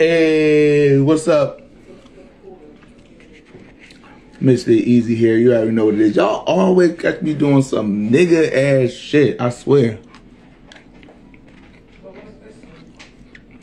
Hey, 0.00 0.98
what's 0.98 1.28
up? 1.28 1.60
Mr. 4.40 4.68
Easy 4.68 5.14
here. 5.14 5.36
You 5.36 5.52
already 5.52 5.72
know 5.72 5.84
what 5.84 5.94
it 5.96 6.00
is. 6.00 6.16
Y'all 6.16 6.42
always 6.46 6.98
catch 6.98 7.20
me 7.20 7.34
doing 7.34 7.60
some 7.60 8.08
nigga 8.08 8.50
ass 8.50 8.92
shit. 8.92 9.38
I 9.38 9.50
swear. 9.50 9.98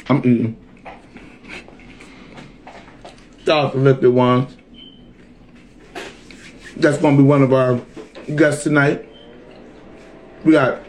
I'm 0.07 0.19
eating. 0.19 0.63
To 3.45 3.71
Lifted 3.73 4.11
Ones. 4.11 4.55
That's 6.75 6.99
gonna 6.99 7.17
be 7.17 7.23
one 7.23 7.41
of 7.41 7.51
our 7.51 7.81
guests 8.35 8.63
tonight. 8.63 9.09
We 10.45 10.51
got 10.51 10.83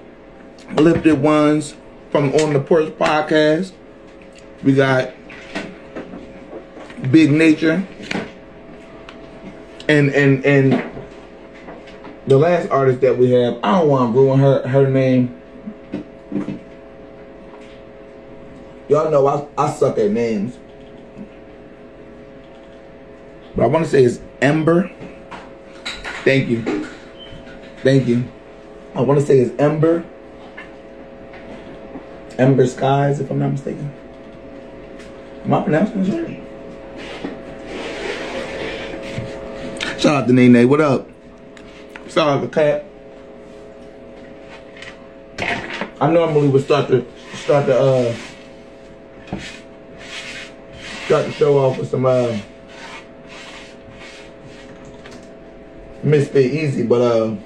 Lifted 0.75 1.23
Ones 1.23 1.75
from 2.11 2.35
On 2.35 2.53
the 2.53 2.61
Porch 2.61 2.91
Podcast. 2.99 3.73
We 4.63 4.75
got 4.75 5.15
Big 7.11 7.31
Nature. 7.31 7.87
And 9.89 10.11
and 10.11 10.45
and 10.45 10.91
the 12.27 12.37
last 12.37 12.71
artist 12.71 13.01
that 13.01 13.17
we 13.17 13.31
have, 13.31 13.59
I 13.63 13.79
don't 13.79 13.89
want 13.89 14.13
to 14.13 14.21
ruin 14.21 14.39
her 14.41 14.69
her 14.69 14.91
name. 14.91 15.35
Y'all 18.89 19.11
know 19.11 19.27
I, 19.27 19.47
I 19.67 19.71
suck 19.71 19.99
at 19.99 20.11
names. 20.11 20.59
But 23.55 23.65
I 23.65 23.67
want 23.67 23.85
to 23.85 23.91
say 23.91 24.05
it's 24.05 24.21
Ember. 24.41 24.91
Thank 26.25 26.49
you. 26.49 26.87
Thank 27.83 28.07
you. 28.07 28.25
I 28.95 29.01
want 29.03 29.21
to 29.21 29.27
say 29.27 29.39
it's 29.39 29.59
Ember. 29.61 30.05
Ember 32.39 32.67
Skies, 32.67 33.21
if 33.21 33.31
I'm 33.31 33.39
not 33.39 33.53
mistaken. 33.53 33.93
Am 35.45 35.55
I 35.55 35.63
pronouncing 35.63 36.25
right? 36.25 36.48
Out 40.19 40.27
to 40.27 40.33
Nene. 40.33 40.69
What 40.69 40.81
up? 40.81 41.09
Out 42.17 42.41
to 42.41 42.49
Cat. 42.49 42.85
I 46.01 46.11
normally 46.11 46.49
would 46.49 46.65
start 46.65 46.89
to 46.89 47.07
start 47.35 47.67
to 47.67 47.79
uh 47.79 48.13
start 51.07 51.27
the 51.27 51.31
show 51.31 51.57
off 51.59 51.79
with 51.79 51.89
some 51.89 52.05
uh 52.05 52.37
Mysfit 56.05 56.51
EaZy, 56.51 56.89
but 56.89 57.01
uh 57.01 57.37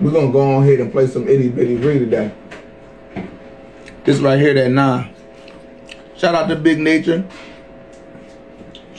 we're 0.00 0.12
gonna 0.12 0.32
go 0.32 0.54
on 0.54 0.62
ahead 0.62 0.80
and 0.80 0.90
play 0.90 1.06
some 1.06 1.28
Itty 1.28 1.50
Bitty 1.50 1.76
Ree 1.76 1.98
today. 1.98 2.32
This 4.04 4.18
right 4.20 4.38
here, 4.38 4.54
that 4.54 4.70
nine. 4.70 5.14
Shout 6.16 6.34
out 6.34 6.48
to 6.48 6.56
Big 6.56 6.78
Nature. 6.78 7.26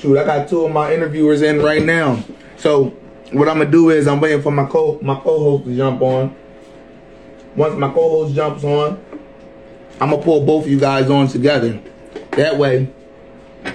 Shoot, 0.02 0.18
I 0.18 0.24
got 0.24 0.50
two 0.50 0.66
of 0.66 0.72
my 0.72 0.92
interviewers 0.92 1.44
in 1.44 1.62
right 1.62 1.84
now. 1.84 2.24
So 2.58 2.86
what 3.34 3.48
I'm 3.48 3.60
gonna 3.60 3.70
do 3.70 3.92
is 3.92 4.08
I'm 4.08 4.20
waiting 4.20 4.42
for 4.42 4.50
my 4.52 4.66
co 4.66 4.98
my 5.00 5.14
co-host 5.14 5.66
to 5.66 5.78
jump 5.78 6.02
on. 6.02 6.36
Once 7.56 7.76
my 7.76 7.88
co-host 7.88 8.34
jumps 8.34 8.64
on, 8.64 9.00
I'm 10.00 10.10
gonna 10.10 10.24
pull 10.24 10.44
both 10.44 10.66
of 10.66 10.72
you 10.72 10.80
guys 10.80 11.12
on 11.12 11.28
together. 11.28 11.80
That 12.32 12.58
way, 12.58 12.92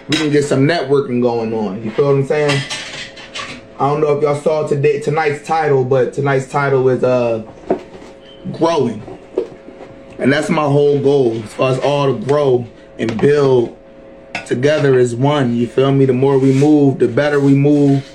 we 0.09 0.17
can 0.17 0.33
get 0.33 0.45
some 0.45 0.67
networking 0.67 1.23
going 1.23 1.55
on. 1.55 1.85
You 1.85 1.93
feel 1.93 2.07
what 2.07 2.17
I'm 2.17 2.27
saying? 2.27 2.61
I 3.79 3.89
don't 3.89 4.01
know 4.01 4.17
if 4.17 4.23
y'all 4.25 4.35
saw 4.35 4.67
today 4.67 5.01
tonight's 5.01 5.47
title, 5.47 5.85
but 5.85 6.13
tonight's 6.13 6.51
title 6.51 6.89
is 6.89 7.05
uh 7.05 7.45
growing. 8.51 9.01
And 10.19 10.33
that's 10.33 10.51
my 10.51 10.65
whole 10.65 11.01
goal 11.01 11.41
as 11.41 11.55
far 11.55 11.71
as 11.71 11.79
all 11.79 12.13
to 12.13 12.27
grow 12.27 12.67
and 12.99 13.17
build 13.21 13.79
together 14.47 14.99
as 14.99 15.15
one. 15.15 15.57
You 15.57 15.67
feel 15.67 15.93
me? 15.93 16.05
The 16.05 16.13
more 16.13 16.39
we 16.39 16.53
move, 16.53 16.99
the 16.99 17.09
better 17.09 17.41
we 17.41 17.55
move, 17.55 18.09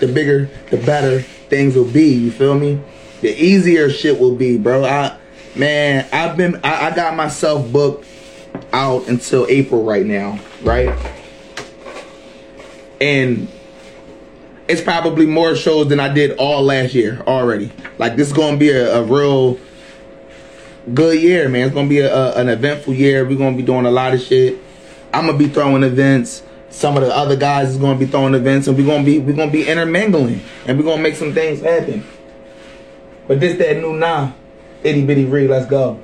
the 0.00 0.06
bigger, 0.06 0.48
the 0.70 0.76
better 0.76 1.20
things 1.20 1.74
will 1.74 1.90
be. 1.90 2.14
You 2.14 2.30
feel 2.30 2.58
me? 2.58 2.80
The 3.20 3.30
easier 3.30 3.90
shit 3.90 4.20
will 4.20 4.36
be, 4.36 4.58
bro. 4.58 4.84
I 4.84 5.16
man, 5.56 6.06
I've 6.12 6.36
been 6.36 6.60
I, 6.62 6.86
I 6.86 6.94
got 6.94 7.16
myself 7.16 7.70
booked 7.72 8.06
out 8.72 9.08
until 9.08 9.46
April 9.48 9.82
right 9.82 10.06
now, 10.06 10.38
right? 10.62 10.96
And 13.00 13.48
it's 14.68 14.80
probably 14.80 15.26
more 15.26 15.56
shows 15.56 15.88
than 15.88 15.98
I 15.98 16.12
did 16.12 16.36
all 16.36 16.62
last 16.62 16.94
year 16.94 17.22
already. 17.26 17.72
Like 17.98 18.16
this 18.16 18.28
is 18.28 18.32
gonna 18.32 18.56
be 18.56 18.70
a, 18.70 18.98
a 18.98 19.02
real 19.02 19.58
good 20.94 21.20
year, 21.20 21.48
man. 21.48 21.66
It's 21.66 21.74
gonna 21.74 21.88
be 21.88 22.00
a, 22.00 22.14
a, 22.14 22.34
an 22.34 22.48
eventful 22.48 22.94
year. 22.94 23.26
We're 23.26 23.38
gonna 23.38 23.56
be 23.56 23.62
doing 23.62 23.86
a 23.86 23.90
lot 23.90 24.14
of 24.14 24.20
shit. 24.20 24.58
I'm 25.18 25.26
gonna 25.26 25.36
be 25.36 25.48
throwing 25.48 25.82
events. 25.82 26.44
Some 26.70 26.96
of 26.96 27.02
the 27.02 27.12
other 27.12 27.34
guys 27.34 27.70
is 27.70 27.76
gonna 27.76 27.98
be 27.98 28.06
throwing 28.06 28.34
events, 28.34 28.68
and 28.68 28.78
we're 28.78 28.86
gonna 28.86 29.02
be 29.02 29.18
we're 29.18 29.34
gonna 29.34 29.50
be 29.50 29.66
intermingling, 29.66 30.40
and 30.64 30.78
we're 30.78 30.84
gonna 30.84 31.02
make 31.02 31.16
some 31.16 31.34
things 31.34 31.60
happen. 31.60 32.06
But 33.26 33.40
this 33.40 33.58
that 33.58 33.78
new 33.78 33.94
nah, 33.94 34.30
itty 34.84 35.04
bitty 35.04 35.24
ree. 35.24 35.48
Let's 35.48 35.66
go. 35.66 35.98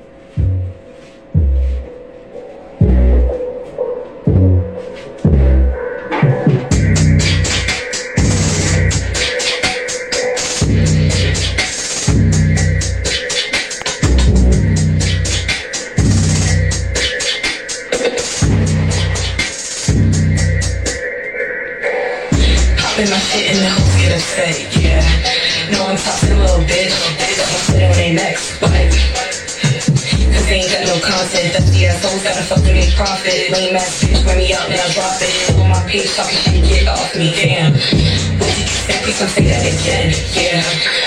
Gotta 32.44 32.60
fucking 32.60 32.74
make 32.74 32.94
profit. 32.94 33.50
Lame 33.50 33.76
ass 33.76 34.04
bitch, 34.04 34.24
wear 34.26 34.36
me 34.36 34.52
out 34.52 34.68
and 34.68 34.80
I 34.80 34.92
drop 34.92 35.16
it. 35.20 35.54
On 35.60 35.68
my 35.68 35.80
page, 35.88 36.14
talking 36.14 36.36
shit, 36.36 36.64
get 36.64 36.88
off 36.88 37.14
me, 37.16 37.30
damn. 37.32 37.72
Did 37.72 38.58
you 38.58 38.66
say? 38.66 39.00
Don't 39.04 39.30
that 39.48 39.64
again, 39.64 40.12
yeah. 40.36 40.60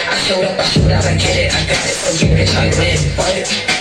I 0.09 0.15
showed 0.25 0.45
up, 0.45 0.57
I 0.57 0.63
showed 0.63 0.91
out, 0.91 1.05
I 1.05 1.15
get 1.17 1.37
it, 1.37 1.53
I 1.53 1.61
got 1.65 1.85
it, 1.85 1.97
so 1.97 2.25
yeah, 2.25 2.37
bitch, 2.37 2.53
I 2.55 2.69
win, 2.77 2.97
what? 3.17 3.77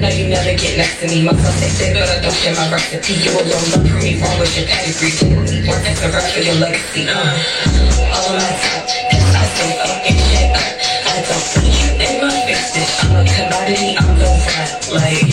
Now 0.00 0.08
you 0.12 0.28
never 0.28 0.52
get 0.56 0.76
next 0.76 1.00
to 1.00 1.08
me. 1.08 1.24
My 1.24 1.32
say 1.32 1.68
thick, 1.72 1.94
but 1.96 2.08
I 2.08 2.20
don't 2.20 2.34
share 2.34 2.54
my 2.54 2.68
recipe. 2.70 3.16
You 3.16 3.32
alone 3.32 3.64
look 3.72 3.84
for 3.88 3.96
me 4.04 4.20
wrong 4.20 4.38
with 4.38 4.52
your 4.56 4.68
pedigree. 4.68 5.12
Work 5.68 5.88
as 5.88 6.04
a 6.04 6.12
rep 6.12 6.24
for 6.32 6.40
your 6.40 6.54
legacy. 6.56 7.08
Uh, 7.08 7.16
all 8.12 8.28
on 8.28 8.36
my 8.36 8.52
top, 8.60 8.84
I'm 13.02 13.18
a 13.18 13.24
commodity, 13.26 13.96
I'm 13.98 14.18
the 14.18 14.28
one. 14.30 14.70
Like, 14.94 15.26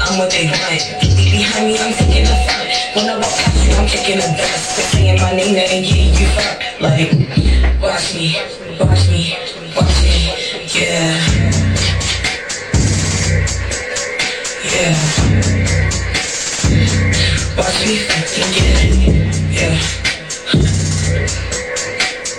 I'm 0.00 0.18
what 0.18 0.30
they 0.30 0.46
want. 0.48 0.80
Be 1.00 1.30
behind 1.30 1.66
me, 1.68 1.78
I'm 1.78 1.92
taking 1.92 2.24
the 2.24 2.36
front. 2.44 2.68
When 2.94 3.10
I 3.10 3.18
walk 3.18 3.32
past 3.36 3.64
you, 3.66 3.74
I'm 3.76 3.86
kicking 3.86 4.16
the 4.16 4.28
dust. 4.36 4.74
Quit 4.74 4.86
saying 4.92 5.20
my 5.20 5.32
name 5.32 5.56
and 5.56 5.84
getting 5.84 6.14
you 6.14 6.26
fucked. 6.32 6.80
Like, 6.80 7.12
watch 7.80 8.14
me, 8.14 8.40
watch 8.80 9.08
me, 9.08 9.36
watch 9.76 9.96
me, 10.02 10.32
yeah. 10.72 11.56
Yeah. 14.76 14.94
Watch 17.56 17.80
me 17.86 17.96
fucking 17.96 18.50
get 18.52 18.76
it. 18.84 18.94
Yeah. 19.52 19.76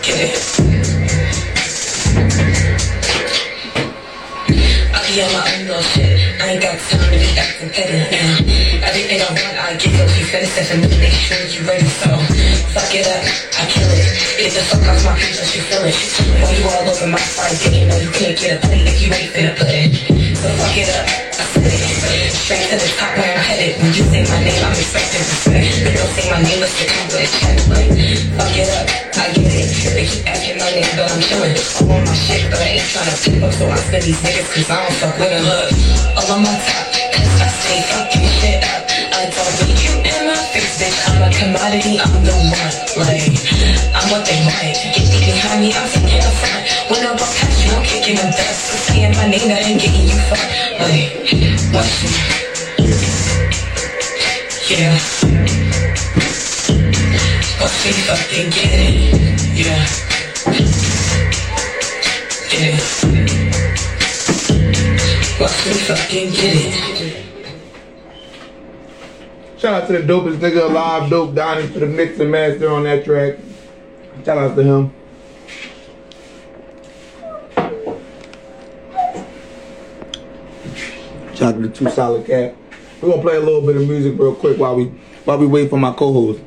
Get 0.03 0.17
it. 0.35 0.76
Be 5.17 5.23
on 5.23 5.33
my 5.33 5.57
little 5.65 5.81
shit. 5.81 6.13
I 6.41 6.53
ain't 6.53 6.61
got 6.61 6.77
time 6.77 7.09
to 7.09 7.17
be 7.17 7.29
acting 7.33 7.69
petty. 7.73 7.97
Everything 8.85 9.17
I 9.17 9.29
want, 9.33 9.57
I 9.57 9.73
get. 9.73 9.89
So 9.97 10.05
she 10.13 10.23
said 10.29 10.45
it's 10.45 10.69
for 10.69 10.77
me. 10.77 10.87
Make 11.01 11.17
sure 11.17 11.41
you 11.41 11.65
ready. 11.65 11.89
So 11.89 12.09
fuck 12.73 12.93
it 12.93 13.07
up. 13.09 13.25
I 13.57 13.65
kill 13.65 13.89
it. 13.89 14.05
Get 14.37 14.53
the 14.53 14.61
fuck 14.69 14.85
off 14.85 15.01
my 15.05 15.17
and 15.17 15.47
she 15.49 15.59
feel 15.65 15.81
it. 15.81 15.97
When 16.37 16.53
you 16.53 16.69
all 16.69 16.85
over 16.85 17.07
my 17.07 17.17
side, 17.17 17.57
you 17.73 17.87
know 17.87 17.97
you 17.97 18.11
can't 18.11 18.37
get 18.37 18.63
a 18.63 18.67
plate 18.67 18.85
if 18.85 19.01
you 19.01 19.09
ain't 19.09 19.33
finna 19.33 19.57
put 19.57 19.73
it. 19.73 20.26
It 20.37 20.85
up. 20.93 21.09
I 21.09 21.43
said 21.49 21.65
it. 21.65 22.29
Straight 22.29 22.69
to 22.69 22.77
the 22.77 22.85
top 22.93 23.09
where 23.17 23.33
I'm 23.33 23.41
headed. 23.41 23.81
When 23.81 23.89
you 23.89 24.05
say 24.05 24.21
my 24.21 24.37
name, 24.45 24.61
I'm 24.61 24.77
expecting 24.77 25.25
respect. 25.25 25.65
But 25.81 25.93
don't 25.97 26.13
say 26.13 26.29
my 26.29 26.37
name, 26.45 26.61
get 26.61 26.89
come 26.93 27.09
with 27.09 27.25
a 27.25 27.29
check. 27.41 27.57
Fuck 28.37 28.53
it 28.53 28.69
up. 28.69 28.85
I 29.17 29.33
get 29.33 29.49
it. 29.49 29.65
They 29.97 30.05
keep 30.05 30.29
asking 30.29 30.61
my 30.61 30.69
name, 30.77 30.93
but 30.93 31.09
I'm 31.09 31.17
chillin'. 31.25 31.57
I 31.57 31.81
want 31.89 32.05
my 32.05 32.13
shit, 32.13 32.45
but 32.53 32.61
I 32.61 32.77
ain't 32.77 32.85
tryna 32.85 33.17
pick 33.17 33.41
up. 33.41 33.53
So 33.57 33.65
I 33.65 33.81
spend 33.81 34.03
these 34.05 34.21
niggas 34.21 34.45
cause 34.53 34.69
I 34.69 34.77
don't 34.77 34.93
fuck 35.01 35.17
with 35.17 35.33
them. 35.33 35.41
Look, 35.41 35.73
all 36.21 36.37
on 36.37 36.45
my 36.45 36.53
top. 36.53 36.85
Cause 37.17 37.41
I 37.41 37.47
stay 37.57 37.81
fucking 37.89 38.29
shit 38.37 38.61
up. 38.61 38.85
I 39.17 39.25
don't 39.33 39.66
I'm 41.17 41.23
a 41.23 41.33
commodity, 41.33 41.97
I'm 41.97 42.13
the 42.21 42.29
one. 42.29 42.77
Like, 43.01 43.25
I'm 43.89 44.05
what 44.13 44.21
they 44.29 44.37
want. 44.45 44.77
Get 44.93 45.09
behind 45.25 45.61
me, 45.61 45.73
I'm 45.73 45.89
taking 45.89 46.21
a 46.21 46.29
front. 46.37 46.61
When 46.91 47.01
I'm 47.07 47.17
up 47.17 47.25
past 47.25 47.65
you, 47.65 47.71
I'm 47.73 47.81
kicking 47.81 48.17
the 48.17 48.21
dust. 48.21 48.85
Saying 48.85 49.15
my 49.15 49.25
name, 49.25 49.49
that 49.49 49.65
ain't 49.65 49.81
getting 49.81 50.05
you 50.05 50.19
fucked. 50.29 50.45
Like, 50.77 51.17
what's 51.73 52.05
Yeah. 54.69 54.93
Once 57.61 57.77
we 57.81 57.91
fucking 58.05 58.49
get 58.53 58.77
it. 58.77 59.17
Yeah. 59.57 59.89
Yeah. 62.53 62.77
Once 65.41 65.65
we 65.65 65.73
fucking 65.81 66.29
get 66.29 66.53
it. 66.53 66.96
Shout 69.57 69.73
out 69.73 69.87
to 69.87 69.93
the 69.93 69.99
dopest 70.13 70.37
nigga 70.37 70.69
alive, 70.69 71.09
Dope 71.09 71.33
Donnie, 71.33 71.65
for 71.65 71.79
the 71.79 71.87
mix 71.87 72.19
and 72.19 72.29
master 72.29 72.69
on 72.69 72.83
that 72.83 73.03
track. 73.03 73.39
Shout 74.23 74.37
out 74.37 74.55
to 74.55 74.63
him. 74.63 74.93
Shout 81.33 81.55
out 81.55 81.61
to 81.61 81.67
the 81.67 81.69
two 81.69 81.89
solid 81.89 82.27
cat. 82.27 82.55
We're 83.01 83.09
gonna 83.09 83.21
play 83.23 83.35
a 83.35 83.39
little 83.39 83.61
bit 83.61 83.77
of 83.77 83.87
music 83.87 84.13
real 84.19 84.35
quick 84.35 84.59
while 84.59 84.75
we 84.75 84.85
while 85.25 85.39
we 85.39 85.47
wait 85.47 85.71
for 85.71 85.79
my 85.79 85.91
co-host. 85.91 86.39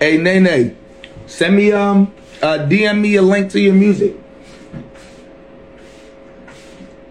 Hey 0.00 0.16
Nene, 0.16 0.74
send 1.26 1.56
me 1.56 1.72
um 1.72 2.10
uh 2.40 2.66
DM 2.68 3.02
me 3.02 3.16
a 3.16 3.22
link 3.22 3.50
to 3.52 3.60
your 3.60 3.74
music. 3.74 4.16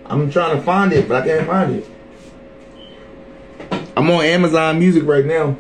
I'm 0.09 0.31
trying 0.31 0.56
to 0.56 0.63
find 0.63 0.94
it, 0.94 1.07
but 1.07 1.24
I 1.24 1.27
can't 1.27 1.48
find 1.48 1.75
it. 1.75 1.89
I'm 3.95 4.09
on 4.09 4.24
Amazon 4.24 4.80
Music 4.80 5.04
right 5.06 5.25
now. 5.25 5.57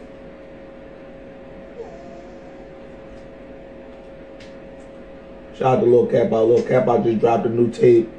Shout 5.57 5.79
out 5.79 5.83
to 5.83 5.87
Lil 5.87 6.07
Cap 6.07 6.31
out. 6.31 6.47
Lil 6.47 6.63
Cap 6.63 6.87
out 6.87 7.03
just 7.03 7.19
dropped 7.19 7.45
a 7.47 7.49
new 7.49 7.71
tape. 7.71 8.09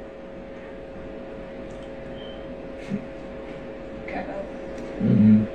Mm-hmm. 4.99 5.45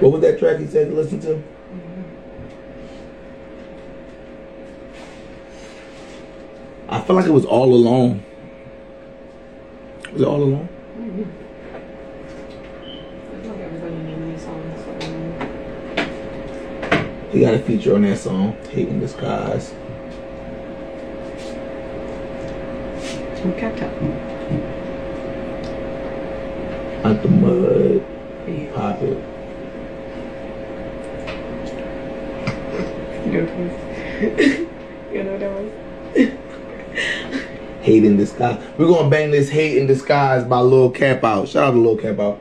What 0.00 0.12
was 0.12 0.20
that 0.22 0.38
track 0.38 0.58
he 0.58 0.66
said 0.66 0.88
to 0.88 0.94
listen 0.94 1.20
to? 1.20 1.42
I 6.92 7.00
feel 7.00 7.14
like 7.14 7.26
it 7.26 7.30
was 7.32 7.44
all 7.44 7.72
alone. 7.72 8.20
Was 10.12 10.22
it 10.22 10.26
all 10.26 10.42
alone? 10.42 10.68
He 17.30 17.40
got 17.42 17.54
a 17.54 17.60
feature 17.60 17.94
on 17.94 18.02
that 18.02 18.18
song, 18.18 18.56
Hate 18.70 18.88
in 18.88 18.98
Disguise. 18.98 19.70
Who 23.42 23.52
kept 23.52 23.80
up? 23.82 23.92
Out 27.04 27.22
the 27.22 27.28
mud, 27.28 28.02
Yeah. 28.48 28.72
pop 28.74 29.00
it. 29.02 29.16
You 33.30 33.32
know 33.32 33.44
what 33.44 33.52
it 33.52 34.40
was? 34.40 35.14
you 35.14 35.22
know 35.22 35.30
what 35.32 35.40
that 35.40 35.52
was? 35.52 35.79
Hate 37.82 38.04
in 38.04 38.16
Disguise. 38.16 38.62
We're 38.78 38.88
gonna 38.88 39.10
bang 39.10 39.30
this 39.30 39.48
Hate 39.48 39.78
in 39.78 39.86
Disguise 39.86 40.44
by 40.44 40.60
Lil 40.60 40.90
Cap 40.90 41.24
out. 41.24 41.48
Shout 41.48 41.68
out 41.68 41.70
to 41.72 41.78
Lil 41.78 41.96
Cap 41.96 42.18
out. 42.18 42.40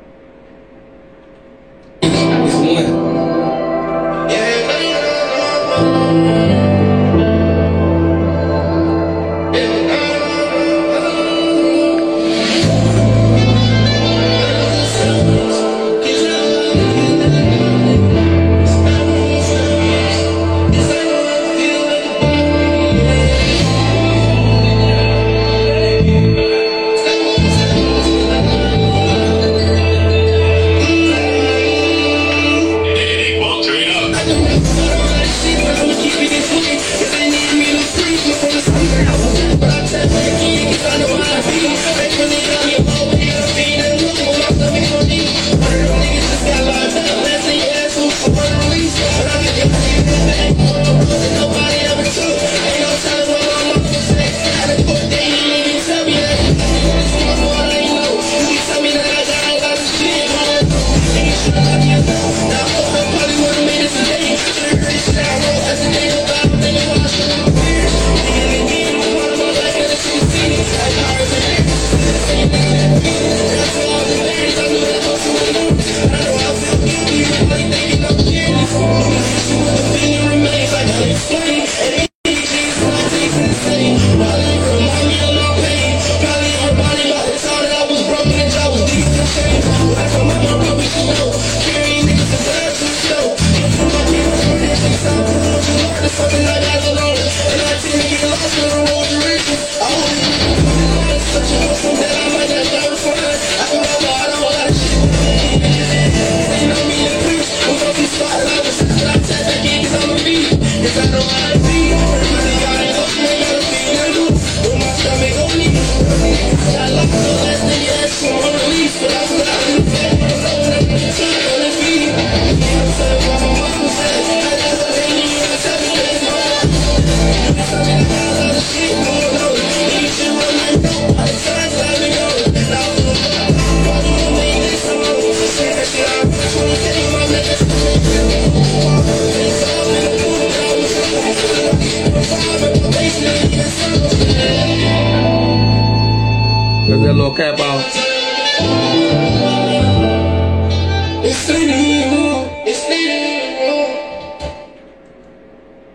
Let 146.90 147.02
that 147.04 147.14
little 147.14 147.36
cap 147.36 147.60
out. 147.60 147.84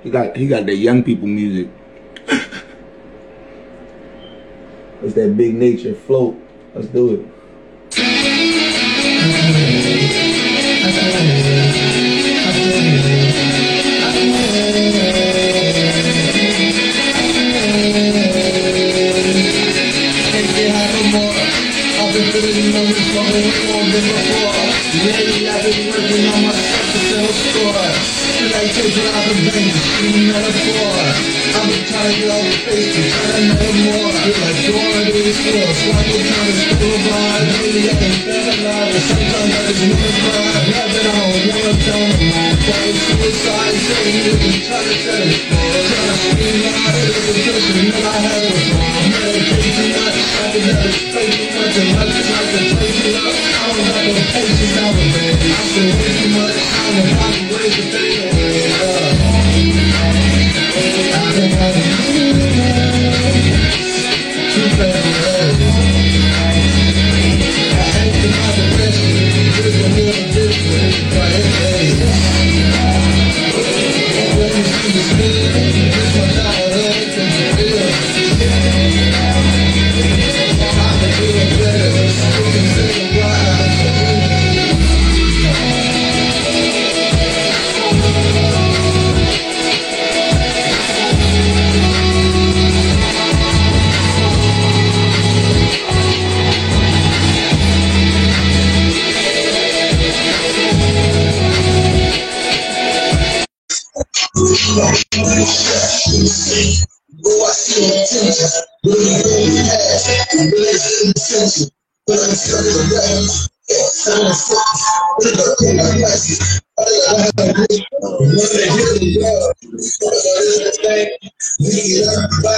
He 0.05 0.11
got 0.11 0.37
he 0.37 0.47
got 0.47 0.67
that 0.67 0.77
young 0.77 1.03
people 1.03 1.27
music. 1.27 1.69
it's 5.03 5.15
that 5.15 5.35
big 5.37 5.55
nature 5.55 5.95
float. 5.95 6.37
Let's 6.75 6.89
do 6.89 7.15
it. 7.15 7.24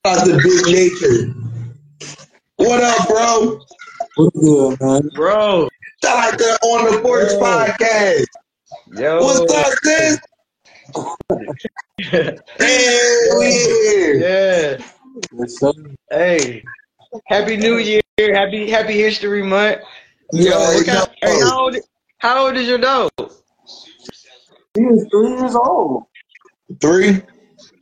out 0.06 0.26
to 0.26 0.38
Big 0.44 0.66
Nature. 0.68 1.34
What 2.58 2.84
up, 2.84 3.08
bro? 3.08 3.60
What's 4.16 4.38
good, 4.40 4.82
man? 4.82 5.10
Bro, 5.16 5.70
Shout 6.04 6.34
out 6.34 6.40
to 6.40 6.46
On 6.64 6.92
the 6.92 7.00
Porch 7.02 7.32
Yo. 7.32 7.40
podcast. 7.40 8.26
yo. 8.94 9.24
What's 9.24 9.54
up, 9.54 9.74
sis? 9.84 10.20
Hey, 12.58 13.28
we. 13.38 14.20
Yeah. 14.20 14.78
Yes, 15.38 15.60
sir. 15.60 15.72
Hey. 16.10 16.64
Happy 17.28 17.58
New 17.58 17.78
Year. 17.78 18.02
Happy 18.20 18.70
Happy 18.70 18.98
History 19.00 19.44
Month. 19.44 19.82
Yo, 20.34 20.46
Yo, 20.46 20.60
what 20.60 20.88
yo. 20.88 21.06
hey, 21.22 21.40
how 21.40 21.60
old 21.60 21.76
how 22.18 22.46
old 22.46 22.58
is 22.58 22.68
your 22.68 22.80
dog? 22.80 23.12
He 24.74 24.82
is 24.82 25.06
three 25.12 25.30
years 25.30 25.56
old. 25.56 26.06
Three. 26.80 27.22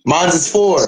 Mine's 0.05 0.35
is 0.35 0.51
four. 0.51 0.79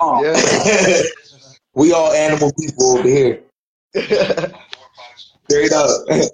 Oh, 0.00 0.22
Yeah. 0.24 1.02
we 1.74 1.92
all 1.92 2.12
animal 2.12 2.52
people 2.58 2.98
over 2.98 3.08
here. 3.08 3.42
Straight 3.94 5.72
up. 5.72 5.90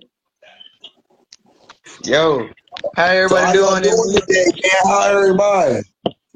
Yo. 2.04 2.48
How 2.96 3.04
everybody 3.04 3.58
y'all 3.58 3.80
doing? 3.80 3.82
doing 3.84 4.12
this 4.12 4.26
today, 4.26 4.46
man? 4.62 4.72
How 4.84 5.16
everybody? 5.16 5.82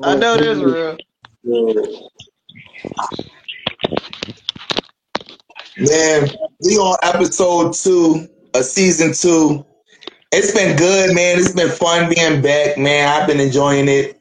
I 0.02 0.14
know 0.14 0.36
this 0.36 0.58
real. 0.58 0.96
Man, 5.76 6.30
we 6.64 6.76
on 6.76 6.96
episode 7.02 7.74
two 7.74 8.28
of 8.54 8.64
season 8.64 9.12
two. 9.12 9.66
It's 10.30 10.52
been 10.52 10.76
good, 10.76 11.16
man. 11.16 11.38
It's 11.40 11.52
been 11.52 11.70
fun 11.70 12.14
being 12.14 12.40
back, 12.40 12.78
man. 12.78 13.08
I've 13.08 13.26
been 13.26 13.40
enjoying 13.40 13.88
it. 13.88 14.20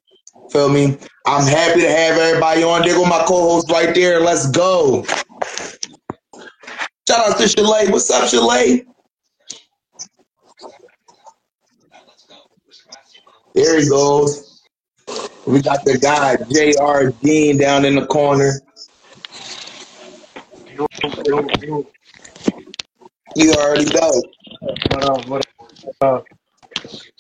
Feel 0.51 0.70
me? 0.70 0.98
I'm 1.27 1.46
happy 1.46 1.82
to 1.82 1.89
have 1.89 2.18
everybody 2.18 2.63
on. 2.63 2.82
There 2.82 2.96
go 2.96 3.06
my 3.06 3.24
co-host 3.27 3.70
right 3.72 3.94
there. 3.94 4.20
Let's 4.20 4.50
go. 4.50 5.06
Shout 7.08 7.30
out 7.30 7.38
to 7.38 7.46
Shalay. 7.46 7.90
What's 7.90 8.12
up, 8.12 8.24
Shalay? 8.30 8.86
There 13.56 13.80
he 13.80 13.88
goes. 13.88 14.62
We 15.46 15.62
got 15.62 15.86
the 15.86 15.98
guy, 15.98 16.36
J.R. 16.52 17.12
Gene, 17.24 17.58
down 17.58 17.86
in 17.86 17.96
the 17.96 18.06
corner. 18.08 18.60
You 23.36 23.54
already 23.54 23.86
know. 23.94 24.22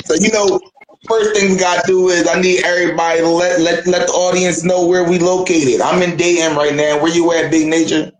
So 0.03 0.15
you 0.15 0.31
know, 0.33 0.59
first 1.07 1.35
thing 1.35 1.51
we 1.51 1.57
gotta 1.57 1.83
do 1.87 2.09
is 2.09 2.27
I 2.27 2.41
need 2.41 2.63
everybody 2.65 3.21
to 3.21 3.29
let 3.29 3.61
let 3.61 3.87
let 3.87 4.07
the 4.07 4.13
audience 4.13 4.65
know 4.65 4.85
where 4.85 5.07
we 5.09 5.19
located. 5.19 5.79
I'm 5.79 6.01
in 6.01 6.17
Dayton 6.17 6.57
right 6.57 6.75
now. 6.75 7.01
Where 7.01 7.13
you 7.13 7.31
at, 7.31 7.51
Big 7.51 7.67
Nature? 7.67 8.11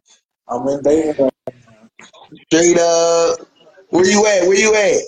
I'm 0.50 0.68
in 0.68 0.82
Dayton. 0.82 1.30
Straight 2.46 2.78
up. 2.80 3.40
Where 3.90 4.06
you 4.06 4.26
at? 4.26 4.48
Where 4.48 4.58
you 4.58 4.74
at? 4.76 5.02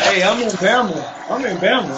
Hey, 0.00 0.22
I'm 0.22 0.42
in 0.42 0.48
Bama. 0.48 1.30
I'm 1.30 1.44
in 1.44 1.56
Bama. 1.58 1.94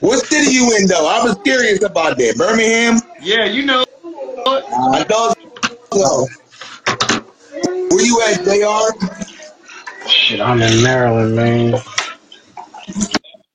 What 0.00 0.24
city 0.26 0.52
you 0.52 0.76
in 0.76 0.86
though? 0.86 1.06
I 1.08 1.22
was 1.24 1.36
curious 1.44 1.82
about 1.82 2.16
that. 2.18 2.36
Birmingham. 2.36 3.00
Yeah, 3.20 3.44
you 3.44 3.64
know 3.66 3.84
what? 4.44 4.64
I 4.70 5.04
know. 5.10 5.34
So. 5.92 6.26
Where 7.90 8.04
you 8.04 8.22
at, 8.22 8.44
Jr? 8.44 10.08
Shit, 10.08 10.40
I'm 10.40 10.62
in 10.62 10.82
Maryland, 10.82 11.34
man. 11.34 11.74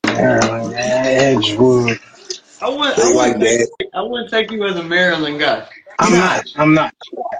Maryland. 0.05 0.73
Edgewood. 0.75 1.99
I 2.63 2.69
wouldn't, 2.69 2.97
I 2.97 3.11
like 3.11 3.33
wouldn't, 3.33 3.41
that. 3.41 3.69
take, 3.79 3.89
I 3.93 4.01
wouldn't 4.01 4.29
take 4.29 4.49
you 4.49 4.63
as 4.65 4.77
a 4.77 4.83
Maryland 4.83 5.37
guy. 5.37 5.67
I'm 5.99 6.13
not. 6.13 6.45
I'm 6.55 6.73
not. 6.73 6.95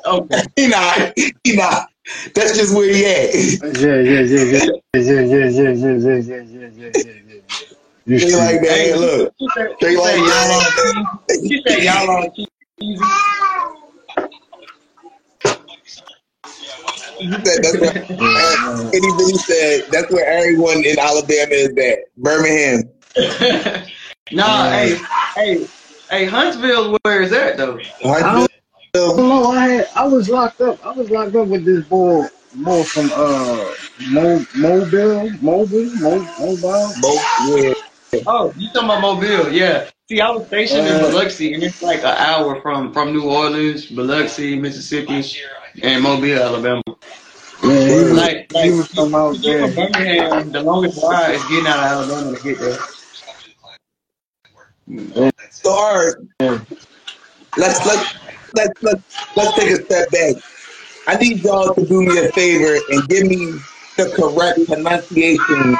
Okay. 0.06 0.44
He 0.58 0.68
not. 0.68 1.13
He 1.46 1.56
not. 1.56 1.89
That's 2.36 2.58
just 2.58 2.75
where 2.75 2.94
he 2.94 3.06
at. 3.06 3.34
Yeah, 3.80 4.01
yeah, 4.01 4.20
yeah, 4.20 4.44
yeah, 4.44 4.63
yeah, 4.94 5.00
yeah, 5.00 5.22
yeah, 5.22 5.48
yeah, 5.48 5.72
yeah, 5.72 6.20
yeah, 6.20 6.70
yeah, 6.75 6.89
yeah. 7.00 7.34
You 8.06 8.18
He 8.18 8.30
see, 8.30 8.36
like 8.36 8.60
that. 8.60 8.68
Hey, 8.68 8.94
Look. 8.96 9.34
She 9.39 9.48
said, 9.56 9.68
They 9.80 9.96
like 9.96 10.18
y'all 10.18 10.27
that. 10.27 11.08
on 11.30 11.30
She 11.48 11.63
said 11.65 11.84
y'all 11.84 12.10
on 12.10 12.30
cheesy. 12.36 13.06
You 17.22 17.32
said 17.46 17.63
that's 17.63 17.80
where 17.80 17.92
uh, 17.92 18.92
Itty 18.92 19.12
Bitty 19.18 19.38
said 19.38 19.84
that's 19.89 20.12
where 20.12 20.25
everyone 20.25 20.84
in 20.84 21.00
Alabama 21.00 21.53
is 21.53 21.70
at. 21.77 22.00
Birmingham. 22.18 22.89
Nah, 24.36 24.72
hey, 24.72 24.98
hey, 25.36 25.68
hey, 26.10 26.25
Huntsville, 26.25 26.98
where 27.04 27.22
is 27.22 27.32
that 27.32 27.58
though? 27.58 27.80
Huntsville. 28.04 28.48
Hello, 28.96 29.52
I 29.52 29.68
had 29.68 29.90
I 29.96 30.06
was 30.08 30.30
locked 30.30 30.62
up. 30.62 30.86
I 30.86 30.92
was 30.92 31.10
locked 31.10 31.36
up 31.36 31.48
with 31.48 31.66
this 31.66 31.84
boy, 31.86 32.28
boy 32.56 32.84
from 32.84 33.12
uh, 33.12 33.74
Mo, 34.10 34.46
Mobile, 34.56 35.30
Mobile, 35.42 35.90
Mo, 35.96 36.20
Mobile. 36.40 36.94
Both, 37.02 37.25
yeah. 37.48 37.74
Oh, 38.28 38.54
you 38.56 38.70
talking 38.70 38.90
about 38.90 39.02
Mobile? 39.02 39.52
Yeah. 39.52 39.90
See, 40.10 40.22
I 40.22 40.30
was 40.30 40.46
stationed 40.48 40.88
in 40.88 40.96
Uh, 40.98 41.10
Biloxi, 41.10 41.54
and 41.54 41.63
it's 41.63 41.82
like 41.82 42.00
an 42.00 42.16
hour 42.18 42.62
from 42.62 42.94
from 42.94 43.13
New 43.13 43.24
Orleans, 43.24 43.88
Biloxi, 43.88 44.56
Mississippi, 44.60 45.24
and 45.82 46.04
Mobile, 46.04 46.38
Alabama. 46.40 46.84
Yeah, 47.63 47.88
he 47.88 47.96
was, 47.96 48.12
Like, 48.12 48.54
like 48.54 48.66
he 48.66 48.72
was 48.72 48.88
from 48.90 49.16
out 49.16 49.36
to 49.36 49.42
from 49.42 49.74
there. 49.74 49.90
Birmingham, 49.90 50.52
the 50.52 50.62
longest 50.62 51.02
ride 51.02 51.36
is 51.36 51.44
getting 51.46 51.66
out 51.66 51.80
of 51.80 52.12
Alabama 52.12 52.38
to 52.38 52.44
get 52.44 52.60
there. 52.60 52.78
So 55.52 55.72
right. 56.42 56.62
Let's 57.58 57.86
let's 57.86 58.06
let's 58.54 58.74
let's 58.82 59.02
let's 59.36 59.54
take 59.60 59.72
a 59.72 59.84
step 59.84 60.10
back. 60.12 60.36
I 61.08 61.16
need 61.18 61.44
y'all 61.44 61.74
to 61.74 61.86
do 61.86 62.02
me 62.02 62.18
a 62.18 62.32
favor 62.32 62.80
and 62.90 63.08
give 63.10 63.25
me 63.28 63.60
the 63.98 64.10
correct 64.16 64.60
pronunciation 64.68 65.75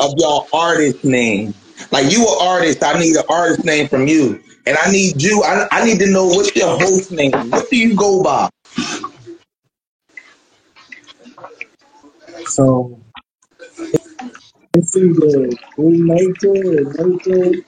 of 0.00 0.14
y'all 0.18 0.48
artist 0.52 1.04
name. 1.04 1.54
Like 1.90 2.12
you 2.12 2.22
an 2.22 2.38
artist, 2.40 2.84
I 2.84 2.98
need 2.98 3.16
an 3.16 3.24
artist 3.30 3.64
name 3.64 3.88
from 3.88 4.06
you. 4.06 4.42
And 4.66 4.76
I 4.82 4.90
need 4.90 5.22
you, 5.22 5.42
I, 5.44 5.66
I 5.72 5.84
need 5.84 5.98
to 6.00 6.10
know 6.10 6.26
what's 6.26 6.54
your 6.54 6.78
host 6.78 7.10
name. 7.12 7.32
What 7.50 7.70
do 7.70 7.76
you 7.76 7.96
go 7.96 8.22
by? 8.22 8.50
So 12.46 13.00
it's 14.74 14.96
either 14.96 15.48
Green 15.76 16.06
Nature 16.06 16.48
or 16.48 17.06
Nature. 17.06 17.64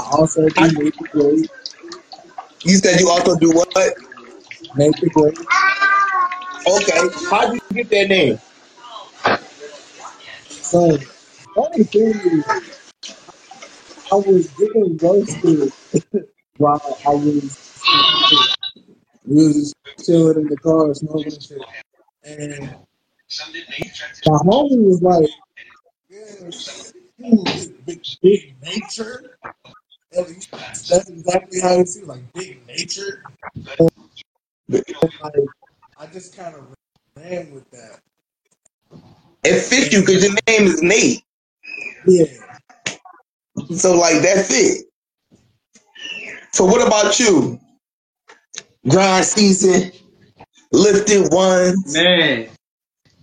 I 0.00 0.10
also 0.12 0.48
do 0.48 0.62
Nature 0.72 1.04
Great. 1.12 1.50
You 2.64 2.76
said 2.76 3.00
you 3.00 3.10
also 3.10 3.36
do 3.36 3.50
what? 3.50 3.68
Nature 4.74 5.08
Great. 5.12 5.38
Okay. 6.66 7.00
How'd 7.30 7.52
you 7.54 7.60
get 7.74 7.90
that 7.90 8.08
name? 8.08 8.38
So 10.48 10.96
funny 11.54 11.84
thing 11.84 12.14
is, 12.14 12.44
I 14.10 14.14
was 14.14 14.48
getting 14.52 14.98
roasted 15.02 15.72
while 16.56 16.98
I 17.06 17.10
was 17.10 17.58
we 19.26 19.46
was 19.46 19.74
just 19.96 20.06
chilling 20.06 20.38
in 20.38 20.48
the 20.48 20.56
car 20.56 20.94
smoking 20.94 21.34
and 21.34 21.42
shit. 21.42 21.62
And 22.24 22.74
my 24.26 24.38
homie 24.38 24.82
was 24.82 25.02
like, 25.02 25.28
yeah, 26.08 26.50
big, 27.86 28.02
big 28.22 28.54
nature. 28.62 29.36
And 30.12 30.26
That's 30.26 31.08
exactly 31.08 31.60
how 31.60 31.78
it 31.80 31.88
seems 31.88 32.08
like 32.08 32.32
big 32.32 32.66
nature. 32.66 33.22
And 33.78 33.90
like, 34.68 35.34
I 35.98 36.06
just 36.12 36.36
kind 36.36 36.54
of 36.54 36.66
ran 37.16 37.52
with 37.52 37.70
that. 37.70 38.00
It 39.44 39.60
fits 39.60 39.92
you 39.92 40.00
because 40.00 40.24
your 40.24 40.32
name 40.48 40.66
is 40.66 40.82
Nate. 40.82 41.22
Yeah. 42.06 42.24
So 43.76 43.94
like 43.94 44.22
that's 44.22 44.50
it. 44.50 44.86
So 46.52 46.64
what 46.64 46.84
about 46.86 47.18
you? 47.20 47.60
Grind 48.88 49.24
season, 49.24 49.92
lifted 50.72 51.32
ones. 51.32 51.94
Man, 51.94 52.48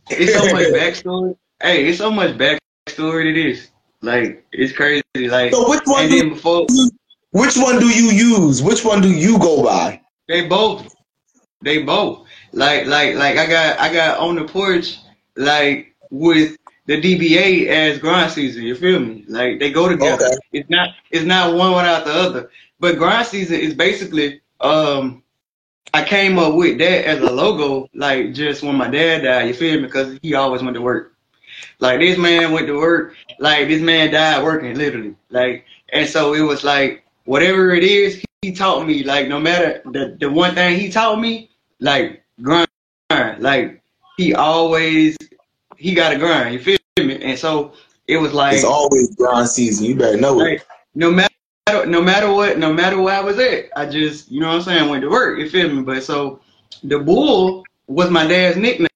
it's 0.09 0.33
so 0.33 0.53
much 0.53 0.67
backstory. 0.67 1.35
Hey, 1.61 1.87
it's 1.87 1.97
so 1.97 2.11
much 2.11 2.37
backstory 2.37 3.23
to 3.23 3.33
this. 3.33 3.67
Like, 4.01 4.45
it's 4.51 4.73
crazy. 4.73 5.03
Like, 5.15 5.51
So 5.51 5.69
which 5.69 5.81
one 5.85 6.09
do 6.09 6.29
before 6.29 6.65
you, 6.69 6.91
which 7.31 7.57
one 7.57 7.79
do 7.79 7.87
you 7.87 8.11
use? 8.11 8.61
Which 8.61 8.85
one 8.85 9.01
do 9.01 9.11
you 9.11 9.39
go 9.39 9.63
by? 9.63 10.01
they 10.27 10.47
both, 10.47 10.93
they 11.61 11.83
both. 11.83 12.27
Like, 12.51 12.85
like, 12.85 13.15
like 13.15 13.37
I 13.37 13.47
got, 13.47 13.79
I 13.79 13.93
got 13.93 14.19
on 14.19 14.35
the 14.35 14.45
porch, 14.45 14.99
like 15.35 15.95
with 16.09 16.57
the 16.85 17.01
DBA 17.01 17.67
as 17.67 17.99
grind 17.99 18.31
season. 18.31 18.63
You 18.63 18.75
feel 18.75 18.99
me? 18.99 19.25
Like 19.27 19.59
they 19.59 19.71
go 19.71 19.89
together. 19.89 20.25
Okay. 20.25 20.37
It's 20.53 20.69
not, 20.69 20.89
it's 21.11 21.25
not 21.25 21.55
one 21.55 21.75
without 21.75 22.05
the 22.05 22.13
other. 22.13 22.51
But 22.79 22.97
grind 22.97 23.27
season 23.27 23.59
is 23.59 23.73
basically, 23.73 24.41
um, 24.61 25.23
I 25.93 26.03
came 26.03 26.37
up 26.37 26.53
with 26.53 26.77
that 26.79 27.05
as 27.05 27.21
a 27.21 27.31
logo, 27.31 27.89
like 27.93 28.33
just 28.33 28.63
when 28.63 28.75
my 28.75 28.89
dad 28.89 29.23
died. 29.23 29.47
You 29.47 29.53
feel 29.53 29.77
me? 29.77 29.87
Because 29.87 30.17
he 30.21 30.35
always 30.35 30.61
went 30.61 30.75
to 30.75 30.81
work. 30.81 31.16
Like 31.79 31.99
this 31.99 32.17
man 32.17 32.51
went 32.51 32.67
to 32.67 32.77
work. 32.77 33.15
Like 33.39 33.67
this 33.67 33.81
man 33.81 34.11
died 34.11 34.43
working, 34.43 34.75
literally. 34.75 35.15
Like, 35.29 35.65
and 35.93 36.07
so 36.07 36.33
it 36.33 36.41
was 36.41 36.63
like 36.63 37.03
whatever 37.25 37.73
it 37.73 37.83
is, 37.83 38.23
he 38.41 38.51
taught 38.51 38.85
me. 38.85 39.03
Like 39.03 39.27
no 39.27 39.39
matter 39.39 39.81
the 39.85 40.17
the 40.19 40.29
one 40.29 40.55
thing 40.55 40.79
he 40.79 40.89
taught 40.89 41.19
me, 41.19 41.49
like 41.79 42.23
grind. 42.41 42.67
Like 43.39 43.81
he 44.17 44.33
always 44.33 45.15
he 45.77 45.93
got 45.93 46.09
to 46.09 46.17
grind. 46.17 46.53
You 46.53 46.59
feel 46.59 46.77
me? 47.05 47.21
And 47.21 47.37
so 47.37 47.73
it 48.07 48.17
was 48.17 48.33
like 48.33 48.55
It's 48.55 48.63
always 48.63 49.15
grind 49.15 49.49
season. 49.49 49.85
You 49.85 49.95
better 49.95 50.17
know 50.17 50.41
it. 50.41 50.63
no 50.95 51.11
matter 51.11 51.29
no 51.85 52.01
matter 52.01 52.31
what 52.31 52.57
no 52.57 52.73
matter 52.73 53.01
where 53.01 53.15
I 53.15 53.21
was 53.21 53.37
at, 53.39 53.65
I 53.75 53.85
just 53.85 54.31
you 54.31 54.39
know 54.39 54.47
what 54.47 54.55
I'm 54.55 54.61
saying 54.61 54.89
went 54.89 55.03
to 55.03 55.09
work. 55.09 55.39
You 55.39 55.49
feel 55.49 55.69
me? 55.69 55.81
But 55.83 56.03
so 56.03 56.39
the 56.83 56.99
bull 56.99 57.63
was 57.87 58.09
my 58.09 58.25
dad's 58.25 58.57
nickname. 58.57 58.86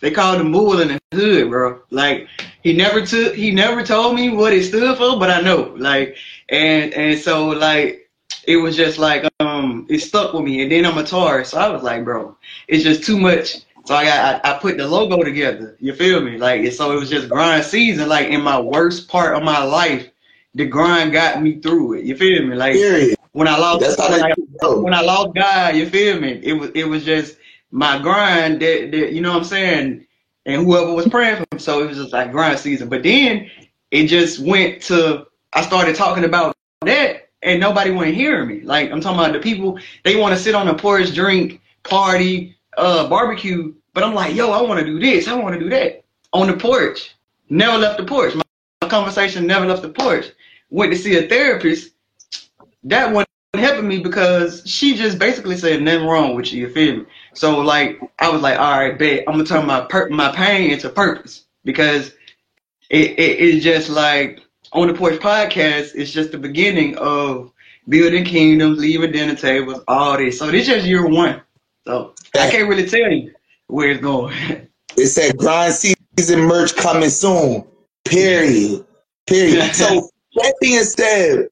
They 0.00 0.10
called 0.12 0.40
him 0.40 0.52
Bull 0.52 0.80
in 0.80 0.88
the 0.88 1.00
hood, 1.16 1.50
bro. 1.50 1.80
Like 1.90 2.28
he 2.62 2.72
never 2.72 3.04
took 3.04 3.34
he 3.34 3.50
never 3.50 3.82
told 3.82 4.14
me 4.14 4.30
what 4.30 4.52
it 4.52 4.64
stood 4.64 4.96
for, 4.96 5.18
but 5.18 5.30
I 5.30 5.40
know. 5.40 5.74
Like 5.76 6.16
and 6.48 6.92
and 6.94 7.18
so 7.18 7.48
like 7.48 8.08
it 8.46 8.56
was 8.56 8.76
just 8.76 8.98
like 8.98 9.28
um 9.40 9.86
it 9.90 9.98
stuck 9.98 10.32
with 10.32 10.44
me. 10.44 10.62
And 10.62 10.70
then 10.70 10.86
I'm 10.86 10.98
a 10.98 11.04
Taurus, 11.04 11.50
so 11.50 11.58
I 11.58 11.68
was 11.68 11.82
like, 11.82 12.04
bro, 12.04 12.36
it's 12.68 12.84
just 12.84 13.04
too 13.04 13.18
much. 13.18 13.56
So 13.86 13.94
I 13.94 14.04
got 14.04 14.44
I, 14.44 14.54
I 14.54 14.58
put 14.58 14.76
the 14.76 14.86
logo 14.86 15.22
together. 15.22 15.76
You 15.80 15.94
feel 15.94 16.20
me? 16.20 16.38
Like 16.38 16.72
so 16.72 16.92
it 16.92 17.00
was 17.00 17.10
just 17.10 17.28
grind 17.28 17.64
season. 17.64 18.08
Like 18.08 18.28
in 18.28 18.40
my 18.40 18.60
worst 18.60 19.08
part 19.08 19.36
of 19.36 19.42
my 19.42 19.64
life, 19.64 20.08
the 20.54 20.66
grind 20.66 21.10
got 21.12 21.42
me 21.42 21.58
through 21.58 21.94
it. 21.94 22.04
You 22.04 22.16
feel 22.16 22.46
me? 22.46 22.54
Like 22.54 22.74
Period. 22.74 23.16
when 23.32 23.48
I 23.48 23.58
lost 23.58 23.98
when 23.98 24.22
I, 24.22 24.34
when 24.62 24.94
I 24.94 25.00
lost 25.00 25.34
God, 25.34 25.74
you 25.74 25.88
feel 25.88 26.20
me? 26.20 26.40
It 26.42 26.52
was 26.52 26.70
it 26.76 26.84
was 26.84 27.04
just 27.04 27.36
my 27.70 27.98
grind 27.98 28.60
that, 28.62 28.90
that 28.92 29.12
you 29.12 29.20
know 29.20 29.32
what 29.32 29.38
I'm 29.38 29.44
saying, 29.44 30.06
and 30.46 30.64
whoever 30.64 30.92
was 30.92 31.08
praying 31.08 31.36
for 31.36 31.44
him. 31.52 31.58
So 31.58 31.82
it 31.82 31.88
was 31.88 31.98
just 31.98 32.12
like 32.12 32.32
grind 32.32 32.58
season. 32.58 32.88
But 32.88 33.02
then 33.02 33.50
it 33.90 34.06
just 34.06 34.38
went 34.38 34.82
to 34.82 35.26
I 35.52 35.62
started 35.62 35.96
talking 35.96 36.24
about 36.24 36.54
that 36.82 37.28
and 37.42 37.60
nobody 37.60 37.90
wasn't 37.90 38.14
hearing 38.14 38.48
me. 38.48 38.60
Like 38.60 38.90
I'm 38.90 39.00
talking 39.00 39.18
about 39.18 39.32
the 39.32 39.40
people 39.40 39.78
they 40.04 40.16
want 40.16 40.34
to 40.34 40.40
sit 40.40 40.54
on 40.54 40.66
the 40.66 40.74
porch, 40.74 41.14
drink, 41.14 41.60
party, 41.82 42.56
uh, 42.76 43.08
barbecue. 43.08 43.74
But 43.94 44.04
I'm 44.04 44.14
like, 44.14 44.34
yo, 44.34 44.50
I 44.50 44.62
want 44.62 44.80
to 44.80 44.86
do 44.86 44.98
this, 44.98 45.28
I 45.28 45.34
want 45.34 45.54
to 45.54 45.60
do 45.60 45.70
that 45.70 46.04
on 46.32 46.46
the 46.46 46.56
porch. 46.56 47.14
Never 47.50 47.78
left 47.78 47.98
the 47.98 48.04
porch. 48.04 48.34
My, 48.34 48.42
my 48.82 48.88
conversation 48.88 49.46
never 49.46 49.66
left 49.66 49.82
the 49.82 49.88
porch. 49.88 50.26
Went 50.70 50.92
to 50.92 50.98
see 50.98 51.16
a 51.16 51.26
therapist. 51.26 51.92
That 52.84 53.12
one 53.12 53.24
helping 53.54 53.88
me 53.88 53.98
because 53.98 54.62
she 54.66 54.94
just 54.94 55.18
basically 55.18 55.56
said 55.56 55.82
nothing 55.82 56.06
wrong 56.06 56.34
with 56.34 56.52
you. 56.52 56.66
You 56.66 56.72
feel 56.72 56.96
me? 56.98 57.06
So 57.34 57.58
like 57.60 58.00
I 58.18 58.30
was 58.30 58.42
like, 58.42 58.58
all 58.58 58.78
right, 58.78 58.98
bet 58.98 59.24
I'm 59.26 59.34
gonna 59.34 59.44
turn 59.44 59.66
my 59.66 59.82
per- 59.82 60.08
my 60.08 60.32
pain 60.32 60.70
into 60.70 60.88
purpose 60.88 61.44
because 61.64 62.14
it, 62.90 63.18
it 63.18 63.40
it's 63.40 63.64
just 63.64 63.90
like 63.90 64.40
on 64.72 64.88
the 64.88 64.94
porch 64.94 65.20
podcast. 65.20 65.92
It's 65.94 66.10
just 66.10 66.32
the 66.32 66.38
beginning 66.38 66.96
of 66.96 67.52
building 67.88 68.24
kingdoms, 68.24 68.78
leaving 68.78 69.12
dinner 69.12 69.34
tables, 69.34 69.82
all 69.88 70.16
this. 70.16 70.38
So 70.38 70.50
this 70.50 70.62
is 70.62 70.68
just 70.68 70.86
year 70.86 71.06
one. 71.06 71.40
So 71.86 72.14
I 72.34 72.50
can't 72.50 72.68
really 72.68 72.86
tell 72.86 73.10
you 73.10 73.32
where 73.66 73.90
it's 73.90 74.00
going. 74.00 74.34
It 74.96 75.06
said 75.06 75.36
grind 75.36 75.74
season 75.74 76.40
merch 76.40 76.74
coming 76.76 77.10
soon. 77.10 77.64
Period. 78.04 78.84
Period. 79.26 79.74
so 79.74 80.10
that 80.34 80.54
being 80.60 80.82
said, 80.82 81.48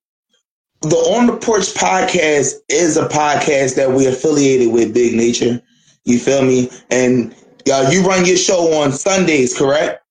the 0.83 0.97
On 0.97 1.27
the 1.27 1.37
Porch 1.37 1.73
podcast 1.75 2.55
is 2.69 2.97
a 2.97 3.09
podcast 3.09 3.77
that 3.77 3.91
we 3.91 4.07
affiliated 4.07 4.73
with 4.73 4.93
Big 4.93 5.15
Nature. 5.15 5.63
You 6.07 6.19
feel 6.19 6.43
me? 6.43 6.71
And 6.91 7.35
uh, 7.71 7.89
you 7.91 8.03
run 8.07 8.25
your 8.25 8.37
show 8.37 8.73
on 8.81 8.93
Sundays, 8.93 9.57
correct? 9.57 10.03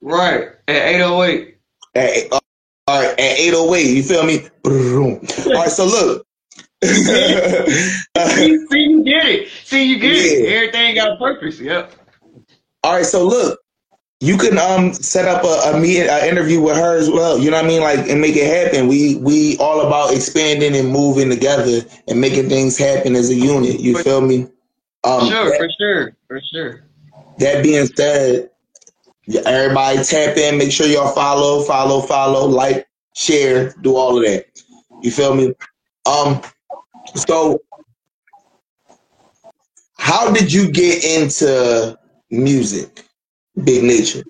right 0.00 0.50
at 0.68 0.76
808. 0.94 1.58
At, 1.94 2.32
uh, 2.32 2.40
all 2.86 3.02
right, 3.02 3.10
at 3.10 3.18
808. 3.18 3.82
You 3.84 4.02
feel 4.02 4.24
me? 4.24 4.48
All 4.64 5.52
right, 5.54 5.70
so 5.70 5.86
look, 5.86 6.26
see, 6.84 6.94
see, 6.94 8.66
you 8.70 9.02
get 9.04 9.26
it. 9.26 9.48
See, 9.64 9.84
you 9.84 9.98
get 9.98 10.12
it. 10.12 10.52
Everything 10.52 10.94
got 10.94 11.12
a 11.12 11.16
purpose. 11.16 11.58
Yep. 11.60 11.92
All 12.84 12.94
right, 12.94 13.06
so 13.06 13.26
look, 13.26 13.58
you 14.20 14.36
can 14.36 14.58
um 14.58 14.94
set 14.94 15.26
up 15.26 15.44
a, 15.44 15.76
a 15.76 15.80
meet 15.80 16.00
an 16.00 16.28
interview 16.28 16.60
with 16.60 16.76
her 16.76 16.96
as 16.96 17.10
well. 17.10 17.38
You 17.38 17.50
know 17.50 17.56
what 17.56 17.64
I 17.64 17.68
mean? 17.68 17.80
Like 17.80 18.08
and 18.08 18.20
make 18.20 18.36
it 18.36 18.46
happen. 18.46 18.86
We 18.86 19.16
we 19.16 19.56
all 19.58 19.80
about 19.86 20.14
expanding 20.14 20.76
and 20.76 20.92
moving 20.92 21.30
together 21.30 21.80
and 22.06 22.20
making 22.20 22.48
things 22.48 22.78
happen 22.78 23.16
as 23.16 23.30
a 23.30 23.34
unit. 23.34 23.80
You 23.80 23.98
feel 24.02 24.20
me? 24.20 24.46
Um, 25.08 25.26
sure, 25.26 25.50
that, 25.50 25.58
for 25.58 25.68
sure, 25.78 26.16
for 26.26 26.40
sure. 26.52 26.84
that 27.38 27.62
being 27.62 27.86
said, 27.86 28.50
everybody 29.46 30.04
tap 30.04 30.36
in. 30.36 30.58
Make 30.58 30.70
sure 30.70 30.86
y'all 30.86 31.14
follow, 31.14 31.62
follow, 31.62 32.02
follow, 32.02 32.46
like, 32.46 32.86
share, 33.14 33.72
do 33.80 33.96
all 33.96 34.18
of 34.18 34.24
that. 34.24 34.46
You 35.00 35.10
feel 35.10 35.34
me? 35.34 35.54
Um, 36.04 36.42
so 37.14 37.58
how 39.96 40.30
did 40.30 40.52
you 40.52 40.70
get 40.70 41.02
into 41.02 41.98
music, 42.30 43.04
Big 43.64 43.84
Nature? 43.84 44.24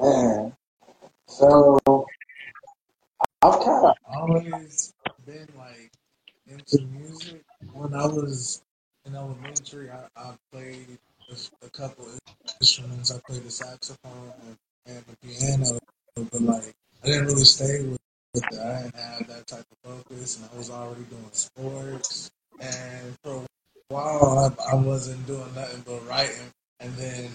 Man, 0.00 0.52
so 1.26 1.78
I've 3.42 3.60
kind 3.60 3.86
of 3.86 3.94
always 4.06 4.94
been 5.26 5.48
like 5.58 5.90
into 6.46 6.84
music. 6.86 7.39
When 7.80 7.94
I 7.94 8.04
was 8.04 8.60
in 9.06 9.16
elementary, 9.16 9.88
I, 9.88 10.04
I 10.14 10.34
played 10.52 10.98
a, 11.30 11.64
a 11.64 11.70
couple 11.70 12.04
instruments. 12.60 13.10
I 13.10 13.18
played 13.26 13.42
the 13.42 13.50
saxophone 13.50 14.34
and, 14.44 14.56
and 14.84 15.04
the 15.06 15.16
piano, 15.26 15.78
but 16.14 16.42
like 16.42 16.74
I 17.02 17.06
didn't 17.06 17.28
really 17.28 17.44
stay 17.44 17.84
with, 17.84 17.98
with 18.34 18.44
it. 18.52 18.58
I 18.58 18.82
didn't 18.82 18.96
have 18.96 19.28
that 19.28 19.46
type 19.46 19.64
of 19.72 19.90
focus, 20.04 20.36
and 20.36 20.50
I 20.52 20.58
was 20.58 20.68
already 20.68 21.04
doing 21.04 21.24
sports. 21.32 22.30
And 22.60 23.16
for 23.24 23.36
a 23.36 23.46
while, 23.88 24.52
I, 24.60 24.72
I 24.72 24.74
wasn't 24.74 25.26
doing 25.26 25.48
nothing 25.54 25.82
but 25.86 26.06
writing. 26.06 26.52
And 26.80 26.92
then 26.96 27.30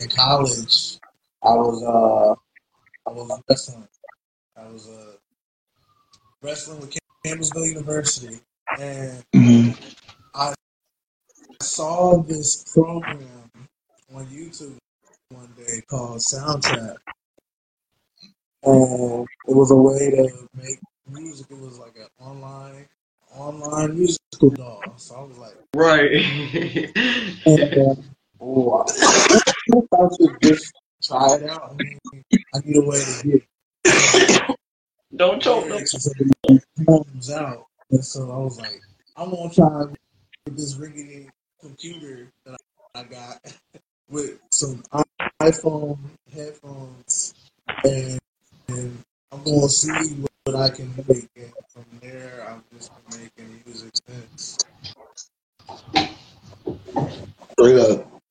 in 0.00 0.08
college, 0.10 0.98
I 1.42 1.54
was 1.54 1.82
uh 1.82 3.08
I 3.08 3.10
was 3.10 3.40
wrestling. 3.48 3.88
I 4.54 4.66
was 4.68 4.86
uh 4.86 5.12
wrestling 6.42 6.78
with 6.78 6.98
Campbellsville 7.24 7.68
University, 7.68 8.38
and 8.78 9.24
Mhm. 9.34 9.94
I 10.34 10.54
saw 11.62 12.22
this 12.22 12.64
program 12.72 13.50
on 14.14 14.26
YouTube 14.26 14.76
one 15.30 15.52
day 15.56 15.82
called 15.88 16.18
Soundtrap, 16.18 16.96
and 18.62 19.26
it 19.48 19.54
was 19.54 19.70
a 19.70 19.76
way 19.76 20.10
to 20.10 20.48
make 20.54 20.78
music. 21.08 21.46
It 21.50 21.58
was 21.58 21.78
like 21.78 21.96
an 21.96 22.08
online 22.20 22.86
online 23.34 23.98
musical 23.98 24.50
DAW. 24.50 24.96
So 24.96 25.14
I 25.16 25.22
was 25.22 25.38
like, 25.38 25.54
Right. 25.74 26.10
and, 27.46 27.74
uh, 27.74 27.94
oh, 28.40 28.78
I 28.78 28.84
I 29.92 30.08
should 30.16 30.40
just 30.42 30.72
try 31.02 31.34
it 31.34 31.50
out. 31.50 31.72
I 31.72 31.74
mean, 31.82 31.98
I 32.54 32.58
need 32.64 32.76
a 32.76 32.80
way 32.80 32.98
to 33.04 33.28
get 33.28 34.56
Don't 35.14 35.40
choke 35.42 35.62
them. 35.64 35.72
lyrics 35.72 35.92
so 35.92 36.10
it 36.48 36.62
comes 36.86 37.30
out. 37.30 37.65
And 37.90 38.04
so 38.04 38.30
I 38.30 38.38
was 38.38 38.58
like, 38.58 38.80
I'm 39.16 39.30
gonna 39.30 39.52
try 39.52 39.84
this 40.46 40.74
rickety 40.76 41.30
computer 41.60 42.28
that 42.44 42.58
I 42.94 43.04
got 43.04 43.38
with 44.10 44.40
some 44.50 44.82
iPhone 45.40 45.98
headphones, 46.32 47.34
and, 47.84 48.18
and 48.68 48.98
I'm 49.30 49.44
gonna 49.44 49.68
see 49.68 50.24
what, 50.44 50.56
I 50.56 50.70
can 50.70 50.92
make. 51.08 51.28
And 51.36 51.52
from 51.68 51.84
there, 52.00 52.46
I'm 52.48 52.62
just 52.72 52.92
making 53.10 53.62
music 53.64 53.92
up. 57.58 58.22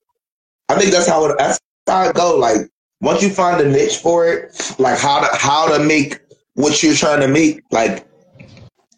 I 0.69 0.79
think 0.79 0.91
that's 0.91 1.07
how 1.07 1.25
it 1.25 1.37
that's 1.37 1.59
how 1.87 2.09
it 2.09 2.15
go. 2.15 2.37
Like 2.37 2.69
once 3.01 3.21
you 3.21 3.29
find 3.29 3.61
a 3.61 3.69
niche 3.69 3.97
for 3.97 4.27
it, 4.27 4.75
like 4.79 4.97
how 4.97 5.19
to 5.21 5.37
how 5.37 5.77
to 5.77 5.83
make 5.83 6.19
what 6.55 6.81
you're 6.81 6.95
trying 6.95 7.19
to 7.21 7.27
make, 7.27 7.61
like 7.71 8.07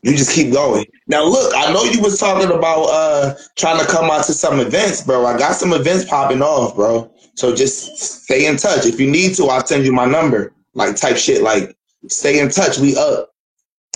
you 0.07 0.15
just 0.15 0.33
keep 0.33 0.53
going. 0.53 0.85
Now 1.07 1.25
look, 1.25 1.53
I 1.55 1.71
know 1.73 1.83
you 1.83 2.01
was 2.01 2.17
talking 2.17 2.49
about 2.49 2.83
uh 2.85 3.35
trying 3.55 3.79
to 3.79 3.85
come 3.85 4.09
out 4.09 4.25
to 4.25 4.33
some 4.33 4.59
events, 4.59 5.01
bro. 5.01 5.25
I 5.25 5.37
got 5.37 5.55
some 5.55 5.73
events 5.73 6.05
popping 6.05 6.41
off, 6.41 6.75
bro. 6.75 7.11
So 7.35 7.53
just 7.53 7.97
stay 7.97 8.47
in 8.47 8.55
touch. 8.55 8.85
If 8.85 8.99
you 8.99 9.11
need 9.11 9.35
to, 9.35 9.45
I'll 9.47 9.65
send 9.65 9.85
you 9.85 9.91
my 9.91 10.05
number. 10.05 10.53
Like 10.73 10.95
type 10.95 11.17
shit. 11.17 11.41
Like 11.41 11.75
stay 12.07 12.39
in 12.39 12.49
touch. 12.49 12.79
We 12.79 12.95
up. 12.95 13.33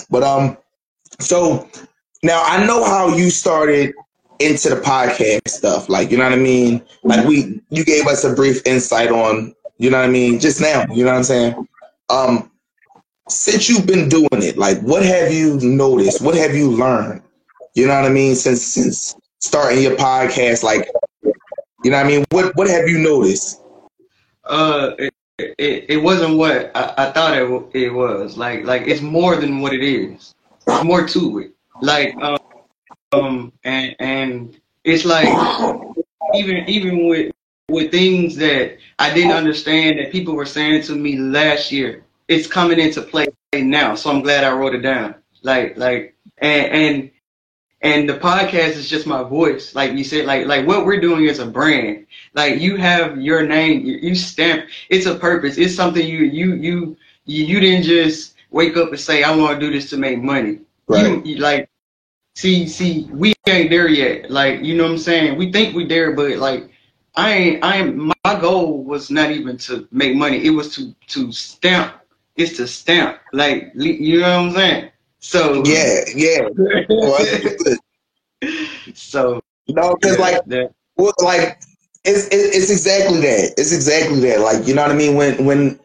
But 0.10 0.24
um, 0.24 0.58
so 1.20 1.70
now 2.24 2.44
I 2.46 2.66
know 2.66 2.84
how 2.84 3.16
you 3.16 3.30
started 3.30 3.94
into 4.40 4.70
the 4.70 4.82
podcast 4.82 5.48
stuff. 5.48 5.88
Like, 5.88 6.12
you 6.12 6.18
know 6.18 6.26
what 6.26 6.34
I 6.34 6.38
mean? 6.38 6.84
Like 7.04 7.26
we 7.26 7.62
you 7.70 7.86
gave 7.86 8.06
us 8.08 8.26
a 8.26 8.34
brief 8.34 8.62
insight 8.66 9.12
on, 9.12 9.56
you 9.78 9.90
know 9.90 10.00
what 10.00 10.10
I 10.10 10.12
mean, 10.12 10.40
just 10.40 10.60
now, 10.60 10.86
you 10.94 11.06
know 11.06 11.12
what 11.12 11.18
I'm 11.18 11.24
saying? 11.24 11.68
Um 12.10 12.51
since 13.32 13.70
you've 13.70 13.88
been 13.88 14.10
doing 14.10 14.30
it, 14.32 14.58
like 14.58 14.80
what 14.82 15.04
have 15.04 15.32
you 15.32 15.60
noticed? 15.62 16.22
What 16.22 16.36
have 16.36 16.56
you 16.56 16.72
learned? 16.72 17.22
You 17.76 17.88
know 17.88 17.96
what 17.96 18.06
I 18.06 18.14
mean? 18.14 18.36
Since 18.36 18.62
since 18.64 19.16
starting 19.40 19.82
your 19.82 19.96
podcast, 19.96 20.64
like 20.64 20.90
you 21.84 21.92
know 21.92 21.98
what 21.98 22.06
I 22.06 22.10
mean? 22.10 22.26
What 22.32 22.56
what 22.56 22.70
have 22.70 22.88
you 22.88 23.00
noticed? 23.00 23.62
uh, 24.46 24.96
it, 24.98 25.14
it, 25.38 25.86
it 25.90 25.98
wasn't 25.98 26.38
what 26.38 26.72
I, 26.76 26.94
I 26.98 27.12
thought 27.12 27.38
it, 27.38 27.70
it 27.74 27.94
was. 27.94 28.38
Like, 28.38 28.66
like 28.66 28.84
it's 28.84 29.02
more 29.02 29.36
than 29.36 29.62
what 29.62 29.74
it 29.74 29.84
is. 29.84 30.34
There's 30.66 30.84
more 30.84 31.08
to 31.08 31.40
it. 31.40 31.52
Like, 31.82 32.16
um, 32.22 32.38
um, 33.14 33.54
and 33.64 33.96
and 34.00 34.62
it's 34.84 35.06
like 35.06 35.28
even 36.36 36.70
even 36.70 37.08
with 37.08 37.34
with 37.70 37.92
things 37.92 38.36
that 38.38 38.78
I 39.00 39.14
didn't 39.14 39.32
understand 39.32 40.00
that 40.00 40.12
people 40.12 40.36
were 40.36 40.46
saying 40.46 40.84
to 40.84 40.96
me 40.96 41.18
last 41.18 41.72
year, 41.72 42.04
it's 42.32 42.48
coming 42.48 42.80
into 42.80 43.02
play 43.02 43.28
now. 43.54 43.96
So 43.96 44.10
I'm 44.10 44.22
glad 44.22 44.44
I 44.44 44.52
wrote 44.54 44.74
it 44.74 44.82
down. 44.82 45.16
Like, 45.44 45.78
like, 45.78 46.16
and 46.38 46.66
and 46.72 47.12
and 47.82 48.08
the 48.08 48.14
podcast 48.14 48.76
is 48.78 48.90
just 48.90 49.08
my 49.08 49.24
voice. 49.24 49.76
Like 49.76 49.94
you 49.94 50.04
said, 50.04 50.26
like 50.26 50.46
like 50.46 50.68
what 50.68 50.86
we're 50.86 51.02
doing 51.02 51.26
is 51.26 51.40
a 51.40 51.46
brand. 51.46 52.06
Like 52.34 52.60
you 52.60 52.78
have 52.78 53.20
your 53.20 53.46
name, 53.46 53.86
you, 53.86 53.98
you 53.98 54.16
stamp. 54.16 54.68
It's 54.90 55.08
a 55.08 55.16
purpose. 55.16 55.58
It's 55.58 55.76
something 55.76 56.06
you 56.06 56.20
you 56.20 56.54
you 56.56 56.98
you, 57.26 57.60
didn't 57.60 57.84
just 57.84 58.36
wake 58.50 58.78
up 58.78 58.90
and 58.90 59.00
say 59.00 59.24
I 59.24 59.36
want 59.36 59.60
to 59.60 59.66
do 59.66 59.72
this 59.72 59.90
to 59.92 59.98
make 59.98 60.22
money. 60.22 60.60
Right. 60.88 61.08
You, 61.08 61.22
you 61.24 61.36
like 61.38 61.70
see 62.36 62.68
see 62.68 63.08
we 63.12 63.34
ain't 63.48 63.70
there 63.70 63.88
yet. 63.88 64.30
Like 64.30 64.62
you 64.62 64.76
know 64.76 64.84
what 64.84 64.94
I'm 64.94 64.98
saying. 64.98 65.38
We 65.38 65.52
think 65.52 65.76
we 65.76 65.86
there, 65.86 66.14
but 66.14 66.38
like 66.38 66.72
I 67.16 67.32
ain't 67.34 67.64
I 67.64 67.78
ain't. 67.78 67.96
My 67.96 68.40
goal 68.40 68.84
was 68.84 69.10
not 69.10 69.32
even 69.32 69.58
to 69.60 69.88
make 69.92 70.16
money. 70.16 70.46
It 70.46 70.52
was 70.52 70.76
to 70.76 70.94
to 71.08 71.32
stamp. 71.32 71.96
It's 72.42 72.58
to 72.58 72.68
stamp. 72.68 73.20
Like 73.34 73.72
you 73.76 74.20
know 74.22 74.44
what 74.44 74.50
I'm 74.50 74.56
saying. 74.56 74.92
So 75.20 75.64
Yeah, 75.66 76.02
yeah. 76.16 76.50
Well, 76.90 77.18
that's 77.20 77.64
good. 77.64 77.78
so 78.96 79.42
know, 79.68 79.96
because 79.96 80.18
yeah, 80.18 80.24
like 80.24 80.46
that, 80.46 80.74
Well, 80.98 81.14
like 81.24 81.62
it's 82.04 82.28
it, 82.28 82.56
it's 82.56 82.70
exactly 82.70 83.20
that. 83.22 83.54
It's 83.58 83.72
exactly 83.72 84.20
that. 84.22 84.42
Like 84.42 84.68
you 84.68 84.74
know 84.74 84.82
what 84.82 84.92
I 84.92 84.96
mean. 84.96 85.16
When 85.16 85.46
when 85.46 85.80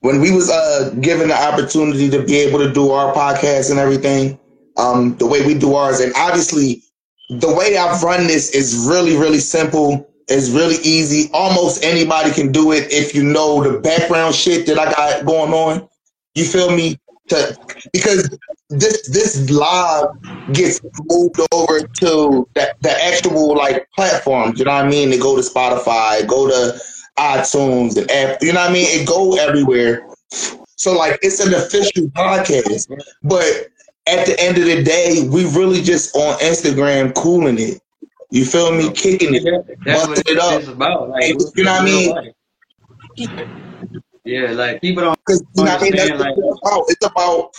when 0.00 0.20
we 0.20 0.30
was 0.30 0.50
uh 0.50 0.94
given 1.00 1.28
the 1.28 1.34
opportunity 1.40 2.10
to 2.10 2.22
be 2.22 2.36
able 2.36 2.58
to 2.58 2.72
do 2.72 2.90
our 2.90 3.14
podcast 3.14 3.70
and 3.70 3.78
everything, 3.78 4.38
um, 4.76 5.16
the 5.18 5.26
way 5.26 5.46
we 5.46 5.54
do 5.54 5.74
ours, 5.74 6.00
and 6.00 6.12
obviously 6.16 6.82
the 7.30 7.52
way 7.52 7.76
I've 7.76 8.02
run 8.02 8.26
this 8.26 8.50
is 8.50 8.86
really 8.88 9.16
really 9.16 9.40
simple. 9.40 10.08
It's 10.28 10.50
really 10.50 10.76
easy. 10.82 11.28
Almost 11.34 11.84
anybody 11.84 12.30
can 12.30 12.52
do 12.52 12.72
it 12.72 12.92
if 12.92 13.14
you 13.14 13.22
know 13.24 13.62
the 13.62 13.80
background 13.80 14.34
shit 14.34 14.66
that 14.66 14.78
I 14.78 14.90
got 14.92 15.26
going 15.26 15.52
on. 15.52 15.88
You 16.34 16.44
feel 16.44 16.74
me? 16.74 16.98
To, 17.28 17.56
because 17.92 18.36
this 18.68 19.08
this 19.08 19.50
live 19.50 20.08
gets 20.52 20.80
moved 21.08 21.40
over 21.52 21.80
to 21.80 22.48
the, 22.54 22.74
the 22.80 23.04
actual 23.04 23.56
like 23.56 23.88
platforms. 23.94 24.58
You 24.58 24.64
know 24.64 24.74
what 24.74 24.86
I 24.86 24.88
mean? 24.88 25.10
They 25.10 25.18
go 25.18 25.36
to 25.36 25.42
Spotify, 25.42 26.26
go 26.26 26.48
to 26.48 26.80
iTunes, 27.18 27.96
and 27.96 28.10
app. 28.10 28.42
You 28.42 28.52
know 28.52 28.60
what 28.60 28.70
I 28.70 28.72
mean? 28.72 28.86
It 28.88 29.06
go 29.06 29.36
everywhere. 29.36 30.06
So 30.76 30.92
like 30.96 31.18
it's 31.22 31.38
an 31.40 31.54
official 31.54 32.08
podcast, 32.08 32.88
but 33.22 33.68
at 34.08 34.26
the 34.26 34.34
end 34.40 34.58
of 34.58 34.64
the 34.64 34.82
day, 34.82 35.28
we 35.28 35.44
really 35.56 35.80
just 35.80 36.16
on 36.16 36.38
Instagram 36.40 37.14
cooling 37.14 37.58
it. 37.58 37.80
You 38.30 38.44
feel 38.44 38.72
me? 38.72 38.90
Kicking 38.92 39.34
it, 39.34 39.84
busting 39.84 40.24
it 40.26 40.38
up. 40.38 40.66
about. 40.66 41.10
Like 41.10 41.34
You 41.54 41.64
know 41.64 41.72
what 41.72 41.82
I 41.82 41.84
mean? 41.84 42.34
Yeah, 44.24 44.52
like 44.52 44.80
people 44.80 45.02
don't 45.02 45.18
Because 45.26 45.42
I 45.58 45.82
mean? 45.82 45.96
That's. 45.96 46.10
Like 46.20 46.34
it's 46.36 46.60
about. 46.62 46.84
It's 46.88 47.06
about 47.06 47.50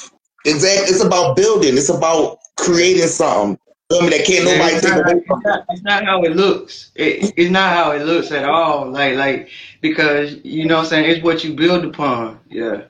exactly. 0.46 0.90
It's 0.96 1.04
about 1.04 1.36
building. 1.36 1.76
It's 1.78 1.90
about 1.90 2.38
creating 2.58 3.08
something. 3.08 3.60
Feel 3.92 4.02
me? 4.04 4.10
That 4.10 4.26
can't 4.26 4.46
Yeah, 4.46 4.58
nobody 4.58 4.76
it's, 4.76 4.82
take 4.86 4.96
not, 4.96 5.06
away 5.06 5.18
it's, 5.20 5.28
from. 5.28 5.42
not, 5.44 5.66
it's 5.70 5.82
not 5.84 6.06
how 6.06 6.24
it 6.24 6.36
looks. 6.36 6.92
It, 6.96 7.34
it's 7.38 7.52
not 7.52 7.74
how 7.74 7.92
it 7.92 8.06
looks 8.06 8.32
at 8.32 8.46
all. 8.46 8.90
Like 8.90 9.16
like 9.16 9.50
because 9.82 10.38
you 10.44 10.66
know 10.66 10.78
what 10.78 10.84
I'm 10.84 10.90
saying. 10.90 11.12
It's 11.12 11.24
what 11.24 11.44
you 11.44 11.54
build 11.54 11.86
upon. 11.86 12.40
Yeah. 12.50 12.84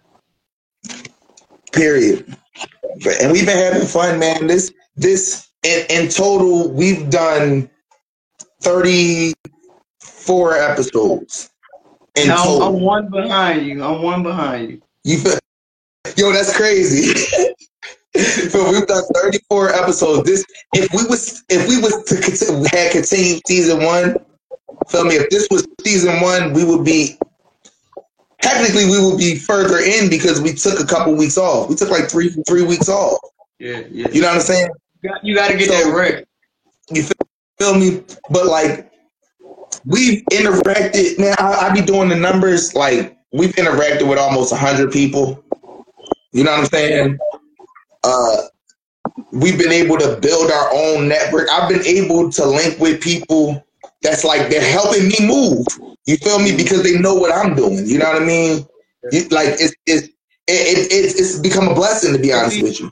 Period. 1.71 2.37
and 3.21 3.31
we've 3.31 3.45
been 3.45 3.57
having 3.57 3.87
fun, 3.87 4.19
man. 4.19 4.47
This 4.47 4.71
this 4.95 5.49
in, 5.63 5.85
in 5.89 6.09
total, 6.09 6.69
we've 6.71 7.09
done 7.09 7.69
thirty 8.61 9.33
four 9.99 10.55
episodes. 10.55 11.49
In 12.15 12.29
I'm, 12.31 12.61
I'm 12.61 12.79
one 12.81 13.09
behind 13.09 13.65
you. 13.65 13.83
I'm 13.83 14.01
one 14.01 14.23
behind 14.23 14.69
you. 14.71 14.81
you 15.03 15.17
feel, 15.17 15.37
yo, 16.15 16.31
that's 16.31 16.55
crazy. 16.55 17.13
so 18.49 18.71
we've 18.71 18.85
done 18.85 19.03
thirty 19.15 19.39
four 19.49 19.69
episodes. 19.73 20.27
This 20.29 20.45
if 20.73 20.91
we 20.93 21.03
was 21.09 21.43
if 21.49 21.67
we 21.67 21.81
was 21.81 22.03
to 22.05 22.21
continue, 22.21 22.67
had 22.71 22.91
continued 22.91 23.41
season 23.47 23.83
one, 23.83 24.17
feel 24.89 25.05
me? 25.05 25.15
If 25.15 25.29
this 25.31 25.47
was 25.49 25.67
season 25.83 26.21
one, 26.21 26.53
we 26.53 26.63
would 26.63 26.85
be 26.85 27.17
technically 28.41 28.85
we 28.85 29.03
would 29.03 29.17
be 29.17 29.35
further 29.35 29.79
in 29.79 30.09
because 30.09 30.39
we 30.39 30.53
took 30.53 30.79
a 30.79 30.85
couple 30.85 31.15
weeks 31.15 31.37
off. 31.37 31.67
We 31.69 31.75
took 31.75 31.89
like 31.89 32.09
three 32.09 32.29
three 32.47 32.63
weeks 32.63 32.89
off. 32.89 33.17
Yeah, 33.57 33.81
yeah. 33.89 34.07
You 34.11 34.21
know 34.21 34.27
what 34.27 34.35
I'm 34.35 34.41
saying? 34.41 34.69
You 35.01 35.09
got, 35.09 35.25
you 35.25 35.35
got 35.35 35.47
to 35.51 35.57
get 35.57 35.69
So- 35.69 35.89
that 35.89 35.95
right. 35.95 36.25
You 36.91 37.01
feel, 37.03 37.27
feel 37.57 37.75
me? 37.79 38.03
But 38.29 38.45
like 38.45 38.91
we've 39.85 40.23
interacted. 40.31 41.19
Man, 41.19 41.35
I, 41.39 41.69
I 41.69 41.73
be 41.73 41.81
doing 41.81 42.09
the 42.09 42.15
numbers. 42.15 42.73
Like 42.75 43.17
we've 43.31 43.53
interacted 43.55 44.07
with 44.07 44.17
almost 44.17 44.53
hundred 44.53 44.91
people. 44.91 45.43
You 46.31 46.43
know 46.43 46.51
what 46.51 46.61
I'm 46.61 46.65
saying? 46.65 47.17
Uh, 48.03 48.37
we've 49.31 49.57
been 49.57 49.71
able 49.71 49.97
to 49.97 50.17
build 50.19 50.51
our 50.51 50.73
own 50.73 51.07
network. 51.07 51.47
I've 51.51 51.69
been 51.69 51.85
able 51.85 52.31
to 52.31 52.45
link 52.45 52.79
with 52.79 53.01
people 53.01 53.63
that's 54.01 54.23
like 54.23 54.49
they're 54.49 54.61
helping 54.61 55.07
me 55.07 55.15
move. 55.21 55.65
You 56.05 56.17
feel 56.17 56.39
me? 56.39 56.55
Because 56.55 56.83
they 56.83 56.97
know 56.99 57.15
what 57.15 57.33
I'm 57.33 57.55
doing. 57.55 57.85
You 57.87 57.99
know 57.99 58.11
what 58.11 58.21
I 58.21 58.25
mean? 58.25 58.65
You, 59.11 59.27
like 59.29 59.49
it's 59.59 59.75
it's 59.85 60.07
it, 60.07 60.11
it, 60.47 60.87
it's 60.91 61.19
it's 61.19 61.39
become 61.39 61.67
a 61.67 61.73
blessing 61.73 62.13
to 62.13 62.19
be 62.19 62.33
honest 62.33 62.61
with 62.61 62.79
you. 62.79 62.91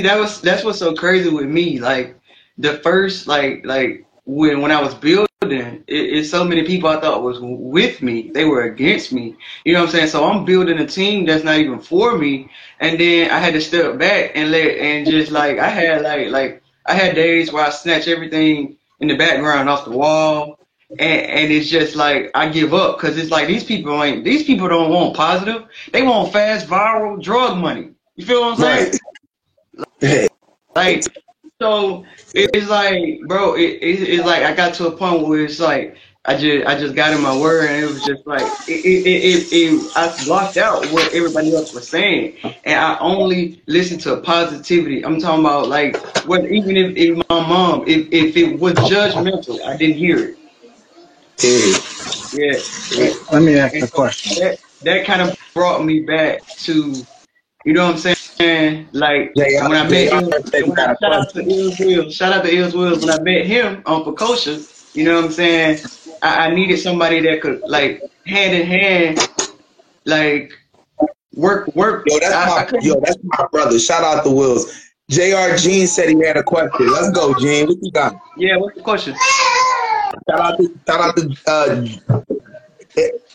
that 0.00 0.18
was 0.18 0.40
that's 0.40 0.64
what's 0.64 0.78
so 0.78 0.94
crazy 0.94 1.30
with 1.30 1.46
me. 1.46 1.78
Like 1.78 2.18
the 2.58 2.78
first 2.78 3.26
like 3.26 3.64
like 3.64 4.04
when 4.24 4.60
when 4.60 4.72
I 4.72 4.80
was 4.80 4.94
building, 4.94 5.28
it, 5.50 5.82
it's 5.86 6.30
so 6.30 6.44
many 6.44 6.62
people 6.64 6.88
I 6.88 7.00
thought 7.00 7.22
was 7.22 7.38
with 7.40 8.00
me. 8.02 8.30
They 8.30 8.44
were 8.44 8.62
against 8.62 9.12
me. 9.12 9.34
You 9.64 9.72
know 9.72 9.80
what 9.80 9.86
I'm 9.86 9.92
saying? 9.92 10.06
So 10.08 10.24
I'm 10.24 10.44
building 10.44 10.78
a 10.78 10.86
team 10.86 11.24
that's 11.24 11.42
not 11.42 11.56
even 11.56 11.80
for 11.80 12.16
me. 12.16 12.48
And 12.78 12.98
then 13.00 13.30
I 13.30 13.38
had 13.38 13.54
to 13.54 13.60
step 13.60 13.98
back 13.98 14.32
and 14.34 14.50
let 14.50 14.76
and 14.78 15.06
just 15.06 15.30
like 15.32 15.58
I 15.58 15.68
had 15.68 16.02
like 16.02 16.28
like 16.28 16.62
I 16.86 16.94
had 16.94 17.14
days 17.14 17.50
where 17.52 17.64
I 17.64 17.70
snatch 17.70 18.06
everything 18.06 18.76
in 19.00 19.08
the 19.08 19.16
background 19.16 19.68
off 19.68 19.84
the 19.84 19.90
wall. 19.90 20.58
And, 20.98 21.22
and 21.22 21.52
it's 21.52 21.68
just 21.68 21.96
like 21.96 22.30
I 22.34 22.48
give 22.48 22.72
up 22.74 22.98
because 22.98 23.16
it's 23.16 23.30
like 23.30 23.48
these 23.48 23.64
people 23.64 24.02
ain't 24.02 24.24
these 24.24 24.44
people 24.44 24.68
don't 24.68 24.90
want 24.92 25.16
positive. 25.16 25.64
They 25.92 26.02
want 26.02 26.32
fast 26.32 26.66
viral 26.68 27.20
drug 27.22 27.56
money. 27.58 27.90
You 28.16 28.26
feel 28.26 28.42
what 28.42 28.52
I'm 28.52 28.56
saying? 28.58 28.90
Right. 28.90 28.98
Hey, 30.00 30.28
Like, 30.74 31.21
so 31.62 32.04
it's 32.34 32.68
like, 32.68 33.20
bro, 33.26 33.54
it, 33.54 33.78
it, 33.80 34.02
it's 34.08 34.26
like 34.26 34.42
I 34.42 34.54
got 34.54 34.74
to 34.74 34.88
a 34.88 34.96
point 34.96 35.26
where 35.26 35.44
it's 35.44 35.60
like 35.60 35.96
I 36.24 36.36
just 36.36 36.66
I 36.66 36.78
just 36.78 36.94
got 36.94 37.12
in 37.12 37.22
my 37.22 37.36
word 37.36 37.70
and 37.70 37.84
it 37.84 37.86
was 37.86 38.04
just 38.04 38.26
like 38.26 38.42
it 38.68 38.84
it, 38.84 39.06
it, 39.06 39.24
it, 39.24 39.52
it 39.52 39.92
I 39.96 40.24
blocked 40.24 40.56
out 40.56 40.90
what 40.92 41.12
everybody 41.14 41.54
else 41.54 41.72
was 41.72 41.88
saying 41.88 42.36
and 42.64 42.78
I 42.78 42.98
only 42.98 43.62
listened 43.66 44.00
to 44.02 44.16
positivity. 44.18 45.04
I'm 45.04 45.20
talking 45.20 45.44
about 45.44 45.68
like 45.68 45.96
what 46.26 46.44
even 46.44 46.76
if, 46.76 46.96
if 46.96 47.16
my 47.28 47.46
mom 47.46 47.84
if, 47.86 48.08
if 48.12 48.36
it 48.36 48.58
was 48.58 48.74
judgmental, 48.74 49.64
I 49.64 49.76
didn't 49.76 49.96
hear 49.96 50.30
it. 50.30 50.38
Yeah, 52.32 52.58
yeah. 52.90 53.10
Let 53.30 53.42
me 53.42 53.58
ask 53.58 53.74
a 53.74 53.86
question. 53.88 54.42
that 54.42 54.58
that 54.82 55.04
kind 55.04 55.22
of 55.22 55.36
brought 55.54 55.84
me 55.84 56.00
back 56.00 56.46
to, 56.58 57.06
you 57.64 57.72
know 57.72 57.84
what 57.84 57.94
I'm 57.94 57.98
saying? 57.98 58.16
Like 58.92 59.32
Yeah, 59.34 59.44
yeah, 59.48 59.68
when 59.68 59.76
I 59.76 59.88
met 59.88 60.12
him, 60.12 60.24
when 60.68 60.78
I, 60.78 60.94
shout 61.00 61.12
out 61.12 61.30
to 61.34 61.40
Ills 61.42 61.78
Wills, 61.78 62.14
shout 62.14 62.32
out 62.32 62.44
to 62.44 62.54
Ills 62.54 62.74
Wills. 62.74 63.04
When 63.04 63.10
I 63.10 63.20
met 63.22 63.46
him 63.46 63.82
on 63.86 64.04
Precocious, 64.04 64.90
you 64.94 65.04
know 65.04 65.16
what 65.16 65.24
I'm 65.26 65.32
saying? 65.32 65.78
I, 66.22 66.46
I 66.48 66.54
needed 66.54 66.78
somebody 66.78 67.20
that 67.20 67.40
could 67.40 67.60
like 67.66 68.02
hand 68.26 68.54
in 68.54 68.66
hand, 68.66 69.18
like 70.06 70.52
work 71.34 71.74
work. 71.74 72.04
Yo, 72.08 72.18
that's 72.20 72.34
I, 72.34 72.42
I 72.44 72.46
my 72.60 72.64
couldn't- 72.64 72.84
yo, 72.84 73.00
that's 73.00 73.16
my 73.22 73.46
brother. 73.52 73.78
Shout 73.78 74.04
out 74.04 74.24
to 74.24 74.30
Wills. 74.30 74.88
Jr. 75.10 75.56
Gene 75.56 75.86
said 75.86 76.08
he 76.08 76.18
had 76.24 76.36
a 76.36 76.42
question. 76.42 76.90
Let's 76.90 77.10
go, 77.10 77.34
Gene. 77.38 77.66
What 77.66 77.76
you 77.82 77.90
got? 77.92 78.14
yeah, 78.38 78.56
what's 78.56 78.76
the 78.76 78.82
question? 78.82 79.14
Shout 80.28 80.40
out 80.40 80.56
to 80.58 80.78
shout 80.86 81.00
out 81.00 81.16
to 81.16 81.36
uh 81.48 81.86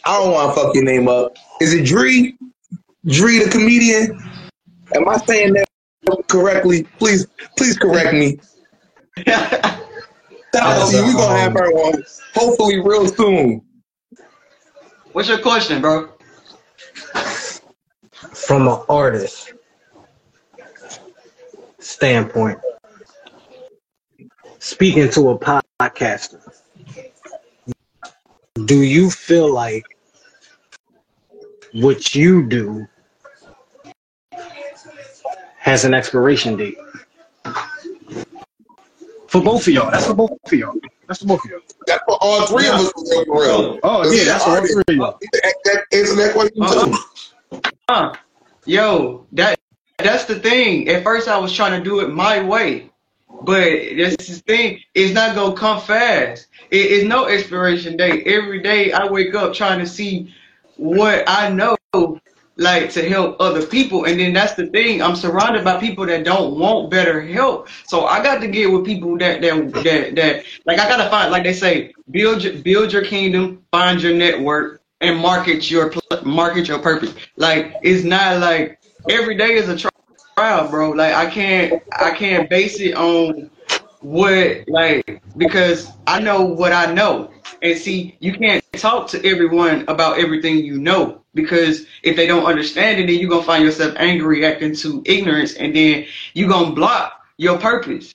I 0.05 0.19
don't 0.19 0.31
want 0.31 0.55
to 0.55 0.61
fuck 0.61 0.75
your 0.75 0.83
name 0.83 1.07
up. 1.07 1.35
Is 1.61 1.73
it 1.73 1.85
Dree? 1.85 2.37
Dree 3.07 3.43
the 3.43 3.49
comedian? 3.49 4.17
Am 4.95 5.07
I 5.07 5.17
saying 5.17 5.53
that 5.53 5.67
correctly? 6.27 6.83
Please, 6.99 7.27
please 7.57 7.77
correct 7.77 8.13
me. 8.13 8.39
Shout 9.27 9.63
out 10.55 10.89
to 10.89 10.97
you. 10.97 11.05
We 11.07 11.13
gonna 11.13 11.39
have 11.39 11.51
um, 11.51 11.57
her 11.57 11.71
on 11.71 12.03
hopefully 12.33 12.79
real 12.79 13.07
soon. 13.07 13.61
what's 15.11 15.27
your 15.27 15.39
question, 15.39 15.81
bro? 15.81 16.09
from 18.33 18.67
an 18.67 18.79
artist 18.89 19.53
standpoint, 21.79 22.59
speaking 24.59 25.09
to 25.11 25.29
a 25.29 25.37
podcaster, 25.39 26.41
do 28.65 28.81
you 28.81 29.09
feel 29.09 29.53
like 29.53 29.85
what 31.73 32.15
you 32.15 32.47
do 32.47 32.87
has 35.67 35.83
an 35.83 35.93
expiration 35.93 36.55
date? 36.55 36.77
For 39.27 39.41
both 39.41 39.67
of 39.67 39.73
y'all. 39.73 39.91
That's 39.91 40.07
for 40.07 40.13
both 40.13 40.31
of 40.45 40.53
y'all. 40.53 40.75
That's 41.07 41.19
for 41.19 41.27
both 41.27 41.43
of 41.43 41.51
y'all. 41.51 41.59
That's 41.85 42.03
for 42.05 42.17
all 42.21 42.45
three 42.47 42.67
of 42.67 42.75
us 42.75 42.91
for 42.93 43.41
real. 43.41 43.79
Oh, 43.83 44.09
yeah, 44.09 44.23
that's 44.23 44.45
for 44.45 44.51
all 44.51 44.65
three 44.65 44.83
of 44.87 44.95
y'all. 44.95 45.19
That, 45.65 45.83
answer 45.91 46.15
that 46.15 46.33
question 46.33 46.65
too. 46.65 47.61
Huh. 47.89 48.13
Yo, 48.63 49.25
that 49.33 49.59
that's 49.97 50.23
the 50.23 50.39
thing. 50.39 50.87
At 50.87 51.03
first, 51.03 51.27
I 51.27 51.37
was 51.37 51.51
trying 51.51 51.77
to 51.77 51.83
do 51.83 51.99
it 51.99 52.09
my 52.09 52.41
way, 52.41 52.89
but 53.41 53.69
that's 53.97 54.27
the 54.27 54.41
thing. 54.47 54.79
It's 54.95 55.13
not 55.13 55.35
gonna 55.35 55.55
come 55.55 55.81
fast. 55.81 56.47
It 56.71 56.85
is 56.85 57.03
no 57.03 57.25
expiration 57.25 57.97
date. 57.97 58.25
Every 58.25 58.61
day, 58.61 58.93
I 58.93 59.07
wake 59.07 59.35
up 59.35 59.53
trying 59.53 59.79
to 59.79 59.87
see 59.87 60.33
what 60.77 61.25
I 61.27 61.49
know, 61.49 61.75
like 62.57 62.91
to 62.91 63.07
help 63.07 63.37
other 63.39 63.65
people, 63.65 64.05
and 64.05 64.19
then 64.19 64.33
that's 64.33 64.53
the 64.53 64.67
thing. 64.67 65.01
I'm 65.01 65.15
surrounded 65.15 65.63
by 65.63 65.79
people 65.79 66.05
that 66.07 66.23
don't 66.23 66.59
want 66.59 66.89
better 66.89 67.21
help, 67.21 67.69
so 67.85 68.05
I 68.05 68.21
got 68.23 68.41
to 68.41 68.47
get 68.47 68.71
with 68.71 68.85
people 68.85 69.17
that 69.19 69.41
that 69.41 69.73
that 69.83 70.15
that 70.15 70.45
like 70.65 70.79
I 70.79 70.87
gotta 70.87 71.09
find, 71.09 71.31
like 71.31 71.43
they 71.43 71.53
say, 71.53 71.93
build 72.11 72.63
build 72.63 72.91
your 72.93 73.03
kingdom, 73.03 73.63
find 73.71 74.01
your 74.01 74.13
network, 74.13 74.81
and 75.01 75.19
market 75.19 75.69
your 75.69 75.93
market 76.23 76.67
your 76.67 76.79
purpose. 76.79 77.13
Like 77.35 77.75
it's 77.83 78.03
not 78.03 78.39
like 78.39 78.79
every 79.09 79.37
day 79.37 79.53
is 79.53 79.69
a 79.69 79.89
trial, 80.35 80.67
bro. 80.69 80.91
Like 80.91 81.13
I 81.13 81.29
can't 81.29 81.81
I 81.91 82.11
can't 82.11 82.49
base 82.49 82.79
it 82.79 82.95
on 82.95 83.49
what 84.01 84.67
like 84.67 85.21
because 85.37 85.91
I 86.05 86.19
know 86.19 86.43
what 86.45 86.73
I 86.73 86.93
know. 86.93 87.31
And 87.61 87.77
see, 87.77 88.15
you 88.19 88.33
can't 88.33 88.63
talk 88.73 89.07
to 89.09 89.25
everyone 89.25 89.85
about 89.87 90.19
everything 90.19 90.57
you 90.59 90.77
know 90.79 91.21
because 91.33 91.85
if 92.03 92.15
they 92.15 92.27
don't 92.27 92.45
understand 92.45 92.99
it, 92.99 93.07
then 93.07 93.19
you're 93.19 93.29
gonna 93.29 93.43
find 93.43 93.63
yourself 93.63 93.93
angry, 93.97 94.45
acting 94.45 94.75
to 94.77 95.01
ignorance, 95.05 95.53
and 95.55 95.75
then 95.75 96.05
you're 96.33 96.49
gonna 96.49 96.73
block 96.73 97.13
your 97.37 97.57
purpose. 97.57 98.13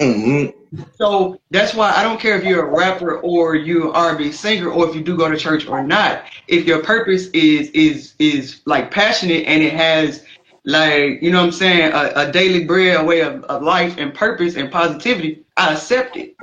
Mhm. 0.00 0.52
So 0.98 1.38
that's 1.50 1.74
why 1.74 1.92
I 1.96 2.02
don't 2.02 2.20
care 2.20 2.36
if 2.36 2.44
you're 2.44 2.66
a 2.66 2.70
rapper 2.70 3.18
or 3.18 3.54
you're 3.54 3.88
an 3.88 3.94
R&B 3.94 4.32
singer 4.32 4.68
or 4.70 4.88
if 4.88 4.94
you 4.94 5.02
do 5.02 5.16
go 5.16 5.30
to 5.30 5.36
church 5.36 5.66
or 5.66 5.82
not. 5.82 6.24
If 6.48 6.66
your 6.66 6.80
purpose 6.82 7.28
is 7.28 7.70
is 7.70 8.14
is 8.18 8.60
like 8.66 8.90
passionate 8.90 9.44
and 9.46 9.62
it 9.62 9.72
has 9.74 10.24
like 10.64 11.22
you 11.22 11.30
know 11.30 11.40
what 11.40 11.46
I'm 11.46 11.52
saying 11.52 11.92
a, 11.92 12.12
a 12.16 12.32
daily 12.32 12.64
bread, 12.64 13.00
a 13.00 13.04
way 13.04 13.20
of, 13.20 13.44
of 13.44 13.62
life 13.62 13.96
and 13.98 14.14
purpose 14.14 14.56
and 14.56 14.70
positivity, 14.70 15.44
I 15.56 15.72
accept 15.74 16.16
it. 16.16 16.36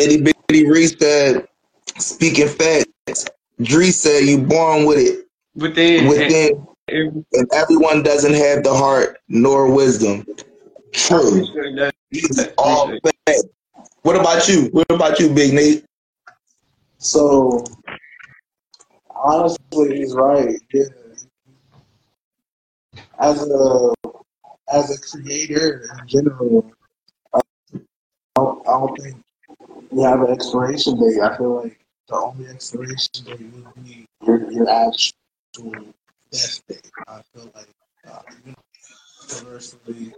Itty 0.00 0.32
Bitty 0.48 0.68
Reese 0.68 0.96
said, 0.98 1.46
speaking 1.98 2.48
facts. 2.48 3.26
Dree 3.62 3.90
said 3.90 4.24
you 4.24 4.38
born 4.38 4.86
with 4.86 4.98
it 4.98 5.26
Within, 5.54 6.06
within, 6.06 6.66
and, 6.88 7.24
and 7.34 7.48
everyone 7.52 8.02
doesn't 8.02 8.32
have 8.32 8.64
the 8.64 8.74
heart 8.74 9.18
nor 9.28 9.70
wisdom. 9.70 10.24
True. 10.92 11.44
and, 11.56 11.92
These 12.10 12.48
all 12.56 12.90
facts. 13.26 13.44
What 14.02 14.16
about 14.16 14.48
you? 14.48 14.68
What 14.72 14.90
about 14.90 15.20
you, 15.20 15.28
Big 15.34 15.52
Nate? 15.52 15.84
So 16.98 17.64
honestly, 19.10 19.98
he's 19.98 20.14
right. 20.14 20.56
Yeah. 20.72 20.84
As 23.18 23.46
a 23.46 23.92
as 24.72 24.90
a 24.90 25.18
creator 25.18 25.82
in 25.98 26.08
general, 26.08 26.72
I 27.34 27.40
don't, 28.36 28.66
I 28.66 28.70
don't 28.70 28.96
think 28.98 29.16
we 29.90 30.02
have 30.02 30.20
an 30.20 30.30
expiration 30.30 30.98
date. 30.98 31.20
I 31.20 31.36
feel 31.36 31.62
like 31.62 31.78
the 32.08 32.14
only 32.16 32.46
expiration 32.46 33.24
date 33.24 33.40
would 33.52 33.84
be 33.84 34.06
your, 34.24 34.50
your 34.52 34.70
actual 34.70 35.12
death 36.30 36.62
date. 36.68 36.90
I 37.08 37.22
feel 37.34 37.50
like 37.54 37.68
uh, 38.08 38.22
you 38.46 38.52
know, 38.52 38.54
universally, 39.38 40.14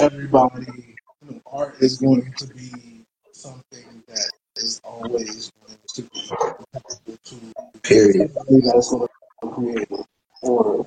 everybody, 0.00 0.96
you 1.22 1.30
know, 1.30 1.40
art 1.46 1.76
is 1.80 1.98
going 1.98 2.32
to 2.36 2.46
be 2.48 3.04
something 3.32 4.02
that 4.08 4.30
is 4.56 4.80
always 4.84 5.50
going 5.66 5.78
to 5.94 6.02
be 6.02 6.30
applicable 6.74 7.18
to 7.24 7.36
Period. 7.82 8.32
somebody 8.34 8.60
that's 8.66 8.90
going 8.90 9.08
to 9.42 9.48
create 9.48 9.88
it 9.90 10.06
or 10.42 10.86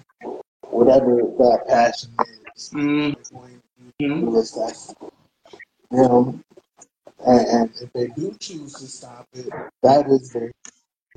whatever 0.70 1.18
that 1.38 1.66
passion 1.68 2.12
is. 2.56 2.70
Mm-hmm. 2.70 3.36
They're 5.92 6.10
going 6.10 6.40
to 6.44 6.55
And, 7.26 7.48
and 7.48 7.72
if 7.82 7.94
they 7.94 8.08
do 8.08 8.36
choose 8.40 8.74
to 8.74 8.88
stop 8.88 9.28
it, 9.34 9.50
that 9.84 10.08
is 10.10 10.32
their 10.32 10.52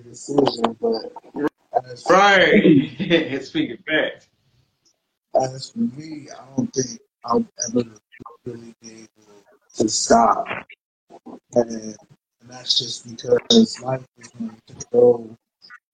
decision. 0.03 0.77
But 0.81 1.13
as, 1.85 2.05
Right. 2.11 3.43
Speaking 3.43 3.79
facts. 3.87 4.29
as 5.41 5.71
for 5.71 5.79
me, 5.81 6.29
I 6.31 6.57
don't 6.57 6.73
think 6.75 7.01
I'll 7.25 7.47
ever 7.69 7.91
really 8.47 8.75
be 8.83 8.91
able 8.91 9.09
to 9.77 9.89
stop. 9.89 10.47
And, 11.55 11.71
and 11.71 11.97
that's 12.51 12.79
just 12.79 13.09
because 13.09 13.81
life 13.83 14.05
is 14.19 14.29
going 14.29 14.57
to 14.69 14.87
grow 14.91 15.37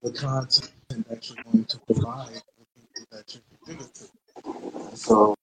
the 0.02 0.12
content 0.12 0.72
that 1.08 1.28
you're 1.30 1.44
going 1.44 1.64
to 1.64 1.78
provide 1.80 2.28
for 2.28 2.42
the 2.58 2.66
people 2.76 3.06
that 3.12 3.34
you're 3.34 3.76
committed 3.76 3.94
to. 3.94 4.08
And 4.88 4.98
so 4.98 5.34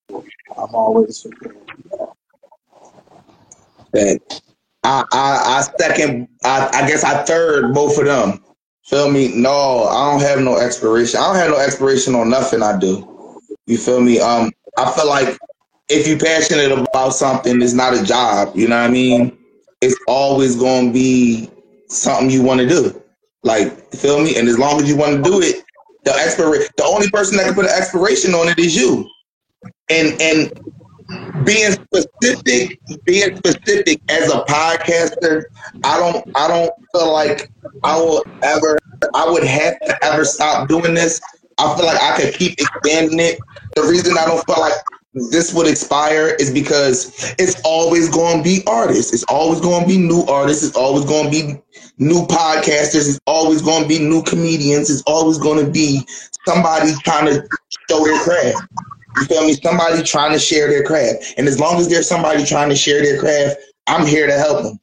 I'm 0.58 0.76
always 0.76 1.22
prepared 1.22 1.58
for 1.68 2.14
that. 3.94 4.42
I, 4.84 5.04
I 5.12 5.60
I 5.60 5.62
second 5.80 6.28
I, 6.44 6.70
I 6.74 6.88
guess 6.88 7.04
I 7.04 7.24
third 7.24 7.74
both 7.74 7.98
of 8.00 8.06
them. 8.06 8.44
Feel 8.86 9.12
me? 9.12 9.32
No, 9.36 9.86
I 9.86 10.12
don't 10.12 10.22
have 10.22 10.40
no 10.42 10.58
expiration. 10.58 11.20
I 11.20 11.28
don't 11.28 11.36
have 11.36 11.52
no 11.52 11.60
expiration 11.60 12.16
on 12.16 12.30
nothing 12.30 12.64
I 12.64 12.78
do. 12.80 13.08
You 13.68 13.78
feel 13.78 14.02
me? 14.02 14.20
Um 14.20 14.52
I 14.78 14.92
feel 14.92 15.08
like 15.08 15.38
if 15.90 16.08
you're 16.08 16.20
passionate 16.20 16.72
about 16.72 17.10
something, 17.14 17.62
it's 17.62 17.74
not 17.74 17.94
a 17.94 18.04
job. 18.04 18.56
You 18.56 18.68
know 18.68 18.78
what 18.80 18.90
I 18.90 18.92
mean? 18.92 19.38
It's 19.82 19.98
always 20.08 20.56
gonna 20.56 20.92
be 20.92 21.50
something 21.88 22.30
you 22.30 22.42
want 22.42 22.62
to 22.62 22.68
do. 22.68 23.02
Like, 23.44 23.94
feel 23.94 24.22
me? 24.24 24.38
And 24.38 24.48
as 24.48 24.58
long 24.58 24.82
as 24.82 24.88
you 24.88 24.96
want 24.96 25.18
to 25.18 25.22
do 25.30 25.42
it, 25.42 25.64
the 26.06 26.12
expira- 26.12 26.68
the 26.78 26.84
only 26.84 27.10
person 27.10 27.38
that 27.38 27.46
can 27.46 27.56
put 27.56 27.66
an 27.66 27.72
expiration 27.72 28.34
on 28.34 28.48
it 28.48 28.58
is 28.60 28.76
you. 28.76 29.08
And 29.90 30.20
and 30.22 30.60
being 31.44 31.72
specific, 31.72 32.80
being 33.06 33.36
specific 33.38 34.02
as 34.10 34.32
a 34.32 34.42
podcaster, 34.42 35.44
I 35.84 36.00
don't 36.00 36.30
I 36.36 36.48
don't 36.48 36.72
feel 36.92 37.12
like 37.12 37.50
I 37.84 37.98
will 37.98 38.24
ever 38.44 38.78
I 39.14 39.30
would 39.30 39.44
have 39.44 39.80
to 39.80 40.06
ever 40.06 40.26
stop 40.26 40.68
doing 40.68 40.94
this. 40.94 41.20
I 41.58 41.76
feel 41.76 41.86
like 41.86 42.02
I 42.02 42.20
could 42.20 42.34
keep 42.34 42.54
expanding 42.54 43.20
it. 43.20 43.40
The 43.76 43.84
reason 43.84 44.18
I 44.18 44.26
don't 44.26 44.44
feel 44.46 44.60
like 44.60 44.74
this 45.14 45.54
would 45.54 45.68
expire 45.68 46.36
is 46.40 46.52
because 46.52 47.36
it's 47.38 47.62
always 47.66 48.10
going 48.10 48.38
to 48.38 48.44
be 48.44 48.64
artists. 48.66 49.14
It's 49.14 49.26
always 49.26 49.60
going 49.60 49.84
to 49.84 49.88
be 49.88 49.98
new 49.98 50.24
artists. 50.24 50.64
It's 50.64 50.76
always 50.76 51.06
going 51.06 51.26
to 51.26 51.32
be 51.32 51.62
new 51.98 52.26
podcasters. 52.28 53.10
It's 53.10 53.20
always 53.28 53.62
going 53.62 53.84
to 53.84 53.90
be 53.90 54.00
new 54.00 54.24
comedians. 54.24 54.90
It's 54.90 55.04
always 55.06 55.38
going 55.38 55.64
to 55.66 55.70
be 55.70 56.08
somebody 56.46 56.94
trying 57.04 57.26
to 57.26 57.48
show 57.90 58.06
their 58.06 58.20
craft. 58.24 58.64
You 59.18 59.26
feel 59.26 59.46
me? 59.46 59.54
Somebody 59.54 60.04
trying 60.04 60.34
to 60.34 60.40
share 60.40 60.68
their 60.68 60.84
craft. 60.84 61.34
And 61.38 61.48
as 61.48 61.60
long 61.60 61.80
as 61.80 61.90
there's 61.90 62.08
somebody 62.08 62.46
trying 62.46 62.70
to 62.70 62.76
share 62.76 63.02
their 63.02 63.20
craft, 63.20 63.58
I'm 63.88 64.06
here 64.06 64.28
to 64.28 64.34
help 64.34 64.64
them. 64.64 64.80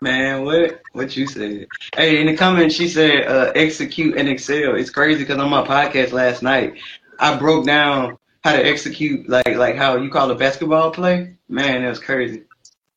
Man, 0.00 0.44
what 0.44 0.82
what 0.92 1.16
you 1.16 1.26
said? 1.26 1.68
Hey, 1.94 2.20
in 2.20 2.26
the 2.26 2.36
comments, 2.36 2.74
she 2.74 2.88
said 2.88 3.26
uh, 3.28 3.52
execute 3.54 4.16
and 4.16 4.28
excel. 4.28 4.74
It's 4.74 4.90
crazy 4.90 5.22
because 5.22 5.38
on 5.38 5.48
my 5.48 5.64
podcast 5.64 6.12
last 6.12 6.42
night, 6.42 6.74
I 7.20 7.36
broke 7.36 7.66
down 7.66 8.18
how 8.42 8.52
to 8.52 8.66
execute 8.66 9.28
like 9.28 9.54
like 9.54 9.76
how 9.76 9.96
you 9.96 10.10
call 10.10 10.30
a 10.30 10.34
basketball 10.34 10.90
play. 10.90 11.36
Man, 11.48 11.82
that 11.82 11.88
was 11.88 12.00
crazy. 12.00 12.42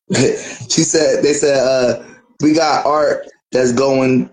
she 0.11 0.83
said, 0.83 1.23
they 1.23 1.33
said, 1.33 1.57
uh, 1.57 2.03
we 2.41 2.53
got 2.53 2.85
art 2.85 3.27
that's 3.51 3.71
going 3.71 4.29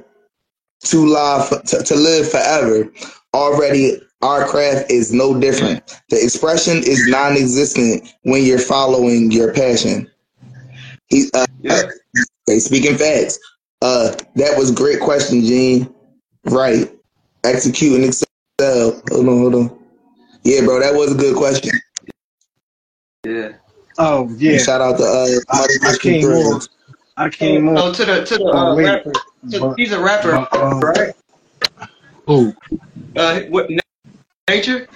to 0.81 1.07
live, 1.07 1.63
to, 1.65 1.83
to 1.83 1.95
live 1.95 2.31
forever. 2.31 2.93
Already, 3.35 3.99
our 4.23 4.47
craft 4.47 4.91
is 4.91 5.13
no 5.13 5.39
different. 5.39 6.01
The 6.11 6.23
expression 6.23 6.79
is 6.79 7.07
non 7.09 7.33
existent 7.33 8.13
when 8.23 8.45
you're 8.45 8.59
following 8.59 9.31
your 9.33 9.53
passion. 9.53 10.11
He, 11.09 11.29
uh, 11.35 11.47
Yeah. 11.61 11.83
Okay, 12.49 12.59
speaking 12.59 12.97
facts. 12.97 13.39
Uh, 13.83 14.15
that 14.37 14.57
was 14.57 14.71
a 14.71 14.75
great 14.75 15.01
question, 15.01 15.43
Gene. 15.43 15.93
Right. 16.45 16.91
Execute 17.45 17.95
and 17.97 18.05
excel. 18.05 18.27
Hold 19.11 19.29
on, 19.29 19.39
hold 19.39 19.55
on. 19.55 19.79
Yeah, 20.45 20.65
bro, 20.65 20.81
that 20.81 20.95
was 20.95 21.13
a 21.13 21.17
good 21.17 21.37
question. 21.37 21.73
Yeah. 23.25 23.53
Oh 23.99 24.29
yeah, 24.39 24.59
Shout 24.59 24.81
out 24.81 24.97
to 24.99 25.05
uh, 25.05 25.41
I, 25.51 25.67
I 25.93 25.97
came 25.99 26.25
on. 26.27 26.61
I 27.17 27.29
came 27.29 27.69
on. 27.69 27.77
Oh, 27.79 27.93
to 27.93 28.05
the 28.05 28.25
to 28.25 28.39
the 28.39 28.45
Oh, 28.45 28.57
uh, 28.73 28.75
wait, 28.75 28.85
rapper. 28.87 29.13
to- 29.51 29.61
but- 29.61 29.75
he's 29.79 29.93
a 29.93 30.01
rapper, 30.01 30.47
but, 30.51 30.61
um, 30.61 30.81
right? 30.81 31.13
Who? 32.27 32.55
Uh, 33.17 33.41
what 33.51 33.69
nature? 34.49 34.89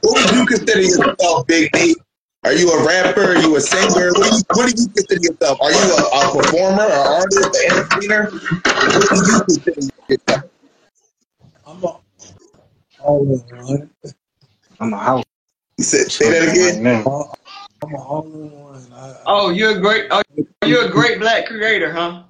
would 0.04 0.30
you 0.32 0.46
consider 0.46 0.80
yourself, 0.80 1.46
Big 1.46 1.70
D? 1.72 1.96
Are 2.44 2.52
you 2.52 2.70
a 2.70 2.86
rapper? 2.86 3.22
Are 3.22 3.36
you 3.36 3.56
a 3.56 3.60
singer? 3.60 4.10
What 4.12 4.30
do 4.30 4.36
you, 4.36 4.42
what 4.48 4.74
do 4.74 4.82
you 4.82 4.88
consider 4.88 5.20
yourself? 5.22 5.60
Are 5.60 5.70
you 5.70 5.78
a, 5.78 5.96
a 5.96 6.40
performer, 6.40 6.82
an 6.82 7.06
artist, 7.06 7.56
an 7.56 7.72
entertainer? 7.72 8.30
What 8.30 9.08
do 9.08 9.16
you 9.16 9.40
consider 9.44 9.80
yourself? 10.08 10.50
I'm 11.66 11.84
a, 11.84 11.98
all 13.00 13.22
in 13.22 13.56
one. 13.64 13.90
I'm 14.80 14.92
a 14.92 14.98
house. 14.98 15.24
You 15.76 15.84
said, 15.84 16.10
say 16.10 16.30
that 16.30 16.48
again. 16.48 16.82
now. 16.82 17.02
All, 17.04 17.34
I'm 17.82 17.94
a 17.94 17.98
all 17.98 18.24
in 18.24 18.50
one. 18.50 18.86
I, 18.94 19.10
I, 19.10 19.16
Oh, 19.26 19.50
you're 19.50 19.76
a 19.76 19.80
great. 19.80 20.06
Oh, 20.10 20.22
you're 20.64 20.86
a 20.86 20.90
great 20.90 21.20
black 21.20 21.46
creator, 21.46 21.92
huh? 21.92 22.22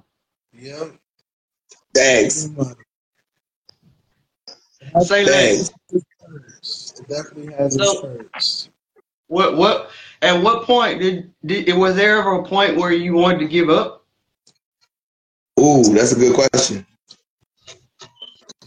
Yep. 0.53 0.95
Thanks. 1.95 2.49
Money. 4.93 5.05
Say 5.05 5.25
Thanks. 5.25 5.71
less. 5.91 6.99
It 6.99 7.07
definitely 7.07 7.53
has 7.53 7.75
its 7.75 7.85
So- 7.85 8.01
perks. 8.01 8.69
What 9.27 9.57
what? 9.57 9.91
At 10.23 10.41
what 10.41 10.63
point 10.65 10.99
did 11.01 11.31
did 11.45 11.71
was 11.77 11.95
there 11.95 12.17
ever 12.19 12.33
a 12.39 12.43
point 12.43 12.77
where 12.77 12.91
you 12.91 13.13
wanted 13.13 13.39
to 13.39 13.47
give 13.47 13.69
up? 13.69 14.03
Ooh, 15.59 15.83
that's 15.93 16.13
a 16.13 16.15
good 16.15 16.33
question. 16.33 16.85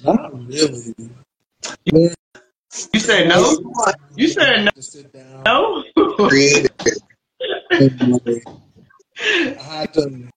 Not 0.04 0.32
really. 0.46 0.94
You 1.84 2.14
said 3.00 3.28
no. 3.28 3.72
You 4.16 4.28
said 4.28 4.64
no. 4.64 4.70
To 4.70 4.82
sit 4.82 5.12
down 5.12 5.42
No. 5.44 5.82
Creative. 6.16 6.70
and 7.70 8.20
like, 8.24 8.44
I 9.18 9.58
had 9.80 9.94
to 9.94 10.28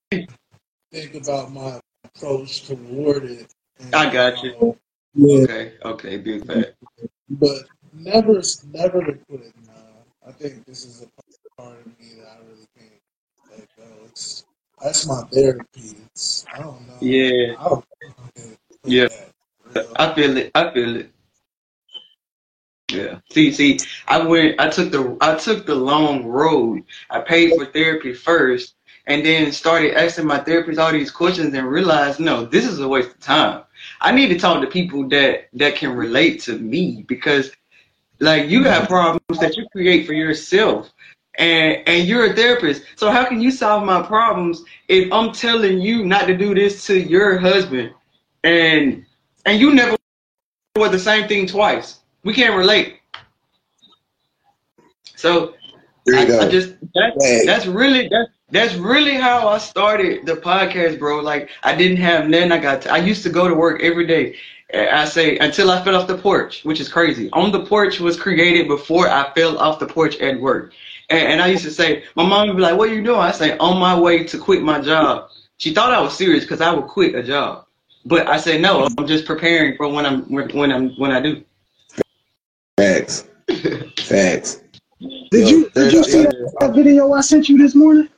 think 0.92 1.14
about 1.14 1.52
my 1.52 1.80
approach 2.04 2.66
toward 2.66 3.24
it. 3.24 3.52
And, 3.78 3.94
I 3.94 4.12
got 4.12 4.42
you. 4.42 4.54
uh, 4.56 4.72
yeah, 5.16 5.44
Okay. 5.44 5.72
Okay. 5.84 6.16
Big 6.18 6.46
fat. 6.46 6.74
but 7.30 7.64
never, 7.92 8.42
never 8.72 9.04
to 9.04 9.12
quit. 9.28 9.52
Nah. 9.66 10.28
I 10.28 10.32
think 10.32 10.64
this 10.66 10.84
is 10.84 11.02
a 11.02 11.60
part 11.60 11.78
of 11.78 11.86
me 11.98 12.20
that 12.20 12.28
I 12.28 12.38
really 12.48 12.66
can't 12.76 12.92
let 13.50 13.68
go. 13.76 13.84
It's 14.06 14.44
that's 14.82 15.06
my 15.06 15.22
therapy. 15.32 15.96
It's 16.12 16.44
I 16.54 16.58
don't 16.60 16.86
know. 16.86 16.94
Yeah. 17.00 17.54
I 17.58 17.64
don't 17.68 17.84
know. 18.36 18.56
Yeah. 18.84 19.08
Real. 19.74 19.92
I 19.96 20.14
feel 20.14 20.36
it. 20.36 20.50
I 20.54 20.70
feel 20.72 20.96
it. 20.96 21.10
Yeah. 22.90 23.18
See, 23.32 23.52
see, 23.52 23.80
I 24.06 24.22
went. 24.24 24.60
I 24.60 24.68
took 24.68 24.92
the. 24.92 25.16
I 25.20 25.34
took 25.36 25.66
the 25.66 25.74
long 25.74 26.24
road. 26.24 26.84
I 27.10 27.20
paid 27.20 27.54
for 27.56 27.66
therapy 27.66 28.14
first, 28.14 28.74
and 29.06 29.26
then 29.26 29.50
started 29.50 29.94
asking 29.96 30.26
my 30.26 30.38
therapist 30.38 30.78
all 30.78 30.92
these 30.92 31.10
questions, 31.10 31.52
and 31.54 31.68
realized, 31.68 32.20
no, 32.20 32.44
this 32.44 32.64
is 32.64 32.78
a 32.78 32.88
waste 32.88 33.10
of 33.10 33.20
time. 33.20 33.62
I 34.00 34.12
need 34.12 34.28
to 34.28 34.38
talk 34.38 34.60
to 34.60 34.66
people 34.66 35.08
that 35.08 35.48
that 35.54 35.76
can 35.76 35.94
relate 35.96 36.40
to 36.42 36.58
me 36.58 37.04
because, 37.06 37.50
like, 38.20 38.48
you 38.48 38.64
have 38.64 38.88
problems 38.88 39.40
that 39.40 39.56
you 39.56 39.66
create 39.72 40.06
for 40.06 40.12
yourself. 40.14 40.92
And, 41.38 41.82
and 41.86 42.08
you're 42.08 42.32
a 42.32 42.34
therapist, 42.34 42.84
so 42.96 43.10
how 43.10 43.26
can 43.26 43.42
you 43.42 43.50
solve 43.50 43.84
my 43.84 44.00
problems 44.00 44.62
if 44.88 45.12
I'm 45.12 45.32
telling 45.32 45.80
you 45.82 46.06
not 46.06 46.26
to 46.28 46.34
do 46.34 46.54
this 46.54 46.86
to 46.86 46.98
your 46.98 47.36
husband, 47.36 47.92
and 48.42 49.04
and 49.44 49.60
you 49.60 49.74
never 49.74 49.98
were 50.78 50.88
the 50.88 50.98
same 50.98 51.28
thing 51.28 51.46
twice. 51.46 51.98
We 52.24 52.32
can't 52.32 52.56
relate. 52.56 53.00
So 55.14 55.54
I. 56.14 56.22
I 56.40 56.48
just 56.48 56.80
that, 56.94 57.12
Right. 57.16 57.44
that's 57.44 57.66
really 57.66 58.08
that, 58.08 58.28
that's 58.50 58.74
really 58.74 59.14
how 59.14 59.48
I 59.48 59.58
started 59.58 60.24
the 60.24 60.34
podcast, 60.36 60.98
bro. 60.98 61.20
Like 61.20 61.50
I 61.62 61.74
didn't 61.74 61.98
have 61.98 62.28
nothing. 62.28 62.52
I 62.52 62.58
got 62.58 62.86
I 62.86 62.98
used 62.98 63.22
to 63.24 63.30
go 63.30 63.48
to 63.48 63.54
work 63.54 63.82
every 63.82 64.06
day. 64.06 64.36
I 64.72 65.04
say 65.04 65.38
until 65.38 65.70
I 65.70 65.82
fell 65.82 65.96
off 65.96 66.08
the 66.08 66.18
porch, 66.18 66.64
which 66.64 66.80
is 66.80 66.88
crazy. 66.88 67.30
On 67.32 67.52
the 67.52 67.64
porch 67.64 68.00
was 68.00 68.18
created 68.18 68.68
before 68.68 69.08
I 69.08 69.32
fell 69.34 69.58
off 69.58 69.78
the 69.78 69.86
porch 69.86 70.16
at 70.18 70.40
work. 70.40 70.72
And, 71.08 71.32
and 71.32 71.42
I 71.42 71.48
used 71.48 71.64
to 71.64 71.70
say, 71.70 72.04
my 72.16 72.26
mom 72.26 72.48
would 72.48 72.56
be 72.56 72.62
like, 72.62 72.76
"What 72.76 72.88
are 72.90 72.94
you 72.94 73.02
doing?" 73.02 73.20
I 73.20 73.30
say, 73.30 73.56
"On 73.58 73.78
my 73.78 73.98
way 73.98 74.24
to 74.24 74.38
quit 74.38 74.62
my 74.62 74.80
job." 74.80 75.30
She 75.58 75.72
thought 75.72 75.92
I 75.92 76.00
was 76.00 76.16
serious 76.16 76.44
because 76.44 76.60
I 76.60 76.72
would 76.72 76.86
quit 76.86 77.14
a 77.14 77.22
job, 77.22 77.66
but 78.04 78.26
I 78.26 78.36
said, 78.36 78.60
"No, 78.60 78.88
I'm 78.98 79.06
just 79.06 79.24
preparing 79.24 79.76
for 79.76 79.88
when 79.88 80.04
I'm 80.06 80.22
when 80.24 80.72
I'm 80.72 80.90
when 80.96 81.12
I 81.12 81.20
do." 81.20 81.44
Facts. 82.76 83.28
Facts. 83.98 84.62
Did 85.30 85.48
Yo, 85.48 85.48
you 85.48 85.70
did 85.70 85.92
you 85.92 86.04
see 86.04 86.22
that, 86.22 86.54
that 86.60 86.74
video 86.74 87.12
I 87.12 87.20
sent 87.20 87.48
you 87.48 87.58
this 87.58 87.74
morning? 87.74 88.08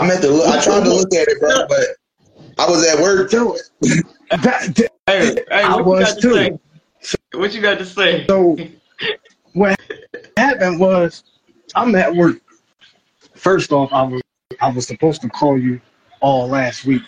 I 0.00 0.06
meant 0.06 0.22
to 0.22 0.30
look. 0.30 0.46
I 0.48 0.60
tried 0.62 0.84
to 0.84 0.90
look 0.90 1.12
at 1.14 1.28
it, 1.28 1.40
bro, 1.40 1.66
but 1.68 1.86
I 2.58 2.68
was 2.70 2.86
at 2.86 3.00
work. 3.00 3.32
Yo, 3.32 3.56
that, 4.30 4.74
that- 4.76 4.90
Hey, 5.08 5.36
hey, 5.36 5.62
I 5.62 5.76
what 5.76 5.86
was 5.86 6.00
you 6.00 6.04
got 6.06 6.20
too. 6.20 6.58
to 6.58 6.60
say? 7.00 7.16
What 7.38 7.54
you 7.54 7.62
got 7.62 7.78
to 7.78 7.84
say? 7.86 8.26
So 8.26 8.56
what 9.52 9.80
happened 10.36 10.80
was 10.80 11.22
I'm 11.76 11.94
at 11.94 12.12
work. 12.12 12.38
First 13.36 13.70
off, 13.70 13.92
I 13.92 14.02
was 14.02 14.20
I 14.60 14.68
was 14.72 14.84
supposed 14.88 15.22
to 15.22 15.28
call 15.28 15.56
you 15.56 15.80
all 16.20 16.48
last 16.48 16.84
week. 16.86 17.02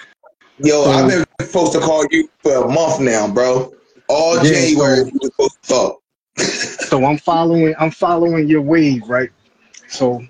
Yo, 0.59 0.84
So- 0.84 0.91
I've 0.93 1.09
been 1.11 1.24
supposed 1.41 1.72
to 1.72 1.80
call 1.80 2.05
you 2.12 2.30
for 2.39 2.64
a 2.66 2.68
month 2.68 3.01
now, 3.01 3.26
bro. 3.26 3.74
All 4.09 4.36
Yeah, 4.36 4.53
January, 4.53 4.99
so- 4.99 5.05
we 5.07 5.11
were 5.14 5.24
supposed 5.24 5.62
to 5.62 5.68
talk. 5.68 5.99
So 6.89 7.05
I'm 7.05 7.18
following 7.18 7.74
I'm 7.80 7.91
following 7.91 8.49
your 8.49 8.62
wave, 8.62 9.09
right? 9.09 9.30
So 9.89 10.22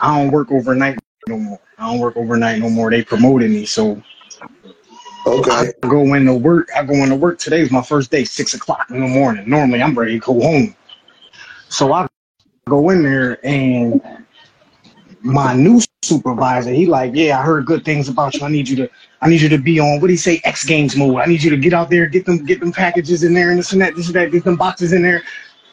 I 0.00 0.16
don't 0.22 0.30
work 0.30 0.52
overnight 0.52 0.98
no 1.28 1.38
more. 1.38 1.60
I 1.78 1.90
don't 1.90 2.00
work 2.00 2.16
overnight 2.16 2.60
no 2.60 2.70
more. 2.70 2.90
They 2.90 3.04
promoted 3.04 3.50
me, 3.50 3.66
so 3.66 4.02
Okay. 5.28 5.50
I 5.50 5.86
go 5.86 6.14
into 6.14 6.34
work. 6.34 6.70
I 6.74 6.84
go 6.84 6.94
into 6.94 7.14
work. 7.14 7.38
Today 7.38 7.58
Today's 7.58 7.70
my 7.72 7.82
first 7.82 8.10
day, 8.10 8.24
six 8.24 8.54
o'clock 8.54 8.90
in 8.90 9.00
the 9.00 9.06
morning. 9.06 9.48
Normally, 9.48 9.82
I'm 9.82 9.98
ready 9.98 10.18
to 10.18 10.24
go 10.24 10.40
home. 10.40 10.74
So 11.68 11.92
I 11.92 12.06
go 12.66 12.88
in 12.90 13.02
there, 13.02 13.38
and 13.44 14.00
my 15.20 15.54
new 15.54 15.80
supervisor, 16.02 16.70
he 16.70 16.86
like, 16.86 17.12
yeah, 17.14 17.38
I 17.38 17.42
heard 17.42 17.66
good 17.66 17.84
things 17.84 18.08
about 18.08 18.34
you. 18.34 18.46
I 18.46 18.48
need 18.48 18.68
you 18.68 18.76
to, 18.76 18.90
I 19.20 19.28
need 19.28 19.42
you 19.42 19.48
to 19.50 19.58
be 19.58 19.78
on 19.80 20.00
what 20.00 20.06
do 20.06 20.12
he 20.12 20.16
say, 20.16 20.40
X 20.44 20.64
Games 20.64 20.96
mode. 20.96 21.16
I 21.16 21.26
need 21.26 21.42
you 21.42 21.50
to 21.50 21.56
get 21.58 21.74
out 21.74 21.90
there, 21.90 22.06
get 22.06 22.24
them, 22.24 22.44
get 22.46 22.60
them 22.60 22.72
packages 22.72 23.22
in 23.22 23.34
there, 23.34 23.50
and 23.50 23.58
this 23.58 23.72
and 23.72 23.82
that, 23.82 23.94
this 23.96 24.06
and 24.06 24.14
that, 24.16 24.32
get 24.32 24.44
them 24.44 24.56
boxes 24.56 24.92
in 24.94 25.02
there. 25.02 25.22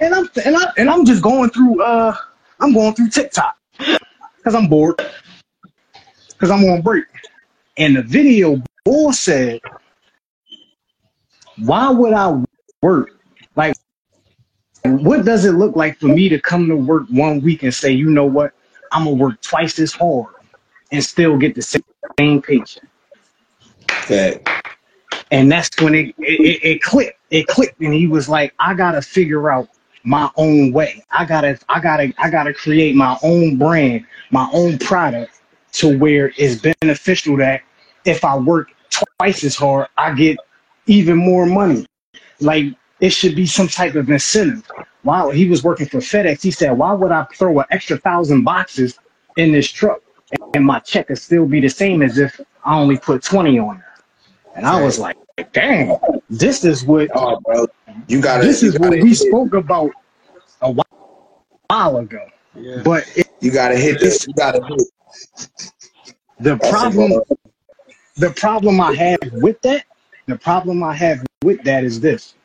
And 0.02 0.14
I'm, 0.14 0.30
and 0.44 0.58
I, 0.58 0.72
and 0.78 0.90
I'm 0.90 1.06
just 1.06 1.22
going 1.22 1.50
through, 1.52 1.82
uh, 1.82 2.14
I'm 2.60 2.74
going 2.74 2.94
through 2.94 3.10
TikTok 3.10 3.58
because 3.78 4.56
I'm 4.56 4.68
bored, 4.68 5.00
because 6.36 6.52
I'm 6.52 6.64
on 6.70 6.82
break. 6.82 7.06
And 7.78 7.96
the 7.96 8.02
video 8.02 8.62
Bull 8.86 9.14
said, 9.14 9.62
why 11.58 11.90
would 11.90 12.14
I 12.14 12.44
work? 12.82 13.20
Like, 13.56 13.76
what 14.84 15.26
does 15.26 15.46
it 15.46 15.54
look 15.54 15.76
like 15.76 15.98
for 15.98 16.08
me 16.08 16.30
to 16.30 16.40
come 16.40 16.68
to 16.68 16.76
work 16.76 17.08
one 17.10 17.42
week 17.42 17.64
and 17.64 17.74
say, 17.74 17.92
you 17.92 18.10
know 18.10 18.26
what, 18.26 18.54
I'm 18.92 19.06
gonna 19.06 19.16
work 19.16 19.42
twice 19.42 19.80
as 19.80 19.92
hard 19.92 20.34
and 20.92 21.04
still 21.04 21.38
get 21.38 21.56
the 21.56 21.64
same, 21.64 22.42
paycheck? 22.42 22.84
Fact. 23.90 24.50
And 25.32 25.52
that's 25.52 25.82
when 25.82 25.96
it, 25.96 26.16
it, 26.20 26.40
it, 26.40 26.64
it 26.64 26.82
clicked. 26.84 27.20
It 27.32 27.48
clicked, 27.48 27.82
and 27.82 27.94
he 27.94 28.06
was 28.06 28.30
like, 28.30 28.54
I 28.60 28.76
gotta 28.76 29.02
figure 29.02 29.50
out 29.50 29.68
my 30.04 30.30
own 30.36 30.72
way. 30.72 31.04
I 31.10 31.26
gotta, 31.26 31.58
I 31.68 31.80
gotta, 31.80 32.14
I 32.20 32.30
gotta 32.30 32.54
create 32.54 32.96
my 32.96 33.18
own 33.24 33.58
brand, 33.58 34.06
my 34.30 34.48
own 34.54 34.78
product 34.78 35.32
to 35.76 35.98
where 35.98 36.32
it's 36.38 36.62
beneficial 36.82 37.38
that 37.38 37.62
if 38.06 38.24
I 38.24 38.38
work 38.38 38.70
twice 38.90 39.44
as 39.44 39.56
hard, 39.56 39.88
I 39.98 40.14
get 40.14 40.38
even 40.88 41.18
more 41.18 41.46
money. 41.46 41.86
Like 42.40 42.66
it 43.00 43.10
should 43.12 43.36
be 43.36 43.46
some 43.46 43.68
type 43.68 43.96
of 43.96 44.10
incentive. 44.10 44.64
Wow, 45.04 45.30
he 45.30 45.48
was 45.48 45.64
working 45.64 45.86
for 45.88 45.98
FedEx. 46.00 46.42
He 46.42 46.52
said, 46.52 46.72
"Why 46.72 46.94
would 46.94 47.12
I 47.12 47.26
throw 47.36 47.60
an 47.60 47.66
extra 47.72 47.98
thousand 47.98 48.44
boxes 48.44 48.98
in 49.38 49.52
this 49.52 49.70
truck 49.72 50.02
and 50.54 50.66
my 50.66 50.80
check 50.80 51.10
would 51.10 51.18
still 51.20 51.46
be 51.46 51.60
the 51.60 51.70
same 51.70 52.02
as 52.02 52.18
if 52.18 52.40
I 52.64 52.78
only 52.80 52.98
put 52.98 53.22
twenty 53.24 53.60
on 53.60 53.78
there?" 53.78 53.94
And 54.56 54.66
I 54.66 54.82
was 54.82 54.98
like, 54.98 55.18
"Damn, 55.52 55.98
this 56.30 56.64
is 56.64 56.86
what 56.86 57.10
Oh, 57.14 57.40
bro. 57.42 57.68
You 58.08 58.22
gotta. 58.22 58.46
this 58.46 58.64
you 58.64 58.70
is 58.70 58.80
what 58.80 58.92
gotta 58.92 59.04
we 59.04 59.14
spoke 59.14 59.54
about 59.54 59.92
a 60.62 60.72
while, 60.72 61.44
while 61.68 61.98
ago." 61.98 62.26
Yeah. 62.56 62.82
But 62.84 63.06
it, 63.18 63.28
You 63.42 63.52
gotta 63.52 63.78
hit 63.78 64.00
this. 64.00 64.26
You 64.26 64.34
gotta 64.34 64.66
hit. 64.66 64.82
The 66.40 66.58
problem 66.58 67.22
the 68.18 68.32
problem 68.32 68.80
I 68.80 68.94
have 68.94 69.20
with 69.34 69.62
that, 69.62 69.86
the 70.28 70.38
problem 70.38 70.84
I 70.84 70.94
have 70.94 71.26
with 71.44 71.64
that 71.64 71.84
is 71.84 72.00
this. 72.00 72.36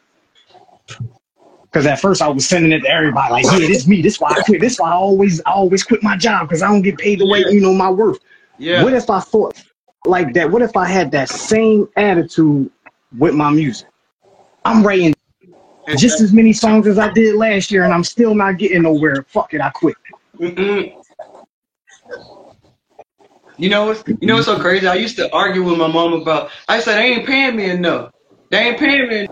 Because 1.63 1.87
at 1.87 2.01
first 2.01 2.21
I 2.21 2.29
was 2.29 2.47
sending 2.47 2.73
it 2.73 2.81
to 2.81 2.89
everybody 2.89 3.33
like, 3.33 3.45
yeah, 3.45 3.59
this 3.59 3.87
me. 3.87 4.03
This 4.03 4.19
why 4.19 4.31
I 4.31 4.43
quit. 4.43 4.61
This 4.61 4.79
why 4.79 4.91
I 4.91 4.95
always 4.95 5.41
I 5.43 5.53
always 5.53 5.85
quit 5.85 6.03
my 6.03 6.17
job 6.17 6.49
because 6.49 6.63
I 6.63 6.69
don't 6.69 6.83
get 6.83 6.99
paid 6.99 7.21
the 7.21 7.27
way 7.27 7.45
you 7.49 7.61
know 7.61 7.73
my 7.73 7.89
worth. 7.89 8.19
Yeah. 8.59 8.83
What 8.83 8.93
if 8.93 9.09
I 9.09 9.21
thought 9.21 9.63
like 10.05 10.35
that? 10.35 10.51
What 10.51 10.63
if 10.63 10.77
I 10.77 10.87
had 10.87 11.13
that 11.13 11.29
same 11.29 11.89
attitude 11.97 12.71
with 13.17 13.35
my 13.35 13.51
music? 13.51 13.87
I'm 14.65 14.85
writing 14.85 15.15
just 15.97 16.21
as 16.21 16.33
many 16.33 16.53
songs 16.53 16.89
as 16.89 16.99
I 16.99 17.13
did 17.13 17.37
last 17.37 17.71
year, 17.71 17.85
and 17.85 17.95
I'm 17.95 18.05
still 18.05 18.35
not 18.35 18.59
getting 18.59 18.83
nowhere. 18.83 19.25
Fuck 19.29 19.55
it, 19.55 19.61
I 19.61 19.71
quit. 19.71 19.97
Mm-mm. 20.39 21.00
You 23.61 23.71
know 23.71 23.87
what's 23.87 24.05
you 24.21 24.29
know 24.29 24.37
what's 24.37 24.47
so 24.47 24.59
crazy? 24.59 24.89
I 24.89 24.95
used 24.97 25.17
to 25.19 25.33
argue 25.35 25.65
with 25.65 25.79
my 25.79 25.89
mom 25.89 26.15
about. 26.15 26.51
I 26.69 26.81
said 26.81 26.99
they 26.99 27.15
ain't 27.15 27.27
paying 27.27 27.57
me 27.57 27.71
enough. 27.71 28.13
They 28.51 28.59
ain't 28.59 28.79
paying 28.79 29.09
me 29.09 29.29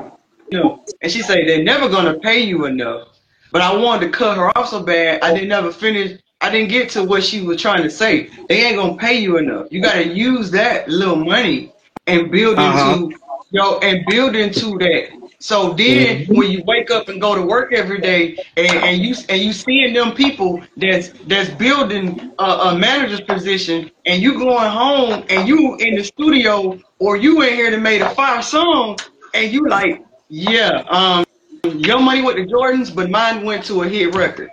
enough, 0.53 0.81
and 1.03 1.12
she 1.12 1.22
said 1.22 1.41
they're 1.47 1.64
never 1.64 1.89
gonna 1.89 2.18
pay 2.20 2.41
you 2.41 2.66
enough. 2.66 3.09
But 3.53 3.62
I 3.62 3.74
wanted 3.76 4.07
to 4.07 4.12
cut 4.12 4.39
her 4.39 4.57
off 4.59 4.68
so 4.68 4.83
bad. 4.83 5.22
I 5.22 5.35
didn't 5.35 5.53
ever 5.53 5.72
finish. 5.72 6.20
I 6.41 6.51
didn't 6.51 6.70
get 6.70 6.91
to 6.91 7.05
what 7.05 7.24
she 7.24 7.43
was 7.43 7.61
trying 7.61 7.85
to 7.85 7.91
say. 7.91 8.31
They 8.49 8.66
ain't 8.66 8.76
gonna 8.76 8.97
pay 8.99 9.18
you 9.18 9.39
enough. 9.39 9.68
You 9.72 9.83
gotta 9.83 10.07
use 10.07 10.51
that 10.53 10.89
little 10.89 11.16
money 11.16 11.72
and 12.07 12.31
build 12.31 12.59
Uh-huh. 12.59 12.99
into 12.99 13.18
yo 13.51 13.79
and 13.81 14.07
build 14.07 14.37
into 14.37 14.79
that. 14.79 15.17
So 15.41 15.72
then 15.72 16.26
when 16.26 16.51
you 16.51 16.64
wake 16.64 16.91
up 16.91 17.09
and 17.09 17.20
go 17.20 17.36
to 17.36 17.43
work 17.43 17.72
every 17.72 18.01
day 18.01 18.36
and, 18.57 18.66
and 18.66 19.01
you 19.01 19.14
and 19.28 19.41
you 19.41 19.53
seeing 19.53 19.95
them 19.95 20.12
people 20.12 20.61
that's 20.76 21.11
that's 21.26 21.51
building 21.51 22.32
a, 22.41 22.43
a 22.43 22.78
manager's 22.78 23.20
position 23.20 23.91
and 24.05 24.20
you 24.20 24.34
going 24.34 24.68
home 24.68 25.24
and 25.30 25.47
you 25.47 25.76
in 25.76 25.95
the 25.95 26.03
studio 26.03 26.78
or 26.99 27.16
you 27.16 27.43
in 27.43 27.55
here 27.55 27.70
to 27.70 27.78
made 27.78 28.03
a 28.03 28.11
fire 28.11 28.43
song 28.43 28.99
and 29.32 29.53
you 29.53 29.68
like, 29.68 30.05
yeah, 30.28 30.84
um 30.89 31.24
your 31.64 32.01
money 32.01 32.22
went 32.22 32.36
to 32.36 32.47
Jordan's, 32.47 32.91
but 32.91 33.09
mine 33.09 33.45
went 33.45 33.64
to 33.66 33.82
a 33.82 33.89
hit 33.89 34.14
record. 34.16 34.51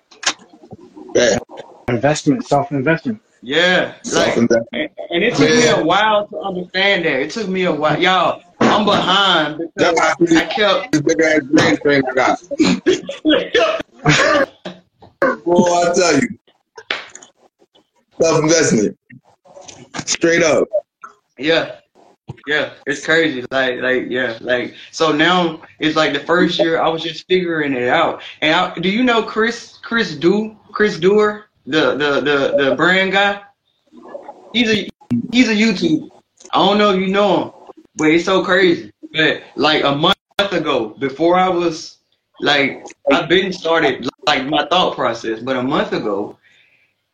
Yeah. 1.15 1.37
Investment, 1.87 2.45
self 2.45 2.71
investment. 2.71 3.21
Yeah. 3.41 3.95
Like, 4.13 4.37
and, 4.37 4.49
and 4.71 5.23
it 5.23 5.35
took 5.35 5.49
me 5.49 5.67
a 5.67 5.83
while 5.83 6.27
to 6.27 6.39
understand 6.39 7.05
that. 7.05 7.21
It 7.21 7.31
took 7.31 7.47
me 7.47 7.63
a 7.65 7.71
while. 7.71 8.01
Y'all, 8.01 8.41
I'm 8.67 8.85
behind 8.85 9.61
because 9.75 10.35
I 10.35 10.45
kept 10.45 10.91
this 10.91 11.01
big 11.01 11.21
ass 11.21 11.41
brain 11.43 11.77
thing 11.77 12.03
I 12.07 12.13
got. 12.13 12.41
Boy, 15.43 15.63
I 15.63 15.93
tell 15.93 16.19
you. 16.19 16.27
Self 18.21 18.43
investment. 18.43 18.97
Straight 20.05 20.43
up. 20.43 20.67
Yeah. 21.37 21.79
Yeah, 22.47 22.73
it's 22.85 23.05
crazy. 23.05 23.45
Like, 23.51 23.79
like, 23.81 24.05
yeah, 24.09 24.37
like. 24.41 24.75
So 24.91 25.11
now 25.11 25.61
it's 25.79 25.95
like 25.95 26.13
the 26.13 26.19
first 26.19 26.59
year 26.59 26.79
I 26.79 26.87
was 26.89 27.03
just 27.03 27.27
figuring 27.27 27.73
it 27.73 27.87
out. 27.87 28.21
And 28.41 28.53
I, 28.53 28.73
do 28.79 28.89
you 28.89 29.03
know 29.03 29.23
Chris, 29.23 29.77
Chris 29.81 30.15
Do, 30.15 30.55
Chris 30.71 30.99
Doer, 30.99 31.45
the 31.65 31.95
the 31.95 32.21
the 32.21 32.63
the 32.69 32.75
brand 32.75 33.11
guy? 33.11 33.41
He's 34.53 34.69
a 34.69 34.89
he's 35.31 35.49
a 35.49 35.55
YouTube. 35.55 36.09
I 36.51 36.65
don't 36.65 36.77
know 36.77 36.91
if 36.93 36.99
you 36.99 37.07
know 37.07 37.43
him, 37.43 37.51
but 37.95 38.09
it's 38.09 38.25
so 38.25 38.43
crazy. 38.43 38.91
But 39.13 39.43
like 39.55 39.83
a 39.83 39.95
month 39.95 40.17
ago, 40.39 40.89
before 40.89 41.35
I 41.35 41.49
was 41.49 41.97
like, 42.39 42.85
I've 43.11 43.29
been 43.29 43.51
started 43.53 44.09
like 44.27 44.45
my 44.45 44.65
thought 44.67 44.95
process, 44.95 45.39
but 45.39 45.55
a 45.55 45.63
month 45.63 45.93
ago, 45.93 46.37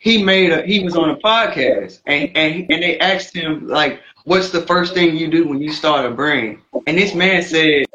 he 0.02 0.24
made 0.24 0.52
a 0.52 0.64
he 0.66 0.84
was 0.84 0.96
on 0.96 1.12
a 1.12 1.16
podcast 1.18 2.02
and 2.08 2.36
and 2.36 2.66
and 2.72 2.82
they 2.84 2.98
asked 3.00 3.36
him 3.36 3.68
like 3.68 4.02
what's 4.24 4.50
the 4.50 4.62
first 4.64 4.96
thing 4.96 5.16
you 5.16 5.30
do 5.30 5.48
when 5.48 5.62
you 5.62 5.72
start 5.72 6.08
a 6.08 6.10
brand 6.10 6.58
and 6.88 6.98
this 6.98 7.14
man 7.14 7.44
said 7.44 7.86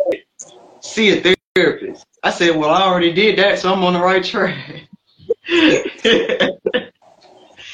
see 0.79 1.19
a 1.19 1.37
therapist 1.57 2.07
i 2.23 2.31
said 2.31 2.55
well 2.55 2.71
i 2.71 2.83
already 2.83 3.13
did 3.13 3.37
that 3.37 3.59
so 3.59 3.73
i'm 3.73 3.83
on 3.83 3.93
the 3.93 4.01
right 4.01 4.23
track 4.23 4.89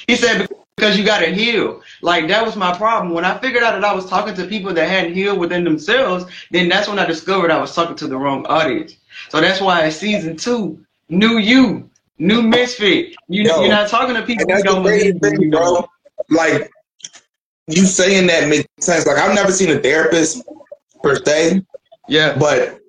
he 0.06 0.16
said 0.16 0.48
because 0.82 0.98
you 0.98 1.04
got 1.04 1.20
to 1.20 1.32
heal 1.32 1.80
like 2.00 2.26
that 2.26 2.44
was 2.44 2.56
my 2.56 2.76
problem 2.76 3.14
when 3.14 3.24
i 3.24 3.38
figured 3.38 3.62
out 3.62 3.72
that 3.72 3.84
i 3.84 3.94
was 3.94 4.04
talking 4.06 4.34
to 4.34 4.44
people 4.46 4.74
that 4.74 4.88
hadn't 4.88 5.14
healed 5.14 5.38
within 5.38 5.62
themselves 5.62 6.24
then 6.50 6.68
that's 6.68 6.88
when 6.88 6.98
i 6.98 7.06
discovered 7.06 7.52
i 7.52 7.60
was 7.60 7.72
talking 7.72 7.94
to 7.94 8.08
the 8.08 8.16
wrong 8.16 8.44
audience 8.46 8.96
so 9.28 9.40
that's 9.40 9.60
why 9.60 9.88
season 9.88 10.36
two 10.36 10.84
new 11.08 11.38
you 11.38 11.88
new 12.18 12.42
Mysfit 12.42 13.14
you 13.28 13.44
Yo, 13.44 13.60
you're 13.60 13.68
not 13.68 13.88
talking 13.88 14.16
to 14.16 14.22
people 14.22 14.44
who 14.52 14.62
don't 14.64 14.82
believe 14.82 15.06
in 15.06 15.18
thing, 15.20 15.40
you 15.40 15.50
bro. 15.50 15.88
Like 16.30 16.68
you 17.68 17.86
saying 17.86 18.26
that 18.26 18.48
makes 18.48 18.66
sense. 18.80 19.06
Like 19.06 19.18
I've 19.18 19.34
never 19.34 19.52
seen 19.52 19.70
a 19.70 19.78
therapist 19.78 20.42
per 21.02 21.16
se, 21.24 21.62
yeah 22.08 22.36
but 22.36 22.80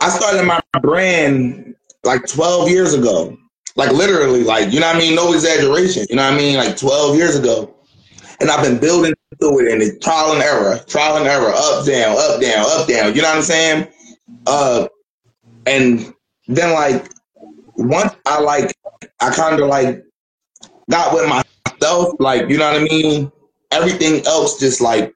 I 0.00 0.10
started 0.10 0.44
my 0.44 0.60
brand 0.80 1.76
like 2.04 2.26
12 2.26 2.68
years 2.68 2.94
ago. 2.94 3.36
Like 3.76 3.92
literally, 3.92 4.42
like 4.42 4.72
you 4.72 4.80
know 4.80 4.86
what 4.86 4.96
I 4.96 4.98
mean? 4.98 5.14
No 5.14 5.32
exaggeration. 5.32 6.06
You 6.10 6.16
know 6.16 6.24
what 6.24 6.34
I 6.34 6.36
mean? 6.36 6.56
Like 6.56 6.76
12 6.76 7.16
years 7.16 7.36
ago. 7.36 7.74
And 8.40 8.50
I've 8.50 8.64
been 8.64 8.78
building 8.78 9.12
through 9.38 9.66
it 9.66 9.72
and 9.72 9.82
it's 9.82 10.02
trial 10.04 10.32
and 10.32 10.42
error, 10.42 10.78
trial 10.86 11.16
and 11.18 11.26
error, 11.26 11.52
up, 11.54 11.86
down, 11.86 12.16
up, 12.16 12.40
down, 12.40 12.64
up, 12.66 12.88
down. 12.88 13.14
You 13.14 13.22
know 13.22 13.28
what 13.28 13.36
I'm 13.36 13.42
saying? 13.42 13.88
Uh 14.46 14.88
and 15.66 16.12
then 16.48 16.72
like 16.72 17.10
once 17.76 18.14
I 18.26 18.40
like 18.40 18.74
I 19.20 19.30
kind 19.34 19.60
of 19.60 19.68
like 19.68 20.02
got 20.90 21.14
with 21.14 21.28
myself, 21.28 22.14
like 22.18 22.48
you 22.48 22.58
know 22.58 22.70
what 22.72 22.80
I 22.80 22.84
mean. 22.84 23.30
Everything 23.72 24.26
else 24.26 24.58
just 24.58 24.80
like 24.80 25.14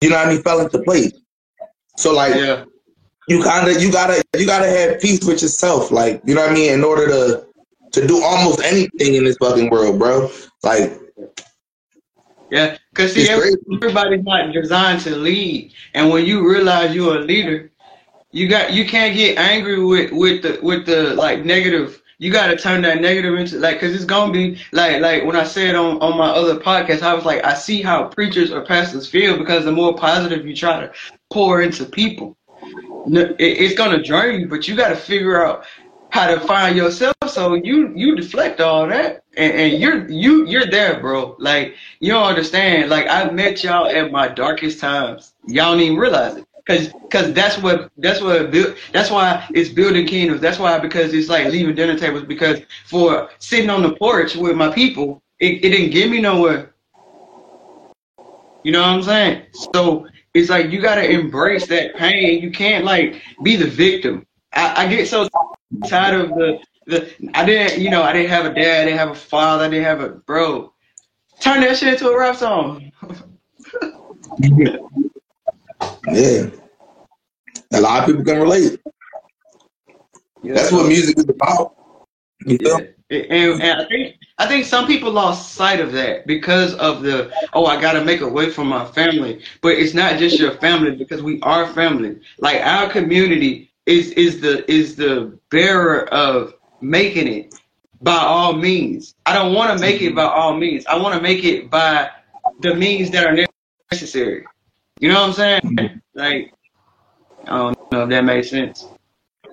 you 0.00 0.08
know 0.08 0.16
what 0.16 0.28
I 0.28 0.30
mean 0.32 0.42
fell 0.42 0.60
into 0.60 0.78
place. 0.78 1.12
So 1.96 2.14
like 2.14 2.34
Yeah. 2.34 2.64
You 3.28 3.42
kind 3.42 3.68
of 3.68 3.80
you 3.82 3.90
gotta 3.92 4.22
you 4.36 4.46
gotta 4.46 4.68
have 4.68 5.00
peace 5.00 5.24
with 5.24 5.42
yourself, 5.42 5.90
like 5.90 6.20
you 6.24 6.34
know 6.34 6.42
what 6.42 6.50
I 6.50 6.54
mean, 6.54 6.72
in 6.72 6.84
order 6.84 7.06
to 7.06 7.46
to 7.92 8.06
do 8.06 8.22
almost 8.22 8.60
anything 8.62 9.14
in 9.14 9.24
this 9.24 9.36
fucking 9.38 9.70
world, 9.70 9.98
bro. 9.98 10.30
Like 10.62 10.98
Yeah, 12.50 12.76
because 12.90 13.14
see, 13.14 13.28
every- 13.28 13.52
everybody's 13.72 14.24
not 14.24 14.52
designed 14.52 15.00
to 15.02 15.14
lead, 15.16 15.72
and 15.94 16.10
when 16.10 16.24
you 16.26 16.48
realize 16.48 16.94
you're 16.94 17.16
a 17.16 17.20
leader, 17.20 17.70
you 18.32 18.48
got 18.48 18.72
you 18.72 18.86
can't 18.86 19.16
get 19.16 19.38
angry 19.38 19.82
with 19.82 20.12
with 20.12 20.42
the 20.42 20.58
with 20.62 20.86
the 20.86 21.14
like 21.14 21.44
negative. 21.44 22.02
You 22.18 22.30
got 22.30 22.48
to 22.48 22.56
turn 22.56 22.82
that 22.82 23.00
negative 23.00 23.34
into 23.38 23.58
like, 23.58 23.80
cause 23.80 23.94
it's 23.94 24.04
gonna 24.04 24.32
be 24.32 24.58
like 24.72 25.00
like 25.00 25.24
when 25.24 25.36
I 25.36 25.44
said 25.44 25.74
on 25.74 26.00
on 26.02 26.18
my 26.18 26.28
other 26.28 26.56
podcast, 26.58 27.02
I 27.02 27.14
was 27.14 27.24
like, 27.24 27.44
I 27.44 27.54
see 27.54 27.82
how 27.82 28.04
preachers 28.08 28.50
or 28.50 28.62
pastors 28.62 29.08
feel 29.08 29.38
because 29.38 29.64
the 29.64 29.72
more 29.72 29.94
positive 29.94 30.46
you 30.46 30.54
try 30.54 30.80
to 30.80 30.92
pour 31.30 31.62
into 31.62 31.84
people, 31.84 32.36
it's 33.06 33.74
gonna 33.74 34.02
drain 34.02 34.40
you. 34.40 34.48
But 34.48 34.68
you 34.68 34.76
got 34.76 34.90
to 34.90 34.96
figure 34.96 35.44
out 35.44 35.64
how 36.10 36.26
to 36.32 36.40
find 36.40 36.76
yourself. 36.76 37.14
So 37.28 37.54
you 37.54 37.92
you 37.94 38.16
deflect 38.16 38.60
all 38.60 38.86
that, 38.88 39.24
and, 39.36 39.52
and 39.52 39.80
you're 39.80 40.08
you 40.08 40.46
you're 40.46 40.66
there, 40.66 41.00
bro. 41.00 41.36
Like 41.38 41.74
you 42.00 42.12
don't 42.12 42.26
understand. 42.26 42.90
Like 42.90 43.06
I 43.08 43.30
met 43.30 43.62
y'all 43.64 43.86
at 43.86 44.10
my 44.10 44.28
darkest 44.28 44.80
times. 44.80 45.34
Y'all 45.46 45.72
don't 45.72 45.80
even 45.80 45.96
realize 45.96 46.36
it. 46.36 46.46
Cause, 46.66 46.92
cause 47.10 47.32
that's 47.32 47.58
what 47.58 47.90
that's 47.96 48.20
what. 48.20 48.52
That's 48.92 49.10
why 49.10 49.46
it's 49.54 49.70
building 49.70 50.06
kingdoms. 50.06 50.40
That's 50.40 50.58
why 50.58 50.78
because 50.78 51.12
it's 51.14 51.28
like 51.28 51.46
leaving 51.46 51.74
dinner 51.74 51.98
tables. 51.98 52.24
Because 52.24 52.60
for 52.86 53.30
sitting 53.38 53.70
on 53.70 53.82
the 53.82 53.94
porch 53.96 54.36
with 54.36 54.56
my 54.56 54.72
people, 54.72 55.22
it, 55.40 55.64
it 55.64 55.70
didn't 55.70 55.90
get 55.90 56.10
me 56.10 56.20
nowhere. 56.20 56.74
You 58.62 58.72
know 58.72 58.82
what 58.82 58.88
I'm 58.88 59.02
saying? 59.02 59.46
So 59.72 60.06
it's 60.34 60.50
like 60.50 60.70
you 60.70 60.80
gotta 60.80 61.08
embrace 61.08 61.66
that 61.68 61.96
pain. 61.96 62.42
You 62.42 62.50
can't 62.50 62.84
like 62.84 63.20
be 63.42 63.56
the 63.56 63.66
victim. 63.66 64.26
I, 64.52 64.84
I 64.84 64.88
get 64.88 65.08
so 65.08 65.28
tired 65.88 66.20
of 66.20 66.30
the 66.30 66.60
the. 66.86 67.12
I 67.34 67.44
didn't, 67.44 67.80
you 67.80 67.90
know, 67.90 68.02
I 68.02 68.12
didn't 68.12 68.30
have 68.30 68.46
a 68.46 68.54
dad. 68.54 68.82
I 68.82 68.84
didn't 68.84 68.98
have 68.98 69.10
a 69.10 69.14
father. 69.14 69.64
I 69.64 69.68
didn't 69.68 69.84
have 69.84 70.00
a 70.00 70.10
bro. 70.10 70.72
Turn 71.40 71.60
that 71.62 71.76
shit 71.76 71.94
into 71.94 72.08
a 72.08 72.18
rap 72.18 72.36
song. 72.36 72.92
yeah, 76.08 76.46
a 77.72 77.80
lot 77.80 78.00
of 78.00 78.06
people 78.06 78.24
can 78.24 78.40
relate. 78.40 78.80
That's 80.44 80.72
what 80.72 80.86
music 80.86 81.18
is 81.18 81.28
about. 81.28 81.74
You 82.46 82.58
Yeah. 82.60 82.78
And, 83.10 83.60
and 83.60 83.80
I 83.82 83.86
think 83.88 84.16
I 84.40 84.46
think 84.46 84.64
some 84.64 84.86
people 84.86 85.12
lost 85.12 85.52
sight 85.52 85.80
of 85.80 85.92
that 85.92 86.26
because 86.26 86.72
of 86.76 87.02
the 87.02 87.30
oh 87.52 87.66
I 87.66 87.78
gotta 87.78 88.02
make 88.02 88.22
a 88.22 88.28
way 88.28 88.48
for 88.48 88.64
my 88.64 88.86
family. 88.86 89.42
But 89.60 89.74
it's 89.74 89.92
not 89.92 90.18
just 90.18 90.38
your 90.38 90.52
family 90.52 90.92
because 90.92 91.22
we 91.22 91.42
are 91.42 91.66
family. 91.74 92.18
Like 92.38 92.62
our 92.62 92.88
community 92.88 93.70
is 93.84 94.12
is 94.12 94.40
the 94.40 94.68
is 94.70 94.96
the 94.96 95.38
bearer 95.50 96.08
of 96.08 96.54
making 96.80 97.28
it 97.28 97.54
by 98.00 98.16
all 98.16 98.54
means. 98.54 99.14
I 99.26 99.34
don't 99.34 99.52
want 99.52 99.78
to 99.78 99.78
make 99.78 100.00
it 100.00 100.14
by 100.14 100.24
all 100.24 100.56
means. 100.56 100.86
I 100.86 100.96
want 100.96 101.14
to 101.14 101.20
make 101.20 101.44
it 101.44 101.68
by 101.68 102.08
the 102.60 102.74
means 102.74 103.10
that 103.10 103.26
are 103.26 103.46
necessary. 103.92 104.46
You 105.00 105.10
know 105.10 105.20
what 105.20 105.28
I'm 105.28 105.34
saying? 105.34 105.60
Mm-hmm. 105.64 105.98
Like 106.14 106.54
I 107.44 107.58
don't 107.58 107.92
know 107.92 108.04
if 108.04 108.08
that 108.08 108.24
makes 108.24 108.48
sense. 108.48 108.86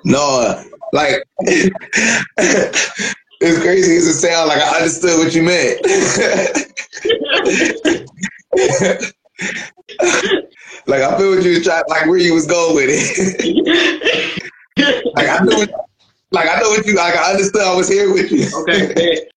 No, 0.06 0.64
like 0.94 1.24
it's 3.40 3.62
crazy 3.62 3.98
as 3.98 4.08
it 4.08 4.14
sound 4.14 4.50
like 4.50 4.60
I 4.60 4.78
understood 4.78 5.20
what 5.20 5.36
you 5.36 5.44
meant. 5.44 5.80
like 10.88 11.02
I 11.02 11.18
feel 11.18 11.36
what 11.36 11.44
you 11.44 11.52
was 11.52 11.64
trying, 11.64 11.84
like 11.88 12.08
where 12.08 12.18
you 12.18 12.34
was 12.34 12.48
going 12.48 12.76
with 12.76 12.90
it. 12.90 14.44
like 15.16 15.30
I 15.30 15.44
know, 15.44 15.58
what, 15.58 15.72
like 16.32 16.50
I 16.50 16.60
know 16.60 16.70
what 16.70 16.86
you, 16.86 16.96
like 16.96 17.16
I 17.16 17.32
understood. 17.32 17.62
I 17.62 17.76
was 17.76 17.90
here 17.90 18.12
with 18.12 18.32
you. 18.32 18.48
Okay. 18.62 19.28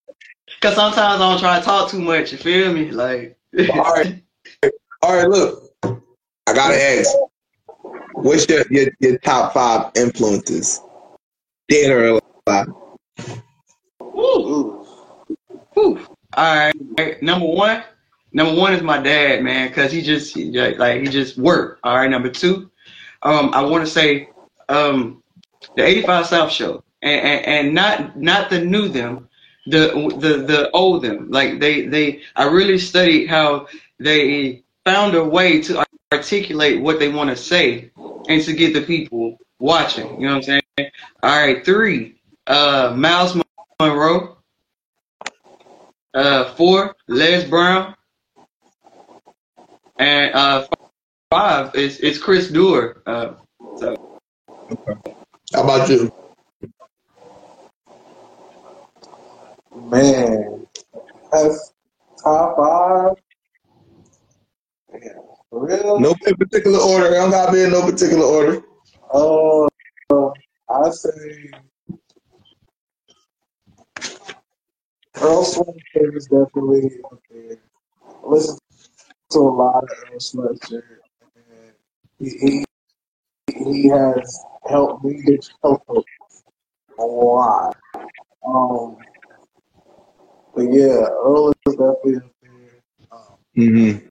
Because 0.60 0.74
sometimes 0.74 1.20
I 1.20 1.28
don't 1.30 1.38
try 1.38 1.58
to 1.58 1.64
talk 1.64 1.90
too 1.90 2.00
much. 2.00 2.32
You 2.32 2.38
feel 2.38 2.72
me? 2.72 2.90
Like. 2.90 3.36
all 3.72 3.92
right, 3.92 4.22
all 5.02 5.16
right. 5.16 5.28
Look, 5.28 5.64
I 5.82 6.54
gotta 6.54 6.82
ask, 6.82 7.10
what's 8.12 8.48
your 8.48 8.64
your, 8.70 8.86
your 9.00 9.18
top 9.18 9.52
five 9.52 9.90
influences, 9.94 10.80
dead 11.68 11.90
or 11.90 12.20
alive? 12.46 12.68
Woo. 14.38 14.86
Woo. 15.74 16.06
All 16.34 16.70
right. 16.96 17.22
Number 17.22 17.46
one. 17.46 17.82
Number 18.32 18.54
one 18.54 18.72
is 18.74 18.82
my 18.82 18.98
dad, 18.98 19.42
man, 19.42 19.68
because 19.68 19.90
he 19.90 20.02
just 20.02 20.36
like 20.36 21.00
he 21.00 21.08
just 21.08 21.36
worked. 21.36 21.80
All 21.82 21.96
right. 21.96 22.08
Number 22.08 22.28
two, 22.28 22.70
um, 23.22 23.50
I 23.52 23.62
want 23.62 23.84
to 23.84 23.90
say, 23.90 24.28
um, 24.68 25.22
the 25.76 25.84
'85 25.84 26.26
South 26.26 26.52
Show, 26.52 26.84
and, 27.02 27.20
and 27.26 27.46
and 27.46 27.74
not 27.74 28.16
not 28.16 28.50
the 28.50 28.60
new 28.60 28.88
them, 28.88 29.28
the 29.66 29.88
the 30.18 30.44
the 30.46 30.70
old 30.70 31.02
them. 31.02 31.30
Like 31.30 31.58
they 31.58 31.86
they, 31.86 32.22
I 32.36 32.44
really 32.44 32.78
studied 32.78 33.26
how 33.26 33.66
they 33.98 34.62
found 34.84 35.16
a 35.16 35.24
way 35.24 35.60
to 35.62 35.84
articulate 36.12 36.80
what 36.80 37.00
they 37.00 37.08
want 37.08 37.30
to 37.30 37.36
say 37.36 37.90
and 38.28 38.42
to 38.44 38.52
get 38.52 38.74
the 38.74 38.82
people 38.82 39.38
watching. 39.58 40.20
You 40.20 40.28
know 40.28 40.36
what 40.36 40.48
I'm 40.48 40.62
saying? 40.78 40.90
All 41.24 41.46
right. 41.46 41.64
Three, 41.64 42.14
uh, 42.46 42.94
Myles 42.96 43.34
Munroe. 43.80 44.36
Uh, 46.12 46.52
four, 46.54 46.94
Les 47.08 47.48
Brown. 47.48 47.94
And 49.98 50.34
uh, 50.34 50.66
five 51.30 51.74
is 51.74 51.98
is 51.98 52.18
Chris 52.18 52.48
Dewar. 52.50 53.02
Uh, 53.06 53.34
so 53.76 53.96
How 55.54 55.62
about 55.62 55.88
you? 55.88 56.12
Man, 59.74 60.66
that's 61.32 61.72
top 62.22 62.56
five. 62.56 63.16
Man, 64.92 65.14
for 65.48 65.66
real? 65.66 66.00
No 66.00 66.14
particular 66.14 66.78
order. 66.78 67.08
I 67.08 67.20
don't 67.20 67.30
gotta 67.30 67.52
be 67.52 67.62
in 67.62 67.70
no 67.70 67.82
particular 67.82 68.24
order. 68.24 68.62
Uh, 69.12 69.66
I 70.68 70.90
say 70.90 71.50
Earl 75.16 75.44
Sweatshirt 75.44 76.16
is 76.16 76.26
definitely 76.26 76.90
up 77.04 77.20
there. 77.30 77.56
I 78.06 78.26
listen 78.26 78.58
to 79.30 79.38
a 79.38 79.40
lot 79.40 79.84
of 79.84 79.90
Earl 80.10 80.18
Sweatshirt, 80.18 80.82
and 81.36 81.74
he, 82.18 82.30
he 82.38 82.64
he 83.64 83.88
has 83.88 84.44
helped 84.68 85.04
me 85.04 85.22
get 85.22 85.44
helpful 85.62 86.04
a 86.98 87.02
lot. 87.04 87.76
Um, 88.46 88.96
but 90.54 90.62
yeah, 90.62 91.06
Earl 91.24 91.50
is 91.50 91.54
definitely 91.66 92.16
up 92.16 92.22
there. 92.42 92.82
Um, 93.12 93.18
Mm-hmm. 93.56 94.06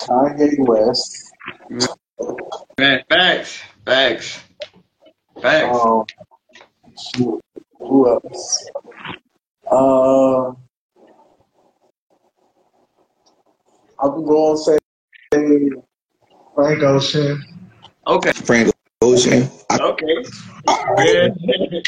Kanye 0.00 0.58
West. 0.58 1.32
man, 2.78 3.02
facts, 3.08 3.60
facts, 3.84 4.40
facts. 5.40 5.78
Um, 5.84 6.04
shoot, 6.98 7.40
who 7.80 8.08
else? 8.08 8.70
Uh, 9.70 10.48
I'm 14.02 14.24
going 14.24 14.56
to 14.56 14.62
say 14.62 14.78
Frank 16.54 16.82
Ocean. 16.82 17.42
Okay, 18.06 18.32
Frank 18.32 18.72
Ocean. 19.02 19.46
I, 19.70 19.78
okay. 19.80 20.24
Yeah, 20.98 21.28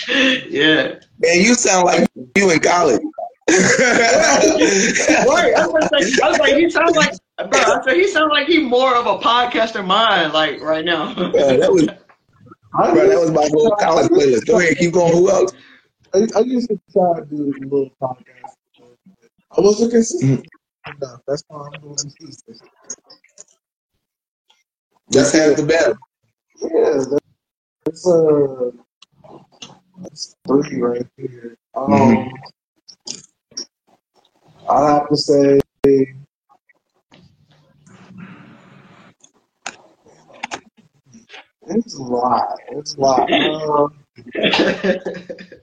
yeah. 0.49 0.95
man, 1.19 1.41
you 1.41 1.55
sound 1.55 1.87
like 1.87 2.09
you 2.37 2.51
in 2.51 2.61
college. 2.61 3.01
Right. 3.49 3.59
I 5.57 5.67
was 5.67 5.89
like, 5.91 6.05
I 6.23 6.31
was 6.31 6.39
like, 6.39 6.55
he 6.55 6.71
sounds 6.71 6.97
like, 6.97 7.13
bro. 7.37 7.61
I 7.61 7.81
said 7.85 7.97
he 7.97 8.07
sounds 8.09 8.31
like 8.31 8.47
he 8.47 8.61
more 8.61 8.95
of 8.95 9.07
a 9.07 9.19
podcaster 9.19 9.85
mind, 9.85 10.33
like 10.33 10.61
right 10.61 10.85
now. 10.85 11.09
Yeah, 11.09 11.57
that 11.57 11.73
was 11.73 11.87
bro, 12.73 13.09
that 13.09 13.21
was 13.21 13.31
my 13.31 13.49
whole 13.53 13.75
college 13.77 14.09
playlist. 14.11 14.47
Go 14.47 14.61
ahead, 14.61 14.79
keep 14.79 14.93
going. 14.93 15.13
Who 15.13 15.31
else? 15.31 15.53
I, 16.15 16.27
I 16.37 16.41
used 16.41 16.69
to 16.69 16.79
try 16.93 17.21
to 17.21 17.25
do 17.27 17.37
a 17.43 17.65
little 17.65 17.91
podcast. 18.01 18.55
I 19.57 19.61
wasn't 19.61 19.93
consistent 19.93 20.47
enough. 20.87 21.21
That's 21.27 21.43
why 21.49 21.69
I'm 21.73 21.81
doing 21.81 21.97
these 22.03 22.15
pieces. 22.17 22.63
Just 25.11 25.35
half 25.35 25.57
the 25.57 25.63
battle. 25.65 25.99
Yeah, 26.61 26.69
that- 27.11 27.19
that's 27.85 28.07
uh, 28.07 28.71
that's 30.03 30.37
three 30.47 30.81
right 30.81 31.07
here. 31.17 31.57
Um, 31.75 31.91
Mhm. 31.91 32.39
I 34.69 34.91
have 34.95 35.09
to 35.09 35.17
say, 35.17 35.61
it's 41.67 41.95
a 41.99 42.03
lot. 42.03 42.59
It's 42.71 42.95
a 42.97 43.01
lot. 43.01 43.31
Uh, 43.33 43.89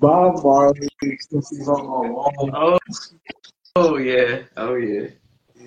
Bob 0.00 0.42
Marley, 0.42 0.88
since 1.20 1.50
he's 1.50 1.68
on 1.68 1.86
my 1.86 2.10
wall. 2.10 2.50
oh, 2.52 2.78
oh 3.76 3.96
yeah, 3.96 4.42
oh 4.56 4.74
yeah. 4.74 5.08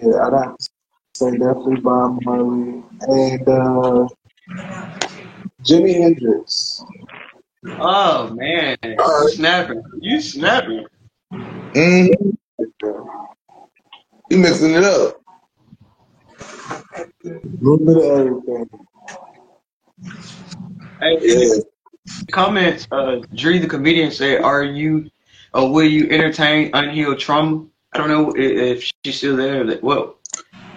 Yeah, 0.02 0.26
I'd 0.26 0.34
have 0.34 0.58
to 0.58 0.70
say 1.16 1.32
definitely 1.32 1.82
Bob 1.82 2.20
Marley. 2.24 2.84
And 3.02 3.48
uh, 3.48 4.08
Jimi 5.64 6.02
Hendrix. 6.02 6.84
Oh 7.80 8.34
man, 8.34 8.78
you 8.84 9.30
snapping, 9.30 9.84
you 10.00 10.22
snapping. 10.22 10.86
Mm-hmm. 11.32 12.30
You 14.30 14.38
mixing 14.38 14.76
it 14.76 14.84
up. 14.84 15.22
A 17.26 17.30
little 17.62 17.78
bit 17.78 17.98
of 17.98 18.04
everything. 18.04 18.70
Hey, 21.00 21.18
Yeah. 21.22 21.62
Comments, 22.32 22.88
uh, 22.92 23.18
Dree 23.36 23.60
the 23.60 23.68
comedian 23.68 24.12
said, 24.12 24.42
"Are 24.42 24.64
you, 24.64 25.10
or 25.54 25.72
will 25.72 25.88
you 25.88 26.10
entertain 26.10 26.72
unhealed 26.74 27.20
trauma?" 27.20 27.66
I 27.94 27.98
don't 28.00 28.10
know 28.10 28.32
i- 28.36 28.40
if 28.40 28.92
she's 29.06 29.18
still 29.18 29.36
there. 29.38 29.64
That 29.66 29.84
what 29.84 30.18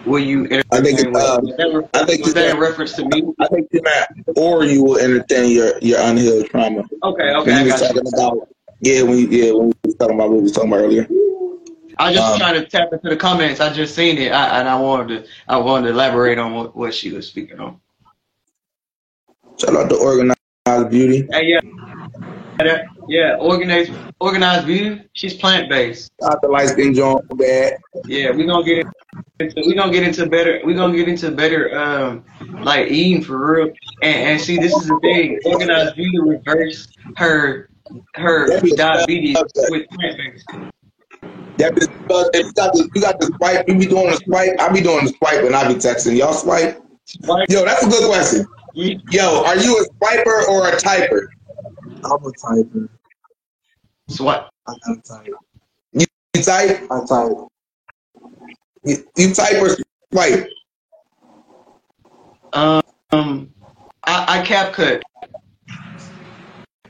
will 0.04 0.20
you 0.20 0.44
I 0.72 0.80
think 0.80 0.98
entertain? 0.98 1.16
uh, 1.16 1.40
that, 1.40 1.88
I 1.94 2.04
think 2.04 2.24
was 2.24 2.34
that 2.34 2.54
in 2.54 2.60
reference 2.60 2.92
to 2.94 3.04
me? 3.04 3.22
I 3.40 3.46
think 3.48 3.68
meant, 3.72 4.36
or 4.36 4.64
you 4.64 4.84
will 4.84 4.98
entertain 4.98 5.50
your, 5.50 5.72
your 5.80 6.00
unhealed 6.00 6.46
trauma. 6.46 6.82
Okay, 7.02 7.34
okay, 7.34 7.50
When 7.50 7.56
I 7.56 7.62
you 7.64 7.68
got 7.68 7.94
you. 7.94 8.00
about, 8.00 8.48
yeah, 8.80 9.02
when 9.02 9.18
you, 9.18 9.28
yeah, 9.28 9.52
when 9.52 9.66
we 9.68 9.72
was 9.84 9.94
talking 9.96 10.14
about 10.14 10.30
what 10.30 10.36
we 10.36 10.42
was 10.42 10.52
talking 10.52 10.72
about 10.72 10.82
earlier. 10.84 11.06
I 11.98 12.14
just 12.14 12.32
Um, 12.32 12.38
trying 12.38 12.54
to 12.54 12.66
tap 12.66 12.92
into 12.92 13.10
the 13.10 13.16
comments. 13.16 13.60
I 13.60 13.70
just 13.72 13.94
seen 13.94 14.16
it, 14.16 14.32
I, 14.32 14.60
and 14.60 14.68
I 14.68 14.80
wanted 14.80 15.24
to, 15.24 15.30
I 15.48 15.58
wanted 15.58 15.88
to 15.88 15.92
elaborate 15.92 16.38
on 16.38 16.54
what, 16.54 16.74
what 16.74 16.94
she 16.94 17.12
was 17.12 17.26
speaking 17.28 17.60
on. 17.60 17.78
Shout 19.58 19.76
out 19.76 19.90
to 19.90 19.96
Organized 20.80 20.90
Beauty. 20.90 21.28
Hey, 21.30 21.46
yeah, 22.62 22.84
yeah, 23.08 23.36
organized, 23.36 23.92
organized 24.20 24.66
beauty. 24.66 25.02
She's 25.12 25.34
plant 25.34 25.68
based. 25.68 26.12
Shout 26.22 26.32
out 26.32 26.42
to 26.42 26.48
Light 26.48 26.68
Skin 26.68 26.94
John 26.94 27.26
Bad. 27.34 27.78
Yeah, 28.04 28.30
we're 28.30 28.46
gonna 28.46 28.64
get 28.64 28.86
into 29.38 29.62
we 29.66 29.74
gonna 29.74 29.92
get 29.92 30.02
into 30.02 30.26
better 30.26 30.60
we 30.64 30.74
gonna 30.74 30.96
get 30.96 31.08
into 31.08 31.30
better 31.30 31.76
um 31.78 32.24
like 32.62 32.90
eating 32.90 33.22
for 33.22 33.54
real. 33.54 33.72
And, 34.02 34.30
and 34.30 34.40
see 34.40 34.58
this 34.58 34.74
is 34.74 34.86
the 34.86 34.98
thing. 35.00 35.40
Organized 35.44 35.96
beauty 35.96 36.18
reverse 36.18 36.88
her 37.16 37.68
her 38.14 38.60
diabetes 38.76 39.36
with 39.68 39.88
plant 39.88 40.18
based. 40.18 40.46
That 41.58 41.76
is, 41.76 41.88
uh, 41.88 42.24
if 42.32 42.46
you 42.46 42.52
got 42.52 42.72
the, 42.72 42.88
you 42.94 43.00
got 43.02 43.20
the 43.20 43.26
swipe, 43.36 43.68
you 43.68 43.78
be 43.78 43.84
doing 43.84 44.06
the 44.06 44.16
swipe, 44.24 44.58
I 44.58 44.72
be 44.72 44.80
doing 44.80 45.04
the 45.04 45.12
swipe 45.18 45.44
and 45.44 45.54
I 45.54 45.68
be 45.68 45.74
texting. 45.74 46.16
Y'all 46.16 46.32
swipe? 46.32 46.82
Right? 47.28 47.50
Yo, 47.50 47.64
that's 47.64 47.84
a 47.84 47.90
good 47.90 48.08
question. 48.08 48.46
You- 48.72 49.00
Yo, 49.10 49.42
are 49.44 49.56
you 49.56 49.78
a 49.78 50.04
swiper 50.04 50.48
or 50.48 50.68
a 50.68 50.76
typer? 50.76 51.26
I'm 52.04 52.12
a 52.12 52.32
typer. 52.32 52.88
So 54.08 54.24
what? 54.24 54.50
I 54.66 54.74
gotta 54.86 55.02
type. 55.02 55.34
You 55.92 56.06
type? 56.42 56.86
I 56.90 57.04
type. 57.06 57.32
You, 58.84 58.96
you 59.16 59.34
type 59.34 59.62
or 59.62 59.76
swipe? 60.12 60.48
Um 62.52 63.52
I, 64.04 64.40
I 64.40 64.44
CapCut. 64.44 65.02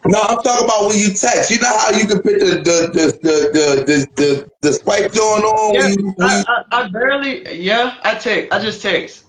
No, 0.07 0.23
I'm 0.23 0.43
talking 0.43 0.65
about 0.65 0.89
when 0.89 0.99
you 0.99 1.09
text. 1.13 1.51
You 1.51 1.59
know 1.61 1.77
how 1.77 1.91
you 1.91 2.07
can 2.07 2.23
put 2.23 2.39
the 2.41 2.63
the 2.65 2.91
the 2.93 3.19
the 3.23 3.51
the, 3.53 3.85
the, 3.85 4.07
the, 4.17 4.51
the 4.63 4.73
swipe 4.73 5.13
going 5.13 5.43
on 5.43 5.75
Yeah, 5.75 5.81
when 5.83 5.99
you, 5.99 6.13
when 6.17 6.29
I, 6.31 6.45
I, 6.49 6.65
I 6.73 6.89
barely 6.89 7.61
yeah, 7.61 7.99
I 8.03 8.15
text 8.15 8.53
I 8.53 8.61
just 8.61 8.81
text. 8.81 9.25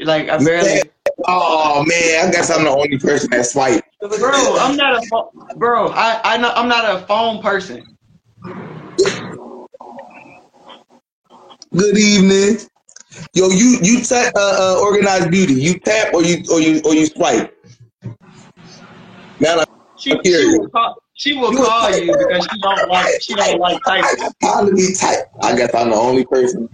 Like 0.00 0.28
I 0.28 0.38
barely 0.42 0.82
Oh 1.26 1.84
man, 1.86 2.28
I 2.28 2.30
guess 2.30 2.50
I'm 2.50 2.64
the 2.64 2.70
only 2.70 2.98
person 2.98 3.30
that 3.30 3.46
swipe. 3.46 3.84
Bro, 4.00 4.56
I'm 4.58 4.76
not 4.76 5.02
a 5.02 5.06
pho- 5.06 5.30
bro. 5.56 5.88
I 5.88 6.20
I 6.24 6.36
know 6.36 6.50
I'm 6.54 6.68
not 6.68 6.84
a 6.84 7.06
phone 7.06 7.40
person. 7.42 7.84
Good 11.72 11.98
evening. 11.98 12.58
Yo, 13.34 13.48
you 13.48 13.78
you 13.82 14.02
tap 14.02 14.32
uh, 14.36 14.76
uh, 14.76 14.80
organized 14.82 15.30
beauty. 15.30 15.54
You 15.54 15.78
tap 15.78 16.12
or 16.14 16.22
you 16.22 16.42
or 16.52 16.60
you 16.60 16.80
or 16.84 16.94
you 16.94 17.06
swipe. 17.06 17.56
Now 19.40 19.60
I 19.60 19.64
She, 19.96 20.10
she 20.24 20.46
will 20.46 20.68
call 20.70 20.96
she 21.14 21.36
will 21.36 21.52
You 21.52 21.64
call 21.64 21.90
you 21.96 22.16
because 22.18 22.46
she 22.50 22.60
don't 22.60 22.88
like 22.88 23.22
she 23.22 23.34
don't 23.34 23.58
like 23.60 23.78
typing. 23.84 24.32
time 24.42 24.66
to 24.66 24.74
be 24.74 24.94
type. 24.94 25.30
I 25.42 25.56
guess 25.56 25.74
I'm 25.74 25.90
the 25.90 25.96
only 25.96 26.26
person. 26.26 26.68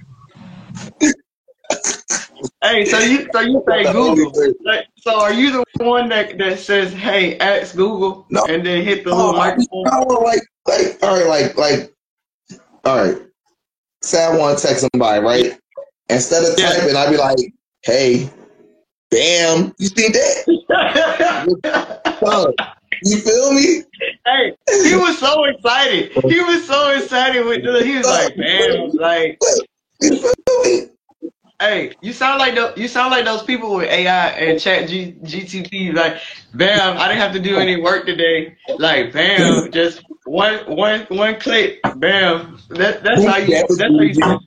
Hey, 2.62 2.84
so 2.84 2.98
you 2.98 3.26
so 3.32 3.40
you 3.40 3.62
say 3.68 3.90
Google. 3.90 4.32
Like, 4.64 4.86
so 4.98 5.18
are 5.20 5.32
you 5.32 5.50
the 5.52 5.84
one 5.84 6.08
that, 6.10 6.36
that 6.38 6.58
says, 6.58 6.92
"Hey, 6.92 7.38
ask 7.38 7.74
Google," 7.74 8.26
No. 8.30 8.44
and 8.44 8.64
then 8.64 8.84
hit 8.84 9.04
the 9.04 9.14
little 9.14 9.32
microphone? 9.32 9.84
Like 10.22 10.42
like 10.66 10.98
all 11.02 11.16
right 11.16 11.26
like 11.26 11.56
like 11.56 11.92
all 12.84 12.96
right. 12.96 13.22
Say 14.02 14.22
I 14.22 14.36
want 14.36 14.58
to 14.58 14.66
text 14.66 14.86
somebody 14.92 15.22
right. 15.24 15.58
Instead 16.08 16.44
of 16.44 16.58
Yeah. 16.58 16.74
typing, 16.74 16.96
I'd 16.96 17.10
be 17.10 17.16
like, 17.16 17.38
"Hey, 17.82 18.30
bam, 19.10 19.74
you 19.78 19.88
see 19.88 20.08
that? 20.08 20.44
You 23.02 23.16
feel 23.18 23.52
me? 23.52 23.82
hey, 24.26 24.54
he 24.84 24.94
was 24.96 25.18
so 25.18 25.44
excited. 25.44 26.12
He 26.28 26.40
was 26.40 26.66
so 26.66 26.90
excited 26.90 27.46
with 27.46 27.64
the. 27.64 27.82
He 27.84 27.96
was 27.96 28.06
like, 28.06 28.36
"Man, 28.38 28.90
like." 28.92 29.38
You 30.02 30.16
feel 30.16 30.32
me? 30.64 30.88
Hey, 31.60 31.92
you 32.00 32.12
sound 32.14 32.38
like 32.38 32.54
the, 32.54 32.72
you 32.74 32.88
sound 32.88 33.10
like 33.10 33.26
those 33.26 33.42
people 33.42 33.74
with 33.74 33.90
AI 33.90 34.28
and 34.30 34.58
Chat 34.58 34.88
G, 34.88 35.14
GTP. 35.22 35.94
Like, 35.94 36.22
bam, 36.54 36.96
I 36.96 37.06
didn't 37.06 37.20
have 37.20 37.34
to 37.34 37.38
do 37.38 37.58
any 37.58 37.78
work 37.78 38.06
today. 38.06 38.56
Like, 38.78 39.12
bam, 39.12 39.70
just 39.70 40.02
one 40.24 40.60
one 40.74 41.00
one 41.10 41.38
click, 41.38 41.80
bam. 41.96 42.58
That 42.70 43.02
that's 43.02 43.26
how 43.26 43.36
you 43.36 43.48
that's 43.48 43.78
how 43.78 44.00
you. 44.00 44.40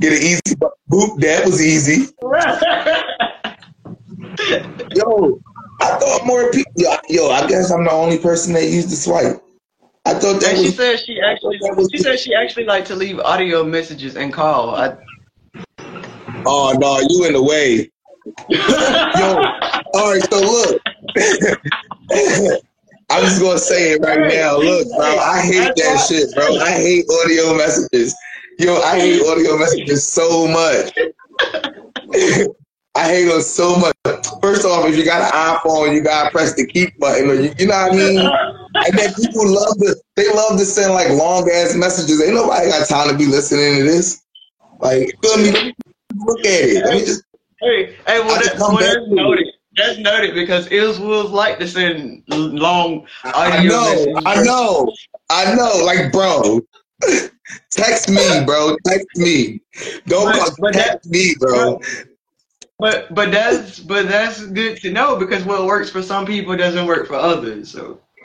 Get 0.00 0.12
an 0.12 0.18
easy 0.18 0.54
boop. 0.90 1.18
That 1.20 1.46
was 1.46 1.64
easy. 1.64 2.12
Yo, 4.94 5.40
I 5.80 5.98
thought 5.98 6.26
more 6.26 6.50
people. 6.50 6.72
Yo, 6.76 6.94
yo, 7.08 7.30
I 7.30 7.46
guess 7.46 7.70
I'm 7.70 7.84
the 7.84 7.90
only 7.90 8.18
person 8.18 8.52
that 8.52 8.64
used 8.64 8.90
the 8.90 8.96
swipe. 8.96 9.42
I 10.04 10.14
thought 10.14 10.40
that 10.40 10.50
and 10.50 10.58
she 10.58 10.66
was. 10.66 10.76
said 10.76 11.00
she 11.00 11.20
actually 11.20 11.58
she 11.90 11.98
said 11.98 12.18
she 12.18 12.34
actually 12.34 12.64
like 12.64 12.84
to 12.86 12.94
leave 12.94 13.18
audio 13.20 13.64
messages 13.64 14.16
and 14.16 14.32
call. 14.32 14.74
I, 14.74 14.96
Oh 16.46 16.76
no, 16.78 17.00
you 17.08 17.26
in 17.26 17.32
the 17.32 17.42
way. 17.42 17.90
Yo, 18.48 19.36
all 19.94 20.12
right. 20.12 20.22
So 20.30 20.40
look, 20.40 20.82
I'm 23.10 23.24
just 23.24 23.40
gonna 23.40 23.58
say 23.58 23.92
it 23.92 24.02
right 24.02 24.32
now. 24.32 24.58
Look, 24.58 24.88
bro, 24.96 25.18
I 25.18 25.40
hate 25.40 25.72
that 25.76 26.06
shit, 26.08 26.34
bro. 26.34 26.56
I 26.56 26.72
hate 26.72 27.06
audio 27.10 27.56
messages. 27.56 28.14
Yo, 28.58 28.76
I 28.82 28.98
hate 28.98 29.22
audio 29.22 29.56
messages 29.56 30.06
so 30.06 30.46
much. 30.48 30.92
I 32.94 33.04
hate 33.04 33.26
them 33.26 33.40
so 33.40 33.76
much. 33.76 33.94
First 34.42 34.64
off, 34.64 34.88
if 34.88 34.96
you 34.96 35.04
got 35.04 35.22
an 35.22 35.30
iPhone, 35.30 35.94
you 35.94 36.02
gotta 36.02 36.30
press 36.30 36.54
the 36.54 36.66
keep 36.66 36.98
button, 36.98 37.30
or 37.30 37.34
you, 37.34 37.54
you 37.58 37.66
know 37.66 37.74
what 37.74 37.92
I 37.92 37.96
mean. 37.96 38.18
And 38.18 38.98
then 38.98 39.14
people 39.14 39.48
love 39.48 39.76
to, 39.78 39.96
they 40.16 40.32
love 40.32 40.58
to 40.58 40.64
send 40.64 40.94
like 40.94 41.08
long 41.10 41.48
ass 41.50 41.74
messages. 41.76 42.20
Ain't 42.22 42.34
nobody 42.34 42.68
got 42.68 42.88
time 42.88 43.08
to 43.10 43.16
be 43.16 43.26
listening 43.26 43.76
to 43.76 43.84
this. 43.84 44.22
Like, 44.80 45.14
feel 45.22 45.36
me? 45.38 45.74
Look 46.24 46.40
at 46.40 46.46
it. 46.46 46.84
Let 46.84 46.94
me 46.94 47.00
just 47.04 47.24
hey, 47.60 47.96
hey, 48.06 48.20
well, 48.20 48.40
that, 48.40 48.56
well 48.58 48.76
that's 48.76 48.94
to 48.94 49.02
it. 49.04 49.08
noted. 49.10 49.46
That's 49.76 49.98
noted 49.98 50.34
because 50.34 50.70
Ills 50.72 50.98
Wolves 50.98 51.30
like 51.30 51.58
to 51.60 51.68
send 51.68 52.24
long 52.28 53.06
I 53.24 53.62
know. 53.64 54.20
I 54.26 54.42
know, 54.42 54.92
I 55.30 55.54
know. 55.54 55.84
Like, 55.84 56.10
bro, 56.12 56.60
text 57.70 58.08
me, 58.10 58.44
bro. 58.44 58.76
Text 58.86 59.06
me. 59.16 59.60
Don't 60.06 60.32
But- 60.32 60.38
call, 60.38 60.50
but 60.58 60.72
text 60.74 61.08
me, 61.10 61.34
bro. 61.38 61.80
But 62.80 63.12
but 63.12 63.32
that's 63.32 63.80
but 63.80 64.06
that's 64.08 64.46
good 64.46 64.76
to 64.82 64.92
know 64.92 65.16
because 65.16 65.44
what 65.44 65.66
works 65.66 65.90
for 65.90 66.00
some 66.02 66.24
people 66.24 66.56
doesn't 66.56 66.86
work 66.86 67.08
for 67.08 67.16
others. 67.16 67.70
So 67.70 68.00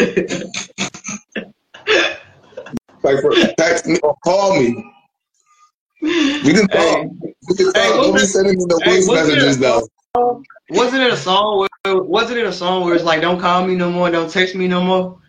Like, 3.04 3.20
for, 3.20 3.34
text 3.58 3.86
me 3.86 3.98
or 4.02 4.16
call 4.24 4.58
me. 4.60 4.93
We 6.04 6.54
can 6.54 6.68
talk. 6.68 6.80
Hey. 6.80 7.10
We 7.48 7.56
can 7.56 7.66
talk. 7.72 7.76
Hey, 7.84 7.90
Don't 7.90 8.06
be 8.08 8.12
wasn't- 8.12 8.30
sending 8.32 8.58
me 8.58 8.66
no 8.68 8.78
hey, 8.84 8.92
voice 8.98 9.08
it 9.08 9.14
messages 9.14 9.58
a 9.58 9.60
though. 9.62 9.88
wasn't 10.70 11.02
it 11.04 11.14
a 11.14 11.18
song 11.18 11.60
where 11.86 12.02
wasn't 12.04 12.40
it 12.40 12.46
a 12.46 12.52
song 12.52 12.84
where 12.84 12.94
it's 12.96 13.04
like 13.06 13.22
don't 13.22 13.40
call 13.40 13.66
me 13.66 13.76
no 13.76 13.90
more, 13.90 14.10
don't 14.12 14.30
text 14.30 14.54
me 14.56 14.68
no 14.68 14.82
more? 14.82 15.20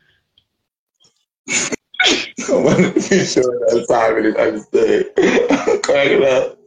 I 1.49 2.51
want 2.51 2.79
to 2.79 2.93
be 2.95 3.25
sure 3.25 3.43
that 3.45 3.85
Simon 3.89 4.27
is 4.27 4.35
understood. 4.35 5.11
I'm 5.51 5.81
cracking 5.83 6.25
up. 6.25 6.59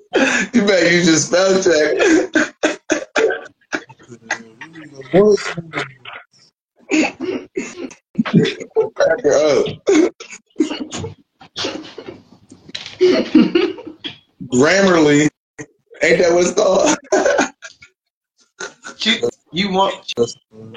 You 0.54 0.66
better 0.66 0.90
use 0.90 1.08
your 1.08 1.18
spell 1.18 1.62
check. 1.62 1.98
Crack 8.96 9.22
her 9.24 9.62
up. 9.62 10.14
Grammarly. 13.00 15.30
Ain't 16.02 16.20
that 16.20 16.32
what 16.32 16.46
it's 16.46 16.54
called? 16.54 16.98
You, 19.00 19.30
You 19.52 19.72
want? 19.72 20.14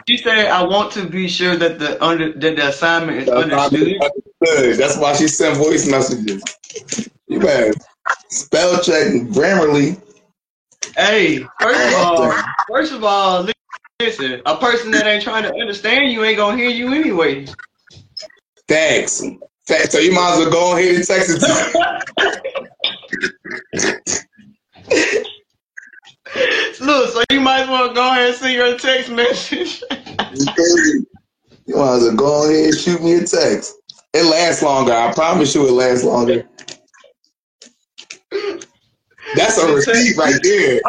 She 0.09 0.16
said, 0.16 0.47
"I 0.47 0.62
want 0.62 0.93
to 0.93 1.09
be 1.09 1.29
sure 1.29 1.57
that 1.57 1.79
the 1.79 2.03
under 2.05 2.33
that 2.33 2.57
the 2.57 2.68
assignment 2.68 3.18
is 3.18 3.29
That's 3.29 3.53
understood." 3.53 4.01
understood. 4.01 4.79
That's 4.79 4.97
why 4.99 5.14
she 5.14 5.29
sent 5.29 5.57
voice 5.57 5.89
messages. 5.89 6.43
You 7.27 7.41
better 7.41 7.75
spell 8.29 8.83
check 8.83 9.12
Grammarly. 9.29 10.01
Hey, 10.97 11.47
first 11.61 11.87
of 11.87 11.95
all, 11.95 12.35
first 12.68 12.93
of 12.93 13.05
all, 13.05 13.49
listen. 14.01 14.43
A 14.47 14.57
person 14.57 14.91
that 14.93 15.07
ain't 15.07 15.23
trying 15.23 15.45
to 15.45 15.55
understand 15.55 16.12
you 16.12 16.25
ain't 16.25 16.37
gonna 16.37 16.57
hear 16.57 16.71
you 16.71 16.93
anyway. 16.93 17.47
Thanks. 18.68 19.23
So 19.71 19.99
you 19.99 20.12
might 20.12 20.33
as 20.33 20.39
well 20.41 20.51
go 20.51 20.77
ahead 20.77 20.97
and 20.97 21.07
text 21.07 21.31
it 21.31 21.39
to 21.41 21.95
Look, 26.85 27.11
so 27.11 27.23
you 27.31 27.41
might 27.41 27.62
as 27.62 27.68
well 27.68 27.95
go 27.95 28.11
ahead 28.11 28.31
and 28.31 28.37
send 28.37 28.61
a 28.61 28.77
text 28.77 29.11
message. 29.11 29.83
you. 30.33 31.07
You 31.66 31.77
might 31.77 31.97
as 31.97 32.03
well 32.03 32.16
go 32.16 32.51
ahead 32.51 32.64
and 32.66 32.75
shoot 32.77 33.01
me 33.03 33.14
a 33.14 33.21
text. 33.21 33.77
It 34.12 34.25
lasts 34.25 34.62
longer. 34.62 34.93
I 34.93 35.12
promise 35.12 35.55
you 35.55 35.68
it 35.68 35.73
lasts 35.73 36.05
longer. 36.05 36.49
That's 39.37 39.57
a 39.59 39.73
receipt 39.73 40.16
right 40.16 40.41
there. 40.43 40.81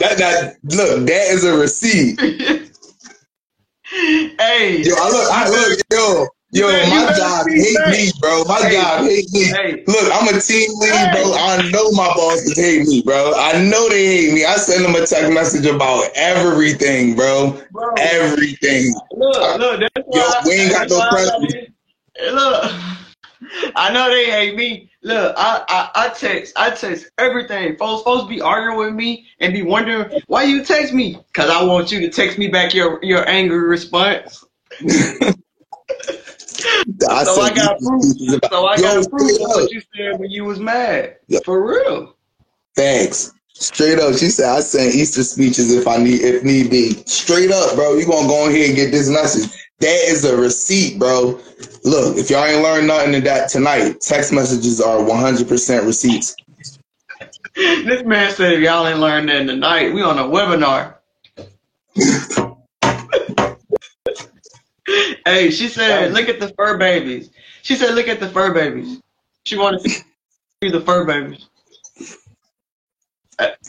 That 0.00 0.18
that 0.18 0.56
look, 0.64 1.06
that 1.06 1.28
is 1.30 1.44
a 1.44 1.56
receipt. 1.56 2.20
hey, 3.90 4.82
Yo, 4.82 4.94
I 4.96 5.10
look, 5.10 5.30
I 5.32 5.48
look, 5.48 5.78
yo, 5.92 6.26
yo, 6.54 6.66
my 6.90 7.12
job 7.12 7.46
hate 7.48 7.86
me, 7.88 8.12
bro. 8.20 8.44
My 8.44 8.60
Hey. 8.62 8.72
job 8.72 9.04
hate 9.04 9.30
me. 9.32 9.44
Hey. 9.44 9.84
Look, 9.86 10.12
I'm 10.12 10.28
a 10.34 10.40
team 10.40 10.70
lead, 10.78 11.12
bro. 11.12 11.34
I 11.34 11.70
know 11.70 11.92
my 11.92 12.08
bosses 12.14 12.56
hate 12.56 12.86
me, 12.88 13.02
bro. 13.02 13.34
I 13.36 13.62
know 13.62 13.88
they 13.90 14.06
hate 14.06 14.34
me. 14.34 14.44
I 14.44 14.54
send 14.56 14.84
them 14.84 14.94
a 14.94 15.06
text 15.06 15.32
message 15.32 15.66
about 15.66 16.06
everything, 16.14 17.16
bro. 17.16 17.60
bro. 17.70 17.94
Everything. 17.98 18.94
Look, 19.12 19.58
look, 19.58 19.80
that's 19.80 20.08
Yo, 20.12 20.22
why. 20.22 20.42
we 20.46 20.52
ain't 20.54 20.72
got 20.72 20.88
no 20.90 21.00
president. 21.10 21.74
Look, 22.32 22.72
I 23.76 23.92
know 23.92 24.08
they 24.10 24.30
hate 24.30 24.56
me. 24.56 24.90
Look, 25.02 25.34
I, 25.36 25.64
I, 25.68 25.90
I 26.06 26.08
text, 26.10 26.54
I 26.56 26.70
text 26.70 27.10
everything. 27.18 27.76
Folks, 27.76 28.04
folks 28.04 28.28
be 28.28 28.40
arguing 28.40 28.78
with 28.78 28.94
me 28.94 29.26
and 29.40 29.52
be 29.52 29.62
wondering 29.62 30.10
why 30.28 30.44
you 30.44 30.64
text 30.64 30.94
me. 30.94 31.18
Cause 31.34 31.50
I 31.50 31.62
want 31.64 31.92
you 31.92 32.00
to 32.00 32.10
text 32.10 32.38
me 32.38 32.48
back 32.48 32.74
your 32.74 33.00
your 33.02 33.28
angry 33.28 33.58
response. 33.60 34.44
I 37.08 37.24
So 37.24 37.40
I 37.40 37.54
got 37.54 37.78
proof. 37.78 38.04
So 38.50 38.66
I 38.66 38.76
got 38.76 39.10
proof 39.10 39.40
of 39.40 39.40
what 39.40 39.70
you 39.72 39.82
said 39.94 40.18
when 40.18 40.30
you 40.30 40.44
was 40.44 40.60
mad. 40.60 41.16
For 41.44 41.66
real. 41.66 42.16
Thanks. 42.76 43.32
Straight 43.56 44.00
up, 44.00 44.16
she 44.16 44.30
said 44.30 44.48
I 44.48 44.60
send 44.60 44.94
Easter 44.94 45.22
speeches 45.22 45.72
if 45.72 45.86
I 45.86 45.96
need 45.98 46.22
if 46.22 46.42
need 46.42 46.70
be. 46.70 46.90
Straight 47.06 47.52
up, 47.52 47.76
bro. 47.76 47.94
You 47.94 48.04
gonna 48.04 48.26
go 48.26 48.46
in 48.46 48.54
here 48.54 48.66
and 48.66 48.74
get 48.74 48.90
this 48.90 49.08
message. 49.08 49.48
That 49.80 50.00
is 50.08 50.24
a 50.24 50.36
receipt, 50.36 50.98
bro. 50.98 51.40
Look, 51.84 52.16
if 52.16 52.30
y'all 52.30 52.44
ain't 52.44 52.62
learned 52.62 52.88
nothing 52.88 53.14
in 53.14 53.24
that 53.24 53.48
tonight, 53.50 54.00
text 54.00 54.32
messages 54.32 54.80
are 54.80 54.98
100% 54.98 55.86
receipts. 55.86 56.34
This 57.54 58.04
man 58.04 58.32
said 58.32 58.54
if 58.54 58.60
y'all 58.60 58.86
ain't 58.86 58.98
learned 58.98 59.28
that 59.28 59.46
tonight, 59.46 59.94
we 59.94 60.02
on 60.02 60.18
a 60.18 60.22
webinar. 60.22 60.96
hey, 65.24 65.50
she 65.50 65.68
said, 65.68 66.12
look 66.12 66.28
at 66.28 66.40
the 66.40 66.48
fur 66.56 66.76
babies. 66.78 67.30
She 67.62 67.74
said, 67.76 67.94
look 67.94 68.08
at 68.08 68.20
the 68.20 68.28
fur 68.28 68.52
babies. 68.52 69.00
She 69.46 69.56
wanted 69.56 69.82
to 69.82 69.88
see 69.90 70.02
the 70.70 70.80
fur 70.80 71.04
babies. 71.04 71.48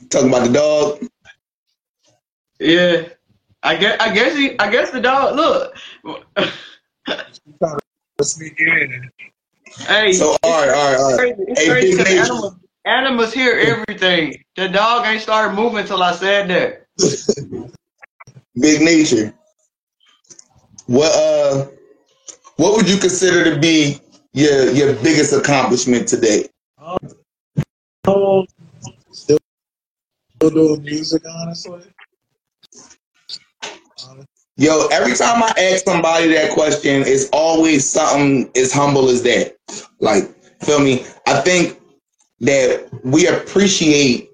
Talking 0.10 0.30
about 0.30 0.48
the 0.48 0.54
dog. 0.54 1.08
Yeah. 2.60 3.10
I 3.64 3.76
guess 3.78 3.98
I 4.00 4.14
guess 4.14 4.38
he 4.38 4.58
I 4.60 4.70
guess 4.70 4.92
the 4.92 5.02
dog 5.02 5.36
look. 5.36 5.76
Sneak 8.22 8.60
in. 8.60 9.12
hey, 9.80 10.14
So 10.14 10.38
all 10.44 10.52
right, 10.52 10.70
all 10.70 10.92
right, 10.92 11.00
all 11.00 11.18
right. 11.18 11.36
It's 11.40 11.62
Hey, 11.62 11.70
crazy 11.70 11.98
Big 11.98 12.06
'cause 12.06 12.30
animals, 12.30 12.56
animals 12.86 13.34
hear 13.34 13.54
everything. 13.58 14.44
The 14.56 14.70
dog 14.70 15.06
ain't 15.08 15.22
started 15.22 15.56
moving 15.56 15.80
until 15.80 16.04
I 16.04 16.12
said 16.14 16.48
that. 16.50 16.86
Big 18.60 18.82
nature. 18.82 19.34
What 20.88 21.12
uh 21.14 21.68
what 22.58 22.76
would 22.76 22.90
you 22.90 22.98
consider 22.98 23.54
to 23.54 23.60
be 23.60 24.00
your 24.34 24.72
your 24.72 24.94
biggest 24.96 25.34
accomplishment 25.34 26.08
today? 26.08 26.48
Oh, 28.08 28.46
still, 29.12 29.40
still 30.36 30.50
doing 30.52 30.84
music, 30.84 31.24
honestly. 31.28 31.82
Honestly. 34.08 34.26
Yo, 34.58 34.88
every 34.92 35.16
time 35.16 35.44
I 35.44 35.54
ask 35.58 35.84
somebody 35.86 36.30
that 36.30 36.52
question, 36.52 37.02
it's 37.02 37.30
always 37.34 37.90
something 37.90 38.50
as 38.56 38.72
humble 38.72 39.10
as 39.10 39.24
that. 39.24 39.58
Like, 40.00 40.34
feel 40.64 40.80
me? 40.80 41.06
I 41.28 41.42
think 41.42 41.82
that 42.42 42.88
we 43.04 43.28
appreciate 43.28 44.30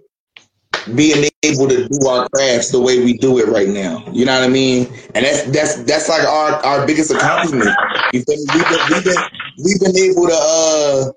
being 0.96 1.30
able 1.44 1.68
to 1.68 1.88
do 1.88 2.08
our 2.08 2.28
crafts 2.30 2.72
the 2.72 2.80
way 2.80 3.04
we 3.04 3.18
do 3.18 3.40
it 3.40 3.48
right 3.48 3.70
now. 3.70 4.04
You 4.12 4.26
know 4.26 4.40
what 4.40 4.44
I 4.44 4.52
mean? 4.52 4.88
And 5.16 5.26
that's 5.26 5.44
that's 5.44 5.76
that's 5.84 6.10
like 6.10 6.24
our, 6.28 6.54
our 6.66 6.86
biggest 6.86 7.12
accomplishment. 7.12 7.70
You 8.14 8.24
feel 8.24 8.38
me? 8.38 8.46
We've 8.54 8.70
been, 8.70 8.80
we've 8.90 9.04
been, 9.04 9.24
we've 9.64 9.80
been 9.80 9.98
able 9.98 10.28
to 10.28 10.38
uh 10.38 11.12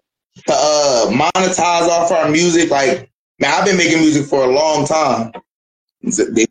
to 0.46 0.52
uh 0.52 1.10
monetize 1.10 1.88
off 1.88 2.10
our 2.10 2.28
music. 2.30 2.70
Like, 2.70 3.10
man, 3.40 3.52
I've 3.54 3.64
been 3.64 3.76
making 3.76 4.00
music 4.00 4.26
for 4.26 4.44
a 4.44 4.48
long 4.48 4.86
time. 4.86 5.32
They 6.02 6.46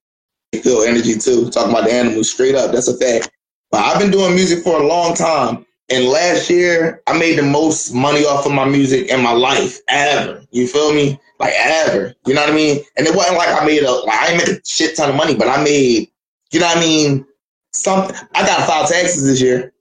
feel 0.61 0.83
energy 0.83 1.15
too. 1.15 1.49
Talking 1.49 1.71
about 1.71 1.85
the 1.85 1.93
animals 1.93 2.31
straight 2.31 2.55
up. 2.55 2.71
That's 2.71 2.87
a 2.87 2.97
fact. 2.97 3.31
But 3.71 3.83
I've 3.83 3.99
been 3.99 4.11
doing 4.11 4.35
music 4.35 4.63
for 4.63 4.79
a 4.79 4.85
long 4.85 5.15
time. 5.15 5.65
And 5.89 6.05
last 6.05 6.49
year, 6.49 7.01
I 7.07 7.17
made 7.17 7.37
the 7.37 7.43
most 7.43 7.93
money 7.93 8.25
off 8.25 8.45
of 8.45 8.51
my 8.51 8.65
music 8.65 9.09
in 9.09 9.21
my 9.21 9.33
life 9.33 9.79
ever. 9.89 10.43
You 10.51 10.67
feel 10.67 10.93
me? 10.93 11.19
Like 11.39 11.53
ever. 11.57 12.15
You 12.25 12.33
know 12.33 12.41
what 12.41 12.51
I 12.51 12.55
mean? 12.55 12.83
And 12.97 13.05
it 13.05 13.15
wasn't 13.15 13.37
like 13.37 13.49
I 13.49 13.65
made 13.65 13.83
a 13.83 13.91
like 13.91 14.15
I 14.15 14.27
didn't 14.27 14.49
make 14.49 14.59
a 14.59 14.65
shit 14.65 14.95
ton 14.95 15.09
of 15.09 15.15
money, 15.15 15.35
but 15.35 15.47
I 15.47 15.61
made, 15.63 16.09
you 16.51 16.59
know 16.59 16.67
what 16.67 16.77
I 16.77 16.79
mean? 16.79 17.25
Something 17.71 18.15
I 18.33 18.45
got 18.45 18.59
to 18.59 18.65
file 18.65 18.87
taxes 18.87 19.25
this 19.25 19.41
year. 19.41 19.73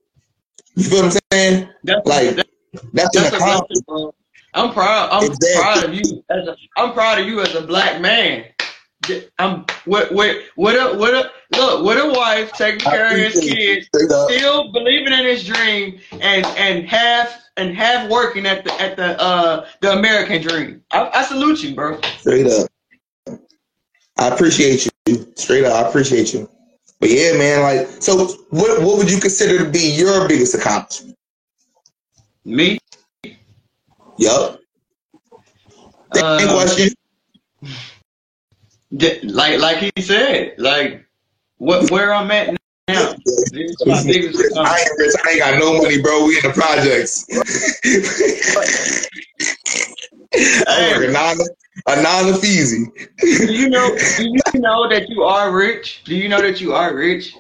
You 0.74 0.84
feel 0.84 1.05
what 1.05 1.14
I'm 1.14 1.20
saying? 1.32 1.68
That's 1.84 2.07
Like 2.07 2.36
that's, 2.36 2.48
that's 2.92 3.16
an 3.16 3.34
accomplishment. 3.34 4.14
I'm 4.55 4.72
proud. 4.72 5.11
I'm 5.11 5.24
Exactly. 5.30 5.62
proud 5.62 5.84
of 5.84 5.94
you. 5.94 6.24
As 6.30 6.48
a, 6.48 6.57
I'm 6.76 6.92
proud 6.92 7.18
of 7.20 7.26
you 7.26 7.40
as 7.40 7.55
a 7.55 7.62
black 7.62 8.00
man. 8.00 8.44
I'm 9.38 9.64
what 9.84 10.12
what 10.12 10.36
what 10.55 10.74
a 10.74 10.96
what 10.96 11.14
a 11.14 11.30
look 11.57 11.84
what 11.84 11.98
a 11.98 12.09
wife 12.16 12.53
taking 12.53 12.80
care 12.80 13.07
of 13.07 13.16
his 13.16 13.40
kids, 13.40 13.88
still 13.88 14.72
believing 14.72 15.12
in 15.12 15.24
his 15.24 15.44
dream 15.44 15.98
and 16.12 16.46
and 16.46 16.86
half 16.86 17.42
and 17.57 17.76
half 17.76 18.09
working 18.11 18.46
at 18.46 18.64
the 18.64 18.72
at 18.80 18.96
the 18.96 19.20
uh 19.20 19.66
the 19.80 19.92
American 19.92 20.42
dream. 20.42 20.82
I, 20.90 21.11
I 21.12 21.24
salute 21.24 21.62
you, 21.62 21.74
bro. 21.74 22.00
Straight 22.18 22.46
up. 22.46 22.68
I 24.18 24.28
appreciate 24.28 24.88
you. 25.07 25.32
Straight 25.36 25.64
up, 25.64 25.84
I 25.84 25.88
appreciate 25.88 26.32
you. 26.32 26.48
But 27.00 27.11
yeah, 27.11 27.36
man, 27.36 27.62
like, 27.62 27.88
so 28.00 28.26
what 28.50 28.82
what 28.82 28.98
would 28.98 29.11
you 29.11 29.18
consider 29.18 29.59
to 29.64 29.68
be 29.68 29.94
your 29.96 30.28
biggest 30.28 30.55
accomplishment? 30.55 31.16
Me, 32.44 32.78
Yup. 34.18 34.61
Same 36.14 36.24
uh, 36.24 36.53
question. 36.53 36.90
Like 38.93 39.59
like 39.59 39.78
he 39.78 40.03
said, 40.03 40.55
like 40.59 41.05
what 41.59 41.90
where 41.90 42.12
I'm 42.12 42.30
at 42.30 42.57
now. 42.88 43.14
I 43.36 43.95
ain't 44.80 44.99
rich. 44.99 45.14
I 45.24 45.30
ain't 45.30 45.38
got 45.38 45.59
no 45.59 45.82
money, 45.82 46.01
bro. 46.01 46.26
We 46.26 46.36
in 46.36 46.43
the 46.43 46.53
projects. 46.53 47.26
I'm 50.66 50.93
working 50.93 51.12
nine 51.12 51.36
to, 51.36 51.55
a 51.86 52.03
nine 52.03 52.26
to 52.26 52.38
Feezy. 52.38 52.86
Do 53.18 53.53
you 53.53 53.68
know? 53.68 53.97
Do 54.16 54.24
you 54.24 54.61
know 54.61 54.88
that 54.88 55.09
you 55.09 55.22
are 55.22 55.55
rich? 55.55 56.03
Do 56.05 56.14
you 56.14 56.28
know 56.28 56.40
that 56.40 56.61
you 56.61 56.72
are 56.72 56.95
rich? 56.95 57.34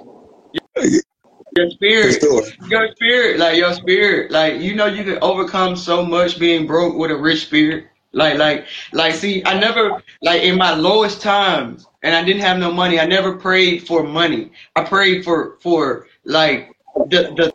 Your 1.54 1.70
spirit, 1.70 2.22
your 2.68 2.88
spirit, 2.92 3.38
like 3.38 3.58
your 3.58 3.74
spirit, 3.74 4.30
like 4.30 4.60
you 4.60 4.74
know, 4.74 4.86
you 4.86 5.04
can 5.04 5.18
overcome 5.20 5.76
so 5.76 6.04
much 6.04 6.38
being 6.38 6.66
broke 6.66 6.96
with 6.96 7.10
a 7.10 7.16
rich 7.16 7.46
spirit. 7.46 7.86
Like, 8.12 8.38
like, 8.38 8.66
like. 8.92 9.14
See, 9.14 9.42
I 9.44 9.58
never, 9.58 10.02
like, 10.20 10.42
in 10.42 10.56
my 10.56 10.74
lowest 10.74 11.20
times, 11.20 11.86
and 12.02 12.14
I 12.14 12.24
didn't 12.24 12.42
have 12.42 12.58
no 12.58 12.70
money. 12.70 13.00
I 13.00 13.06
never 13.06 13.36
prayed 13.36 13.86
for 13.86 14.02
money. 14.02 14.52
I 14.76 14.84
prayed 14.84 15.24
for, 15.24 15.58
for 15.60 16.06
like 16.24 16.70
the 17.08 17.32
the 17.36 17.52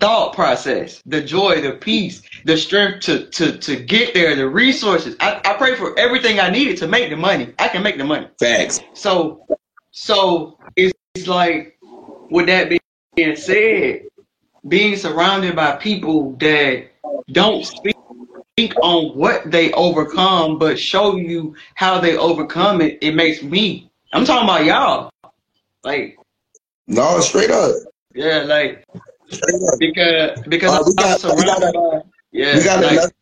thought 0.00 0.34
process, 0.34 1.02
the 1.06 1.20
joy, 1.20 1.60
the 1.60 1.72
peace, 1.72 2.22
the 2.44 2.56
strength 2.56 3.00
to 3.06 3.26
to 3.30 3.58
to 3.58 3.76
get 3.76 4.14
there, 4.14 4.34
the 4.34 4.48
resources. 4.48 5.16
I, 5.20 5.40
I 5.44 5.54
pray 5.54 5.74
for 5.76 5.98
everything 5.98 6.40
I 6.40 6.50
needed 6.50 6.78
to 6.78 6.88
make 6.88 7.10
the 7.10 7.16
money. 7.16 7.54
I 7.58 7.68
can 7.68 7.82
make 7.82 7.98
the 7.98 8.04
money. 8.04 8.28
Facts. 8.38 8.80
So 8.94 9.46
so 9.90 10.58
it's, 10.76 10.92
it's 11.14 11.26
like 11.26 11.78
with 12.30 12.46
that 12.46 12.68
being 13.14 13.36
said, 13.36 14.02
being 14.66 14.96
surrounded 14.96 15.56
by 15.56 15.76
people 15.76 16.32
that 16.40 16.88
don't 17.30 17.64
speak 17.64 17.96
on 18.80 19.14
what 19.18 19.50
they 19.50 19.70
overcome, 19.72 20.58
but 20.58 20.78
show 20.78 21.16
you 21.16 21.54
how 21.74 22.00
they 22.00 22.16
overcome 22.16 22.80
it, 22.80 22.96
it 23.02 23.14
makes 23.14 23.42
me 23.42 23.90
I'm 24.14 24.24
talking 24.24 24.44
about 24.48 24.64
y'all. 24.64 25.10
Like, 25.84 26.16
No, 26.86 27.20
straight 27.20 27.50
up. 27.50 27.74
yeah, 28.14 28.44
like 28.44 28.82
because 29.78 30.40
because 30.48 30.70
Uh, 30.72 30.84
we 30.86 30.94
got- 30.94 31.36
we 31.36 31.44
got 31.44 31.60
by 31.74 32.00
yeah, 32.32 32.56
We 32.56 32.64
got 32.64 32.82
like, 32.82 32.92
another, 32.92 33.12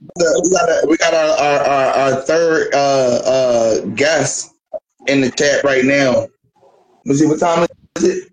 we 0.42 0.50
got 0.50 0.68
a, 0.68 0.86
we 0.88 0.96
got 0.98 1.14
our 1.14 1.30
our, 1.38 1.60
our, 1.60 1.86
our 2.14 2.20
third 2.22 2.72
uh 2.74 3.20
uh 3.24 3.80
guest 3.96 4.52
in 5.08 5.20
the 5.20 5.30
chat 5.32 5.64
right 5.64 5.84
now. 5.84 6.28
Let's 7.06 7.18
see 7.18 7.26
what 7.26 7.40
time 7.40 7.66
is 7.96 8.04
it? 8.04 8.30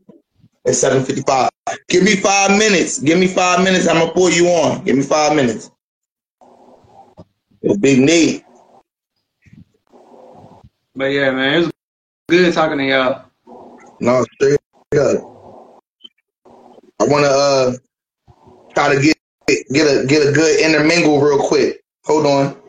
It's 0.65 0.77
seven 0.79 1.03
fifty 1.03 1.23
five. 1.23 1.49
Give 1.89 2.03
me 2.03 2.15
five 2.15 2.51
minutes. 2.51 2.99
Give 2.99 3.17
me 3.17 3.25
five 3.27 3.63
minutes. 3.63 3.87
I'm 3.87 3.97
gonna 3.97 4.11
pull 4.11 4.29
you 4.29 4.47
on. 4.49 4.83
Give 4.85 4.95
me 4.95 5.03
five 5.03 5.35
minutes. 5.35 5.71
It's 7.61 7.77
Big 7.77 7.99
Nate. 7.99 8.43
but 10.95 11.05
yeah, 11.05 11.31
man, 11.31 11.53
it 11.53 11.57
was 11.59 11.71
good 12.29 12.53
talking 12.53 12.77
to 12.79 12.83
y'all. 12.83 13.25
No, 13.99 14.25
straight 14.33 14.59
up. 14.99 15.21
I 16.99 17.05
wanna 17.05 17.27
uh 17.27 17.73
try 18.73 18.95
to 18.95 19.01
get 19.01 19.15
get 19.71 19.85
a 19.87 20.05
get 20.05 20.27
a 20.27 20.31
good 20.31 20.59
intermingle 20.59 21.21
real 21.21 21.39
quick. 21.39 21.83
Hold 22.05 22.25
on. 22.25 22.61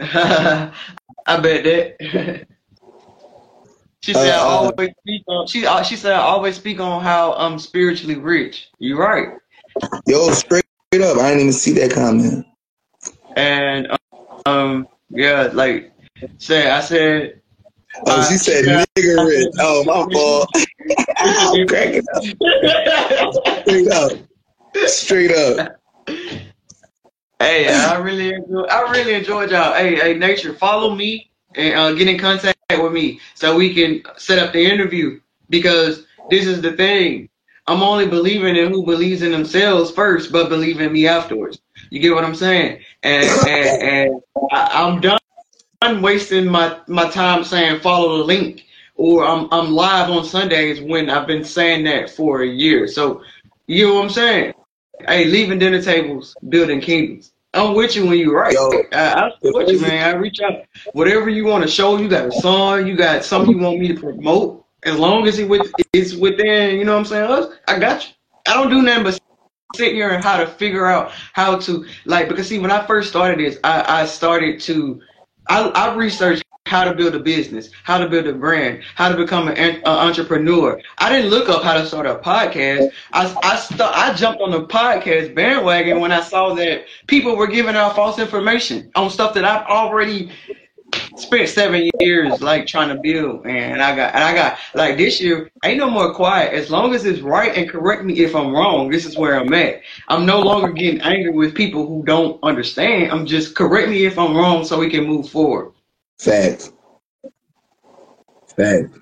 I 0.00 1.40
bet 1.40 1.64
that. 1.64 2.46
she 4.02 4.14
said 4.14 4.34
I 4.34 4.38
Uh, 4.38 4.70
always 4.70 4.90
speak 5.00 5.22
on 5.26 5.46
she 5.46 5.66
uh, 5.66 5.82
she 5.82 5.96
said 5.96 6.12
I 6.12 6.20
always 6.20 6.56
speak 6.56 6.78
on 6.80 7.02
how 7.02 7.32
I'm 7.34 7.58
spiritually 7.58 8.16
rich. 8.16 8.68
You 8.78 8.96
right. 8.98 9.28
Yo, 10.06 10.30
straight 10.30 10.64
up. 11.02 11.18
I 11.18 11.28
didn't 11.30 11.40
even 11.40 11.52
see 11.52 11.72
that 11.72 11.92
comment. 11.92 12.46
And 13.36 13.88
um 14.46 14.88
yeah, 15.10 15.50
like 15.52 15.92
say 16.38 16.70
I 16.70 16.80
said 16.80 17.40
Oh, 18.04 18.28
she 18.28 18.36
said 18.36 18.64
nigger 18.64 19.26
rich. 19.26 19.54
Oh, 19.58 19.84
my 19.84 20.06
fault. 20.12 20.48
I'm 21.18 21.66
cracking 21.66 22.04
up. 22.14 22.22
Straight 23.62 23.88
up. 23.88 24.12
Straight 24.86 25.30
up. 25.30 25.80
Hey, 27.38 27.68
I 27.68 27.98
really 27.98 28.34
enjoy, 28.34 28.62
I 28.62 28.90
really 28.90 29.14
enjoyed 29.14 29.50
y'all. 29.50 29.74
Hey, 29.74 29.96
hey, 29.96 30.14
nature, 30.14 30.54
follow 30.54 30.94
me 30.94 31.30
and 31.54 31.74
uh, 31.74 31.92
get 31.92 32.08
in 32.08 32.18
contact 32.18 32.56
with 32.70 32.92
me 32.92 33.20
so 33.34 33.56
we 33.56 33.74
can 33.74 34.02
set 34.18 34.38
up 34.38 34.52
the 34.52 34.64
interview 34.64 35.20
because 35.50 36.06
this 36.30 36.46
is 36.46 36.60
the 36.60 36.72
thing. 36.72 37.28
I'm 37.66 37.82
only 37.82 38.06
believing 38.06 38.56
in 38.56 38.70
who 38.70 38.84
believes 38.84 39.22
in 39.22 39.32
themselves 39.32 39.90
first, 39.90 40.32
but 40.32 40.48
believe 40.48 40.80
in 40.80 40.92
me 40.92 41.06
afterwards. 41.06 41.60
You 41.90 42.00
get 42.00 42.14
what 42.14 42.24
I'm 42.24 42.34
saying? 42.34 42.82
And 43.02 43.24
and, 43.48 43.82
and 43.82 44.22
I, 44.52 44.84
I'm 44.84 45.00
done 45.00 45.18
done 45.82 46.02
wasting 46.02 46.46
my 46.46 46.78
my 46.86 47.08
time 47.10 47.44
saying 47.44 47.80
follow 47.80 48.18
the 48.18 48.24
link 48.24 48.64
or 48.96 49.24
I'm 49.24 49.48
I'm 49.52 49.72
live 49.72 50.10
on 50.10 50.24
Sundays 50.24 50.80
when 50.80 51.10
I've 51.10 51.26
been 51.26 51.44
saying 51.44 51.84
that 51.84 52.10
for 52.10 52.42
a 52.42 52.46
year. 52.46 52.86
So 52.86 53.22
you 53.66 53.86
know 53.86 53.94
what 53.94 54.04
I'm 54.04 54.10
saying? 54.10 54.54
Hey, 55.06 55.26
leaving 55.26 55.58
dinner 55.58 55.82
tables, 55.82 56.36
building 56.48 56.80
kingdoms. 56.80 57.32
I'm 57.52 57.74
with 57.74 57.96
you 57.96 58.06
when 58.06 58.18
you're 58.18 58.36
right. 58.36 58.52
Yo. 58.52 58.70
I, 58.92 59.12
I 59.14 59.30
with 59.42 59.68
you, 59.68 59.80
man. 59.80 60.14
I 60.14 60.18
reach 60.18 60.40
out. 60.40 60.64
Whatever 60.92 61.30
you 61.30 61.44
want 61.44 61.64
to 61.64 61.70
show, 61.70 61.96
you 61.98 62.08
got 62.08 62.26
a 62.26 62.32
song, 62.32 62.86
you 62.86 62.96
got 62.96 63.24
something 63.24 63.56
you 63.56 63.62
want 63.62 63.78
me 63.78 63.88
to 63.88 63.98
promote. 63.98 64.64
As 64.82 64.98
long 64.98 65.26
as 65.26 65.38
it 65.38 65.48
with 65.48 65.72
it's 65.92 66.14
within, 66.14 66.78
you 66.78 66.84
know 66.84 66.92
what 66.92 67.00
I'm 67.00 67.04
saying? 67.06 67.30
Us, 67.30 67.54
I 67.66 67.78
got 67.78 68.06
you. 68.06 68.14
I 68.46 68.54
don't 68.54 68.70
do 68.70 68.82
nothing 68.82 69.04
but 69.04 69.20
sit 69.76 69.92
here 69.92 70.10
and 70.10 70.22
how 70.22 70.36
to 70.38 70.46
figure 70.46 70.86
out 70.86 71.12
how 71.32 71.58
to 71.60 71.84
like 72.04 72.28
because 72.28 72.48
see 72.48 72.58
when 72.58 72.70
I 72.70 72.86
first 72.86 73.08
started 73.10 73.38
this, 73.38 73.58
I, 73.64 74.02
I 74.02 74.06
started 74.06 74.60
to 74.62 75.00
I, 75.48 75.68
I 75.68 75.94
researched 75.94 76.42
how 76.66 76.84
to 76.84 76.94
build 76.94 77.14
a 77.14 77.20
business, 77.20 77.70
how 77.84 77.98
to 77.98 78.08
build 78.08 78.26
a 78.26 78.32
brand, 78.32 78.82
how 78.96 79.08
to 79.08 79.16
become 79.16 79.48
an 79.48 79.82
uh, 79.86 79.90
entrepreneur. 79.90 80.80
I 80.98 81.10
didn't 81.10 81.30
look 81.30 81.48
up 81.48 81.62
how 81.62 81.74
to 81.74 81.86
start 81.86 82.06
a 82.06 82.16
podcast. 82.16 82.90
I 83.12 83.34
I, 83.42 83.56
st- 83.56 83.80
I 83.80 84.12
jumped 84.14 84.42
on 84.42 84.50
the 84.50 84.66
podcast 84.66 85.34
bandwagon 85.34 86.00
when 86.00 86.12
I 86.12 86.20
saw 86.20 86.54
that 86.54 86.84
people 87.06 87.36
were 87.36 87.46
giving 87.46 87.76
out 87.76 87.94
false 87.94 88.18
information 88.18 88.90
on 88.96 89.10
stuff 89.10 89.34
that 89.34 89.44
I've 89.44 89.66
already 89.66 90.32
spent 91.16 91.48
seven 91.48 91.90
years 92.00 92.40
like 92.40 92.66
trying 92.66 92.88
to 92.88 93.00
build. 93.00 93.46
And 93.46 93.82
I 93.82 93.94
got 93.94 94.14
and 94.14 94.24
I 94.24 94.34
got 94.34 94.58
like 94.74 94.96
this 94.96 95.20
year 95.20 95.50
ain't 95.64 95.78
no 95.78 95.90
more 95.90 96.14
quiet. 96.14 96.52
As 96.52 96.70
long 96.70 96.94
as 96.94 97.04
it's 97.04 97.20
right 97.20 97.56
and 97.56 97.68
correct 97.68 98.04
me 98.04 98.20
if 98.20 98.34
I'm 98.34 98.52
wrong. 98.52 98.90
This 98.90 99.04
is 99.04 99.16
where 99.16 99.38
I'm 99.38 99.52
at. 99.54 99.82
I'm 100.08 100.26
no 100.26 100.40
longer 100.40 100.72
getting 100.72 101.00
angry 101.00 101.32
with 101.32 101.54
people 101.54 101.86
who 101.86 102.02
don't 102.04 102.42
understand. 102.42 103.12
I'm 103.12 103.26
just 103.26 103.54
correct 103.54 103.88
me 103.88 104.06
if 104.06 104.18
I'm 104.18 104.36
wrong 104.36 104.64
so 104.64 104.78
we 104.78 104.90
can 104.90 105.06
move 105.06 105.28
forward. 105.28 105.72
Facts. 106.18 106.72
Facts. 108.56 108.98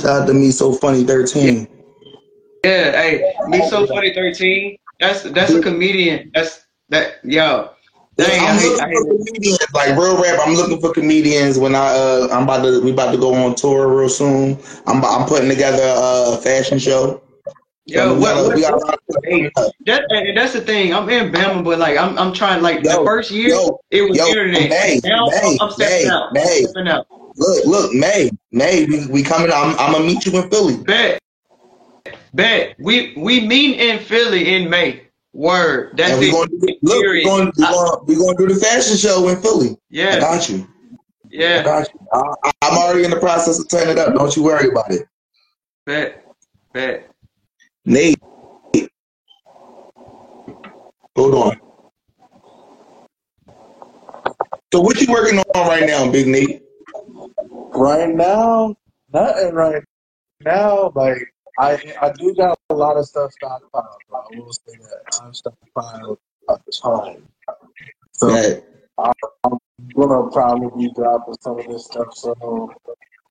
Shout 0.00 0.22
out 0.22 0.26
to 0.26 0.34
me 0.34 0.50
so 0.50 0.72
funny 0.72 1.04
13. 1.04 1.68
Yeah, 2.64 2.92
hey, 2.92 3.34
me 3.46 3.66
so 3.68 3.86
funny 3.86 4.12
thirteen. 4.12 4.76
That's 4.98 5.22
that's 5.22 5.52
a 5.52 5.62
comedian. 5.62 6.30
That's 6.34 6.66
that 6.90 7.24
yo. 7.24 7.70
Dang, 8.20 8.40
I 8.40 8.44
I'm 8.44 8.58
hate, 8.58 8.68
looking 8.68 8.84
I 8.84 8.88
hate 8.88 8.96
for 8.96 9.24
comedians, 9.24 9.58
like 9.72 9.96
real 9.96 10.22
rap. 10.22 10.40
I'm 10.46 10.54
looking 10.54 10.80
for 10.80 10.92
comedians 10.92 11.58
when 11.58 11.74
I 11.74 11.88
uh 11.88 12.28
I'm 12.30 12.42
about 12.42 12.62
to 12.62 12.80
we 12.82 12.92
about 12.92 13.12
to 13.12 13.18
go 13.18 13.34
on 13.34 13.54
tour 13.54 13.88
real 13.88 14.08
soon. 14.08 14.58
I'm 14.86 15.04
I'm 15.04 15.26
putting 15.26 15.48
together 15.48 15.82
a 15.82 16.36
fashion 16.36 16.78
show. 16.78 17.22
Yo, 17.86 18.14
we, 18.14 18.20
what, 18.20 18.34
got, 18.34 18.44
what, 18.44 18.54
we 18.54 18.60
got 18.60 18.74
a 18.74 18.76
lot 18.76 18.94
of 18.94 19.00
stuff 19.10 19.22
coming 19.24 19.50
up. 19.56 19.72
that, 19.86 20.32
that's 20.36 20.52
the 20.52 20.60
thing. 20.60 20.94
I'm 20.94 21.08
in 21.08 21.32
Bama, 21.32 21.64
but 21.64 21.78
like 21.78 21.96
I'm 21.96 22.16
I'm 22.18 22.32
trying 22.32 22.62
like 22.62 22.82
the 22.82 23.02
first 23.04 23.30
year 23.30 23.48
yo, 23.48 23.80
it 23.90 24.02
was 24.02 24.18
yo, 24.18 24.26
internet. 24.26 24.68
May, 24.68 25.00
now 25.02 25.26
May, 25.26 25.58
I'm 25.60 25.70
stepping 25.70 26.06
May, 26.06 26.08
out. 26.08 26.28
I'm 26.28 26.34
May. 26.34 26.64
stepping 26.64 26.88
out. 26.88 27.06
Look, 27.36 27.66
look, 27.66 27.94
May, 27.94 28.30
May, 28.52 28.84
we, 28.84 29.06
we 29.06 29.22
coming. 29.22 29.50
I'm 29.50 29.76
I'm 29.78 29.92
gonna 29.92 30.04
meet 30.04 30.26
you 30.26 30.42
in 30.42 30.50
Philly. 30.50 30.76
Bet. 30.76 31.20
Bet. 32.34 32.76
We 32.78 33.14
we 33.16 33.46
meet 33.46 33.80
in 33.80 33.98
Philly 33.98 34.54
in 34.54 34.68
May. 34.68 35.06
Word. 35.32 35.96
That's 35.96 36.10
And 36.12 36.20
we 36.20 36.28
it. 36.28 36.32
gonna 36.32 36.48
do, 36.48 36.56
look, 36.82 36.96
we're 36.96 37.02
Period. 37.02 37.24
going 37.24 37.52
we 37.56 37.64
I- 37.64 37.72
gonna 37.72 38.02
we 38.04 38.16
gonna 38.16 38.36
do 38.36 38.46
the 38.48 38.56
fashion 38.60 38.96
show 38.96 39.28
in 39.28 39.40
Philly. 39.40 39.70
I 39.70 39.76
yeah. 39.90 40.20
got 40.20 40.48
you. 40.48 40.66
I 40.92 40.96
Yeah. 41.30 41.62
got 41.62 41.88
you. 41.92 42.00
I, 42.12 42.34
I- 42.44 42.50
I'm 42.62 42.78
already 42.78 43.04
in 43.04 43.10
the 43.10 43.20
process 43.20 43.58
of 43.60 43.68
turning 43.68 43.90
it 43.92 43.98
up. 43.98 44.14
Don't 44.14 44.34
you 44.36 44.42
worry 44.42 44.68
about 44.68 44.90
it. 44.92 45.06
Bet. 45.86 46.24
Bet. 46.72 47.10
Nate. 47.84 48.18
Hold 51.16 51.34
on. 51.34 51.56
So 54.72 54.80
what 54.80 55.00
you 55.00 55.12
working 55.12 55.38
on 55.38 55.66
right 55.68 55.86
now, 55.86 56.10
Big 56.10 56.26
Nate? 56.26 56.62
Right 57.74 58.08
now, 58.14 58.74
nothing 59.12 59.52
right 59.54 59.82
now. 60.44 60.92
Like 60.94 61.22
I, 61.60 61.78
I 62.00 62.12
do 62.12 62.34
got 62.34 62.58
a 62.70 62.74
lot 62.74 62.96
of 62.96 63.04
stuff 63.04 63.30
stockpiled. 63.42 63.98
But 64.10 64.16
I 64.16 64.36
will 64.38 64.52
say 64.52 64.72
that 64.78 65.02
uh, 65.12 65.24
I'm 65.24 65.32
stockpiled 65.32 66.16
a 66.48 66.58
ton. 66.72 67.22
So 68.12 68.28
That 68.28 68.64
I'm 68.98 69.58
gonna 69.94 70.30
probably 70.30 70.88
be 70.88 70.94
dropping 70.94 71.34
some 71.42 71.58
of 71.58 71.68
this 71.68 71.84
stuff. 71.84 72.14
So 72.14 72.74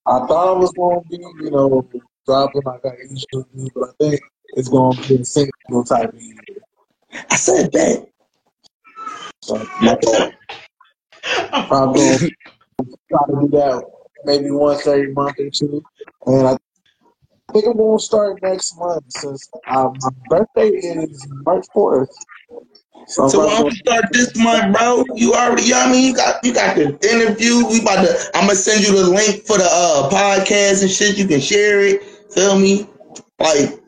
I 0.05 0.19
thought 0.27 0.55
I 0.55 0.59
was 0.59 0.71
gonna 0.73 1.01
be, 1.09 1.17
you 1.43 1.49
know, 1.49 1.89
dropping 2.27 2.61
like 2.65 2.85
I 2.85 2.91
usually 3.01 3.45
do, 3.55 3.69
but 3.73 3.89
I 3.89 3.91
think 3.99 4.21
it's 4.49 4.69
gonna 4.69 5.07
be 5.07 5.15
a 5.15 5.25
single 5.25 5.83
type 5.83 6.13
of 6.13 6.21
year. 6.21 6.35
I 7.31 7.35
said 7.35 7.71
that. 7.71 8.07
So 9.41 9.55
My 9.81 9.95
probably 11.67 12.03
gonna 12.07 12.29
try 13.09 13.19
to 13.27 13.41
do 13.41 13.47
that 13.57 13.83
maybe 14.25 14.51
once 14.51 14.85
every 14.85 15.13
month 15.13 15.39
or 15.39 15.49
two. 15.49 15.83
And 16.25 16.47
I 16.47 16.57
think 17.51 17.65
I'm 17.65 17.77
gonna 17.77 17.99
start 17.99 18.41
next 18.41 18.77
month 18.77 19.05
since 19.09 19.49
uh, 19.67 19.89
my 20.01 20.09
birthday 20.29 20.69
is 20.69 21.27
March 21.45 21.65
fourth. 21.73 22.09
So, 23.07 23.23
I'm 23.23 23.29
So 23.29 23.39
why 23.39 23.57
don't 23.57 23.65
we 23.65 23.75
start 23.75 24.05
this 24.11 24.37
month, 24.37 24.77
bro? 24.77 25.03
You 25.15 25.33
already, 25.33 25.63
you 25.63 25.71
know 25.71 25.79
what 25.79 25.87
I 25.87 25.91
mean, 25.91 26.05
you 26.05 26.15
got 26.15 26.43
you 26.43 26.53
got 26.53 26.75
the 26.75 26.85
interview. 27.09 27.65
We 27.67 27.81
about 27.81 28.05
to. 28.05 28.31
I'm 28.35 28.45
gonna 28.45 28.55
send 28.55 28.87
you 28.87 28.95
the 28.95 29.09
link 29.09 29.45
for 29.45 29.57
the 29.57 29.65
uh 29.65 30.09
podcast 30.09 30.81
and 30.81 30.91
shit. 30.91 31.17
You 31.17 31.27
can 31.27 31.39
share 31.39 31.81
it. 31.81 32.03
Feel 32.31 32.59
me? 32.59 32.87
Like 33.39 33.81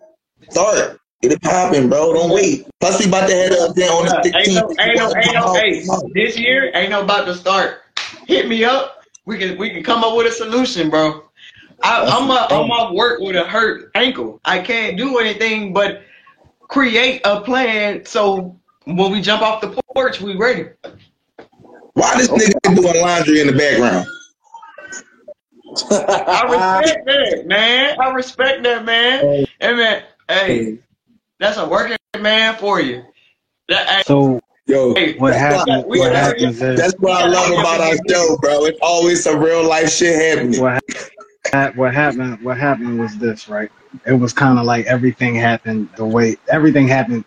start. 0.49 0.97
Get 1.21 1.33
it 1.33 1.41
popping, 1.43 1.87
bro. 1.87 2.13
Don't 2.13 2.31
wait. 2.31 2.65
Plus, 2.79 2.99
we 2.99 3.07
about 3.07 3.29
to 3.29 3.35
head 3.35 3.51
up 3.51 3.75
there 3.75 3.91
on 3.91 4.05
the 4.05 4.33
Ain't 4.35 4.55
no, 4.55 4.73
ain't 4.79 4.97
no, 4.97 5.13
ain't 5.15 5.33
no, 5.35 5.53
hey, 5.53 6.09
this 6.15 6.35
year 6.35 6.71
ain't 6.73 6.89
no 6.89 7.03
about 7.03 7.25
to 7.25 7.35
start. 7.35 7.81
Hit 8.25 8.47
me 8.47 8.63
up. 8.63 9.03
We 9.25 9.37
can 9.37 9.55
we 9.59 9.69
can 9.69 9.83
come 9.83 10.03
up 10.03 10.17
with 10.17 10.25
a 10.25 10.31
solution, 10.31 10.89
bro. 10.89 11.23
I, 11.83 12.03
I'm 12.05 12.29
a, 12.29 12.47
I'm 12.49 12.69
off 12.71 12.93
work 12.93 13.19
with 13.21 13.35
a 13.35 13.43
hurt 13.43 13.91
ankle. 13.95 14.39
I 14.45 14.59
can't 14.59 14.97
do 14.97 15.17
anything 15.19 15.73
but 15.73 16.01
create 16.67 17.21
a 17.25 17.41
plan 17.41 18.05
so 18.05 18.57
when 18.85 19.11
we 19.11 19.21
jump 19.21 19.41
off 19.41 19.61
the 19.61 19.77
porch, 19.93 20.21
we 20.21 20.35
ready. 20.35 20.69
Why 21.93 22.15
this 22.17 22.29
nigga 22.29 22.75
doing 22.75 23.01
laundry 23.01 23.41
in 23.41 23.47
the 23.47 23.53
background? 23.53 24.07
I 25.91 26.79
respect 26.81 27.05
that, 27.05 27.43
man. 27.47 27.99
I 27.99 28.09
respect 28.11 28.63
that, 28.63 28.85
man. 28.85 29.45
Hey, 29.59 29.73
man. 29.73 30.03
Hey, 30.27 30.77
that's 31.39 31.57
a 31.57 31.67
working 31.67 31.97
man 32.19 32.55
for 32.57 32.79
you. 32.79 33.03
That, 33.69 33.87
hey, 33.87 34.03
So 34.05 34.39
Yo, 34.67 34.93
hey, 34.93 35.17
what 35.17 35.31
that's 35.31 35.39
happens? 35.39 35.85
we 35.87 35.99
What 35.99 36.13
gotta- 36.13 36.17
happens 36.19 36.61
is 36.61 36.79
That's 36.79 36.93
what 36.99 37.13
I 37.13 37.27
love 37.27 37.51
about 37.59 37.81
our 37.81 37.95
show, 38.09 38.37
bro. 38.37 38.65
It's 38.65 38.79
always 38.81 39.23
some 39.23 39.39
real 39.39 39.67
life 39.67 39.89
shit 39.91 40.15
happening. 40.15 40.61
what 40.61 40.73
hap- 40.73 40.83
what 41.75 41.93
happened 41.93 42.41
what 42.41 42.57
happened 42.57 42.99
was 42.99 43.17
this, 43.17 43.49
right? 43.49 43.71
It 44.05 44.13
was 44.13 44.33
kind 44.33 44.59
of 44.59 44.65
like 44.65 44.85
everything 44.85 45.35
happened 45.35 45.89
the 45.97 46.05
way 46.05 46.37
everything 46.49 46.87
happened 46.87 47.25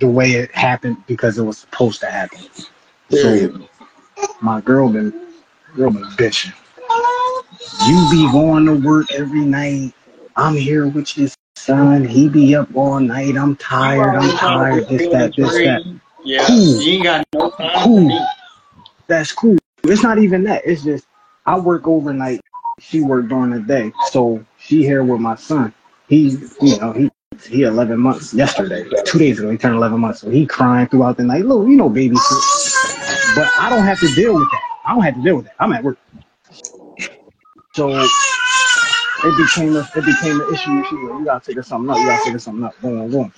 the 0.00 0.08
way 0.08 0.32
it 0.32 0.50
happened 0.52 0.96
because 1.06 1.38
it 1.38 1.42
was 1.42 1.58
supposed 1.58 2.00
to 2.00 2.10
happen. 2.10 2.40
So 3.10 3.66
my 4.40 4.60
girl 4.60 4.88
been 4.88 5.12
girl 5.76 5.90
been 5.90 6.04
bitching. 6.16 6.52
You 7.86 8.08
be 8.10 8.30
going 8.32 8.66
to 8.66 8.74
work 8.74 9.12
every 9.12 9.40
night. 9.44 9.94
I'm 10.36 10.54
here 10.56 10.86
with 10.86 11.16
your 11.16 11.28
son. 11.56 12.04
He 12.04 12.28
be 12.28 12.54
up 12.54 12.68
all 12.74 13.00
night. 13.00 13.36
I'm 13.36 13.56
tired. 13.56 14.16
I'm 14.16 14.36
tired. 14.36 14.88
This 14.88 15.08
that 15.08 15.34
this 15.36 15.54
that. 15.62 15.82
Yeah, 16.24 16.46
Cool. 16.46 16.56
you 16.80 16.92
ain't 16.94 17.02
got 17.04 17.26
no 17.34 17.50
time 17.50 17.70
for 17.72 17.84
Cool. 17.84 18.08
me. 18.08 18.26
That's 19.06 19.32
cool. 19.32 19.58
It's 19.84 20.02
not 20.02 20.18
even 20.18 20.44
that. 20.44 20.62
It's 20.64 20.82
just 20.82 21.06
I 21.46 21.58
work 21.58 21.86
overnight. 21.86 22.40
She 22.80 23.00
worked 23.00 23.28
during 23.28 23.50
the 23.50 23.60
day. 23.60 23.92
So 24.10 24.44
she 24.58 24.82
here 24.82 25.04
with 25.04 25.20
my 25.20 25.36
son. 25.36 25.72
He, 26.08 26.36
you 26.60 26.78
know, 26.78 26.92
he 26.92 27.10
he 27.48 27.62
11 27.62 27.98
months 27.98 28.32
yesterday. 28.32 28.88
Two 29.04 29.18
days 29.18 29.38
ago, 29.38 29.50
he 29.50 29.58
turned 29.58 29.76
11 29.76 30.00
months. 30.00 30.20
So 30.20 30.30
he 30.30 30.46
crying 30.46 30.86
throughout 30.86 31.16
the 31.16 31.24
night. 31.24 31.44
Look, 31.44 31.68
you 31.68 31.76
know, 31.76 31.88
baby. 31.88 32.14
But 33.34 33.48
I 33.58 33.68
don't 33.70 33.84
have 33.84 33.98
to 34.00 34.14
deal 34.14 34.34
with 34.34 34.48
that. 34.50 34.62
I 34.86 34.94
don't 34.94 35.02
have 35.02 35.14
to 35.14 35.22
deal 35.22 35.36
with 35.36 35.46
that. 35.46 35.54
I'm 35.58 35.72
at 35.72 35.82
work. 35.82 35.98
So 37.74 37.88
it 39.24 39.36
became 39.36 39.74
a 39.76 39.88
it 39.96 40.04
became 40.04 40.40
an 40.40 40.54
issue. 40.54 40.84
She 40.84 40.94
like, 40.96 41.18
you 41.18 41.24
gotta 41.24 41.40
figure 41.40 41.62
something 41.62 41.90
out. 41.90 41.98
You 41.98 42.06
gotta 42.06 42.24
figure 42.24 42.38
something 42.38 42.64
out. 42.64 42.80
Boom, 42.80 43.10
boom. 43.10 43.32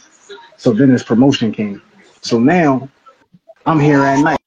So 0.56 0.72
then 0.72 0.92
this 0.92 1.02
promotion 1.02 1.52
came. 1.52 1.80
So 2.20 2.38
now 2.38 2.88
I'm 3.64 3.80
here 3.80 4.00
at 4.00 4.20
night. 4.20 4.38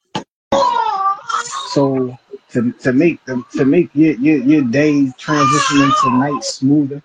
So 1.70 2.16
to 2.52 2.72
to 2.72 2.92
make 2.92 3.24
the 3.24 3.42
to 3.52 3.64
make 3.64 3.90
your 3.94 4.14
your, 4.14 4.38
your 4.38 4.62
day 4.62 5.10
transition 5.18 5.82
into 5.82 6.10
night 6.10 6.42
smoother, 6.42 7.02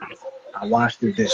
I 0.55 0.65
wash 0.67 0.97
the 0.97 1.11
dishes. 1.11 1.33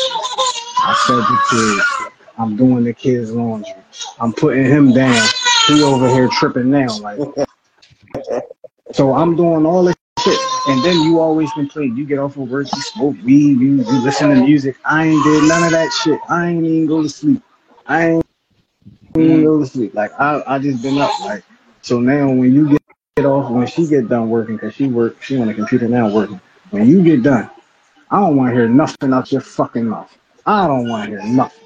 I 0.80 0.96
fed 1.08 1.18
the 1.18 1.40
kids. 1.50 2.12
I'm 2.38 2.56
doing 2.56 2.84
the 2.84 2.94
kids' 2.94 3.32
laundry. 3.32 3.74
I'm 4.20 4.34
putting 4.34 4.66
him 4.66 4.94
down. 4.94 5.28
He 5.68 5.84
over 5.84 6.08
here 6.10 6.28
tripping 6.28 6.70
now, 6.72 6.98
like. 7.00 7.20
So 8.94 9.14
I'm 9.14 9.38
doing 9.38 9.66
all 9.66 9.86
this 9.86 9.96
shit, 10.20 10.40
and 10.68 10.84
then 10.84 11.02
you 11.04 11.22
always 11.22 11.50
complain. 11.54 11.96
You 11.96 12.06
get 12.06 12.20
off 12.20 12.36
of 12.36 12.50
work, 12.50 12.68
you 12.74 12.82
smoke 12.82 13.16
weed, 13.24 13.60
you, 13.60 13.76
you 13.76 14.02
listen 14.02 14.30
to 14.30 14.36
music. 14.36 14.76
I 14.84 15.08
ain't 15.08 15.24
did 15.24 15.48
none 15.48 15.64
of 15.64 15.72
that 15.72 15.92
shit. 15.94 16.20
I 16.28 16.50
ain't 16.50 16.66
even 16.66 16.88
go 16.88 17.02
to 17.02 17.08
sleep. 17.08 17.42
I 17.88 18.10
ain't 18.10 18.26
even 19.18 19.46
go 19.46 19.60
to 19.60 19.66
sleep. 19.66 19.94
Like 19.94 20.12
I 20.20 20.44
I 20.46 20.60
just 20.60 20.82
been 20.82 20.98
up. 20.98 21.18
Like 21.22 21.44
so 21.82 22.02
now 22.02 22.28
when 22.28 22.54
you 22.54 22.70
get 22.70 22.81
off 23.26 23.52
when 23.52 23.68
she 23.68 23.88
get 23.88 24.08
done 24.10 24.30
working 24.30 24.56
because 24.56 24.74
she 24.76 24.88
work 24.88 25.22
she 25.22 25.40
on 25.40 25.48
the 25.48 25.54
computer 25.54 25.88
now 25.88 26.10
working. 26.14 26.40
When 26.72 26.88
you 26.88 27.04
get 27.04 27.24
done, 27.24 27.50
I 28.10 28.20
don't 28.20 28.36
want 28.38 28.50
to 28.52 28.56
hear 28.56 28.68
nothing 28.70 29.14
out 29.14 29.32
your 29.32 29.42
fucking 29.42 29.88
mouth. 29.88 30.16
I 30.46 30.68
don't 30.68 30.88
want 30.90 31.10
to 31.12 31.22
hear 31.22 31.24
nothing. 31.24 31.62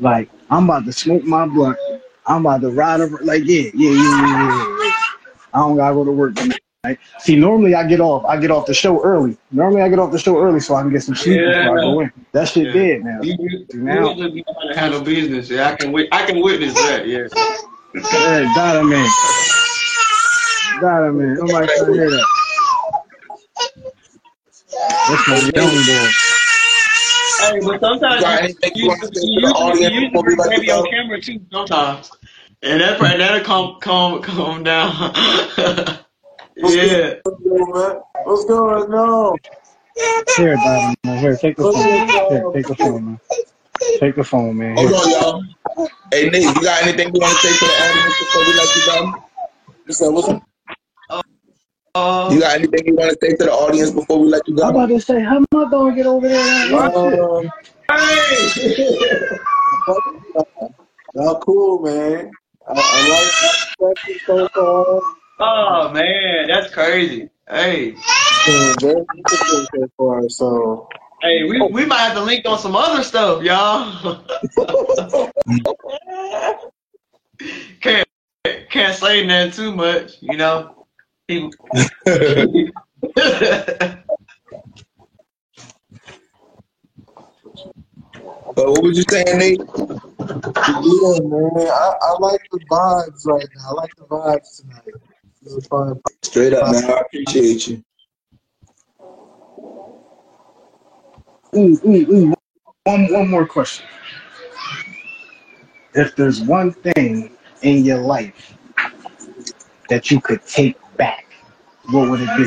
Like 0.00 0.28
I'm 0.50 0.64
about 0.64 0.84
to 0.86 0.92
smoke 0.92 1.24
my 1.24 1.46
blunt. 1.46 1.78
I'm 2.26 2.44
about 2.46 2.60
to 2.62 2.70
ride 2.70 3.00
over. 3.00 3.18
Like 3.18 3.42
yeah, 3.44 3.70
yeah, 3.74 3.90
yeah, 3.90 3.90
yeah, 3.90 4.26
yeah. 4.26 4.78
yeah. 4.84 4.90
I 5.54 5.58
don't 5.58 5.76
gotta 5.76 5.94
go 5.94 6.04
to 6.04 6.12
work 6.12 6.34
tonight. 6.34 6.60
See, 7.20 7.36
normally 7.36 7.74
I 7.74 7.86
get 7.86 8.00
off. 8.00 8.24
I 8.26 8.38
get 8.38 8.50
off 8.50 8.66
the 8.66 8.74
show 8.74 9.02
early. 9.02 9.36
Normally 9.52 9.80
I 9.82 9.88
get 9.88 9.98
off 9.98 10.12
the 10.12 10.18
show 10.18 10.38
early 10.38 10.60
so 10.60 10.74
I 10.74 10.82
can 10.82 10.90
get 10.90 11.02
some 11.02 11.14
sleep 11.14 11.38
before 11.40 11.78
I 11.78 11.80
go 11.82 12.00
in. 12.00 12.12
That 12.32 12.48
shit 12.48 12.66
Yeah. 12.66 12.72
dead 12.72 13.04
now. 13.04 13.20
You, 13.22 13.36
you, 13.38 13.66
Now- 13.74 14.10
you 14.12 14.30
just 14.30 14.44
know 14.44 14.54
how 14.60 14.68
to 14.68 14.78
handle 14.78 15.00
business. 15.00 15.48
Yeah, 15.48 15.70
I 15.70 15.76
can 15.76 15.94
I 16.12 16.26
can 16.26 16.40
witness 16.42 16.74
that. 16.74 17.06
Yeah. 17.06 17.28
Hey, 17.94 18.44
Dada 18.54 18.82
man. 20.84 21.02
Dada 21.02 21.12
man. 21.12 21.34
Nobody 21.34 21.66
trying 21.66 21.86
to 21.86 21.92
hear 21.92 22.10
that. 22.10 22.26
That's 25.08 25.28
my 25.28 25.36
young 25.54 25.74
boy. 25.86 26.10
Hey, 27.40 27.60
but 27.60 27.80
sometimes 27.80 28.20
Got 28.20 28.32
you, 28.32 28.38
anything 28.38 28.72
you 28.74 28.82
you, 28.82 28.88
wanna 28.88 29.06
say 29.06 29.20
you, 29.22 29.40
the 29.40 29.46
audience 29.48 29.80
you 29.80 30.00
usually 30.00 30.08
before 30.08 30.22
we 30.22 30.34
bring 30.34 30.38
let 30.38 30.52
you 30.52 30.58
baby 30.60 30.70
on 30.72 30.90
camera 30.90 31.20
too 31.20 31.40
sometimes, 31.52 32.10
and 32.62 32.80
that 32.80 32.98
probably 32.98 33.18
that'll 33.18 33.44
calm 33.44 33.80
calm 33.80 34.22
calm 34.28 34.62
down. 34.62 34.92
yeah. 36.56 37.14
What's 38.24 38.44
going 38.46 38.92
on? 38.92 39.38
Here, 40.36 40.56
Dada 40.56 40.94
man. 41.04 41.18
Here, 41.18 41.36
take 41.36 41.56
the 41.56 41.64
phone. 41.64 41.82
Here, 41.82 42.50
take 42.52 42.66
the 42.66 42.74
phone, 42.74 43.04
man. 43.04 43.20
Take 44.00 44.14
the 44.16 44.24
phone, 44.24 44.56
man. 44.56 44.76
Here. 44.76 44.88
Hold 44.88 45.02
on, 45.02 45.10
y'all. 45.10 45.42
Hey, 46.10 46.30
Nate, 46.30 46.42
you 46.42 46.62
got 46.62 46.82
anything 46.82 47.14
you 47.14 47.20
want 47.20 47.32
to 47.32 47.46
say 47.46 47.52
to 47.52 47.64
the 47.64 47.72
audience 47.82 48.18
before 48.18 48.42
we 48.42 48.52
let 48.54 48.76
you 48.76 48.82
go? 48.86 49.24
You 49.86 49.92
said 49.92 50.08
what's 50.08 50.28
up? 50.28 50.42
Uh, 51.94 52.28
You 52.32 52.40
got 52.40 52.56
anything 52.56 52.86
you 52.86 52.96
want 52.96 53.10
to 53.12 53.18
say 53.24 53.36
to 53.36 53.44
the 53.44 53.52
audience 53.52 53.92
before 53.92 54.18
we 54.18 54.28
let 54.28 54.48
you 54.48 54.56
go? 54.56 54.64
I'm 54.64 54.70
about 54.70 54.88
to 54.88 55.00
say, 55.00 55.22
how 55.22 55.36
am 55.36 55.46
I 55.54 55.70
gonna 55.70 55.94
get 55.94 56.06
over 56.06 56.28
there 56.28 56.40
and? 56.40 56.74
Um, 56.74 57.52
hey. 57.88 58.50
y'all 61.14 61.38
cool, 61.38 61.82
man. 61.82 62.32
I, 62.66 62.72
I 62.72 63.08
like 63.08 63.30
that 63.78 63.96
so 64.26 64.48
far. 64.48 65.02
oh 65.38 65.92
man, 65.92 66.48
that's 66.48 66.74
crazy. 66.74 67.30
Hey, 67.48 67.94
and 68.48 68.80
Very 68.80 69.04
interesting 69.16 69.66
so 69.72 69.88
far. 69.96 70.28
So 70.28 70.88
hey, 71.22 71.44
we 71.44 71.60
we 71.60 71.84
might 71.84 71.98
have 71.98 72.14
to 72.14 72.22
link 72.24 72.44
on 72.48 72.58
some 72.58 72.74
other 72.74 73.04
stuff, 73.04 73.44
y'all. 73.44 74.24
can't 77.80 78.08
can't 78.70 78.96
say 78.96 79.24
nothing 79.24 79.52
too 79.52 79.72
much, 79.76 80.20
you 80.20 80.36
know. 80.36 80.83
People. 81.28 81.52
But 88.54 88.66
what 88.70 88.82
was 88.84 88.96
you 88.96 89.04
saying, 89.10 89.38
Nate? 89.38 89.58
yeah, 89.58 91.18
man. 91.24 91.50
I, 91.56 91.94
I 92.02 92.16
like 92.20 92.40
the 92.52 92.60
vibes 92.70 93.26
right 93.26 93.48
now. 93.56 93.70
I 93.70 93.72
like 93.72 93.96
the 93.96 94.04
vibes 94.04 94.60
tonight. 94.60 94.94
This 95.42 95.54
is 95.54 95.66
fun. 95.66 96.00
Straight 96.22 96.52
up, 96.52 96.70
man. 96.70 96.84
I 96.84 97.00
appreciate 97.00 97.66
you. 97.68 97.84
Ooh, 101.56 101.80
ooh, 101.84 102.12
ooh. 102.12 102.34
One, 102.84 103.12
one 103.12 103.30
more 103.30 103.46
question. 103.46 103.86
If 105.94 106.14
there's 106.16 106.40
one 106.40 106.72
thing 106.72 107.36
in 107.62 107.84
your 107.84 107.98
life 107.98 108.56
that 109.88 110.10
you 110.10 110.20
could 110.20 110.44
take 110.46 110.76
back, 110.96 111.26
what 111.90 112.10
would 112.10 112.20
it 112.22 112.28
be? 112.36 112.44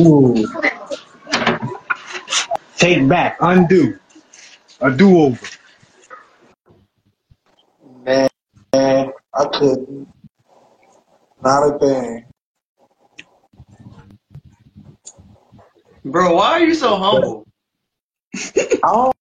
Ooh. 0.00 0.46
Take 2.76 3.08
back, 3.08 3.38
undo, 3.40 3.98
a 4.80 4.90
do-over. 4.90 5.46
Man, 8.04 8.28
man, 8.72 9.12
I 9.34 9.44
couldn't. 9.46 10.08
Not 11.42 11.74
a 11.74 11.78
thing. 11.78 12.24
Bro, 16.04 16.36
why 16.36 16.50
are 16.52 16.60
you 16.60 16.74
so 16.74 16.96
humble? 16.96 17.46
I 18.34 18.78
don't, 18.82 19.16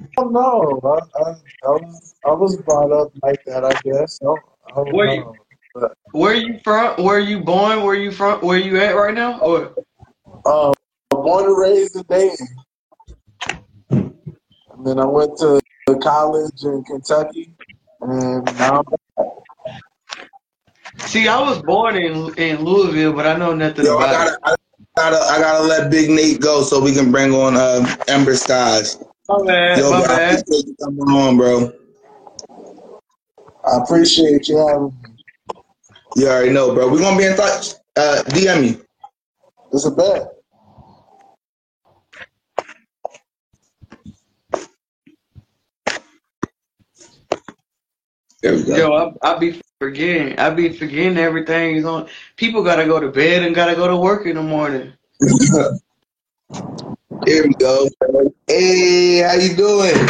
I 0.00 0.06
don't 0.16 0.32
know. 0.32 0.80
I, 0.84 1.18
I, 1.18 1.30
I, 1.30 1.68
was, 1.68 2.14
I 2.24 2.32
was 2.32 2.56
brought 2.62 2.92
up 2.92 3.12
like 3.22 3.44
that, 3.46 3.64
I 3.64 3.72
guess. 3.84 4.20
I 4.22 4.34
don't, 4.76 4.88
I 4.88 4.90
don't 4.90 4.96
Wait. 4.96 5.20
know. 5.20 5.36
But, 5.74 5.92
Where 6.12 6.34
you 6.34 6.58
from? 6.64 7.04
Where 7.04 7.16
are 7.16 7.20
you 7.20 7.40
born? 7.40 7.82
Where 7.82 7.92
are 7.92 7.94
you 7.94 8.10
from? 8.10 8.40
Where 8.40 8.56
are 8.56 8.60
you 8.60 8.78
at 8.78 8.96
right 8.96 9.14
now? 9.14 9.38
Or 9.40 9.74
uh, 10.46 10.72
born 11.10 11.44
and 11.44 11.58
raised 11.58 11.96
in 11.96 12.02
Dayton. 12.08 12.46
And 13.90 14.86
then 14.86 14.98
I 14.98 15.04
went 15.04 15.36
to 15.38 15.60
college 16.00 16.62
in 16.62 16.84
Kentucky. 16.84 17.52
And 18.00 18.44
now 18.58 18.84
I'm 19.18 19.28
see, 21.00 21.28
I 21.28 21.40
was 21.40 21.62
born 21.62 21.96
in 21.96 22.34
in 22.34 22.64
Louisville, 22.64 23.12
but 23.12 23.26
I 23.26 23.36
know 23.36 23.54
nothing 23.54 23.84
Yo, 23.84 23.96
about 23.96 24.28
it. 24.28 24.38
gotta, 24.38 24.38
I 24.44 24.54
gotta, 24.96 25.16
I 25.16 25.40
gotta 25.40 25.64
let 25.64 25.90
Big 25.90 26.10
Nate 26.10 26.40
go 26.40 26.62
so 26.62 26.80
we 26.80 26.92
can 26.92 27.10
bring 27.10 27.32
on 27.32 27.56
uh, 27.56 27.96
Ember 28.08 28.32
Skeyez. 28.32 29.02
My 29.28 29.44
bad, 29.44 29.78
Yo, 29.78 29.90
my 29.90 30.04
bro, 30.04 30.14
I 30.14 30.16
bad. 30.18 30.40
appreciate 30.40 30.66
you 30.66 30.76
coming 30.82 31.08
on, 31.08 31.36
bro. 31.36 31.72
I 33.66 33.78
appreciate 33.82 34.48
you 34.48 34.58
having 34.58 34.84
me. 34.86 34.92
You 36.16 36.28
already 36.28 36.52
know, 36.52 36.74
bro. 36.74 36.90
We're 36.90 37.00
gonna 37.00 37.18
be 37.18 37.24
in 37.24 37.36
touch. 37.36 37.74
Uh, 37.96 38.22
DM 38.28 38.60
me. 38.62 38.78
It's 39.72 39.84
a 39.84 39.90
bet. 39.90 40.32
There. 48.42 48.78
Yo, 48.78 48.92
I, 48.92 49.12
I 49.22 49.38
be 49.38 49.60
forgetting. 49.80 50.38
I 50.38 50.50
be 50.50 50.72
forgetting 50.72 51.18
everything 51.18 51.76
is 51.76 51.84
on. 51.84 52.08
People 52.36 52.62
gotta 52.62 52.84
go 52.84 53.00
to 53.00 53.10
bed 53.10 53.42
and 53.42 53.54
gotta 53.54 53.74
go 53.74 53.88
to 53.88 53.96
work 53.96 54.26
in 54.26 54.36
the 54.36 54.42
morning. 54.42 54.92
Here 57.26 57.46
we 57.46 57.54
go. 57.54 57.88
Hey, 58.46 59.18
how 59.18 59.34
you 59.34 59.56
doing? 59.56 60.08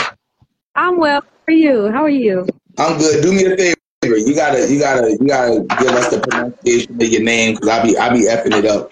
I'm 0.75 0.99
well. 0.99 1.23
How 1.23 1.53
are 1.53 1.57
you? 1.57 1.89
How 1.91 2.03
are 2.03 2.11
you? 2.11 2.47
I'm 2.79 2.99
good. 2.99 3.22
Do 3.22 3.33
me 3.33 3.45
a 3.45 3.57
favor. 3.57 3.77
You 4.03 4.35
gotta, 4.35 4.70
you 4.70 4.79
gotta, 4.79 5.12
you 5.12 5.27
gotta 5.27 5.61
give 5.81 5.91
us 5.91 6.11
the 6.11 6.20
pronunciation 6.20 6.95
of 6.95 7.09
your 7.09 7.22
name 7.22 7.55
because 7.55 7.68
I 7.68 7.83
be, 7.83 7.99
I 7.99 8.09
be 8.11 8.27
effing 8.27 8.59
it 8.59 8.66
up. 8.66 8.91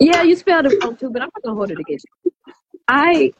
Yeah, 0.00 0.22
you 0.22 0.36
spelled 0.36 0.66
it 0.66 0.82
wrong 0.82 0.96
too, 0.96 1.10
but 1.10 1.22
I'm 1.22 1.30
not 1.34 1.42
gonna 1.42 1.56
hold 1.56 1.70
it 1.70 1.78
against 1.80 2.06
you. 2.24 2.32
I 2.86 3.32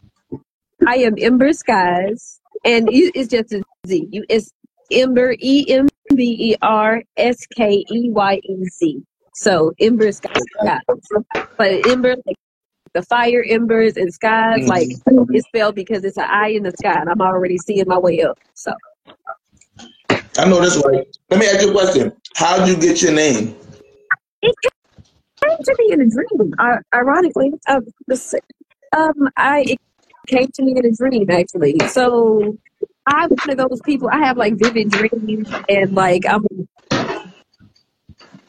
I 0.87 0.97
am 0.97 1.15
Ember 1.19 1.51
Skeyez, 1.51 2.41
and 2.65 2.89
you, 2.93 3.11
it's 3.15 3.29
just 3.29 3.53
a 3.53 3.63
Z. 3.87 4.09
You 4.11 4.25
it's 4.29 4.51
Ember 4.91 5.37
E 5.39 5.67
M 5.69 5.89
B 6.15 6.37
E 6.53 6.57
R 6.61 7.03
S 7.17 7.47
K 7.47 7.85
E 7.91 8.11
Y 8.11 8.41
E 8.43 8.65
Z. 8.65 9.03
So 9.35 9.73
Ember 9.79 10.09
Skeyez, 10.09 10.43
but 11.57 11.87
Ember 11.87 12.17
like 12.27 12.37
the 12.95 13.03
fire 13.03 13.45
embers 13.49 13.97
and 13.97 14.13
skies 14.13 14.67
like 14.67 14.89
mm-hmm. 14.89 15.35
it's 15.35 15.47
spelled 15.47 15.75
because 15.75 16.05
it's 16.05 16.17
an 16.17 16.27
eye 16.29 16.49
in 16.49 16.65
the 16.65 16.73
sky, 16.73 16.99
and 17.01 17.09
I'm 17.09 17.21
already 17.21 17.59
seeing 17.59 17.85
my 17.87 17.99
way 17.99 18.23
up. 18.23 18.39
So 18.55 18.73
I 20.39 20.49
know 20.49 20.61
this 20.61 20.81
right. 20.87 21.07
Let 21.31 21.41
me 21.41 21.47
ask 21.47 21.61
you 21.63 21.71
a 21.71 21.73
question. 21.73 22.13
How'd 22.37 22.69
you 22.69 22.77
get 22.77 23.03
your 23.03 23.13
name? 23.13 23.57
it 24.43 24.55
came 25.43 25.59
to 25.65 25.77
me 25.79 25.93
in 25.93 26.01
a 26.01 26.07
dream. 26.09 26.55
Uh, 26.59 26.77
ironically, 26.95 27.53
um, 27.69 27.85
this, 28.07 28.35
um, 28.97 29.29
I 29.37 29.65
it 29.67 29.79
came 30.29 30.49
to 30.55 30.63
me 30.63 30.75
in 30.77 30.87
a 30.87 30.93
dream 30.93 31.29
actually. 31.31 31.77
So 31.89 32.57
I'm 33.07 33.31
one 33.31 33.51
of 33.51 33.69
those 33.69 33.81
people. 33.85 34.09
I 34.13 34.19
have 34.19 34.37
like 34.37 34.55
vivid 34.57 34.91
dreams, 34.91 35.49
and 35.69 35.95
like 35.95 36.25
I'm 36.29 36.45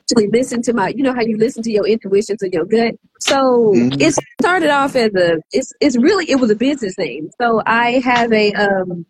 actually 0.02 0.28
listen 0.30 0.62
to 0.64 0.74
my. 0.74 0.90
You 0.90 1.04
know 1.04 1.14
how 1.14 1.22
you 1.22 1.38
listen 1.38 1.64
to 1.64 1.72
your 1.72 1.88
intuitions 1.88 2.42
and 2.44 2.54
your 2.54 2.66
gut. 2.66 2.96
So 3.20 3.74
Mhm. 3.76 4.02
it 4.02 4.16
started 4.40 4.70
off 4.70 4.96
as 4.96 5.14
a. 5.16 5.40
It's 5.52 5.74
it's 5.82 5.98
really 5.98 6.30
it 6.30 6.40
was 6.40 6.52
a 6.52 6.56
business 6.56 6.98
name. 7.00 7.32
So 7.42 7.62
I 7.66 8.00
have 8.00 8.32
a 8.32 8.54
um. 8.54 9.06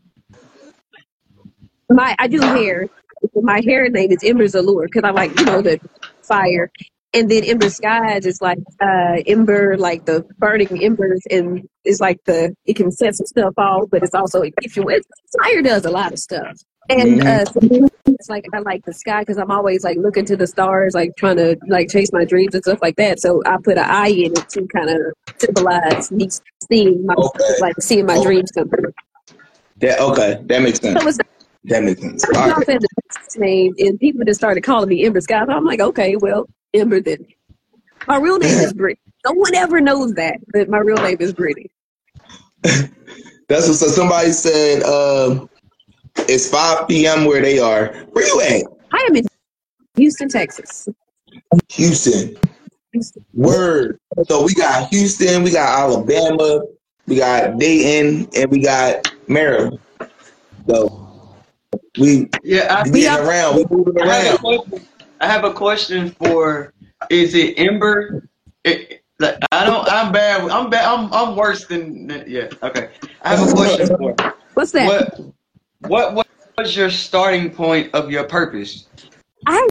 My 1.90 2.16
I 2.20 2.28
do 2.28 2.40
hair. 2.40 2.88
My 3.36 3.62
hair 3.66 3.90
name 3.90 4.12
is 4.12 4.24
Embers 4.24 4.56
Allure 4.56 4.86
because 4.86 5.04
I 5.04 5.12
like 5.12 5.38
you 5.40 5.46
know 5.46 5.62
the 5.62 5.80
fire. 6.24 6.72
And 7.12 7.30
then 7.30 7.44
Ember 7.44 7.66
Skeyez 7.66 8.26
is 8.26 8.40
like 8.42 8.60
uh 8.82 9.18
ember, 9.26 9.76
like 9.78 10.06
the 10.06 10.24
burning 10.38 10.84
embers, 10.84 11.22
and 11.32 11.68
it's 11.84 12.00
like 12.00 12.20
the 12.26 12.56
it 12.66 12.76
can 12.76 12.92
set 12.92 13.16
some 13.16 13.26
stuff 13.26 13.54
off, 13.58 13.86
but 13.90 14.04
it's 14.04 14.14
also 14.14 14.42
it, 14.44 14.54
fire 15.42 15.62
does 15.64 15.86
a 15.86 15.90
lot 15.90 16.14
of 16.14 16.20
stuff. 16.20 16.56
And 16.90 17.22
uh, 17.22 17.46
so 17.46 17.60
it's 18.06 18.30
like 18.30 18.46
I 18.54 18.60
like 18.60 18.84
the 18.86 18.94
sky 18.94 19.22
because 19.22 19.38
I'm 19.38 19.52
always 19.52 19.84
like 19.84 19.98
looking 19.98 20.26
to 20.26 20.38
the 20.38 20.48
stars, 20.48 20.94
like 20.94 21.12
trying 21.18 21.38
to 21.38 21.58
like 21.68 21.90
chase 21.90 22.12
my 22.14 22.26
dreams 22.26 22.54
and 22.54 22.64
stuff 22.64 22.80
like 22.82 22.96
that. 22.98 23.20
So 23.20 23.42
I 23.46 23.58
put 23.64 23.78
an 23.78 23.86
eye 23.86 24.10
in 24.10 24.32
it 24.32 24.50
to 24.50 24.68
kind 24.68 24.90
of 24.90 24.98
symbolize 25.38 26.12
me 26.12 26.30
seeing 26.72 27.06
my 27.06 27.16
Okay. 27.16 27.54
like 27.60 27.76
seeing 27.80 28.06
my 28.06 28.22
dreams 28.22 28.52
come 28.52 28.70
true. 28.70 28.94
That 29.78 30.00
okay. 30.00 30.40
That 30.46 30.62
makes 30.62 30.80
sense. 30.80 31.00
So 31.00 31.24
That 31.66 31.84
makes 31.84 32.02
sense. 32.02 32.24
started 32.24 32.40
All 32.40 32.52
off 32.52 32.68
right. 32.68 32.78
as 32.78 32.84
a 32.84 33.02
business 33.10 33.38
name, 33.38 33.74
and 33.80 34.00
people 34.00 34.24
just 34.26 34.40
started 34.40 34.62
calling 34.62 34.90
me 34.90 35.06
Ember. 35.06 35.22
So 35.22 35.36
I'm 35.36 35.66
like, 35.66 35.80
okay, 35.80 36.16
well, 36.16 36.48
Ember 36.74 37.02
then. 37.02 37.26
My 38.08 38.18
real 38.18 38.38
name 38.38 38.60
is 38.60 38.74
Brittany. 38.74 39.02
No 39.26 39.34
one 39.34 39.54
ever 39.56 39.82
knows 39.82 40.14
that, 40.14 40.38
but 40.54 40.70
my 40.70 40.78
real 40.78 40.98
name 40.98 41.18
is 41.20 41.34
Brittany. 41.34 41.70
That's 42.64 43.68
what 43.68 43.76
so 43.76 43.88
somebody 43.88 44.32
said. 44.32 44.84
Uh, 44.84 45.48
it's 46.20 46.50
5 46.50 46.88
p.m. 46.88 47.26
where 47.26 47.42
they 47.42 47.60
are. 47.60 47.88
Where 48.12 48.26
you 48.26 48.42
at? 48.42 48.72
I 48.94 49.08
am 49.10 49.16
in 49.18 49.26
Houston, 49.96 50.30
Texas. 50.30 50.88
Houston. 51.70 52.38
Houston. 52.94 53.26
Word. 53.34 54.00
So 54.28 54.44
we 54.44 54.54
got 54.54 54.90
Houston, 54.90 55.44
we 55.44 55.52
got 55.52 55.78
Alabama, 55.80 56.62
we 57.06 57.18
got 57.18 57.58
Dayton, 57.58 58.30
and 58.36 58.50
we 58.50 58.62
got 58.62 59.14
Maryland. 59.28 59.80
So 60.68 61.09
we 61.98 62.30
Yeah, 62.44 62.84
I, 62.86 62.90
we 62.90 63.02
getting 63.02 63.28
around. 63.28 63.56
We 63.56 63.66
moving 63.70 64.02
I 64.02 64.16
have 64.16 64.36
a 64.36 64.38
question. 64.38 64.88
I 65.22 65.28
have 65.28 65.44
a 65.44 65.54
question 65.54 66.12
for. 66.12 66.74
Is 67.10 67.34
it 67.36 67.58
Ember? 67.58 68.28
It, 68.64 69.04
like, 69.20 69.38
I 69.52 69.66
don't. 69.66 69.88
I'm 69.90 70.12
bad. 70.12 70.50
I'm 70.50 70.70
bad. 70.70 70.86
I'm. 70.86 71.14
I'm 71.14 71.36
worse 71.36 71.66
than. 71.66 72.24
Yeah. 72.28 72.50
Okay. 72.64 72.90
I 73.22 73.36
have 73.36 73.50
a 73.50 73.52
question 73.52 73.88
for. 73.88 74.16
What's 74.54 74.72
that? 74.72 74.88
What? 74.88 75.20
What? 75.90 76.16
What 76.16 76.28
was 76.58 76.76
your 76.76 76.90
starting 76.90 77.50
point 77.50 77.94
of 77.94 78.12
your 78.12 78.26
purpose? 78.26 78.88
I 79.46 79.68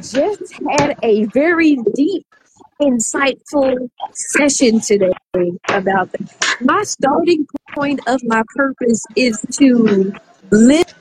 just 0.00 0.52
had 0.78 0.96
a 1.02 1.24
very 1.26 1.76
deep, 1.94 2.26
insightful 2.80 3.90
session 4.12 4.80
today 4.80 5.12
about 5.68 6.12
that. 6.12 6.60
My 6.60 6.82
starting 6.82 7.46
point 7.74 8.00
of 8.06 8.20
my 8.24 8.42
purpose 8.54 9.04
is 9.16 9.40
to 9.52 10.12
live 10.50 10.97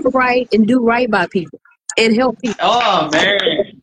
right 0.00 0.48
and 0.52 0.66
do 0.66 0.84
right 0.84 1.10
by 1.10 1.26
people 1.26 1.60
and 1.98 2.14
help 2.14 2.40
people. 2.40 2.56
Oh 2.60 3.08
man. 3.12 3.82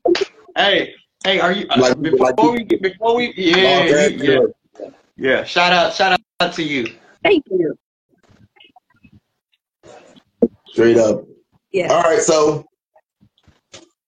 Hey. 0.56 0.94
Hey. 1.24 1.40
Are 1.40 1.52
you? 1.52 1.68
uh, 1.70 1.94
before 1.96 2.28
like- 2.32 2.38
we. 2.38 2.64
Before 2.64 3.16
we. 3.16 3.28
Long 3.28 3.88
Yeah. 3.88 4.08
Yeah. 4.08 4.40
Yeah. 5.18 5.44
Shout 5.44 5.72
out. 5.74 5.94
Shout 5.94 6.20
out 6.40 6.54
to 6.54 6.64
you. 6.64 6.88
Thank 7.24 7.46
you. 7.50 7.78
Straight 10.70 10.98
up. 10.98 11.26
Yeah. 11.72 11.92
All 11.92 12.02
right, 12.04 12.20
so 12.22 12.66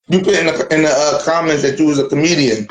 you 0.07 0.19
put 0.19 0.33
in 0.35 0.45
the 0.47 0.67
in 0.73 0.83
the 0.83 0.89
uh, 0.89 1.21
comments 1.23 1.61
that 1.63 1.77
you 1.79 1.87
was 1.87 1.99
a 1.99 2.07
comedian. 2.07 2.67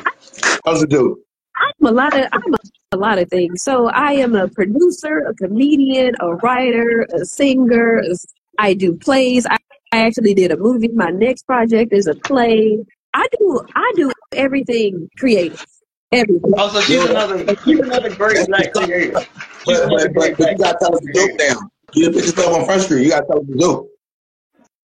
How's 0.65 0.83
it 0.83 0.91
do? 0.91 1.21
I'm 1.57 1.87
a 1.87 1.93
lot 1.93 2.19
of 2.19 2.27
I'm 2.33 2.55
a, 2.55 2.59
a 2.93 2.97
lot 2.97 3.19
of 3.19 3.29
things. 3.29 3.63
So 3.63 3.89
I 3.89 4.13
am 4.13 4.35
a 4.35 4.49
producer, 4.49 5.19
a 5.29 5.35
comedian, 5.35 6.15
a 6.21 6.35
writer, 6.37 7.07
a 7.13 7.25
singer. 7.25 7.99
a 7.99 8.11
s- 8.11 8.27
I 8.61 8.75
do 8.75 8.95
plays. 8.95 9.47
I, 9.47 9.57
I 9.91 10.07
actually 10.07 10.35
did 10.35 10.53
a 10.53 10.57
movie. 10.59 10.89
My 10.89 11.09
next 11.09 11.47
project 11.47 11.95
is 11.95 12.07
a 12.07 12.15
play. 12.15 12.85
I 13.15 13.27
do 13.39 13.61
I 13.75 13.93
do 13.97 14.13
everything 14.33 15.09
creative. 15.19 15.65
Everything. 16.13 16.53
Oh, 16.59 16.69
so 16.69 16.81
she's 16.83 17.03
another. 17.05 17.57
She's 17.65 17.79
another 17.79 18.15
great 18.15 18.47
black 18.49 18.73
creator. 18.75 19.13
But, 19.13 19.27
but, 19.65 20.15
but, 20.15 20.37
but 20.37 20.51
you 20.51 20.59
gotta 20.59 20.79
tell 20.79 20.95
us 20.95 21.01
the 21.01 21.13
joke 21.15 21.31
now. 21.39 21.71
You 21.95 22.05
didn't 22.05 22.15
put 22.17 22.25
yourself 22.27 22.59
on 22.59 22.67
front 22.67 22.83
street. 22.83 23.05
You 23.05 23.11
gotta 23.11 23.27
tell 23.27 23.41
us 23.41 23.47
the 23.49 23.59
joke. 23.59 23.89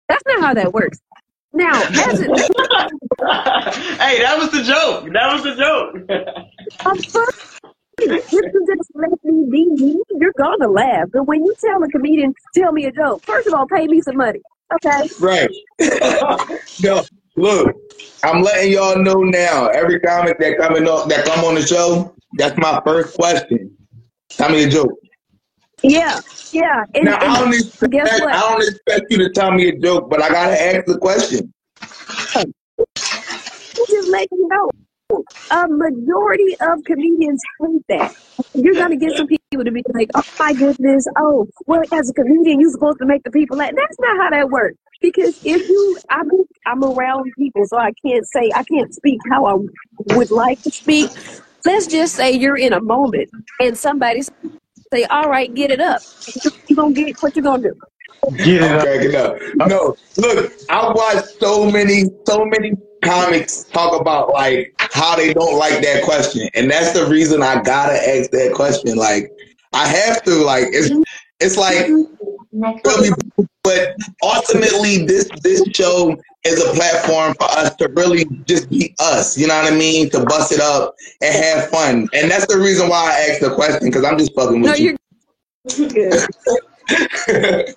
That's 0.08 0.22
not 0.26 0.40
how 0.40 0.54
that 0.54 0.72
works. 0.74 0.98
Now, 1.54 1.82
as 1.82 2.20
it, 2.20 2.28
hey, 2.30 4.22
that 4.22 4.36
was 4.38 4.50
the 4.50 4.62
joke. 4.62 5.12
That 5.12 5.32
was 5.32 5.42
the 5.42 5.54
joke. 5.54 5.94
I'm 8.00 8.08
sorry. 8.08 8.20
If 8.26 8.52
you 8.54 8.66
just 8.66 8.90
let 8.94 9.10
me 9.24 9.46
be 9.50 9.66
me, 9.66 10.02
you're 10.18 10.32
gonna 10.38 10.68
laugh. 10.68 11.08
But 11.12 11.24
when 11.24 11.44
you 11.44 11.54
tell 11.60 11.82
a 11.82 11.88
comedian, 11.88 12.34
tell 12.54 12.72
me 12.72 12.86
a 12.86 12.92
joke, 12.92 13.22
first 13.26 13.46
of 13.46 13.54
all, 13.54 13.66
pay 13.66 13.86
me 13.86 14.00
some 14.00 14.16
money. 14.16 14.40
Okay. 14.74 15.08
Right. 15.20 15.50
no, 16.82 17.02
look, 17.36 17.76
I'm 18.24 18.42
letting 18.42 18.72
y'all 18.72 18.98
know 18.98 19.22
now. 19.22 19.68
Every 19.68 20.00
comic 20.00 20.38
that 20.38 20.56
coming 20.58 20.88
up 20.88 21.08
that 21.08 21.24
come 21.24 21.44
on 21.44 21.54
the 21.54 21.62
show, 21.62 22.14
that's 22.38 22.56
my 22.58 22.80
first 22.84 23.14
question. 23.16 23.76
Tell 24.30 24.50
me 24.50 24.64
a 24.64 24.68
joke. 24.68 24.92
Yeah, 25.82 26.20
yeah. 26.52 26.84
And, 26.94 27.04
Now 27.04 27.18
I 27.18 27.40
don't 27.40 27.52
expect 27.54 27.94
I 27.94 28.40
don't 28.40 28.62
expect 28.62 29.06
you 29.10 29.18
to 29.18 29.30
tell 29.30 29.50
me 29.50 29.68
a 29.68 29.78
joke, 29.78 30.08
but 30.08 30.22
I 30.22 30.28
gotta 30.28 30.60
ask 30.60 30.86
the 30.86 30.98
question. 30.98 31.52
just 33.88 34.08
let 34.08 34.28
you 34.30 34.48
know. 34.48 34.70
A 35.50 35.68
majority 35.68 36.56
of 36.60 36.82
comedians 36.84 37.42
hate 37.60 37.82
that. 37.88 38.14
You're 38.54 38.74
gonna 38.74 38.96
get 38.96 39.16
some 39.16 39.26
people 39.26 39.64
to 39.64 39.70
be 39.70 39.82
like, 39.94 40.10
"Oh 40.14 40.24
my 40.38 40.52
goodness, 40.54 41.06
oh, 41.18 41.46
well, 41.66 41.82
as 41.92 42.10
a 42.10 42.14
comedian, 42.14 42.60
you're 42.60 42.70
supposed 42.70 42.98
to 42.98 43.06
make 43.06 43.22
the 43.24 43.30
people 43.30 43.56
laugh." 43.58 43.72
That's 43.74 43.98
not 44.00 44.16
how 44.16 44.30
that 44.30 44.50
works. 44.50 44.76
Because 45.00 45.38
if 45.44 45.68
you, 45.68 45.98
I'm, 46.10 46.28
I'm 46.66 46.84
around 46.84 47.30
people, 47.36 47.64
so 47.66 47.76
I 47.76 47.92
can't 48.04 48.26
say 48.28 48.50
I 48.54 48.62
can't 48.64 48.94
speak 48.94 49.18
how 49.30 49.46
I 49.46 50.14
would 50.14 50.30
like 50.30 50.62
to 50.62 50.70
speak. 50.70 51.10
Let's 51.64 51.86
just 51.86 52.14
say 52.14 52.32
you're 52.32 52.56
in 52.56 52.72
a 52.72 52.80
moment 52.80 53.28
and 53.60 53.76
somebody 53.76 54.22
say, 54.92 55.04
"All 55.04 55.28
right, 55.28 55.52
get 55.52 55.70
it 55.70 55.80
up." 55.80 56.00
You 56.68 56.76
gonna 56.76 56.94
get 56.94 57.20
what 57.22 57.36
you 57.36 57.42
gonna 57.42 57.62
do? 57.62 57.74
Get 58.38 58.48
it 58.48 58.62
I'm 58.62 58.78
up. 58.78 58.84
cracking 58.84 59.14
up. 59.16 59.36
No, 59.68 59.96
look, 60.16 60.52
I 60.70 60.92
watched 60.92 61.40
so 61.40 61.70
many, 61.70 62.04
so 62.26 62.44
many 62.44 62.72
comics 63.02 63.64
talk 63.64 64.00
about 64.00 64.30
like 64.30 64.74
how 64.78 65.16
they 65.16 65.32
don't 65.32 65.58
like 65.58 65.82
that 65.82 66.04
question, 66.04 66.48
and 66.54 66.70
that's 66.70 66.92
the 66.92 67.06
reason 67.06 67.42
I 67.42 67.62
gotta 67.62 67.94
ask 67.94 68.30
that 68.30 68.52
question. 68.54 68.96
Like, 68.96 69.30
I 69.72 69.86
have 69.86 70.22
to. 70.24 70.34
Like, 70.44 70.66
it's 70.70 70.90
it's 71.40 71.56
like 71.56 71.88
but 73.64 73.96
ultimately, 74.22 75.06
this 75.06 75.28
this 75.42 75.62
show 75.72 76.16
is 76.44 76.62
a 76.62 76.74
platform 76.74 77.34
for 77.34 77.44
us 77.44 77.74
to 77.76 77.88
really 77.88 78.24
just 78.44 78.68
be 78.68 78.94
us. 78.98 79.38
You 79.38 79.46
know 79.46 79.56
what 79.62 79.72
I 79.72 79.76
mean? 79.76 80.10
To 80.10 80.24
bust 80.24 80.52
it 80.52 80.60
up 80.60 80.94
and 81.20 81.34
have 81.34 81.70
fun, 81.70 82.08
and 82.12 82.30
that's 82.30 82.46
the 82.46 82.58
reason 82.58 82.88
why 82.88 83.10
I 83.10 83.30
asked 83.30 83.40
the 83.40 83.54
question 83.54 83.88
because 83.88 84.04
I'm 84.04 84.18
just 84.18 84.34
fucking 84.34 84.60
No, 84.60 84.72
with 84.72 84.80
you're 84.80 84.96
good. 85.88 87.74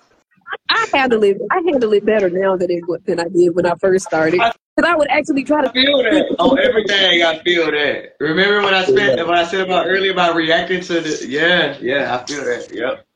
I 0.68 0.86
handle 0.92 1.22
it. 1.22 1.38
I 1.50 1.62
handle 1.70 1.92
it 1.92 2.04
better 2.04 2.28
now 2.28 2.56
than 2.56 2.70
it 2.70 2.82
than 3.04 3.20
I 3.20 3.28
did 3.28 3.54
when 3.54 3.66
I 3.66 3.74
first 3.76 4.06
started. 4.06 4.40
Because 4.76 4.90
I 4.90 4.96
would 4.96 5.08
actually 5.08 5.42
try 5.44 5.62
to. 5.62 5.70
I 5.70 5.72
feel 5.72 6.02
that 6.02 6.36
on 6.38 6.58
everything. 6.58 7.22
I 7.22 7.38
feel 7.38 7.70
that. 7.70 8.16
Remember 8.20 8.62
when 8.62 8.74
I 8.74 8.84
spent 8.84 9.26
when 9.26 9.36
I 9.36 9.44
said 9.44 9.62
about 9.62 9.86
earlier 9.86 10.12
about 10.12 10.36
reacting 10.36 10.82
to 10.82 11.00
the 11.00 11.26
yeah 11.26 11.78
yeah 11.80 12.14
I 12.14 12.26
feel 12.26 12.44
that 12.44 12.68
yep. 12.72 13.06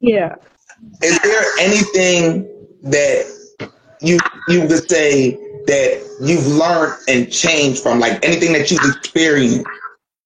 Yeah. 0.00 0.34
is 1.02 1.18
there 1.20 1.44
anything 1.60 2.50
that 2.82 3.24
you 4.02 4.18
you 4.48 4.60
would 4.62 4.90
say 4.90 5.32
that 5.66 6.18
you've 6.20 6.46
learned 6.46 6.98
and 7.08 7.32
changed 7.32 7.82
from? 7.82 7.98
Like 7.98 8.22
anything 8.22 8.52
that 8.52 8.70
you've 8.70 8.84
experienced 8.84 9.64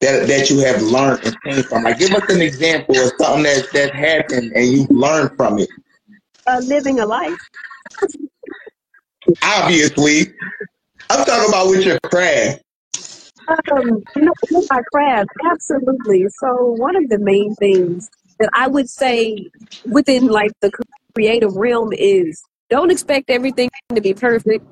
that 0.01 0.27
that 0.27 0.51
you 0.51 0.59
have 0.61 0.83
learned 0.83 1.25
and 1.25 1.37
changed 1.47 1.69
from. 1.69 1.85
Like 1.85 2.01
give 2.01 2.13
us 2.15 2.29
an 2.31 2.43
example 2.43 2.97
of 2.97 3.13
something 3.21 3.45
that 3.45 3.69
that 3.75 3.95
happened 3.95 4.53
and 4.57 4.67
you 4.67 4.87
learned 4.91 5.37
from 5.37 5.61
it. 5.61 5.69
Uh, 6.49 6.61
living 6.65 6.99
a 6.99 7.07
life. 7.07 7.39
Obviously, 9.43 10.33
I'm 11.11 11.25
talking 11.25 11.49
about 11.49 11.69
with 11.69 11.85
your 11.85 11.99
craft. 12.05 12.63
Um, 13.73 14.03
you 14.15 14.23
know, 14.23 14.33
with 14.51 14.67
my 14.71 14.83
craft, 14.93 15.31
absolutely. 15.51 16.27
So 16.39 16.75
one 16.79 16.97
of 16.97 17.09
the 17.09 17.19
main 17.19 17.55
things 17.55 18.11
that 18.39 18.51
I 18.53 18.69
would 18.69 18.89
say 18.89 19.51
within 19.87 20.27
like 20.27 20.53
the 20.61 20.71
creative 21.15 21.57
realm 21.57 21.93
is 21.93 22.43
don't 22.69 22.91
expect 22.91 23.31
everything 23.31 23.71
to 23.95 24.01
be 24.01 24.13
perfect. 24.13 24.65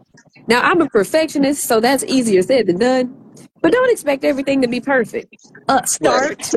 Now 0.47 0.61
I'm 0.61 0.81
a 0.81 0.89
perfectionist, 0.89 1.65
so 1.65 1.81
that's 1.81 2.05
easier 2.05 2.43
said 2.43 2.67
than 2.67 2.79
done. 2.79 3.17
But 3.63 3.73
don't 3.73 3.91
expect 3.91 4.25
everything 4.25 4.61
to 4.63 4.69
be 4.69 4.81
perfect. 4.81 5.35
Uh, 5.69 5.83
start. 5.85 6.51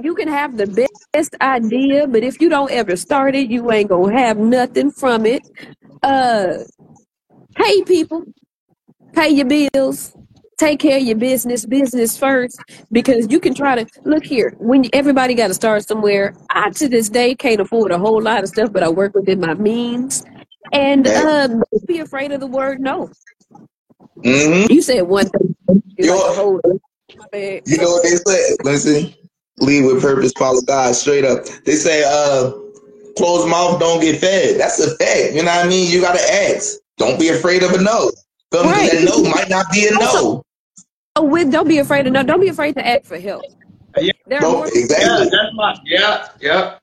You 0.00 0.14
can 0.14 0.28
have 0.28 0.56
the 0.56 0.88
best 1.12 1.36
idea, 1.40 2.06
but 2.06 2.22
if 2.22 2.40
you 2.40 2.48
don't 2.48 2.70
ever 2.70 2.96
start 2.96 3.34
it, 3.34 3.50
you 3.50 3.70
ain't 3.70 3.90
gonna 3.90 4.18
have 4.18 4.38
nothing 4.38 4.90
from 4.90 5.26
it. 5.26 5.42
Uh, 6.02 6.58
pay 7.54 7.82
people, 7.84 8.24
pay 9.12 9.28
your 9.28 9.46
bills, 9.46 10.16
take 10.58 10.80
care 10.80 10.98
of 10.98 11.02
your 11.02 11.16
business, 11.16 11.64
business 11.64 12.16
first, 12.16 12.60
because 12.92 13.26
you 13.30 13.40
can 13.40 13.54
try 13.54 13.82
to 13.82 13.86
look 14.04 14.24
here. 14.24 14.54
When 14.58 14.84
everybody 14.92 15.34
got 15.34 15.48
to 15.48 15.54
start 15.54 15.86
somewhere, 15.86 16.34
I 16.50 16.70
to 16.70 16.88
this 16.88 17.08
day 17.08 17.34
can't 17.34 17.60
afford 17.60 17.92
a 17.92 17.98
whole 17.98 18.20
lot 18.22 18.42
of 18.42 18.50
stuff, 18.50 18.72
but 18.72 18.82
I 18.82 18.88
work 18.88 19.14
within 19.14 19.40
my 19.40 19.54
means. 19.54 20.24
And 20.72 21.06
um, 21.08 21.62
don't 21.72 21.86
be 21.86 22.00
afraid 22.00 22.32
of 22.32 22.40
the 22.40 22.46
word 22.46 22.80
no. 22.80 23.10
Mm-hmm. 24.18 24.70
You 24.70 24.82
said 24.82 25.02
one 25.02 25.28
thing. 25.28 25.56
Yo, 25.96 26.16
Like 26.16 26.30
a 26.30 26.34
whole, 26.34 26.60
my 27.16 27.26
bad. 27.32 27.62
You 27.66 27.78
know 27.78 27.90
what 27.90 28.02
they 28.02 28.16
say? 28.16 28.56
Listen, 28.62 29.14
lead 29.58 29.84
with 29.84 30.02
purpose, 30.02 30.32
follow 30.38 30.60
God. 30.62 30.94
Straight 30.94 31.24
up, 31.24 31.46
they 31.64 31.74
say, 31.74 32.04
"Uh, 32.06 32.52
closed 33.16 33.48
mouth 33.48 33.80
don't 33.80 34.00
get 34.00 34.20
fed." 34.20 34.60
That's 34.60 34.78
a 34.80 34.96
fact. 34.96 35.34
You 35.34 35.42
know 35.42 35.54
what 35.54 35.66
I 35.66 35.68
mean? 35.68 35.90
You 35.90 36.00
gotta 36.00 36.20
ask. 36.20 36.79
Don't 37.00 37.18
be 37.18 37.28
afraid 37.28 37.62
of 37.62 37.72
a 37.72 37.80
no. 37.80 38.10
Feel 38.52 38.64
me? 38.64 38.70
Right. 38.70 38.90
That 38.92 39.04
no 39.04 39.22
might 39.30 39.48
not 39.48 39.72
be 39.72 39.88
a 39.88 39.92
no. 39.92 40.42
Oh, 41.16 41.22
with 41.24 41.50
don't 41.50 41.66
be 41.66 41.78
afraid 41.78 42.06
of 42.06 42.12
no. 42.12 42.22
Don't 42.22 42.40
be 42.42 42.48
afraid 42.48 42.74
to 42.74 42.86
ask 42.86 43.06
for 43.06 43.18
help. 43.18 43.42
Yeah. 43.96 44.12
No, 44.26 44.52
more 44.52 44.66
Yeah, 44.66 44.82
exactly. 44.82 45.24
that's 45.30 45.54
my 45.54 45.76
yeah, 45.86 46.28
yeah. 46.40 46.74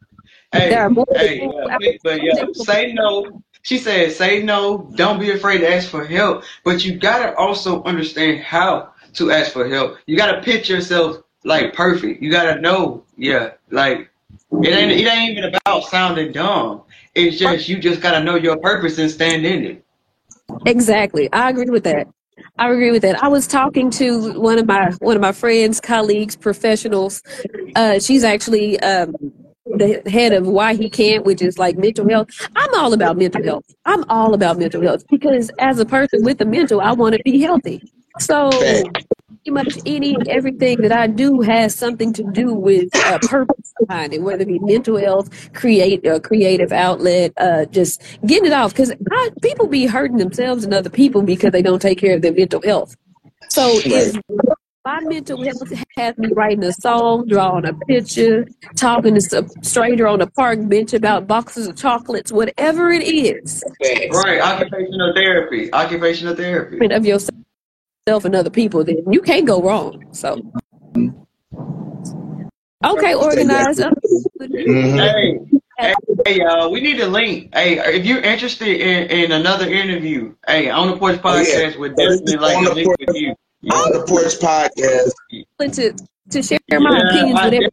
Hey, 0.51 0.69
There 0.69 0.81
are 0.81 0.89
more 0.89 1.05
hey, 1.15 1.39
yeah, 1.41 1.77
but- 1.79 1.95
but 2.03 2.23
yeah, 2.23 2.45
say 2.53 2.93
no. 2.93 3.41
She 3.61 3.77
said, 3.77 4.11
say 4.11 4.41
no. 4.41 4.89
Don't 4.95 5.19
be 5.19 5.29
afraid 5.31 5.59
to 5.59 5.69
ask 5.71 5.87
for 5.89 6.03
help. 6.03 6.43
But 6.63 6.83
you 6.83 6.95
gotta 6.97 7.35
also 7.35 7.83
understand 7.83 8.41
how 8.41 8.89
to 9.13 9.29
ask 9.31 9.51
for 9.51 9.67
help. 9.67 9.97
You 10.07 10.17
gotta 10.17 10.41
pitch 10.41 10.67
yourself 10.69 11.17
like 11.43 11.73
perfect. 11.75 12.23
You 12.23 12.31
gotta 12.31 12.59
know, 12.59 13.03
yeah, 13.17 13.51
like 13.69 14.09
it 14.63 14.69
ain't 14.69 14.91
it 14.91 15.05
ain't 15.07 15.37
even 15.37 15.53
about 15.53 15.83
sounding 15.83 16.31
dumb. 16.31 16.81
It's 17.13 17.37
just 17.37 17.69
you 17.69 17.77
just 17.77 18.01
gotta 18.01 18.23
know 18.23 18.35
your 18.35 18.57
purpose 18.57 18.97
and 18.97 19.11
stand 19.11 19.45
in 19.45 19.63
it. 19.63 19.83
Exactly. 20.65 21.29
I 21.31 21.49
agree 21.49 21.69
with 21.69 21.83
that. 21.83 22.07
I 22.57 22.69
agree 22.71 22.91
with 22.91 23.01
that. 23.03 23.21
I 23.23 23.27
was 23.27 23.47
talking 23.47 23.89
to 23.91 24.39
one 24.39 24.59
of 24.59 24.65
my 24.67 24.91
one 24.99 25.15
of 25.15 25.21
my 25.21 25.31
friends, 25.31 25.79
colleagues, 25.79 26.35
professionals. 26.35 27.21
Uh, 27.75 27.99
she's 27.99 28.23
actually 28.23 28.79
um, 28.79 29.15
the 29.65 30.01
head 30.07 30.33
of 30.33 30.47
Why 30.47 30.75
He 30.75 30.89
Can't, 30.89 31.25
which 31.25 31.41
is 31.41 31.57
like 31.57 31.77
mental 31.77 32.07
health. 32.07 32.29
I'm 32.55 32.73
all 32.75 32.93
about 32.93 33.17
mental 33.17 33.43
health. 33.43 33.65
I'm 33.85 34.03
all 34.09 34.33
about 34.33 34.57
mental 34.57 34.81
health 34.81 35.03
because 35.09 35.49
as 35.59 35.79
a 35.79 35.85
person 35.85 36.23
with 36.23 36.41
a 36.41 36.45
mental, 36.45 36.81
I 36.81 36.93
want 36.93 37.15
to 37.15 37.21
be 37.23 37.39
healthy. 37.41 37.81
So 38.19 38.49
pretty 39.27 39.51
much 39.51 39.77
any 39.85 40.15
and 40.15 40.27
everything 40.27 40.81
that 40.81 40.91
I 40.91 41.07
do 41.07 41.41
has 41.41 41.75
something 41.75 42.13
to 42.13 42.23
do 42.31 42.53
with 42.53 42.89
a 42.95 43.19
purpose 43.19 43.73
behind 43.79 44.13
it, 44.13 44.21
whether 44.21 44.43
it 44.43 44.47
be 44.47 44.59
mental 44.59 44.97
health, 44.97 45.53
create 45.53 46.05
a 46.05 46.19
creative 46.19 46.71
outlet, 46.71 47.33
uh, 47.37 47.65
just 47.65 48.01
getting 48.25 48.47
it 48.47 48.53
off. 48.53 48.73
Because 48.73 48.93
people 49.41 49.67
be 49.67 49.85
hurting 49.85 50.17
themselves 50.17 50.63
and 50.63 50.73
other 50.73 50.89
people 50.89 51.21
because 51.23 51.51
they 51.51 51.61
don't 51.61 51.81
take 51.81 51.99
care 51.99 52.15
of 52.15 52.21
their 52.21 52.33
mental 52.33 52.61
health. 52.61 52.95
So 53.49 53.79
if 53.85 54.15
my 54.85 55.01
mental 55.01 55.43
health 55.43 55.73
has 55.97 56.17
me 56.17 56.29
writing 56.33 56.63
a 56.63 56.71
song, 56.71 57.27
drawing 57.27 57.65
a 57.65 57.73
picture, 57.73 58.47
talking 58.75 59.15
to 59.15 59.39
a 59.39 59.63
stranger 59.65 60.07
on 60.07 60.21
a 60.21 60.27
park 60.27 60.59
bench 60.69 60.93
about 60.93 61.27
boxes 61.27 61.67
of 61.67 61.75
chocolates, 61.75 62.31
whatever 62.31 62.89
it 62.91 63.03
is, 63.03 63.63
Right, 63.81 64.41
occupational 64.41 65.13
therapy. 65.13 65.71
Occupational 65.73 66.35
therapy. 66.35 66.93
of 66.93 67.05
yourself 67.05 67.37
and 68.07 68.35
other 68.35 68.49
people, 68.49 68.83
then 68.83 69.03
you 69.11 69.21
can't 69.21 69.45
go 69.45 69.61
wrong. 69.61 70.03
So, 70.11 70.39
okay, 72.85 73.13
organize. 73.13 73.79
Mhm. 73.79 74.97
Hey, 74.99 75.39
hey, 75.77 75.93
hey, 76.25 76.35
y'all, 76.39 76.71
we 76.71 76.79
need 76.79 76.99
a 77.01 77.07
link. 77.07 77.53
Hey, 77.53 77.79
if 77.97 78.05
you're 78.05 78.21
interested 78.21 78.67
in, 78.79 79.09
in 79.09 79.31
another 79.33 79.67
interview, 79.69 80.33
hey, 80.47 80.69
on 80.69 80.89
the 80.91 80.97
porch 80.97 81.19
Oh, 81.23 81.37
yeah. 81.37 81.43
podcast 81.43 81.79
would 81.79 81.95
definitely 81.95 82.37
like 82.37 82.57
On 82.57 82.63
to 82.63 82.69
the 82.69 82.75
link 82.75 82.85
Porch- 82.87 82.97
with 83.07 83.15
you. 83.15 83.35
On 83.71 83.91
the 83.91 84.03
porch 84.07 84.39
podcast. 84.39 85.11
to 85.73 85.93
to 86.29 86.41
share 86.43 86.59
my 86.71 86.97
Yeah, 86.97 87.09
opinions 87.09 87.39
I, 87.39 87.45
with 87.45 87.53
everyone. 87.53 87.71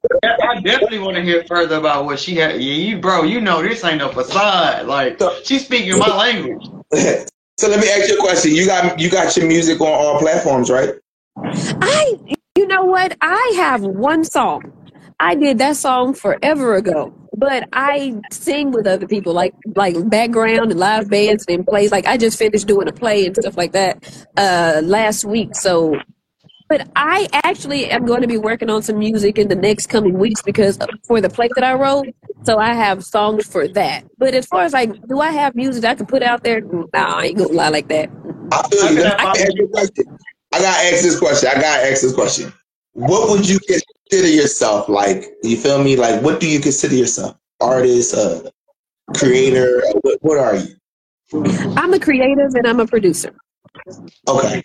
I 0.56 0.61
definitely 0.61 0.98
want 1.01 1.16
to 1.16 1.23
hear 1.23 1.44
further 1.44 1.77
about 1.77 2.05
what 2.05 2.19
she 2.20 2.36
had. 2.36 2.52
Yeah, 2.62 2.74
you, 2.74 2.98
bro, 2.98 3.24
you 3.24 3.40
know 3.40 3.61
this 3.62 3.85
ain't 3.85 3.98
no 3.98 4.11
facade. 4.11 4.86
Like 4.86 5.20
she's 5.44 5.65
speaking 5.65 5.98
my 5.98 6.09
language. 6.16 6.66
so 7.56 7.68
let 7.68 7.81
me 7.81 7.89
ask 7.89 8.09
you 8.09 8.16
a 8.16 8.20
question. 8.20 8.52
You 8.52 8.66
got 8.66 8.98
you 8.98 9.10
got 9.10 9.36
your 9.36 9.47
music 9.47 9.81
on 9.81 9.89
all 9.89 10.18
platforms, 10.18 10.70
right? 10.70 10.94
I, 11.36 12.18
you 12.56 12.66
know 12.66 12.85
what? 12.85 13.16
I 13.20 13.52
have 13.56 13.82
one 13.82 14.24
song. 14.24 14.72
I 15.20 15.35
did 15.36 15.59
that 15.59 15.76
song 15.76 16.14
forever 16.14 16.74
ago, 16.74 17.14
but 17.36 17.68
I 17.72 18.20
sing 18.32 18.72
with 18.72 18.86
other 18.86 19.06
people, 19.06 19.32
like 19.32 19.55
like 19.76 20.09
background 20.09 20.72
and 20.72 20.81
live 20.81 21.09
bands 21.09 21.44
and 21.48 21.64
plays. 21.64 21.93
Like 21.93 22.06
I 22.06 22.16
just 22.16 22.39
finished 22.39 22.66
doing 22.66 22.89
a 22.89 22.93
play 22.93 23.26
and 23.26 23.36
stuff 23.36 23.56
like 23.56 23.72
that 23.72 24.26
uh, 24.36 24.81
last 24.85 25.24
week. 25.24 25.55
So, 25.55 25.97
but 26.69 26.89
I 26.97 27.28
actually 27.32 27.91
am 27.91 28.07
going 28.07 28.23
to 28.23 28.27
be 28.27 28.39
working 28.39 28.70
on 28.70 28.82
some 28.82 28.99
music 28.99 29.39
in 29.39 29.49
the 29.49 29.55
next 29.55 29.89
coming 29.89 30.19
weeks 30.19 30.43
because 30.43 30.78
for 31.05 31.20
the 31.20 31.28
play 31.28 31.49
that 31.55 31.65
I 31.65 31.74
wrote. 31.74 32.09
So 32.45 32.59
I 32.59 32.73
have 32.73 33.05
songs 33.05 33.47
for 33.47 33.69
that. 33.69 34.05
But 34.19 34.35
as 34.35 34.47
far 34.47 34.62
as 34.62 34.73
like, 34.73 35.07
do 35.07 35.20
I 35.20 35.31
have 35.31 35.55
music 35.55 35.85
I 35.85 35.95
can 35.95 36.07
put 36.07 36.23
out 36.23 36.43
there? 36.43 36.61
Nah, 36.61 36.86
I 36.95 37.27
ain't 37.27 37.39
gonna 37.39 37.53
lie 37.53 37.69
like 37.69 37.89
that. 37.89 38.11
I 38.53 38.69
feel 38.69 38.93
you. 38.93 39.01
Okay, 39.01 39.09
Let 39.09 39.19
me 39.19 39.43
ask 39.43 39.55
you 39.55 39.65
a 39.65 39.69
question. 39.69 40.05
I 40.53 40.59
gotta 40.59 40.95
ask 40.95 41.03
this 41.03 41.19
question. 41.19 41.49
I 41.49 41.55
gotta 41.55 41.91
ask 41.91 42.03
this 42.03 42.15
question. 42.15 42.53
What 42.93 43.28
would 43.31 43.49
you 43.49 43.59
consider 43.61 44.28
yourself 44.28 44.89
like? 44.89 45.32
You 45.43 45.57
feel 45.57 45.82
me? 45.82 45.97
Like, 45.97 46.23
what 46.23 46.41
do 46.41 46.49
you 46.49 46.61
consider 46.61 46.95
yourself? 46.95 47.36
Artist, 47.61 48.15
uh, 48.15 48.51
creator? 49.15 49.82
What, 50.03 50.19
what 50.23 50.39
are 50.39 50.57
you? 50.57 50.74
I'm 51.77 51.93
a 51.93 51.99
creative 51.99 52.55
and 52.55 52.66
I'm 52.66 52.81
a 52.81 52.86
producer. 52.86 53.35
Okay. 54.28 54.62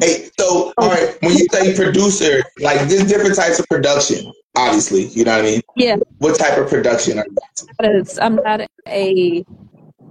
Hey, 0.00 0.28
so 0.38 0.72
all 0.78 0.88
right, 0.88 1.16
when 1.22 1.32
you 1.32 1.46
say 1.50 1.74
producer, 1.74 2.42
like 2.60 2.88
there's 2.88 3.06
different 3.06 3.36
types 3.36 3.58
of 3.58 3.66
production, 3.68 4.32
obviously. 4.56 5.06
You 5.08 5.24
know 5.24 5.36
what 5.36 5.44
I 5.44 5.50
mean? 5.50 5.60
Yeah, 5.76 5.96
What 6.18 6.38
type 6.38 6.58
of 6.58 6.68
production 6.68 7.18
are 7.18 7.26
you? 7.26 8.04
I'm 8.20 8.36
not 8.36 8.62
a 8.88 9.44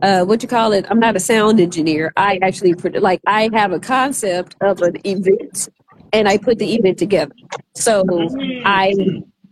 uh, 0.02 0.26
what 0.26 0.44
you 0.44 0.50
call 0.50 0.74
it. 0.74 0.86
I'm 0.90 1.00
not 1.00 1.16
a 1.16 1.20
sound 1.20 1.60
engineer. 1.60 2.12
I 2.18 2.40
actually 2.42 2.74
produ- 2.74 3.02
like 3.02 3.22
I 3.28 3.50
have 3.54 3.72
a 3.72 3.80
concept 3.80 4.56
of 4.62 4.82
an 4.82 4.98
event, 5.06 5.70
and 6.14 6.28
I 6.28 6.38
put 6.38 6.60
the 6.60 6.74
event 6.76 6.98
together. 6.98 7.34
So 7.76 8.04
I 8.66 8.94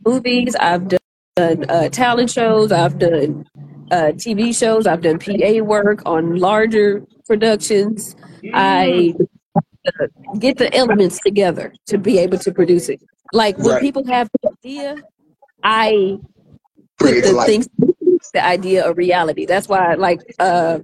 movies. 0.06 0.56
I've 0.60 0.88
done 0.88 1.00
uh, 1.70 1.90
talent 1.90 2.30
shows. 2.30 2.72
I've 2.72 3.00
done 3.00 3.46
uh, 3.92 4.12
TV 4.16 4.58
shows. 4.58 4.88
I've 4.88 5.02
done 5.02 5.20
PA 5.20 5.64
work 5.64 6.02
on 6.06 6.38
larger 6.38 7.06
productions. 7.26 8.16
I 8.54 9.16
uh, 9.88 10.08
get 10.40 10.58
the 10.58 10.74
elements 10.76 11.20
together 11.20 11.74
to 11.88 11.98
be 11.98 12.18
able 12.20 12.38
to 12.40 12.52
produce 12.52 12.90
it. 12.90 13.02
Like 13.34 13.58
when 13.58 13.68
Right. 13.74 13.82
people 13.82 14.06
have 14.08 14.30
an 14.44 14.52
idea, 14.64 14.98
I 15.64 16.18
put 16.98 17.24
the 17.24 17.44
things 17.46 17.68
the 18.34 18.44
idea 18.44 18.88
of 18.90 18.98
reality 18.98 19.46
that's 19.46 19.68
why 19.68 19.94
like 19.96 20.20
uh 20.40 20.80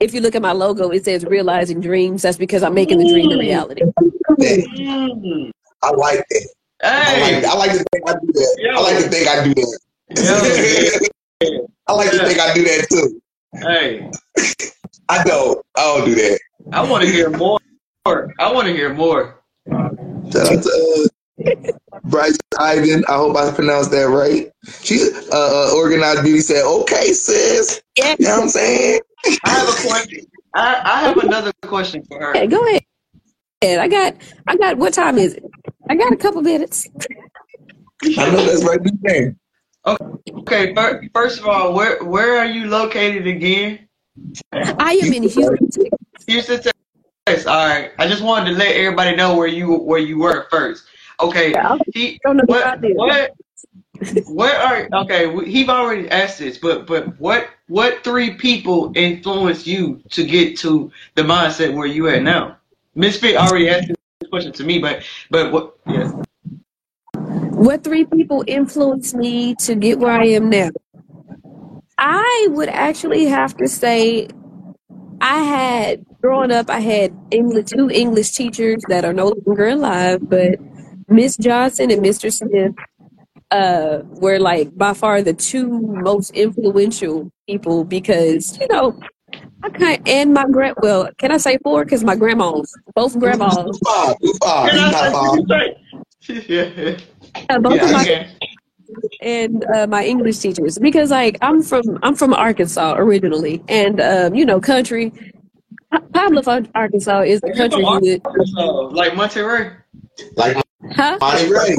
if 0.00 0.12
you 0.12 0.20
look 0.20 0.34
at 0.34 0.42
my 0.42 0.52
logo 0.52 0.90
it 0.90 1.04
says 1.04 1.24
realizing 1.24 1.80
dreams 1.80 2.22
that's 2.22 2.36
because 2.36 2.62
i'm 2.62 2.74
making 2.74 2.98
the 2.98 3.08
dream 3.10 3.30
a 3.30 3.38
reality 3.38 3.82
Man, 4.38 5.52
I 5.82 5.90
like 5.92 6.18
that. 6.28 6.48
I 6.82 7.20
like 7.20 7.34
Hey, 7.34 7.40
that. 7.40 7.44
I 7.50 7.56
like 7.56 7.70
to 7.72 7.78
think 7.78 8.08
I 8.08 8.12
do 8.20 8.26
that. 8.32 8.72
I 8.76 8.80
like 8.82 9.04
to 9.04 9.08
think 9.08 9.28
I 9.28 9.44
do 9.44 9.54
that. 9.54 11.10
I 11.88 11.92
like 11.92 12.10
to 12.10 12.18
think 12.26 12.38
I 12.40 12.54
do 12.54 12.62
that 12.64 12.86
too. 12.90 13.20
hey, 13.54 14.10
I 15.08 15.22
don't. 15.24 15.64
I 15.76 15.82
don't 15.96 16.04
do 16.06 16.14
that. 16.16 16.38
I 16.72 16.82
want 16.88 17.04
to 17.04 17.10
hear 17.10 17.30
more. 17.30 17.58
I 18.06 18.52
want 18.52 18.68
to 18.68 18.72
hear 18.72 18.94
more. 18.94 19.42
Shout 19.68 19.92
out 20.36 20.62
to 20.62 21.08
uh, 21.44 21.72
Bryce 22.04 22.38
Ivan. 22.58 23.04
I 23.08 23.16
hope 23.16 23.36
I 23.36 23.50
pronounced 23.50 23.90
that 23.90 24.04
right. 24.04 24.50
She 24.82 25.10
uh, 25.32 25.36
uh, 25.36 25.72
organized 25.74 26.22
beauty 26.22 26.40
said, 26.40 26.64
"Okay, 26.64 27.12
sis." 27.12 27.82
yeah 27.98 28.14
You 28.18 28.26
know 28.26 28.36
what 28.36 28.42
I'm 28.44 28.48
saying? 28.48 29.00
I 29.44 29.50
have 29.50 29.68
a 29.68 29.88
question. 29.88 30.26
I, 30.54 30.80
I 30.84 31.00
have 31.00 31.16
another 31.18 31.52
question 31.62 32.04
for 32.04 32.18
her. 32.20 32.30
Okay, 32.30 32.46
go 32.46 32.64
ahead. 32.66 32.82
I 33.62 33.88
got, 33.88 34.14
I 34.46 34.56
got. 34.56 34.78
What 34.78 34.94
time 34.94 35.18
is 35.18 35.34
it? 35.34 35.44
I 35.90 35.96
got 35.96 36.12
a 36.12 36.16
couple 36.16 36.42
minutes. 36.42 36.88
I 38.18 38.30
know 38.30 38.44
that's 38.44 38.64
right 38.64 38.80
there. 39.02 39.36
Okay, 39.86 40.74
fir- 40.74 41.08
first 41.12 41.40
of 41.40 41.46
all, 41.46 41.74
where 41.74 42.02
where 42.04 42.38
are 42.38 42.46
you 42.46 42.68
located 42.68 43.26
again? 43.26 43.88
I 44.52 45.00
am 45.02 45.12
in 45.12 45.22
Houston. 45.24 45.88
Houston, 46.26 46.72
Texas. 47.26 47.46
All 47.46 47.66
right. 47.66 47.90
I 47.98 48.06
just 48.06 48.22
wanted 48.22 48.52
to 48.52 48.56
let 48.56 48.76
everybody 48.76 49.16
know 49.16 49.34
where 49.34 49.48
you 49.48 49.74
where 49.74 49.98
you 49.98 50.18
were 50.18 50.46
first. 50.48 50.84
Okay. 51.20 51.50
Yeah, 51.50 51.76
He, 51.92 52.20
what 52.22 52.46
what 52.48 52.80
what 52.80 53.32
what 54.26 54.54
are 54.54 54.88
okay? 55.02 55.44
He've 55.44 55.68
already 55.68 56.08
asked 56.08 56.38
this, 56.38 56.56
but 56.56 56.86
but 56.86 57.18
what 57.18 57.48
what 57.66 58.04
three 58.04 58.34
people 58.34 58.92
influenced 58.94 59.66
you 59.66 60.02
to 60.10 60.24
get 60.24 60.56
to 60.58 60.92
the 61.16 61.22
mindset 61.22 61.74
where 61.74 61.86
you 61.86 62.08
at 62.08 62.22
now? 62.22 62.58
Mysfit 62.96 63.34
already 63.36 63.68
asked 63.68 63.88
this 63.88 64.30
question 64.30 64.52
to 64.52 64.64
me, 64.64 64.78
but 64.78 65.02
but 65.30 65.52
what? 65.52 65.76
Yeah. 65.86 66.12
What 67.14 67.82
three 67.82 68.04
people 68.04 68.44
influenced 68.46 69.16
me 69.16 69.54
to 69.56 69.74
get 69.74 69.98
where 69.98 70.12
I 70.12 70.26
am 70.26 70.50
now? 70.50 70.70
I 71.98 72.48
would 72.50 72.68
actually 72.68 73.24
have 73.24 73.56
to 73.56 73.66
say 73.66 74.28
I 75.20 75.38
had 75.42 76.04
growing 76.22 76.52
up 76.52 76.70
I 76.70 76.80
had 76.80 77.16
English 77.30 77.66
two 77.66 77.88
English 77.90 78.32
teachers 78.32 78.82
that 78.88 79.04
are 79.04 79.12
no 79.12 79.32
longer 79.46 79.68
alive, 79.68 80.20
but 80.28 80.58
Miss 81.08 81.36
Johnson 81.36 81.90
and 81.90 82.02
Mr. 82.04 82.32
Smith 82.32 82.74
uh 83.52 84.00
were 84.20 84.38
like 84.40 84.76
by 84.76 84.92
far 84.92 85.22
the 85.22 85.32
two 85.32 85.68
most 85.68 86.30
influential 86.32 87.30
people 87.48 87.84
because 87.84 88.58
you 88.58 88.66
know 88.68 88.98
I 89.62 89.68
kind 89.70 90.02
and 90.08 90.34
my 90.34 90.44
grand 90.50 90.74
well 90.82 91.08
can 91.18 91.30
I 91.30 91.36
say 91.36 91.56
four 91.62 91.84
because 91.84 92.02
my 92.02 92.16
grandmas 92.16 92.74
both 92.96 93.16
grandmas 93.18 93.78
Five, 93.84 94.16
you 94.20 94.32
five, 94.42 94.72
you 94.74 94.80
Can 94.80 94.94
I 94.94 95.10
not 95.10 95.12
five. 95.48 95.76
say- 96.26 96.44
yeah. 96.48 96.96
uh, 97.48 97.58
both 97.60 97.80
of 97.80 97.92
my 97.92 98.00
Okay. 98.02 98.28
And 99.20 99.64
uh, 99.74 99.86
my 99.86 100.04
English 100.04 100.38
teachers 100.38 100.78
because 100.78 101.10
like 101.10 101.38
I'm 101.42 101.62
from 101.62 101.98
I'm 102.02 102.14
from 102.14 102.32
Arkansas 102.32 102.94
originally 102.96 103.62
and 103.68 104.00
um, 104.00 104.34
you 104.34 104.44
know 104.44 104.60
country 104.60 105.12
Pa- 105.90 106.00
Pablo, 106.12 106.42
Arkansas 106.74 107.22
is 107.22 107.40
the 107.40 107.52
country 107.52 107.82
from 107.82 108.04
you 108.04 108.12
would 108.12 108.26
Arkansas, 108.26 108.64
like 108.92 109.16
Monterey. 109.16 109.72
Like 110.36 110.56
huh? 110.92 111.18
Monty 111.20 111.52
Ray. 111.52 111.76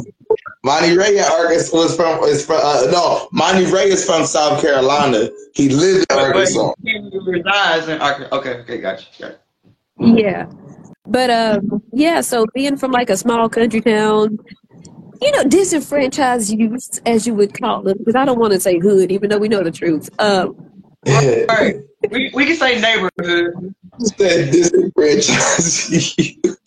Monty 0.64 0.98
Ray 0.98 1.18
at 1.20 1.32
Arkansas 1.32 1.76
was 1.76 1.96
from 1.96 2.24
is 2.24 2.46
from 2.46 2.60
uh, 2.64 2.88
no 2.92 3.28
Monty 3.32 3.66
Ray 3.66 3.90
is 3.90 4.06
from 4.06 4.26
South 4.26 4.62
Carolina. 4.62 5.30
He 5.54 5.70
lived 5.70 6.12
in 6.12 6.18
Arkansas. 6.18 6.74
But 6.84 6.92
he 6.92 7.20
resides 7.26 7.88
in 7.88 8.02
Arkansas. 8.02 8.36
Okay, 8.36 8.54
okay, 8.60 8.78
gotcha. 8.80 9.08
gotcha. 9.20 9.40
Yeah. 10.00 10.46
But 11.06 11.30
um 11.30 11.82
yeah, 11.92 12.22
so 12.22 12.46
being 12.54 12.78
from 12.78 12.92
like 12.92 13.10
a 13.10 13.18
small 13.18 13.50
country 13.50 13.82
town, 13.82 14.38
you 15.22 15.32
know, 15.32 15.44
disenfranchised 15.44 16.52
youth, 16.52 17.00
as 17.06 17.28
you 17.28 17.34
would 17.36 17.60
call 17.60 17.82
them, 17.82 17.98
because 17.98 18.16
I 18.16 18.26
don't 18.26 18.40
want 18.40 18.54
to 18.54 18.60
say 18.60 18.80
hood, 18.80 19.12
even 19.12 19.30
though 19.30 19.38
we 19.38 19.48
know 19.48 19.64
the 19.64 19.72
truth. 19.72 20.10
Um 20.20 20.56
Yeah. 21.06 21.46
All 21.50 21.56
right, 21.56 21.76
we, 22.10 22.32
we 22.34 22.46
can 22.46 22.56
say 22.56 22.80
neighborhood. 22.80 23.76
That 24.18 24.50
disenfranchised. 24.52 26.20
youth. 26.20 26.58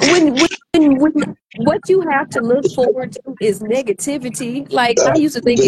when, 0.00 0.34
when 0.34 0.98
when 0.98 1.36
what 1.56 1.80
you 1.88 2.02
have 2.02 2.28
to 2.30 2.40
look 2.40 2.64
forward 2.74 3.12
to 3.12 3.34
is 3.40 3.60
negativity. 3.60 4.70
Like 4.70 4.98
I 5.00 5.16
used 5.16 5.36
to 5.36 5.40
think 5.40 5.60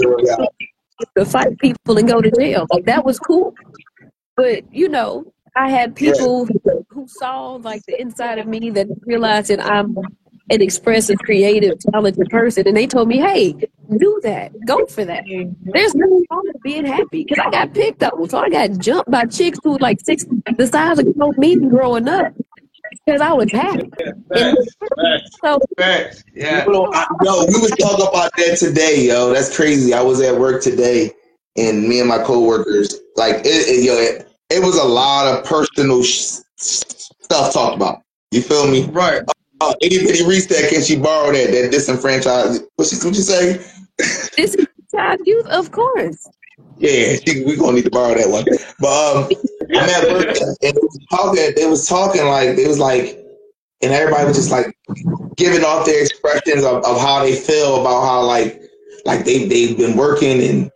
to 1.16 1.24
fight 1.24 1.58
people 1.58 1.98
and 1.98 2.08
go 2.08 2.20
to 2.20 2.30
jail. 2.30 2.66
Like 2.70 2.84
that 2.86 3.04
was 3.04 3.18
cool. 3.18 3.54
But 4.36 4.72
you 4.72 4.88
know, 4.88 5.32
I 5.54 5.70
had 5.70 5.96
people 5.96 6.46
who, 6.46 6.84
who 6.90 7.08
saw 7.08 7.52
like 7.54 7.82
the 7.86 8.00
inside 8.00 8.38
of 8.38 8.46
me 8.46 8.70
that 8.70 8.88
realized 9.06 9.48
that 9.48 9.64
I'm 9.64 9.96
an 10.50 10.62
expressive, 10.62 11.18
creative, 11.18 11.78
talented 11.92 12.28
person, 12.30 12.66
and 12.68 12.76
they 12.76 12.86
told 12.86 13.08
me, 13.08 13.18
"Hey, 13.18 13.52
do 13.98 14.20
that. 14.22 14.52
Go 14.66 14.86
for 14.86 15.04
that. 15.04 15.24
Mm-hmm. 15.24 15.70
There's 15.72 15.94
nothing 15.94 16.24
wrong 16.30 16.42
with 16.44 16.62
being 16.62 16.84
happy." 16.86 17.24
Because 17.24 17.44
I 17.44 17.50
got 17.50 17.74
picked 17.74 18.02
on, 18.02 18.28
so 18.28 18.38
I 18.38 18.48
got 18.48 18.78
jumped 18.78 19.10
by 19.10 19.24
chicks 19.24 19.58
who 19.62 19.72
were 19.72 19.78
like 19.78 20.00
six, 20.04 20.24
the 20.56 20.66
size 20.66 20.98
of 20.98 21.16
grown 21.16 21.34
me 21.38 21.56
growing 21.56 22.08
up, 22.08 22.32
because 23.04 23.20
I 23.20 23.32
was 23.32 23.50
happy. 23.50 23.90
Facts, 24.32 24.76
facts, 24.80 25.30
so 25.42 25.58
facts. 25.78 26.24
Yeah. 26.34 26.64
Yo, 26.66 26.90
I- 26.92 27.06
yo, 27.24 27.44
we 27.46 27.60
was 27.60 27.72
talking 27.80 28.06
about 28.06 28.30
that 28.36 28.56
today, 28.58 29.06
yo. 29.06 29.32
That's 29.32 29.54
crazy. 29.54 29.94
I 29.94 30.02
was 30.02 30.20
at 30.20 30.38
work 30.38 30.62
today, 30.62 31.12
and 31.56 31.88
me 31.88 32.00
and 32.00 32.08
my 32.08 32.18
coworkers, 32.18 33.00
like, 33.16 33.36
it, 33.36 33.46
it, 33.46 33.84
yo, 33.84 33.94
it, 33.94 34.28
it 34.50 34.62
was 34.62 34.76
a 34.76 34.84
lot 34.84 35.26
of 35.26 35.44
personal 35.44 36.02
sh- 36.04 36.38
stuff 36.56 37.52
talked 37.52 37.76
about. 37.76 38.02
You 38.30 38.42
feel 38.42 38.70
me? 38.70 38.84
Right. 38.86 39.22
Uh, 39.60 39.74
Itty 39.80 40.04
Bitty 40.04 40.26
Ree 40.26 40.40
said. 40.40 40.70
Can 40.70 40.82
she 40.82 40.96
borrow 40.96 41.32
that? 41.32 41.50
That 41.50 41.70
disenfranchised. 41.70 42.64
What 42.76 42.88
she? 42.88 42.96
What 42.96 43.14
you 43.14 43.22
say? 43.22 43.64
child 44.96 45.20
youth, 45.24 45.46
of 45.46 45.72
course. 45.72 46.28
Yeah, 46.78 47.16
she, 47.24 47.44
we 47.44 47.56
gonna 47.56 47.72
need 47.72 47.84
to 47.84 47.90
borrow 47.90 48.14
that 48.14 48.28
one. 48.28 48.44
But 48.80 49.16
um, 49.16 49.30
I'm 49.74 49.88
at 49.88 50.12
work 50.12 50.36
and 50.36 50.56
they 50.60 50.72
was 50.72 50.98
talking. 51.10 51.52
They 51.56 51.66
was 51.66 51.86
talking 51.86 52.26
like 52.26 52.56
they 52.56 52.66
was 52.66 52.78
like, 52.78 53.18
and 53.82 53.92
everybody 53.92 54.26
was 54.26 54.36
just 54.36 54.50
like 54.50 54.76
giving 55.36 55.64
off 55.64 55.86
their 55.86 56.02
expressions 56.02 56.64
of, 56.64 56.84
of 56.84 57.00
how 57.00 57.22
they 57.22 57.34
feel 57.34 57.80
about 57.80 58.02
how 58.02 58.22
like 58.22 58.62
like 59.06 59.24
they 59.24 59.46
they've 59.46 59.76
been 59.76 59.96
working 59.96 60.42
and 60.42 60.70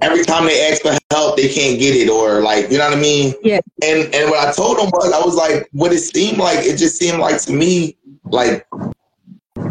every 0.00 0.24
time 0.24 0.46
they 0.46 0.70
ask 0.70 0.82
for 0.82 0.96
help 1.10 1.36
they 1.36 1.48
can't 1.48 1.78
get 1.78 1.94
it 1.94 2.08
or 2.08 2.40
like 2.40 2.70
you 2.70 2.78
know 2.78 2.88
what 2.88 2.96
I 2.96 3.00
mean. 3.00 3.34
Yeah. 3.42 3.60
And 3.82 4.14
and 4.14 4.30
what 4.30 4.46
I 4.46 4.52
told 4.52 4.78
them 4.78 4.90
was 4.90 5.12
I 5.12 5.20
was 5.20 5.36
like, 5.36 5.68
what 5.72 5.92
it 5.92 5.98
seemed 5.98 6.38
like 6.38 6.64
it 6.64 6.78
just 6.78 6.96
seemed 6.96 7.18
like 7.18 7.40
to 7.42 7.52
me 7.52 7.97
like 8.30 8.66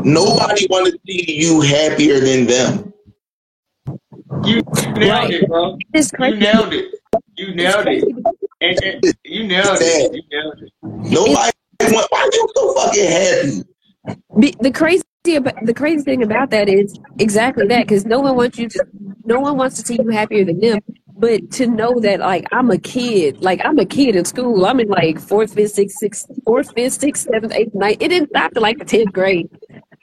nobody 0.04 0.68
want 0.70 0.94
to 0.94 1.00
see 1.06 1.40
you 1.40 1.62
happier 1.62 2.20
than 2.20 2.46
them. 2.46 2.94
You 4.44 4.62
nailed 4.96 5.32
it, 5.32 5.48
bro. 5.48 5.78
You 5.94 6.36
nailed 6.36 6.74
it. 6.74 6.96
You 7.36 7.56
nailed 7.56 7.88
it. 7.88 8.04
And, 8.62 8.84
and 8.84 9.14
you 9.24 9.48
nailed 9.48 9.78
it. 9.80 10.14
You 10.14 10.22
nailed 10.32 10.62
it. 10.62 10.72
Nobody 10.84 11.52
want. 11.82 12.08
Why 12.12 12.30
you 12.32 12.48
so 12.56 12.74
fucking 12.74 13.12
happy? 13.12 13.64
Be, 14.40 14.56
the 14.60 14.72
crazy 14.72 15.04
the 15.24 15.74
crazy 15.76 16.04
thing 16.04 16.24
about 16.24 16.52
that 16.52 16.70
is 16.70 16.98
exactly 17.20 17.68
that 17.68 17.82
because 17.86 18.06
no 18.06 18.22
one 18.22 18.36
wants 18.36 18.58
you 18.58 18.70
to 18.70 18.86
no 19.26 19.42
one 19.42 19.58
wants 19.58 19.76
to 19.82 19.86
see 19.86 20.00
you 20.02 20.10
happier 20.10 20.46
than 20.46 20.60
them 20.60 20.80
but 21.18 21.50
to 21.52 21.68
know 21.68 22.00
that 22.00 22.20
like 22.20 22.48
i'm 22.52 22.70
a 22.72 22.78
kid 22.78 23.42
like 23.42 23.64
i'm 23.66 23.78
a 23.80 23.86
kid 23.86 24.16
in 24.16 24.26
school 24.26 24.66
i'm 24.66 24.80
in 24.80 24.88
like 24.88 25.20
fourth 25.20 25.54
fifth 25.54 25.72
sixth 25.72 25.98
sixth 25.98 26.28
fourth 26.46 26.74
fifth 26.74 26.94
sixth 26.94 27.28
seventh 27.32 27.54
eighth 27.54 27.74
ninth 27.74 27.98
it 28.00 28.10
didn't 28.10 28.30
stop 28.30 28.52
to 28.52 28.60
like 28.60 28.78
the 28.78 28.86
10th 28.86 29.12
grade 29.12 29.50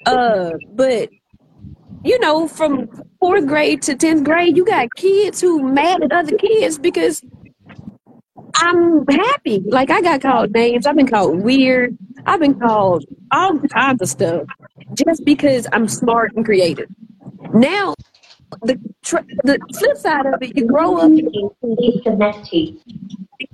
uh 0.06 0.50
but 0.72 1.08
you 2.04 2.18
know 2.20 2.46
from 2.48 2.88
fourth 3.20 3.46
grade 3.46 3.80
to 3.82 3.94
10th 3.94 4.24
grade 4.24 4.56
you 4.56 4.64
got 4.64 4.88
kids 4.96 5.40
who 5.40 5.62
mad 5.62 6.02
at 6.02 6.12
other 6.12 6.36
kids 6.36 6.78
because 6.78 7.22
i'm 8.56 9.06
happy 9.06 9.62
like 9.66 9.90
i 9.90 10.00
got 10.00 10.20
called 10.20 10.52
names 10.52 10.86
i've 10.86 10.96
been 10.96 11.08
called 11.08 11.40
weird 11.40 11.96
i've 12.26 12.40
been 12.40 12.58
called 12.58 13.04
all 13.30 13.58
kinds 13.60 14.02
of 14.02 14.08
stuff 14.08 14.44
just 14.94 15.24
because 15.24 15.66
I'm 15.72 15.88
smart 15.88 16.32
and 16.36 16.44
creative. 16.44 16.88
Now, 17.52 17.94
the 18.62 18.78
tr- 19.02 19.18
the 19.44 19.58
flip 19.78 19.96
side 19.96 20.26
of 20.26 20.42
it, 20.42 20.56
you 20.56 20.66
grow 20.66 20.96
up 20.98 21.10
and 21.10 21.18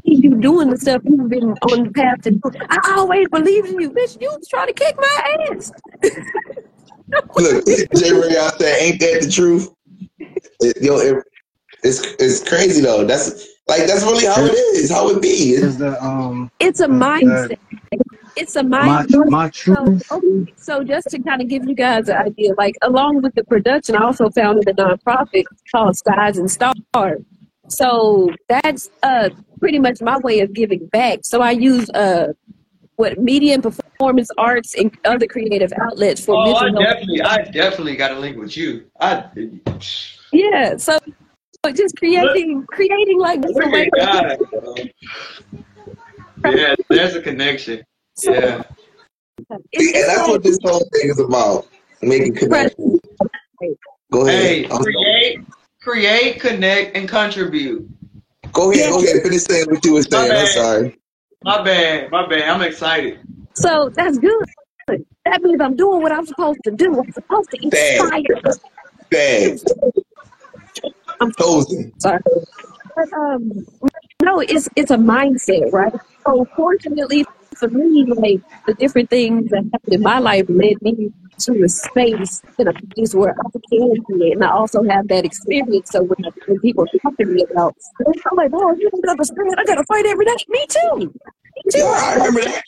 you 0.04 0.34
doing 0.36 0.70
the 0.70 0.78
stuff 0.78 1.02
you've 1.04 1.28
been 1.28 1.50
on 1.62 1.84
the 1.84 1.90
path 1.90 2.20
to 2.22 2.30
do. 2.32 2.40
I 2.68 2.94
always 2.96 3.28
believed 3.28 3.68
in 3.68 3.80
you, 3.80 3.90
bitch. 3.90 4.20
You 4.20 4.30
was 4.36 4.48
trying 4.48 4.68
to 4.68 4.72
kick 4.72 4.96
my 4.98 5.36
ass. 5.50 5.72
Look, 7.36 7.66
J. 7.66 8.12
Ray 8.12 8.36
out 8.36 8.58
there, 8.58 8.82
ain't 8.82 9.00
that 9.00 9.22
the 9.22 9.30
truth? 9.30 9.68
It- 10.60 10.82
yo, 10.82 10.98
it, 10.98 11.24
it's 11.82 12.00
it's 12.18 12.46
crazy 12.46 12.82
though. 12.82 13.04
That's 13.04 13.46
like 13.68 13.86
that's 13.86 14.02
really 14.02 14.26
how 14.26 14.44
it 14.44 14.54
is. 14.54 14.90
How 14.90 15.08
it 15.10 15.22
be. 15.22 15.28
Is 15.52 15.62
It's, 15.64 15.76
the 15.76 16.02
um 16.02 16.50
It's 16.60 16.80
a 16.80 16.88
mindset. 16.88 17.58
It's 18.36 18.56
a 18.56 18.62
mindset. 18.62 19.30
my 19.30 19.48
So, 19.48 19.74
truth? 19.84 20.12
okay, 20.12 20.52
so 20.56 20.84
just 20.84 21.08
to 21.10 21.18
kind 21.22 21.42
of 21.42 21.48
give 21.48 21.66
you 21.68 21.74
guys 21.74 22.08
an 22.08 22.16
idea, 22.16 22.54
like 22.56 22.76
along 22.82 23.22
with 23.22 23.34
the 23.34 23.44
production, 23.44 23.96
I 23.96 24.04
also 24.04 24.30
founded 24.30 24.68
a 24.68 24.74
nonprofit 24.74 25.44
called 25.70 25.94
Skeyez 25.94 26.38
and 26.38 26.48
Starz. 26.48 27.24
So 27.68 28.30
that's 28.48 28.90
uh 29.02 29.30
pretty 29.60 29.78
much 29.78 30.00
my 30.00 30.18
way 30.18 30.40
of 30.40 30.52
giving 30.52 30.86
back. 30.86 31.20
So 31.22 31.40
I 31.42 31.52
use 31.52 31.88
uh 31.90 32.32
what 32.96 33.18
media 33.18 33.54
and 33.54 33.62
performance 33.62 34.30
arts 34.36 34.74
and 34.74 34.96
other 35.04 35.26
creative 35.26 35.72
outlets 35.80 36.24
for 36.24 36.34
Oh, 36.36 36.54
I 36.54 36.64
mental 36.64 36.84
health. 36.84 36.96
definitely, 36.96 37.22
I 37.22 37.36
definitely 37.44 37.96
got 37.96 38.10
a 38.12 38.18
link 38.18 38.36
with 38.36 38.56
you. 38.56 38.84
I 39.00 39.24
Yeah, 40.32 40.76
so 40.76 40.98
so 40.98 41.12
just 41.68 41.96
creating 41.96 42.64
creating 42.68 43.18
like 43.18 43.40
look 43.40 43.48
different 43.54 43.72
ways. 43.72 43.90
at 43.98 44.12
God. 44.12 44.38
bro. 46.42 46.52
Yeah, 46.54 46.74
there's 46.88 47.14
a 47.14 47.22
connection. 47.22 47.84
So 48.14 48.32
Yeah. 48.32 48.62
and 49.50 50.08
that's 50.08 50.28
what 50.28 50.42
this 50.42 50.58
whole 50.64 50.88
thing 50.92 51.10
is 51.10 51.20
about. 51.20 51.66
Making 52.02 52.34
connections. 52.34 53.00
Go 54.10 54.26
ahead. 54.26 54.40
Hey, 54.42 54.64
create, 54.64 55.38
create, 55.82 56.40
connect, 56.40 56.96
and 56.96 57.08
contribute. 57.08 57.88
Go 58.52 58.72
ahead, 58.72 58.84
Yeah. 58.86 58.90
go 58.90 58.98
ahead. 59.02 59.22
Finish 59.22 59.42
saying 59.42 59.66
what 59.68 59.84
you 59.84 59.92
were 59.94 60.02
saying. 60.02 60.32
I'm 60.32 60.46
sorry. 60.46 60.98
My 61.44 61.62
bad, 61.62 62.10
my 62.10 62.26
bad. 62.26 62.42
I'm 62.48 62.62
excited. 62.62 63.20
So 63.54 63.90
that's 63.94 64.18
good. 64.18 64.46
That 65.26 65.42
means 65.42 65.60
I'm 65.60 65.76
doing 65.76 66.02
what 66.02 66.10
I'm 66.10 66.26
supposed 66.26 66.60
to 66.64 66.70
do. 66.70 66.98
I'm 66.98 67.12
supposed 67.12 67.50
to 67.50 67.70
Dang. 67.70 68.00
inspire. 68.00 68.54
Bad. 69.10 69.60
I'm 71.20 71.32
Chosen. 71.32 71.92
sorry. 72.00 72.20
But 72.96 73.12
um 73.12 73.66
no, 74.22 74.40
it's 74.40 74.68
it's 74.76 74.90
a 74.90 74.96
mindset, 74.96 75.72
right? 75.72 75.92
So 76.26 76.46
fortunately 76.56 77.24
for 77.56 77.68
me, 77.68 78.04
like 78.04 78.40
the 78.66 78.74
different 78.74 79.10
things 79.10 79.50
that 79.50 79.64
happened 79.72 79.94
in 79.94 80.02
my 80.02 80.18
life 80.18 80.46
led 80.48 80.80
me 80.82 81.12
to 81.40 81.64
a 81.64 81.68
space 81.68 82.42
in 82.58 82.68
a 82.68 82.72
place 82.72 83.14
where 83.14 83.30
I 83.30 83.50
can 83.52 83.62
it. 84.22 84.32
And 84.32 84.44
I 84.44 84.50
also 84.50 84.82
have 84.84 85.08
that 85.08 85.24
experience. 85.24 85.90
So 85.90 86.02
when, 86.02 86.32
when 86.46 86.60
people 86.60 86.86
talk 87.02 87.16
to 87.16 87.24
me 87.24 87.44
about, 87.50 87.74
I'm 88.06 88.36
like, 88.36 88.50
oh, 88.52 88.74
you 88.74 88.90
don't 88.90 89.08
understand. 89.08 89.54
I 89.58 89.64
got 89.64 89.76
to 89.76 89.84
fight 89.84 90.06
every 90.06 90.24
day. 90.24 90.36
Me 90.48 90.66
too. 90.68 90.96
Me 90.98 91.62
too. 91.70 91.78
Yeah, 91.78 91.84
I 91.84 92.14
remember 92.16 92.40
that. 92.42 92.62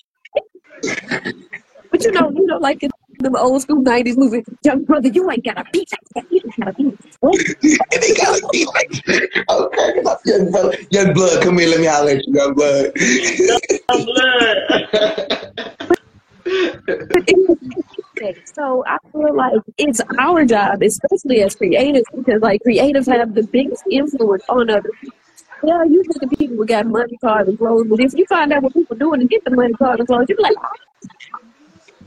But 1.91 2.05
you 2.05 2.13
know, 2.13 2.31
you 2.31 2.47
know, 2.47 2.59
like 2.59 2.83
in 3.27 3.33
the 3.33 3.41
old 3.41 3.63
school 3.63 3.83
'90s 3.83 4.17
movie, 4.17 4.45
young 4.65 4.85
brother, 4.85 5.09
you 5.09 5.31
ain't 5.31 5.45
gotta 5.45 5.65
be 5.73 5.87
like 5.91 6.01
that. 6.15 6.33
You 6.33 6.41
ain't 6.45 6.57
gotta 6.57 6.73
be. 6.75 6.85
What? 7.21 7.37
and 7.39 8.03
they 8.03 8.15
gotta 8.15 8.49
be 8.53 8.67
like, 8.67 8.91
okay, 9.51 10.03
young 10.25 10.51
blood, 10.51 10.77
young 10.91 11.13
blood, 11.13 11.43
come 11.43 11.59
here, 11.59 11.69
let 11.69 11.81
me 11.81 11.87
holler 11.87 12.11
at 12.13 12.27
you, 12.27 12.35
young 12.35 12.55
blood. 12.55 12.93
But 16.45 17.25
it's 17.27 17.63
So 18.55 18.85
I 18.87 18.99
feel 19.11 19.35
like 19.35 19.55
it's 19.79 20.01
our 20.19 20.45
job, 20.45 20.83
especially 20.83 21.43
as 21.43 21.57
creatives, 21.57 22.05
because 22.15 22.41
like 22.41 22.63
creatives 22.67 23.07
have 23.07 23.35
the 23.35 23.43
biggest 23.45 23.85
influence 23.91 24.45
on 24.49 24.71
other 24.71 24.91
people. 25.01 25.19
Yeah, 25.65 25.85
you 25.85 26.03
look 26.07 26.23
at 26.23 26.39
people 26.39 26.57
who 26.57 26.67
got 26.67 26.87
money, 26.87 27.17
cars, 27.19 27.49
and 27.49 27.57
clothes, 27.57 27.87
but 27.89 28.01
if 28.01 28.15
you 28.15 28.27
find 28.27 28.53
out 28.53 28.63
what 28.63 28.75
people 28.75 28.97
doing 28.97 29.21
to 29.21 29.27
get 29.27 29.45
the 29.45 29.53
money, 29.53 29.73
cars, 29.75 29.99
and 29.99 30.09
clothes, 30.09 30.27
you 30.29 30.37
be 30.37 30.43
like, 30.43 30.57
oh, 30.61 30.69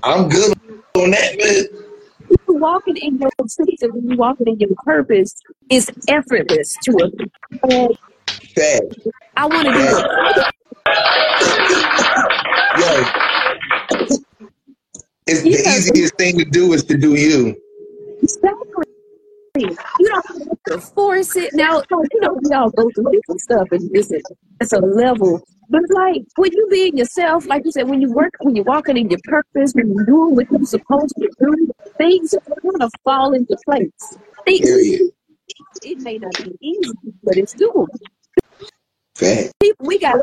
I'm 0.04 0.30
good 0.30 0.55
on 0.96 1.12
that, 1.12 1.38
man. 1.38 1.66
you 2.30 2.56
walking 2.56 2.98
in 2.98 3.18
your 3.20 3.30
season, 3.48 3.92
when 3.94 4.10
you 4.10 4.18
walking 4.18 4.48
in 4.48 4.60
your 4.60 4.70
purpose, 4.84 5.36
is 5.70 5.92
effortless 6.08 6.76
to. 6.84 7.12
And 7.64 7.98
Bad. 8.56 8.82
I 9.38 9.46
want 9.46 9.68
to 9.68 9.74
do 9.74 9.80
it. 9.80 10.46
Yo, 12.80 13.04
it's 15.28 15.42
the 15.42 15.50
Yeah. 15.50 15.78
easiest 15.78 16.16
thing 16.16 16.38
to 16.38 16.46
do 16.46 16.74
is 16.74 16.84
to 16.86 16.98
do 16.98 17.16
you. 17.16 17.56
Exactly. 18.22 18.84
You 19.58 19.78
don't 20.00 20.26
have 20.28 20.64
to 20.68 20.80
force 20.80 21.36
it. 21.36 21.54
Now, 21.54 21.82
you 21.90 22.22
know, 22.22 22.38
we 22.42 22.52
all 22.56 22.70
go 22.72 22.90
through 22.94 23.12
different 23.12 23.42
stuff, 23.42 23.68
and 23.72 23.90
it's 23.94 24.12
a, 24.12 24.20
it's 24.62 24.74
a 24.74 24.80
level. 24.80 25.42
But 25.70 25.82
like 25.90 26.24
when 26.36 26.52
you 26.52 26.68
being 26.70 26.98
yourself, 26.98 27.46
like 27.48 27.66
you 27.66 27.72
said, 27.72 27.88
when 27.88 28.02
you 28.02 28.12
work, 28.12 28.34
when 28.42 28.56
you're 28.56 28.66
walking 28.66 28.98
in 28.98 29.10
your 29.10 29.20
purpose, 29.24 29.74
when 29.74 29.94
you're 29.94 30.06
doing 30.06 30.36
what 30.36 30.52
you're 30.52 30.66
supposed 30.66 31.14
to 31.18 31.30
do, 31.40 31.72
things 31.98 32.34
are 32.34 32.62
gonna 32.62 32.90
fall 33.04 33.34
into 33.34 33.58
place. 33.66 34.18
Things, 34.46 34.62
Period. 34.62 35.12
it 35.84 36.00
may 36.00 36.18
not 36.18 36.34
be 36.44 36.56
easy, 36.62 36.94
but 37.24 37.38
it's 37.38 37.56
doable. 37.56 37.88
Bad. 39.20 39.52
People, 39.62 39.86
we 39.86 39.98
got 39.98 40.18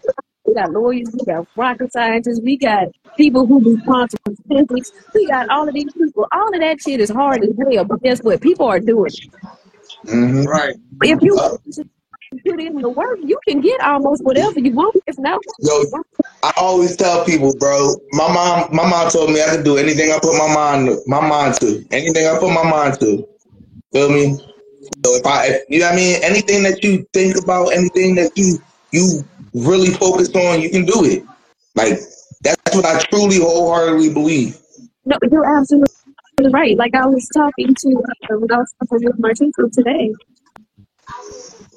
we 0.45 0.55
got 0.55 0.73
lawyers, 0.73 1.09
we 1.13 1.25
got 1.25 1.47
rocket 1.57 1.93
scientists, 1.93 2.41
we 2.43 2.57
got 2.57 2.89
people 3.17 3.47
who 3.47 3.63
do 3.63 3.81
quantum 3.85 4.19
physics, 4.49 4.93
we 5.15 5.27
got 5.27 5.49
all 5.49 5.69
of 5.69 5.75
these 5.75 5.93
people. 5.93 6.27
All 6.33 6.55
of 6.55 6.61
that 6.61 6.81
shit 6.81 7.01
is 7.01 7.11
hard 7.11 7.43
as 7.43 7.51
hell, 7.59 7.85
but 7.85 8.03
guess 8.03 8.21
what? 8.23 8.41
People 8.41 8.67
are 8.67 8.81
doing 8.81 9.13
it. 9.13 9.31
Mm-hmm. 10.07 10.45
Right. 10.45 10.75
If 11.03 11.23
you 11.23 11.39
put 12.47 12.61
in 12.61 12.77
the 12.77 12.89
work, 12.89 13.19
you 13.23 13.39
can 13.47 13.61
get 13.61 13.81
almost 13.81 14.25
whatever 14.25 14.59
you 14.59 14.73
want. 14.73 14.97
If 15.07 15.19
not, 15.19 15.41
Yo, 15.61 15.85
I 16.43 16.53
always 16.57 16.97
tell 16.97 17.25
people, 17.25 17.55
bro. 17.59 17.95
My 18.13 18.33
mom, 18.33 18.75
my 18.75 18.89
mom 18.89 19.11
told 19.11 19.31
me 19.31 19.43
I 19.43 19.57
could 19.57 19.65
do 19.65 19.77
anything 19.77 20.11
I 20.11 20.19
put 20.21 20.37
my 20.37 20.53
mind, 20.53 20.99
my 21.07 21.27
mind 21.27 21.55
to. 21.61 21.85
Anything 21.91 22.27
I 22.27 22.39
put 22.39 22.53
my 22.53 22.69
mind 22.69 22.99
to. 23.01 23.27
Feel 23.93 24.11
me? 24.11 24.39
So 25.05 25.15
if 25.15 25.27
I, 25.27 25.47
if, 25.47 25.63
you 25.69 25.81
know 25.81 25.87
what 25.87 25.93
I 25.93 25.97
mean, 25.97 26.21
anything 26.23 26.63
that 26.65 26.83
you 26.83 27.07
think 27.13 27.37
about, 27.37 27.69
anything 27.69 28.15
that 28.17 28.33
you 28.37 28.59
you 28.91 29.25
really 29.55 29.91
focus 29.91 30.31
on, 30.35 30.61
you 30.61 30.71
can 30.71 30.85
do 30.85 31.05
it. 31.05 31.25
Like 31.75 31.99
that's 32.43 32.75
what 32.75 32.85
I 32.85 33.01
truly 33.05 33.39
wholeheartedly 33.39 34.13
believe. 34.13 34.59
no, 35.05 35.17
you're 35.31 35.59
absolutely 35.59 35.89
right. 36.51 36.77
Like 36.77 36.95
I 36.95 37.07
was 37.07 37.29
talking 37.35 37.75
to 37.75 37.89
uh, 37.99 38.33
I 38.33 38.37
was 38.37 38.75
talking 38.89 39.09
with 39.09 39.19
my 39.19 39.33
teacher 39.33 39.69
today. 39.73 40.13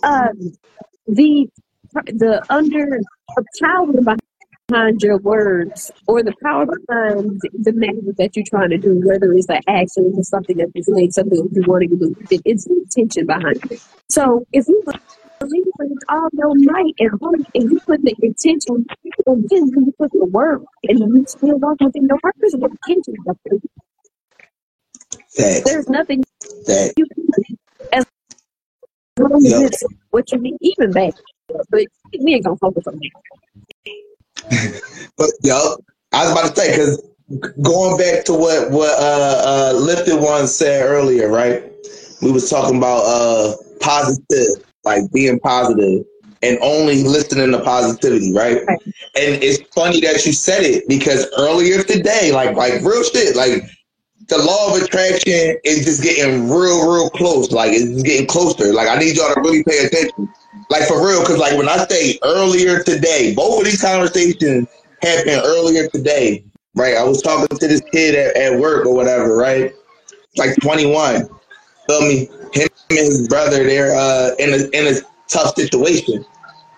Um, 0.06 0.54
the 1.08 1.50
the 2.06 2.46
under 2.50 3.00
the 3.36 3.46
power 3.62 4.16
behind 4.68 5.02
your 5.02 5.18
words 5.18 5.92
or 6.08 6.24
the 6.24 6.34
power 6.44 6.66
behind 6.66 7.42
the 7.54 7.72
message 7.74 8.16
that 8.18 8.36
you're 8.36 8.46
trying 8.50 8.70
to 8.70 8.78
do, 8.78 9.02
whether 9.06 9.32
it's 9.34 9.50
an 9.50 9.62
action 9.68 10.14
or 10.16 10.24
something 10.24 10.58
that 10.58 10.70
is 10.76 10.88
made, 10.90 11.14
something 11.14 11.44
that 11.44 11.52
you 11.54 11.64
want 11.68 11.90
to 11.90 11.96
do, 11.96 12.16
it's 12.46 12.66
the 12.66 12.74
intention 12.74 13.26
behind 13.26 13.60
it. 13.72 13.82
So 14.10 14.46
if 14.54 14.68
you 14.68 14.84
believe 15.40 15.66
with 15.80 15.92
all 16.10 16.30
your 16.34 16.54
might 16.56 16.94
and 17.00 17.20
heart 17.22 17.42
and 17.54 17.72
you 17.72 17.80
put 17.82 18.02
the 18.04 18.16
intention 18.22 18.86
and 19.28 19.50
then 19.50 19.68
you 19.68 19.94
put 19.98 20.12
the 20.12 20.26
work 20.26 20.64
and 20.84 21.00
you 21.00 21.26
still 21.28 21.58
walk 21.60 21.78
within 21.82 22.08
your 22.08 22.20
purpose 22.20 22.54
and 22.54 22.64
intention, 22.64 23.16
That 25.38 25.62
there's 25.66 25.90
nothing 25.90 26.24
that 26.66 26.94
you 26.98 27.06
can 27.08 27.58
as 27.94 28.06
long 29.20 29.46
as 29.46 29.52
Yo. 29.52 29.62
it's 29.62 29.84
what 30.12 30.32
you 30.32 30.40
mean, 30.40 30.58
even 30.62 30.92
bad. 30.92 31.14
But 31.70 31.86
we 32.20 32.34
ain't 32.34 32.44
gonna 32.44 32.58
focus 32.58 32.86
on 32.88 33.00
that. 33.00 33.12
But 35.18 35.30
yo, 35.44 35.78
I 36.12 36.24
was 36.24 36.32
about 36.32 36.56
to 36.56 36.62
say 36.62 36.72
because 36.72 37.02
going 37.62 37.98
back 37.98 38.26
to 38.26 38.34
what 38.34 38.72
what 38.72 38.92
uh, 39.00 39.42
uh, 39.46 39.80
Lifted 39.80 40.20
One 40.20 40.48
said 40.48 40.86
earlier, 40.86 41.30
right? 41.30 41.64
We 42.22 42.32
was 42.32 42.50
talking 42.50 42.78
about 42.78 43.06
uh, 43.06 43.56
positive, 43.80 44.64
like 44.84 45.04
being 45.14 45.40
positive, 45.40 46.04
and 46.42 46.58
only 46.62 47.04
listening 47.04 47.52
to 47.52 47.60
positivity, 47.62 48.34
right? 48.34 48.66
Right. 48.66 48.82
And 49.16 49.42
it's 49.42 49.62
funny 49.74 50.02
that 50.02 50.26
you 50.26 50.34
said 50.34 50.64
it 50.64 50.88
because 50.88 51.28
earlier 51.38 51.84
today, 51.84 52.32
like 52.32 52.56
like 52.56 52.82
real 52.82 53.04
shit, 53.04 53.36
like 53.36 53.64
the 54.28 54.38
law 54.38 54.76
of 54.76 54.82
attraction 54.82 55.58
is 55.64 55.86
just 55.86 56.02
getting 56.02 56.50
real, 56.50 56.92
real 56.92 57.10
close. 57.12 57.52
Like 57.52 57.72
it's 57.74 58.02
getting 58.04 58.28
closer. 58.28 58.74
Like 58.74 58.88
I 58.88 58.98
need 58.98 59.18
y'all 59.18 59.34
to 59.34 59.40
really 59.42 59.64
pay 59.64 59.86
attention. 59.86 60.30
Like 60.70 60.88
for 60.88 61.06
real, 61.06 61.22
because 61.22 61.38
like 61.38 61.58
when 61.58 61.70
I 61.70 61.86
say 61.86 62.18
earlier 62.24 62.82
today, 62.84 63.34
both 63.36 63.60
of 63.60 63.66
these 63.66 63.82
conversations 63.82 64.68
happened 65.02 65.42
earlier 65.44 65.88
today. 65.90 66.44
Right, 66.74 66.98
I 66.98 67.04
was 67.04 67.22
talking 67.22 67.58
to 67.58 67.68
this 67.68 67.82
kid 67.92 68.16
at, 68.16 68.36
at 68.36 68.60
work 68.60 68.86
or 68.86 68.94
whatever. 68.94 69.38
Right, 69.38 69.72
like 70.38 70.56
21. 70.62 71.30
Feel 71.88 72.02
me? 72.02 72.30
Him 72.54 72.68
and 72.90 73.00
his 73.00 73.28
brother, 73.28 73.64
they're 73.64 73.96
uh, 73.96 74.32
in 74.40 74.50
a 74.54 74.70
in 74.78 74.94
a 74.94 75.00
tough 75.28 75.56
situation. 75.56 76.26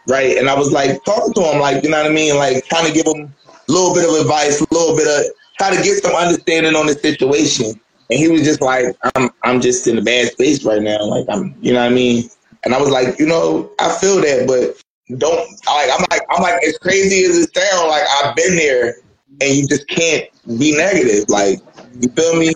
Right, 0.07 0.37
and 0.37 0.49
I 0.49 0.55
was 0.55 0.71
like 0.71 1.03
talking 1.03 1.33
to 1.33 1.41
him, 1.41 1.59
like 1.59 1.83
you 1.83 1.89
know 1.89 2.01
what 2.01 2.11
I 2.11 2.13
mean, 2.13 2.35
like 2.35 2.65
trying 2.65 2.87
to 2.87 2.93
give 2.93 3.07
him 3.07 3.33
a 3.67 3.71
little 3.71 3.93
bit 3.93 4.07
of 4.07 4.21
advice, 4.21 4.61
a 4.61 4.67
little 4.71 4.95
bit 4.95 5.07
of 5.07 5.31
try 5.57 5.75
to 5.75 5.81
get 5.83 6.03
some 6.03 6.15
understanding 6.15 6.75
on 6.75 6.87
the 6.87 6.93
situation. 6.93 7.79
And 8.09 8.19
he 8.19 8.29
was 8.29 8.43
just 8.43 8.61
like, 8.61 8.95
I'm 9.15 9.29
I'm 9.43 9.61
just 9.61 9.87
in 9.87 9.97
a 9.97 10.01
bad 10.01 10.31
space 10.31 10.63
right 10.63 10.81
now. 10.81 11.03
Like 11.03 11.25
I'm 11.29 11.55
you 11.61 11.73
know 11.73 11.81
what 11.81 11.91
I 11.91 11.95
mean? 11.95 12.29
And 12.63 12.73
I 12.73 12.79
was 12.79 12.89
like, 12.89 13.19
you 13.19 13.25
know, 13.25 13.69
I 13.79 13.93
feel 13.99 14.21
that, 14.21 14.47
but 14.47 14.81
don't 15.19 15.49
like 15.65 15.89
I'm 15.91 16.05
like 16.11 16.21
I'm 16.29 16.41
like 16.41 16.63
as 16.63 16.77
crazy 16.77 17.23
as 17.25 17.37
it 17.37 17.53
sounds, 17.55 17.89
like 17.89 18.03
I've 18.23 18.35
been 18.35 18.55
there 18.55 18.95
and 19.41 19.55
you 19.55 19.67
just 19.67 19.87
can't 19.87 20.25
be 20.57 20.75
negative. 20.75 21.25
Like, 21.29 21.59
you 21.99 22.09
feel 22.09 22.35
me? 22.35 22.53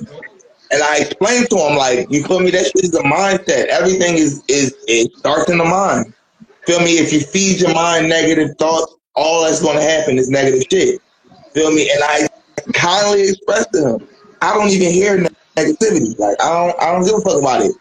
And 0.72 0.82
I 0.82 1.00
explained 1.00 1.50
to 1.50 1.58
him, 1.58 1.76
like, 1.76 2.10
you 2.10 2.24
feel 2.24 2.40
me, 2.40 2.50
that 2.52 2.66
shit 2.66 2.86
is 2.86 2.96
a 2.96 3.04
mindset. 3.04 3.68
Everything 3.68 4.16
is 4.16 4.44
is 4.48 4.76
it 4.88 5.12
starts 5.18 5.50
in 5.50 5.58
the 5.58 5.66
mind. 5.66 6.14
Feel 6.66 6.80
me? 6.80 6.98
If 6.98 7.12
you 7.12 7.20
feed 7.20 7.60
your 7.60 7.74
mind 7.74 8.08
negative 8.08 8.56
thoughts, 8.58 8.96
all 9.16 9.44
that's 9.44 9.62
gonna 9.62 9.82
happen 9.82 10.18
is 10.18 10.30
negative 10.30 10.64
shit. 10.72 11.02
Feel 11.54 11.72
me? 11.72 11.90
And 11.92 12.04
I 12.04 12.28
kindly 12.74 13.30
express 13.30 13.68
to 13.68 13.96
him, 13.96 14.08
I 14.42 14.54
don't 14.54 14.70
even 14.70 14.92
hear 14.92 15.18
ne- 15.18 15.30
negativity. 15.56 16.18
Like 16.18 16.42
I 16.42 16.50
don't 16.50 16.82
I 16.82 16.92
don't 16.92 17.06
give 17.06 17.16
a 17.16 17.22
fuck 17.22 17.40
about 17.40 17.66
it. 17.66 17.72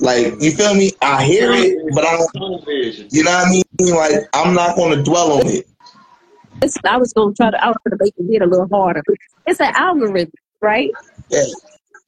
Like 0.00 0.34
you 0.40 0.50
feel 0.52 0.74
me? 0.74 0.92
I 1.00 1.24
hear 1.24 1.52
it, 1.52 1.94
but 1.94 2.04
I 2.04 2.16
don't 2.16 2.30
Tunnel 2.34 2.62
you 2.66 3.24
know 3.24 3.30
what 3.30 3.46
I 3.46 3.50
mean? 3.50 3.94
Like 3.94 4.28
I'm 4.34 4.54
not 4.54 4.76
gonna 4.76 5.02
dwell 5.02 5.40
on 5.40 5.46
it. 5.46 5.66
It's, 6.62 6.76
I 6.84 6.96
was 6.96 7.12
gonna 7.12 7.34
try 7.34 7.50
to 7.50 7.64
I 7.64 7.68
was 7.68 7.76
gonna 7.84 7.96
make 8.00 8.14
it 8.16 8.30
hit 8.30 8.42
a 8.42 8.46
little 8.46 8.68
harder. 8.68 9.02
It's 9.46 9.60
an 9.60 9.72
algorithm, 9.74 10.32
right? 10.60 10.90
Yeah. 11.30 11.44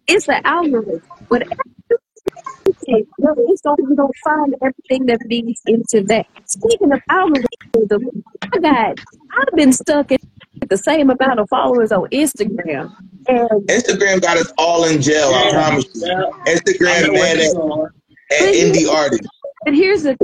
It's 0.06 0.28
an 0.28 0.40
algorithm. 0.44 1.02
Whatever 1.28 1.56
you 1.88 2.74
say, 2.86 3.06
well, 3.18 3.34
it's 3.38 3.62
gonna 3.62 3.76
you 3.78 3.96
gonna 3.96 4.08
find 4.24 4.54
everything 4.60 5.06
that 5.06 5.20
feeds 5.28 5.60
into 5.66 6.06
that. 6.08 6.26
Speaking 6.44 6.92
of 6.92 7.00
algorithm, 7.08 8.24
I 8.42 8.48
oh 8.54 8.60
got 8.60 8.98
I've 9.38 9.56
been 9.56 9.72
stuck 9.72 10.12
in 10.12 10.18
the 10.68 10.76
same 10.78 11.10
amount 11.10 11.40
of 11.40 11.48
followers 11.48 11.92
on 11.92 12.08
Instagram. 12.10 12.94
And 13.26 13.48
Instagram 13.68 14.20
got 14.22 14.36
us 14.38 14.52
all 14.58 14.84
in 14.84 15.00
jail, 15.02 15.30
I 15.34 15.50
promise 15.52 15.84
you. 15.94 16.06
Yeah. 16.06 16.54
Instagram 16.54 17.06
know 17.06 17.12
mad 17.12 17.38
where 17.38 17.86
at, 18.32 18.42
at 18.48 18.54
indie 18.54 18.88
artists. 18.90 19.26
and 19.66 19.74
here's 19.76 20.02
the 20.02 20.16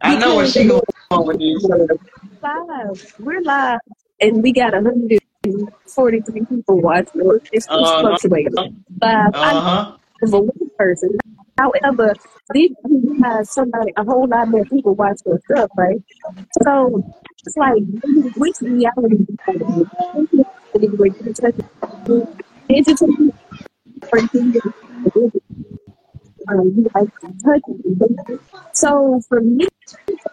I 0.00 0.16
know 0.18 0.34
what 0.36 0.42
because 0.42 0.52
she 0.52 0.68
going 0.68 0.82
on 1.10 1.26
with 1.26 1.38
this. 1.38 1.64
live, 2.42 3.14
we're 3.20 3.40
live, 3.42 3.80
and 4.20 4.42
we 4.42 4.52
got 4.52 4.72
143 4.74 6.44
people 6.46 6.80
watching. 6.80 7.10
It's, 7.14 7.48
it's 7.52 7.66
Uh 7.68 8.00
fluctuating. 8.00 8.52
huh. 8.56 8.68
Live, 9.00 9.98
I 10.22 10.26
huh. 10.26 10.30
know 10.30 10.30
for 10.30 10.42
one 10.42 10.70
person. 10.78 11.18
However, 11.58 12.14
these 12.52 12.72
people 12.86 13.16
have 13.22 13.46
somebody, 13.46 13.92
a 13.96 14.04
whole 14.04 14.26
lot 14.28 14.48
more 14.48 14.64
people 14.64 14.94
watch 14.94 15.18
their 15.24 15.40
stuff, 15.50 15.70
right? 15.76 16.02
So 16.62 17.02
it's 17.46 17.56
like 17.56 17.82
which 18.36 18.56
reality 18.60 19.26
entertainment 22.70 23.34
or 24.12 24.20
um, 26.48 26.72
you 26.76 26.90
like 26.94 27.08
it. 27.68 28.40
So 28.72 29.20
for 29.28 29.40
me 29.40 29.66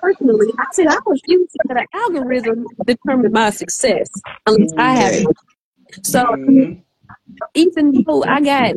personally, 0.02 0.48
I 0.58 0.66
said 0.74 0.88
I 0.88 0.98
was 1.06 1.22
using 1.28 1.48
that 1.68 1.78
an 1.78 1.86
algorithm 1.94 2.68
determine 2.86 3.32
my 3.32 3.50
success. 3.52 4.10
At 4.48 4.54
least 4.54 4.74
I 4.78 4.96
have. 4.96 5.14
It. 5.14 5.28
So 6.04 6.26
hmm 6.26 6.74
even 7.54 8.04
though 8.06 8.24
I 8.24 8.42
got 8.42 8.76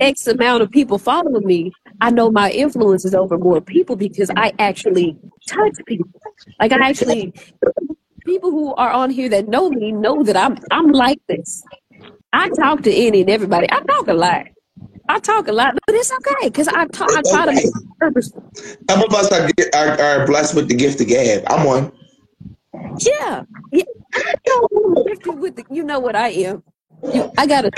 X 0.00 0.26
amount 0.26 0.62
of 0.62 0.70
people 0.70 0.98
following 0.98 1.46
me, 1.46 1.72
I 2.00 2.10
know 2.10 2.30
my 2.30 2.50
influence 2.50 3.04
is 3.04 3.14
over 3.14 3.38
more 3.38 3.60
people 3.60 3.96
because 3.96 4.30
I 4.36 4.52
actually 4.58 5.16
touch 5.46 5.74
people. 5.86 6.08
Like 6.60 6.72
I 6.72 6.88
actually 6.88 7.32
people 8.24 8.50
who 8.50 8.74
are 8.74 8.90
on 8.90 9.10
here 9.10 9.28
that 9.28 9.48
know 9.48 9.70
me 9.70 9.92
know 9.92 10.22
that 10.22 10.36
I'm 10.36 10.58
I'm 10.70 10.90
like 10.90 11.20
this. 11.28 11.62
I 12.32 12.50
talk 12.50 12.82
to 12.82 12.92
any 12.92 13.22
and 13.22 13.30
everybody. 13.30 13.66
I 13.70 13.80
talk 13.80 14.08
a 14.08 14.14
lot. 14.14 14.46
I 15.08 15.20
talk 15.20 15.48
a 15.48 15.52
lot, 15.52 15.74
but 15.86 15.94
it's 15.94 16.12
okay 16.12 16.48
because 16.48 16.68
I 16.68 16.86
talk. 16.86 17.10
I 17.10 17.22
try 17.30 17.46
to 17.46 17.52
make 17.52 17.64
it 17.64 17.72
purposeful. 17.98 18.42
Some 18.90 19.02
of 19.02 19.14
us 19.14 19.30
are, 19.32 19.48
are, 19.74 20.00
are 20.00 20.26
blessed 20.26 20.54
with 20.54 20.68
the 20.68 20.74
gift 20.74 21.00
of 21.00 21.06
gab. 21.06 21.44
I'm 21.46 21.64
one. 21.64 21.92
Yeah, 22.98 23.44
yeah. 23.72 23.84
I 24.14 24.34
know 24.46 24.68
with 25.34 25.56
the, 25.56 25.64
you 25.70 25.84
know 25.84 26.00
what 26.00 26.16
I 26.16 26.28
am. 26.28 26.62
You, 27.14 27.30
I 27.38 27.46
got 27.46 27.66
a, 27.66 27.70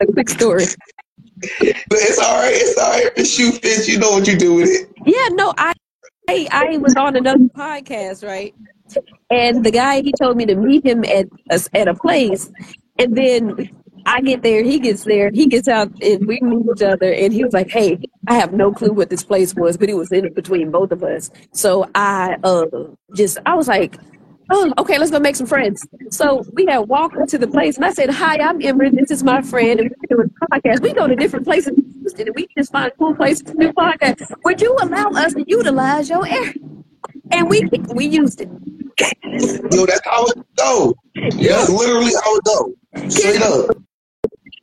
a 0.00 0.06
quick 0.12 0.28
story. 0.30 0.64
But 1.88 1.98
it's 1.98 2.18
all 2.18 2.38
right. 2.38 2.52
It's 2.54 2.78
all 2.78 2.90
right. 2.90 3.06
If 3.06 3.14
the 3.16 3.24
shoe 3.24 3.52
fits, 3.52 3.88
you 3.88 3.98
know 3.98 4.10
what 4.10 4.26
you 4.26 4.36
do 4.36 4.54
with 4.54 4.68
it. 4.68 4.90
Yeah, 5.04 5.28
no, 5.32 5.52
I, 5.58 5.72
I 6.28 6.48
I 6.50 6.76
was 6.78 6.94
on 6.96 7.16
another 7.16 7.44
podcast, 7.56 8.26
right? 8.26 8.54
And 9.30 9.64
the 9.64 9.70
guy 9.70 10.02
he 10.02 10.12
told 10.20 10.36
me 10.36 10.46
to 10.46 10.54
meet 10.54 10.84
him 10.84 11.04
at 11.04 11.26
a, 11.50 11.76
at 11.76 11.88
a 11.88 11.94
place, 11.94 12.50
and 12.98 13.16
then 13.16 13.70
I 14.06 14.20
get 14.20 14.42
there, 14.42 14.62
he 14.62 14.78
gets 14.78 15.04
there, 15.04 15.30
he 15.32 15.46
gets 15.46 15.68
out, 15.68 15.90
and 16.02 16.26
we 16.26 16.40
meet 16.40 16.66
each 16.76 16.82
other. 16.82 17.12
And 17.12 17.32
he 17.32 17.44
was 17.44 17.52
like, 17.52 17.70
"Hey, 17.70 17.98
I 18.28 18.34
have 18.34 18.52
no 18.52 18.72
clue 18.72 18.92
what 18.92 19.10
this 19.10 19.24
place 19.24 19.54
was, 19.54 19.76
but 19.76 19.88
it 19.88 19.94
was 19.94 20.12
in 20.12 20.32
between 20.34 20.70
both 20.70 20.92
of 20.92 21.02
us." 21.02 21.30
So 21.52 21.88
I 21.94 22.36
uh 22.44 22.66
just 23.16 23.38
I 23.46 23.54
was 23.54 23.68
like. 23.68 23.96
Oh, 24.50 24.72
okay, 24.78 24.98
let's 24.98 25.10
go 25.10 25.18
make 25.18 25.36
some 25.36 25.46
friends. 25.46 25.86
So 26.10 26.44
we 26.52 26.66
had 26.66 26.80
walked 26.80 27.16
into 27.16 27.38
the 27.38 27.46
place, 27.46 27.76
and 27.76 27.84
I 27.84 27.92
said, 27.92 28.10
"Hi, 28.10 28.36
I'm 28.38 28.60
Ember. 28.60 28.90
This 28.90 29.10
is 29.10 29.22
my 29.22 29.40
friend, 29.42 29.80
and 29.80 29.90
we're 29.90 30.16
doing 30.16 30.30
a 30.42 30.46
podcast. 30.46 30.82
We 30.82 30.92
go 30.92 31.06
to 31.06 31.16
different 31.16 31.44
places, 31.44 31.68
in 31.68 31.94
Houston, 32.00 32.26
and 32.26 32.36
we 32.36 32.48
just 32.56 32.72
find 32.72 32.92
cool 32.98 33.14
places 33.14 33.44
to 33.44 33.54
do 33.54 33.72
podcasts. 33.72 34.30
Would 34.44 34.60
you 34.60 34.76
allow 34.80 35.10
us 35.10 35.34
to 35.34 35.44
utilize 35.46 36.08
your 36.08 36.26
area?" 36.26 36.54
And 37.30 37.48
we 37.48 37.68
we 37.94 38.06
used 38.06 38.40
it. 38.40 38.48
Yo, 39.72 39.86
that's 39.86 40.00
how 40.04 40.26
it 40.26 40.38
go. 40.56 40.94
That's 41.14 41.70
literally 41.70 42.12
how 42.22 42.36
it 42.36 42.44
go. 42.44 42.74
Straight 43.08 43.42
up. 43.42 43.76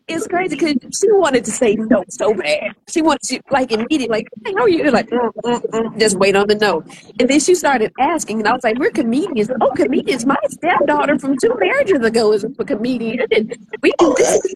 It's 0.10 0.28
crazy 0.28 0.56
because 0.56 0.76
she 1.00 1.12
wanted 1.12 1.46
to 1.46 1.52
say 1.52 1.76
no 1.76 2.04
so 2.10 2.34
bad. 2.34 2.76
She 2.90 3.02
wanted 3.04 3.22
to 3.30 3.42
like 3.52 3.72
immediately 3.72 4.08
like, 4.10 4.28
hey, 4.46 4.54
how 4.58 4.64
are 4.64 4.70
you? 4.70 4.92
Like, 4.92 5.10
mm, 5.10 5.32
mm, 5.46 5.62
mm, 5.62 6.00
just 6.00 6.18
wait 6.18 6.36
on 6.36 6.48
the 6.48 6.56
no. 6.56 6.84
And 7.20 7.30
then 7.30 7.40
she 7.40 7.56
started 7.56 7.94
asking, 8.00 8.40
and 8.40 8.48
I 8.48 8.54
was 8.54 8.64
like, 8.64 8.78
we're 8.80 8.92
comedians. 8.92 9.52
Oh, 9.62 9.72
comedians. 9.76 10.26
My 10.26 10.38
stepdaughter 10.50 11.20
from 11.20 11.38
two 11.38 11.56
marriages 11.60 12.02
ago 12.06 12.34
is 12.34 12.44
a 12.44 12.50
comedian, 12.66 13.28
and 13.32 13.56
we 13.84 13.94
do 14.00 14.12
Okay. 14.12 14.24
this. 14.24 14.56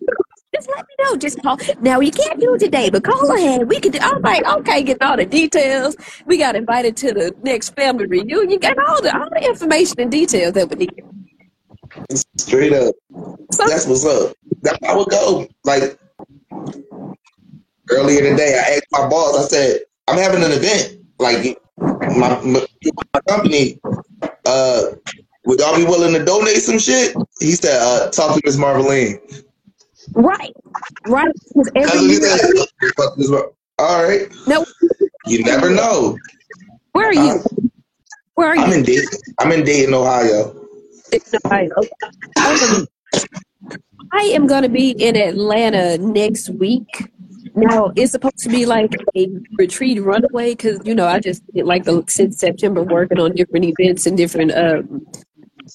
Just 0.55 0.69
let 0.69 0.85
me 0.87 0.95
know. 1.05 1.17
Just 1.17 1.41
call. 1.43 1.57
Now 1.81 1.99
you 1.99 2.11
can't 2.11 2.39
do 2.39 2.55
it 2.55 2.59
today, 2.59 2.89
but 2.89 3.03
call 3.03 3.31
ahead. 3.35 3.69
We 3.69 3.79
can 3.79 3.91
do. 3.91 3.99
I'm 4.01 4.21
like, 4.23 4.45
okay, 4.45 4.83
getting 4.83 5.03
all 5.03 5.17
the 5.17 5.25
details. 5.25 5.95
We 6.27 6.37
got 6.37 6.55
invited 6.55 6.97
to 6.97 7.13
the 7.13 7.35
next 7.43 7.71
family 7.75 8.05
reunion. 8.07 8.59
Got 8.59 8.77
all 8.87 9.01
the 9.01 9.17
all 9.17 9.29
the 9.31 9.47
information 9.47 10.01
and 10.01 10.11
details 10.11 10.53
that 10.53 10.69
we 10.69 10.75
need. 10.87 11.03
Straight 12.37 12.73
up. 12.73 12.95
So 13.51 13.65
That's 13.67 13.87
what's 13.87 14.05
up. 14.05 14.35
That's 14.63 14.79
how 14.85 15.01
it 15.03 15.09
go. 15.11 15.47
Like 15.65 15.99
earlier 17.91 18.21
today, 18.21 18.55
I 18.59 18.75
asked 18.75 18.87
my 18.91 19.09
boss. 19.09 19.37
I 19.45 19.47
said, 19.49 19.81
"I'm 20.07 20.17
having 20.19 20.43
an 20.43 20.51
event. 20.51 20.99
Like 21.19 21.59
my 22.09 22.41
my, 22.43 22.65
my 23.15 23.21
company. 23.29 23.81
Uh, 24.45 24.83
would 25.45 25.59
y'all 25.59 25.77
be 25.77 25.85
willing 25.85 26.13
to 26.13 26.25
donate 26.25 26.57
some 26.63 26.79
shit?" 26.79 27.17
He 27.39 27.53
said, 27.53 27.79
uh, 27.81 28.11
"Talk 28.11 28.35
to 28.35 28.41
Miss 28.45 28.57
Marveline." 28.57 29.19
right, 30.15 30.53
right. 31.05 31.33
Because 31.49 31.71
every 31.75 31.99
year. 32.01 32.19
said. 32.37 32.53
Talk 32.97 33.15
to 33.15 33.19
Miss 33.19 33.29
Mar- 33.29 33.51
All 33.79 34.03
right. 34.03 34.29
No, 34.47 34.65
You 35.25 35.43
never 35.45 35.69
know. 35.71 36.19
where 36.93 37.09
are 37.09 37.13
Uh, 37.15 37.35
you? 37.35 37.43
Where 38.35 38.49
are 38.49 38.57
you? 38.57 38.65
I'm 38.65 38.73
in 38.73 38.83
Dayton. 38.83 39.19
I'm 39.39 39.51
in 39.53 39.65
Dayton, 39.65 39.93
Ohio. 39.93 40.55
Ohio. 41.45 41.69
Um, 42.45 42.87
I 44.11 44.21
am 44.35 44.47
going 44.47 44.63
to 44.63 44.69
be 44.69 44.91
in 44.91 45.15
Atlanta 45.15 45.97
next 45.97 46.49
week. 46.49 46.87
Now 47.55 47.91
it's 47.95 48.11
supposed 48.11 48.39
to 48.39 48.49
be 48.49 48.65
like 48.65 48.95
a 49.15 49.27
retreat 49.57 50.01
runaway 50.01 50.51
because 50.51 50.79
you 50.85 50.95
know 50.95 51.05
I 51.07 51.19
just 51.19 51.45
did 51.53 51.65
like 51.65 51.83
the 51.83 52.03
since 52.07 52.39
September 52.39 52.83
working 52.83 53.19
on 53.19 53.33
different 53.33 53.65
events 53.65 54.05
and 54.05 54.17
different 54.17 54.51
um, 54.53 55.05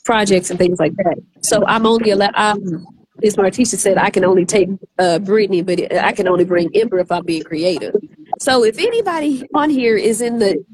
projects 0.04 0.50
and 0.50 0.58
things 0.58 0.78
like 0.78 0.94
that. 0.96 1.18
So 1.40 1.64
I'm 1.66 1.86
only 1.86 2.10
allowed. 2.10 2.34
Um, 2.34 2.86
Ms. 3.20 3.36
Martisha 3.36 3.76
said 3.76 3.98
I 3.98 4.10
can 4.10 4.24
only 4.24 4.44
take 4.44 4.68
uh, 4.98 5.18
Brittany, 5.18 5.62
but 5.62 5.92
I 5.92 6.12
can 6.12 6.28
only 6.28 6.44
bring 6.44 6.70
Ember 6.74 6.98
if 6.98 7.10
I'm 7.10 7.24
being 7.24 7.42
creative. 7.42 7.94
So 8.38 8.64
if 8.64 8.78
anybody 8.78 9.44
on 9.54 9.70
here 9.70 9.96
is 9.96 10.20
in 10.20 10.38
the 10.38 10.64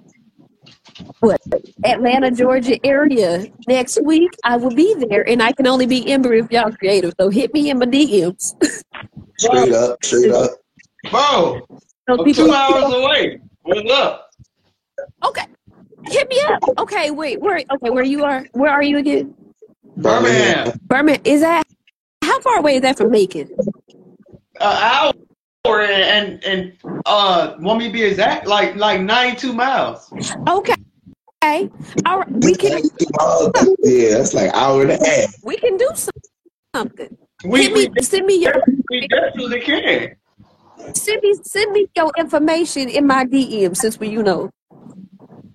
what 1.20 1.40
Atlanta, 1.84 2.30
Georgia 2.30 2.78
area 2.86 3.46
next 3.68 4.00
week, 4.02 4.30
I 4.44 4.56
will 4.56 4.74
be 4.74 4.94
there, 5.08 5.28
and 5.28 5.42
I 5.42 5.52
can 5.52 5.66
only 5.66 5.86
be 5.86 6.10
Ember 6.10 6.34
if 6.34 6.50
y'all 6.50 6.72
creative. 6.72 7.12
So 7.20 7.28
hit 7.30 7.52
me 7.54 7.70
in 7.70 7.78
my 7.78 7.86
DMs. 7.86 8.54
Straight 9.38 9.72
up. 9.72 10.04
Straight 10.04 10.30
up. 10.32 10.50
Bro, 11.10 11.60
So 12.08 12.18
I'm 12.18 12.24
people, 12.24 12.46
two 12.46 12.52
hours 12.52 12.92
away. 12.92 13.40
What's 13.62 13.90
up? 13.90 14.30
okay, 15.24 15.44
hit 16.06 16.28
me 16.28 16.40
up. 16.46 16.62
Okay, 16.78 17.10
wait, 17.10 17.40
where? 17.40 17.56
Okay, 17.58 17.90
where 17.90 18.04
you 18.04 18.24
are? 18.24 18.46
Where 18.52 18.70
are 18.70 18.82
you 18.82 18.98
again? 18.98 19.34
Birmingham. 19.96 20.78
Birmingham. 20.86 21.22
Is 21.24 21.40
that 21.40 21.64
how 22.22 22.40
far 22.40 22.58
away 22.58 22.76
is 22.76 22.82
that 22.82 22.96
from 22.96 23.10
Macon? 23.10 23.50
An 24.60 25.12
hour 25.66 25.80
and 25.82 26.42
and 26.44 26.72
uh, 27.06 27.54
want 27.58 27.78
me 27.78 27.86
to 27.86 27.92
be 27.92 28.02
exact? 28.02 28.46
Like 28.46 28.76
like 28.76 29.00
92 29.00 29.52
miles. 29.52 30.12
Okay, 30.48 30.74
okay, 31.44 31.70
all 32.06 32.18
right. 32.18 32.30
We 32.30 32.54
can 32.54 32.82
Yeah, 33.82 34.18
that's 34.18 34.34
like 34.34 34.52
hour 34.54 34.82
and 34.82 34.90
a 34.92 34.96
half. 35.06 35.34
we 35.42 35.56
can 35.56 35.76
do 35.76 35.90
something. 36.74 37.16
We 37.44 37.62
Hit 37.62 37.72
we, 37.74 38.02
send 38.02 38.26
me 38.26 38.40
your 38.42 38.62
we 38.90 39.06
definitely 39.08 39.60
can. 39.60 40.16
send 40.94 41.22
me 41.22 41.34
send 41.42 41.72
me 41.72 41.86
your 41.96 42.10
information 42.18 42.88
in 42.88 43.06
my 43.06 43.24
DM 43.24 43.76
since 43.76 43.98
we 44.00 44.08
you 44.08 44.22
know. 44.22 44.50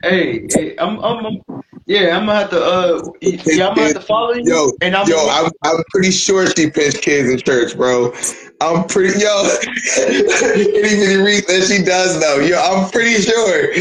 Hey, 0.03 0.45
hey, 0.49 0.76
I'm 0.78 0.99
I'm 0.99 1.26
I'm- 1.26 1.41
yeah, 1.86 2.16
I'm 2.16 2.28
gonna 2.28 2.40
have 2.41 2.49
to 2.52 2.64
uh 2.64 3.02
yeah, 3.22 3.68
I'm 3.70 3.76
gonna 3.76 3.88
have 3.88 3.94
to 3.95 4.02
follow 4.02 4.34
you. 4.34 4.44
Yo, 4.45 4.72
and 4.82 4.95
I'm 4.95 5.07
yo, 5.07 5.28
I'm 5.28 5.52
I'm 5.64 5.84
pretty 5.90 6.11
sure 6.11 6.45
she 6.45 6.70
pinched 6.70 7.02
kids 7.02 7.30
in 7.30 7.40
church, 7.40 7.76
bro. 7.76 8.14
I'm 8.61 8.88
pretty 8.88 9.19
yo. 9.19 9.44
Itty 9.98 10.81
bitty 10.81 11.15
read 11.18 11.45
that 11.48 11.65
she 11.68 11.84
does 11.84 12.19
know. 12.19 12.40
Yo, 12.40 12.60
I'm 12.60 12.90
pretty 12.91 13.22
sure. 13.22 13.73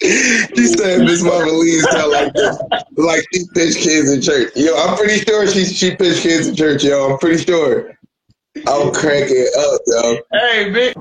she 0.00 0.66
said 0.66 1.00
Miss 1.00 1.22
Marvelise 1.22 1.82
sound 1.92 2.12
like 2.12 2.32
this, 2.32 2.58
like 2.96 3.22
she 3.32 3.44
pinched 3.54 3.78
kids 3.78 4.10
in 4.10 4.22
church. 4.22 4.52
Yo, 4.56 4.74
I'm 4.74 4.96
pretty 4.96 5.20
sure 5.20 5.46
she 5.46 5.64
she 5.64 5.94
pinched 5.94 6.22
kids 6.22 6.48
in 6.48 6.56
church. 6.56 6.82
Yo, 6.82 7.12
I'm 7.12 7.18
pretty 7.18 7.44
sure. 7.44 7.92
I'm 8.66 8.92
cracking 8.92 9.46
up, 9.58 9.80
yo. 9.86 10.16
Hey, 10.32 10.70
big 10.70 10.96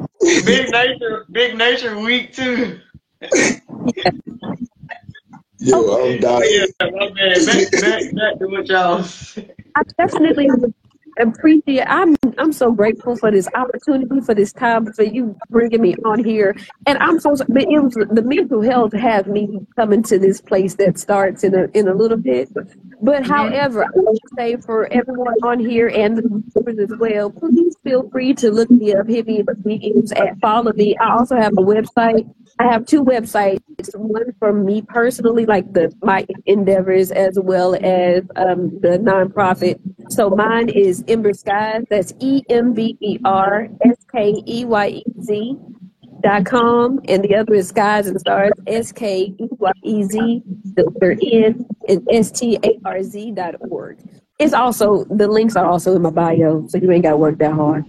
big 0.45 0.71
nature 0.71 1.25
big 1.31 1.57
nature 1.57 1.97
week 1.99 2.33
too. 2.33 2.79
Yo, 5.61 6.05
I'm 6.05 6.19
dying. 6.19 6.41
Oh, 6.41 6.67
yeah, 6.81 6.89
my 6.91 7.09
bad. 7.09 7.45
Back, 7.45 7.71
back, 7.81 8.15
back 8.15 8.39
to 8.39 8.47
what 8.47 8.67
y'all. 8.67 9.03
I 9.75 9.81
definitely 9.97 10.49
appreciate. 11.19 11.85
I'm 11.87 12.15
I'm 12.37 12.51
so 12.51 12.71
grateful 12.71 13.15
for 13.15 13.31
this 13.31 13.47
opportunity, 13.53 14.21
for 14.21 14.33
this 14.33 14.53
time, 14.53 14.91
for 14.93 15.03
you 15.03 15.35
bringing 15.49 15.81
me 15.81 15.95
on 16.05 16.23
here, 16.23 16.55
and 16.85 16.97
I'm 16.99 17.19
so. 17.19 17.35
But 17.47 17.63
it 17.63 17.79
was 17.79 17.93
the 17.93 18.23
mental 18.23 18.61
health 18.61 18.93
has 18.93 19.25
me 19.25 19.59
coming 19.75 20.03
to 20.03 20.19
this 20.19 20.41
place 20.41 20.75
that 20.75 20.97
starts 20.97 21.43
in 21.43 21.55
a 21.55 21.67
in 21.73 21.87
a 21.87 21.93
little 21.93 22.17
bit. 22.17 22.49
But 23.01 23.25
however, 23.25 23.85
I 23.85 23.89
would 23.93 24.17
say 24.37 24.57
for 24.57 24.91
everyone 24.91 25.35
on 25.43 25.59
here 25.59 25.87
and 25.87 26.17
the 26.17 26.43
viewers 26.53 26.91
as 26.91 26.97
well, 26.97 27.29
please 27.29 27.75
feel 27.83 28.09
free 28.09 28.33
to 28.35 28.51
look 28.51 28.69
me 28.69 28.93
up, 28.93 29.07
hit 29.07 29.27
me 29.27 29.41
up, 29.41 29.47
DMs, 29.63 30.17
at 30.19 30.39
follow 30.39 30.73
me. 30.73 30.97
I 30.97 31.13
also 31.13 31.35
have 31.35 31.53
a 31.53 31.61
website. 31.61 32.29
I 32.59 32.65
have 32.65 32.85
two 32.85 33.03
websites. 33.03 33.61
One 33.95 34.33
for 34.37 34.51
me 34.51 34.81
personally, 34.81 35.45
like 35.45 35.71
the 35.71 35.93
my 36.01 36.25
endeavors, 36.45 37.09
as 37.09 37.39
well 37.39 37.75
as 37.75 38.23
um, 38.35 38.77
the 38.81 38.99
nonprofit. 38.99 39.79
So 40.09 40.29
mine 40.29 40.67
is 40.67 41.03
Ember 41.07 41.31
Skeyez. 41.31 41.85
That's 41.89 42.13
E 42.19 42.43
M 42.49 42.73
B 42.73 42.97
E 42.99 43.17
R 43.23 43.69
S 43.85 43.95
K 44.11 44.43
E 44.45 44.65
Y 44.65 44.87
E 44.87 45.03
Z 45.21 45.57
dot 46.21 46.45
com 46.45 46.99
and 47.07 47.23
the 47.23 47.33
other 47.33 47.53
is 47.53 47.69
skies 47.69 48.07
and 48.07 48.19
stars 48.19 48.51
s 48.67 48.91
k 48.91 49.33
e 49.37 49.47
y 49.57 49.71
e 49.83 50.03
z 50.03 50.43
the 50.75 50.83
third 50.99 51.17
n 51.23 51.65
and 51.87 52.05
s 52.11 52.29
t 52.29 52.59
a 52.61 52.77
r 52.83 53.01
z 53.01 53.31
dot 53.31 53.55
org 53.69 53.97
it's 54.37 54.53
also 54.53 55.05
the 55.05 55.25
links 55.25 55.55
are 55.55 55.65
also 55.65 55.95
in 55.95 56.01
my 56.01 56.09
bio 56.09 56.65
so 56.67 56.77
you 56.77 56.91
ain't 56.91 57.03
got 57.03 57.11
to 57.11 57.17
work 57.17 57.37
that 57.37 57.53
hard 57.53 57.85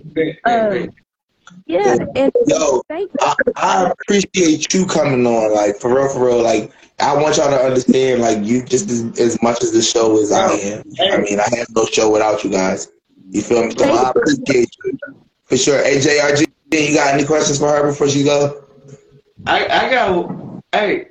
yeah 1.66 1.97
and 2.16 2.32
Yo, 2.47 2.82
thank 2.89 3.10
I, 3.20 3.35
you 3.47 3.52
I 3.56 3.90
appreciate 3.90 4.72
you 4.72 4.86
coming 4.86 5.27
on, 5.27 5.55
like 5.55 5.77
for 5.77 5.94
real, 5.94 6.09
for 6.09 6.27
real. 6.27 6.43
Like 6.43 6.72
I 6.98 7.14
want 7.14 7.36
y'all 7.36 7.51
to 7.51 7.56
understand, 7.56 8.22
like 8.22 8.44
you 8.44 8.64
just 8.64 8.90
as, 8.90 9.18
as 9.18 9.43
much 9.43 9.62
as 9.62 9.72
the 9.72 9.82
show 9.82 10.20
as 10.20 10.32
I 10.32 10.52
am. 10.52 10.82
I 11.01 11.18
mean, 11.18 11.40
I 11.40 11.48
have 11.56 11.68
no 11.74 11.86
show 11.86 12.10
without 12.10 12.43
you 12.44 12.51
guys. 12.51 12.89
You 13.31 13.43
feel 13.43 13.64
me? 13.64 13.70
So 13.70 13.85
Thank 13.85 13.98
I 13.98 14.10
appreciate 14.10 14.68
you 14.85 14.98
for 15.44 15.56
sure. 15.56 15.82
Hey, 15.82 15.98
JRG, 15.98 16.47
you 16.72 16.94
got 16.94 17.14
any 17.14 17.24
questions 17.24 17.59
for 17.59 17.68
her 17.68 17.89
before 17.89 18.09
she 18.09 18.24
go? 18.24 18.64
I, 19.47 19.66
I 19.66 19.90
got, 19.90 20.62
hey, 20.72 21.09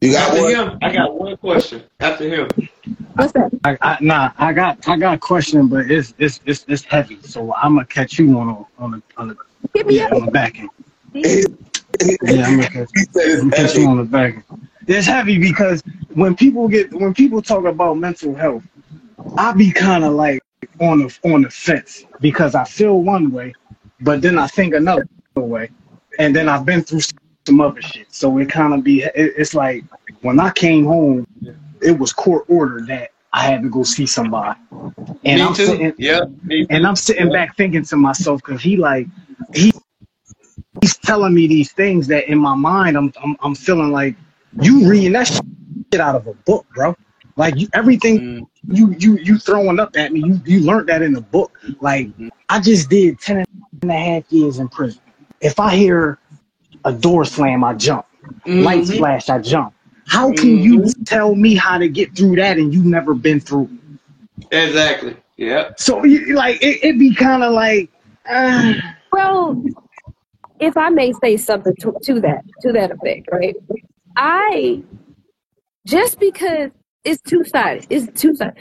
You 0.00 0.12
got 0.12 0.30
after 0.30 0.42
one? 0.42 0.50
him, 0.54 0.78
I 0.82 0.92
got 0.92 1.18
one 1.18 1.36
question. 1.36 1.82
After 2.00 2.28
him. 2.28 2.48
what's 3.14 3.32
that 3.32 3.52
I, 3.64 3.76
I, 3.82 3.98
nah, 4.00 4.32
I 4.38 4.52
got 4.52 4.86
I 4.88 4.96
got 4.96 5.14
a 5.14 5.18
question, 5.18 5.68
but 5.68 5.90
it's 5.90 6.14
it's 6.18 6.40
it's, 6.46 6.64
it's 6.68 6.84
heavy, 6.84 7.20
so 7.22 7.52
I'm 7.54 7.74
gonna 7.74 7.86
catch 7.86 8.18
you 8.18 8.38
on 8.38 8.48
a, 8.48 8.82
on 8.82 8.90
the 8.92 9.02
on 9.16 9.28
the 9.28 9.36
hit 9.74 9.86
me 9.86 9.96
yeah 9.96 10.06
up 10.06 10.12
on 10.12 10.26
the 10.26 10.30
back 10.30 10.58
end. 10.58 10.70
Yeah, 11.12 12.46
I'm 12.46 12.56
gonna 12.56 12.70
catch, 12.70 12.88
He 12.94 13.04
said 13.10 13.40
I'm 13.40 13.48
it's 13.48 13.56
catch 13.56 13.74
you 13.74 13.88
on 13.88 13.98
the 13.98 14.04
back 14.04 14.34
end. 14.34 14.68
It's 14.86 15.06
heavy 15.06 15.38
because 15.38 15.82
when 16.14 16.34
people 16.34 16.68
get 16.68 16.92
when 16.92 17.14
people 17.14 17.42
talk 17.42 17.64
about 17.64 17.98
mental 17.98 18.34
health, 18.34 18.64
I 19.36 19.52
be 19.52 19.70
kind 19.70 20.04
of 20.04 20.12
like 20.12 20.40
on 20.80 21.00
the 21.00 21.18
on 21.24 21.42
the 21.42 21.50
fence 21.50 22.04
because 22.20 22.54
I 22.54 22.64
feel 22.64 23.02
one 23.02 23.30
way, 23.30 23.54
but 24.00 24.22
then 24.22 24.38
I 24.38 24.46
think 24.46 24.74
another 24.74 25.06
way, 25.34 25.70
and 26.18 26.34
then 26.34 26.48
I've 26.48 26.64
been 26.64 26.82
through 26.82 27.02
some 27.46 27.60
other 27.60 27.82
shit. 27.82 28.12
So 28.12 28.38
it 28.38 28.48
kind 28.50 28.74
of 28.74 28.82
be 28.82 29.02
it, 29.02 29.12
it's 29.14 29.54
like 29.54 29.84
when 30.22 30.40
I 30.40 30.50
came 30.50 30.84
home, 30.84 31.26
it 31.82 31.98
was 31.98 32.12
court 32.12 32.44
order 32.48 32.80
that 32.86 33.10
I 33.32 33.42
had 33.44 33.62
to 33.62 33.68
go 33.68 33.82
see 33.82 34.06
somebody, 34.06 34.58
and 34.70 35.20
me 35.24 35.42
I'm 35.42 35.54
too. 35.54 35.66
sitting 35.66 35.94
yeah. 35.98 36.20
Me 36.44 36.66
and 36.70 36.86
I'm 36.86 36.96
sitting 36.96 37.30
back 37.30 37.56
thinking 37.56 37.84
to 37.84 37.96
myself 37.96 38.40
because 38.44 38.62
he 38.62 38.76
like 38.76 39.06
he 39.54 39.72
he's 40.80 40.96
telling 40.98 41.34
me 41.34 41.46
these 41.46 41.72
things 41.72 42.06
that 42.08 42.28
in 42.30 42.38
my 42.38 42.54
mind 42.54 42.96
I'm 42.96 43.12
I'm, 43.22 43.36
I'm 43.40 43.54
feeling 43.54 43.90
like 43.92 44.16
you 44.60 44.88
reading 44.88 45.12
that 45.12 45.28
shit 45.28 46.00
out 46.00 46.16
of 46.16 46.26
a 46.26 46.34
book, 46.34 46.66
bro. 46.74 46.96
Like 47.36 47.56
you, 47.56 47.68
everything 47.74 48.20
Mm, 48.20 48.48
you 48.68 48.94
you 48.98 49.18
you 49.18 49.38
throwing 49.38 49.80
up 49.80 49.96
at 49.96 50.12
me, 50.12 50.20
you 50.20 50.40
you 50.44 50.60
learned 50.60 50.88
that 50.88 51.02
in 51.02 51.12
the 51.12 51.20
book. 51.20 51.58
Like 51.80 52.10
I 52.48 52.60
just 52.60 52.90
did 52.90 53.20
10 53.20 53.44
and 53.82 53.90
a 53.90 53.94
half 53.94 54.24
years 54.32 54.58
in 54.58 54.68
prison. 54.68 55.00
If 55.40 55.60
I 55.60 55.74
hear 55.76 56.18
a 56.84 56.92
door 56.92 57.24
slam, 57.24 57.64
I 57.64 57.74
jump. 57.74 58.06
Lights 58.58 58.90
mhm, 58.90 58.96
flash, 58.96 59.28
I 59.28 59.38
jump. 59.38 59.74
How 60.06 60.32
can 60.32 60.58
you 60.58 60.80
mhm. 60.80 60.94
tell 61.04 61.34
me 61.34 61.54
how 61.54 61.78
to 61.78 61.88
get 61.88 62.16
through 62.16 62.36
that 62.36 62.58
and 62.58 62.72
you 62.74 62.82
never 62.82 63.14
been 63.14 63.40
through? 63.40 63.70
Exactly. 64.50 65.16
Yeah. 65.36 65.70
So 65.76 65.98
like 65.98 66.62
it, 66.62 66.84
it 66.84 66.98
be 66.98 67.14
kind 67.14 67.42
of 67.44 67.52
like. 67.52 67.90
Uh, 68.28 68.74
well 69.12 69.62
if 70.60 70.76
i 70.76 70.88
may 70.88 71.12
say 71.12 71.36
something 71.36 71.74
to, 71.80 71.94
to 72.02 72.20
that 72.20 72.42
to 72.62 72.72
that 72.72 72.90
effect 72.90 73.28
right? 73.32 73.56
I 74.16 74.82
just 75.86 76.18
because 76.18 76.70
it's 77.04 77.22
two 77.22 77.44
sided 77.44 77.86
it's 77.90 78.20
two 78.20 78.34
sided 78.34 78.54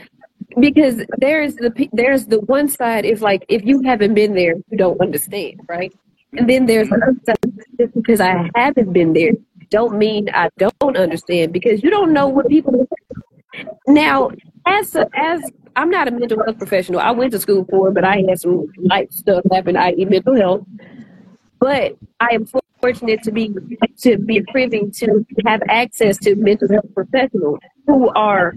because 0.60 1.04
there's 1.18 1.56
the 1.56 1.90
there's 1.94 2.28
the 2.28 2.40
one 2.42 2.68
side 2.68 3.06
if 3.06 3.22
like 3.22 3.46
if 3.50 3.64
you 3.66 3.82
haven't 3.82 4.14
been 4.14 4.34
there 4.34 4.56
you 4.70 4.78
don't 4.78 5.00
understand 5.02 5.62
right? 5.68 5.94
And 6.34 6.50
then 6.50 6.66
there's 6.66 6.90
just 7.80 7.94
because 7.96 8.22
i 8.22 8.50
haven't 8.56 8.94
been 8.94 9.14
there 9.14 9.32
don't 9.70 9.98
mean 9.98 10.30
i 10.34 10.50
don't 10.58 10.98
understand. 10.98 11.54
Because 11.54 11.84
you 11.84 11.90
don't 11.90 12.14
know 12.14 12.28
what 12.28 12.48
people 12.48 12.88
now 13.88 14.32
as 14.66 14.96
a, 14.96 15.08
as 15.16 15.42
i'm 15.78 15.90
not 15.90 16.08
a 16.08 16.12
mental 16.12 16.44
health 16.44 16.58
professional 16.58 17.00
i 17.00 17.12
went 17.12 17.32
to 17.32 17.40
school 17.40 17.66
for 17.70 17.88
it 17.88 17.94
but 17.94 18.04
i 18.04 18.18
had 18.28 18.40
some 18.40 18.68
life 18.78 19.10
stuff 19.12 19.44
happen 19.52 19.78
i.e 19.78 20.06
mental 20.06 20.36
health 20.36 20.66
but 21.60 21.98
I 22.20 22.30
am 22.34 22.46
fortunate 22.82 23.24
to 23.24 23.32
be 23.32 23.54
to 24.00 24.18
be 24.18 24.42
privy 24.52 24.90
to 24.92 25.26
have 25.46 25.62
access 25.70 26.18
to 26.20 26.36
mental 26.36 26.70
health 26.70 26.94
professionals 26.94 27.60
who 27.86 28.10
are 28.10 28.56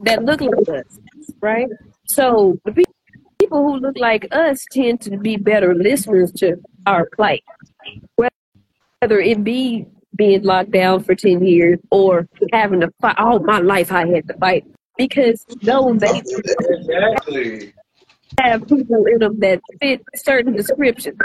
that 0.00 0.24
look 0.24 0.40
like 0.40 0.68
us, 0.68 0.98
right? 1.40 1.68
So 2.06 2.58
the 2.64 2.72
pe- 2.72 2.82
people 3.38 3.62
who 3.62 3.76
look 3.76 3.98
like 3.98 4.26
us 4.32 4.64
tend 4.72 5.00
to 5.02 5.16
be 5.16 5.36
better 5.36 5.74
listeners 5.74 6.32
to 6.32 6.56
our 6.86 7.08
plight, 7.14 7.44
whether 8.16 9.20
it 9.20 9.44
be 9.44 9.86
being 10.16 10.42
locked 10.42 10.70
down 10.70 11.02
for 11.02 11.14
ten 11.14 11.44
years 11.44 11.78
or 11.90 12.26
having 12.52 12.80
to 12.80 12.90
fight. 13.00 13.18
All 13.18 13.38
my 13.40 13.58
life, 13.58 13.92
I 13.92 14.06
had 14.06 14.26
to 14.28 14.34
fight 14.34 14.64
because 14.96 15.44
no, 15.62 15.94
they 15.94 16.18
Exactly. 16.68 17.72
have 18.40 18.66
people 18.68 19.06
in 19.06 19.18
them 19.18 19.38
that 19.40 19.60
fit 19.80 20.02
certain 20.14 20.54
descriptions, 20.54 21.18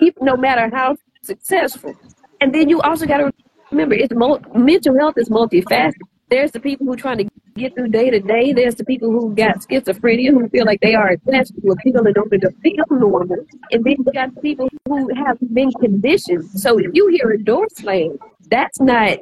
even 0.00 0.24
no 0.24 0.36
matter 0.36 0.74
how 0.74 0.96
successful. 1.22 1.94
And 2.40 2.54
then 2.54 2.68
you 2.68 2.80
also 2.80 3.06
got 3.06 3.18
to 3.18 3.32
remember, 3.70 3.94
it's 3.94 4.14
mul- 4.14 4.40
mental 4.54 4.98
health 4.98 5.14
is 5.16 5.28
multifaceted. 5.28 5.94
There's 6.28 6.50
the 6.50 6.60
people 6.60 6.86
who 6.86 6.96
trying 6.96 7.18
to 7.18 7.28
get 7.54 7.74
through 7.74 7.88
day 7.88 8.08
to 8.08 8.18
day. 8.18 8.54
There's 8.54 8.74
the 8.74 8.84
people 8.84 9.10
who 9.10 9.34
got 9.34 9.58
schizophrenia 9.58 10.30
who 10.30 10.48
feel 10.48 10.64
like 10.64 10.80
they 10.80 10.94
are 10.94 11.08
attached 11.08 11.52
to 11.60 11.70
a 11.70 11.76
pill 11.76 12.06
and 12.06 12.14
don't 12.14 12.30
feel 12.30 12.84
normal. 12.90 13.36
And 13.70 13.84
then 13.84 13.96
you 13.98 14.04
got 14.14 14.40
people 14.40 14.68
who 14.88 15.14
have 15.14 15.36
been 15.52 15.70
conditioned. 15.72 16.48
So 16.50 16.78
if 16.78 16.86
you 16.94 17.08
hear 17.08 17.32
a 17.32 17.38
door 17.38 17.66
slam, 17.76 18.18
that's 18.48 18.80
not 18.80 19.18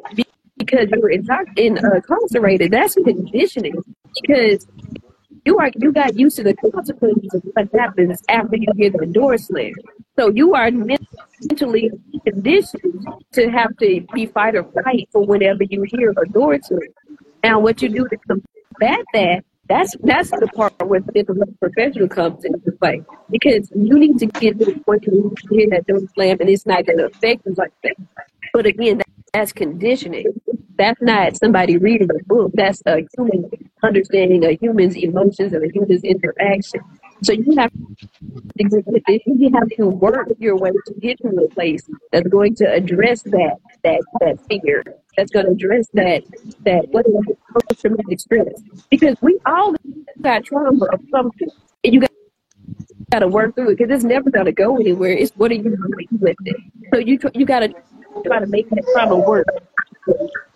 because 0.61 0.89
you 0.93 1.01
were 1.01 1.11
intox- 1.11 1.59
in, 1.59 1.79
uh, 1.79 1.97
incarcerated. 1.97 2.71
That's 2.71 2.95
conditioning 2.95 3.75
because 4.23 4.67
you 5.45 5.59
are 5.59 5.71
you 5.77 5.93
got 5.93 6.17
used 6.17 6.37
to 6.37 6.45
the 6.45 6.55
consequences 6.55 7.35
of 7.35 7.43
what 7.55 7.69
happens 7.75 8.23
after 8.29 8.57
you 8.57 8.69
hear 8.77 8.91
the 8.91 9.07
door 9.07 9.39
slam. 9.39 9.73
So 10.19 10.29
you 10.31 10.55
are 10.55 10.71
mentally 10.71 11.91
conditioned 12.27 13.07
to 13.33 13.51
have 13.51 13.77
to 13.79 14.07
be 14.13 14.27
fight 14.27 14.55
or 14.55 14.65
fight 14.65 15.09
for 15.13 15.25
whenever 15.25 15.65
you 15.65 15.85
hear 15.95 16.11
a 16.11 16.27
door 16.29 16.59
slam. 16.63 16.81
Now, 17.43 17.59
what 17.59 17.81
you 17.81 17.89
do 17.89 18.07
to 18.07 18.17
combat 18.29 19.05
that, 19.15 19.45
that's 19.67 19.97
that's 20.03 20.31
the 20.31 20.49
part 20.55 20.75
where 20.87 21.01
the 21.01 21.55
professional 21.61 22.09
comes 22.09 22.45
into 22.45 22.73
play 22.73 23.03
because 23.31 23.71
you 23.75 23.99
need 23.99 24.19
to 24.19 24.27
get 24.27 24.59
to 24.59 24.67
the 24.67 24.81
point 24.81 25.07
where 25.07 25.15
you 25.15 25.35
hear 25.51 25.71
that 25.71 25.87
door 25.87 26.01
slam 26.15 26.37
and 26.41 26.51
it's 26.51 26.67
not 26.67 26.85
going 26.85 26.99
to 26.99 27.07
affect 27.07 27.47
you 27.47 27.55
like 27.57 27.73
that. 27.85 27.97
But 28.53 28.67
again, 28.67 29.01
that's 29.33 29.53
conditioning. 29.53 30.27
That's 30.77 31.01
not 31.03 31.37
somebody 31.37 31.77
reading 31.77 32.09
a 32.11 32.25
book. 32.25 32.53
That's 32.55 32.83
a 32.87 33.07
human 33.17 33.51
understanding 33.83 34.45
a 34.45 34.53
human's 34.53 34.97
emotions 34.97 35.53
and 35.53 35.65
a 35.65 35.73
human's 35.73 36.05
interaction. 36.05 36.81
So 37.23 37.33
you 37.33 37.55
have 37.57 37.71
to. 37.73 37.97
You 38.59 39.51
have 39.55 39.69
to 39.77 39.89
work 39.89 40.29
your 40.39 40.57
way 40.57 40.71
to 40.71 40.95
get 41.01 41.19
to 41.19 41.29
a 41.29 41.49
place 41.49 41.89
that's 42.13 42.29
going 42.29 42.55
to 42.57 42.73
address 42.73 43.23
that 43.23 43.57
that 43.85 44.01
that 44.21 44.39
fear. 44.49 44.83
That's 45.17 45.31
going 45.31 45.47
to 45.47 45.53
address 45.53 45.87
that 45.95 46.25
that 46.65 46.89
what 46.91 47.07
is 47.07 47.15
post 47.53 47.81
traumatic 47.81 48.21
stress. 48.21 48.63
Because 48.91 49.17
we 49.21 49.39
all 49.47 49.75
got 50.23 50.45
trauma 50.45 50.87
of 50.87 51.01
something, 51.11 51.49
you 51.85 52.01
got 52.01 52.11
got 53.11 53.21
to 53.21 53.29
work 53.29 53.55
through 53.55 53.71
it 53.71 53.79
because 53.79 53.95
it's 53.95 54.05
never 54.05 54.31
going 54.31 54.47
to 54.47 54.53
go 54.53 54.77
anywhere. 54.77 55.13
It's 55.13 55.33
what 55.33 55.51
are 55.51 55.55
you 55.55 55.63
doing 55.63 56.09
with 56.21 56.37
it? 56.45 56.57
So 56.93 56.99
you 56.99 57.19
tr- 57.19 57.29
you 57.35 57.45
got 57.45 57.61
to 57.61 57.75
try 58.25 58.39
to 58.39 58.47
make 58.47 58.69
that 58.71 58.85
trauma 58.93 59.17
work, 59.17 59.47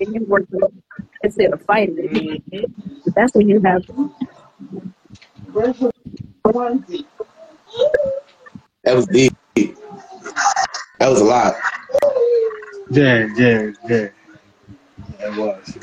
and 0.01 0.15
you 0.15 0.25
work 0.27 0.49
through 0.49 0.67
it 0.67 0.75
instead 1.23 1.53
of 1.53 1.63
fighting 1.63 1.97
it. 1.99 2.51
Mm-hmm. 2.51 3.11
That's 3.15 3.35
when 3.35 3.49
you 3.49 3.61
have 3.61 3.85
That 8.83 8.97
was 8.97 9.07
deep. 9.07 9.35
That 10.99 11.09
was 11.09 11.21
a 11.21 11.25
lot. 11.25 11.55
Yeah, 12.91 13.29
yeah, 13.37 13.71
yeah. 13.89 14.09
It 15.21 15.37
was. 15.37 15.79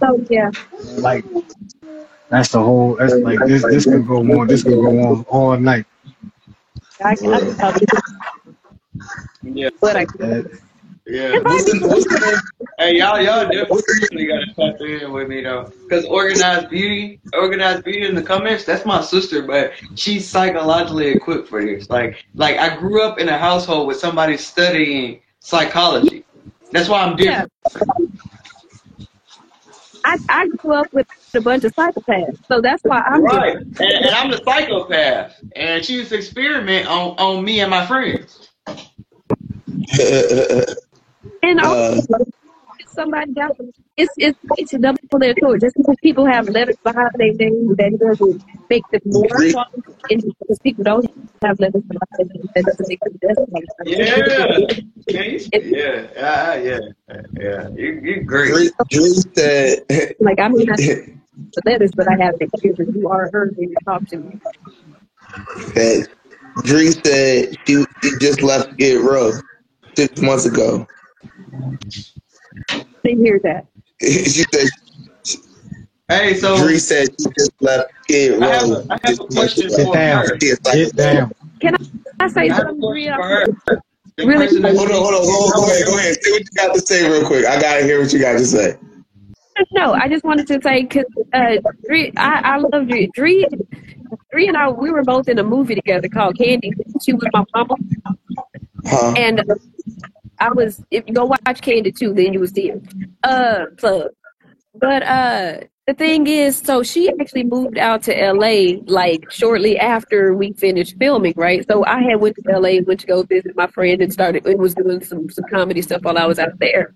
so 0.00 0.26
yeah. 0.30 0.50
Like 0.98 1.24
that's 2.30 2.50
the 2.50 2.60
whole. 2.62 2.96
That's 2.96 3.14
like 3.14 3.40
this. 3.46 3.64
This 3.64 3.86
could 3.86 4.06
go 4.06 4.18
on. 4.18 4.48
This 4.48 4.62
could 4.62 4.74
go 4.74 4.98
on 5.00 5.24
all 5.28 5.56
night. 5.56 5.86
I, 7.04 7.10
I 7.12 7.16
can 7.16 7.56
talk 7.56 7.80
you, 7.80 7.86
Yeah. 9.42 9.70
but 9.80 9.96
I 9.96 10.06
Uh, 10.20 10.42
Yeah. 11.06 11.40
What's 11.44 11.64
the, 11.64 11.86
what's 11.88 12.06
the 12.06 12.18
name? 12.20 12.38
Hey, 12.78 12.98
y'all, 12.98 13.20
y'all 13.20 13.44
definitely 13.50 14.26
gotta 14.26 14.46
tap 14.58 14.80
in 14.80 15.12
with 15.12 15.28
me 15.28 15.42
though, 15.42 15.70
cause 15.90 16.04
organized 16.06 16.70
beauty, 16.70 17.20
organized 17.34 17.84
beauty 17.84 18.06
in 18.06 18.14
the 18.14 18.22
comments. 18.22 18.64
That's 18.64 18.84
my 18.84 19.00
sister, 19.02 19.42
but 19.42 19.72
she's 19.94 20.28
psychologically 20.28 21.08
equipped 21.08 21.48
for 21.48 21.64
this. 21.64 21.90
Like, 21.90 22.16
like 22.34 22.58
I 22.58 22.76
grew 22.76 23.02
up 23.02 23.18
in 23.18 23.28
a 23.28 23.38
household 23.38 23.88
with 23.88 23.98
somebody 23.98 24.36
studying 24.36 25.20
psychology. 25.40 26.26
That's 26.72 26.88
why 26.88 27.02
I'm 27.04 27.18
Yeah. 27.18 27.46
Different. 30.06 30.30
I, 30.30 30.42
I 30.42 30.48
grew 30.58 30.74
up 30.74 30.88
with 30.92 31.06
a 31.34 31.40
bunch 31.42 31.64
of 31.64 31.74
psychopaths, 31.74 32.38
so 32.50 32.60
that's 32.62 32.82
why 32.86 33.00
I'm 33.00 33.26
Right, 33.26 33.28
different. 33.28 33.68
and, 33.80 34.06
and 34.06 34.14
I'm 34.14 34.30
the 34.30 34.42
psychopath, 34.44 35.34
and 35.56 35.84
she 35.84 35.94
used 35.94 36.10
to 36.10 36.16
experiment 36.16 36.88
on 36.88 37.16
on 37.18 37.44
me 37.44 37.60
and 37.60 37.70
my 37.70 37.86
friends. 37.86 38.50
Uh, 39.98 40.02
uh, 40.04 40.58
uh, 40.60 40.74
and 41.42 41.60
Uh, 41.62 42.00
also, 42.00 42.24
somebody 42.96 43.32
got 43.34 43.52
it's 43.96 44.14
it's 44.18 44.38
it's 44.56 44.74
a 44.74 44.78
double 44.78 44.98
edged 45.22 45.38
sword. 45.40 45.62
Just 45.62 45.76
because 45.76 45.96
people 46.02 46.26
have 46.26 46.48
letters 46.48 46.76
behind 46.84 47.12
their 47.18 47.34
name, 47.34 47.76
that 47.78 47.98
doesn't 48.00 48.42
make 48.70 48.88
them 48.92 49.02
more 49.06 49.28
Dree, 49.28 49.52
qualified. 49.52 49.84
And 50.10 50.24
because 50.24 50.58
people 50.64 50.84
don't 50.84 51.06
have 51.44 51.60
letters 51.60 51.84
behind 51.88 52.10
their 52.18 52.26
name, 52.34 52.50
that 52.56 52.66
doesn't 52.66 52.88
make 52.88 53.00
them 53.04 53.18
less. 53.22 53.38
Yeah, 53.86 54.16
yeah, 55.08 55.26
It- 55.52 55.64
yeah, 55.70 56.08
yeah, 56.16 56.56
yeah, 56.56 57.22
yeah. 57.40 57.68
You 57.76 58.00
you 58.02 58.22
great. 58.24 58.48
Dree, 58.54 58.70
Dree 58.90 59.22
said, 59.36 59.84
Like 60.20 60.40
I 60.40 60.48
mean, 60.48 60.68
I 60.70 60.74
have 60.74 60.80
the 61.56 61.62
letters, 61.66 61.92
but 61.96 62.08
I 62.08 62.16
have 62.24 62.36
the 62.40 62.48
ears, 62.64 62.76
and 62.78 62.94
you 62.94 63.08
are 63.08 63.30
heard 63.32 63.54
when 63.56 63.70
you 63.70 63.76
talk 63.86 64.06
to 64.08 64.18
me. 64.18 64.40
that 65.74 66.08
Dree 66.64 66.92
said 66.92 67.56
she, 67.66 67.84
she 68.02 68.18
just 68.18 68.42
left 68.42 68.72
Skid 68.74 69.00
Row 69.02 69.32
six 69.96 70.20
months 70.22 70.46
ago. 70.46 70.86
Didn't 73.04 73.24
hear 73.24 73.40
that. 73.44 73.66
she 74.00 74.44
said, 74.52 74.68
Hey, 76.08 76.34
so 76.34 76.56
Dree 76.56 76.78
said 76.78 77.08
she 77.20 77.26
just 77.36 77.50
left 77.60 77.90
Skid 78.02 78.40
I 78.42 78.46
have 78.46 78.70
a, 78.70 78.86
I 78.90 78.98
have 79.02 79.20
a 79.20 79.26
question 79.26 79.70
for 79.70 79.94
down. 79.94 80.24
her. 80.24 80.38
She 80.40 80.50
like, 80.64 80.74
Get 80.74 80.96
down. 80.96 81.32
Can 81.60 81.74
I, 81.74 82.24
I 82.24 82.28
say 82.28 82.48
I 82.50 82.56
something, 82.58 82.80
question 82.80 82.90
Bria? 82.90 83.16
for 83.16 83.28
her. 83.28 83.46
The 84.16 84.26
Really 84.26 84.46
person 84.46 84.62
that 84.62 84.76
hold 84.76 84.90
on, 84.90 84.96
hold 84.96 85.14
on, 85.14 85.20
hold 85.22 85.52
on, 85.52 85.60
go 85.60 85.66
ahead, 85.66 85.84
go 85.86 85.98
ahead. 85.98 86.16
Say 86.22 86.30
what 86.30 86.40
you 86.40 86.46
got 86.56 86.74
to 86.74 86.80
say 86.80 87.10
real 87.10 87.26
quick. 87.26 87.44
I 87.44 87.60
gotta 87.60 87.82
hear 87.84 88.00
what 88.00 88.12
you 88.12 88.18
got 88.18 88.32
to 88.32 88.46
say. 88.46 88.76
No, 89.72 89.92
I 89.92 90.08
just 90.08 90.24
wanted 90.24 90.46
to 90.48 90.60
say 90.62 90.82
because 90.82 91.04
uh, 91.32 91.56
Dree, 91.86 92.12
I, 92.16 92.40
I 92.44 92.56
love 92.58 92.88
Dree. 92.88 93.10
Dree. 93.14 93.46
Dree 94.32 94.48
and 94.48 94.56
I, 94.56 94.68
we 94.70 94.90
were 94.90 95.02
both 95.02 95.28
in 95.28 95.38
a 95.38 95.42
movie 95.44 95.74
together 95.74 96.08
called 96.08 96.38
Candy. 96.38 96.72
She 97.02 97.12
was 97.12 97.24
my 97.32 97.44
mama, 97.54 97.74
Huh? 98.86 99.14
and 99.16 99.40
uh, 99.40 99.54
I 100.40 100.52
was. 100.52 100.82
If 100.90 101.04
you 101.06 101.14
go 101.14 101.24
watch 101.24 101.60
Candy 101.60 101.92
too, 101.92 102.12
then 102.14 102.32
you 102.32 102.40
will 102.40 102.46
see 102.46 102.70
it. 102.70 102.82
Uh, 103.22 103.66
plug. 103.76 104.10
But 104.74 105.02
uh, 105.02 105.60
the 105.86 105.94
thing 105.94 106.26
is, 106.26 106.58
so 106.58 106.82
she 106.82 107.08
actually 107.08 107.44
moved 107.44 107.78
out 107.78 108.02
to 108.04 108.32
LA 108.32 108.80
like 108.86 109.30
shortly 109.30 109.78
after 109.78 110.34
we 110.34 110.52
finished 110.52 110.96
filming, 110.98 111.34
right? 111.36 111.66
So 111.66 111.84
I 111.86 112.02
had 112.02 112.20
went 112.20 112.36
to 112.36 112.58
LA, 112.58 112.82
went 112.86 113.00
to 113.00 113.06
go 113.06 113.22
visit 113.22 113.56
my 113.56 113.66
friend, 113.68 114.02
and 114.02 114.12
started. 114.12 114.46
It 114.46 114.58
was 114.58 114.74
doing 114.74 115.02
some 115.02 115.30
some 115.30 115.44
comedy 115.50 115.82
stuff 115.82 116.02
while 116.02 116.18
I 116.18 116.26
was 116.26 116.38
out 116.38 116.58
there 116.58 116.94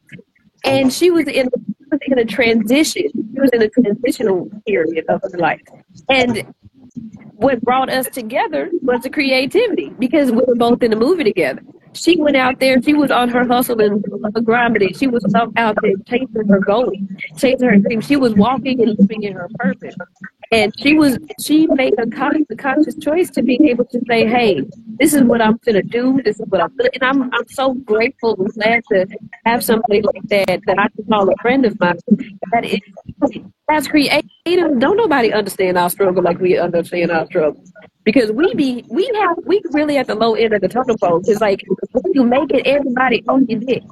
and 0.64 0.92
she 0.92 1.10
was 1.10 1.26
in 1.26 1.48
was 1.90 2.00
in 2.06 2.18
a 2.18 2.24
transition. 2.24 3.04
She 3.12 3.40
was 3.40 3.50
in 3.52 3.62
a 3.62 3.68
transitional 3.68 4.50
period 4.66 5.04
of 5.08 5.20
her 5.22 5.38
life, 5.38 5.60
and 6.08 6.52
what 7.36 7.60
brought 7.62 7.90
us 7.90 8.06
together 8.08 8.70
was 8.82 9.02
the 9.02 9.10
creativity 9.10 9.90
because 9.98 10.30
we 10.30 10.42
were 10.46 10.54
both 10.54 10.82
in 10.82 10.90
the 10.90 10.96
movie 10.96 11.24
together. 11.24 11.62
She 11.92 12.16
went 12.16 12.36
out 12.36 12.60
there. 12.60 12.80
She 12.82 12.94
was 12.94 13.10
on 13.10 13.28
her 13.30 13.44
hustle 13.46 13.80
and 13.80 14.04
grinding. 14.44 14.94
She 14.94 15.06
was 15.06 15.24
out 15.34 15.52
there 15.82 15.96
chasing 16.06 16.48
her 16.48 16.60
goal, 16.60 16.92
chasing 17.36 17.68
her 17.68 17.76
dream. 17.78 18.00
She 18.00 18.16
was 18.16 18.34
walking 18.34 18.80
and 18.80 18.96
living 18.98 19.24
in 19.24 19.32
her 19.34 19.48
purpose. 19.58 19.96
And 20.52 20.74
she 20.80 20.94
was 20.94 21.16
she 21.40 21.68
made 21.68 21.94
a 21.98 22.06
conscious, 22.08 22.46
a 22.50 22.56
conscious 22.56 22.96
choice 22.96 23.30
to 23.30 23.42
be 23.42 23.58
able 23.70 23.84
to 23.84 24.00
say, 24.08 24.26
"Hey, 24.26 24.62
this 24.98 25.14
is 25.14 25.22
what 25.22 25.40
I'm 25.40 25.60
gonna 25.64 25.82
do. 25.82 26.20
This 26.24 26.40
is 26.40 26.46
what 26.48 26.60
I'm." 26.60 26.76
Gonna, 26.76 26.90
and 26.94 27.04
I'm 27.04 27.22
I'm 27.32 27.48
so 27.48 27.74
grateful 27.74 28.34
and 28.36 28.52
glad 28.54 28.82
to 28.90 29.06
have 29.46 29.62
somebody 29.62 30.02
like 30.02 30.22
that 30.24 30.60
that 30.66 30.78
I 30.78 30.88
can 30.88 31.04
call 31.08 31.28
a 31.28 31.36
friend 31.40 31.64
of 31.64 31.78
mine. 31.78 31.98
That 32.50 32.64
is 32.64 32.80
that's 33.68 33.86
creative. 33.86 34.24
Don't 34.44 34.96
nobody 34.96 35.32
understand 35.32 35.78
our 35.78 35.88
struggle 35.88 36.24
like 36.24 36.40
we 36.40 36.58
understand 36.58 37.12
our 37.12 37.26
struggle. 37.26 37.62
Because 38.02 38.32
we 38.32 38.52
be 38.54 38.84
we 38.90 39.08
have 39.20 39.36
we 39.46 39.62
really 39.70 39.98
at 39.98 40.08
the 40.08 40.16
low 40.16 40.34
end 40.34 40.52
of 40.52 40.62
the 40.62 40.68
totem 40.68 40.96
pole. 40.98 41.20
It's 41.24 41.40
like 41.40 41.62
you 42.12 42.24
make 42.24 42.50
it, 42.50 42.66
everybody 42.66 43.22
on 43.28 43.46
your 43.46 43.60
dick. 43.60 43.84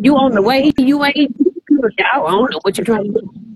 You 0.00 0.16
on 0.16 0.32
the 0.32 0.42
way, 0.42 0.72
you 0.76 1.02
ain't. 1.06 1.34
I 2.12 2.18
don't 2.18 2.52
know 2.52 2.58
what 2.62 2.76
you're 2.76 2.84
trying 2.84 3.14
to 3.14 3.20
do. 3.20 3.55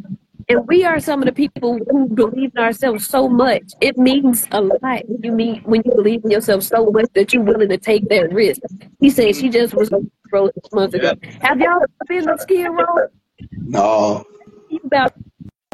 And 0.50 0.66
we 0.66 0.84
are 0.84 0.98
some 0.98 1.22
of 1.22 1.26
the 1.26 1.32
people 1.32 1.78
who 1.88 2.08
believe 2.08 2.50
in 2.56 2.60
ourselves 2.60 3.06
so 3.06 3.28
much. 3.28 3.62
It 3.80 3.96
means 3.96 4.48
a 4.50 4.60
lot 4.60 4.80
when 5.06 5.20
you 5.22 5.30
mean 5.30 5.62
when 5.62 5.80
you 5.84 5.92
believe 5.94 6.24
in 6.24 6.32
yourself 6.32 6.64
so 6.64 6.90
much 6.90 7.06
that 7.14 7.32
you're 7.32 7.44
willing 7.44 7.68
to 7.68 7.78
take 7.78 8.08
that 8.08 8.32
risk. 8.32 8.60
He 8.98 9.10
said 9.10 9.36
she 9.36 9.48
just 9.48 9.74
was 9.74 9.92
on 9.92 10.10
the 10.24 10.30
road 10.32 10.50
six 10.54 10.72
months 10.72 10.94
ago. 10.94 11.14
Have 11.40 11.60
y'all 11.60 11.84
been 12.08 12.26
to 12.26 12.36
Skid 12.36 12.68
Row? 12.68 13.06
No. 13.58 14.24
About 14.84 15.14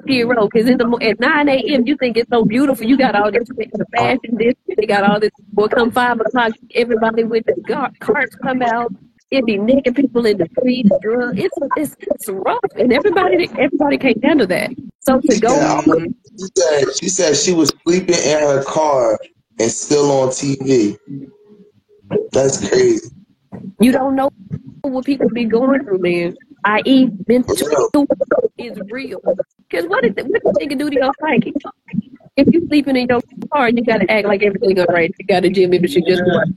Skid 0.02 0.28
Row 0.28 0.46
because 0.46 0.68
in 0.68 0.76
the 0.76 0.98
at 1.00 1.20
9 1.20 1.48
a.m. 1.48 1.86
you 1.86 1.96
think 1.96 2.18
it's 2.18 2.28
so 2.28 2.44
beautiful. 2.44 2.84
You 2.84 2.98
got 2.98 3.14
all 3.14 3.32
this 3.32 3.48
the 3.48 3.86
fashion, 3.96 4.36
this 4.36 4.52
they 4.76 4.84
got 4.84 5.10
all 5.10 5.18
this. 5.18 5.30
Well, 5.54 5.70
come 5.70 5.90
five 5.90 6.20
o'clock, 6.20 6.52
everybody 6.74 7.24
with 7.24 7.46
the 7.46 7.62
car, 7.66 7.90
carts 7.98 8.36
come 8.36 8.60
out. 8.60 8.92
It 9.30 9.44
be 9.44 9.58
naked 9.58 9.96
people 9.96 10.24
in 10.24 10.38
the 10.38 10.48
street, 10.56 10.86
drugs. 11.00 11.38
It's 11.38 11.56
it's 11.76 11.96
it's 12.00 12.28
rough, 12.28 12.60
and 12.76 12.92
everybody 12.92 13.48
everybody 13.58 13.98
can't 13.98 14.24
handle 14.24 14.46
that. 14.46 14.70
So 15.00 15.20
to 15.20 15.40
go, 15.40 15.54
Yeah, 15.54 15.82
um, 15.92 16.14
she 16.38 16.46
said 16.56 16.84
she 17.00 17.08
said 17.08 17.36
she 17.36 17.52
was 17.52 17.72
sleeping 17.84 18.14
in 18.14 18.38
her 18.38 18.62
car 18.62 19.18
and 19.58 19.70
still 19.70 20.12
on 20.12 20.28
TV. 20.28 20.96
That's 22.30 22.68
crazy. 22.68 23.08
you 23.80 23.90
don't 23.90 24.14
know 24.14 24.30
what 24.82 25.04
people 25.04 25.28
be 25.30 25.44
going 25.44 25.82
through, 25.82 25.98
man. 25.98 26.36
I.e., 26.64 27.08
mental 27.26 27.54
is 28.58 28.78
real. 28.90 29.20
Because 29.68 29.86
what 29.86 30.04
is 30.04 30.12
it, 30.16 30.26
what 30.42 30.58
they 30.58 30.66
can 30.66 30.78
do 30.78 30.88
to 30.88 30.96
your 30.96 31.12
psyche? 31.20 31.52
If 32.36 32.52
you 32.52 32.66
sleeping 32.68 32.96
in 32.96 33.06
your 33.08 33.20
car, 33.52 33.70
you 33.70 33.82
gotta 33.82 34.08
act 34.10 34.26
like 34.26 34.42
everything 34.42 34.78
all 34.78 34.86
right. 34.86 35.12
You 35.18 35.26
got 35.26 35.44
a 35.44 35.50
gym 35.50 35.70
membership 35.70 36.04
just 36.06 36.22
work. 36.24 36.48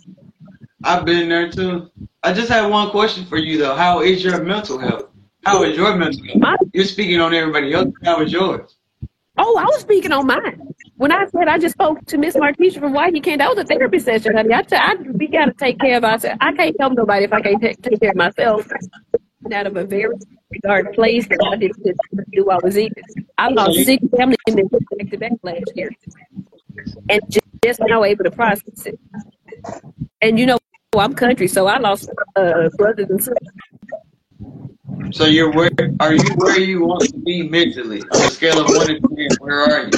I've 0.84 1.06
been 1.06 1.30
there 1.30 1.50
too. 1.50 1.90
I 2.24 2.34
just 2.34 2.50
have 2.50 2.70
one 2.72 2.90
question 2.92 3.26
for 3.26 3.38
you 3.38 3.58
though. 3.58 3.76
How 3.76 4.02
is 4.02 4.24
your 4.24 4.44
mental 4.44 4.78
health? 4.78 5.10
How 5.46 5.64
is 5.64 5.76
your 5.76 5.96
mental 5.96 6.24
health? 6.26 6.38
My, 6.38 6.56
You're 6.74 6.86
speaking 6.86 7.20
on 7.20 7.34
everybody 7.34 7.74
else. 7.74 7.94
How 8.04 8.22
is 8.22 8.32
yours? 8.32 8.76
oh, 9.40 9.58
I 9.58 9.64
was 9.66 9.82
speaking 9.82 10.12
on 10.12 10.28
mine. 10.28 10.74
When 10.98 11.12
I 11.12 11.26
said 11.28 11.48
I 11.48 11.58
just 11.58 11.74
spoke 11.74 12.06
to 12.08 12.18
Miss 12.18 12.36
Marquisha 12.36 12.80
from 12.80 12.94
Why 12.94 13.08
You 13.08 13.22
Can't, 13.22 13.40
that 13.40 13.50
was 13.50 13.58
a 13.58 13.64
therapy 13.64 14.00
session, 14.00 14.36
honey. 14.36 14.54
I, 14.54 14.62
t- 14.64 14.76
I 14.76 14.96
we 14.96 15.28
gotta 15.28 15.54
take 15.54 15.80
care 15.80 15.98
of 15.98 16.04
ourselves. 16.04 16.38
I 16.42 16.54
can't 16.54 16.76
help 16.80 16.94
nobody 16.94 17.26
if 17.26 17.34
I 17.34 17.42
can't 17.42 17.62
take, 17.62 17.82
take 17.82 18.00
care 18.00 18.12
of 18.12 18.18
myself. 18.18 18.68
Out 19.52 19.66
of 19.66 19.78
a 19.78 19.86
very 19.86 20.14
dark 20.62 20.94
place 20.94 21.26
that 21.28 21.40
I 21.52 21.56
didn't 21.56 21.98
do 22.32 22.50
I 22.50 22.58
was 22.62 22.76
in. 22.76 22.92
I 23.38 23.50
lost 23.50 23.80
six 23.86 24.04
family 24.16 24.36
members 24.48 24.70
back 24.98 25.10
to 25.10 25.18
back 25.18 25.32
last 25.44 25.72
year, 25.76 25.90
and 27.10 27.22
just, 27.30 27.46
just 27.64 27.80
now 27.80 28.04
able 28.04 28.26
to 28.26 28.32
process 28.32 28.86
it. 28.86 29.00
And 30.22 30.38
you 30.38 30.46
know, 30.46 30.60
I'm 30.98 31.14
country, 31.14 31.48
so 31.48 31.68
I 31.68 31.78
lost 31.78 32.10
uh, 32.36 32.68
brothers 32.76 33.12
and 33.12 33.24
sisters. 33.24 33.48
So 35.12 35.26
you're 35.26 35.52
where 35.52 35.70
are 36.00 36.16
you 36.16 36.24
where 36.38 36.60
you 36.60 36.84
want 36.84 37.04
to 37.10 37.18
be 37.20 37.48
mentally? 37.48 38.02
On 38.02 38.22
a 38.22 38.30
scale 38.32 38.60
of 38.60 38.68
one 38.70 38.88
to 38.88 39.00
ten, 39.00 39.28
where 39.40 39.60
are 39.60 39.86
you? 39.86 39.92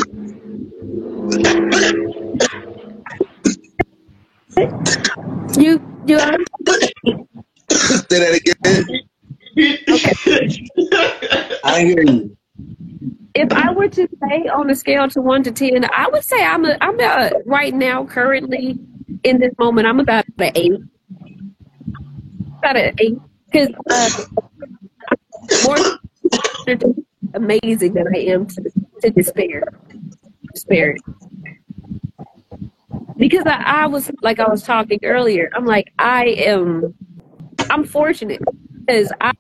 You, 5.58 5.82
you, 6.06 6.18
are. 6.18 6.38
Say 7.70 8.20
that 8.20 8.36
again. 8.36 8.58
Okay. 9.88 10.68
I 11.64 11.86
hear 11.86 12.04
you. 12.04 12.38
if 13.34 13.54
I 13.54 13.72
were 13.72 13.88
to 13.88 14.10
say 14.22 14.48
on 14.48 14.70
a 14.70 14.76
scale 14.76 15.08
to 15.10 15.22
one 15.22 15.44
to 15.44 15.54
ten, 15.54 15.86
I 15.86 16.10
would 16.12 16.26
say 16.26 16.44
I'm 16.44 16.66
a, 16.66 16.78
I'm 16.82 17.00
a, 17.00 17.32
right 17.46 17.74
now 17.74 18.06
currently 18.06 18.78
in 19.24 19.40
this 19.40 19.54
moment 19.58 19.88
I'm 19.88 20.00
about 20.00 20.26
an 20.38 20.52
eight, 20.56 20.74
about 22.58 22.78
an 22.78 22.96
eight 23.00 23.18
because 23.46 23.70
uh, 23.90 24.10
more 25.66 25.78
amazing 27.34 27.94
than 27.94 28.08
I 28.16 28.20
am 28.20 28.48
to, 28.48 28.72
to 29.02 29.10
despair, 29.12 29.64
despair. 30.54 30.96
Because 33.18 33.46
I, 33.46 33.62
I 33.62 33.88
was 33.88 34.12
like 34.22 34.40
I 34.40 34.50
was 34.50 34.64
talking 34.64 35.00
earlier, 35.04 35.50
I'm 35.56 35.66
like 35.66 35.94
I 36.00 36.26
am, 36.28 36.94
I'm 37.70 37.84
fortunate 37.86 38.42
because 38.80 39.12
I. 39.22 39.32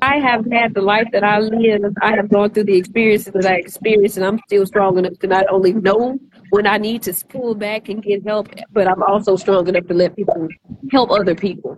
I 0.00 0.20
have 0.20 0.46
had 0.52 0.74
the 0.74 0.80
life 0.80 1.08
that 1.10 1.24
I 1.24 1.40
live. 1.40 1.92
I 2.00 2.14
have 2.14 2.28
gone 2.28 2.50
through 2.50 2.64
the 2.64 2.76
experiences 2.76 3.32
that 3.32 3.44
I 3.44 3.54
experienced, 3.54 4.16
and 4.16 4.24
I'm 4.24 4.38
still 4.46 4.64
strong 4.64 4.96
enough 4.96 5.18
to 5.18 5.26
not 5.26 5.46
only 5.50 5.72
know 5.72 6.20
when 6.50 6.66
I 6.66 6.78
need 6.78 7.02
to 7.02 7.12
pull 7.28 7.54
back 7.54 7.88
and 7.88 8.02
get 8.02 8.26
help, 8.26 8.48
but 8.72 8.86
I'm 8.86 9.02
also 9.02 9.36
strong 9.36 9.68
enough 9.68 9.86
to 9.86 9.94
let 9.94 10.16
people 10.16 10.48
help 10.90 11.10
other 11.10 11.34
people. 11.34 11.76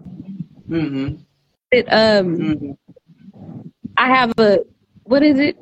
Mm-hmm. 0.69 1.17
It, 1.73 1.87
um, 1.87 2.37
mm-hmm. 2.37 2.73
I 3.97 4.09
have 4.09 4.33
a 4.39 4.61
what 5.05 5.23
is 5.23 5.39
it? 5.39 5.57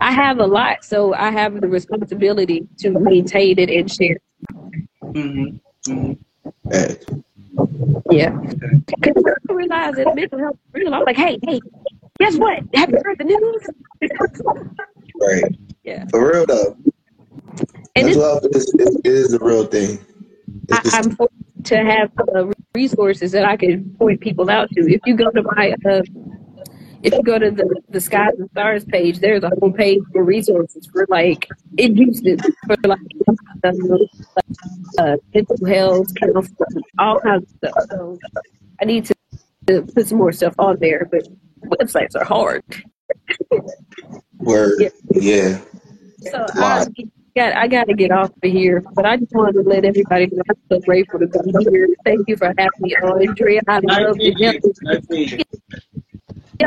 I 0.00 0.12
have 0.12 0.38
a 0.38 0.46
lot, 0.46 0.84
so 0.84 1.14
I 1.14 1.30
have 1.30 1.60
the 1.60 1.68
responsibility 1.68 2.66
to 2.78 2.90
maintain 2.90 3.58
it 3.58 3.70
and 3.70 3.90
share. 3.90 4.16
Mm-hmm. 5.02 6.12
Hey, 6.70 6.96
Yeah. 8.10 8.30
Because 8.30 9.24
I 9.48 9.52
realize 9.52 9.94
that 9.96 10.14
mental 10.14 10.38
health 10.38 10.54
is 10.54 10.74
real. 10.74 10.94
I'm 10.94 11.04
like, 11.04 11.16
hey, 11.16 11.38
hey, 11.42 11.60
guess 12.18 12.36
what? 12.36 12.60
Have 12.74 12.90
you 12.90 13.00
heard 13.04 13.18
the 13.18 13.24
news? 13.24 13.62
right. 15.20 15.58
yeah. 15.82 16.06
For 16.10 16.32
real 16.32 16.46
though. 16.46 16.76
And 17.94 18.06
Mental 18.06 18.22
it's, 18.22 18.42
health 18.42 18.56
is, 18.56 18.74
is, 18.78 19.00
is 19.04 19.32
a 19.34 19.38
real 19.38 19.66
thing. 19.66 19.98
I, 20.72 20.80
It's 20.84 20.94
I'm 20.94 21.10
fortunate 21.14 21.64
to 21.64 21.76
have 21.76 22.10
uh, 22.34 22.46
resources 22.74 23.32
that 23.32 23.44
I 23.44 23.56
can 23.56 23.94
point 23.96 24.20
people 24.20 24.48
out 24.50 24.70
to. 24.70 24.80
If 24.80 25.00
you 25.04 25.14
go 25.14 25.30
to 25.30 25.42
my, 25.42 25.74
uh, 25.86 26.02
if 27.02 27.12
you 27.12 27.22
go 27.22 27.38
to 27.38 27.50
the, 27.50 27.82
the 27.90 27.98
Skeyez 27.98 28.38
and 28.38 28.50
Starz 28.52 28.88
page, 28.88 29.18
there's 29.18 29.42
a 29.42 29.50
whole 29.60 29.72
page 29.72 30.00
for 30.12 30.24
resources 30.24 30.86
for 30.86 31.06
like 31.10 31.48
in 31.76 31.96
Houston 31.96 32.38
for 32.38 32.76
like 32.84 32.98
uh, 33.64 33.72
uh, 34.98 35.16
mental 35.34 35.66
health, 35.66 36.08
counseling, 36.14 36.82
all 36.98 37.20
kinds 37.20 37.44
of 37.44 37.56
stuff. 37.58 37.84
So 37.90 38.18
I 38.80 38.84
need 38.86 39.04
to, 39.06 39.14
to 39.66 39.82
put 39.82 40.08
some 40.08 40.18
more 40.18 40.32
stuff 40.32 40.54
on 40.58 40.78
there, 40.80 41.08
but 41.10 41.28
websites 41.78 42.16
are 42.16 42.24
hard. 42.24 42.64
word. 44.38 44.72
Yeah. 44.78 44.88
Yeah. 45.14 45.60
So 46.30 46.46
I 46.54 46.78
Lot. 46.78 46.88
Got 47.36 47.56
I 47.56 47.68
got 47.68 47.88
to 47.88 47.94
get 47.94 48.10
off 48.10 48.30
of 48.30 48.50
here, 48.50 48.82
but 48.94 49.06
I 49.06 49.16
just 49.16 49.32
wanted 49.32 49.62
to 49.62 49.68
let 49.68 49.84
everybody 49.84 50.26
know 50.26 50.42
I'm 50.48 50.56
so 50.70 50.80
grateful 50.80 51.20
to 51.20 51.26
be 51.26 51.64
here. 51.70 51.88
Thank 52.04 52.28
you 52.28 52.36
for 52.36 52.46
having 52.58 52.70
me 52.80 52.96
on, 52.96 53.26
Andrea. 53.26 53.60
I 53.68 53.80
love 53.80 53.82
Nice 53.84 53.98
the 53.98 54.04
help. 54.04 54.16
meeting 54.18 54.38
you. 54.38 54.74
Nice 54.82 55.04
you. 55.10 55.44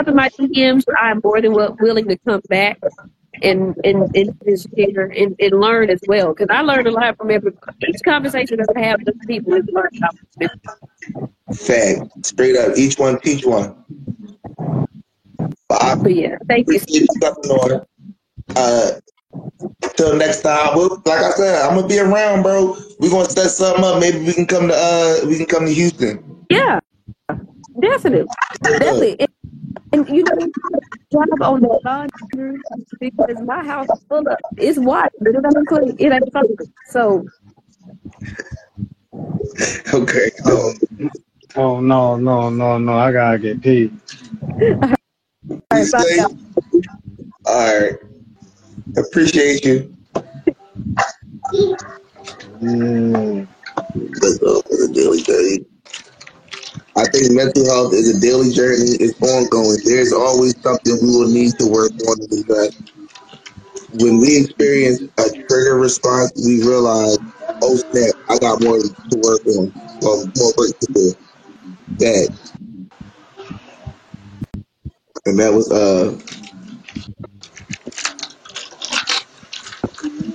In 0.08 0.16
my 0.16 0.30
DMs. 0.30 0.84
I'm 1.00 1.22
more 1.24 1.42
than 1.42 1.54
willing 1.54 2.08
to 2.08 2.18
come 2.28 2.42
back 2.50 2.80
and 3.42 3.76
and 3.84 4.16
and 4.16 4.38
just 4.46 4.68
share 4.76 5.06
and, 5.06 5.36
and 5.40 5.60
learn 5.60 5.90
as 5.90 6.02
well 6.08 6.34
because 6.34 6.48
I 6.50 6.62
learned 6.62 6.88
a 6.88 6.92
lot 6.92 7.18
from 7.18 7.32
every 7.32 7.52
each 7.88 8.02
conversation 8.04 8.58
that 8.58 8.68
I 8.76 8.82
have 8.82 9.02
with 9.06 9.20
people 9.28 9.54
is 9.54 9.66
learning 9.72 10.00
something. 10.00 10.60
Fact. 11.54 12.26
Straight 12.26 12.56
up. 12.58 12.78
Each 12.78 12.98
one 12.98 13.20
teach 13.22 13.46
one. 13.46 13.84
But 15.70 15.82
I 15.82 15.96
But 15.96 16.16
yeah, 16.16 16.38
thank 16.48 16.68
you. 16.68 16.78
appreciate 16.78 17.10
you 17.14 17.20
coming. 17.22 17.82
Uh, 18.56 18.92
till 19.95 20.16
next 20.16 20.41
time. 20.41 20.76
We'll, 20.76 21.02
like 21.06 21.22
I 21.22 21.32
said, 21.32 21.62
I'm 21.62 21.76
gonna 21.76 21.88
be 21.88 21.99
around, 21.99 22.44
bro. 22.44 22.78
We're 22.99 23.10
gonna 23.10 23.30
set 23.30 23.49
something 23.49 23.84
up. 23.84 23.99
Maybe 23.99 24.20
we 24.20 24.34
can 24.34 24.45
come 24.45 24.68
to 24.68 24.76
uh, 24.76 25.28
we 25.28 25.38
can 25.38 25.45
come 25.45 25.66
to 25.66 25.74
Houston. 25.74 26.45
Yeah, 26.49 26.80
definitely, 27.80 28.28
definitely. 28.64 29.20
And, 29.20 29.30
and 29.94 30.10
you 30.10 30.24
know, 30.24 30.48
drive 31.12 31.41
on 31.41 31.62
that 31.62 31.80
laundry 31.84 32.60
because 32.99 33.41
my 33.41 33.64
house 33.64 33.88
is 33.90 34.03
full 34.07 34.28
of 34.28 34.38
it's 34.57 34.80
white, 34.80 35.12
but 35.20 35.36
it 35.36 35.44
ain't 35.45 35.68
clean. 35.68 35.95
It 35.99 36.12
ain't 36.12 36.32
clean. 36.32 36.56
So 36.88 37.26
Okay. 39.94 40.32
Oh, 40.45 40.74
oh 41.56 41.80
no, 41.80 42.18
no, 42.18 42.49
no, 42.49 42.78
no! 42.78 42.94
I 42.94 43.12
gotta 43.12 43.40
get 43.40 43.62
paid. 43.62 43.98
all 47.45 47.80
right, 47.80 47.94
Appreciate 48.98 49.66
you. 49.66 49.95
Yeah. 52.62 53.45
Mental 53.95 54.45
health 54.45 54.66
is 54.70 54.90
a 54.90 54.94
daily 54.94 55.22
journey. 55.22 55.66
I 56.98 57.03
think 57.10 57.32
mental 57.34 57.66
health 57.66 57.94
is 57.94 58.16
a 58.16 58.20
daily 58.22 58.52
journey. 58.52 58.95
It's 58.99 59.20
ongoing. 59.22 59.80
There's 59.84 60.14
always 60.14 60.56
something 60.62 60.98
we 61.02 61.10
will 61.10 61.32
need 61.32 61.52
to 61.60 61.68
work 61.68 61.91
on. 62.07 62.18
That 62.48 62.74
when 63.99 64.20
we 64.20 64.38
experience 64.38 65.02
a 65.02 65.30
trigger 65.48 65.78
response, 65.78 66.32
we 66.45 66.64
realize, 66.66 67.18
oh 67.62 67.76
snap, 67.76 68.16
I 68.30 68.38
got 68.40 68.64
more 68.64 68.80
to 68.80 69.18
work 69.24 69.45
on, 69.48 69.66
um, 69.68 70.32
more 70.38 70.53
work 70.57 70.80
to 70.80 70.88
do. 70.94 71.14
That, 71.99 72.30
and 75.26 75.40
that 75.40 75.53
was 75.53 75.72
uh. 75.72 76.18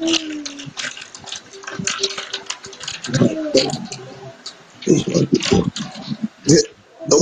Don't 0.00 0.14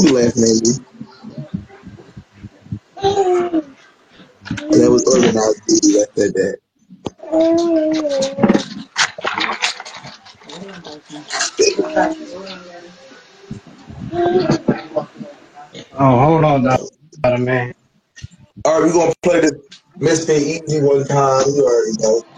be 0.04 0.12
laughing 0.12 0.44
at 0.44 0.62
me. 0.62 0.72
That 4.70 4.90
was 4.90 5.04
organized 5.06 5.66
that 5.66 6.08
said 6.14 6.34
that. 6.34 6.58
Oh, 15.94 16.20
hold 16.20 16.44
on, 16.44 16.62
Dada 16.62 17.38
man. 17.38 17.74
All 18.64 18.80
right, 18.80 18.86
we're 18.86 18.92
gonna 18.92 19.14
play 19.22 19.40
this 19.40 19.52
Mysfit 19.98 20.40
EaZy 20.68 20.82
one 20.86 21.04
time. 21.06 21.44
You 21.54 21.64
already 21.66 21.96
know. 22.02 22.37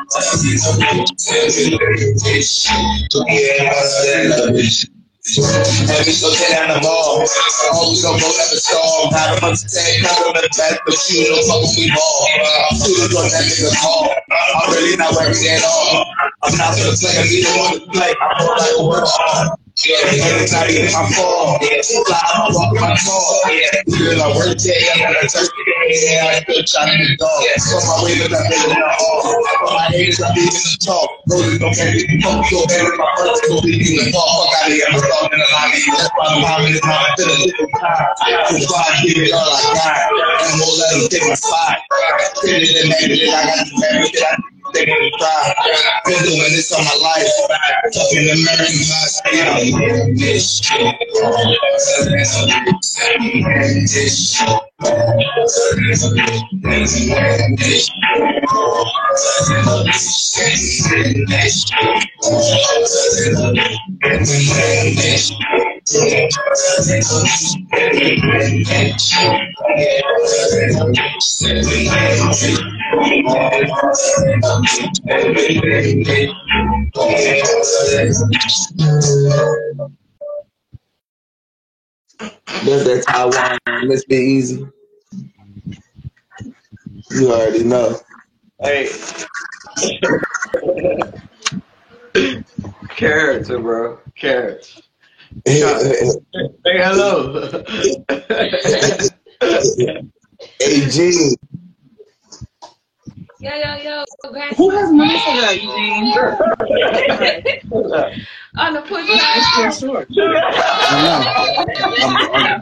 Every 0.11 0.59
looking 6.19 6.51
at 6.51 6.67
them 6.67 6.83
all. 6.83 7.23
Always 7.71 8.03
on 8.03 8.19
road 8.19 8.35
at 8.41 8.49
the 8.51 8.59
storm. 8.59 9.13
Had 9.13 9.37
them 9.37 9.43
understand, 9.45 10.03
had 10.03 10.19
them 10.19 10.33
back, 10.33 10.81
but 10.83 10.97
you 11.07 11.27
don't 11.31 11.47
fuck 11.47 11.61
with 11.61 11.77
me 11.77 11.91
ball. 11.95 12.27
Shooters 12.75 13.15
on 13.15 13.29
that 13.29 13.45
nigga 13.47 13.71
call. 13.79 14.11
I'm 14.11 14.73
really 14.73 14.97
not 14.97 15.15
working 15.15 15.47
at 15.47 15.63
all. 15.63 16.05
I'm 16.43 16.57
not 16.57 16.75
gonna 16.75 16.97
play, 16.97 17.15
I'm 17.15 17.31
either 17.31 17.55
one 17.55 17.79
to 17.79 17.87
play. 17.91 18.13
I'm 18.19 18.47
like 18.47 18.75
a 18.79 18.83
world. 18.83 19.60
Yeah, 19.79 19.95
you 20.67 20.83
my 20.91 21.07
fall, 21.15 21.55
I'm 21.55 22.53
walk 22.53 22.75
my 22.75 22.91
call. 22.99 23.41
I 23.47 24.27
work 24.35 24.57
day, 24.59 24.83
I'm 24.91 24.99
gonna 24.99 25.27
turkey. 25.31 25.63
Yeah, 26.11 26.27
I 26.27 26.43
still 26.43 26.63
trying 26.67 26.99
to 26.99 27.15
dog. 27.15 27.43
So 27.55 27.79
my 27.79 28.03
way, 28.03 28.19
but 28.19 28.35
I'm 28.35 28.51
in 28.51 28.75
hall. 28.91 29.23
For 29.23 29.71
my 29.71 29.87
haters, 29.95 30.19
I'm 30.19 30.35
the 30.35 30.77
talk. 30.83 31.09
Roses 31.31 31.59
don't 31.59 31.71
make 31.79 32.03
me 32.03 32.19
fuck, 32.19 32.43
so 32.51 32.67
bad 32.67 32.83
if 32.83 32.99
my 32.99 33.07
first 33.15 33.47
go 33.47 33.55
leave 33.63 33.79
you 33.79 34.03
the. 34.03 34.11
Fuck 34.11 34.27
out 34.59 34.67
of 34.67 34.75
here, 34.75 34.85
in. 34.91 35.39
That's 35.87 36.11
why 36.19 36.27
I'm 36.27 36.43
this 36.67 36.83
moment 36.83 37.15
to 37.15 37.23
the 37.31 37.37
different 37.47 37.71
time. 37.79 38.11
That's 38.51 38.67
why 38.67 38.83
I 38.85 39.07
it 39.23 39.31
I 39.31 39.71
got. 39.71 40.51
And 40.51 40.59
won't 40.59 40.77
let 40.83 40.89
them 40.99 41.07
take 41.07 41.23
my 41.23 41.35
spot. 41.39 41.79
It 42.43 42.59
I 43.31 43.39
got 43.47 43.65
the 43.65 43.75
marriage 43.79 44.11
that 44.19 44.35
They 44.73 44.85
try. 44.85 45.53
Been 46.05 46.23
doing 46.23 46.51
this 46.51 46.71
all 46.71 46.83
my 46.83 46.95
life. 47.01 47.27
In 48.13 48.29
American 48.29 48.81
life. 48.89 49.19
This 50.17 50.59
shit. 50.59 50.95
This 64.95 65.31
That's 65.87 65.97
that 82.83 83.03
Taiwan. 83.07 83.87
Let's 83.87 84.05
be 84.05 84.15
easy. 84.15 84.67
You 87.11 87.31
already 87.33 87.63
know. 87.63 87.99
Hey. 88.61 88.89
Character, 92.89 93.59
bro. 93.59 93.97
Character. 94.15 94.81
Eh, 95.45 95.51
hey, 95.51 95.61
eh, 95.63 95.67
eh. 96.35 96.47
Say 96.65 96.77
hello. 96.77 97.63
Gene. 100.89 101.35
Yo, 103.39 103.49
yo, 103.55 103.75
yo. 103.81 104.03
Grab 104.31 104.53
Who 104.55 104.69
has 104.69 104.91
money 104.91 105.17
for 105.19 105.35
that, 105.41 105.55
Eugene? 105.55 106.13
on 108.57 108.73
the 108.73 108.81
push 108.81 109.07
side. 109.07 110.05
I 111.93 112.61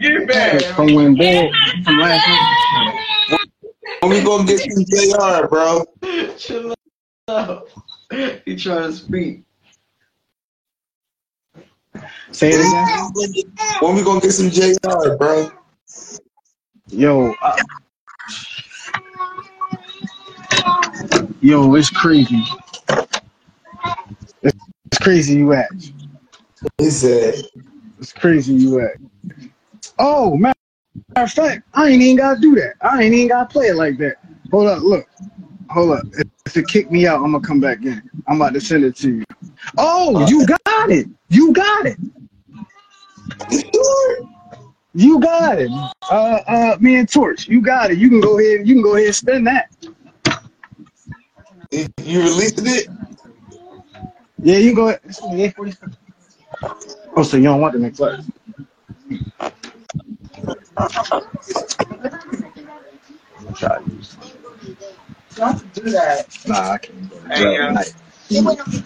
Get 0.00 0.28
back. 0.28 0.60
know. 0.60 0.72
From 0.74 0.94
when 0.94 1.14
bed 1.16 1.50
from 1.84 1.98
last 1.98 2.26
night. 2.28 3.40
When 4.00 4.10
we 4.12 4.22
gonna 4.22 4.44
get 4.46 4.60
some 4.60 4.84
JR, 4.84 5.46
bro? 5.48 5.84
Chill 6.38 6.74
out. 7.28 7.68
He 8.44 8.56
trying 8.56 8.90
to 8.90 8.96
speak. 8.96 9.42
Say 12.32 12.50
it 12.52 12.60
again. 12.60 13.48
When 13.80 13.94
we 13.94 14.02
gonna 14.02 14.20
get 14.20 14.32
some 14.32 14.50
JR, 14.50 15.16
bro? 15.16 15.50
Yo, 16.88 17.34
uh, 17.42 17.56
yo, 21.40 21.74
it's 21.74 21.90
crazy. 21.90 22.42
It's, 24.42 24.98
crazy 25.02 25.34
you 25.34 25.52
act. 25.52 25.92
He 26.78 26.90
said, 26.90 27.34
It's 27.98 28.12
crazy 28.12 28.54
you 28.54 28.80
act. 28.80 29.00
Oh, 29.98 30.36
matter 30.36 30.54
of 31.16 31.30
fact, 31.30 31.62
I 31.74 31.88
ain't 31.88 32.02
even 32.02 32.16
gotta 32.16 32.40
do 32.40 32.54
that. 32.54 32.74
I 32.80 33.02
ain't 33.02 33.14
even 33.14 33.28
gotta 33.28 33.46
play 33.46 33.66
it 33.66 33.76
like 33.76 33.98
that. 33.98 34.16
Hold 34.50 34.68
up, 34.68 34.82
look. 34.82 35.06
Hold 35.70 35.98
up. 35.98 36.06
If, 36.12 36.26
if 36.46 36.56
it 36.56 36.68
kick 36.68 36.90
me 36.90 37.06
out, 37.06 37.22
I'm 37.22 37.32
gonna 37.32 37.46
come 37.46 37.60
back 37.60 37.84
in. 37.84 38.10
I'm 38.26 38.40
about 38.40 38.54
to 38.54 38.60
send 38.60 38.84
it 38.84 38.96
to 38.96 39.16
you. 39.16 39.24
Oh, 39.76 40.26
you 40.26 40.46
got 40.46 40.90
it. 40.90 41.08
You 41.28 41.52
got 41.52 41.86
it. 41.86 41.98
You 44.94 45.20
got 45.20 45.60
it. 45.60 45.70
Uh, 46.10 46.40
uh, 46.46 46.76
me 46.80 46.96
and 46.96 47.08
Torch, 47.08 47.46
you 47.46 47.60
got 47.60 47.90
it. 47.90 47.98
You 47.98 48.08
can 48.08 48.20
go 48.20 48.38
ahead. 48.38 48.66
You 48.66 48.74
can 48.74 48.82
go 48.82 48.94
ahead 48.94 49.06
and 49.06 49.14
spend 49.14 49.46
that. 49.46 49.68
you 51.70 51.86
you 52.02 52.20
released 52.22 52.66
it? 52.66 52.88
Yeah, 54.42 54.58
you 54.58 54.74
go 54.74 54.88
ahead. 54.88 55.00
It's 55.04 55.20
only 55.22 55.42
8:45. 55.50 55.96
Oh, 57.16 57.22
so 57.22 57.36
you 57.36 57.44
don't 57.44 57.60
want 57.60 57.74
the 57.74 57.80
next 57.80 57.98
class? 57.98 58.24
Try 63.54 63.78
to 63.78 63.90
use 63.90 64.16
Nah, 65.38 66.72
I 66.72 66.78
can't 66.78 67.10
go 67.10 67.16
to 67.20 67.28
Hey, 67.28 67.42
jail 67.42 67.52
yeah. 67.54 67.66
tonight. 67.68 67.94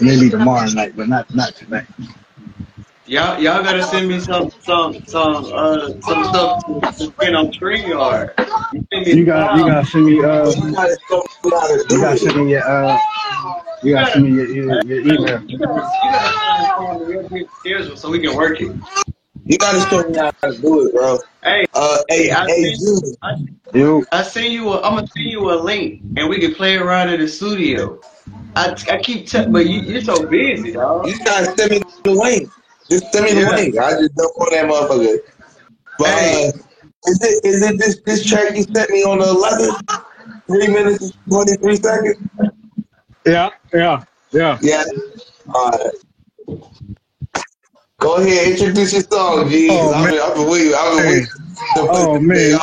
Maybe 0.01 0.31
tomorrow 0.31 0.69
night, 0.71 0.95
but 0.97 1.09
not 1.09 1.35
not 1.35 1.55
tonight. 1.57 1.87
Y'all, 3.07 3.41
y'all 3.41 3.63
gotta 3.63 3.83
send 3.83 4.09
me 4.09 4.21
some, 4.21 4.51
some, 4.61 5.05
some, 5.07 5.45
uh, 5.53 5.89
some 6.03 6.25
stuff 6.25 6.65
to 6.67 7.07
spin 7.07 7.35
on 7.35 7.49
StreamYard. 7.53 8.35
You 8.73 8.85
send 8.93 9.07
me 9.07 9.13
You 9.13 9.25
got 9.25 9.57
you 9.57 9.65
gotta 9.65 9.87
send 9.87 10.07
me 10.07 10.23
uh 10.23 10.53
You 10.53 10.73
gotta 10.73 10.99
show 11.09 11.23
me 11.25 11.53
how 11.53 11.69
to 11.69 11.95
you 11.95 12.01
gotta 12.01 12.17
send 12.19 12.37
me 12.37 12.51
your 12.53 12.63
uh 12.69 12.99
you 13.83 13.93
gotta 13.95 14.13
send 14.13 14.25
me 14.25 14.31
your, 14.33 14.47
your, 14.47 14.85
your 14.85 15.01
email. 15.01 15.43
You 15.49 15.59
gotta 15.59 17.19
send 17.19 17.31
me 17.33 17.47
schedule 17.61 17.97
so 17.97 18.11
we 18.11 18.21
can 18.21 18.37
work 18.37 18.61
it. 18.61 18.73
You 19.45 19.59
gotta 19.59 19.81
show 19.81 20.09
me 20.09 20.19
how 20.19 20.31
to 20.45 20.59
do 20.61 20.87
it, 20.87 20.95
bro. 20.95 21.19
Hey, 21.45 21.67
Uh, 21.75 21.99
hey, 22.09 22.31
I 22.31 22.47
hey, 22.47 22.73
seen, 22.73 22.79
June. 22.79 23.17
I, 23.23 23.35
Yo, 23.75 24.03
I 24.13 24.23
send 24.23 24.53
you 24.53 24.69
a, 24.73 24.77
I'm 24.83 24.95
gonna 24.95 25.07
send 25.09 25.27
you 25.31 25.51
a 25.53 25.57
link 25.57 26.03
and 26.17 26.29
we 26.29 26.39
can 26.41 26.55
play 26.55 26.77
around 26.77 27.09
in 27.11 27.21
the 27.21 27.29
studio. 27.29 28.01
I, 28.55 28.75
I 28.91 28.99
keep 28.99 29.27
telling, 29.27 29.53
but 29.53 29.67
you, 29.67 29.81
you're 29.81 30.03
so 30.03 30.27
busy, 30.27 30.73
dog. 30.73 31.07
You 31.09 31.19
gotta 31.25 31.55
send 31.57 31.71
me 31.73 31.83
the 32.05 32.13
link. 32.13 32.51
Just 32.91 33.13
send 33.13 33.25
me 33.25 33.33
the 33.33 33.41
Yeah. 33.41 33.51
link. 33.51 33.79
I 33.79 33.91
just 33.93 34.15
don't 34.15 34.39
want 34.39 34.53
that 34.53 34.67
motherfucker. 34.67 35.17
But 35.99 36.09
Hey. 36.09 36.49
uh, 36.49 36.53
is 37.07 37.19
it 37.23 37.45
is 37.45 37.63
it 37.63 37.79
this 37.79 38.01
this 38.07 38.25
track 38.25 38.55
you 38.57 38.63
sent 38.63 38.91
me 38.91 39.03
on 39.05 39.19
the 39.19 39.25
11th? 39.27 40.05
Three 40.49 40.69
minutes 40.69 41.03
and 41.03 41.15
23 41.31 41.77
seconds? 41.77 42.29
yeah, 43.27 43.51
yeah, 43.73 44.05
yeah. 44.33 44.59
Yeah. 44.61 44.85
Alright. 45.55 45.91
Go 48.03 48.17
ahead, 48.17 48.49
introduce 48.49 48.93
your 48.93 49.03
song, 49.03 49.49
G. 49.49 49.69
Oh, 49.71 49.93
I've 49.93 50.03
man. 50.03 50.13
been, 50.13 50.21
I've 50.21 50.35
been 50.35 50.51
waiting. 50.51 50.75
I've 50.75 50.97
been 50.97 51.07
waiting. 51.07 51.29
Oh, 51.77 52.19
man. 52.21 52.59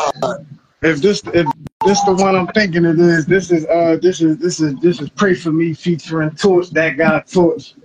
If 0.81 1.01
this 1.01 1.23
if 1.33 1.47
this 1.85 2.01
the 2.03 2.13
one 2.13 2.35
I'm 2.35 2.47
thinking 2.47 2.83
it 2.83 2.99
is, 2.99 3.25
this 3.25 3.49
is 3.49 3.65
uh 3.67 3.97
this 4.01 4.19
is 4.19 4.37
this 4.37 4.59
is 4.59 4.75
this 4.81 4.99
is 4.99 5.09
Pray 5.11 5.33
for 5.33 5.53
Me 5.53 5.73
featuring 5.73 6.31
Torch, 6.31 6.71
that 6.71 6.97
guy 6.97 7.21
Torch. 7.21 7.75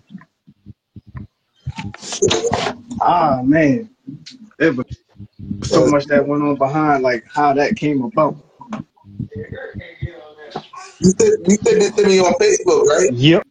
Ah 3.00 3.40
man. 3.44 3.88
It 4.58 4.74
was 4.76 4.86
so 5.62 5.86
much 5.86 6.06
that 6.06 6.26
went 6.26 6.42
on 6.42 6.56
behind 6.56 7.04
like 7.04 7.24
how 7.32 7.52
that 7.54 7.76
came 7.76 8.02
about. 8.02 8.36
You 11.00 11.12
said 11.18 11.32
you 11.46 11.56
said 11.62 11.80
this 11.80 11.92
to 11.92 12.04
me 12.04 12.18
on 12.18 12.32
Facebook, 12.34 12.86
right? 12.86 13.12
Yep. 13.12 13.46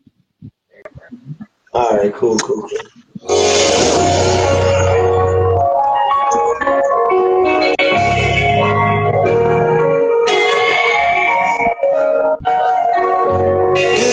All 1.73 1.97
right, 1.97 2.13
cool, 2.13 2.38
cool. 2.39 2.69
There's 3.25 3.39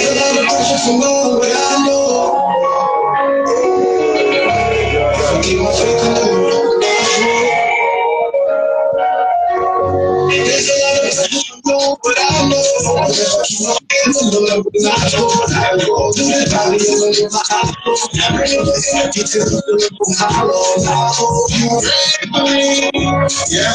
a 0.06 0.14
lot 0.14 0.38
of 0.38 0.46
pressure 0.46 0.78
know 1.00 1.38
what 1.40 1.50
I 1.50 1.59
Yeah. 23.50 23.74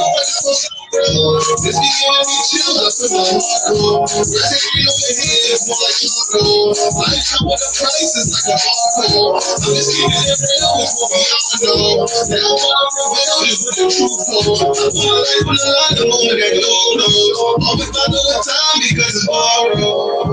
This 0.91 1.79
be 1.79 1.87
giving 1.87 2.27
me 2.27 2.37
chills 2.51 2.95
to 2.99 3.07
my 3.15 3.23
soul. 3.39 4.03
Rather 4.03 4.59
be 4.75 4.81
over 4.83 5.11
here 5.15 5.55
is 5.55 5.63
more 5.71 5.79
like 5.87 6.03
a 6.03 6.09
soul. 6.11 6.67
Life 6.99 7.23
come 7.31 7.47
with 7.47 7.63
a 7.63 7.69
price, 7.79 8.11
it's 8.19 8.31
like 8.35 8.51
a 8.51 8.57
hardcore. 8.59 9.39
I'm 9.39 9.71
just 9.71 9.91
keeping 9.95 10.27
it 10.27 10.39
real 10.43 10.71
with 10.83 10.93
what 10.99 11.11
we 11.15 11.23
all 11.31 11.55
know. 11.63 12.07
Now 12.27 12.51
what 12.59 12.75
I'm 12.75 12.91
revealed 12.99 13.47
is 13.47 13.59
what 13.63 13.75
the 13.79 13.87
truth 13.87 14.19
holds. 14.35 14.61
I 14.67 14.67
wanna 14.91 15.23
live 15.23 15.47
what 15.47 15.63
I 15.63 15.89
know, 15.95 16.19
and 16.27 16.39
that 16.43 16.53
no 16.59 16.75
knows. 16.99 17.37
Always 17.39 17.89
find 17.95 18.11
the 18.11 18.21
time 18.43 18.77
because 18.83 19.13
it's 19.15 19.27
borrowed. 19.31 20.30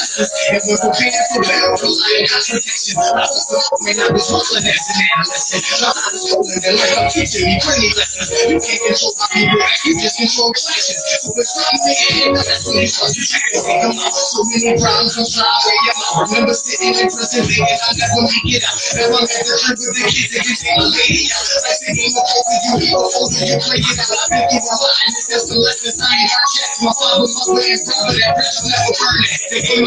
This 0.00 0.64
was 0.64 0.80
a 0.80 0.90
painful 0.96 1.44
battle 1.44 1.76
for 1.76 1.92
life, 1.92 2.32
not 2.32 2.44
protection. 2.48 2.96
I 2.96 3.20
was 3.20 3.44
hoping 3.52 4.00
I 4.00 4.08
was 4.08 4.26
hopeless 4.32 4.64
as 4.64 4.86
an 4.88 4.98
adolescent. 5.12 5.62
My 5.76 5.92
mind 5.92 6.16
is 6.16 6.24
open 6.32 6.58
and 6.64 6.76
like 6.80 6.94
I'm 6.96 7.08
teaching 7.12 7.44
me 7.44 7.60
plenty 7.60 7.92
lessons. 8.00 8.32
You 8.48 8.56
can't 8.56 8.80
control 8.80 9.12
my 9.20 9.28
people, 9.36 9.60
you 9.60 9.92
just 10.00 10.16
control 10.16 10.50
clashes. 10.56 10.98
So 11.20 11.36
if 11.36 11.48
I'm 11.52 11.76
end. 11.84 12.36
that's 12.40 12.64
when 12.64 12.80
you 12.80 12.88
start 12.88 13.12
to 13.12 13.20
check 13.20 13.44
and 13.52 13.60
think 13.60 13.84
I'm. 13.84 13.92
So 13.92 14.40
many 14.48 14.72
problems 14.80 15.20
I'm 15.20 15.28
trying 15.28 15.60
to 15.68 15.72
get 15.84 15.96
out. 16.00 16.24
Remember 16.32 16.54
sitting 16.56 16.96
in 16.96 17.08
prison 17.12 17.44
thinking 17.44 17.68
I'll 17.68 17.96
never 18.00 18.24
make 18.24 18.56
it 18.56 18.64
out. 18.64 18.76
Now 18.96 19.20
I'm 19.20 19.28
at 19.28 19.44
the 19.44 19.54
trip 19.60 19.76
with 19.76 19.94
the 20.00 20.04
kids 20.08 20.30
that 20.32 20.42
can 20.48 20.56
take 20.56 20.76
my 20.80 20.86
lady 20.88 21.28
out. 21.28 21.44
Life's 21.60 21.84
a 21.84 21.92
game 21.92 22.14
of 22.16 22.24
poker, 22.24 22.56
you 22.56 22.72
eat 22.88 22.96
and 22.96 23.48
you 23.52 23.58
play 23.60 23.80
it 23.84 23.98
out. 24.00 24.16
I 24.16 24.26
think 24.32 24.48
you're 24.48 24.64
a 24.64 24.76
lot, 24.80 24.96
it's 25.12 25.28
just 25.28 25.52
a 25.52 25.56
lesson. 25.60 25.92
I 26.00 26.12
ain't 26.16 26.30
got 26.32 26.44
checked 26.56 26.78
my 26.80 26.92
father, 26.96 27.26
mother, 27.28 27.60
and 27.60 27.82
brother. 27.84 28.14
That 28.16 28.32
bridge 28.38 28.56
will 28.56 28.70
never 28.70 28.92
burn 28.96 29.20
it. 29.26 29.40
The 29.50 29.58
game 29.66 29.86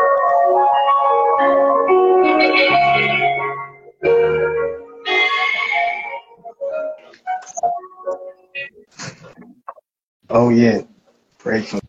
Oh 10.33 10.49
yeah, 10.49 10.81
breaking. 11.39 11.81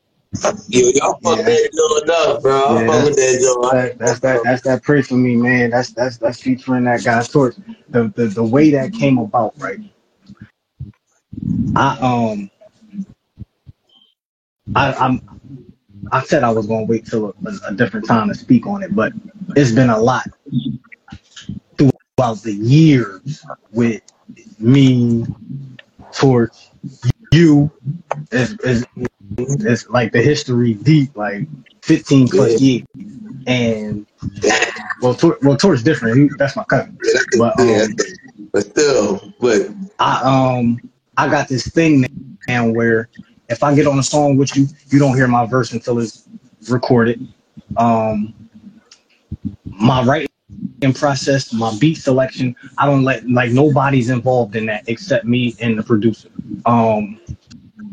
Yo, 0.68 0.88
y'all 0.94 1.18
fuck 1.22 1.38
yeah, 1.38 1.44
that 1.44 1.70
joint 1.76 2.10
up, 2.10 2.42
bro. 2.42 2.80
Yeah, 2.80 2.86
fuck 2.86 3.04
with 3.04 3.16
that 3.16 3.40
joint. 3.40 3.72
That, 3.72 3.98
that's 3.98 4.20
that. 4.20 4.42
That's 4.42 4.62
that. 4.62 4.82
Pray 4.82 5.02
for 5.02 5.14
me, 5.14 5.36
man. 5.36 5.70
That's 5.70 5.92
that's 5.92 6.16
that's 6.16 6.40
featuring 6.40 6.84
that 6.84 7.04
guy's 7.04 7.28
torch. 7.28 7.54
The 7.90 8.12
the 8.16 8.26
the 8.26 8.42
way 8.42 8.70
that 8.70 8.92
came 8.92 9.18
about, 9.18 9.54
right? 9.58 9.78
I 11.76 11.98
um, 12.00 12.50
I 14.74 14.92
I'm, 14.94 15.20
I 16.10 16.24
said 16.24 16.42
I 16.42 16.50
was 16.50 16.66
gonna 16.66 16.84
wait 16.84 17.06
till 17.06 17.34
a, 17.46 17.68
a 17.68 17.74
different 17.74 18.06
time 18.06 18.28
to 18.28 18.34
speak 18.34 18.66
on 18.66 18.82
it, 18.82 18.94
but 18.94 19.12
it's 19.54 19.70
been 19.70 19.90
a 19.90 19.98
lot 19.98 20.26
throughout 21.76 22.42
the 22.42 22.54
years 22.54 23.44
with 23.70 24.02
me, 24.58 25.26
Torch, 26.12 26.71
you 27.32 27.70
is, 28.30 28.56
as 29.66 29.88
like 29.88 30.12
the 30.12 30.22
history 30.22 30.74
deep, 30.74 31.16
like 31.16 31.46
15 31.82 32.28
plus 32.28 32.60
years. 32.60 32.86
And 33.46 34.06
well, 35.00 35.14
Tor, 35.14 35.38
well, 35.42 35.56
Tor's 35.56 35.82
different. 35.82 36.16
He, 36.16 36.30
that's 36.38 36.56
my 36.56 36.64
cousin. 36.64 36.98
But 37.36 37.58
um, 37.58 37.96
but 38.52 38.64
still, 38.66 39.32
but 39.40 39.68
I 39.98 40.58
um 40.58 40.80
I 41.16 41.28
got 41.28 41.48
this 41.48 41.66
thing 41.66 42.06
now 42.46 42.68
where 42.68 43.08
if 43.48 43.62
I 43.62 43.74
get 43.74 43.86
on 43.86 43.98
a 43.98 44.02
song 44.02 44.36
with 44.36 44.56
you, 44.56 44.68
you 44.88 44.98
don't 44.98 45.16
hear 45.16 45.26
my 45.26 45.46
verse 45.46 45.72
until 45.72 45.98
it's 45.98 46.28
recorded. 46.68 47.26
Um, 47.76 48.34
my 49.64 50.02
right 50.04 50.28
in 50.80 50.92
process, 50.92 51.52
my 51.52 51.74
beat 51.78 51.94
selection. 51.94 52.54
I 52.78 52.86
don't 52.86 53.04
let 53.04 53.28
like 53.28 53.52
nobody's 53.52 54.10
involved 54.10 54.56
in 54.56 54.66
that 54.66 54.84
except 54.88 55.24
me 55.24 55.54
and 55.60 55.78
the 55.78 55.82
producer. 55.82 56.28
Um, 56.66 57.20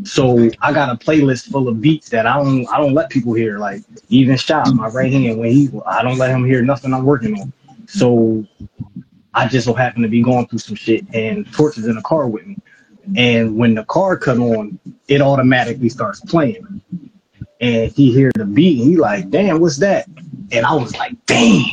so 0.03 0.49
I 0.61 0.71
got 0.73 0.89
a 0.89 0.95
playlist 0.95 1.51
full 1.51 1.67
of 1.67 1.81
beats 1.81 2.09
that 2.09 2.25
I 2.25 2.41
don't 2.41 2.67
I 2.67 2.77
don't 2.77 2.93
let 2.93 3.09
people 3.09 3.33
hear. 3.33 3.59
Like 3.59 3.83
even 4.09 4.37
Shot, 4.37 4.73
my 4.73 4.87
right 4.87 5.11
hand, 5.11 5.39
when 5.39 5.51
he 5.51 5.69
I 5.85 6.03
don't 6.03 6.17
let 6.17 6.31
him 6.31 6.45
hear 6.45 6.61
nothing 6.61 6.93
I'm 6.93 7.05
working 7.05 7.39
on. 7.39 7.53
So 7.87 8.45
I 9.33 9.47
just 9.47 9.65
so 9.65 9.73
happen 9.73 10.01
to 10.01 10.07
be 10.07 10.21
going 10.21 10.47
through 10.47 10.59
some 10.59 10.75
shit 10.75 11.05
and 11.13 11.51
torches 11.53 11.85
in 11.85 11.95
the 11.95 12.01
car 12.01 12.27
with 12.27 12.45
me. 12.45 12.57
And 13.15 13.57
when 13.57 13.73
the 13.73 13.83
car 13.85 14.17
cut 14.17 14.37
on, 14.37 14.79
it 15.07 15.21
automatically 15.21 15.89
starts 15.89 16.19
playing. 16.21 16.81
And 17.61 17.91
he 17.91 18.11
hear 18.11 18.31
the 18.35 18.45
beat 18.45 18.81
and 18.81 18.91
he 18.91 18.97
like, 18.97 19.29
damn, 19.29 19.59
what's 19.59 19.77
that? 19.77 20.07
and 20.51 20.65
I 20.65 20.73
was 20.75 20.95
like, 20.97 21.13
damn. 21.25 21.65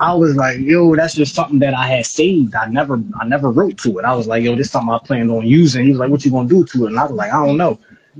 I 0.00 0.14
was 0.14 0.36
like, 0.36 0.58
yo, 0.60 0.94
that's 0.94 1.14
just 1.14 1.34
something 1.34 1.58
that 1.60 1.74
I 1.74 1.86
had 1.86 2.06
saved. 2.06 2.54
I 2.54 2.66
never, 2.66 3.02
I 3.20 3.26
never 3.26 3.50
wrote 3.50 3.78
to 3.78 3.98
it. 3.98 4.04
I 4.04 4.14
was 4.14 4.26
like, 4.26 4.42
yo, 4.44 4.54
this 4.54 4.70
something 4.70 4.92
I 4.92 4.98
planned 4.98 5.30
on 5.30 5.46
using. 5.46 5.84
He 5.84 5.90
was 5.90 5.98
like, 5.98 6.10
what 6.10 6.24
you 6.24 6.30
gonna 6.30 6.48
do 6.48 6.64
to 6.64 6.84
it? 6.84 6.88
And 6.88 6.98
I 6.98 7.04
was 7.04 7.12
like, 7.12 7.32
I 7.32 7.44
don't 7.44 7.56
know. 7.56 7.78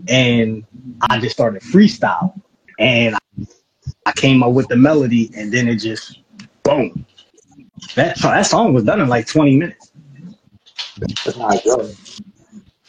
And 0.09 0.64
I 1.02 1.20
just 1.20 1.35
started 1.35 1.62
freestyle, 1.62 2.39
and 2.78 3.16
I 4.06 4.12
came 4.12 4.43
up 4.43 4.52
with 4.52 4.66
the 4.68 4.76
melody, 4.76 5.31
and 5.36 5.52
then 5.52 5.68
it 5.68 5.76
just 5.76 6.20
boom. 6.64 7.06
That 7.94 8.18
that 8.18 8.47
song 8.47 8.74
was 8.74 8.85
done 8.85 9.01
in 9.01 9.09
like 9.09 9.28
20 9.28 9.56
minutes. 9.56 9.93
That's 10.98 11.36
how 11.36 11.51
it 11.51 11.64
goes. 11.64 12.20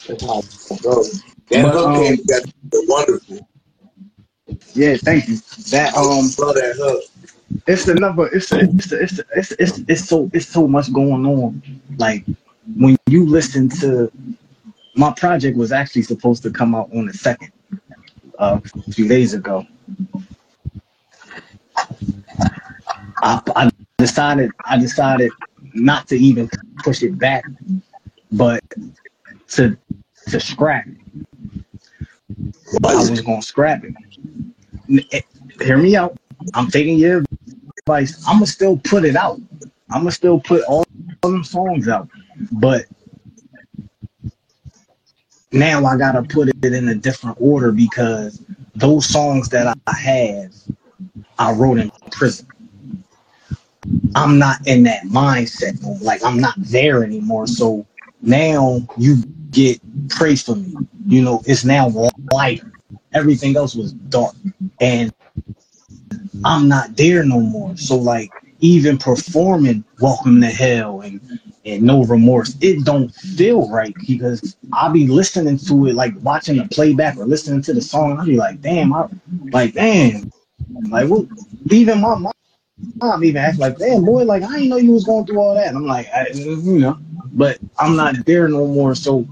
That's 0.07 0.23
how 0.23 0.39
it 0.39 0.81
goes. 0.81 1.23
That 1.49 1.65
um, 1.75 2.87
wonderful. 2.87 3.47
Yeah, 4.73 4.97
thank 4.97 5.27
you. 5.27 5.37
That 5.71 5.95
um, 5.95 6.29
it's 7.67 7.87
another. 7.87 8.27
It's 8.27 8.51
it's 8.51 8.91
it's, 8.91 9.19
it's, 9.35 9.51
it's 9.53 9.77
it's 9.87 10.05
so 10.05 10.29
it's 10.33 10.47
so 10.47 10.67
much 10.67 10.93
going 10.93 11.25
on. 11.25 11.61
Like 11.97 12.25
when 12.77 12.97
you 13.07 13.25
listen 13.25 13.69
to 13.81 14.11
my 14.95 15.11
project 15.13 15.57
was 15.57 15.71
actually 15.71 16.03
supposed 16.03 16.43
to 16.43 16.51
come 16.51 16.75
out 16.75 16.89
on 16.93 17.07
the 17.07 17.13
second, 17.13 17.51
uh, 18.37 18.59
a 18.87 18.91
few 18.91 19.07
days 19.07 19.33
ago. 19.33 19.65
I, 23.17 23.41
I 23.55 23.71
decided 23.97 24.51
I 24.65 24.77
decided 24.77 25.31
not 25.73 26.07
to 26.09 26.15
even 26.17 26.49
push 26.83 27.01
it 27.01 27.17
back, 27.17 27.43
but 28.31 28.63
to 29.49 29.75
to 30.27 30.39
scrap 30.39 30.85
it. 30.87 30.97
I 32.83 32.95
was 32.95 33.21
gonna 33.21 33.41
scrap 33.41 33.83
it 33.83 33.93
Hear 35.61 35.77
me 35.77 35.95
out. 35.95 36.17
I'm 36.53 36.67
taking 36.67 36.97
your 36.97 37.23
advice. 37.79 38.23
I'm 38.27 38.37
gonna 38.37 38.47
still 38.47 38.77
put 38.77 39.05
it 39.05 39.15
out. 39.15 39.39
I'm 39.89 40.01
gonna 40.01 40.11
still 40.11 40.39
put 40.39 40.63
all, 40.63 40.83
all 41.23 41.31
them 41.31 41.43
songs 41.43 41.87
out, 41.87 42.09
but 42.51 42.85
now 45.51 45.85
I 45.85 45.97
gotta 45.97 46.23
put 46.23 46.49
it 46.49 46.73
in 46.73 46.89
a 46.89 46.95
different 46.95 47.37
order 47.39 47.71
because 47.71 48.41
those 48.75 49.07
songs 49.07 49.49
that 49.49 49.77
I 49.87 49.93
have, 49.93 50.53
I 51.39 51.51
wrote 51.53 51.77
in 51.77 51.91
prison. 52.11 52.47
I'm 54.15 54.37
not 54.37 54.65
in 54.67 54.83
that 54.83 55.03
mindset. 55.03 55.77
Like 56.01 56.23
I'm 56.23 56.39
not 56.39 56.55
there 56.57 57.03
anymore. 57.03 57.47
So 57.47 57.85
now 58.21 58.81
you 58.97 59.17
get 59.51 59.79
praise 60.09 60.43
for 60.43 60.55
me. 60.55 60.73
You 61.05 61.21
know, 61.21 61.41
it's 61.45 61.65
now 61.65 61.91
lighter. 62.31 62.71
Everything 63.15 63.55
else 63.55 63.75
was 63.75 63.93
dark, 63.93 64.35
and 64.81 65.11
I'm 66.43 66.67
not 66.67 66.95
there 66.95 67.23
no 67.23 67.39
more. 67.39 67.75
So 67.77 67.95
like 67.95 68.31
even 68.59 68.97
performing 68.97 69.83
Welcome 69.99 70.41
to 70.41 70.47
Hell 70.47 71.01
and 71.01 71.21
and 71.65 71.81
No 71.81 72.03
Remorse, 72.03 72.55
it 72.61 72.85
don't 72.85 73.09
feel 73.15 73.69
right 73.69 73.95
because 74.07 74.55
I'll 74.73 74.91
be 74.91 75.07
listening 75.07 75.57
to 75.59 75.87
it 75.87 75.95
like 75.95 76.13
watching 76.21 76.57
the 76.57 76.65
playback 76.65 77.17
or 77.17 77.25
listening 77.25 77.61
to 77.63 77.73
the 77.73 77.81
song. 77.81 78.19
I'll 78.19 78.25
be 78.25 78.37
like, 78.37 78.61
damn, 78.61 78.93
I 78.93 79.07
like 79.51 79.73
damn. 79.73 80.31
Like 80.89 81.09
what 81.09 81.25
even 81.71 82.01
my 82.01 82.15
mom 82.99 83.23
even 83.23 83.37
asked 83.37 83.59
like, 83.59 83.77
damn 83.77 84.05
boy, 84.05 84.23
like 84.23 84.43
I 84.43 84.53
didn't 84.53 84.69
know 84.69 84.77
you 84.77 84.91
was 84.91 85.05
going 85.05 85.25
through 85.25 85.39
all 85.39 85.55
that. 85.55 85.67
And 85.67 85.77
I'm 85.77 85.85
like, 85.85 86.07
I, 86.13 86.27
you 86.33 86.79
know, 86.79 86.97
but 87.33 87.59
I'm 87.79 87.95
not 87.95 88.25
there 88.25 88.47
no 88.47 88.67
more. 88.67 88.93
So 88.95 89.27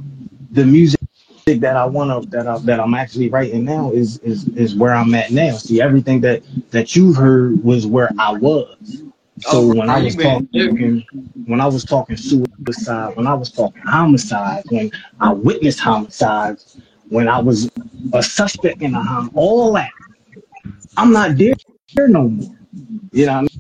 the 0.51 0.65
music 0.65 0.99
that 1.45 1.75
I 1.75 1.85
want 1.85 2.23
to 2.23 2.29
that 2.29 2.47
I, 2.47 2.57
that 2.59 2.79
I'm 2.79 2.93
actually 2.93 3.29
writing 3.29 3.65
now 3.65 3.91
is 3.91 4.17
is 4.19 4.47
is 4.49 4.75
where 4.75 4.93
I'm 4.93 5.13
at 5.13 5.31
now. 5.31 5.57
See, 5.57 5.81
everything 5.81 6.21
that 6.21 6.43
that 6.71 6.95
you've 6.95 7.15
heard 7.15 7.63
was 7.63 7.85
where 7.85 8.11
I 8.17 8.33
was. 8.33 9.03
So 9.39 9.61
Oh, 9.61 9.73
when 9.73 9.89
I 9.89 9.97
was 9.99 10.15
man. 10.15 10.47
talking, 10.51 11.05
when 11.45 11.59
I 11.59 11.67
was 11.67 11.83
talking 11.83 12.15
suicide, 12.15 13.15
when 13.15 13.27
I 13.27 13.33
was 13.33 13.51
talking 13.51 13.81
homicide, 13.81 14.63
when 14.69 14.89
I 15.19 15.33
witnessed 15.33 15.79
homicides, 15.79 16.77
when 17.09 17.27
I 17.27 17.39
was 17.39 17.69
a 18.13 18.23
suspect 18.23 18.81
in 18.81 18.95
a 18.95 19.03
hom, 19.03 19.29
all 19.33 19.73
that, 19.73 19.91
I'm 20.97 21.11
not 21.11 21.37
there 21.37 21.55
no 22.07 22.29
more. 22.29 22.55
You 23.11 23.25
know 23.25 23.41
what 23.41 23.51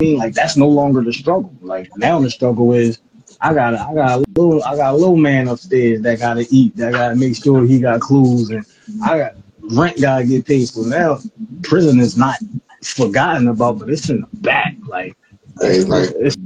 I 0.00 0.04
mean? 0.04 0.18
Like 0.18 0.34
that's 0.34 0.56
no 0.56 0.68
longer 0.68 1.02
the 1.02 1.12
struggle. 1.12 1.54
Like 1.60 1.90
now 1.96 2.20
the 2.20 2.30
struggle 2.30 2.72
is 2.72 3.00
I 3.42 3.52
got 3.52 3.74
I 3.74 3.92
got 3.94 4.18
a 4.20 4.24
little 4.36 4.62
I 4.62 4.76
got 4.76 4.94
a 4.94 4.96
little 4.96 5.16
man 5.16 5.48
upstairs 5.48 6.00
that 6.02 6.20
gotta 6.20 6.46
eat, 6.50 6.76
that 6.76 6.92
gotta 6.92 7.16
make 7.16 7.36
sure 7.36 7.66
he 7.66 7.80
got 7.80 8.00
clothes 8.00 8.50
and 8.50 8.64
I 9.04 9.18
got 9.18 9.34
rent 9.72 10.00
gotta 10.00 10.24
get 10.24 10.46
paid. 10.46 10.66
So 10.68 10.82
now 10.82 11.18
prison 11.62 11.98
is 11.98 12.16
not 12.16 12.36
forgotten 12.84 13.48
about, 13.48 13.80
but 13.80 13.90
it's 13.90 14.08
in 14.08 14.20
the 14.20 14.28
back. 14.38 14.76
Like 14.86 15.16
like, 15.56 16.10
it's, 16.16 16.36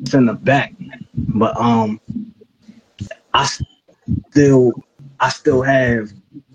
it's 0.00 0.14
in 0.14 0.26
the 0.26 0.34
back. 0.34 0.74
But 1.16 1.56
um 1.56 2.00
I 3.34 3.48
still 4.30 4.72
I 5.18 5.30
still 5.30 5.62
have 5.62 6.12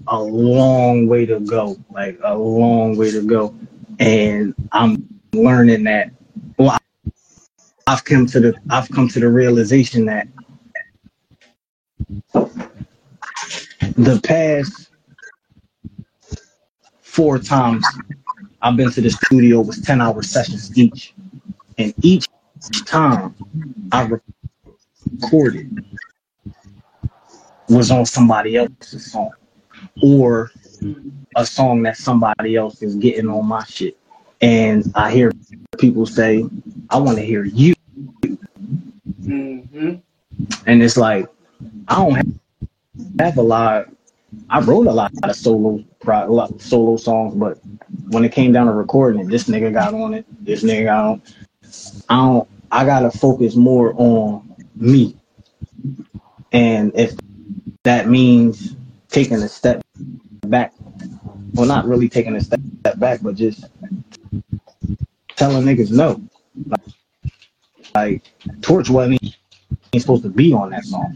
a 0.07 0.21
long 0.21 1.07
way 1.07 1.25
to 1.25 1.41
go. 1.41 1.77
Like 1.91 2.17
a 2.23 2.37
long 2.37 2.95
way 2.95 3.11
to 3.11 3.21
go. 3.21 3.53
And 3.99 4.55
I'm 4.71 5.05
learning 5.33 5.83
that 5.83 6.11
well 6.57 6.78
I've 7.89 8.03
come 8.03 8.27
to 8.27 8.39
the 8.39 8.55
I've 8.69 8.87
come 8.91 9.07
to 9.07 9.19
the 9.19 9.27
realization 9.27 10.05
that 10.05 10.27
the 13.97 14.21
past 14.23 14.91
four 17.01 17.39
times 17.39 17.87
I've 18.61 18.77
been 18.77 18.91
to 18.91 19.01
the 19.01 19.09
studio 19.09 19.61
was 19.61 19.81
10 19.81 20.01
hour 20.01 20.21
sessions 20.21 20.77
each. 20.77 21.15
And 21.79 21.95
each 22.03 22.27
time 22.85 23.33
I 23.91 24.07
recorded 25.21 25.83
was 27.69 27.89
on 27.89 28.05
somebody 28.05 28.55
else's 28.55 29.11
song 29.11 29.31
or 30.03 30.51
a 31.35 31.43
song 31.43 31.81
that 31.83 31.97
somebody 31.97 32.55
else 32.55 32.83
is 32.83 32.93
getting 32.97 33.29
on 33.29 33.47
my 33.47 33.63
shit. 33.63 33.97
And 34.41 34.91
I 34.93 35.09
hear 35.11 35.31
people 35.79 36.05
say, 36.05 36.47
I 36.91 36.97
want 36.97 37.17
to 37.17 37.25
hear 37.25 37.43
you. 37.45 37.73
Mm-hmm. 39.21 39.95
And 40.65 40.83
it's 40.83 40.97
like, 40.97 41.27
I 41.87 41.95
don't 41.95 42.15
have, 42.15 42.27
have 43.19 43.37
a 43.37 43.41
lot. 43.41 43.87
I 44.49 44.59
wrote 44.61 44.87
a 44.87 44.91
lot 44.91 45.11
of 45.23 45.35
solo 45.35 45.83
pro, 45.99 46.47
solo 46.57 46.97
songs, 46.97 47.35
but 47.35 47.59
when 48.09 48.23
it 48.23 48.31
came 48.31 48.51
down 48.51 48.67
to 48.67 48.73
recording 48.73 49.27
this 49.27 49.45
nigga 49.45 49.73
got 49.73 49.93
on 49.93 50.13
it. 50.13 50.25
This 50.43 50.63
nigga 50.63 50.85
got 50.85 51.05
on. 51.05 51.21
I 52.09 52.15
don't. 52.15 52.49
I 52.71 52.85
gotta 52.85 53.09
focus 53.09 53.55
more 53.55 53.93
on 53.95 54.55
me. 54.75 55.17
And 56.51 56.91
if 56.95 57.15
that 57.83 58.07
means 58.07 58.75
taking 59.09 59.37
a 59.37 59.49
step 59.49 59.81
back, 60.41 60.73
well, 61.53 61.65
not 61.65 61.87
really 61.87 62.09
taking 62.09 62.35
a 62.35 62.41
step 62.41 62.59
step 62.79 62.99
back, 62.99 63.19
but 63.21 63.35
just 63.35 63.65
telling 65.35 65.65
niggas 65.65 65.91
no. 65.91 66.21
Like, 66.65 66.81
like 68.03 68.23
Torch 68.61 68.89
wasn't 68.89 69.21
even 69.23 69.99
supposed 69.99 70.23
to 70.23 70.29
be 70.29 70.53
on 70.53 70.71
that 70.71 70.85
song. 70.85 71.13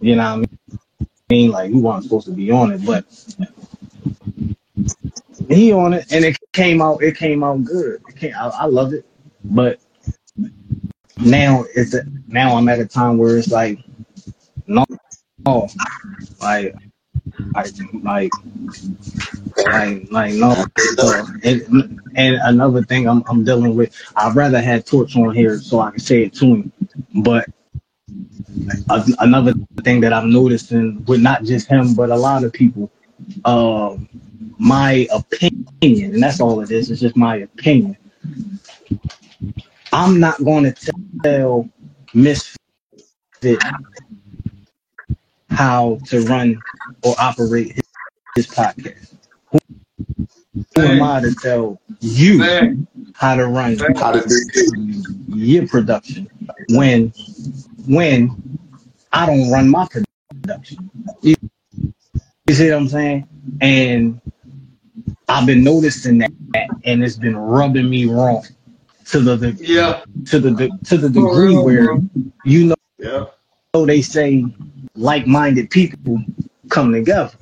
You 0.00 0.16
know 0.16 0.40
what 0.40 0.50
I 0.50 1.30
mean? 1.30 1.50
Like 1.50 1.70
he 1.70 1.80
wasn't 1.80 2.04
supposed 2.04 2.26
to 2.26 2.32
be 2.32 2.50
on 2.50 2.72
it, 2.72 2.84
but 2.84 3.04
he 5.48 5.72
on 5.72 5.94
it, 5.94 6.12
and 6.12 6.24
it 6.24 6.36
came 6.52 6.82
out. 6.82 7.02
It 7.02 7.16
came 7.16 7.42
out 7.44 7.64
good. 7.64 8.02
Came, 8.16 8.34
I, 8.34 8.48
I 8.48 8.64
love 8.66 8.92
it, 8.92 9.06
but 9.44 9.80
now 11.18 11.64
it's 11.74 11.94
now 12.26 12.56
I'm 12.56 12.68
at 12.68 12.80
a 12.80 12.86
time 12.86 13.18
where 13.18 13.38
it's 13.38 13.50
like 13.50 13.78
no, 14.66 14.84
no 15.46 15.68
like 16.40 16.74
like 17.54 17.72
like 18.02 18.32
like 19.66 20.10
like 20.10 20.34
no. 20.34 20.64
And, 21.44 22.00
and 22.14 22.36
another 22.44 22.82
thing 22.82 23.08
I'm 23.08 23.22
I'm 23.28 23.44
dealing 23.44 23.76
with, 23.76 23.94
I'd 24.16 24.34
rather 24.34 24.60
have 24.60 24.84
Torch 24.84 25.16
on 25.16 25.34
here 25.34 25.58
so 25.58 25.80
I 25.80 25.90
can 25.90 26.00
say 26.00 26.24
it 26.24 26.34
to 26.34 26.46
him, 26.46 26.72
but 27.14 27.48
a- 28.90 29.14
another 29.20 29.54
thing 29.82 30.00
that 30.00 30.12
I'm 30.12 30.32
noticing 30.32 31.04
with 31.06 31.20
not 31.20 31.44
just 31.44 31.68
him 31.68 31.94
but 31.94 32.10
a 32.10 32.16
lot 32.16 32.44
of 32.44 32.52
people, 32.52 32.90
uh, 33.44 33.96
my 34.58 35.06
opinion, 35.12 36.14
and 36.14 36.22
that's 36.22 36.40
all 36.40 36.60
it 36.60 36.70
is. 36.70 36.90
It's 36.90 37.00
just 37.00 37.16
my 37.16 37.36
opinion. 37.36 37.96
I'm 39.92 40.20
not 40.20 40.42
going 40.42 40.64
to 40.64 40.92
tell 41.22 41.68
Mysfit 42.14 42.56
how 45.52 45.98
to 46.06 46.22
run 46.22 46.60
or 47.04 47.14
operate 47.18 47.72
his, 47.72 47.84
his 48.34 48.46
podcast. 48.46 49.14
Who, 49.50 49.58
who 50.74 50.82
am 50.82 51.02
I 51.02 51.20
to 51.20 51.34
tell 51.34 51.80
you 52.00 52.86
how 53.14 53.36
to 53.36 53.46
run 53.46 53.78
how 53.96 54.12
to 54.12 54.22
your 55.28 55.66
production 55.68 56.28
when 56.70 57.12
when 57.86 58.58
I 59.12 59.26
don't 59.26 59.50
run 59.50 59.68
my 59.68 59.86
production? 60.30 60.90
You, 61.20 61.36
you 62.46 62.54
see 62.54 62.70
what 62.70 62.76
I'm 62.76 62.88
saying? 62.88 63.28
And 63.60 64.20
I've 65.28 65.46
been 65.46 65.64
noticing 65.64 66.18
that, 66.18 66.32
and 66.84 67.02
it's 67.04 67.16
been 67.16 67.36
rubbing 67.36 67.88
me 67.88 68.06
wrong 68.06 68.44
to 69.06 69.20
the, 69.20 69.36
the 69.36 69.52
yeah, 69.60 70.02
to 70.26 70.38
the 70.38 70.70
to 70.84 70.96
the 70.96 71.08
degree 71.08 71.56
where 71.56 71.98
you 72.44 72.66
know 72.66 72.76
yeah. 72.98 73.24
they 73.72 74.02
say 74.02 74.44
like-minded 74.94 75.70
people 75.70 76.18
come 76.70 76.92
together. 76.92 77.32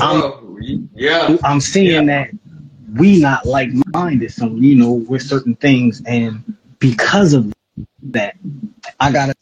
I'm 0.00 0.58
yeah. 0.94 1.36
I'm 1.42 1.60
seeing 1.60 2.06
that 2.06 2.30
we 2.94 3.20
not 3.20 3.46
like-minded 3.46 4.32
So 4.32 4.48
you 4.48 4.76
know 4.76 4.92
with 4.92 5.22
certain 5.22 5.54
things, 5.56 6.02
and 6.06 6.56
because 6.78 7.32
of 7.32 7.52
that, 8.02 8.36
I 9.00 9.12
gotta 9.12 9.34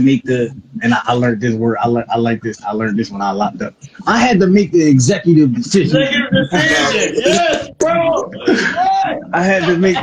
make 0.00 0.24
the 0.24 0.54
and 0.82 0.94
I, 0.94 1.00
I 1.04 1.12
learned 1.14 1.40
this 1.40 1.54
word. 1.54 1.78
I, 1.80 1.88
le- 1.88 2.04
I 2.10 2.16
like 2.18 2.42
this. 2.42 2.62
I 2.62 2.72
learned 2.72 2.98
this 2.98 3.10
when 3.10 3.22
I 3.22 3.30
locked 3.32 3.62
up. 3.62 3.74
I 4.06 4.18
had 4.18 4.38
to 4.40 4.46
make 4.46 4.72
the 4.72 4.86
executive 4.86 5.54
decision. 5.54 6.02
Executive 6.02 6.50
decision. 6.50 7.22
Yes, 7.26 7.70
bro. 7.78 8.30
Yes. 8.46 9.22
I 9.32 9.42
had 9.42 9.64
to 9.66 9.78
make 9.78 9.96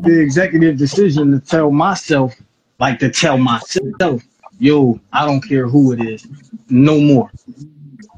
the 0.00 0.20
executive 0.20 0.78
decision 0.78 1.30
to 1.32 1.40
tell 1.40 1.70
myself, 1.70 2.34
like 2.78 2.98
to 3.00 3.10
tell 3.10 3.38
myself, 3.38 4.22
yo, 4.58 5.00
I 5.12 5.26
don't 5.26 5.40
care 5.40 5.68
who 5.68 5.92
it 5.92 6.00
is, 6.00 6.26
no 6.68 7.00
more. 7.00 7.30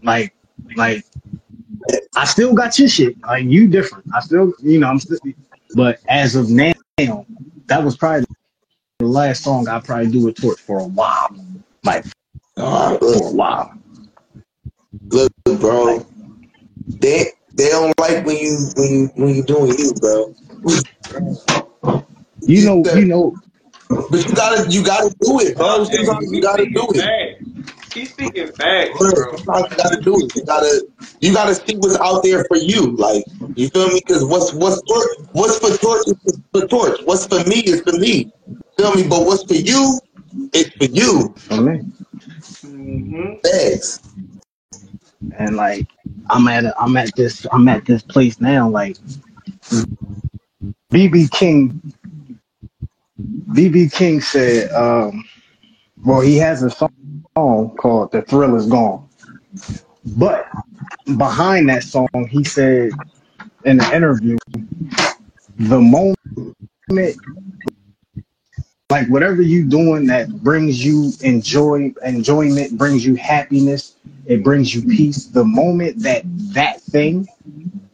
Like, 0.03 0.35
like, 0.77 1.05
I 2.15 2.25
still 2.25 2.55
got 2.55 2.79
your 2.79 2.89
shit. 2.89 3.21
Like, 3.23 3.45
you 3.45 3.69
different. 3.69 4.05
I 4.15 4.21
still, 4.21 4.53
you 4.63 4.79
know, 4.79 4.89
I'm 4.89 4.99
still, 4.99 5.19
but 5.75 6.01
as 6.09 6.37
of 6.37 6.51
now, 6.51 6.73
that 7.67 7.83
was 7.83 7.97
probably 7.97 8.27
the 8.99 9.07
last 9.07 9.43
song 9.43 9.69
I 9.69 9.81
probably 9.81 10.11
do 10.11 10.25
with 10.25 10.41
Torch 10.41 10.59
for 10.59 10.79
a 10.79 10.85
while, 10.85 11.37
like 11.85 12.07
Nah, 12.57 12.97
for 12.97 13.29
a 13.29 13.33
while. 13.33 13.75
look, 15.11 15.33
bro. 15.61 16.07
They 17.01 17.27
they 17.53 17.69
don't 17.69 17.93
like 18.01 18.25
when 18.25 18.37
you 18.39 18.71
when 18.77 18.91
you 18.91 19.11
when 19.15 19.35
you 19.35 19.43
doing 19.43 19.75
you, 19.79 19.93
bro. 20.01 20.35
You 22.41 22.65
know, 22.65 22.83
you 22.95 23.05
know, 23.05 23.37
But 23.89 24.27
you 24.29 24.35
gotta 24.35 24.71
you 24.71 24.85
gotta 24.85 25.11
do 25.23 25.41
it, 25.41 25.57
bro. 25.57 25.85
Sometimes 25.85 26.33
you 26.33 26.43
gotta 26.43 26.67
do 26.67 26.87
it. 26.95 27.03
Facts. 27.03 27.95
He's 27.95 28.13
speaking 28.13 28.49
facts, 28.49 28.99
Bro, 28.99 29.11
bro. 29.11 29.37
sometimes 29.37 29.71
you 29.71 29.77
gotta 29.77 30.01
do 30.03 30.15
it. 30.21 30.37
You 30.37 30.45
gotta 30.45 30.87
you 31.21 31.33
gotta 31.33 31.55
see 31.55 31.77
what's 31.77 31.97
out 31.97 32.23
there 32.23 32.45
for 32.47 32.57
you. 32.57 32.97
Like 32.97 33.25
you 33.57 33.69
feel 33.69 33.89
me? 33.89 34.01
Because 34.07 34.25
what's 34.25 34.53
what's 34.55 34.83
for, 34.87 35.27
what's 35.33 35.59
for 35.59 35.77
torch 35.79 36.07
is 36.09 36.41
for 36.53 36.67
torch. 36.67 37.01
What's 37.05 37.27
for 37.27 37.43
me 37.49 37.61
is 37.61 37.81
for 37.83 37.93
me. 37.99 38.31
Feel 38.79 38.95
me? 38.95 39.05
But 39.09 39.27
what's 39.27 39.45
for 39.45 39.55
you, 39.55 39.99
it's 40.53 40.71
for 40.77 40.85
you. 40.93 41.35
for 41.39 41.61
me. 41.63 41.81
hmm 42.63 43.35
Thanks. 43.45 44.01
and 45.39 45.57
like 45.57 45.87
I'm 46.31 46.49
at 46.49 46.65
a, 46.65 46.75
I'm 46.81 46.97
at 46.97 47.15
this 47.17 47.47
I'm 47.53 47.69
at 47.69 47.85
this 47.87 48.03
place 48.03 48.41
now. 48.41 48.69
Like 48.69 48.97
BB 50.93 51.31
King, 51.31 51.81
BB 53.21 53.93
King 53.93 54.21
said, 54.21 54.71
um, 54.73 55.25
well, 56.05 56.21
he 56.21 56.37
has 56.37 56.63
a 56.63 56.71
song 56.71 56.91
called 57.35 58.13
"The 58.13 58.23
Thrill 58.23 58.57
Is 58.57 58.67
Gone," 58.67 59.09
but 60.05 60.47
behind 61.17 61.69
that 61.69 61.83
song, 61.83 62.09
he 62.31 62.45
said 62.45 62.93
in 63.65 63.79
the 63.79 63.95
interview, 63.95 64.37
the 65.59 65.81
moment, 65.81 66.19
like 68.91 69.09
whatever 69.09 69.43
you're 69.43 69.69
doing 69.69 70.07
that 70.07 70.29
brings 70.43 70.85
you 70.85 71.13
enjoy 71.23 71.93
enjoyment, 72.05 72.77
brings 72.79 73.05
you 73.05 73.17
happiness, 73.17 73.97
it 74.27 74.45
brings 74.45 74.75
you 74.75 74.83
peace. 74.83 75.27
The 75.27 75.45
moment 75.45 76.03
that 76.03 76.23
that 76.55 76.81
thing 76.83 77.27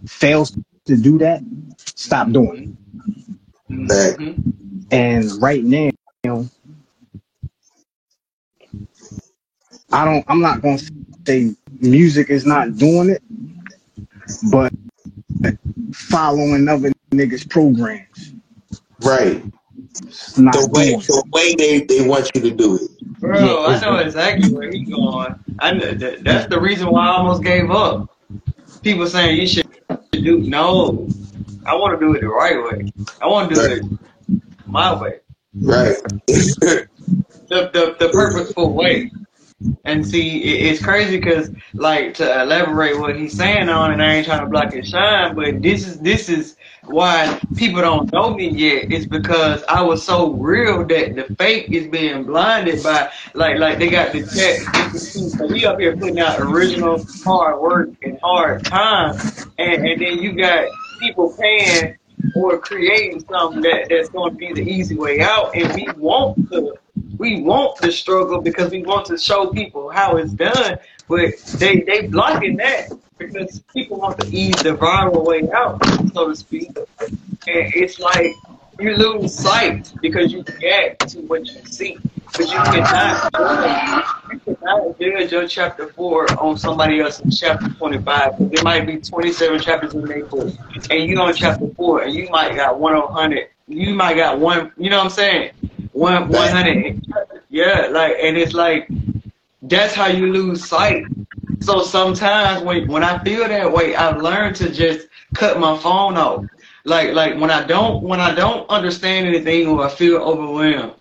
fails 0.07 0.57
to 0.87 0.97
do 0.97 1.19
that, 1.19 1.43
stop 1.79 2.31
doing 2.33 2.77
it. 3.71 3.89
Thanks. 3.89 4.62
And 4.93 5.43
right 5.43 5.65
now, 5.65 5.91
I 9.93 10.05
don't. 10.05 10.25
I'm 10.29 10.41
not 10.41 10.63
gonna 10.63 10.79
say 11.27 11.55
music 11.81 12.31
is 12.31 12.47
not 12.47 12.77
doing 12.77 13.11
it, 13.11 13.23
but 14.51 14.73
following 15.93 16.69
other 16.69 16.93
niggas' 17.13 17.49
programs, 17.49 18.35
Right. 19.03 19.45
it's 20.09 20.39
not 20.39 20.55
The 20.55 20.69
way 20.73 20.95
doing 20.95 21.03
the 21.07 21.25
way 21.33 21.55
they, 21.57 21.81
they 21.87 22.07
want 22.09 22.31
you 22.35 22.43
to 22.43 22.51
do 22.51 22.77
it. 22.77 22.91
Bro, 23.21 23.39
Yeah, 23.39 23.67
I 23.67 23.81
know 23.81 23.97
exactly 23.97 24.51
where 24.51 24.71
he's 24.71 24.89
going. 24.89 25.35
I 25.59 25.73
know 25.73 25.95
that, 25.95 26.25
that's 26.25 26.47
the 26.49 26.61
reason 26.61 26.91
why 26.91 27.07
I 27.07 27.17
almost 27.17 27.43
gave 27.43 27.71
up. 27.71 28.09
People 28.83 29.07
saying 29.07 29.41
you 29.41 29.47
should 29.47 29.67
do 30.13 30.41
no. 30.41 31.09
I 31.67 31.75
want 31.75 31.99
to 31.99 32.05
do 32.05 32.15
it 32.15 32.21
the 32.21 32.29
right 32.29 32.63
way. 32.63 32.85
I 33.21 33.27
want 33.29 33.49
to 33.51 33.55
do 33.57 33.63
Right. 33.63 33.71
it 33.71 33.85
my 34.67 35.01
way, 35.01 35.21
Right. 35.55 35.97
the 36.27 36.89
the, 37.49 37.97
the 37.99 38.09
purposeful 38.13 38.73
way. 38.73 39.11
And 39.85 40.07
see, 40.07 40.43
it, 40.43 40.73
it's 40.73 40.83
crazy 40.83 41.19
because, 41.19 41.51
like, 41.75 42.15
to 42.15 42.43
elaborate 42.43 42.99
what 42.99 43.17
he's 43.17 43.37
saying 43.37 43.69
on, 43.69 43.93
and 43.93 44.03
I 44.03 44.15
ain't 44.15 44.27
trying 44.27 44.41
to 44.41 44.47
block 44.47 44.73
his 44.73 44.89
shine, 44.89 45.35
but 45.35 45.61
this 45.63 45.87
is 45.87 45.99
this 46.01 46.29
is 46.29 46.57
why 46.87 47.41
people 47.57 47.81
don't 47.81 48.13
know 48.13 48.35
me 48.35 48.49
yet. 48.49 48.93
It's 48.93 49.07
because 49.07 49.63
I 49.69 49.83
was 49.83 50.05
so 50.05 50.33
real 50.33 50.85
that 50.87 51.17
the 51.17 51.35
fake 51.37 51.71
is 51.71 51.89
being 51.89 52.25
blinded 52.25 52.83
by, 52.83 53.11
like, 53.35 53.59
like 53.59 53.79
they 53.79 53.91
got 53.91 54.13
the 54.13 54.23
tech. 54.23 54.61
So 55.37 55.49
he 55.49 55.67
up 55.67 55.79
here 55.79 55.97
putting 55.97 56.21
out 56.21 56.41
original 56.41 57.05
hard 57.25 57.61
work 57.61 57.91
and 58.03 58.19
hard 58.23 58.65
time, 58.65 59.17
and 59.59 59.87
and 59.87 60.01
then 60.01 60.19
you 60.19 60.33
got 60.33 60.67
people 61.01 61.37
paying 61.39 61.97
or 62.35 62.59
creating 62.59 63.25
something 63.29 63.63
that, 63.63 63.87
that's 63.89 64.09
going 64.09 64.33
to 64.33 64.37
be 64.37 64.53
the 64.53 64.63
easy 64.63 64.97
way 64.97 65.21
out, 65.21 65.55
and 65.55 65.73
we 65.75 65.89
want 65.97 66.51
to 66.51 66.75
we 67.19 67.41
want 67.43 67.79
the 67.79 67.93
struggle 67.93 68.41
because 68.41 68.71
we 68.71 68.83
want 68.83 69.07
to 69.07 69.17
show 69.19 69.51
people 69.51 69.91
how 69.91 70.17
it's 70.17 70.33
done, 70.33 70.79
but 71.09 71.37
they 71.59 71.81
they 71.81 72.07
blocking 72.07 72.57
that 72.57 72.91
because 73.19 73.61
people 73.75 73.99
want 73.99 74.19
to 74.21 74.27
ease 74.29 74.57
the 74.63 74.71
viral 74.71 75.25
way 75.25 75.49
out, 75.53 75.85
so 76.13 76.29
to 76.29 76.37
speak. 76.37 76.77
And 77.01 77.19
it's 77.47 77.99
like 77.99 78.35
you 78.79 78.97
lose 78.97 79.35
sight 79.35 79.93
because 80.01 80.33
you 80.33 80.45
react 80.61 81.09
to 81.11 81.21
what 81.21 81.47
you 81.47 81.65
see, 81.67 81.99
but 82.33 82.41
you 82.41 82.47
cannot 82.47 83.33
you 84.47 84.57
cannot 84.57 84.99
judge 84.99 85.33
your 85.33 85.47
chapter 85.49 85.89
four 85.89 86.31
on 86.41 86.57
somebody 86.57 87.01
else's 87.01 87.39
chapter 87.39 87.69
twenty 87.71 87.99
five 87.99 88.39
because 88.39 88.51
there 88.53 88.65
might 88.65 88.87
be 88.87 88.99
twenty 88.99 89.33
seven 89.33 89.61
chapters 89.61 89.95
in 89.95 90.05
their 90.05 90.25
book, 90.25 90.55
and 90.91 91.09
you're 91.09 91.21
on 91.21 91.35
chapter 91.35 91.69
four, 91.77 92.03
and 92.03 92.15
you 92.15 92.29
might 92.31 92.55
got 92.57 92.79
one 92.79 92.95
on 92.95 93.13
hundred, 93.13 93.49
you 93.69 93.95
might 93.95 94.15
got 94.15 94.39
one, 94.39 94.73
you 94.77 94.91
know 94.91 94.99
what 94.99 95.05
I'm 95.07 95.11
saying? 95.11 95.53
One 95.93 96.29
one 96.29 96.49
hundred, 96.49 97.05
yeah, 97.51 97.89
like, 97.91 98.17
and 98.21 98.37
it's 98.37 98.55
like 98.55 98.89
that's 99.63 99.95
how 99.95 100.07
you 100.07 100.33
lose 100.33 100.65
sight. 100.65 101.05
So 101.61 101.83
sometimes 101.83 102.63
when 102.65 102.89
when 102.89 103.05
I 103.05 103.23
feel 103.23 103.47
that 103.47 103.71
way, 103.73 103.95
I've 103.95 104.21
learned 104.21 104.57
to 104.57 104.71
just 104.71 105.07
cut 105.35 105.61
my 105.61 105.77
phone 105.79 106.17
off. 106.17 106.47
Like 106.85 107.13
like 107.13 107.39
when 107.39 107.51
I 107.51 107.65
don't 107.65 108.03
when 108.03 108.21
I 108.21 108.35
don't 108.35 108.69
understand 108.71 109.29
anything 109.29 109.69
or 109.69 109.85
I 109.85 109.89
feel 109.91 110.17
overwhelmed, 110.17 110.95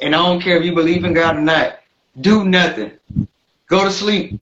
and 0.00 0.14
I 0.14 0.18
don't 0.18 0.40
care 0.40 0.56
if 0.56 0.64
you 0.64 0.74
believe 0.74 1.04
in 1.04 1.14
God 1.14 1.36
or 1.36 1.40
not, 1.40 1.80
do 2.20 2.44
nothing. 2.44 2.92
Go 3.68 3.84
to 3.84 3.90
sleep. 3.90 4.40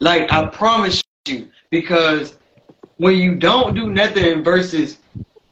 Like 0.00 0.32
I 0.32 0.46
promise 0.46 1.02
you, 1.26 1.48
because 1.70 2.36
when 2.96 3.16
you 3.16 3.34
don't 3.36 3.74
do 3.74 3.90
nothing 3.90 4.42
versus 4.42 4.98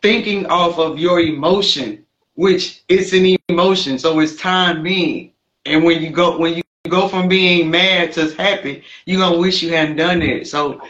thinking 0.02 0.46
off 0.46 0.78
of 0.78 0.98
your 0.98 1.20
emotion, 1.20 2.04
which 2.34 2.82
it's 2.88 3.12
an 3.12 3.36
emotion, 3.48 3.98
so 3.98 4.18
it's 4.20 4.36
time 4.36 4.82
being. 4.82 5.32
And 5.66 5.84
when 5.84 6.02
you 6.02 6.10
go 6.10 6.38
when 6.38 6.54
you 6.54 6.62
go 6.88 7.08
from 7.08 7.28
being 7.28 7.70
mad 7.70 8.12
to 8.14 8.34
happy, 8.34 8.82
you're 9.04 9.20
gonna 9.20 9.38
wish 9.38 9.62
you 9.62 9.72
hadn't 9.72 9.96
done 9.96 10.22
it. 10.22 10.46
So, 10.46 10.80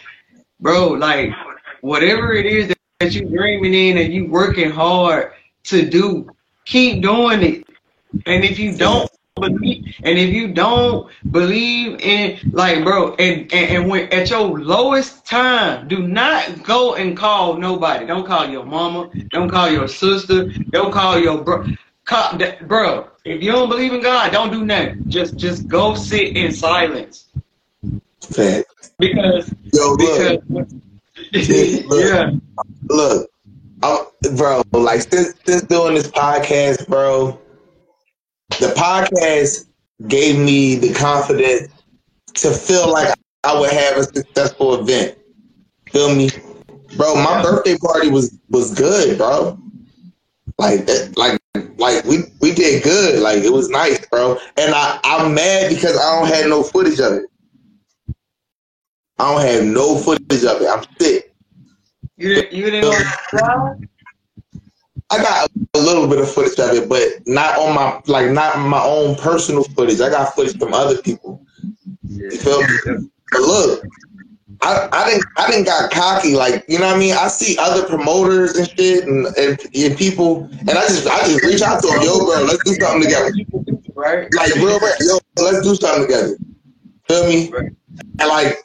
bro, 0.60 0.88
like 0.88 1.30
whatever 1.80 2.32
it 2.32 2.46
is 2.46 2.68
that, 2.68 2.78
that 3.00 3.14
you 3.14 3.24
dreaming 3.26 3.74
in 3.74 3.98
and 3.98 4.12
you 4.12 4.26
working 4.26 4.70
hard 4.70 5.32
to 5.64 5.88
do, 5.88 6.30
keep 6.70 7.02
doing 7.02 7.42
it. 7.42 7.66
And 8.26 8.44
if 8.44 8.58
you 8.58 8.76
don't 8.76 9.10
believe, 9.36 9.94
and 10.02 10.18
if 10.18 10.32
you 10.32 10.52
don't 10.52 11.10
believe 11.30 12.00
in, 12.00 12.38
like, 12.52 12.84
bro, 12.84 13.14
and, 13.16 13.52
and, 13.52 13.76
and 13.76 13.90
when 13.90 14.12
at 14.12 14.30
your 14.30 14.58
lowest 14.58 15.26
time, 15.26 15.88
do 15.88 16.06
not 16.06 16.62
go 16.62 16.94
and 16.94 17.16
call 17.16 17.56
nobody. 17.56 18.06
Don't 18.06 18.26
call 18.26 18.48
your 18.48 18.64
mama. 18.64 19.10
Don't 19.30 19.50
call 19.50 19.70
your 19.70 19.88
sister. 19.88 20.46
Don't 20.70 20.92
call 20.92 21.18
your 21.18 21.42
bro. 21.42 21.66
Call, 22.04 22.38
that, 22.38 22.66
bro, 22.66 23.08
if 23.24 23.42
you 23.42 23.52
don't 23.52 23.68
believe 23.68 23.92
in 23.92 24.00
God, 24.00 24.32
don't 24.32 24.50
do 24.50 24.64
nothing. 24.64 25.04
Just, 25.08 25.36
just 25.36 25.68
go 25.68 25.94
sit 25.94 26.36
in 26.36 26.52
silence 26.52 27.28
Fact. 28.20 28.66
because, 28.98 29.54
Yo, 29.72 29.96
because, 29.96 30.38
look. 30.48 30.68
yeah, 31.32 32.30
look, 32.88 33.29
I'm, 33.82 34.06
bro. 34.36 34.62
Like 34.72 35.02
since 35.02 35.34
since 35.44 35.62
doing 35.62 35.94
this 35.94 36.08
podcast, 36.08 36.86
bro, 36.88 37.38
the 38.60 38.68
podcast 38.76 39.66
gave 40.08 40.38
me 40.38 40.76
the 40.76 40.92
confidence 40.94 41.72
to 42.34 42.52
feel 42.52 42.90
like 42.90 43.14
I 43.44 43.58
would 43.58 43.70
have 43.70 43.96
a 43.98 44.04
successful 44.04 44.80
event. 44.80 45.18
Feel 45.90 46.14
me, 46.14 46.30
bro? 46.96 47.14
My 47.16 47.42
birthday 47.42 47.76
party 47.78 48.08
was 48.08 48.38
was 48.50 48.74
good, 48.74 49.18
bro. 49.18 49.58
Like 50.58 50.86
that, 50.86 51.16
like 51.16 51.40
like 51.78 52.04
we 52.04 52.18
we 52.40 52.52
did 52.52 52.82
good. 52.82 53.20
Like 53.20 53.42
it 53.42 53.52
was 53.52 53.70
nice, 53.70 54.04
bro. 54.06 54.36
And 54.56 54.74
I 54.74 55.00
I'm 55.04 55.34
mad 55.34 55.70
because 55.70 55.96
I 55.96 56.18
don't 56.20 56.28
have 56.28 56.48
no 56.48 56.62
footage 56.62 57.00
of 57.00 57.14
it. 57.14 57.24
I 59.18 59.32
don't 59.32 59.42
have 59.42 59.64
no 59.64 59.96
footage 59.98 60.44
of 60.44 60.62
it. 60.62 60.68
I'm 60.68 60.84
sick. 60.98 61.29
You 62.20 62.34
didn't, 62.34 62.52
you 62.52 62.70
didn't 62.70 62.90
know. 63.34 63.80
I 65.12 65.18
got 65.18 65.50
a 65.74 65.78
little 65.78 66.06
bit 66.06 66.20
of 66.20 66.30
footage 66.30 66.58
of 66.60 66.70
it, 66.76 66.88
but 66.88 67.26
not 67.26 67.58
on 67.58 67.74
my 67.74 68.00
like 68.06 68.30
not 68.30 68.58
my 68.58 68.82
own 68.82 69.16
personal 69.16 69.64
footage. 69.64 70.00
I 70.00 70.10
got 70.10 70.34
footage 70.34 70.56
from 70.58 70.72
other 70.72 71.00
people. 71.02 71.44
You 72.06 72.30
feel 72.30 72.60
me? 72.60 73.08
But 73.32 73.40
look, 73.40 73.84
I, 74.62 74.88
I 74.92 75.10
didn't 75.10 75.24
I 75.36 75.50
didn't 75.50 75.64
got 75.64 75.90
cocky 75.90 76.34
like 76.34 76.64
you 76.68 76.78
know 76.78 76.86
what 76.86 76.96
I 76.96 76.98
mean. 76.98 77.14
I 77.14 77.28
see 77.28 77.56
other 77.58 77.86
promoters 77.86 78.56
and 78.56 78.68
shit 78.68 79.04
and, 79.04 79.26
and, 79.38 79.58
and 79.74 79.98
people, 79.98 80.48
and 80.60 80.70
I 80.70 80.86
just 80.86 81.08
I 81.08 81.20
just 81.26 81.42
reach 81.42 81.62
out 81.62 81.80
to 81.80 81.88
them, 81.88 82.02
yo, 82.02 82.18
bro, 82.18 82.42
let's 82.42 82.62
do 82.64 82.74
something 82.74 83.02
together. 83.02 83.32
Right? 83.94 84.32
Like 84.34 84.54
real, 84.56 84.78
yo, 85.00 85.18
let's 85.38 85.62
do 85.62 85.74
something 85.74 86.06
together. 86.06 86.36
Feel 87.08 87.26
me? 87.26 87.52
And 88.20 88.28
like, 88.28 88.58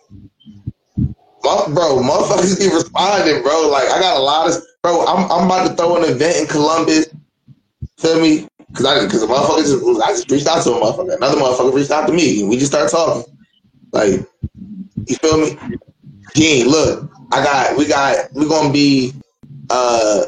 bro, 1.73 2.01
motherfuckers 2.01 2.59
be 2.59 2.73
responding, 2.73 3.41
bro. 3.43 3.69
Like 3.69 3.89
I 3.91 3.99
got 3.99 4.17
a 4.17 4.23
lot 4.23 4.49
of 4.49 4.61
bro. 4.81 5.05
I'm 5.05 5.31
I'm 5.31 5.45
about 5.45 5.67
to 5.67 5.75
throw 5.75 5.97
an 5.97 6.09
event 6.09 6.37
in 6.37 6.47
Columbus 6.47 7.07
Feel 7.97 8.21
me? 8.21 8.47
Cause 8.73 8.85
I, 8.85 9.07
cause 9.07 9.23
a 9.23 9.27
motherfucker 9.27 9.59
just, 9.59 10.01
I 10.01 10.09
just 10.09 10.29
reached 10.29 10.47
out 10.47 10.63
to 10.63 10.71
a 10.71 10.81
motherfucker. 10.81 11.15
Another 11.15 11.37
motherfucker 11.37 11.73
reached 11.73 11.91
out 11.91 12.07
to 12.07 12.13
me, 12.13 12.41
and 12.41 12.49
we 12.49 12.57
just 12.57 12.71
started 12.71 12.89
talking. 12.89 13.37
Like, 13.93 14.27
you 15.07 15.15
feel 15.15 15.37
me? 15.37 15.57
Ain't 16.35 16.67
look. 16.67 17.09
I 17.31 17.43
got, 17.43 17.77
we 17.77 17.87
got, 17.87 18.33
we 18.33 18.47
gonna 18.47 18.73
be, 18.73 19.13
uh, 19.69 20.25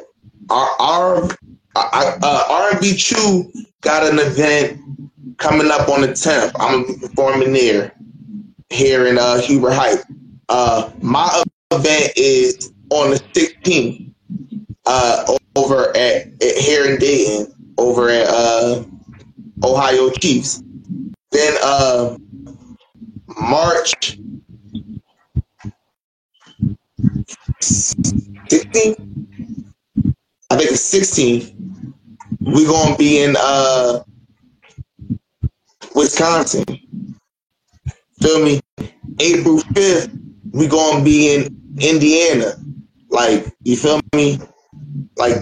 our, 0.50 0.70
our, 0.80 1.30
uh, 1.76 2.72
R&B 2.74 2.96
Chew 2.96 3.52
got 3.82 4.10
an 4.10 4.20
event 4.20 4.80
coming 5.38 5.70
up 5.70 5.90
on 5.90 6.02
the 6.02 6.08
10th. 6.08 6.54
I'm 6.58 6.84
gonna 6.84 6.94
be 6.94 7.00
performing 7.00 7.52
there, 7.52 7.94
here 8.70 9.08
in 9.08 9.18
uh 9.18 9.40
Huber 9.42 9.72
Heights. 9.72 10.06
Uh, 10.50 10.90
my 11.02 11.44
event 11.72 12.14
is 12.16 12.74
on 12.90 13.12
the 13.12 13.18
16th, 13.34 14.14
uh, 14.86 15.38
over 15.56 15.90
at, 15.98 16.28
at 16.42 16.58
here 16.60 16.86
in 16.86 17.00
Dayton, 17.00 17.54
over 17.78 18.10
at 18.10 18.28
uh 18.28 18.84
Ohio 19.64 20.10
Chiefs. 20.12 20.64
Then 21.32 21.54
uh 21.64 22.18
March 23.40 24.20
16th, 27.62 29.00
I 30.50 30.56
think 30.56 30.72
it's 30.72 30.94
16th, 30.94 31.54
we're 32.40 32.68
gonna 32.68 32.96
be 32.98 33.24
in 33.24 33.36
uh 33.38 34.04
Wisconsin. 35.96 36.64
Feel 38.22 38.44
me? 38.44 38.60
April 39.20 39.58
5th, 39.58 40.27
we 40.58 40.68
gonna 40.68 41.04
be 41.04 41.36
in 41.36 41.78
Indiana. 41.80 42.54
Like, 43.10 43.56
you 43.64 43.78
feel 43.78 44.02
me? 44.16 44.40
Like, 45.16 45.36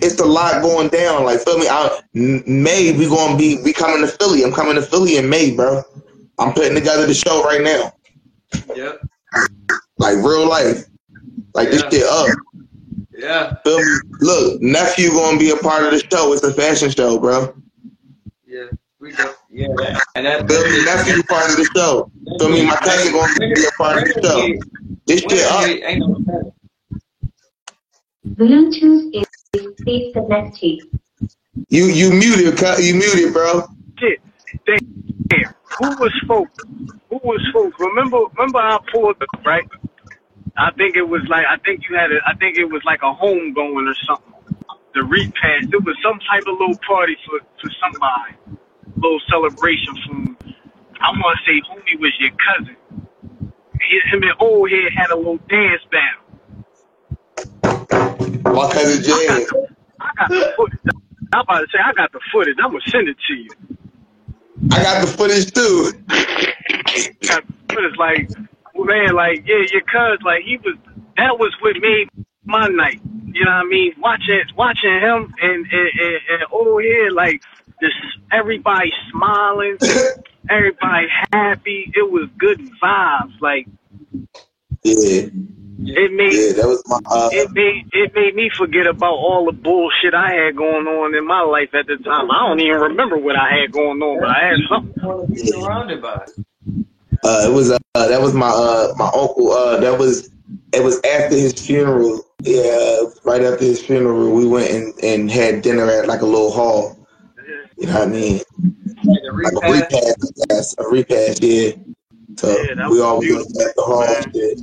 it's 0.00 0.20
a 0.20 0.24
lot 0.24 0.62
going 0.62 0.88
down. 0.88 1.24
Like, 1.24 1.40
feel 1.40 1.58
me? 1.58 1.66
I, 1.68 2.00
May, 2.14 2.92
we 2.92 3.08
gonna 3.08 3.36
be, 3.36 3.60
we 3.62 3.72
coming 3.72 4.02
to 4.02 4.08
Philly. 4.08 4.44
I'm 4.44 4.52
coming 4.52 4.74
to 4.74 4.82
Philly 4.82 5.16
in 5.16 5.28
May, 5.28 5.54
bro. 5.54 5.82
I'm 6.38 6.52
putting 6.52 6.74
together 6.74 7.06
the 7.06 7.14
show 7.14 7.42
right 7.42 7.62
now. 7.62 7.92
Yep. 8.76 9.00
Like, 9.96 10.16
real 10.16 10.48
life. 10.48 10.84
Like, 11.54 11.70
this 11.70 11.82
shit 11.90 12.04
up. 12.04 12.28
Yeah. 13.16 13.56
Feel 13.64 13.78
me? 13.78 14.00
Look, 14.20 14.62
nephew 14.62 15.10
gonna 15.10 15.38
be 15.38 15.50
a 15.50 15.56
part 15.56 15.84
of 15.84 15.90
the 15.90 15.98
show. 15.98 16.32
It's 16.32 16.44
a 16.44 16.52
fashion 16.52 16.90
show, 16.90 17.18
bro. 17.18 17.54
Yeah. 18.46 18.66
We 19.00 19.12
go. 19.12 19.34
Yeah. 19.58 19.98
And 20.14 20.24
that. 20.24 20.48
Feel 20.48 20.62
me? 20.62 20.84
Nephew 20.84 21.22
part 21.24 21.50
of 21.50 21.56
the 21.56 21.68
show. 21.74 22.10
Feel 22.38 22.48
me? 22.48 22.64
My 22.64 22.76
cousin 22.76 23.12
gonna 23.12 23.54
be 23.54 23.64
a 23.64 23.70
part 23.76 23.98
of 23.98 24.04
the 24.04 24.22
show. 24.22 24.88
This 25.06 25.20
shit 25.22 25.46
up. 25.50 25.66
Ain't 25.66 25.98
no 25.98 26.18
better. 26.20 26.52
Bluetooth 28.24 29.10
is 29.12 29.26
please 29.82 30.12
connect 30.14 30.58
to. 30.58 30.78
You 31.70 31.86
you 31.86 32.10
muted. 32.10 32.60
You 32.78 32.94
muted, 32.94 33.32
bro. 33.32 33.64
Shit. 33.98 34.20
Damn. 34.64 35.54
Who 35.80 35.88
was 35.98 36.14
folk? 36.28 36.48
Who 37.10 37.18
was 37.24 37.44
folk? 37.52 37.76
Remember, 37.80 38.18
remember 38.36 38.58
I 38.58 38.78
pulled 38.92 39.20
up, 39.20 39.44
right? 39.44 39.66
I 40.56 40.70
think 40.72 40.96
it 40.96 41.08
was 41.08 41.22
like, 41.28 41.46
I 41.46 41.56
think 41.64 41.82
you 41.88 41.96
had 41.96 42.12
a, 42.12 42.18
I 42.26 42.34
think 42.36 42.58
it 42.58 42.64
was 42.64 42.82
like 42.84 43.00
a 43.02 43.12
home 43.12 43.52
going 43.54 43.88
or 43.88 43.94
something. 44.06 44.34
The 44.94 45.02
repast. 45.02 45.72
It 45.72 45.84
was 45.84 45.96
some 46.02 46.18
type 46.30 46.44
of 46.46 46.58
little 46.58 46.78
party 46.86 47.16
for, 47.26 47.40
for 47.60 47.70
somebody. 47.82 48.58
Little 49.00 49.20
celebration 49.30 49.94
from, 50.06 50.36
I 51.00 51.10
want 51.10 51.38
to 51.38 51.44
say 51.44 51.60
homie 51.70 52.00
was 52.00 52.12
your 52.18 52.30
cousin. 52.32 52.76
Him 54.10 54.22
and 54.22 54.32
old 54.40 54.70
head 54.70 54.92
had 54.94 55.10
a 55.10 55.16
little 55.16 55.38
dance 55.48 55.82
battle. 55.90 56.24
My 58.52 58.72
cousin 58.72 58.98
I 58.98 59.02
James. 59.02 59.28
got, 59.28 59.50
the, 59.50 59.68
I 60.00 60.10
got 60.16 60.28
the 60.30 60.52
footage. 60.56 60.80
I'm 61.32 61.40
about 61.40 61.58
to 61.60 61.66
say 61.72 61.78
I 61.84 61.92
got 61.92 62.12
the 62.12 62.20
footage. 62.32 62.56
I'm 62.62 62.72
gonna 62.72 62.80
send 62.88 63.08
it 63.08 63.16
to 63.28 63.34
you. 63.34 63.50
I 64.72 64.82
got 64.82 65.00
the 65.00 65.06
footage 65.06 65.52
too. 65.52 65.92
got 67.28 67.46
the 67.46 67.74
footage 67.74 67.96
like, 67.98 68.28
man, 68.74 69.14
like 69.14 69.46
yeah, 69.46 69.64
your 69.72 69.82
cuz 69.82 70.18
like 70.24 70.42
he 70.44 70.56
was. 70.58 70.76
That 71.16 71.38
was 71.38 71.54
what 71.60 71.76
made 71.80 72.08
my 72.44 72.66
night. 72.68 73.00
You 73.32 73.44
know 73.44 73.50
what 73.50 73.66
I 73.66 73.68
mean? 73.68 73.92
Watching 73.98 74.42
watching 74.56 75.00
him 75.00 75.34
and 75.40 75.66
and, 75.66 75.90
and, 76.00 76.18
and 76.30 76.42
old 76.50 76.82
head 76.82 77.12
like 77.12 77.42
this. 77.80 77.92
Everybody 78.32 78.92
smiling, 79.10 79.78
everybody 80.50 81.06
happy. 81.32 81.92
It 81.94 82.10
was 82.10 82.28
good 82.38 82.60
vibes. 82.82 83.40
Like 83.40 83.66
Yeah, 84.82 85.28
it 85.80 86.12
made 86.12 86.32
yeah, 86.32 86.52
that 86.60 86.66
was 86.68 86.82
my. 86.86 86.98
Uh, 87.06 87.30
it 87.32 87.50
made 87.52 87.88
it 87.92 88.14
made 88.14 88.34
me 88.34 88.50
forget 88.56 88.86
about 88.86 89.14
all 89.14 89.46
the 89.46 89.52
bullshit 89.52 90.14
I 90.14 90.32
had 90.32 90.56
going 90.56 90.86
on 90.86 91.14
in 91.14 91.26
my 91.26 91.40
life 91.42 91.70
at 91.74 91.86
the 91.86 91.96
time. 91.98 92.30
I 92.30 92.48
don't 92.48 92.60
even 92.60 92.80
remember 92.80 93.16
what 93.16 93.36
I 93.36 93.60
had 93.60 93.72
going 93.72 94.00
on, 94.02 94.20
but 94.20 94.28
I 94.28 94.48
had 94.48 94.58
something. 94.68 94.94
You 95.00 95.08
want 95.08 95.28
to 95.28 95.34
be 95.34 95.46
surrounded 95.50 96.02
by 96.02 96.24
it. 96.26 96.30
uh, 97.24 97.48
it 97.48 97.52
was 97.52 97.70
uh, 97.70 97.78
that 97.94 98.20
was 98.20 98.34
my 98.34 98.48
uh 98.48 98.92
my 98.96 99.06
uncle. 99.06 99.52
Uh, 99.52 99.78
that 99.80 99.98
was 99.98 100.30
it 100.72 100.82
was 100.82 100.96
after 101.04 101.36
his 101.36 101.52
funeral. 101.54 102.24
Yeah, 102.42 103.00
right 103.24 103.42
after 103.42 103.64
his 103.64 103.80
funeral, 103.84 104.32
we 104.32 104.46
went 104.46 104.70
and, 104.70 104.94
and 105.02 105.30
had 105.30 105.62
dinner 105.62 105.90
at 105.90 106.06
like 106.06 106.20
a 106.22 106.26
little 106.26 106.50
hall. 106.52 106.97
You 107.78 107.86
know 107.86 107.92
what 108.00 108.02
I 108.02 108.06
mean? 108.06 108.40
Like 109.04 109.20
a 109.22 109.32
Like 109.32 109.52
a 109.52 109.72
repass. 109.72 109.92
repast, 109.92 110.32
yes, 110.50 110.74
a 110.78 110.88
repast. 110.88 111.42
Yeah. 111.42 111.70
So 112.36 112.48
Yeah, 112.48 112.88
we 112.88 113.00
all 113.00 113.18
went 113.18 113.22
beautiful, 113.28 113.62
at 113.62 113.74
the 113.76 113.82
hall. 113.82 114.06
shit. 114.34 114.60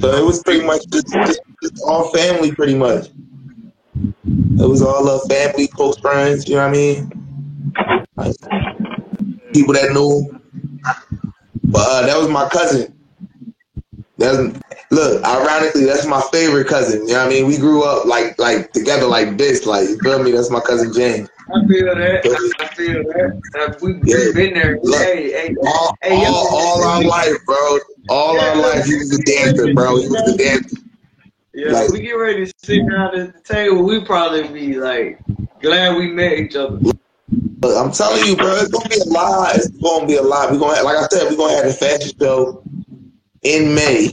So 0.00 0.12
it 0.14 0.24
was 0.24 0.42
pretty 0.42 0.64
much 0.64 0.82
just, 0.92 1.08
just, 1.12 1.40
just 1.62 1.82
all 1.86 2.10
family, 2.12 2.52
pretty 2.54 2.74
much. 2.74 3.08
It 4.26 4.68
was 4.68 4.82
all 4.82 5.08
uh, 5.08 5.18
family, 5.28 5.66
close 5.68 5.98
friends. 5.98 6.48
You 6.48 6.56
know 6.56 6.68
what 6.68 6.68
I 6.68 6.72
mean? 6.72 7.10
Like, 8.16 8.36
people 9.52 9.74
that 9.74 9.92
knew. 9.92 10.40
But 11.64 11.80
uh, 11.90 12.06
that 12.06 12.16
was 12.18 12.28
my 12.28 12.48
cousin. 12.48 12.94
That's 14.18 14.36
look. 14.90 15.22
Ironically, 15.24 15.84
that's 15.84 16.06
my 16.06 16.20
favorite 16.32 16.66
cousin. 16.68 17.02
You 17.06 17.14
know 17.14 17.18
what 17.20 17.26
I 17.26 17.28
mean? 17.30 17.46
We 17.46 17.56
grew 17.58 17.82
up 17.84 18.06
like 18.06 18.38
like 18.38 18.72
together 18.72 19.06
like 19.06 19.36
this. 19.38 19.66
Like 19.66 19.88
you 19.88 19.98
feel 19.98 20.22
me? 20.22 20.30
That's 20.32 20.50
my 20.50 20.60
cousin 20.60 20.92
James. 20.92 21.28
I 21.54 21.66
feel 21.66 21.84
that. 21.94 22.54
I 22.60 22.66
feel 22.74 23.02
that. 23.02 23.42
Uh, 23.58 23.74
we, 23.82 23.92
Yeah. 24.04 24.16
We've 24.26 24.34
been 24.34 24.54
there. 24.54 24.78
Look, 24.82 25.00
Hey, 25.02 25.30
hey, 25.32 25.54
All, 25.66 25.94
hey, 26.02 26.24
all, 26.26 26.48
all 26.56 26.82
our 26.84 27.02
life, 27.04 27.36
bro. 27.44 27.78
All 28.08 28.40
our 28.40 28.56
life, 28.56 28.84
he 28.86 28.94
was 28.96 29.18
a 29.18 29.22
dancer, 29.24 29.72
bro. 29.74 29.96
He 29.96 30.08
was 30.08 30.34
a 30.34 30.36
dancer. 30.36 30.76
Yeah, 31.52 31.72
Like- 31.72 31.90
we 31.90 32.00
get 32.00 32.12
ready 32.12 32.46
to 32.46 32.52
sit 32.64 32.80
down 32.88 33.18
at 33.18 33.32
the 33.34 33.40
table. 33.40 33.82
We 33.84 34.04
probably 34.04 34.48
be 34.48 34.74
like 34.78 35.20
glad 35.60 35.96
we 35.96 36.08
met 36.10 36.32
each 36.38 36.56
other. 36.56 36.78
But 37.28 37.76
I'm 37.76 37.92
telling 37.92 38.24
you, 38.26 38.36
bro, 38.36 38.54
it's 38.56 38.68
gonna 38.68 38.88
be 38.88 39.00
a 39.00 39.04
lot. 39.12 39.54
It's 39.56 39.68
gonna 39.68 40.06
be 40.06 40.16
a 40.16 40.22
lot. 40.22 40.50
We're 40.50 40.58
gonna 40.58 40.76
have, 40.76 40.84
like 40.84 40.96
I 40.96 41.06
said, 41.08 41.30
we're 41.30 41.36
gonna 41.36 41.54
have 41.56 41.66
the 41.66 41.72
fashion 41.72 42.12
show 42.20 42.62
in 43.42 43.74
May. 43.74 44.12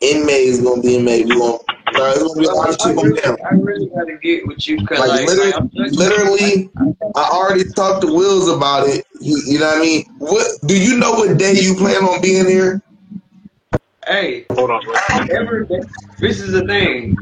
In 0.00 0.24
May 0.26 0.44
is 0.44 0.60
gonna 0.60 0.80
be 0.80 0.96
in 0.96 1.04
May. 1.04 1.24
We're 1.24 1.38
gonna, 1.38 1.58
bro, 1.92 2.10
it's 2.10 2.22
gonna 2.22 2.40
be 2.40 2.46
a 2.46 2.52
lot 2.52 2.68
of 2.68 2.76
I 2.80 2.86
shit 2.86 2.96
going 2.96 3.08
really, 3.08 3.20
down. 3.20 3.36
I 3.44 3.54
really 3.54 3.86
gotta 3.88 4.16
get 4.18 4.46
with 4.46 4.68
you 4.68 4.80
because 4.80 5.00
Like, 5.00 5.08
like, 5.08 5.26
literally, 5.26 5.50
like, 5.50 5.60
I'm 5.60 5.70
literally, 5.74 6.70
I 7.16 7.28
already 7.32 7.64
talked 7.64 8.02
to 8.02 8.12
Wills 8.12 8.48
about 8.48 8.88
it. 8.88 9.04
You, 9.20 9.40
you 9.44 9.58
know 9.58 9.66
what 9.66 9.78
I 9.78 9.80
mean? 9.80 10.04
What 10.18 10.46
do 10.66 10.80
you 10.80 10.98
know? 10.98 11.12
What 11.12 11.36
day 11.36 11.54
you 11.54 11.74
plan 11.74 12.04
on 12.04 12.22
being 12.22 12.46
here? 12.46 12.80
hey, 14.06 14.46
Hold 14.52 14.70
on, 14.70 14.84
bro. 14.84 14.94
every 15.30 15.66
day, 15.66 15.80
this 16.18 16.40
is 16.40 16.52
the 16.52 16.64
thing. 16.66 17.16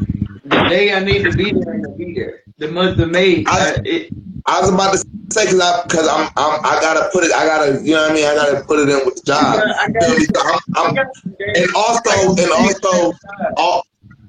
The 0.44 0.68
day 0.68 0.92
I 0.94 1.00
need 1.00 1.24
to 1.24 1.32
be 1.32 1.52
there, 1.52 1.74
I'm 1.74 1.82
gonna 1.82 1.96
be 1.96 2.14
there. 2.14 2.42
The 2.58 2.68
month 2.68 2.98
of 2.98 3.10
May, 3.10 3.44
I- 3.46 3.74
uh, 3.76 3.82
it, 3.84 4.12
I 4.46 4.60
was 4.60 4.70
about 4.72 4.92
to 4.92 4.98
say 5.30 5.44
because 5.44 5.60
I 5.60 5.82
because 5.82 6.08
I'm, 6.08 6.30
I'm 6.36 6.64
I 6.64 6.78
gotta 6.80 7.10
put 7.12 7.24
it. 7.24 7.32
I 7.32 7.44
gotta 7.44 7.82
you 7.82 7.94
know 7.94 8.02
what 8.02 8.12
I 8.12 8.14
mean. 8.14 8.24
I 8.24 8.34
gotta 8.34 8.64
put 8.64 8.78
it 8.78 8.88
in 8.88 9.04
with 9.04 9.16
the 9.16 9.22
job. 9.26 9.58
I 9.60 9.88
got, 9.90 10.00
I 10.00 10.06
Feel 10.06 10.18
me? 10.18 10.26
got, 10.28 10.46
I'm- 10.76 10.90
I 10.90 10.94
got 10.94 11.06
and 11.56 11.74
also 11.74 12.42
and 12.42 12.50
also 12.52 13.12
al- 13.58 13.86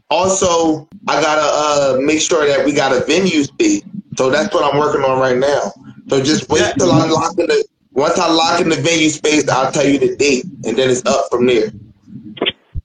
also 0.10 0.90
I 1.08 1.22
gotta 1.22 1.42
uh 1.42 2.02
make 2.02 2.20
sure 2.20 2.46
that 2.46 2.66
we 2.66 2.74
got 2.74 2.92
a 2.92 3.06
venue 3.06 3.46
fee. 3.60 3.84
So 4.18 4.30
that's 4.30 4.54
what 4.54 4.74
I'm 4.74 4.80
working 4.80 5.04
on 5.04 5.20
right 5.20 5.38
now. 5.38 5.72
So 6.10 6.22
just 6.22 6.50
wait 6.50 6.74
till 6.78 6.92
I 6.92 7.06
lock 7.06 7.38
in 7.38 7.48
the 7.48 7.66
once 7.94 8.18
I 8.20 8.30
lock 8.30 8.60
in 8.60 8.68
the 8.70 8.76
venue 8.76 9.10
space, 9.10 9.48
I'll 9.48 9.72
tell 9.72 9.86
you 9.88 10.00
the 10.00 10.16
date, 10.18 10.44
and 10.66 10.76
then 10.78 10.90
it's 10.90 11.06
up 11.06 11.26
from 11.32 11.46
there. 11.46 11.72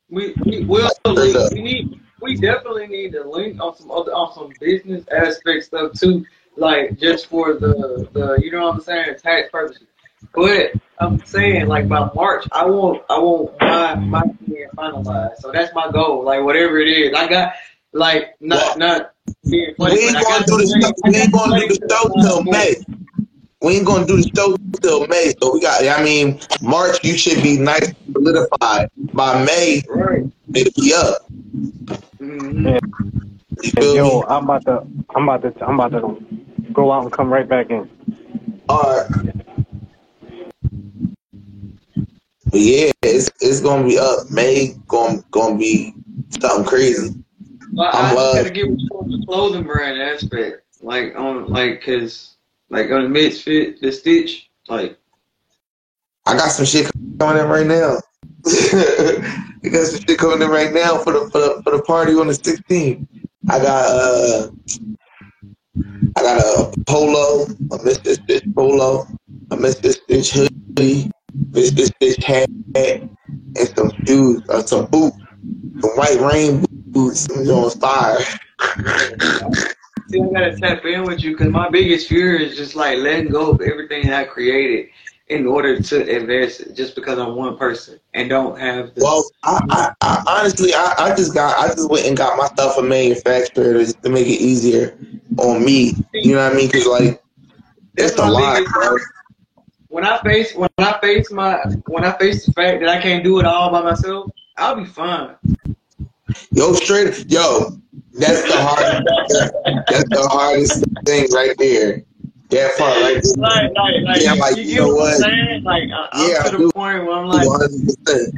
We 0.09 0.35
we 0.47 0.65
Straight 1.07 1.35
up. 1.37 1.53
we 1.53 1.63
need 1.63 2.02
we 2.23 2.37
definitely 2.37 2.87
need 2.87 3.13
to 3.13 3.29
link 3.29 3.61
on 3.61 3.77
some 3.77 3.91
other 3.91 4.13
on 4.13 4.33
some 4.35 4.53
business 4.61 5.05
aspect 5.09 5.65
stuff 5.65 5.93
too, 5.93 6.25
like 6.57 6.99
just 6.99 7.27
for 7.27 7.55
the 7.55 8.09
the 8.13 8.41
you 8.43 8.53
know 8.53 8.67
what 8.67 8.75
I'm 8.75 8.81
saying 8.81 9.17
tax 9.23 9.51
purposes. 9.51 9.87
But 10.35 10.73
I'm 10.99 11.25
saying 11.27 11.67
like 11.67 11.89
by 11.89 12.09
March 12.15 12.47
I 12.53 12.65
want 12.67 13.03
I 13.11 13.19
want 13.19 13.61
my 13.61 13.95
my 13.97 14.23
being 14.47 14.69
finalized. 14.77 15.39
So 15.39 15.51
that's 15.53 15.75
my 15.75 15.91
goal. 15.91 16.25
Like 16.25 16.43
whatever 16.43 16.79
it 16.79 16.89
is, 16.89 17.13
I 17.15 17.29
got 17.29 17.55
like 17.93 18.37
not 18.41 18.79
not 18.79 19.15
being 19.49 19.75
funny. 19.77 19.95
We 19.97 20.09
ain't 20.09 20.23
gonna 20.23 20.45
do 20.47 20.57
the 20.59 20.65
the 20.65 20.81
show. 20.81 21.11
We 21.11 21.17
ain't 21.17 21.33
gonna 21.33 21.61
do 21.61 21.69
the 21.69 21.89
show 21.89 22.23
till. 22.23 22.43
May. 22.45 22.75
We 23.61 23.77
ain't 23.77 23.87
gonna 23.87 24.07
do 24.07 24.17
the 24.17 24.31
show 24.35 24.57
till 24.81 25.07
May. 25.09 25.33
So 25.41 25.55
we 25.55 25.61
got. 25.61 25.85
I 25.87 26.03
mean, 26.03 26.41
March 26.63 27.05
you 27.05 27.17
should 27.17 27.43
be 27.43 27.59
nice 27.59 27.89
and 27.89 28.13
solidified. 28.13 28.91
By 29.13 29.45
May 29.45 29.83
Right. 29.89 30.25
It'll 30.55 30.83
be 30.83 30.95
up. 30.95 31.31
Mhm. 32.21 32.81
You 33.63 33.71
feel 33.71 33.95
yo, 33.97 34.21
me? 34.21 34.25
I'm 34.29 34.45
about 34.45 34.65
to, 34.67 34.87
I'm 35.15 35.29
about 35.29 35.43
to, 35.43 35.65
I'm 35.65 35.81
about 35.81 35.93
to 35.93 36.25
go 36.73 36.93
out 36.93 37.05
and 37.05 37.13
come 37.13 37.33
right 37.33 37.49
back 37.49 37.71
in. 37.71 37.89
Alright. 38.69 39.11
But 42.51 42.61
yeah, 42.61 42.91
it's 43.03 43.31
it's 43.41 43.61
gonna 43.61 43.87
be 43.87 43.99
up. 43.99 44.31
May 44.31 44.75
gonna 44.89 45.23
gonna 45.31 45.57
be 45.57 45.95
something 46.41 46.67
crazy. 46.67 47.15
Well, 47.73 47.91
I 47.93 48.11
I'm 48.11 48.15
just 48.15 48.19
uh 48.19 48.35
gotta 48.35 48.51
get 48.51 48.71
with 48.71 48.81
you 48.81 48.89
the 49.19 49.25
clothing 49.27 49.65
brand 49.65 50.01
aspect, 50.01 50.65
like 50.83 51.17
on 51.17 51.47
like 51.49 51.83
cause 51.83 52.37
like 52.69 52.91
on 52.91 53.11
the 53.11 53.19
Mysfit, 53.19 53.81
the 53.81 53.91
stitch, 53.91 54.51
like 54.69 54.99
I 56.27 56.37
got 56.37 56.49
some 56.51 56.67
shit 56.67 56.91
coming 57.19 57.43
in 57.43 57.49
right 57.49 57.67
now. 57.67 57.99
I 59.65 59.69
got 59.69 59.87
some 59.87 60.01
shit 60.01 60.19
coming 60.19 60.43
in 60.43 60.49
right 60.49 60.73
now 60.73 60.99
for 60.99 61.13
the 61.13 61.31
for 61.31 61.41
the, 61.41 61.63
for 61.63 61.77
the 61.77 61.83
party 61.83 62.15
on 62.15 62.27
the 62.27 62.33
16th. 62.33 63.07
I 63.49 63.59
got 63.59 63.85
uh 63.87 64.51
I 66.17 66.23
got 66.23 66.41
a 66.41 66.83
polo, 66.87 67.45
a 67.45 67.79
Mr. 67.79 68.15
Stitch 68.15 68.45
polo, 68.55 69.07
a 69.51 69.57
Mr. 69.57 69.93
Stitch 69.93 70.33
hoodie, 70.33 71.11
Mr. 71.51 71.87
Stitch 71.87 72.25
hat, 72.25 72.49
and 72.75 73.17
some 73.77 73.91
shoes, 74.07 74.43
or 74.49 74.67
some 74.67 74.87
boots, 74.87 75.17
some 75.81 75.91
white 75.91 76.21
rain 76.21 76.65
boots, 76.89 77.21
some 77.21 77.47
on 77.49 77.71
fire. 77.71 78.19
See, 80.09 80.21
I 80.21 80.27
gotta 80.33 80.57
tap 80.59 80.85
in 80.85 81.05
with 81.05 81.23
you 81.23 81.31
because 81.33 81.51
my 81.51 81.71
biggest 81.71 82.09
fear 82.09 82.37
is 82.37 82.57
just 82.57 82.75
like 82.75 82.99
letting 82.99 83.31
go 83.31 83.53
of 83.53 83.61
everything 83.63 84.11
I 84.11 84.25
created 84.25 84.91
in 85.33 85.47
order 85.47 85.81
to 85.81 86.17
advance 86.17 86.61
it 86.61 86.77
just 86.77 86.95
because 86.95 87.19
I'm 87.19 87.35
one 87.35 87.57
person 87.57 87.99
and 88.13 88.29
don't 88.29 88.59
have 88.61 88.95
the. 88.95 89.03
Well, 89.03 89.25
I, 89.43 89.61
I, 89.71 89.95
I 90.03 90.25
honestly, 90.29 90.75
I, 90.75 90.95
I 90.99 91.17
just 91.17 91.33
got, 91.33 91.59
I 91.59 91.69
just 91.69 91.91
went 91.91 92.07
and 92.07 92.17
got 92.17 92.37
my 92.37 92.47
stuff 92.49 92.75
from 92.77 92.89
manufacturer 92.89 93.85
to, 93.85 94.11
make 94.11 94.27
it 94.27 94.41
easier 94.41 94.97
on 95.39 95.65
me. 95.65 95.95
You 96.13 96.35
know 96.35 96.45
what 96.45 96.53
I 96.53 96.57
mean? 96.57 96.67
Because 96.67 96.87
like, 96.87 97.23
That's 97.95 98.13
it's 98.13 98.21
a 98.21 98.27
lot, 98.27 98.63
bro. 98.73 98.97
When 99.89 100.07
I 100.07 100.21
face 100.23 100.55
when 100.55 100.71
I 100.79 100.99
face 101.01 101.31
my 101.31 101.57
when 101.87 102.05
I 102.05 102.13
face 102.13 102.47
the 102.47 102.53
fact 102.53 102.81
that 102.81 102.89
I 102.89 103.01
can't 103.01 103.25
do 103.25 103.39
it 103.41 103.47
all 103.47 103.71
by 103.71 103.83
myself, 103.83 104.31
I'll 104.57 104.77
be 104.77 104.85
fine. 104.85 105.37
Yo, 106.51 106.73
straight, 106.75 107.31
yo, 107.31 107.79
that's 108.13 108.43
the 108.43 108.57
hardest. 108.57 109.55
that's 109.89 110.09
the 110.09 110.29
hardest 110.31 110.85
thing 111.05 111.27
right 111.33 111.55
there. 111.59 112.05
That 112.53 112.77
part 112.77 113.01
right 113.01 113.23
there. 113.23 113.33
Like, 113.37 113.73
like, 113.75 114.03
like, 114.05 114.23
Yeah, 114.23 114.35
like, 114.35 114.57
you 114.57 114.63
you 114.65 114.77
know 114.77 114.95
what? 114.95 115.25
I'm? 115.25 115.65
Like, 115.65 115.85
I, 115.91 116.09
I'm 116.13 116.31
Yeah, 116.31 116.43
to 116.43 116.57
the 116.59 116.73
point 116.73 117.07
where 117.07 117.13
I'm 117.13 117.27
like, 117.27 117.47
One 117.49 117.61
hundred 117.61 117.97
percent. 118.05 118.35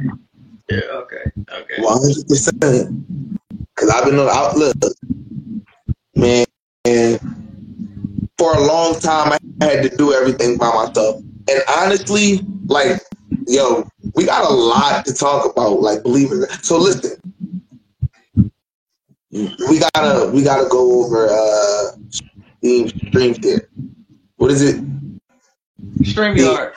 yeah, 0.69 0.77
okay, 0.77 1.31
okay. 1.51 1.81
One 1.83 2.01
hundred 2.01 2.27
percent. 2.27 3.05
Cause 3.75 3.89
I've 3.89 4.05
been 4.05 4.17
on 4.17 4.29
outlook, 4.29 4.77
man. 6.15 6.45
And 6.85 7.19
for 8.37 8.55
a 8.55 8.61
long 8.65 8.97
time, 9.01 9.33
I 9.33 9.65
had 9.65 9.83
to 9.83 9.89
do 9.97 10.13
everything 10.13 10.57
by 10.57 10.71
myself. 10.73 11.21
And 11.49 11.61
honestly, 11.67 12.39
like, 12.67 13.01
yo, 13.47 13.85
we 14.15 14.25
got 14.25 14.49
a 14.49 14.53
lot 14.53 15.05
to 15.07 15.13
talk 15.13 15.51
about. 15.51 15.81
Like, 15.81 16.03
believe 16.03 16.31
it. 16.31 16.49
So 16.63 16.77
listen, 16.77 17.17
we 19.31 19.79
gotta 19.93 20.31
we 20.31 20.41
gotta 20.41 20.69
go 20.69 21.03
over 21.03 21.27
uh 21.29 21.91
Steam 22.59 22.87
Stream 22.87 23.35
Share. 23.41 23.67
What 24.37 24.51
is 24.51 24.61
it? 24.61 24.83
StreamYard. 26.01 26.73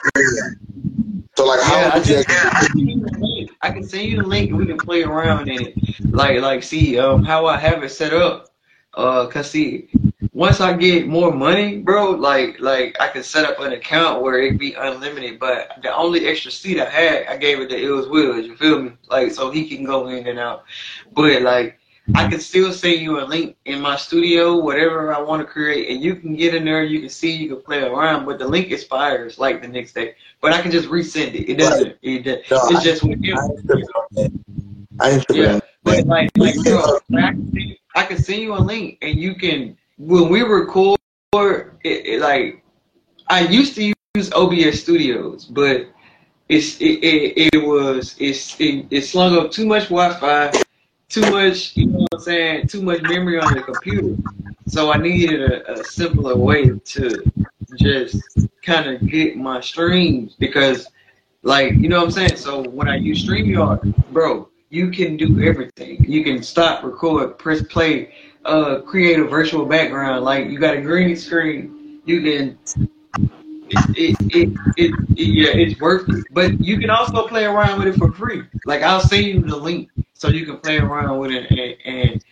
So 1.35 1.45
like, 1.45 1.61
how 1.61 1.79
Yeah, 1.79 1.89
I 1.93 1.97
would 1.97 2.05
just 2.05 2.29
I 2.29 2.33
can 2.33 2.61
send 2.61 2.89
you 2.89 2.99
the 2.99 3.17
link. 3.19 3.51
I 3.61 3.71
can 3.71 3.83
send 3.83 4.03
you 4.03 4.21
the 4.21 4.27
link 4.27 4.49
and 4.49 4.59
we 4.59 4.65
can 4.65 4.77
play 4.77 5.03
around 5.03 5.49
in 5.49 5.61
it. 5.67 5.77
Like 6.11 6.41
like 6.41 6.63
see 6.63 6.99
um 6.99 7.23
how 7.23 7.45
I 7.45 7.57
have 7.57 7.83
it 7.83 7.89
set 7.89 8.13
up. 8.13 8.49
Uh 8.93 9.27
cause 9.27 9.51
see 9.51 9.89
once 10.33 10.59
I 10.61 10.73
get 10.73 11.07
more 11.07 11.33
money, 11.33 11.79
bro, 11.79 12.11
like 12.11 12.59
like 12.59 12.95
I 12.99 13.07
can 13.07 13.23
set 13.23 13.45
up 13.45 13.59
an 13.59 13.73
account 13.73 14.21
where 14.21 14.41
it 14.41 14.57
be 14.57 14.73
unlimited, 14.73 15.39
but 15.39 15.71
the 15.81 15.95
only 15.95 16.27
extra 16.27 16.51
seat 16.51 16.79
I 16.79 16.89
had, 16.89 17.27
I 17.27 17.37
gave 17.37 17.59
it 17.61 17.69
to 17.69 17.77
Ills 17.77 18.09
Wills, 18.09 18.45
you 18.45 18.55
feel 18.57 18.81
me? 18.81 18.91
Like 19.09 19.31
so 19.31 19.49
he 19.49 19.67
can 19.67 19.85
go 19.85 20.07
in 20.07 20.27
and 20.27 20.39
out. 20.39 20.65
But 21.13 21.41
like 21.41 21.78
I 22.15 22.27
can 22.27 22.39
still 22.39 22.71
send 22.73 23.01
you 23.01 23.19
a 23.19 23.25
link 23.25 23.55
in 23.65 23.81
my 23.81 23.95
studio, 23.95 24.57
whatever 24.57 25.13
I 25.13 25.19
want 25.21 25.41
to 25.41 25.45
create, 25.45 25.89
and 25.89 26.01
you 26.01 26.15
can 26.15 26.35
get 26.35 26.55
in 26.55 26.65
there, 26.65 26.83
you 26.83 26.99
can 27.01 27.09
see, 27.09 27.31
you 27.35 27.49
can 27.55 27.61
play 27.63 27.83
around, 27.83 28.25
but 28.25 28.39
the 28.39 28.47
link 28.47 28.71
expires 28.71 29.37
like 29.37 29.61
the 29.61 29.67
next 29.67 29.93
day. 29.93 30.15
But 30.41 30.53
I 30.53 30.61
can 30.61 30.71
just 30.71 30.89
resend 30.89 31.33
it. 31.35 31.49
It 31.49 31.57
doesn't. 31.57 31.97
It, 32.01 32.23
does- 32.23 32.39
No, 32.49 32.57
it's 32.69 32.79
I- 32.79 32.83
just 32.83 33.03
with 33.03 33.19
I 33.23 33.27
him. 33.27 33.37
ain't 33.37 33.65
tripping 33.65 33.85
on 33.95 34.05
that. 34.11 34.31
I 35.01 35.23
Yeah, 35.33 35.59
but 35.83 36.05
like, 36.07 36.29
like, 36.37 36.55
bro, 36.63 36.79
I 36.81 37.31
can, 37.31 37.51
send, 37.53 37.77
I 37.95 38.05
can 38.05 38.17
send 38.17 38.41
you 38.41 38.53
a 38.55 38.59
link, 38.59 38.97
and 39.01 39.17
you 39.17 39.35
can 39.35 39.77
when 39.97 40.29
we 40.29 40.41
record. 40.41 40.97
It, 41.33 42.05
it, 42.05 42.21
like, 42.21 42.63
I 43.27 43.41
used 43.41 43.75
to 43.75 43.93
use 44.15 44.31
OBS 44.33 44.81
Studios, 44.81 45.45
but 45.45 45.87
it's 46.49 46.81
it, 46.81 47.03
it, 47.03 47.49
it 47.53 47.63
was 47.65 48.15
it's 48.19 48.59
it, 48.59 48.87
it 48.89 49.01
slung 49.03 49.37
up 49.37 49.51
too 49.51 49.65
much 49.67 49.83
Wi-Fi, 49.89 50.51
too 51.09 51.29
much 51.31 51.75
you 51.75 51.87
know 51.87 51.99
what 51.99 52.13
I'm 52.13 52.19
saying, 52.19 52.67
too 52.67 52.81
much 52.81 53.01
memory 53.01 53.39
on 53.39 53.53
the 53.53 53.61
computer. 53.61 54.15
So 54.67 54.91
I 54.91 54.97
needed 54.97 55.41
a, 55.51 55.73
a 55.73 55.83
simpler 55.83 56.35
way 56.35 56.69
to 56.69 57.31
just 57.75 58.47
kind 58.61 58.89
of 58.89 59.07
get 59.07 59.35
my 59.35 59.59
streams 59.61 60.35
because, 60.37 60.87
like, 61.41 61.73
you 61.73 61.89
know 61.89 61.97
what 61.97 62.05
I'm 62.05 62.11
saying. 62.11 62.35
So 62.35 62.61
when 62.69 62.87
I 62.87 62.97
use 62.97 63.27
StreamYard, 63.27 63.95
bro, 64.11 64.47
you 64.69 64.91
can 64.91 65.17
do 65.17 65.41
everything. 65.41 66.03
You 66.03 66.23
can 66.23 66.43
stop, 66.43 66.83
record, 66.83 67.39
press 67.39 67.63
play, 67.63 68.13
uh, 68.45 68.81
create 68.81 69.19
a 69.19 69.23
virtual 69.23 69.65
background. 69.65 70.23
Like 70.23 70.49
you 70.49 70.59
got 70.59 70.75
a 70.75 70.81
green 70.81 71.15
screen, 71.15 72.01
you 72.05 72.21
can. 72.21 72.89
It, 73.71 74.15
it, 74.33 74.57
it, 74.77 74.91
yeah, 75.17 75.51
it's 75.53 75.79
worth 75.79 76.07
it. 76.09 76.25
But 76.31 76.59
you 76.59 76.79
can 76.79 76.89
also 76.89 77.27
play 77.27 77.45
around 77.45 77.79
with 77.79 77.87
it 77.89 77.97
for 77.97 78.11
free. 78.11 78.43
Like 78.65 78.81
I'll 78.81 79.01
send 79.01 79.25
you 79.25 79.41
the 79.41 79.55
link 79.55 79.89
so 80.13 80.29
you 80.29 80.45
can 80.45 80.57
play 80.57 80.77
around 80.77 81.19
with 81.19 81.31
it 81.31 81.49
and, 81.51 81.75
and 81.85 82.23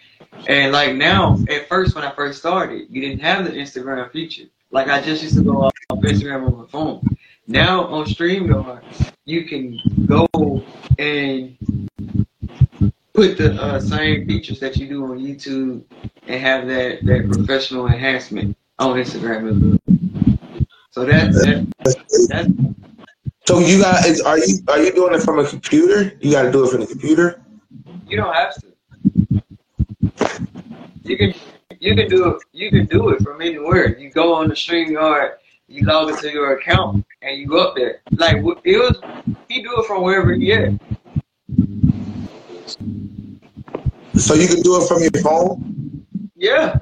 and 0.47 0.71
like 0.71 0.95
now, 0.95 1.37
at 1.49 1.67
first 1.67 1.95
when 1.95 2.03
I 2.03 2.11
first 2.11 2.39
started, 2.39 2.87
you 2.89 3.01
didn't 3.01 3.19
have 3.19 3.45
the 3.45 3.51
Instagram 3.51 4.11
feature. 4.11 4.45
Like 4.71 4.87
I 4.87 5.01
just 5.01 5.23
used 5.23 5.35
to 5.35 5.43
go 5.43 5.63
off 5.63 5.73
Instagram 5.91 6.45
on 6.45 6.57
my 6.57 6.67
phone. 6.67 7.01
Now 7.47 7.85
on 7.85 8.05
StreamYard, 8.05 8.83
you 9.25 9.45
can 9.45 9.79
go 10.05 10.27
and 10.99 11.57
put 13.13 13.37
the 13.37 13.53
uh, 13.61 13.79
same 13.79 14.27
features 14.27 14.59
that 14.59 14.77
you 14.77 14.87
do 14.87 15.03
on 15.05 15.19
YouTube 15.19 15.83
and 16.27 16.41
have 16.41 16.67
that, 16.67 16.99
that 17.03 17.29
professional 17.31 17.87
enhancement 17.87 18.55
on 18.79 18.97
Instagram 18.97 19.49
as 19.49 19.57
well. 19.57 19.96
So 20.97 21.05
that's 21.05 21.45
that, 21.45 21.67
that's 21.83 22.49
So 23.45 23.59
you 23.59 23.79
got 23.79 24.03
is 24.07 24.19
are 24.19 24.39
you 24.39 24.57
are 24.67 24.79
you 24.79 24.91
doing 24.91 25.13
it 25.13 25.21
from 25.21 25.37
a 25.37 25.45
computer? 25.45 26.17
You 26.21 26.31
got 26.31 26.41
to 26.41 26.51
do 26.51 26.65
it 26.65 26.71
from 26.71 26.81
the 26.81 26.87
computer. 26.87 27.39
you 28.07 28.17
don't 28.17 28.33
have 28.33 28.55
to. 28.55 29.43
You 31.03 31.17
can 31.19 31.35
you 31.79 31.95
can 31.95 32.09
do 32.09 32.29
it 32.29 32.41
you 32.51 32.71
can 32.71 32.87
do 32.87 33.09
it 33.09 33.21
from 33.21 33.43
anywhere. 33.43 33.95
You 33.95 34.09
go 34.09 34.33
on 34.33 34.47
the 34.47 34.55
StreamYard, 34.55 35.33
you 35.67 35.85
log 35.85 36.09
into 36.09 36.31
your 36.31 36.57
account, 36.57 37.05
and 37.21 37.37
you 37.37 37.45
go 37.45 37.59
up 37.59 37.75
there. 37.75 38.01
Like 38.13 38.37
it 38.37 38.77
was, 38.77 38.99
he 39.49 39.61
do 39.61 39.75
it 39.77 39.85
from 39.85 40.01
wherever 40.01 40.33
he 40.33 40.51
at. 40.53 40.71
So 44.15 44.33
you 44.33 44.47
can 44.47 44.61
do 44.63 44.81
it 44.81 44.87
from 44.87 45.03
your 45.03 45.23
phone. 45.23 46.07
Yeah. 46.35 46.79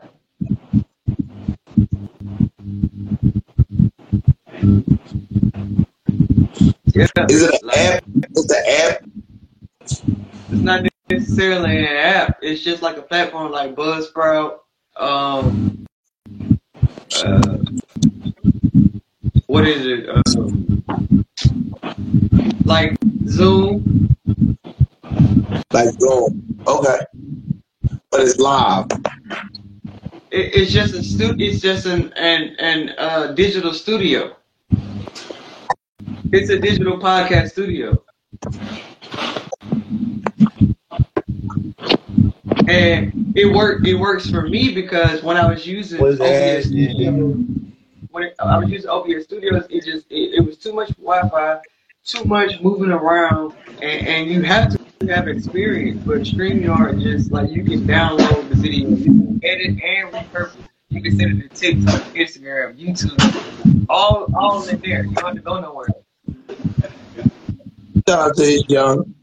Yeah. 6.94 7.08
Is 7.30 7.44
it 7.44 7.54
an 7.54 7.68
Like, 7.68 7.78
app? 7.78 8.04
It's 8.16 8.52
an 8.52 8.64
app. 8.68 9.04
It's 9.82 10.62
not 10.62 10.86
necessarily 11.10 11.80
an 11.80 11.86
app. 11.86 12.38
It's 12.42 12.64
just 12.64 12.82
like 12.82 12.98
a 12.98 13.02
platform 13.02 13.52
like 13.52 13.76
Buzzsprout. 13.76 14.60
Um, 14.98 15.86
uh, 17.24 17.58
what 19.48 19.68
is 19.68 19.86
it? 19.86 20.10
Um, 20.10 20.84
like 22.64 22.98
Zoom. 23.28 24.16
Like 25.74 25.90
Zoom. 26.00 26.62
Okay. 26.68 27.00
But 28.12 28.22
it's 28.22 28.38
live. 28.38 28.88
It, 30.32 30.56
it's 30.56 30.72
just 30.72 30.94
a 30.94 31.04
stu- 31.04 31.36
It's 31.38 31.62
just 31.62 31.86
an 31.86 32.14
an 32.14 32.56
an 32.60 32.96
uh, 32.98 33.34
digital 33.34 33.74
studio. 33.74 34.36
It's 36.32 36.50
a 36.50 36.60
digital 36.60 36.98
podcast 36.98 37.52
studio. 37.52 38.04
And 42.68 43.34
it 43.38 43.46
worked. 43.46 43.88
It 43.88 43.96
works 43.96 44.30
for 44.30 44.42
me 44.42 44.74
because 44.74 45.24
when 45.24 45.38
I 45.38 45.50
was 45.50 45.66
using 45.66 46.02
OBS 46.02 46.66
Studios, 46.66 47.36
when 48.12 48.24
it, 48.24 48.36
I 48.40 48.58
was 48.58 48.70
using 48.70 48.90
OBS 48.90 49.24
Studios, 49.24 49.66
it 49.70 49.86
just 49.86 50.12
it, 50.12 50.34
it 50.36 50.46
was 50.46 50.58
too 50.58 50.74
much 50.74 50.90
Wi-Fi, 50.98 51.62
too 52.04 52.26
much 52.26 52.60
moving 52.60 52.92
around, 52.92 53.54
and, 53.82 54.06
and 54.06 54.30
you 54.30 54.42
have 54.42 54.76
to 55.00 55.08
have 55.08 55.30
experience, 55.30 56.04
but 56.06 56.18
StreamYard 56.24 57.02
just 57.02 57.32
like 57.32 57.50
you 57.52 57.64
can 57.64 57.88
download 57.88 58.50
the 58.50 58.56
video, 58.56 58.90
edit 59.42 59.82
and 59.82 60.12
repurpose. 60.12 60.58
You 60.96 61.02
can 61.02 61.18
send 61.20 61.42
it 61.44 61.54
to 61.54 61.60
TikTok, 61.60 62.02
Instagram, 62.14 62.80
YouTube, 62.80 63.86
all 63.90 64.28
all 64.34 64.66
in 64.70 64.80
there. 64.80 65.04
You 65.04 65.14
don't 65.14 65.26
have 65.26 65.36
to 65.36 65.42
go 65.42 65.60
nowhere. 65.60 65.88
Shout 68.08 68.30
out 68.30 68.36
to 68.38 68.44
H 68.44 68.64
Young. 68.70 69.14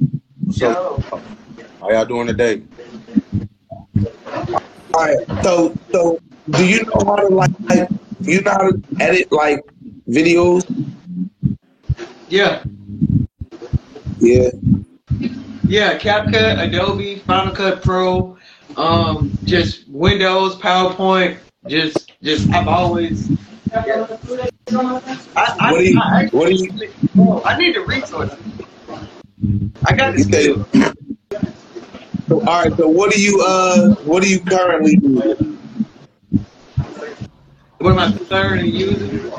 So, 0.50 1.02
How 1.80 1.90
y'all 1.90 2.04
doing 2.04 2.26
today? 2.26 2.62
All 4.94 5.02
right. 5.02 5.16
So, 5.42 5.74
so 5.90 6.18
do 6.50 6.66
you 6.66 6.84
know 6.84 7.04
how 7.06 7.16
to 7.16 7.28
like? 7.28 7.50
like 7.60 7.88
you 8.20 8.42
know 8.42 8.50
how 8.50 8.70
to 8.70 8.82
edit 9.00 9.32
like 9.32 9.60
videos? 10.06 10.66
yeah, 12.28 12.62
Yeah. 14.18 14.50
yeah, 15.66 15.98
CapCut, 15.98 16.68
Adobe, 16.68 17.16
Final 17.20 17.54
Cut 17.54 17.82
Pro, 17.82 18.36
um, 18.76 19.32
just 19.44 19.88
Windows, 19.88 20.56
PowerPoint, 20.56 21.38
just 21.68 22.12
just 22.22 22.52
I've 22.52 22.68
always. 22.68 23.30
Yeah. 23.72 24.06
I, 25.36 25.54
I, 25.60 25.72
What 25.72 25.78
do 25.78 25.84
you? 25.84 26.00
I, 26.00 26.28
What 26.32 26.48
do 26.48 26.54
you? 26.54 26.94
oh, 27.18 27.42
I 27.44 27.56
need 27.56 27.74
the 27.76 27.80
resources. 27.86 28.38
I 29.86 29.92
got 29.94 30.12
the 30.14 30.18
You 30.18 30.24
say, 30.24 30.48
skills. 30.52 30.66
all 32.30 32.40
right. 32.40 32.72
So, 32.76 32.88
what 32.88 33.12
do 33.12 33.20
you? 33.22 33.42
Uh, 33.46 33.94
what 34.04 34.22
do 34.22 34.28
you 34.28 34.40
currently 34.40 34.96
do? 34.96 35.58
What 37.78 37.92
am 37.92 37.98
I 37.98 38.18
currently 38.28 38.70
using? 38.70 39.30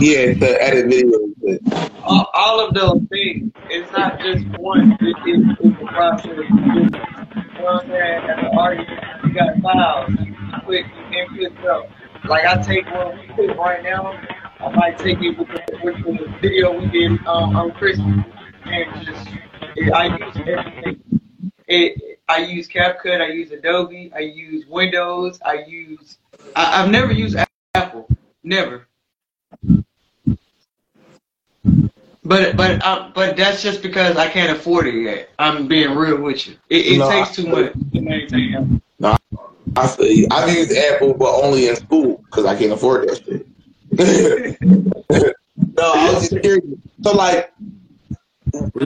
Yeah, 0.00 0.34
to 0.34 0.62
edit 0.62 0.86
videos. 0.86 1.92
all, 2.02 2.26
all 2.34 2.66
of 2.66 2.74
those 2.74 3.02
things. 3.10 3.52
It's 3.70 3.90
not 3.92 4.18
just 4.20 4.46
one. 4.58 4.92
It, 4.92 5.16
it, 5.26 5.58
it's 5.60 5.82
a 5.82 5.86
process. 5.86 6.30
You 6.36 6.44
know 6.44 6.88
what 7.64 7.84
I'm 7.84 7.88
saying? 7.88 8.22
As 8.24 8.38
an 8.38 8.58
artist, 8.58 8.90
you 9.24 9.34
got 9.34 9.60
files. 9.62 10.10
You 10.68 10.84
click, 11.12 11.28
you 11.32 11.46
input. 11.46 11.88
Like 12.28 12.44
I 12.44 12.60
take 12.62 12.86
what 12.86 13.14
we 13.14 13.26
click 13.34 13.56
right 13.56 13.82
now. 13.82 14.12
I 14.60 14.70
might 14.74 14.98
take 14.98 15.18
it 15.20 15.36
with 15.36 15.48
the, 15.48 15.78
with 15.82 16.18
the 16.18 16.38
video 16.40 16.78
we 16.78 16.86
did 16.86 17.12
um, 17.26 17.56
on 17.56 17.72
Christmas, 17.72 18.24
and 18.64 19.06
just 19.06 19.28
it, 19.76 19.92
I 19.92 20.16
use 20.16 20.36
everything. 20.36 21.20
It, 21.66 22.20
I 22.28 22.38
use 22.38 22.68
CapCut. 22.68 23.20
I 23.20 23.28
use 23.28 23.50
Adobe. 23.50 24.12
I 24.14 24.20
use 24.20 24.66
Windows. 24.66 25.40
I 25.44 25.64
use. 25.66 26.18
I, 26.54 26.82
I've 26.82 26.90
never 26.90 27.12
used 27.12 27.36
Apple. 27.74 28.08
Never. 28.44 28.86
But 32.24 32.56
but 32.56 32.84
uh, 32.84 33.10
but 33.14 33.36
that's 33.36 33.62
just 33.62 33.82
because 33.82 34.16
I 34.16 34.28
can't 34.28 34.56
afford 34.56 34.86
it 34.86 34.94
yet. 34.94 35.30
I'm 35.40 35.66
being 35.66 35.96
real 35.96 36.20
with 36.20 36.46
you. 36.46 36.54
It, 36.70 36.86
it 36.86 36.98
No, 36.98 37.10
takes 37.10 37.34
too 37.34 37.48
much 37.48 37.72
to 37.72 38.00
maintain. 38.00 38.80
No, 39.00 39.16
I 39.76 39.86
feel. 39.86 40.26
I've 40.30 40.54
used 40.54 40.72
Apple, 40.72 41.14
but 41.14 41.42
only 41.42 41.68
in 41.68 41.76
school 41.76 42.22
because 42.26 42.44
I 42.46 42.56
can't 42.56 42.72
afford 42.72 43.08
that 43.08 43.24
shit. 43.24 43.46
no, 45.76 45.92
I 45.92 46.12
was 46.12 46.28
just 46.28 46.42
curious. 46.42 46.64
So, 47.02 47.12
like, 47.12 47.52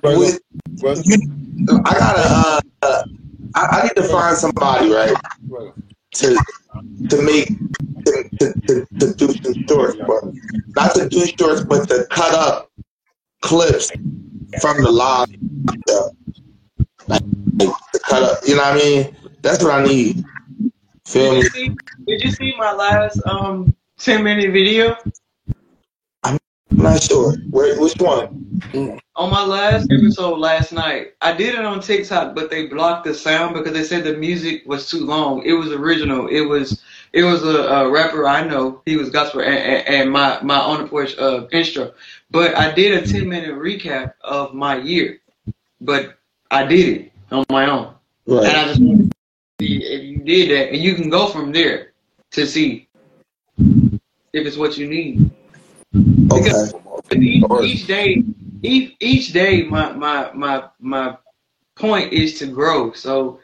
with, 0.02 0.40
I 0.84 1.98
gotta, 1.98 2.62
uh, 2.82 3.02
I, 3.54 3.66
I 3.66 3.82
need 3.84 3.96
to 3.96 4.08
find 4.08 4.36
somebody, 4.36 4.90
right, 4.90 5.16
to 6.14 6.38
to 7.10 7.22
make 7.22 7.48
to, 8.04 8.28
to, 8.38 8.86
to, 8.98 9.14
do 9.14 9.28
some 9.42 9.66
shorts, 9.68 9.98
but 10.06 10.24
not 10.76 10.94
to 10.94 11.08
do 11.08 11.26
shorts, 11.26 11.64
but 11.64 11.88
to 11.88 12.06
cut 12.10 12.34
up 12.34 12.70
clips 13.40 13.90
from 14.60 14.82
the 14.82 14.90
live 14.90 15.28
stuff. 15.86 16.12
Like 17.08 17.22
to 17.58 18.00
cut 18.04 18.22
up, 18.22 18.38
you 18.46 18.56
know 18.56 18.62
what 18.62 18.74
I 18.74 18.78
mean? 18.78 19.16
That's 19.42 19.62
what 19.62 19.74
I 19.74 19.84
need. 19.84 20.24
Feel 21.06 21.22
Did 21.22 21.32
me? 21.32 21.36
you 21.36 21.50
see? 21.50 21.76
Did 22.06 22.24
you 22.24 22.30
see 22.32 22.54
my 22.58 22.72
last 22.72 23.24
um 23.26 23.74
ten 23.96 24.24
minute 24.24 24.52
video? 24.52 24.96
I'm 26.24 26.36
not 26.72 27.00
sure. 27.00 27.32
Where, 27.50 27.80
which 27.80 27.94
one? 28.00 29.00
On 29.14 29.30
my 29.30 29.44
last 29.44 29.90
episode 29.92 30.38
last 30.38 30.72
night, 30.72 31.14
I 31.20 31.32
did 31.32 31.54
it 31.54 31.64
on 31.64 31.80
TikTok, 31.80 32.34
but 32.34 32.50
they 32.50 32.66
blocked 32.66 33.04
the 33.04 33.14
sound 33.14 33.54
because 33.54 33.72
they 33.72 33.84
said 33.84 34.02
the 34.02 34.16
music 34.16 34.64
was 34.66 34.90
too 34.90 35.06
long. 35.06 35.44
It 35.44 35.52
was 35.52 35.70
original. 35.70 36.26
It 36.26 36.40
was 36.40 36.82
it 37.12 37.22
was 37.22 37.44
a, 37.44 37.62
a 37.68 37.90
rapper 37.90 38.26
I 38.26 38.44
know. 38.44 38.82
He 38.84 38.96
was 38.96 39.08
gospel 39.08 39.42
and, 39.42 39.54
and, 39.54 39.88
and 39.88 40.10
my 40.10 40.40
my 40.42 40.58
on 40.58 40.82
the 40.82 40.88
porch 40.88 41.16
uh, 41.18 41.46
intro. 41.52 41.92
But 42.32 42.56
I 42.56 42.72
did 42.74 43.00
a 43.00 43.06
ten 43.06 43.28
minute 43.28 43.54
recap 43.54 44.14
of 44.22 44.54
my 44.54 44.78
year, 44.78 45.20
but 45.80 46.18
I 46.50 46.66
did 46.66 46.88
it 46.88 47.12
on 47.30 47.44
my 47.48 47.70
own, 47.70 47.94
and 48.26 48.46
I 48.46 48.64
just 48.64 48.80
wanted 48.80 49.12
to 49.12 49.16
see 49.60 49.84
if 49.84 50.02
you 50.02 50.15
did 50.26 50.50
that, 50.50 50.72
and 50.72 50.82
you 50.82 50.94
can 50.94 51.08
go 51.08 51.28
from 51.28 51.52
there 51.52 51.92
to 52.32 52.46
see 52.46 52.88
if 53.58 54.46
it's 54.46 54.56
what 54.56 54.76
you 54.76 54.88
need. 54.88 55.30
Okay. 56.32 56.70
each, 57.14 57.44
each 57.62 57.86
day, 57.86 58.22
each, 58.62 58.96
each 59.00 59.32
day, 59.32 59.62
my, 59.62 59.92
my 59.92 60.30
my 60.34 60.64
my 60.80 61.16
point 61.76 62.12
is 62.12 62.38
to 62.40 62.46
grow. 62.46 62.92
So 62.92 63.40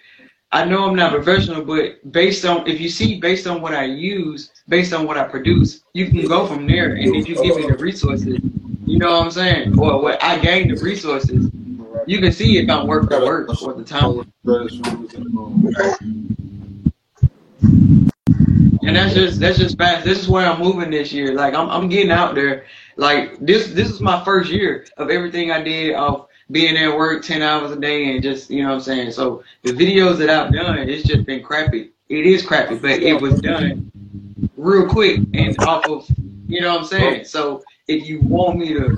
I 0.50 0.64
know 0.64 0.86
I'm 0.86 0.96
not 0.96 1.12
professional, 1.12 1.64
but 1.64 2.12
based 2.12 2.44
on 2.44 2.66
if 2.66 2.80
you 2.80 2.90
see 2.90 3.20
based 3.20 3.46
on 3.46 3.62
what 3.62 3.74
I 3.74 3.84
use, 3.84 4.50
based 4.68 4.92
on 4.92 5.06
what 5.06 5.16
I 5.16 5.24
produce, 5.24 5.82
you 5.94 6.10
can 6.10 6.26
go 6.26 6.46
from 6.46 6.66
there. 6.66 6.96
And 6.96 7.14
if 7.16 7.28
you 7.28 7.36
give 7.36 7.56
me 7.56 7.68
the 7.68 7.76
resources, 7.76 8.38
you 8.84 8.98
know 8.98 9.18
what 9.18 9.26
I'm 9.26 9.30
saying, 9.30 9.78
or 9.78 10.02
what 10.02 10.22
I 10.22 10.38
gain 10.38 10.68
the 10.68 10.82
resources, 10.82 11.50
you 12.06 12.20
can 12.20 12.32
see 12.32 12.58
if 12.58 12.68
I'm 12.68 12.86
worth 12.86 13.08
the 13.08 13.20
work 13.20 13.62
or 13.62 13.74
the 13.74 13.84
time. 13.84 14.26
And 18.82 18.96
that's 18.96 19.14
just 19.14 19.38
that's 19.38 19.58
just 19.58 19.78
fast. 19.78 20.04
This 20.04 20.18
is 20.18 20.28
where 20.28 20.46
I'm 20.46 20.60
moving 20.60 20.90
this 20.90 21.12
year. 21.12 21.34
Like 21.34 21.54
I'm 21.54 21.68
I'm 21.70 21.88
getting 21.88 22.10
out 22.10 22.34
there. 22.34 22.66
Like 22.96 23.38
this 23.38 23.68
this 23.68 23.90
is 23.90 24.00
my 24.00 24.22
first 24.24 24.50
year 24.50 24.86
of 24.96 25.10
everything 25.10 25.50
I 25.50 25.62
did 25.62 25.94
of 25.94 26.28
being 26.50 26.76
at 26.76 26.96
work 26.96 27.24
ten 27.24 27.42
hours 27.42 27.70
a 27.70 27.76
day 27.76 28.12
and 28.12 28.22
just 28.22 28.50
you 28.50 28.62
know 28.62 28.70
what 28.70 28.74
I'm 28.76 28.80
saying. 28.80 29.12
So 29.12 29.44
the 29.62 29.72
videos 29.72 30.18
that 30.18 30.30
I've 30.30 30.52
done, 30.52 30.78
it's 30.78 31.06
just 31.06 31.24
been 31.24 31.42
crappy. 31.42 31.90
It 32.08 32.26
is 32.26 32.44
crappy, 32.44 32.76
but 32.76 32.90
it 32.90 33.20
was 33.20 33.40
done 33.40 33.90
real 34.56 34.88
quick 34.88 35.20
and 35.32 35.58
off 35.60 35.86
of 35.86 36.08
you 36.48 36.60
know 36.60 36.72
what 36.72 36.80
I'm 36.80 36.86
saying. 36.86 37.24
So 37.24 37.62
if 37.88 38.08
you 38.08 38.20
want 38.20 38.58
me 38.58 38.74
to 38.74 38.96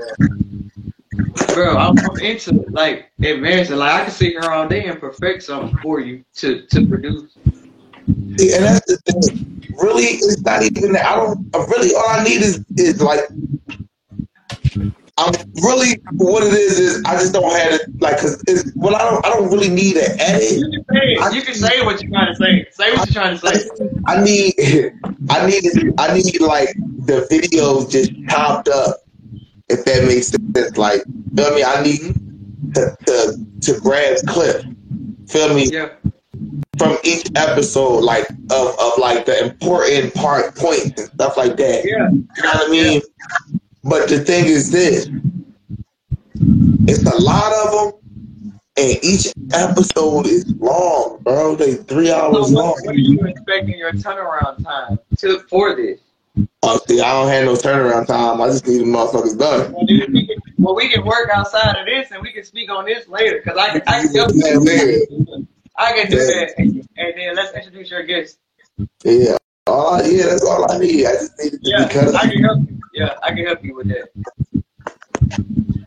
Bro, 1.55 1.77
I'm, 1.77 1.97
I'm 1.99 2.17
into 2.19 2.63
it, 2.63 2.73
like 2.73 3.13
advancing. 3.23 3.77
Like 3.77 3.93
I 3.93 4.03
can 4.05 4.13
sit 4.13 4.31
here 4.31 4.43
all 4.43 4.67
day 4.67 4.87
and 4.87 4.99
perfect 4.99 5.45
something 5.45 5.77
for 5.79 6.01
you 6.01 6.25
to 6.37 6.67
to 6.67 6.87
produce. 6.87 7.37
See, 8.07 8.55
and 8.55 8.65
that's 8.65 8.87
the 8.87 8.97
thing. 9.07 9.63
Really, 9.81 10.05
it's 10.05 10.41
not 10.43 10.63
even 10.63 10.93
that. 10.93 11.07
I 11.07 11.17
don't. 11.17 11.53
Really, 11.69 11.95
all 11.95 12.09
I 12.09 12.25
need 12.25 12.43
is 12.43 12.65
is 12.77 13.01
like. 13.01 13.21
I'm 15.17 15.33
really 15.63 16.01
what 16.15 16.43
it 16.43 16.53
is 16.53 16.81
is 16.81 17.05
I 17.05 17.13
just 17.13 17.33
don't 17.33 17.49
have 17.49 17.73
it 17.73 17.83
like 18.01 18.17
because 18.17 18.43
it's 18.49 18.73
well 18.75 18.97
I 18.97 18.99
don't 18.99 19.25
I 19.25 19.29
don't 19.29 19.49
really 19.49 19.69
need 19.69 19.97
an 19.97 20.21
edit. 20.21 20.59
You 20.59 20.71
can 20.71 20.85
say. 20.93 21.37
You 21.37 21.43
can 21.43 21.55
say 21.55 21.85
what 21.85 22.03
you're 22.03 22.11
trying 22.11 22.35
to 22.35 22.37
say. 22.37 22.67
Say 22.73 22.93
what 22.97 23.09
you're 23.09 23.23
trying 23.23 23.39
to 23.39 23.47
say. 23.47 23.71
I 24.09 24.25
need 24.25 24.55
I 25.31 25.47
need 25.47 25.95
I 25.99 26.15
need 26.15 26.41
like 26.41 26.75
the 27.07 27.29
videos 27.31 27.93
just 27.93 28.13
chopped 28.29 28.69
up 28.69 29.05
if 29.69 29.85
that 29.85 30.05
makes 30.05 30.29
sense. 30.29 30.77
Like 30.77 31.03
feel 31.37 31.55
me? 31.55 31.63
I 31.63 31.83
need 31.83 32.01
to 32.75 32.97
to, 33.07 33.47
to 33.61 33.81
grab 33.81 34.17
clip. 34.27 34.65
Feel 35.29 35.55
me? 35.55 35.71
Yeah. 35.71 35.91
From 36.79 36.99
each 37.05 37.27
episode, 37.37 38.01
like 38.01 38.29
of, 38.51 38.77
of 38.79 38.93
like 38.99 39.27
the 39.27 39.45
important 39.45 40.15
part 40.15 40.55
points 40.57 41.01
and 41.01 41.11
stuff 41.13 41.37
like 41.37 41.57
that. 41.57 41.85
Yeah. 41.85 42.11
You 42.11 42.43
know 42.43 42.51
what 42.51 42.67
I 42.67 42.71
mean? 42.71 43.03
But 43.83 44.09
the 44.09 44.21
thing 44.21 44.47
is 44.47 44.71
this 44.71 45.09
it's 46.87 47.03
a 47.05 47.17
lot 47.23 47.53
of 47.67 47.93
them, 47.93 48.51
and 48.77 48.99
each 49.05 49.33
episode 49.53 50.27
is 50.27 50.53
long, 50.59 51.21
bro. 51.23 51.55
They 51.55 51.75
three 51.75 52.09
So 52.09 52.17
hours 52.17 52.53
what, 52.53 52.65
long. 52.65 52.71
what 52.83 52.87
are 52.89 52.99
you 52.99 53.21
expecting 53.27 53.79
your 53.79 53.93
turnaround 53.93 54.65
time 54.65 54.99
to 55.19 55.41
for 55.49 55.77
this? 55.77 56.01
Oh, 56.65 56.81
see, 56.89 57.01
I 57.01 57.13
don't 57.13 57.29
have 57.29 57.45
no 57.45 57.55
turnaround 57.55 58.07
time. 58.09 58.41
I 58.41 58.49
just 58.49 58.67
need 58.67 58.79
the 58.79 58.85
motherfuckers 58.85 59.39
done. 59.39 59.73
Well, 59.73 59.87
we 59.87 60.01
can, 60.27 60.29
well, 60.59 60.75
we 60.75 60.89
can 60.89 61.05
work 61.05 61.31
outside 61.33 61.77
of 61.77 61.87
this 61.87 62.11
and 62.11 62.21
we 62.23 62.33
can 62.33 62.43
speak 62.43 62.71
on 62.71 62.85
this 62.87 63.07
later 63.07 63.41
because 63.43 63.57
I, 63.57 63.81
I 63.87 64.03
can 64.03 64.11
Yeah, 64.13 64.55
you. 64.55 65.44
I 65.77 65.93
can 65.93 66.11
do 66.11 66.17
that. 66.17 66.55
And, 66.59 66.89
and 66.97 67.15
then 67.17 67.35
let's 67.37 67.55
introduce 67.55 67.91
your 67.91 68.03
guest. 68.05 68.39
Yeah. 69.05 69.37
Oh, 69.67 70.03
yeah, 70.05 70.27
that's 70.27 70.45
all 70.45 70.71
I 70.71 70.79
need. 70.79 71.07
I 71.07 71.13
just 71.13 71.33
need 71.39 71.51
to 71.53 71.59
Yeah, 71.63 71.89
be 71.89 71.95
cut 71.95 72.15
I 72.15 72.29
can 72.31 72.45
help 72.45 72.59
you. 72.69 72.81
Yeah, 72.93 73.15
I 73.23 73.29
can 73.29 73.47
help 73.47 73.65
you 73.65 73.75
with 73.75 73.89
that. 73.89 74.09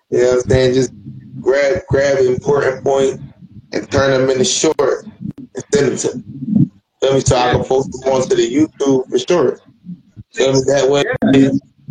You 0.09 0.21
know 0.21 0.27
what 0.27 0.43
I'm 0.43 0.49
saying? 0.49 0.73
Just 0.73 0.91
grab 1.39 1.83
grab 1.87 2.17
important 2.19 2.83
point 2.83 3.21
and 3.73 3.91
turn 3.91 4.19
them 4.19 4.29
into 4.29 4.45
short 4.45 5.05
and 5.05 5.63
send 5.71 5.87
them 5.87 5.97
to 5.97 6.37
Feel 6.99 7.13
me? 7.13 7.19
So 7.21 7.37
I 7.37 7.51
can 7.53 7.63
post 7.63 7.91
them 7.91 8.11
onto 8.11 8.35
the 8.35 8.55
YouTube 8.55 9.09
for 9.09 9.19
sure. 9.19 9.59
Feel 10.33 10.53
me? 10.53 10.61
That 10.65 10.89
way, 10.89 11.03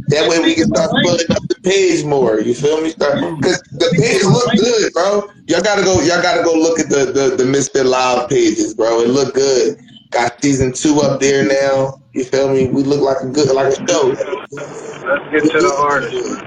That 0.08 0.28
way 0.28 0.40
we 0.40 0.54
can 0.54 0.66
start 0.68 0.90
filling 0.90 1.30
up 1.30 1.48
the 1.48 1.56
page 1.62 2.04
more. 2.04 2.40
You 2.40 2.54
feel 2.54 2.80
me? 2.82 2.90
Because 2.90 3.62
the 3.72 3.88
page 3.96 4.22
look 4.24 4.52
good, 4.52 4.92
bro. 4.92 5.28
Y'all 5.48 5.62
gotta 5.62 5.82
go. 5.82 6.00
Y'all 6.02 6.22
gotta 6.22 6.42
go 6.42 6.52
look 6.52 6.78
at 6.78 6.88
the 6.90 7.06
the, 7.06 7.36
the 7.36 7.44
Mysfit 7.44 7.86
Live 7.86 8.28
pages, 8.28 8.74
bro. 8.74 9.00
It 9.00 9.08
look 9.08 9.34
good. 9.34 9.80
Got 10.10 10.40
season 10.42 10.72
two 10.72 11.00
up 11.00 11.20
there 11.20 11.44
now. 11.44 12.00
You 12.12 12.24
feel 12.24 12.48
me? 12.52 12.68
We 12.68 12.82
look 12.82 13.00
like 13.00 13.22
a 13.22 13.26
good 13.26 13.50
like 13.54 13.72
a 13.72 13.88
show. 13.88 14.08
Let's 14.08 15.32
get 15.32 15.50
to 15.52 15.60
the 15.60 15.74
artist. 15.78 16.42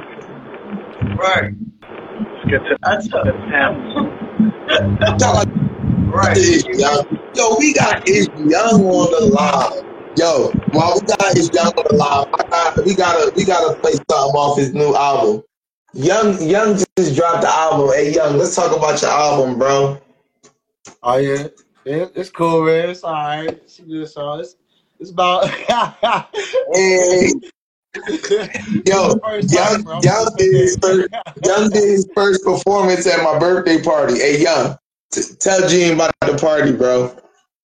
Right. 1.17 1.53
Let's 2.21 2.49
get 2.49 2.59
to 2.69 2.77
That's 2.83 3.07
the 3.09 3.33
panel. 3.49 4.09
Talk 5.17 5.47
right. 6.13 6.37
Yo, 7.35 7.55
we 7.57 7.73
got 7.73 8.07
is 8.07 8.27
young 8.37 8.85
on 8.85 9.11
the 9.11 9.25
line. 9.33 9.98
Yo, 10.19 10.51
while 10.73 10.99
we 10.99 11.07
got 11.07 11.33
his 11.33 11.49
young 11.53 11.71
line, 11.91 12.27
I 12.33 12.43
got, 12.49 12.85
we 12.85 12.93
gotta 12.93 13.31
we 13.37 13.45
gotta 13.45 13.79
play 13.79 13.93
something 13.93 14.35
off 14.35 14.57
his 14.57 14.73
new 14.73 14.93
album. 14.93 15.43
Young 15.93 16.41
Young 16.43 16.75
just 16.97 17.15
dropped 17.15 17.43
the 17.43 17.47
album. 17.47 17.93
Hey 17.93 18.13
Young, 18.13 18.37
let's 18.37 18.53
talk 18.53 18.75
about 18.75 19.01
your 19.01 19.11
album, 19.11 19.57
bro. 19.57 19.97
Oh 21.03 21.15
yeah, 21.15 21.47
yeah, 21.85 22.07
it's 22.13 22.29
cool, 22.29 22.65
man. 22.65 22.89
It's 22.89 23.05
all 23.05 23.13
right. 23.13 23.47
It's 23.49 23.79
a 23.79 23.83
good 23.83 24.09
song. 24.09 24.41
It's, 24.41 24.57
it's 24.99 25.11
about. 25.11 25.49
Hey, 26.73 27.31
yo, 28.85 29.17
time, 29.17 29.41
Young 29.47 29.83
bro. 29.83 29.99
Young 30.01 30.31
did 30.37 30.53
his 30.53 30.77
first 30.81 31.07
Young 31.45 31.69
did 31.69 31.83
his 31.83 32.09
first 32.13 32.43
performance 32.43 33.07
at 33.07 33.23
my 33.23 33.39
birthday 33.39 33.81
party. 33.81 34.19
Hey 34.19 34.41
Young, 34.41 34.77
t- 35.11 35.21
tell 35.39 35.65
Gene 35.69 35.93
about 35.93 36.11
the 36.21 36.37
party, 36.37 36.73
bro. 36.73 37.15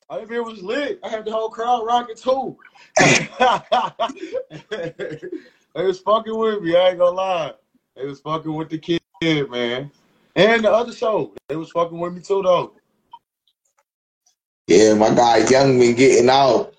I 0.10 0.20
mean, 0.20 0.34
it 0.34 0.46
was 0.46 0.62
lit. 0.62 1.00
I 1.04 1.10
had 1.10 1.26
the 1.26 1.32
whole 1.32 1.50
crowd 1.50 1.86
rocking 1.86 2.16
too. 2.16 2.58
they 4.70 5.84
was 5.84 6.00
fucking 6.00 6.38
with 6.38 6.62
me. 6.62 6.76
I 6.76 6.90
ain't 6.90 7.00
gonna 7.00 7.16
lie. 7.16 7.54
They 7.96 8.06
was 8.06 8.20
fucking 8.20 8.54
with 8.54 8.70
the 8.70 8.78
kid, 8.78 9.50
man. 9.50 9.90
And 10.36 10.64
the 10.64 10.72
other 10.72 10.94
show, 10.94 11.34
they 11.48 11.56
was 11.56 11.72
fucking 11.72 11.98
with 11.98 12.14
me 12.14 12.22
too, 12.22 12.44
though. 12.44 12.74
Yeah, 14.68 14.94
my 14.94 15.14
guy 15.14 15.48
Young 15.48 15.80
been 15.80 15.96
getting 15.96 16.30
out, 16.30 16.76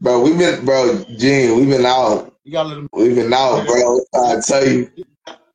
bro. 0.00 0.20
We 0.20 0.36
been, 0.36 0.64
bro, 0.64 1.04
Gene, 1.16 1.56
we 1.56 1.66
been 1.66 1.86
out. 1.86 2.36
You 2.44 2.52
gotta 2.52 2.68
let 2.68 2.74
them. 2.76 2.88
We 2.92 3.14
been 3.14 3.32
out, 3.32 3.66
bro. 3.66 4.00
I 4.14 4.40
tell 4.40 4.66
you. 4.66 4.90
You 4.96 5.04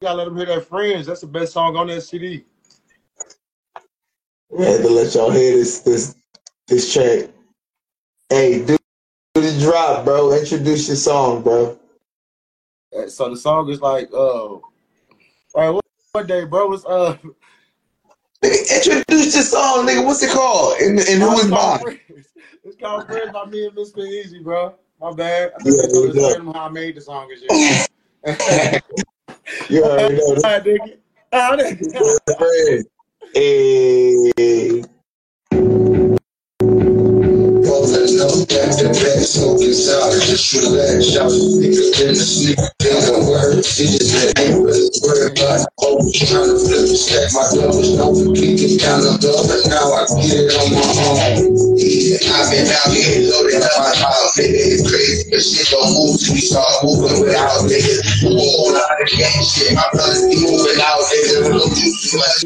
gotta 0.02 0.18
let 0.18 0.26
them 0.26 0.35
hear 0.35 0.45
their 0.45 0.61
friends. 0.61 1.06
That's 1.06 1.22
the 1.22 1.27
best 1.27 1.53
song 1.53 1.77
on 1.77 1.88
that 1.88 2.02
CD. 2.02 2.43
We 4.50 4.66
had 4.66 4.82
to 4.82 4.90
let 4.90 5.14
y'all 5.16 5.32
hear 5.32 5.56
this 5.56 5.80
this 5.80 6.16
this 6.74 6.92
track. 6.93 7.30
Hey, 8.30 8.66
do, 8.66 8.77
do 9.35 9.42
the 9.42 9.60
drop, 9.61 10.06
bro. 10.06 10.34
Introduce 10.34 10.88
your 10.88 10.98
song, 10.98 11.43
bro. 11.43 11.77
So 13.08 13.30
the 13.30 13.38
song 13.38 13.69
is 13.69 13.82
like, 13.82 14.11
uh, 14.11 14.18
all 14.18 14.61
right, 15.56 15.69
what, 15.69 15.85
what 16.14 16.27
day, 16.27 16.45
bro? 16.45 16.74
It's 16.74 16.85
uh, 16.85 17.18
Nigga, 18.43 18.85
Introduce 18.88 19.35
your 19.35 19.43
song, 19.43 19.88
nigga. 19.88 20.06
What's 20.06 20.22
it 20.24 20.32
called? 20.32 20.80
And, 20.80 21.00
and 21.00 21.22
who 21.22 21.50
called 21.50 21.82
by? 21.82 22.00
It's 22.64 22.76
called 22.77 23.08
Friends 23.08 23.32
by 23.32 23.45
me 23.45 23.68
and 23.68 23.76
Mysfit 23.76 24.26
EaZy, 24.26 24.43
bro. 24.43 24.76
My 25.00 25.14
bad. 25.14 25.52
I 25.53 25.58
Yeah, 25.64 25.72
think 25.72 25.84
I 25.84 25.88
told 25.93 26.16
yeah. 26.16 26.22
this 26.22 26.35
him 26.35 26.45
how 26.48 26.66
I 26.66 26.69
made 26.69 26.95
the 26.95 27.02
song 27.02 27.30
shit. 27.40 27.90
You 29.69 29.84
already 29.84 30.16
know. 30.16 30.35
I 38.43 38.47
dig 38.47 38.59
it. 38.59 38.85
I 38.88 38.91
dig 43.72 43.89
it. 43.89 43.99
This 43.99 44.11
friend. 44.13 44.33
Hey. 44.38 44.51
I've 52.33 52.49
been 52.51 52.67
out 52.67 52.89
here 52.91 53.31
loading 53.31 53.61
up 53.63 53.72
my 53.77 53.93
mouth, 54.01 54.35
nigga. 54.38 54.61
It's 54.73 54.83
crazy. 54.89 55.30
This 55.31 55.45
shit 55.53 55.69
don't 55.72 55.93
move 55.93 56.19
till 56.19 56.33
we 56.35 56.41
start 56.41 56.69
moving 56.83 57.22
without 57.23 57.63
niggas. 57.65 58.25
All 58.25 58.75
out 58.75 59.01
of 59.01 59.09
gang 59.09 59.43
shit. 59.43 59.75
My 59.75 59.85
brothers 59.93 60.27
be 60.27 60.41
moving 60.43 60.80
out, 60.81 61.01
nigga. 61.07 61.49
Don't 61.49 61.72
do 61.73 61.88
too 61.93 62.17
much. 62.19 62.38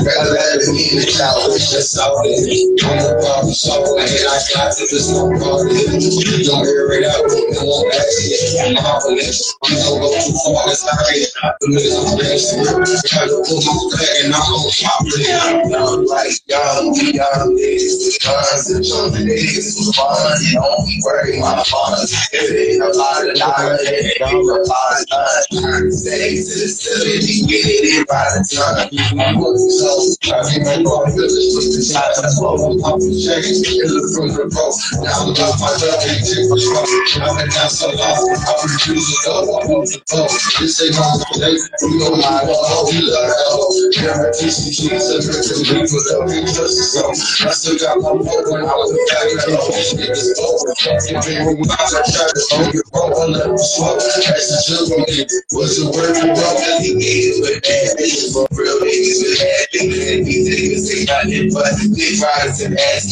Rather 0.00 0.30
let 0.32 0.62
it 0.62 0.70
be 0.72 0.94
in 0.94 1.02
the 1.02 1.08
shower. 1.10 1.50
It's 1.52 1.70
just 1.72 1.98
out 1.98 2.22
there. 2.24 2.38
I'm 2.38 2.98
the 3.02 3.14
problem 3.20 3.54
solver. 3.54 3.98
And 4.00 4.08
I 4.08 4.38
got 4.54 4.72
to 4.76 4.84
this 4.88 5.10
no 5.18 5.34
problem. 5.34 5.74
Don't 5.74 6.64
hear 6.64 6.86
it 6.94 7.04
out. 7.10 7.26
Don't 7.26 7.66
want 7.66 7.90
that 7.90 8.06
shit. 8.06 8.62
I'm 8.62 8.78
confident. 8.78 9.34
You 9.66 9.76
don't 9.82 9.98
go 9.98 10.08
too 10.14 10.34
far. 10.46 10.62
That's 10.70 10.86
not 10.86 10.94
right. 11.02 11.26
The 11.58 11.66
niggas 11.74 11.98
I'm 11.98 12.14
racing. 12.22 12.62
Try 13.10 13.26
to 13.26 13.42
pull 13.42 13.58
my 13.66 13.74
back 13.98 14.14
and 14.22 14.30
I'm 14.30 14.46
on 14.54 14.70
top 14.70 15.02
of 15.02 15.18
it. 15.18 15.26
I'm 15.74 16.06
like, 16.06 16.38
young, 16.46 16.94
young 16.94 17.58
niggas. 17.58 18.22
Guns 18.22 18.70
and 18.70 18.84
jumping 18.86 19.26
niggas. 19.26 19.74
Fun. 19.98 20.38
Don't 20.54 20.86
worried 21.02 21.42
about 21.42 21.66
funds. 21.66 22.14
If 22.30 22.50
it 22.50 22.78
ain't 22.78 22.82
a 22.82 22.92
lot 22.94 23.26
of 23.26 23.34
dollars, 23.34 23.82
it 23.82 24.22
ain't 24.22 24.46
a 24.46 24.62
lot 24.62 24.94
of 24.94 25.08
time. 25.10 25.90
Say 25.90 26.38
to 26.38 26.54
the 26.62 26.68
city, 26.70 27.46
get 27.46 27.66
it 27.66 27.84
in 27.90 28.04
by 28.06 28.22
the 28.38 28.46
time. 28.46 28.86
So, 28.94 29.90
I 30.30 30.42
think 30.46 30.66
I'm 30.68 30.84
going 30.86 31.10
to 31.10 31.22
the 31.26 31.82
shot 31.82 32.14
to 32.14 32.22
the 32.22 32.30
floor. 32.38 32.70
I'm 32.70 32.78
pumping 32.78 33.18
checks. 33.18 33.66
It 33.66 33.90
look 33.90 34.06
from 34.14 34.28
the 34.30 34.46
road. 34.54 35.07
Now 35.08 35.24
about 35.24 35.56
my 35.56 35.72
love. 35.72 36.04
Ain't 36.04 36.20
my 36.52 36.58
truck. 36.60 36.84
I've 37.24 37.32
been 37.40 37.48
down 37.48 37.70
so 37.72 37.88
long. 37.96 38.28
I 38.28 38.52
refuse 38.60 39.08
to 39.08 39.16
go. 39.24 39.56
I 39.56 39.64
want 39.64 39.88
to 39.88 40.04
go. 40.12 40.28
This 40.60 40.84
ain't 40.84 41.00
my 41.00 41.08
place. 41.32 41.64
You 41.80 41.96
know 41.96 42.12
my 42.20 42.44
love. 42.44 42.92
You 42.92 43.08
love 43.08 43.32
hell. 43.32 43.72
Never 44.04 44.28
teach 44.36 44.60
me 44.60 44.70
Jesus. 44.76 45.24
Never 45.24 45.64
leave 45.64 45.88
for 45.88 46.04
the. 46.04 46.20
I 46.20 47.52
still 47.56 47.80
got 47.80 47.96
my 48.04 48.20
boy 48.20 48.40
when 48.52 48.68
I 48.68 48.74
was 48.76 48.92
back 49.08 49.32
in 49.32 49.36
the 49.40 49.56
Niggas 49.96 50.28
over. 50.44 50.76
Fucking 50.76 51.20
dream. 51.24 51.64
I 51.72 52.04
tried 52.04 52.32
to 52.36 52.42
hold 52.52 52.76
it 52.76 52.84
wrong. 52.92 53.12
I 53.16 53.24
let 53.32 53.48
him 53.48 53.56
smoke. 53.56 54.04
That's 54.04 54.44
the 54.44 54.58
children. 54.60 55.08
Was 55.56 55.80
it 55.80 55.88
worth 55.88 56.20
it? 56.20 56.36
Wrong. 56.36 56.56
He 56.84 56.92
gave 57.00 57.32
it 57.32 57.40
with 57.40 57.64
bad 57.64 57.96
niggas. 57.96 58.36
Real 58.52 58.76
niggas 58.84 59.18
with 59.24 59.40
bad 59.40 59.64
niggas. 59.72 60.04
And 60.04 60.20
niggas 60.28 60.84
say 60.84 61.00
nothing 61.08 61.48
but 61.56 61.72
riders 62.20 62.60
and 62.60 62.76
ass. 62.76 63.08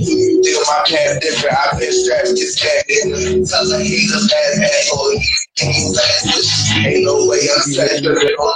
You 0.00 0.42
deal 0.42 0.60
my 0.68 0.84
path 0.88 1.23
different. 1.24 1.56
I've 1.56 1.80
been 1.80 1.92
strapped. 1.92 2.36
Just 2.36 2.60
there. 2.60 2.84
Tell 3.48 3.64
her 3.72 3.80
he's 3.80 4.12
a 4.12 4.20
bad 4.28 4.68
asshole. 4.68 5.16
He's 5.56 5.96
fast. 5.96 6.76
Ain't 6.76 7.04
no 7.04 7.26
way 7.26 7.40
I'm 7.48 7.62
sad. 7.72 8.04
I'm 8.04 8.12
living 8.12 8.36
my 8.36 8.52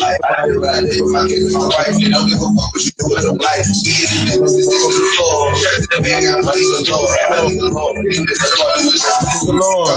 life. 0.00 0.20
I 0.20 0.44
do 0.46 0.60
what 0.60 0.74
I 0.76 0.80
did 0.84 1.00
with 1.00 1.12
my 1.12 1.24
kids 1.24 1.48
and 1.48 1.56
my 1.56 1.68
wife. 1.72 1.96
You 1.96 2.12
don't 2.12 2.28
give 2.28 2.36
a 2.38 2.52
fuck 2.52 2.68
what 2.76 2.84
you 2.84 2.92
do 2.92 3.08
with 3.08 3.24
them 3.24 3.40
life. 3.40 3.64
Easy 3.80 4.28
niggas 4.28 4.60
is 4.60 4.68
on 4.68 4.92
the 4.92 5.04
floor. 5.16 5.56
The 5.88 6.04
bag, 6.04 6.28
I'm 6.28 6.44
money 6.44 6.60
the 6.60 6.84
door. 6.84 7.08
Money 7.32 7.56
the 7.56 7.72
door. 7.72 7.96
This 8.28 8.44
is 8.44 8.52
what 8.60 8.76
it 8.76 8.92
is. 8.92 9.00
the 9.48 9.56
Lord. 9.56 9.96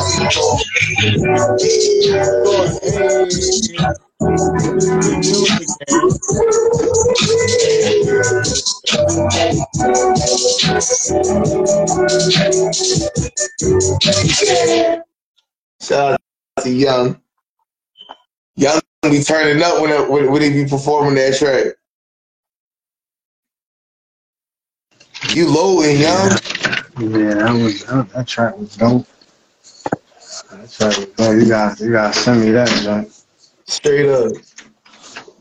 Shout 15.81 16.13
out 16.13 16.21
to 16.61 16.69
Young. 16.69 17.19
Young 18.55 18.81
be 19.03 19.21
turning 19.21 19.61
up 19.61 19.81
when 19.81 20.09
when, 20.09 20.31
when 20.31 20.41
he 20.41 20.63
be 20.63 20.69
performing 20.69 21.15
that 21.15 21.35
track. 21.37 21.73
You 25.35 25.49
low 25.49 25.81
and 25.81 25.99
young. 25.99 26.29
Yeah, 26.99 27.33
that 27.33 27.53
was 27.53 27.83
that, 27.85 28.09
that 28.13 28.27
track 28.27 28.57
was 28.57 28.75
dope. 28.77 29.05
That 30.51 30.71
track 30.71 30.97
was 30.97 31.07
dope. 31.17 31.35
You 31.35 31.47
got 31.49 31.79
you 31.81 31.91
gotta 31.91 32.13
send 32.13 32.41
me 32.41 32.51
that, 32.51 32.69
John. 32.83 33.09
Straight 33.67 34.09
up. 34.09 34.31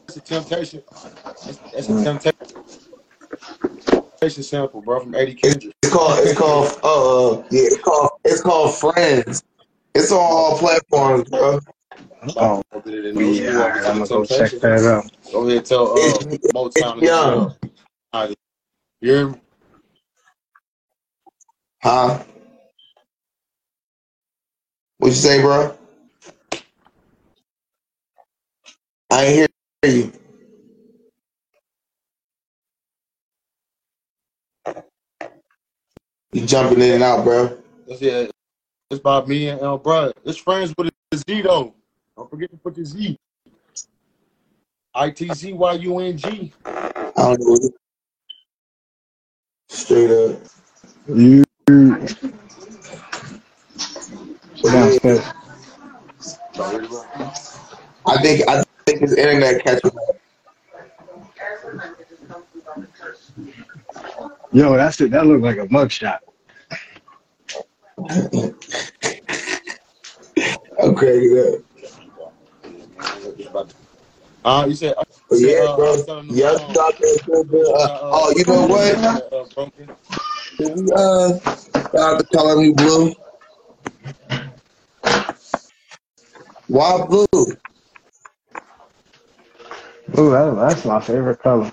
That's 0.07 0.17
a 0.17 0.21
temptation. 0.21 0.83
That's, 1.25 1.57
that's 1.73 1.89
a 1.89 2.05
temptation. 2.05 2.39
Temptation 4.21 4.43
sample, 4.43 4.81
bro, 4.81 5.01
from 5.01 5.15
Eddie 5.15 5.35
Kendrick. 5.35 5.75
It's 5.83 5.93
called 5.93 6.19
it's 6.21 6.39
called 6.39 6.67
uh 6.85 7.43
yeah 7.51 7.63
it's 7.63 7.79
called 7.83 8.11
it's 8.25 8.41
called 8.41 8.75
Friends. 8.75 9.43
It's 9.95 10.11
on 10.13 10.19
all 10.21 10.59
platforms, 10.59 11.29
bro. 11.29 11.59
Oh, 12.37 12.63
yeah, 12.87 13.51
all 13.59 13.69
right, 13.69 13.85
I'm 13.85 13.99
gonna 13.99 14.07
go 14.07 14.25
check 14.25 14.53
that 14.53 14.85
out. 14.85 15.11
Go 15.33 15.49
ahead, 15.49 15.65
tell 15.67 15.93
uh, 15.93 15.97
It's- 15.97 16.53
Motown 16.53 16.71
it's 16.73 16.73
to 16.73 16.83
young. 16.83 17.01
get 17.01 17.09
up. 17.09 17.65
All 18.13 18.27
right. 18.29 18.37
You 19.01 19.13
hear 19.13 19.29
me? 19.31 19.41
Huh? 21.83 22.23
What 24.99 25.09
you 25.09 25.15
say, 25.15 25.43
bro? 25.43 25.77
I 29.13 29.27
hear 29.27 29.47
you. 29.85 30.11
You 36.33 36.47
jumping 36.47 36.81
in 36.81 36.95
and 36.95 37.03
out, 37.03 37.23
bro. 37.23 37.59
That's, 37.87 38.01
yeah, 38.01 38.29
it's 38.91 39.01
by 39.03 39.23
me 39.27 39.49
and 39.49 39.61
uh, 39.61 39.77
bro. 39.77 40.13
It's 40.25 40.39
friends 40.39 40.73
with 40.79 40.91
Z 41.15 41.43
though. 41.43 41.75
Don't 42.17 42.31
forget 42.31 42.51
to 42.53 42.57
put 42.57 42.75
the 42.75 42.87
Z. 42.87 43.19
I 44.95 45.11
T 45.11 45.29
Z 45.35 45.53
Y 45.53 45.73
U 45.75 45.99
N 45.99 46.17
G. 46.17 46.55
I 46.65 47.03
don't 47.15 47.39
know. 47.39 47.71
Straight 49.69 50.11
up. 50.11 50.41
You 51.09 51.45
sit 54.55 54.73
down, 54.73 54.93
Steph. 54.93 55.35
I 58.07 58.23
think 58.23 58.49
I 58.49 58.55
think 58.57 58.72
his 59.03 59.15
internet 59.15 59.63
catching 59.65 59.91
up. 59.91 60.17
Yo, 64.53 64.77
that's 64.77 65.01
it. 65.01 65.11
That 65.11 65.27
looked 65.27 65.43
like 65.43 65.59
a 65.59 65.67
mugshot. 65.67 66.19
I'm. 70.81 70.97
Uh, 74.45 74.67
you 74.69 74.75
said, 74.75 74.95
uh, 74.97 75.05
you 75.31 75.37
said 75.39 75.65
yeah, 75.65 75.71
uh, 75.71 75.77
bro. 75.77 75.93
was 75.93 76.07
telling 76.07 76.27
them 76.27 76.37
Yeah, 76.37 76.51
um, 76.51 76.71
stop 76.71 76.99
that 76.99 77.21
good, 77.27 77.55
uh, 77.55 77.71
Uh, 77.71 77.85
uh, 77.85 78.11
oh, 78.13 78.35
you 78.37 78.45
know 78.45 78.67
what? 78.67 78.99
uh, 78.99 79.37
uh, 79.37 79.45
broken. 79.55 79.91
Can 80.59 80.75
we 80.75 80.93
uh 80.93 81.39
stop 81.39 82.19
the 82.19 82.27
color 82.33 82.57
me 82.57 82.73
blue? 82.73 83.15
Why 86.69 87.07
blue? 87.07 87.27
Ooh, 90.19 90.31
that, 90.31 90.55
that's 90.57 90.85
my 90.85 91.01
favorite 91.01 91.41
color. 91.43 91.73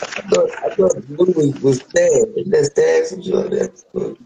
I 0.00 0.20
thought 0.22 0.50
I 0.64 0.74
thought 0.74 1.06
blue 1.08 1.32
was, 1.36 1.60
was 1.60 1.78
sad. 1.80 2.28
Isn't 2.36 2.50
that 2.50 2.72
sad? 2.74 3.06
Some 3.06 3.22
shit 3.22 3.34
like 3.34 3.50
that. 3.50 4.16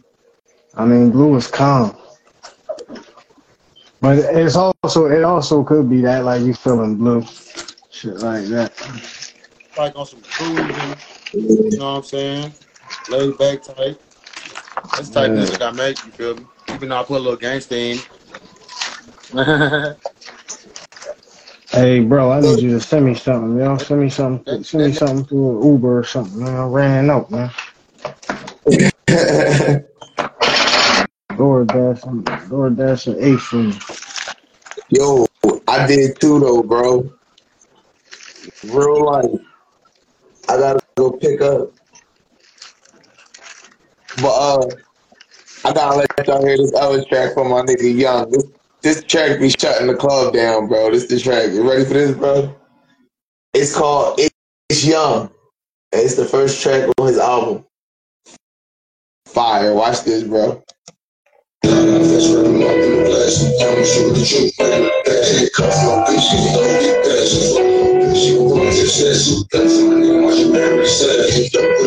I 0.74 0.84
mean, 0.84 1.10
blue 1.10 1.36
is 1.36 1.46
calm, 1.48 1.96
but 4.00 4.18
it's 4.18 4.56
also 4.56 5.06
it 5.06 5.24
also 5.24 5.64
could 5.64 5.90
be 5.90 6.00
that 6.02 6.24
like 6.24 6.42
you 6.42 6.54
feeling 6.54 6.96
blue, 6.96 7.24
shit 7.90 8.16
like 8.16 8.44
that. 8.46 8.72
Like 9.76 9.96
on 9.96 10.06
some 10.06 10.20
cruising, 10.22 10.96
you 11.32 11.78
know 11.78 11.94
what 11.94 11.98
I'm 11.98 12.02
saying? 12.04 12.52
Laid 13.10 13.38
back 13.38 13.62
type. 13.62 14.00
That's 14.96 15.08
the 15.08 15.14
type 15.14 15.30
of 15.30 15.36
Yeah. 15.36 15.42
music 15.42 15.62
I 15.62 15.70
make, 15.72 16.04
you 16.04 16.12
feel 16.12 16.36
me? 16.36 16.44
Even 16.74 16.88
though 16.90 17.00
I 17.00 17.04
put 17.04 17.16
a 17.16 17.22
little 17.22 17.36
gangsta 17.38 17.72
in. 17.72 17.98
Hey, 21.70 22.00
bro, 22.00 22.32
I 22.32 22.40
need 22.40 22.60
you 22.60 22.70
to 22.70 22.80
send 22.80 23.04
me 23.04 23.14
something, 23.14 23.58
yo. 23.58 23.76
Send 23.76 24.00
me 24.00 24.08
something. 24.08 24.64
Send 24.64 24.86
me 24.86 24.92
something 24.92 25.24
through 25.26 25.72
Uber 25.72 25.98
or 25.98 26.04
something, 26.04 26.40
man. 26.40 26.56
I 26.56 26.64
ran 26.64 27.10
out, 27.10 27.30
man. 27.30 27.50
DoorDash, 31.32 32.04
and 32.06 32.24
DoorDash 32.26 33.06
and 33.06 33.40
for 33.40 33.56
me. 33.56 33.78
Yo, 34.88 35.26
I 35.68 35.86
did 35.86 36.18
too 36.20 36.40
though, 36.40 36.62
bro. 36.62 37.12
Real 38.64 39.04
life. 39.04 39.40
I 40.48 40.56
gotta 40.56 40.80
go 40.96 41.12
pick 41.12 41.40
up. 41.40 41.70
But 44.20 44.28
uh 44.28 44.66
I 45.64 45.72
gotta 45.72 45.98
let 45.98 46.26
y'all 46.26 46.44
hear 46.44 46.56
this 46.56 46.72
other 46.74 47.04
track 47.04 47.34
from 47.34 47.50
my 47.50 47.60
nigga 47.62 47.94
Young. 47.96 48.30
This 48.30 48.44
this 48.82 49.02
track 49.04 49.40
be 49.40 49.50
shutting 49.50 49.86
the 49.88 49.94
club 49.94 50.34
down, 50.34 50.68
bro. 50.68 50.90
This 50.90 51.06
the 51.06 51.18
track. 51.18 51.50
You 51.52 51.68
ready 51.68 51.84
for 51.84 51.94
this, 51.94 52.16
bro? 52.16 52.54
It's 53.54 53.74
called 53.74 54.20
It's 54.68 54.84
Young. 54.84 55.30
And 55.92 56.02
it's 56.02 56.16
the 56.16 56.24
first 56.24 56.62
track 56.62 56.88
on 56.98 57.06
his 57.06 57.18
album. 57.18 57.64
Fire. 59.26 59.74
Watch 59.74 60.04
this, 60.04 60.22
bro. 60.24 60.62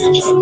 uma. 0.00 0.40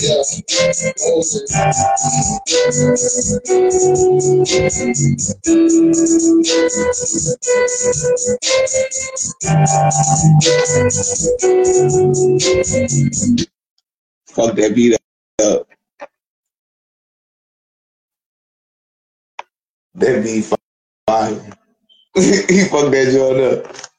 Yeah. 0.00 0.31
Fuck 14.26 14.56
that 14.56 14.72
beat 14.74 14.98
up. 15.42 15.68
That 19.94 20.24
beat 20.24 20.44
fire. 21.06 21.34
he 22.14 22.64
fucked 22.68 22.92
that 22.92 23.10
joint 23.12 23.40
up. 23.40 23.91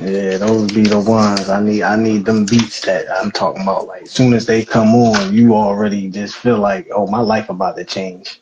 Yeah, 0.00 0.38
those 0.38 0.70
be 0.70 0.82
the 0.82 1.00
ones. 1.00 1.48
I 1.48 1.60
need 1.60 1.82
I 1.82 1.96
need 1.96 2.24
them 2.24 2.46
beats 2.46 2.82
that 2.82 3.06
I'm 3.10 3.32
talking 3.32 3.62
about. 3.62 3.88
Like 3.88 4.02
as 4.02 4.12
soon 4.12 4.32
as 4.32 4.46
they 4.46 4.64
come 4.64 4.94
on, 4.94 5.34
you 5.34 5.54
already 5.54 6.08
just 6.08 6.36
feel 6.36 6.58
like, 6.58 6.88
oh, 6.94 7.08
my 7.08 7.20
life 7.20 7.50
about 7.50 7.76
to 7.76 7.84
change. 7.84 8.40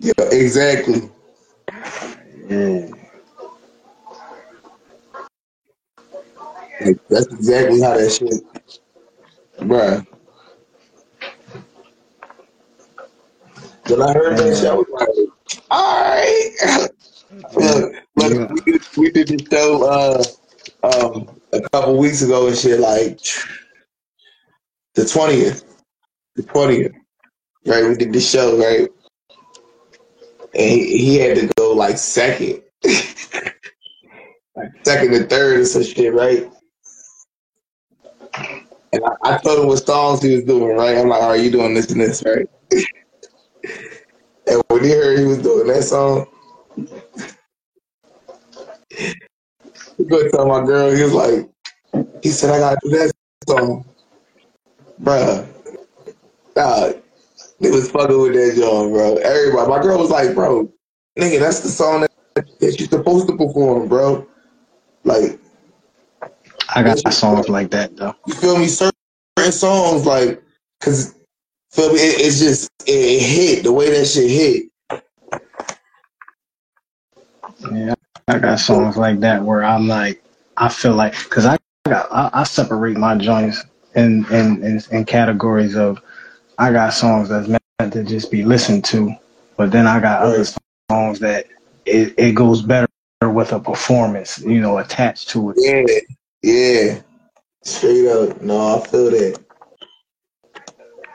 Yeah, 0.00 0.12
exactly. 0.18 1.10
Yeah. 2.48 2.88
Like, 6.80 7.08
that's 7.08 7.26
exactly 7.26 7.80
how 7.82 7.98
that 7.98 8.10
shit, 8.10 8.42
bruh. 9.58 10.06
When 13.88 14.02
I 14.02 14.12
heard 14.14 14.38
that 14.38 14.56
shit, 14.56 14.70
I 14.70 14.74
was 14.74 14.86
like, 14.92 15.58
all 15.70 16.14
right. 16.14 16.88
look, 17.56 17.94
look, 18.16 18.50
we 18.50 18.60
did, 18.60 18.82
we 18.96 19.10
did 19.10 19.28
the 19.28 19.46
show 19.50 19.84
uh, 19.84 20.24
um, 20.82 21.28
a 21.52 21.60
couple 21.70 21.96
weeks 21.98 22.22
ago 22.22 22.46
and 22.46 22.56
shit, 22.56 22.80
like 22.80 23.20
the 24.94 25.02
20th. 25.02 25.64
The 26.36 26.42
20th. 26.42 26.94
Right? 27.66 27.88
We 27.88 27.94
did 27.96 28.12
the 28.12 28.20
show, 28.20 28.58
right? 28.58 28.88
And 30.54 30.70
he, 30.70 30.98
he 30.98 31.16
had 31.16 31.36
to 31.36 31.50
go 31.56 31.72
like 31.72 31.98
second. 31.98 32.62
like 32.84 34.70
second 34.84 35.14
and 35.14 35.28
third 35.28 35.60
or 35.60 35.64
some 35.64 35.82
shit, 35.82 36.14
right? 36.14 36.50
And 38.92 39.02
I, 39.04 39.34
I 39.34 39.38
told 39.38 39.60
him 39.60 39.66
what 39.66 39.84
songs 39.84 40.22
he 40.22 40.34
was 40.34 40.44
doing, 40.44 40.76
right? 40.76 40.96
I'm 40.96 41.08
like, 41.08 41.22
are 41.22 41.36
you 41.36 41.50
doing 41.50 41.74
this 41.74 41.90
and 41.90 42.00
this, 42.00 42.22
right? 42.24 42.48
and 44.46 44.62
when 44.68 44.84
he 44.84 44.90
heard 44.90 45.18
he 45.18 45.26
was 45.26 45.38
doing 45.38 45.66
that 45.66 45.82
song, 45.82 46.26
he 50.08 50.16
go 50.16 50.28
tell 50.30 50.46
my 50.46 50.64
girl, 50.64 50.94
he 50.94 51.02
was 51.02 51.12
like, 51.12 51.48
he 52.22 52.30
said, 52.30 52.50
I 52.50 52.58
gotta 52.58 52.78
do 52.82 52.90
that 52.90 53.12
song. 53.48 53.84
Bruh. 55.02 55.46
Nah, 56.56 56.92
they 57.60 57.70
was 57.70 57.90
fucking 57.90 58.20
with 58.20 58.34
that 58.34 58.56
song, 58.56 58.92
bro. 58.92 59.16
Everybody, 59.16 59.68
my 59.70 59.80
girl 59.80 59.98
was 59.98 60.10
like, 60.10 60.34
bro, 60.34 60.72
nigga, 61.18 61.40
that's 61.40 61.60
the 61.60 61.68
song 61.68 62.00
that, 62.00 62.10
that 62.34 62.80
you're 62.80 62.88
supposed 62.88 63.28
to 63.28 63.36
perform, 63.36 63.88
bro. 63.88 64.26
Like, 65.04 65.38
I 66.74 66.82
got 66.82 66.98
songs 67.12 67.48
like 67.48 67.70
that 67.70 67.96
though. 67.96 68.14
you 68.26 68.34
feel 68.34 68.58
me? 68.58 68.66
Certain 68.66 69.52
songs, 69.52 70.04
like, 70.04 70.42
cause 70.80 71.14
feel 71.70 71.92
me, 71.92 72.00
it, 72.00 72.20
it's 72.20 72.38
just 72.38 72.70
it, 72.86 72.92
it 72.92 73.22
hit 73.22 73.62
the 73.62 73.72
way 73.72 73.90
that 73.90 74.06
shit 74.06 74.30
hit. 74.30 74.64
Yeah, 77.72 77.94
I 78.28 78.38
got 78.40 78.60
songs 78.60 78.96
like 78.98 79.20
that 79.20 79.42
where 79.44 79.64
I'm 79.64 79.88
like, 79.88 80.22
I 80.56 80.68
feel 80.68 80.94
like, 80.94 81.14
cause 81.30 81.46
I 81.46 81.58
got, 81.88 82.12
I, 82.12 82.30
I 82.34 82.44
separate 82.44 82.98
my 82.98 83.16
joints 83.16 83.64
in, 83.96 84.26
in 84.32 84.64
in 84.64 84.82
in 84.92 85.04
categories 85.06 85.76
of, 85.76 86.00
I 86.58 86.72
got 86.72 86.94
songs 86.94 87.30
that's 87.30 87.48
meant 87.48 87.92
to 87.92 88.04
just 88.04 88.30
be 88.30 88.44
listened 88.44 88.84
to, 88.86 89.14
but 89.56 89.72
then 89.72 89.86
I 89.86 90.00
got 90.00 90.22
other 90.22 90.44
songs 90.90 91.20
that 91.20 91.46
it, 91.86 92.14
it 92.18 92.32
goes 92.34 92.62
better 92.62 92.88
with 93.22 93.52
a 93.52 93.60
performance, 93.60 94.40
you 94.40 94.60
know, 94.60 94.78
attached 94.78 95.30
to 95.30 95.52
it. 95.52 95.56
Yeah, 96.42 96.52
yeah, 96.52 97.00
straight 97.64 98.08
up. 98.08 98.42
No, 98.42 98.76
I 98.78 98.86
feel 98.86 99.10
that. 99.10 99.44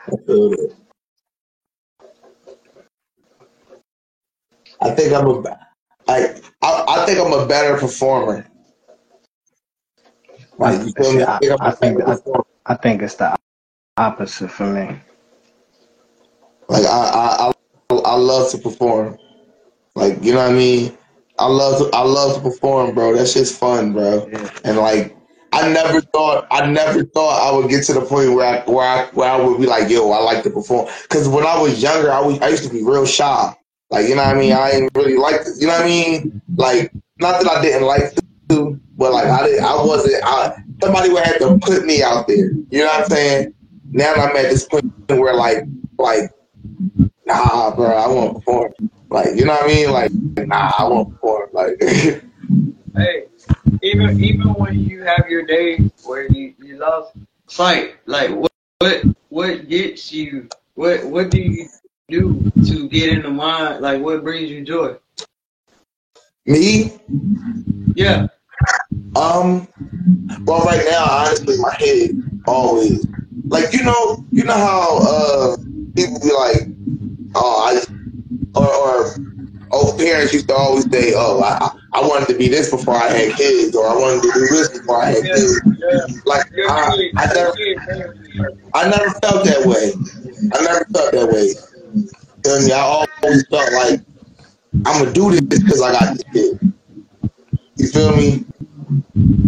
I 0.08 0.16
feel 0.26 0.50
that. 0.50 0.74
I 4.80 4.90
think 4.92 5.14
I'm 5.14 5.26
a, 5.28 5.63
I, 6.08 6.40
I, 6.62 6.84
I 6.88 7.06
think 7.06 7.18
I'm 7.18 7.32
a 7.32 7.46
better 7.46 7.78
performer. 7.78 8.46
Like 10.58 10.86
you 10.86 10.92
feel 10.92 11.14
me? 11.14 11.22
I 11.22 11.36
I, 11.36 11.70
think 11.70 12.00
I 12.02 12.16
think 12.16 12.42
I, 12.66 12.74
think 12.76 13.02
it's 13.02 13.16
the 13.16 13.36
opposite 13.96 14.50
for 14.50 14.66
me. 14.66 14.98
Like 16.68 16.84
I, 16.84 17.50
I, 17.50 17.52
I, 17.90 17.94
I 17.94 18.14
love 18.16 18.50
to 18.52 18.58
perform. 18.58 19.18
Like 19.94 20.22
you 20.22 20.32
know 20.32 20.38
what 20.38 20.52
I 20.52 20.54
mean? 20.54 20.96
I 21.38 21.46
love 21.46 21.78
to, 21.78 21.96
I 21.96 22.02
love 22.02 22.36
to 22.36 22.40
perform, 22.40 22.94
bro. 22.94 23.16
That 23.16 23.26
shit's 23.26 23.56
fun, 23.56 23.92
bro. 23.92 24.28
And 24.64 24.76
like 24.76 25.16
I 25.52 25.72
never 25.72 26.00
thought 26.00 26.46
I 26.50 26.66
never 26.70 27.04
thought 27.04 27.48
I 27.48 27.56
would 27.56 27.68
get 27.68 27.84
to 27.84 27.94
the 27.94 28.00
point 28.02 28.32
where 28.32 28.46
I 28.46 28.70
where 28.70 28.86
I 28.86 29.06
where 29.12 29.30
I 29.30 29.40
would 29.40 29.60
be 29.60 29.66
like, 29.66 29.90
yo, 29.90 30.10
I 30.12 30.18
like 30.18 30.44
to 30.44 30.50
perform. 30.50 30.88
Cause 31.08 31.28
when 31.28 31.44
I 31.44 31.60
was 31.60 31.82
younger, 31.82 32.12
I 32.12 32.20
was 32.20 32.40
I 32.40 32.48
used 32.48 32.64
to 32.64 32.70
be 32.70 32.82
real 32.82 33.06
shy. 33.06 33.54
Like 33.90 34.08
you 34.08 34.16
know 34.16 34.24
what 34.24 34.36
I 34.36 34.38
mean? 34.38 34.52
I 34.52 34.70
didn't 34.72 34.90
really 34.94 35.16
like 35.16 35.40
you 35.58 35.66
know 35.66 35.74
what 35.74 35.82
I 35.82 35.86
mean? 35.86 36.42
Like 36.56 36.92
not 37.20 37.42
that 37.42 37.50
I 37.50 37.62
didn't 37.62 37.86
like 37.86 38.14
to, 38.48 38.80
but 38.96 39.12
like 39.12 39.26
I 39.26 39.46
didn't 39.46 39.64
I 39.64 39.74
wasn't 39.76 40.24
I 40.24 40.56
somebody 40.82 41.10
would 41.10 41.22
have 41.22 41.38
to 41.38 41.58
put 41.58 41.84
me 41.84 42.02
out 42.02 42.26
there. 42.26 42.50
You 42.70 42.80
know 42.80 42.86
what 42.86 43.00
I'm 43.02 43.08
saying? 43.08 43.54
Now 43.90 44.14
I'm 44.14 44.36
at 44.36 44.50
this 44.50 44.66
point 44.66 44.92
where 45.08 45.34
like 45.34 45.64
like 45.98 46.30
nah, 47.26 47.74
bro, 47.74 47.86
I 47.86 48.08
want 48.08 48.28
to 48.30 48.40
perform. 48.40 48.72
Like 49.10 49.36
you 49.36 49.44
know 49.44 49.52
what 49.52 49.64
I 49.64 49.66
mean? 49.66 49.90
Like 49.90 50.12
nah, 50.46 50.72
I 50.78 50.88
want 50.88 51.08
to 51.08 51.14
perform. 51.14 51.50
Like 51.52 51.80
Hey, 52.96 53.24
even 53.82 54.22
even 54.22 54.54
when 54.54 54.78
you 54.78 55.02
have 55.02 55.26
your 55.28 55.44
day 55.44 55.78
where 56.04 56.30
you 56.30 56.54
you 56.58 56.80
it's 57.44 57.58
like 57.58 57.98
like 58.06 58.30
what 58.30 58.52
what 58.78 59.04
what 59.28 59.68
gets 59.68 60.12
you? 60.12 60.48
What 60.74 61.04
what 61.04 61.30
do 61.30 61.40
you 61.40 61.68
do 62.08 62.50
to 62.66 62.88
get 62.88 63.10
in 63.10 63.22
the 63.22 63.30
mind? 63.30 63.80
Like 63.80 64.02
what 64.02 64.22
brings 64.22 64.50
you 64.50 64.64
joy? 64.64 64.96
me, 66.46 66.92
Yeah. 67.94 68.26
um, 69.16 69.66
well, 70.44 70.64
right 70.64 70.84
now, 70.88 71.06
honestly, 71.08 71.56
my 71.58 71.74
head 71.78 72.10
always 72.46 73.06
like 73.48 73.72
you 73.72 73.82
know, 73.82 74.24
you 74.30 74.44
know 74.44 74.54
how 74.54 74.98
uh 75.02 75.56
people 75.96 76.18
be 76.20 76.32
like, 76.32 76.68
oh, 77.34 77.64
I 77.64 77.80
or 78.58 78.66
or 78.66 79.14
oh, 79.72 79.96
parents 79.98 80.32
used 80.32 80.48
to 80.48 80.54
always 80.54 80.90
say, 80.90 81.12
oh, 81.14 81.40
I 81.42 81.70
I 81.94 82.00
wanted 82.06 82.28
to 82.28 82.38
be 82.38 82.48
this 82.48 82.70
before 82.70 82.94
I 82.94 83.08
had 83.08 83.36
kids, 83.36 83.74
or 83.74 83.86
I 83.88 83.94
wanted 83.94 84.22
to 84.22 84.32
do 84.32 84.40
this 84.48 84.68
before 84.78 85.02
I 85.02 85.06
had 85.06 85.24
Yeah. 85.24 85.34
kids. 85.34 85.60
Yeah. 85.64 86.06
Like 86.26 86.46
I, 86.68 87.10
I 87.16 87.26
never, 87.34 87.52
I 88.74 88.88
never 88.88 89.10
felt 89.20 89.44
that 89.44 89.64
way. 89.66 89.92
I 90.52 90.62
never 90.62 90.84
felt 90.92 91.12
that 91.12 91.28
way. 91.28 91.54
Me? 92.44 92.72
I 92.72 92.80
always 92.80 93.46
felt 93.48 93.72
like 93.72 94.00
I'm 94.84 95.02
gonna 95.02 95.12
do 95.12 95.30
this 95.30 95.40
because 95.62 95.80
I 95.80 95.92
got 95.92 96.14
this 96.14 96.24
kid. 96.32 96.74
You 97.76 97.88
feel 97.88 98.16
me? 98.16 98.44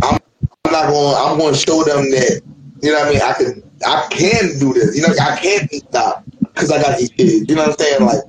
I'm, 0.03 0.19
I'm 0.65 0.73
not 0.73 0.89
going. 0.89 1.15
I'm 1.17 1.39
going 1.39 1.55
to 1.55 1.61
show 1.61 1.85
them 1.85 2.11
that 2.11 2.43
you 2.83 2.93
know 2.93 2.99
what 3.01 3.09
I 3.09 3.11
mean. 3.11 3.23
I 3.23 3.33
can. 3.33 3.63
I 3.87 4.07
can 4.11 4.59
do 4.59 4.73
this. 4.73 4.97
You 4.97 5.03
know, 5.03 5.15
I 5.21 5.37
can't 5.37 5.71
be 5.71 5.79
stopped 5.79 6.31
because 6.41 6.73
I 6.73 6.81
got 6.81 6.99
these 6.99 7.11
kids. 7.11 7.49
You 7.49 7.55
know 7.55 7.63
what 7.67 7.73
I'm 7.73 7.79
saying? 7.79 8.01
Like, 8.01 8.23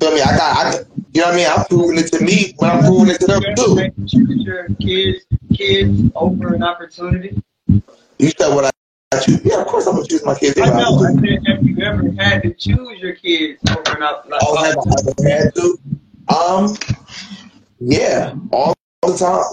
feel 0.00 0.14
me? 0.14 0.20
I 0.22 0.36
got. 0.36 0.56
I. 0.56 0.78
You 1.12 1.22
know 1.22 1.28
what 1.28 1.34
I 1.34 1.36
mean? 1.36 1.46
I'm 1.46 1.64
proving 1.66 1.98
it 1.98 2.12
to 2.12 2.24
me, 2.24 2.54
but 2.58 2.74
I'm 2.74 2.84
proving 2.84 3.14
it 3.14 3.20
to 3.20 3.26
them 3.26 3.42
too. 3.56 4.42
your 4.42 4.68
kids 4.80 5.26
kids 5.54 6.10
over 6.14 6.54
an 6.54 6.62
opportunity? 6.62 7.40
You 7.66 8.30
said 8.38 8.54
what 8.54 8.66
I. 8.66 8.70
I 9.16 9.20
choose. 9.20 9.40
Yeah, 9.44 9.60
of 9.60 9.66
course 9.66 9.86
I'm 9.86 9.94
gonna 9.94 10.06
choose 10.06 10.24
my 10.24 10.34
kids. 10.34 10.60
I 10.60 10.66
know. 10.68 10.98
I 10.98 11.12
said, 11.14 11.46
have 11.46 11.66
you 11.66 11.76
ever 11.82 12.10
had 12.18 12.42
to 12.42 12.52
choose 12.52 13.00
your 13.00 13.14
kids 13.14 13.60
over 13.70 13.96
an 13.96 14.02
op- 14.02 14.28
like, 14.28 14.40
Oh, 14.42 14.64
have 14.64 14.76
I 14.76 14.80
ever 15.00 15.28
had 15.28 15.54
to? 15.54 15.78
Um, 16.28 16.76
yeah, 17.80 18.34
all 18.52 18.74
the 19.02 19.16
time, 19.16 19.44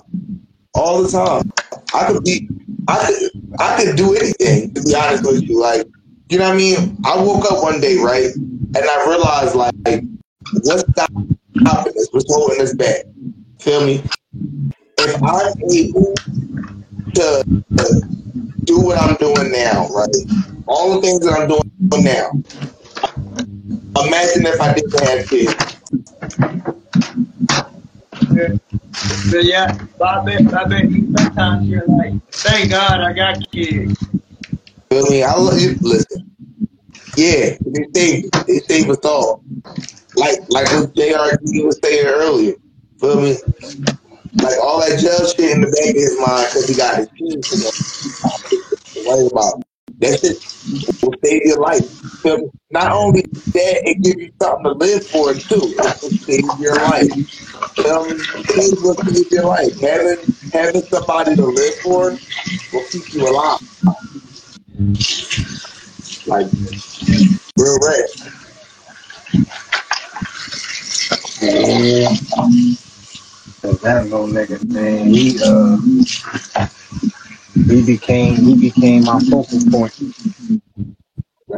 all 0.73 1.03
the 1.03 1.09
time. 1.09 1.51
I 1.93 2.11
could 2.11 2.23
be, 2.23 2.49
I 2.87 3.05
could, 3.05 3.41
I 3.59 3.83
could 3.83 3.95
do 3.95 4.15
anything. 4.15 4.73
To 4.73 4.81
be 4.81 4.95
honest 4.95 5.25
with 5.25 5.43
you, 5.43 5.59
like, 5.61 5.87
you 6.29 6.39
know 6.39 6.45
what 6.45 6.53
I 6.53 6.57
mean? 6.57 6.97
I 7.05 7.21
woke 7.21 7.51
up 7.51 7.61
one 7.61 7.79
day, 7.79 7.97
right, 7.97 8.33
and 8.35 8.77
I 8.77 9.05
realized, 9.07 9.55
like, 9.55 10.03
what's 10.63 10.83
stopping? 10.91 11.37
What's 12.11 12.33
holding 12.33 12.61
us 12.61 12.73
back? 12.73 13.05
Feel 13.59 13.85
me? 13.85 14.03
If 14.97 15.21
I'm 15.23 15.53
able 15.71 16.15
to 17.15 17.43
do 18.63 18.79
what 18.81 18.97
I'm 18.97 19.15
doing 19.17 19.51
now, 19.51 19.87
right? 19.89 20.15
All 20.67 20.95
the 20.95 21.01
things 21.01 21.19
that 21.21 21.39
I'm 21.39 21.47
doing 21.47 22.03
now. 22.03 22.31
Imagine 24.05 24.45
if 24.45 24.59
I 24.61 24.73
didn't 24.73 24.99
have 25.07 25.29
kids. 25.29 25.73
So 29.29 29.39
yeah, 29.39 29.77
I 30.03 30.23
bet 30.23 30.53
I 30.53 30.63
bet 30.65 30.89
you 30.89 31.13
sometimes 31.17 31.67
you're 31.67 31.87
like, 31.87 32.13
thank 32.31 32.71
God 32.71 33.01
I 33.01 33.13
got 33.13 33.51
kids. 33.51 33.97
Feel 34.89 35.09
me? 35.09 35.23
I 35.23 35.33
love 35.35 35.59
you. 35.59 35.75
Listen, 35.81 36.31
yeah, 37.17 37.57
they 37.65 37.85
save 37.93 38.31
they 38.47 38.59
save 38.59 38.89
us 38.89 39.03
all. 39.03 39.43
Like 40.15 40.39
like 40.49 40.67
what 40.71 40.93
JRD 40.95 41.65
was 41.65 41.79
saying 41.83 42.05
earlier. 42.07 42.53
Feel 42.99 43.21
me? 43.21 43.37
Like 44.41 44.57
all 44.61 44.79
that 44.79 44.99
jail 44.99 45.27
shit 45.27 45.51
in 45.51 45.61
the 45.61 45.67
back 45.67 45.89
of 45.89 45.95
his 45.95 46.17
mind 46.19 46.47
because 46.49 46.67
he 46.67 46.75
got 46.75 46.97
his 46.97 47.07
kids. 47.17 47.47
Know, 47.53 47.71
worry 49.05 49.27
about 49.31 49.63
that 49.99 50.19
shit 50.19 50.37
will 51.03 51.13
save 51.23 51.41
your 51.45 51.59
life. 51.59 51.81
Me? 52.23 52.49
Not 52.71 52.91
only 52.91 53.21
that, 53.21 53.81
it 53.85 54.01
gives 54.01 54.17
you 54.17 54.31
something 54.41 54.63
to 54.63 54.71
live 54.71 55.05
for 55.07 55.33
too. 55.33 55.75
It 55.77 56.01
will 56.01 56.09
save 56.09 56.59
your 56.59 56.75
life. 56.75 57.15
Me? 57.15 57.25
Kids 58.47 58.81
will 58.81 58.95
save 58.95 59.31
your 59.31 59.45
life. 59.45 59.79
Having 59.79 60.35
having 60.51 60.81
somebody 60.83 61.35
to 61.35 61.45
live 61.45 61.75
for 61.83 62.17
will 62.71 62.85
keep 62.89 63.13
you 63.13 63.27
alive. 63.27 63.59
Like 66.25 66.47
real 67.57 67.79
red. 67.79 68.05
Yeah. 71.41 72.09
Cause 73.63 73.79
that 73.81 74.03
little 74.03 74.27
nigga, 74.27 74.61
man, 74.73 75.07
he 75.07 75.39
uh, 75.41 75.77
he 77.55 77.85
became 77.85 78.35
he 78.35 78.59
became 78.59 79.05
my 79.05 79.19
focal 79.21 79.59
point. 79.71 79.95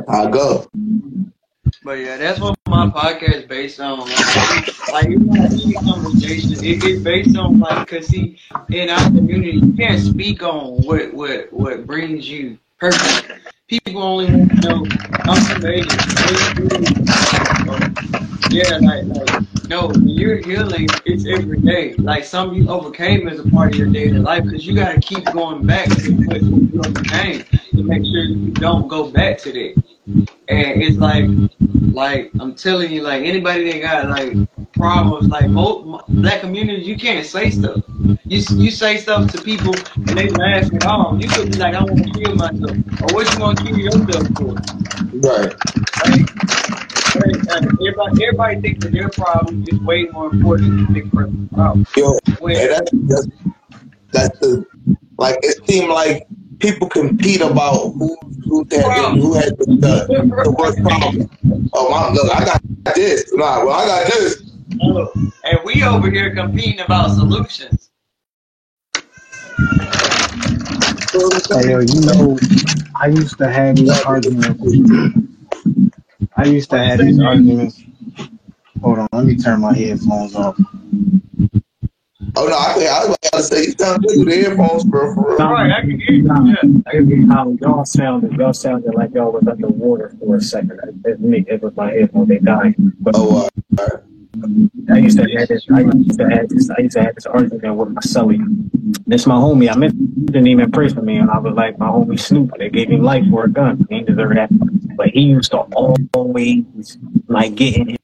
I 0.08 0.30
go. 0.30 0.68
But 1.84 2.00
yeah, 2.00 2.18
that's 2.18 2.40
what 2.40 2.56
my 2.68 2.88
podcast 2.90 3.34
is 3.34 3.46
based 3.46 3.80
on. 3.80 4.00
Like, 4.02 4.10
like 4.92 5.08
it's 5.10 5.22
not 5.24 5.52
any 5.52 5.74
conversation. 5.74 6.64
It, 6.64 6.84
it's 6.84 7.04
based 7.04 7.36
on 7.38 7.60
like, 7.60 7.88
cause 7.88 8.08
see, 8.08 8.38
in 8.70 8.90
our 8.90 9.06
community, 9.06 9.58
you 9.58 9.74
can't 9.74 10.00
speak 10.00 10.44
on 10.44 10.84
what 10.84 11.12
what 11.12 11.52
what 11.52 11.88
brings 11.88 12.30
you 12.30 12.60
purpose. 12.80 13.24
People 13.68 14.04
only 14.04 14.32
want 14.32 14.52
to 14.52 14.62
know 14.62 14.86
I'm 15.28 15.44
creative. 15.60 16.00
Yeah, 18.52 18.78
like 18.78 19.06
like 19.06 19.55
no, 19.70 19.92
you're 20.04 20.38
healing, 20.38 20.88
it's 21.06 21.26
every 21.28 21.60
day. 21.62 21.94
Like 21.94 22.24
some 22.24 22.54
you 22.54 22.70
overcame 22.70 23.28
as 23.28 23.40
a 23.40 23.50
part 23.50 23.74
of 23.74 23.80
your 23.80 23.88
daily 23.88 24.20
life, 24.20 24.44
because 24.44 24.66
you 24.66 24.76
gotta 24.76 25.00
keep 25.00 25.26
going 25.34 25.66
back 25.66 25.88
to 25.90 26.12
what 26.14 26.42
you 26.42 26.72
overcame 26.84 27.44
to 27.72 27.84
make 27.84 28.04
sure 28.04 28.24
you 28.24 28.52
don't 28.52 28.88
go 28.88 29.10
back 29.10 29.38
to 29.40 29.52
that. 29.52 29.84
And 30.48 30.84
it's 30.84 30.98
like, 30.98 31.26
like 31.94 32.32
I'm 32.40 32.54
telling 32.54 32.92
you, 32.92 33.02
like 33.02 33.24
anybody 33.24 33.72
that 33.72 33.82
got 33.82 34.10
like 34.10 34.34
problems, 34.74 35.30
like 35.30 35.50
most 35.50 36.08
black 36.10 36.42
communities, 36.42 36.88
you 36.88 36.98
can't 36.98 37.26
say 37.26 37.50
stuff. 37.50 37.82
You 38.26 38.42
you 38.52 38.72
say 38.72 38.98
stuff 38.98 39.32
to 39.32 39.42
people 39.42 39.74
and 39.96 40.18
they 40.18 40.30
laugh 40.30 40.72
it 40.72 40.86
off. 40.86 41.22
You 41.22 41.28
could 41.30 41.52
be 41.52 41.58
like, 41.58 41.74
I 41.74 41.84
want 41.84 42.06
to 42.06 42.20
kill 42.20 42.36
myself, 42.36 42.78
or 43.02 43.16
what 43.16 43.32
you 43.32 43.40
gonna 43.40 43.64
kill 43.64 43.78
yourself 43.78 44.28
for? 44.38 44.54
Right. 45.26 45.56
Like, 46.06 46.95
everybody, 47.16 48.24
everybody 48.26 48.62
thinks 48.62 48.84
that 48.86 48.92
their 48.92 49.10
problem 49.10 49.66
is 49.68 49.80
way 49.82 50.06
more 50.06 50.34
important 50.34 50.70
than 50.70 50.94
the 50.94 51.02
big 51.02 51.12
person's 51.12 51.50
problem. 51.52 51.86
Yo, 51.96 52.18
When- 52.40 52.58
and 52.58 52.72
that's, 52.72 52.92
that's 52.94 53.28
that's 54.12 54.40
the 54.40 54.66
like 55.18 55.38
it 55.42 55.66
seemed 55.68 55.90
like 55.90 56.28
people 56.60 56.88
compete 56.90 57.42
about 57.42 57.94
who 57.94 58.18
who 58.44 58.66
had 58.72 59.18
who 59.18 59.34
had 59.34 59.58
the, 59.58 59.66
the, 59.68 60.42
the 60.44 60.56
worst 60.58 60.82
problem. 60.82 61.30
Oh 61.74 61.90
my 61.90 62.10
look, 62.12 62.32
I 62.32 62.46
got 62.46 62.62
this. 62.96 63.32
Nah, 63.34 63.66
well 63.66 63.72
I 63.74 63.86
got 63.86 64.08
this. 64.14 64.52
And 65.44 65.60
we 65.64 65.84
over 65.84 66.10
here 66.10 66.34
competing 66.34 66.80
about 66.80 67.12
solutions. 67.12 67.92
Hey, 71.14 71.72
yo, 71.72 71.80
you 71.80 72.02
know, 72.02 72.38
I 73.00 73.08
used 73.08 73.38
to 73.38 73.50
have 73.50 73.78
these 73.78 74.02
arguments. 74.04 74.62
I 76.38 76.46
used 76.46 76.70
to 76.72 76.78
have 76.78 77.00
these 77.00 77.20
arguments. 77.20 77.84
Hold 78.82 79.00
on, 79.00 79.08
let 79.14 79.26
me 79.26 79.36
turn 79.38 79.62
my 79.62 79.74
headphones 79.76 80.36
off. 80.36 80.58
Oh 82.38 82.48
no, 82.48 82.58
I 82.58 82.74
think 82.74 82.90
I 82.90 83.00
was 83.06 83.18
about 83.18 83.34
to 83.34 83.44
say 83.44 83.66
you 83.66 83.72
sound 83.80 84.04
good 84.04 84.20
with 84.20 84.28
the 84.28 84.50
headphones, 84.50 84.84
bro. 84.84 85.14
For 85.14 85.30
real. 85.30 85.38
Right, 85.38 85.72
I 85.72 85.82
can 85.82 86.00
hear 86.00 86.16
you. 86.16 86.26
Yeah. 86.26 87.34
How 87.34 87.50
y'all 87.62 87.86
sounded, 87.86 88.34
y'all 88.34 88.54
sounded 88.54 88.94
like 88.94 89.14
y'all 89.14 89.32
was 89.32 89.48
underwater 89.48 90.16
for 90.20 90.36
a 90.36 90.42
second. 90.42 90.80
It, 91.06 91.20
me, 91.20 91.46
it 91.48 91.62
was 91.62 91.76
my 91.76 91.92
headphone, 91.92 92.28
they 92.28 92.40
died. 92.40 92.76
But 92.78 93.16
Oh, 93.18 93.50
uh, 93.78 93.98
I 94.90 94.98
used 95.00 95.18
to 95.18 95.24
have 95.38 95.48
this, 95.48 95.66
I 95.72 95.82
used 95.82 96.18
to 96.18 96.30
have 96.30 96.50
this, 96.50 96.70
I 96.70 96.82
used 96.82 96.96
to 96.96 97.04
have 97.04 97.16
this 97.16 97.26
argument 97.26 97.76
with 97.76 97.90
my 97.90 98.02
celly. 98.02 98.40
This 99.08 99.26
my 99.28 99.36
homie. 99.36 99.72
I 99.72 99.76
meant 99.76 100.26
didn't 100.26 100.48
even 100.48 100.72
pray 100.72 100.90
for 100.90 101.02
me, 101.02 101.18
and 101.18 101.30
I 101.30 101.40
was 101.40 101.56
like 101.56 101.78
my 101.78 101.88
homie 101.88 102.20
Snoop. 102.20 102.52
They 102.58 102.70
gave 102.70 102.90
him 102.90 103.04
life 103.04 103.26
for 103.30 103.46
a 103.46 103.50
gun. 103.50 103.86
He 103.90 104.00
didn't 104.00 104.16
deserve 104.16 104.36
that, 104.36 104.50
but 104.96 105.10
he 105.10 105.22
used 105.22 105.52
to 105.52 105.60
always 106.14 106.98
like 107.28 107.56
get 107.56 108.00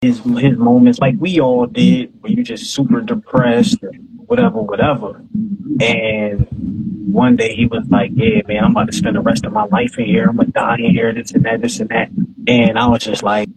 his 0.00 0.20
his 0.20 0.58
moments, 0.58 0.98
like 0.98 1.16
we 1.18 1.40
all 1.40 1.66
did, 1.66 2.12
where 2.20 2.32
you 2.32 2.42
just 2.42 2.74
super 2.74 3.00
depressed, 3.00 3.82
or 3.82 3.92
whatever, 4.34 4.62
whatever. 4.62 5.22
And 5.80 6.46
one 7.12 7.36
day 7.36 7.54
he 7.54 7.66
was 7.66 7.86
like, 7.88 8.10
"Yeah, 8.14 8.42
man, 8.48 8.64
I'm 8.64 8.72
about 8.72 8.90
to 8.90 8.96
spend 8.96 9.16
the 9.16 9.20
rest 9.20 9.44
of 9.44 9.52
my 9.52 9.64
life 9.64 9.98
in 9.98 10.06
here. 10.06 10.26
I'm 10.28 10.36
gonna 10.36 10.50
die 10.50 10.76
in 10.78 10.90
here. 10.90 11.12
This 11.12 11.32
and 11.32 11.44
that, 11.44 11.60
this 11.62 11.78
and 11.78 11.88
that." 11.90 12.10
And 12.48 12.78
I 12.78 12.86
was 12.86 13.04
just 13.04 13.22
like, 13.22 13.48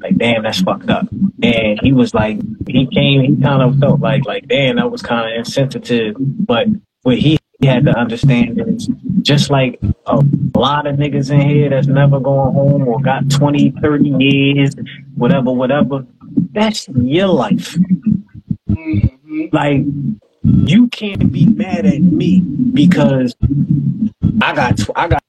"Like, 0.00 0.16
damn, 0.16 0.44
that's 0.44 0.62
fucked 0.62 0.90
up." 0.90 1.08
And 1.42 1.80
he 1.82 1.92
was 1.92 2.14
like, 2.14 2.38
he 2.68 2.86
came, 2.86 3.20
he 3.20 3.42
kind 3.42 3.62
of 3.62 3.78
felt 3.80 4.00
like, 4.00 4.24
like, 4.26 4.46
damn, 4.46 4.76
that 4.76 4.90
was 4.90 5.02
kind 5.02 5.28
of 5.28 5.36
insensitive. 5.36 6.14
But 6.18 6.68
what 7.02 7.18
he 7.18 7.38
had 7.62 7.84
to 7.86 7.98
understand 7.98 8.60
is, 8.60 8.88
just 9.22 9.50
like 9.50 9.80
a 10.06 10.16
lot 10.54 10.86
of 10.86 10.96
niggas 10.96 11.32
in 11.32 11.40
here 11.40 11.68
that's 11.70 11.88
never 11.88 12.20
going 12.20 12.52
home 12.54 12.86
or 12.86 13.00
got 13.00 13.28
20, 13.30 13.72
30 13.82 14.08
years, 14.18 14.74
whatever, 15.16 15.52
whatever, 15.52 16.06
that's 16.52 16.88
your 16.88 17.28
life. 17.28 17.76
Mm-hmm. 18.68 19.21
Like, 19.52 19.84
you 20.42 20.88
can't 20.88 21.32
be 21.32 21.46
mad 21.46 21.86
at 21.86 22.00
me 22.00 22.40
because 22.40 23.34
I 24.40 24.54
got 24.54 24.76
tw- 24.78 24.90
I 24.96 25.08
got 25.08 25.22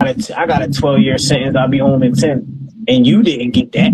I 0.00 0.12
got 0.14 0.30
a- 0.30 0.40
I 0.40 0.46
got 0.46 0.62
a 0.62 0.68
12 0.68 1.00
year 1.00 1.18
sentence. 1.18 1.56
I'll 1.56 1.68
be 1.68 1.78
home 1.78 2.02
in 2.02 2.14
10, 2.14 2.82
and 2.88 3.06
you 3.06 3.22
didn't 3.22 3.50
get 3.50 3.72
that. 3.72 3.92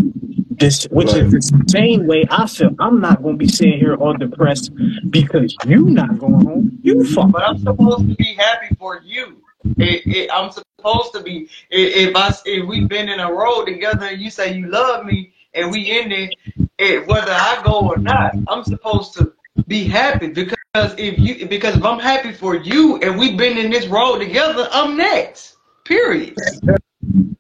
This, 0.59 0.85
which 0.91 1.13
is 1.15 1.33
the 1.33 1.65
same 1.69 2.07
way 2.07 2.25
I 2.31 2.47
feel. 2.47 2.75
I'm 2.79 3.01
not 3.01 3.23
gonna 3.23 3.37
be 3.37 3.49
sitting 3.49 3.79
here 3.79 3.95
all 3.95 4.15
depressed 4.15 4.73
because 5.11 5.55
you 5.67 5.91
not 5.91 6.19
going 6.19 6.47
home. 6.47 6.79
You 6.83 7.05
fuck. 7.05 7.31
But 7.31 7.43
I'm 7.43 7.59
supposed 7.59 8.09
to 8.09 8.15
be 8.15 8.35
happy 8.35 8.75
for 8.79 9.03
you. 9.05 9.43
It, 9.77 10.07
it, 10.07 10.31
I'm 10.33 10.51
supposed 10.51 11.13
to 11.15 11.23
be. 11.23 11.49
If, 11.71 12.09
if 12.09 12.17
I 12.17 12.33
if 12.47 12.67
we've 12.67 12.89
been 12.89 13.09
in 13.09 13.21
a 13.21 13.31
road 13.31 13.67
together 13.67 14.07
and 14.07 14.21
you 14.21 14.31
say 14.31 14.55
you 14.57 14.69
love 14.69 15.05
me 15.05 15.33
and 15.55 15.71
we 15.71 15.99
in 16.01 16.13
it, 16.13 16.35
it, 16.79 17.07
whether 17.07 17.33
I 17.33 17.61
go 17.65 17.81
or 17.81 17.99
not, 17.99 18.35
I'm 18.49 18.65
supposed 18.65 19.15
to 19.15 19.33
be 19.67 19.85
happy 19.85 20.29
because 20.29 20.57
if 20.99 21.19
you 21.19 21.47
because 21.47 21.77
if 21.77 21.85
I'm 21.85 21.99
happy 21.99 22.33
for 22.33 22.57
you 22.57 22.99
and 22.99 23.19
we've 23.19 23.37
been 23.37 23.59
in 23.59 23.71
this 23.71 23.87
road 23.87 24.19
together, 24.19 24.69
I'm 24.73 24.97
next. 24.97 25.57
Period. 25.85 26.37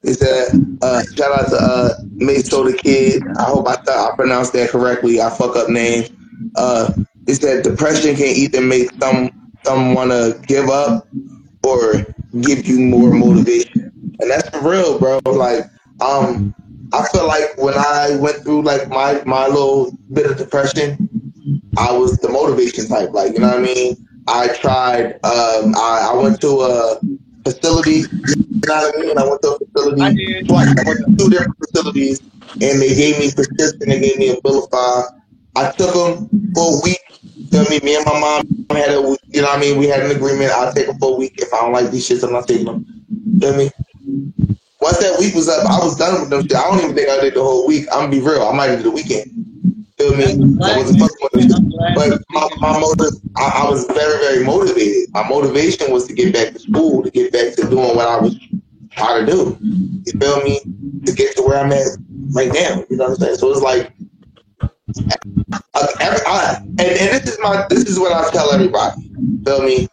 He 0.02 0.12
said, 0.12 0.78
uh, 0.82 1.02
shout 1.14 1.32
out 1.32 1.48
to 1.50 1.56
uh, 1.56 1.94
Maso 2.14 2.64
the 2.64 2.76
Kid. 2.76 3.24
I 3.38 3.44
hope 3.44 3.66
I 3.66 3.74
th- 3.74 3.88
I 3.88 4.12
pronounced 4.14 4.52
that 4.52 4.70
correctly. 4.70 5.20
I 5.20 5.30
fuck 5.30 5.56
up 5.56 5.68
names. 5.68 6.10
Uh, 6.54 6.92
said 7.28 7.64
depression 7.64 8.14
can 8.14 8.26
either 8.26 8.60
make 8.60 8.90
some 9.00 9.30
some 9.64 9.94
wanna 9.94 10.34
give 10.46 10.68
up 10.68 11.08
or 11.64 12.06
give 12.40 12.66
you 12.66 12.78
more 12.78 13.10
motivation, 13.12 13.92
and 14.20 14.30
that's 14.30 14.48
for 14.50 14.68
real, 14.68 14.98
bro. 14.98 15.18
Like, 15.26 15.64
um, 16.00 16.54
I 16.92 17.06
feel 17.08 17.26
like 17.26 17.58
when 17.58 17.74
I 17.74 18.16
went 18.20 18.44
through 18.44 18.62
like 18.62 18.88
my 18.88 19.22
my 19.26 19.48
little 19.48 19.90
bit 20.12 20.30
of 20.30 20.38
depression, 20.38 21.08
I 21.76 21.92
was 21.92 22.16
the 22.18 22.28
motivation 22.28 22.88
type. 22.88 23.10
Like, 23.12 23.32
you 23.34 23.40
know 23.40 23.48
what 23.48 23.58
I 23.58 23.62
mean? 23.62 23.96
I 24.28 24.48
tried. 24.56 25.14
Um, 25.24 25.74
I, 25.76 26.10
I 26.12 26.16
went 26.16 26.40
to 26.40 26.60
a 26.62 27.00
facility. 27.44 28.00
You 28.00 28.68
know 28.68 28.74
what 28.74 28.96
I 28.96 29.00
mean? 29.00 29.18
I 29.18 29.28
went 29.28 29.42
to 29.42 29.48
a 29.48 29.58
facility 29.58 30.44
twice. 30.44 30.68
I 30.78 30.82
went 30.86 30.98
to 31.00 31.16
two 31.18 31.30
different 31.30 31.56
facilities, 31.58 32.20
and 32.60 32.80
they 32.80 32.94
gave 32.94 33.18
me 33.18 33.30
prescription. 33.32 33.88
They 33.88 34.00
gave 34.00 34.18
me 34.18 34.34
Abilify. 34.34 35.02
I 35.56 35.70
took 35.72 35.94
them 35.94 36.28
for 36.54 36.78
a 36.78 36.80
week. 36.82 36.98
Feel 37.50 37.64
me? 37.70 37.78
Me 37.82 37.96
and 37.96 38.04
my 38.04 38.18
mom 38.18 38.42
had 38.70 38.90
a, 38.90 38.94
you 38.94 39.42
know 39.42 39.48
what 39.48 39.58
I 39.58 39.60
mean? 39.60 39.78
We 39.78 39.86
had 39.86 40.00
an 40.00 40.10
agreement. 40.10 40.50
I'll 40.52 40.72
take 40.72 40.86
them 40.86 40.98
for 40.98 41.14
a 41.14 41.16
week. 41.16 41.34
If 41.38 41.52
I 41.54 41.60
don't 41.60 41.72
like 41.72 41.90
these 41.90 42.08
shits, 42.08 42.24
I'm 42.24 42.32
not 42.32 42.48
taking 42.48 42.66
them. 42.66 42.84
Feel 43.40 43.56
me? 43.56 43.70
Once 44.80 44.98
that 44.98 45.18
week 45.18 45.34
was 45.34 45.48
up, 45.48 45.64
I 45.66 45.78
was 45.78 45.96
done 45.96 46.20
with 46.20 46.30
them 46.30 46.42
shit. 46.42 46.54
I 46.56 46.62
don't 46.62 46.78
even 46.82 46.94
think 46.94 47.08
I 47.08 47.20
did 47.20 47.34
the 47.34 47.42
whole 47.42 47.66
week. 47.66 47.86
I'm 47.92 48.00
gonna 48.00 48.10
be 48.10 48.20
real. 48.20 48.42
I 48.42 48.54
might 48.54 48.70
have 48.70 48.78
did 48.78 48.86
the 48.86 48.90
weekend. 48.90 49.85
Feel 49.98 50.14
me? 50.16 50.24
I 50.62 50.76
wasn't 50.76 51.00
fucking 51.00 51.30
with. 51.32 51.94
But 51.94 52.22
my, 52.28 52.48
my 52.58 52.78
motive, 52.78 53.14
I, 53.36 53.62
I 53.64 53.70
was 53.70 53.86
very, 53.86 54.18
very 54.18 54.44
motivated. 54.44 55.10
My 55.12 55.26
motivation 55.28 55.90
was 55.90 56.06
to 56.06 56.12
get 56.12 56.34
back 56.34 56.52
to 56.52 56.58
school, 56.58 57.02
to 57.02 57.10
get 57.10 57.32
back 57.32 57.54
to 57.54 57.62
doing 57.62 57.96
what 57.96 58.06
I 58.06 58.20
was 58.20 58.36
trying 58.90 59.24
to 59.24 59.32
do. 59.32 59.58
You 59.60 60.12
feel 60.18 60.42
me? 60.42 60.60
To 61.06 61.12
get 61.12 61.34
to 61.36 61.42
where 61.42 61.58
I'm 61.58 61.72
at 61.72 61.86
right 62.32 62.52
now. 62.52 62.84
You 62.90 62.96
know 62.96 63.04
what 63.04 63.10
I'm 63.10 63.16
saying? 63.16 63.36
So 63.36 63.50
it's 63.50 63.62
like, 63.62 63.92
uh, 65.74 65.86
every, 66.00 66.20
I, 66.26 66.56
and, 66.62 66.80
and 66.80 67.22
this 67.22 67.32
is 67.32 67.38
my, 67.40 67.66
this 67.70 67.84
is 67.84 67.98
what 67.98 68.12
I 68.12 68.30
tell 68.30 68.52
everybody. 68.52 69.10
Feel 69.44 69.62
me? 69.62 69.88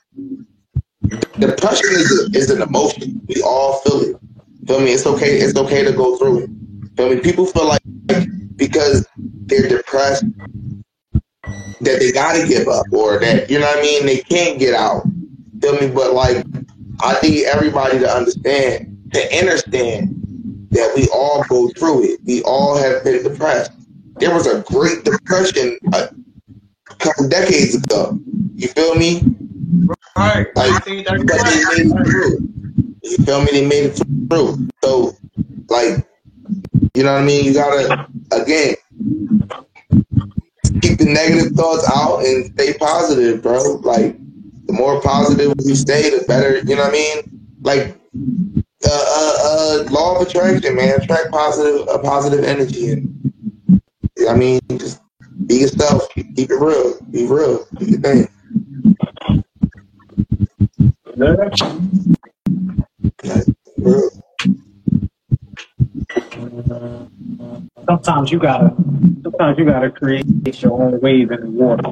Depression 1.40 1.90
is, 1.92 2.30
a, 2.34 2.38
is 2.38 2.50
an 2.50 2.62
emotion. 2.62 3.22
We 3.28 3.42
all 3.42 3.80
feel 3.80 4.02
it. 4.02 4.18
Feel 4.68 4.82
me? 4.82 4.92
It's 4.92 5.06
okay. 5.06 5.38
It's 5.40 5.58
okay 5.58 5.84
to 5.84 5.94
go 5.94 6.18
through 6.18 6.44
it. 6.44 6.50
Feel 6.98 7.10
me? 7.10 7.20
People 7.20 7.46
feel 7.46 7.68
like 7.68 7.82
because 8.56 9.08
they're 9.18 9.68
depressed 9.68 10.26
that 11.82 12.00
they 12.00 12.12
gotta 12.12 12.48
give 12.48 12.68
up 12.68 12.86
or 12.92 13.20
that 13.20 13.50
you 13.50 13.60
know 13.60 13.66
what 13.66 13.80
I 13.80 13.82
mean 13.82 14.06
they 14.06 14.20
can't 14.20 14.60
get 14.60 14.74
out. 14.74 15.04
Feel 15.62 15.80
me? 15.80 15.90
But 15.90 16.14
like 16.14 16.46
I 17.02 17.20
need 17.22 17.46
everybody 17.46 18.00
to 18.00 18.10
understand 18.10 19.12
to 19.14 19.38
understand 19.38 20.16
that 20.72 20.92
we 20.96 21.08
all 21.14 21.44
go 21.50 21.70
through 21.78 22.04
it. 22.04 22.20
We 22.26 22.42
all 22.44 22.78
have 22.78 23.04
been 23.04 23.24
depressed. 23.24 23.72
There 24.18 24.34
was 24.34 24.48
a 24.48 24.62
great 24.64 25.04
depression 25.04 25.78
a 25.94 26.10
couple 26.98 27.28
decades 27.28 27.76
ago. 27.76 28.18
You 28.56 28.68
feel 28.70 28.96
me? 28.96 29.24
Right. 30.18 30.48
Like, 30.56 30.72
but 30.74 30.86
they 30.86 30.96
made 30.96 31.08
it 31.08 32.06
through. 32.06 32.50
You 33.04 33.18
feel 33.18 33.42
me? 33.42 33.52
They 33.52 33.66
made 33.68 33.86
it 33.86 34.02
through. 34.30 34.68
So, 34.84 35.16
like, 35.68 36.08
you 36.94 37.04
know 37.04 37.14
what 37.14 37.22
I 37.22 37.26
mean? 37.26 37.46
You 37.46 37.54
gotta 37.54 38.08
again 38.32 38.76
keep 40.82 41.00
the 41.00 41.06
negative 41.06 41.54
thoughts 41.54 41.90
out 41.96 42.24
and 42.26 42.46
stay 42.54 42.74
positive, 42.78 43.42
bro. 43.42 43.76
Like, 43.84 44.18
the 44.68 44.74
more 44.74 45.02
positive 45.02 45.54
you 45.64 45.76
stay, 45.76 46.10
the 46.10 46.24
better. 46.28 46.60
You 46.60 46.76
know 46.76 46.84
what 46.84 46.90
I 46.90 46.92
mean? 46.92 47.48
Like, 47.62 47.98
uh, 48.86 48.90
uh, 48.90 49.36
uh 49.44 49.84
law 49.92 50.20
of 50.20 50.28
attraction, 50.28 50.76
man. 50.76 51.02
Attract 51.02 51.32
positive, 51.32 51.88
a 51.90 52.00
positive 52.00 52.44
energy, 52.44 52.92
and 52.92 53.34
I 54.30 54.36
mean, 54.36 54.60
just 54.78 55.02
be 55.48 55.56
yourself. 55.56 56.08
Keep 56.14 56.38
it 56.38 56.60
real. 56.60 57.00
Be 57.10 57.26
real. 57.26 57.66
Do 57.78 57.86
your 57.86 58.00
thing. 58.00 58.28
Real. 63.78 64.23
Sometimes 67.86 68.32
you 68.32 68.40
gotta, 68.40 68.76
sometimes 69.24 69.58
you 69.58 69.66
gotta 69.66 69.90
create 69.92 70.62
your 70.62 70.82
own 70.82 71.00
wave 71.02 71.32
in 71.32 71.42
the 71.42 71.50
water. 71.50 71.84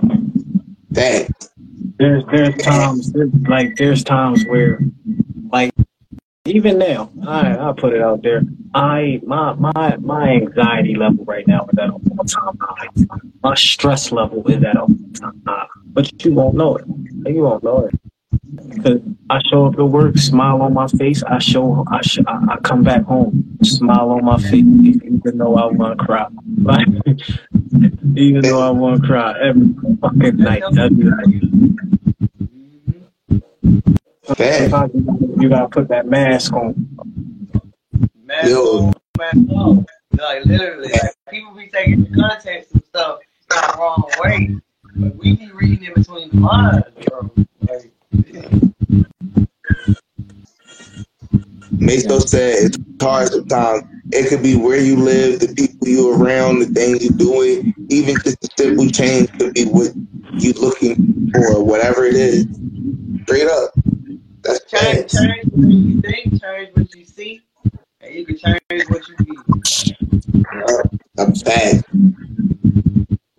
Thanks. 0.94 1.50
There's 1.98 2.24
there's 2.32 2.56
times 2.58 3.12
there's, 3.14 3.34
like 3.48 3.76
there's 3.76 4.04
times 4.04 4.44
where 4.46 4.80
like 5.52 5.72
even 6.46 6.78
now 6.80 7.12
I 7.28 7.70
I 7.70 7.74
put 7.78 7.94
it 7.94 8.02
out 8.02 8.24
there 8.24 8.42
I 8.74 9.20
my 9.26 9.54
my 9.54 9.98
my 9.98 10.30
anxiety 10.30 10.96
level 10.96 11.26
right 11.26 11.46
now 11.48 11.68
is 11.72 11.78
at 11.78 11.86
an 11.86 11.92
all 11.92 12.26
time 12.26 12.58
high. 12.60 12.88
My 13.44 13.56
stress 13.56 14.12
level 14.12 14.48
is 14.48 14.64
at 14.64 14.76
an 14.76 14.78
all 14.78 14.88
time 15.14 15.42
high. 15.46 15.68
But 15.88 16.24
you 16.24 16.34
won't 16.34 16.56
know 16.56 16.78
it. 16.78 16.86
You 17.26 17.44
won't 17.44 17.64
know 17.64 17.86
it. 17.86 18.11
Because 18.74 19.01
I 19.30 19.40
show 19.50 19.66
up 19.66 19.75
to 19.75 19.85
work, 19.85 20.17
smile 20.17 20.61
on 20.61 20.74
my 20.74 20.88
face. 20.88 21.24
I 21.24 21.40
show 21.40 21.85
I 21.91 22.01
sh- 22.01 22.19
I, 22.27 22.53
I 22.53 22.58
come 22.64 22.83
back 22.83 23.03
home, 23.03 23.58
smile 23.64 24.11
on 24.11 24.25
my 24.25 24.38
face, 24.38 24.53
even 24.53 25.38
though 25.38 25.56
I 25.56 25.66
want 25.67 25.98
to 26.00 26.06
cry. 26.06 26.27
Like 26.61 26.88
even 28.16 28.41
though 28.41 28.61
I 28.61 28.69
want 28.72 29.01
to 29.01 29.08
cry 29.08 29.33
every 29.41 29.74
fucking 30.01 30.38
night. 30.38 30.64
Every 30.64 31.06
night. 31.06 31.41
Sometimes 34.25 34.93
you 34.93 35.01
gotta- 35.01 35.41
you 35.41 35.50
gotta 35.50 35.69
put 35.69 35.88
that 35.90 36.08
mask 36.08 36.53
on. 36.53 36.88
Man, 38.25 38.43
oh, 38.45 38.93
man, 39.17 39.48
oh. 39.51 39.85
like 40.17 40.45
literally, 40.45 40.90
like, 40.91 41.16
people 41.30 41.53
be 41.53 41.67
taking 41.67 42.03
the 42.06 42.22
context 42.22 42.72
and 42.74 42.83
stuff 42.85 43.19
the 43.50 43.75
wrong 43.77 44.09
way, 44.19 44.56
but 44.95 45.16
we 45.17 45.35
be 45.35 45.51
reading 45.51 45.83
in 45.85 45.93
between 45.95 46.30
the 46.30 46.40
lines, 46.40 46.83
bro. 47.08 47.30
Like, 47.67 47.91
Maso 51.82 52.20
said 52.20 52.56
it's 52.58 52.78
hard 53.02 53.30
sometimes. 53.30 53.84
It 54.12 54.30
could 54.30 54.44
be 54.44 54.56
where 54.56 54.80
you 54.80 54.98
live, 54.98 55.40
the 55.40 55.54
people 55.56 55.88
you're 55.88 56.18
around, 56.18 56.60
the 56.60 56.66
things 56.68 57.04
you're 57.04 57.18
doing. 57.18 57.74
Even 57.90 58.16
just 58.16 58.44
a 58.44 58.50
simple 58.58 58.88
change 58.90 59.32
could 59.38 59.54
be 59.54 59.66
what 59.66 59.92
you're 60.34 60.54
looking 60.54 61.32
for, 61.32 61.64
whatever 61.64 62.06
it 62.06 62.16
is. 62.16 62.46
Straight 63.24 63.48
up. 63.48 63.72
That's 64.44 64.64
change, 64.66 65.12
facts. 65.12 65.14
change 65.14 65.46
what 65.52 65.70
you 65.70 66.02
think, 66.02 66.42
change 66.42 66.70
what 66.74 66.96
you 66.96 67.06
see, 67.06 67.42
and 68.02 68.14
you 68.14 68.26
can 68.26 68.38
change 68.38 68.90
what 68.90 69.08
you 69.08 69.16
be. 69.26 69.38
Uh, 70.68 70.84
I'm 71.18 71.36
fact. 71.36 71.84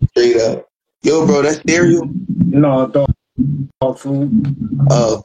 Straight 0.09 0.37
up. 0.37 0.67
Yo, 1.01 1.25
bro, 1.25 1.41
that's 1.41 1.61
cereal? 1.67 2.09
No, 2.37 2.87
dog, 2.87 2.93
dog 2.93 3.07
food. 3.07 3.22
Uh, 3.81 5.21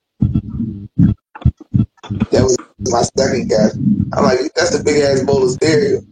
that 2.31 2.43
was 2.43 2.57
my 2.91 3.03
second 3.19 3.49
guess. 3.49 3.77
I'm 4.15 4.25
like, 4.25 4.53
that's 4.55 4.75
a 4.75 4.83
big 4.83 5.03
ass 5.03 5.23
bowl 5.25 5.45
of 5.45 5.57
cereal. 5.63 6.03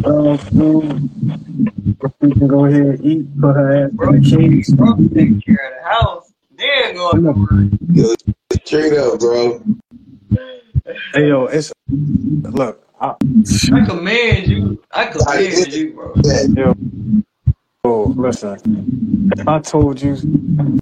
Dog 0.00 0.40
food. 0.40 1.10
You 2.20 2.34
can 2.34 2.46
go 2.46 2.66
ahead 2.66 2.82
and 2.82 3.04
eat, 3.04 3.40
put 3.40 3.56
her 3.56 3.84
ass 3.84 3.90
in 3.90 4.22
the 4.22 4.36
cage. 4.36 4.76
Bro, 4.76 4.96
take 5.12 5.44
care 5.44 5.66
of 5.66 5.74
the 5.74 5.88
house, 5.88 6.32
then 6.56 6.94
go 6.94 7.12
to 7.12 7.20
work. 7.32 7.72
Yo, 7.90 8.14
straight 8.64 8.96
up, 8.96 9.18
bro. 9.18 9.62
Hey 11.14 11.28
yo, 11.28 11.46
it's 11.46 11.72
look. 11.88 12.84
I, 13.00 13.14
I 13.72 13.86
commend 13.86 14.48
you. 14.48 14.82
I 14.92 15.06
commend 15.06 15.72
you, 15.72 15.92
bro. 15.94 16.14
yo, 16.54 16.74
listen. 17.96 19.30
If 19.36 19.46
I 19.46 19.58
told 19.60 20.00
you, 20.00 20.16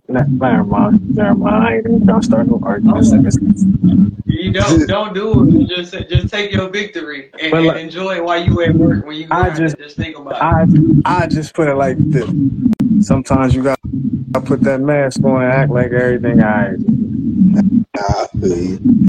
nah, 0.08 0.22
never 0.28 0.64
mind, 0.64 1.14
never 1.16 1.34
mind. 1.34 1.66
I 1.66 1.74
ain't 1.76 1.86
even 1.86 2.04
gonna 2.06 2.22
start 2.22 2.46
no 2.46 2.60
arguments. 2.62 3.10
You 4.26 4.52
don't 4.52 4.86
don't 4.88 5.14
do 5.14 5.60
it. 5.62 5.68
Just 5.68 5.92
just 6.08 6.28
take 6.28 6.52
your 6.52 6.68
victory 6.68 7.30
and, 7.40 7.50
But 7.50 7.58
and 7.58 7.66
like- 7.66 7.76
enjoy 7.82 8.16
it 8.16 8.24
while 8.24 8.42
you 8.44 8.60
at 8.62 8.74
work. 8.74 9.04
When 9.06 9.16
you 9.16 9.26
I 9.30 9.50
just- 9.50 9.76
just 9.78 9.96
think 9.96 10.16
about 10.18 10.34
it. 10.36 11.04
I 11.06 11.22
I 11.22 11.26
just 11.26 11.54
put 11.54 11.68
it 11.68 11.74
like 11.74 11.96
this. 11.98 12.28
Sometimes 13.06 13.54
you 13.54 13.62
got 13.62 13.78
to 14.34 14.40
put 14.40 14.60
that 14.62 14.80
mask 14.80 15.22
on 15.24 15.42
and 15.42 15.52
act 15.52 15.70
like 15.70 15.92
everything 15.92 16.42
alright. 16.42 16.78
I 17.98 18.26
feel 18.38 18.56
you. 18.56 19.08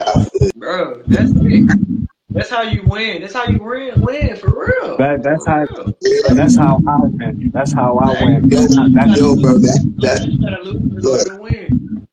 I 0.00 0.24
feel 0.24 0.46
you. 0.46 0.52
Bro, 0.56 1.02
that's 1.06 1.30
it. 1.34 2.08
That's 2.34 2.50
how 2.50 2.62
you 2.62 2.82
win. 2.82 3.20
That's 3.22 3.32
how 3.32 3.44
you 3.46 3.62
win. 3.62 4.00
Win 4.00 4.34
for 4.36 4.50
real. 4.50 4.96
That 4.96 5.22
that's 5.22 5.44
For 5.44 5.50
how 5.50 5.66
real. 5.66 5.94
that's 6.34 6.56
how 6.56 6.80
I 6.86 6.96
win. 7.02 7.50
That's 7.54 7.72
how 7.72 7.96
I 7.98 8.24
win. 8.24 8.50
Yo, 8.50 8.66
That's, 8.66 9.20
yo, 9.20 9.36
bro, 9.36 9.58
that, 9.58 9.94
that's 9.98 10.24
You 10.26 10.40
gotta 10.40 10.62
lose 10.64 11.24
to 11.26 11.36
win. 11.36 12.08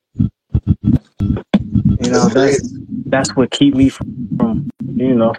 you 2.03 2.11
know 2.11 2.30
that's 2.30 2.61
that's 3.08 3.35
what 3.35 3.50
keep 3.50 3.74
me 3.74 3.90
from, 3.90 4.27
from 4.38 4.69
you 5.02 5.16
know 5.16 5.34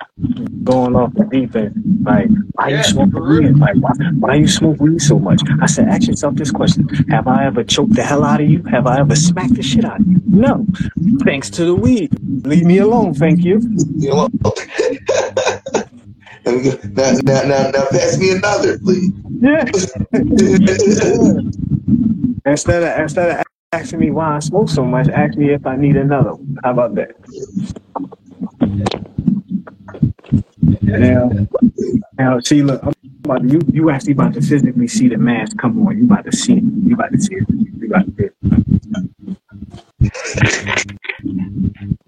going 0.65 0.94
off 0.97 1.12
the 1.15 1.24
deep 1.24 1.55
end. 1.57 1.74
Like 2.05 2.28
why 2.52 2.68
Yeah, 2.68 2.78
you 2.78 2.82
smoke 2.84 3.12
weed? 3.15 3.57
Like 3.57 3.76
why 3.76 3.91
why 4.18 4.34
you 4.36 4.49
smoke 4.49 4.81
weed 4.81 5.00
so 5.00 5.18
much? 5.18 5.41
I 5.60 5.66
said 5.66 5.89
ask 5.89 6.07
yourself 6.08 6.34
this 6.34 6.50
question: 6.50 6.89
Have 7.10 7.26
I 7.28 7.47
ever 7.47 7.62
choked 7.65 7.94
the 7.94 8.02
hell 8.02 8.24
out 8.24 8.41
of 8.41 8.49
you? 8.49 8.62
Have 8.65 8.86
I 8.86 8.99
ever 9.00 9.15
smacked 9.16 9.55
the 9.55 9.62
shit 9.62 9.84
out 9.84 10.00
of 10.00 10.07
you? 10.07 10.20
No. 10.26 10.66
Thanks 11.24 11.49
to 11.50 11.65
the 11.65 11.74
weed. 11.74 12.10
Leave 12.47 12.65
me 12.65 12.78
alone, 12.78 13.15
thank 13.15 13.44
you. 13.44 13.60
you 13.97 14.10
know. 14.10 14.28
Let 16.44 16.55
me 16.57 16.62
go- 16.62 16.78
now, 16.92 17.12
now, 17.23 17.42
now, 17.42 17.70
now, 17.70 17.86
pass 17.91 18.18
me 18.18 18.32
another, 18.32 18.78
please. 18.78 19.12
Yeah. 19.41 19.65
Instead 22.44 22.82
of 22.82 23.00
instead 23.00 23.39
of 23.39 23.44
asking 23.73 24.00
me 24.00 24.10
why 24.10 24.34
I 24.36 24.39
smoke 24.41 24.68
so 24.68 24.84
much, 24.84 25.08
ask 25.08 25.36
me 25.39 25.50
if 25.52 25.65
I 25.66 25.76
need 25.76 25.97
another. 25.97 26.34
one. 26.34 26.57
How 26.65 26.73
about 26.73 26.94
that? 26.97 27.15
Now, 30.98 31.30
now, 32.18 32.40
see, 32.40 32.62
look, 32.62 32.82
I'm 32.84 32.92
about 33.24 33.44
you. 33.50 33.60
You 33.72 33.90
actually 33.90 34.12
about 34.12 34.34
to 34.34 34.40
physically 34.42 34.88
see 34.88 35.08
the 35.08 35.16
mask 35.18 35.56
come 35.58 35.86
on. 35.86 35.98
You 35.98 36.04
about 36.04 36.24
to 36.26 36.36
see 36.36 36.54
it. 36.58 36.64
You 36.64 36.94
about 36.94 37.12
to 37.12 37.20
see 37.20 37.36
it. 37.36 37.44
You 37.50 37.86
about 37.88 38.06
to 38.06 38.12
see 38.16 38.24
it. 38.24 38.34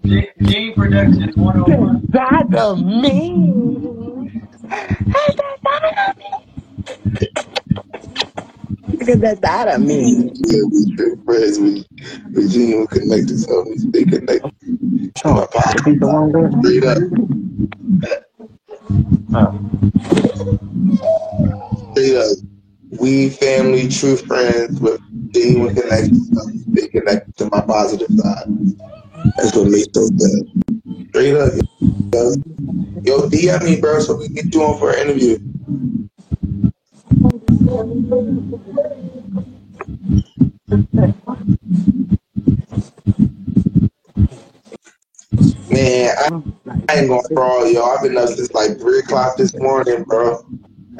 Gene- 0.05 0.27
Gene 0.43 0.73
Productions 0.75 1.35
101. 1.35 2.05
That 2.09 2.47
a 2.57 2.75
me. 2.75 4.31
Look 8.87 9.09
at 9.09 9.21
that 9.21 9.41
that 9.41 9.75
a 9.75 9.79
me. 9.79 10.31
Yeah, 10.35 10.61
we 10.71 10.95
true 10.95 11.21
friends. 11.25 11.59
We, 11.59 11.85
we 12.33 12.47
genuine 12.49 12.87
connected, 12.87 13.39
so 13.39 13.63
we 13.69 13.77
stay 13.79 14.03
connected. 14.05 14.51
Oh, 15.25 15.33
My 15.33 15.47
pop, 15.47 15.85
beat 15.85 15.99
the 15.99 16.05
wrong 16.07 16.31
door. 16.31 16.51
straight 16.61 16.83
up, 16.85 16.97
Um, 19.35 19.91
Straight 21.91 22.15
up. 22.15 22.37
We 23.01 23.29
family, 23.29 23.89
true 23.89 24.15
friends 24.15 24.79
with 24.79 25.01
genuine 25.33 25.75
connection. 25.75 26.23
So 26.33 26.45
we 26.45 26.59
stay 26.59 26.87
connected 26.87 27.35
to 27.37 27.49
my 27.49 27.59
positive 27.59 28.07
side. 28.17 28.45
That's 29.35 29.53
what 29.53 29.69
makes 29.69 29.87
those 29.93 30.11
good. 30.11 31.09
Straight 31.09 31.35
up, 31.35 31.51
yo. 32.13 32.31
Yo, 33.03 33.29
DM 33.29 33.63
me, 33.65 33.81
bro, 33.81 33.99
so 33.99 34.15
we 34.15 34.27
can 34.27 34.35
get 34.35 34.55
you 34.55 34.63
on 34.63 34.79
for 34.79 34.91
an 34.91 35.09
interview. 35.09 35.37
Man, 45.69 46.15
I, 46.17 46.29
I 46.89 46.99
ain't 46.99 47.09
gonna 47.09 47.21
fraud, 47.33 47.71
yo. 47.71 47.83
I've 47.85 48.03
been 48.03 48.17
up 48.17 48.29
since 48.29 48.53
like 48.53 48.79
three 48.79 48.99
o'clock 48.99 49.37
this 49.37 49.53
morning, 49.59 50.03
bro. 50.03 50.45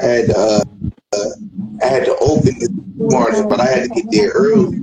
I 0.01 0.05
had 0.05 0.25
to, 0.27 0.37
uh, 0.37 0.63
uh, 1.15 1.29
I 1.83 1.85
had 1.85 2.05
to 2.05 2.15
open 2.19 2.57
this 2.59 2.69
morning, 2.97 3.47
but 3.47 3.61
I 3.61 3.67
had 3.67 3.83
to 3.83 3.89
get 3.89 4.11
there 4.11 4.31
early 4.35 4.79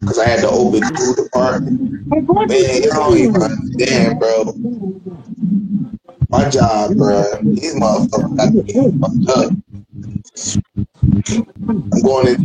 because 0.00 0.18
I 0.18 0.28
had 0.28 0.40
to 0.40 0.50
open 0.50 0.80
the 0.80 0.94
food 0.96 1.24
department. 1.24 1.80
Man, 2.48 2.82
you 2.82 2.90
don't 2.90 3.18
even 3.18 3.42
understand, 3.42 4.20
bro. 4.20 4.54
My 6.30 6.48
job, 6.48 6.96
bro. 6.96 7.24
These 7.42 7.74
motherfuckers 7.76 8.36
got 8.36 8.54
me 8.54 8.92
fucked 9.00 9.28
up. 9.38 9.52
I'm 11.92 12.02
going 12.02 12.28
in 12.28 12.42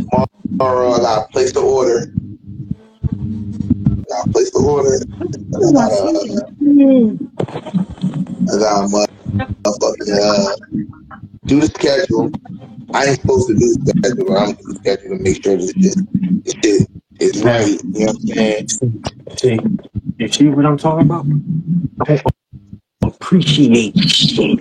tomorrow. 0.58 0.92
I 0.92 0.98
got 0.98 1.26
to 1.26 1.32
place 1.32 1.52
the 1.52 1.60
order. 1.60 2.12
I 4.10 4.14
got 4.14 4.24
to 4.24 4.30
place 4.32 4.50
the 4.50 4.58
order. 4.60 5.00
I 5.54 5.58
got 5.60 5.88
to, 5.88 6.48
I 8.48 8.58
got 8.58 8.80
to 8.80 9.08
motherfucking 9.64 10.12
uh, 10.22 10.56
do 11.46 11.60
the 11.60 11.66
schedule. 11.66 12.30
I 12.94 13.06
ain't 13.06 13.20
supposed 13.20 13.48
to 13.48 13.54
do 13.54 13.76
the 13.84 13.94
schedule, 14.00 14.24
but 14.28 14.36
I'm 14.38 14.52
doing 14.52 14.58
the 14.64 14.74
schedule 14.76 15.16
to 15.16 15.22
make 15.22 15.42
sure 15.42 15.56
that 15.56 15.74
this, 15.80 15.96
this 16.44 16.54
shit 16.64 16.88
is 17.20 17.42
right. 17.44 17.68
You 17.94 18.06
know 18.06 18.12
what 18.12 18.16
I'm 18.16 18.26
saying? 18.28 18.68
See, 19.36 19.58
you 20.18 20.28
see 20.28 20.48
what 20.48 20.64
I'm 20.66 20.78
talking 20.78 21.06
about? 21.06 21.26
Appreciate 23.02 23.98
shit. 23.98 24.60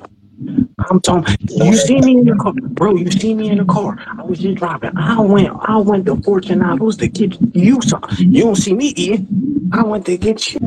I'm 0.89 1.01
talking. 1.01 1.35
You 1.49 1.75
see 1.75 1.99
me 2.01 2.19
in 2.19 2.25
the 2.25 2.35
car, 2.35 2.53
bro. 2.53 2.95
You 2.95 3.11
see 3.11 3.33
me 3.33 3.49
in 3.49 3.57
the 3.57 3.65
car. 3.65 3.97
I 4.17 4.23
was 4.23 4.39
just 4.39 4.57
driving. 4.57 4.91
I 4.97 5.19
went. 5.19 5.49
I 5.61 5.77
went 5.77 6.05
to 6.05 6.15
Fortunatos 6.15 6.97
to 6.99 7.07
get 7.07 7.37
you 7.55 7.81
some. 7.81 8.03
You 8.17 8.43
don't 8.43 8.55
see 8.55 8.73
me 8.73 8.87
eating. 8.95 9.69
I 9.73 9.83
went 9.83 10.05
to 10.05 10.17
get 10.17 10.53
you 10.53 10.59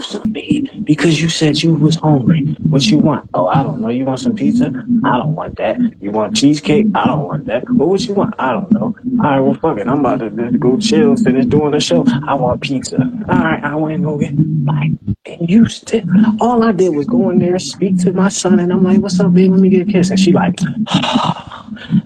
something 0.00 0.34
to 0.34 0.40
eat 0.40 0.84
because 0.84 1.20
you 1.20 1.28
said 1.28 1.62
you 1.62 1.74
was 1.74 1.96
hungry. 1.96 2.44
What 2.68 2.86
you 2.86 2.98
want? 2.98 3.28
Oh, 3.34 3.46
I 3.48 3.62
don't 3.62 3.80
know. 3.80 3.88
You 3.88 4.04
want 4.04 4.20
some 4.20 4.36
pizza? 4.36 4.66
I 5.04 5.18
don't 5.18 5.34
want 5.34 5.56
that. 5.56 5.78
You 6.00 6.10
want 6.10 6.36
cheesecake? 6.36 6.86
I 6.94 7.06
don't 7.06 7.24
want 7.24 7.46
that. 7.46 7.64
But 7.68 7.86
what 7.86 8.00
you 8.02 8.14
want? 8.14 8.34
I 8.38 8.52
don't 8.52 8.70
know. 8.70 8.94
All 9.20 9.24
right, 9.24 9.40
well, 9.40 9.54
fuck 9.54 9.78
it. 9.78 9.88
I'm 9.88 10.00
about 10.00 10.20
to 10.20 10.30
just 10.30 10.60
go 10.60 10.78
chill, 10.78 11.16
finish 11.16 11.46
doing 11.46 11.72
the 11.72 11.80
show. 11.80 12.04
I 12.26 12.34
want 12.34 12.60
pizza. 12.60 12.98
All 13.28 13.38
right, 13.38 13.62
I 13.62 13.74
went 13.74 13.96
and 13.96 14.04
go 14.04 14.18
get. 14.18 14.34
Like, 14.64 14.90
and 15.26 15.50
you 15.50 15.68
still. 15.68 16.04
All 16.40 16.62
I 16.62 16.72
did 16.72 16.94
was 16.94 17.06
go 17.06 17.30
in 17.30 17.38
there, 17.38 17.58
speak 17.58 17.98
to 18.02 18.12
my 18.12 18.28
son, 18.28 18.60
and 18.60 18.72
I'm 18.72 18.82
like, 18.82 19.00
"What's 19.00 19.20
up, 19.20 19.33
babe? 19.34 19.50
Let 19.52 19.60
me 19.60 19.68
get 19.68 19.88
a 19.88 19.92
kiss." 19.92 20.10
And 20.10 20.18
she 20.20 20.32
like, 20.32 20.58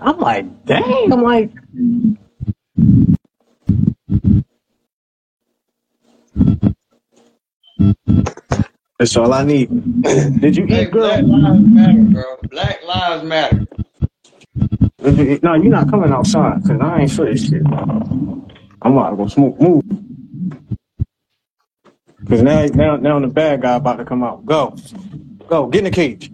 I'm 0.01 0.19
like, 0.19 0.65
dang. 0.67 1.13
I'm 1.13 1.23
like, 1.23 1.51
that's 8.99 9.17
all 9.17 9.33
I 9.33 9.45
need. 9.45 9.69
Did 10.41 10.57
you 10.57 10.67
Hey, 10.67 10.85
eat, 10.85 10.91
girl? 10.91 11.03
Black 11.09 11.25
Lives 11.25 11.61
Matter, 11.67 12.03
bro. 12.03 12.37
Black 12.51 12.85
Lives 12.85 13.25
Matter. 13.25 13.67
Did 15.03 15.19
you 15.19 15.25
eat? 15.33 15.43
No, 15.43 15.55
you're 15.55 15.65
not 15.71 15.89
coming 15.91 16.13
outside 16.13 16.63
because 16.63 16.81
I 16.81 17.01
ain't 17.03 17.13
for 17.13 17.25
this 17.27 17.49
shit. 17.49 17.63
I'm 17.67 18.93
about 18.97 19.11
to 19.11 19.17
go 19.17 19.29
smoke. 19.29 19.61
Move. 19.61 19.85
Cause 22.29 22.43
now, 22.43 22.67
now, 22.67 22.97
now 22.97 23.21
the 23.21 23.29
bad 23.29 23.63
guy 23.63 23.77
about 23.77 23.97
to 23.97 24.05
come 24.05 24.23
out. 24.23 24.45
Go, 24.45 24.77
go, 25.49 25.67
get 25.67 25.79
in 25.79 25.85
the 25.85 25.91
cage. 25.91 26.31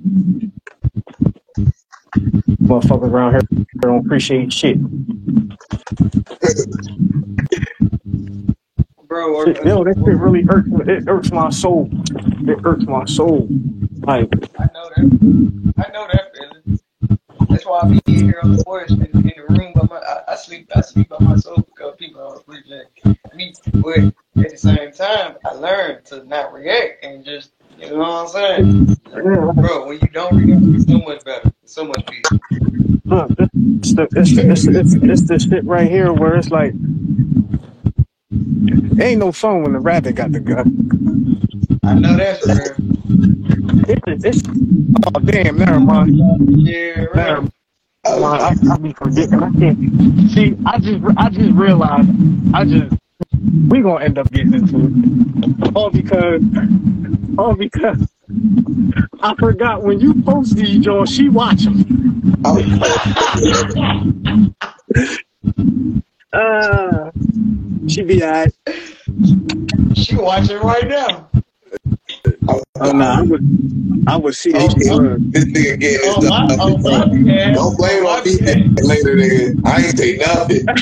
Motherfuckers 2.62 3.10
around 3.10 3.32
here 3.32 3.66
don't 3.80 4.04
appreciate 4.04 4.52
shit. 4.52 4.78
Bro, 9.06 9.44
Shit, 9.44 9.64
Yo, 9.64 9.84
that 9.84 9.96
shit 9.96 10.16
really 10.16 10.42
hurts. 10.42 10.68
It 10.88 11.04
hurts 11.06 11.30
my 11.30 11.50
soul. 11.50 11.88
It 12.48 12.60
hurts 12.60 12.84
my 12.86 13.04
soul. 13.04 13.48
Like, 14.00 14.28
I 14.58 14.68
know 14.74 14.90
that. 14.96 15.74
I 15.76 15.92
know 15.92 16.08
that 16.12 16.32
feeling. 16.36 16.80
That's 17.48 17.64
why 17.64 17.80
I 17.84 17.88
be 17.88 18.00
here 18.06 18.40
on 18.42 18.56
the 18.56 18.64
porch 18.64 18.90
in, 18.90 19.02
in 19.02 19.32
the 19.36 19.44
room 19.48 19.72
by 19.74 19.86
my. 19.88 19.96
I, 19.96 20.32
I 20.32 20.36
sleep. 20.36 20.70
I 20.74 20.80
sleep 20.80 21.08
by 21.10 21.18
myself 21.20 21.64
because 21.66 21.94
people 21.96 22.22
don't 22.22 22.40
appreciate 22.40 22.86
me. 23.34 23.54
But 23.72 23.98
at 24.44 24.50
the 24.50 24.56
same 24.56 24.92
time, 24.92 25.36
I 25.44 25.52
learned 25.52 26.04
to 26.06 26.24
not 26.24 26.52
react 26.52 27.04
and 27.04 27.24
just, 27.24 27.52
you 27.84 27.90
know 27.92 27.98
what 27.98 28.08
I'm 28.08 28.28
saying, 28.28 28.96
bro. 29.12 29.86
When 29.86 29.98
you 30.00 30.08
don't 30.08 30.36
react, 30.36 30.62
it's 30.74 30.86
so 30.86 30.98
much 30.98 31.24
better. 31.24 31.52
It's 31.62 31.74
so 31.74 31.84
much 31.84 32.06
peace. 32.06 32.24
look, 33.04 33.30
it's 33.38 33.94
the, 33.94 34.08
it's, 34.12 34.34
the, 34.36 34.50
it's, 34.50 34.64
the, 34.66 34.80
it's, 34.80 34.94
it's 34.94 35.22
the 35.28 35.38
shit 35.38 35.64
right 35.64 35.90
here 35.90 36.12
where 36.12 36.36
it's 36.36 36.50
like, 36.50 36.74
ain't 39.00 39.20
no 39.20 39.32
fun 39.32 39.62
when 39.62 39.72
the 39.72 39.80
rabbit 39.80 40.14
got 40.16 40.32
the 40.32 40.40
gun. 40.40 41.40
I 41.84 41.94
know 41.94 42.16
that's 42.16 42.46
real. 42.46 42.76
It's, 43.88 44.24
it's, 44.24 44.42
oh 45.06 45.20
damn, 45.20 45.58
never 45.58 45.80
mind. 45.80 46.16
Yeah, 46.48 47.06
Never 47.14 47.40
real. 47.42 48.20
mind. 48.20 48.42
I, 48.42 48.74
I 48.74 48.78
be 48.78 48.92
forgetting. 48.94 49.42
I 49.42 49.50
can't. 49.52 50.30
See, 50.30 50.56
I 50.66 50.78
just, 50.78 51.04
I 51.18 51.28
just 51.30 51.52
realized, 51.52 52.10
I 52.54 52.64
just, 52.64 52.94
we 53.68 53.80
gonna 53.82 54.04
end 54.04 54.18
up 54.18 54.30
getting 54.30 54.54
into 54.54 54.76
it. 54.86 55.76
All 55.76 55.90
because, 55.90 56.42
all 57.38 57.54
because, 57.54 58.08
I 59.20 59.34
forgot 59.38 59.82
when 59.82 60.00
you 60.00 60.22
post 60.22 60.56
these, 60.56 60.78
Joe, 60.84 61.04
she 61.04 61.28
watch 61.28 61.64
them. 61.64 61.84
Uh, 66.32 67.10
she 67.86 68.02
be 68.02 68.22
alright. 68.24 68.52
She 69.94 70.16
watching 70.16 70.58
right 70.58 70.88
now. 70.88 71.30
Oh 72.48 72.62
no, 72.92 73.04
I 73.04 73.22
would, 73.22 73.42
I 74.06 74.16
would 74.16 74.34
see 74.34 74.52
This 74.52 74.74
it. 74.74 74.92
Uh, 74.92 75.16
nigga 75.32 75.80
getting 75.80 75.80
his 75.80 76.00
Oh 76.04 76.20
my, 76.22 76.46
stuff. 76.48 76.58
oh 76.60 76.78
my. 76.78 77.04
Don't 77.54 77.76
blame 77.76 78.04
Oh 78.04 78.18
on 78.18 78.24
me 78.24 78.38
my 78.40 78.82
later, 78.82 79.16
nigga. 79.16 79.60
I 79.64 79.84
ain't 79.84 79.98
say 79.98 80.16
nothing. 80.16 80.66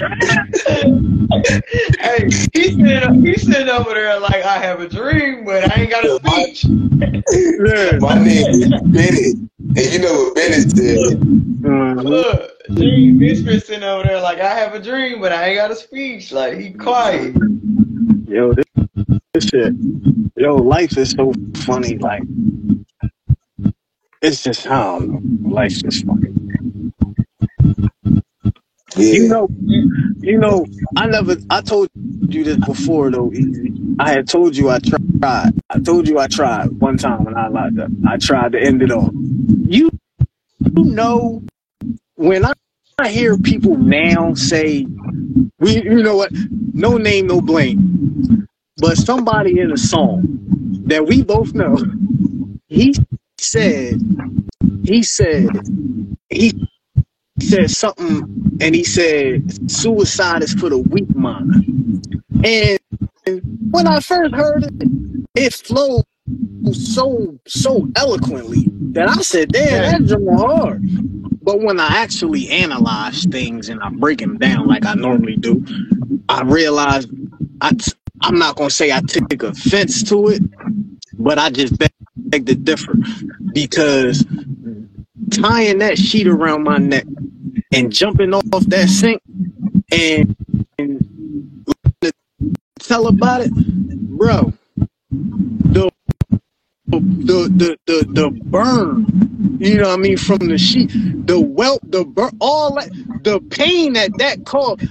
hey, 2.00 2.24
he's 2.52 2.76
sitting, 2.76 3.24
he's 3.24 3.42
sitting 3.42 3.68
over 3.68 3.94
there 3.94 4.18
like 4.18 4.44
I 4.44 4.58
have 4.58 4.80
a 4.80 4.88
dream, 4.88 5.44
but 5.44 5.70
I 5.70 5.82
ain't 5.82 5.90
got 5.90 6.04
a 6.04 6.16
speech. 6.16 6.64
yeah. 6.64 7.98
my 8.00 8.14
name 8.22 8.46
is 8.48 8.68
Bennett. 8.92 9.36
And 9.74 9.92
you 9.92 9.98
know 10.00 10.12
what 10.12 10.34
Bennett 10.34 10.70
said? 10.76 11.18
Mhm. 11.62 12.02
Look, 12.04 12.50
Gene 12.74 13.18
Biscuit 13.18 13.64
sitting 13.64 13.84
over 13.84 14.04
there 14.04 14.20
like 14.20 14.40
I 14.40 14.52
have 14.54 14.74
a 14.74 14.80
dream, 14.82 15.20
but 15.20 15.32
I 15.32 15.46
ain't 15.48 15.56
got 15.58 15.70
a 15.70 15.76
speech. 15.76 16.32
Like 16.32 16.58
he 16.58 16.70
quiet. 16.72 17.34
Yo, 18.26 18.52
this, 18.52 18.64
this 19.34 19.46
shit. 19.46 19.74
Yo, 20.36 20.56
life 20.56 20.96
is 20.98 21.12
so 21.12 21.32
funny. 21.56 21.96
Like, 21.98 22.22
it's 24.22 24.42
just, 24.44 24.66
I 24.66 24.82
don't 24.84 25.10
know. 25.44 25.50
Life's 25.50 25.82
just 25.82 26.06
fucking. 26.06 26.48
You 29.10 29.24
Yeah. 29.24 29.28
know, 29.28 29.48
you 30.20 30.38
know, 30.38 30.66
I 30.96 31.06
never, 31.06 31.36
I 31.50 31.62
told 31.62 31.88
you 32.28 32.44
this 32.44 32.58
before 32.58 33.10
though, 33.10 33.30
EaZy. 33.30 33.96
I 33.98 34.12
had 34.12 34.28
told 34.28 34.56
you 34.56 34.70
I 34.70 34.80
tried. 34.80 35.52
I 35.70 35.80
told 35.80 36.08
you 36.08 36.18
I 36.18 36.28
tried 36.28 36.70
one 36.80 36.98
time 36.98 37.24
when 37.24 37.36
I 37.36 37.48
locked 37.48 37.78
up. 37.78 37.90
I 38.06 38.18
tried 38.18 38.52
to 38.52 38.60
end 38.60 38.82
it 38.82 38.90
all. 38.92 39.10
You 39.66 39.90
know, 40.76 41.42
when 42.16 42.44
I, 42.44 42.52
I 42.98 43.08
hear 43.08 43.38
people 43.38 43.76
now 43.76 44.34
say, 44.34 44.86
we, 45.60 45.82
you 45.82 46.02
know 46.02 46.16
what, 46.16 46.32
no 46.74 46.98
name, 46.98 47.28
no 47.28 47.40
blame, 47.40 47.98
but 48.78 48.96
somebody 48.96 49.60
in 49.60 49.72
a 49.72 49.76
song 49.76 50.24
that 50.86 51.06
we 51.06 51.22
both 51.22 51.54
know, 51.54 51.78
he 52.68 52.94
said, 53.38 54.00
he 54.84 55.02
said, 55.02 55.48
he 56.30 56.52
said 57.40 57.70
something, 57.70 58.58
and 58.60 58.74
he 58.74 58.84
said, 58.84 59.70
suicide 59.70 60.42
is 60.42 60.54
for 60.54 60.70
the 60.70 60.78
weak 60.78 61.14
mind. 61.14 62.06
And 62.44 62.78
when 63.70 63.86
I 63.86 64.00
first 64.00 64.34
heard 64.34 64.64
it, 64.64 64.90
it 65.34 65.54
flowed 65.54 66.04
so 66.72 67.38
so 67.46 67.88
eloquently 67.96 68.68
that 68.92 69.08
I 69.08 69.22
said, 69.22 69.52
"Damn, 69.52 70.06
that's 70.06 70.22
hard." 70.30 70.82
But 71.42 71.60
when 71.60 71.80
I 71.80 71.88
actually 71.88 72.48
analyze 72.48 73.24
things 73.26 73.68
and 73.68 73.82
I 73.82 73.90
break 73.90 74.18
them 74.18 74.38
down 74.38 74.68
like 74.68 74.86
I 74.86 74.94
normally 74.94 75.36
do, 75.36 75.64
I 76.28 76.42
realized 76.42 77.10
I 77.60 77.72
I'm 78.22 78.38
not 78.38 78.56
gonna 78.56 78.70
say 78.70 78.92
I 78.92 79.00
took 79.00 79.42
offense 79.42 80.02
to 80.04 80.28
it, 80.28 80.42
but 81.18 81.38
I 81.38 81.50
just 81.50 81.78
beg, 81.78 81.92
beg 82.16 82.46
to 82.46 82.54
differ 82.54 82.94
because 83.52 84.24
tying 85.30 85.78
that 85.78 85.98
sheet 85.98 86.28
around 86.28 86.64
my 86.64 86.78
neck 86.78 87.04
and 87.72 87.92
jumping 87.92 88.34
off 88.34 88.44
that 88.68 88.88
sink 88.88 89.22
and, 89.92 90.36
and 90.78 91.06
tell 92.80 93.08
about 93.08 93.42
it, 93.42 93.52
bro. 93.52 94.52
The 95.50 95.90
the 96.88 97.48
the 97.56 97.78
the 97.86 98.06
the 98.12 98.30
burn, 98.44 99.06
you 99.60 99.76
know 99.76 99.88
what 99.88 99.98
I 99.98 100.02
mean, 100.02 100.16
from 100.16 100.38
the 100.48 100.58
sheet, 100.58 100.90
the 101.26 101.40
welt, 101.40 101.80
the 101.84 102.04
burn, 102.04 102.36
all 102.40 102.74
that, 102.76 102.90
the 103.24 103.40
pain 103.40 103.94
that 103.94 104.10
that 104.18 104.44
caused. 104.44 104.82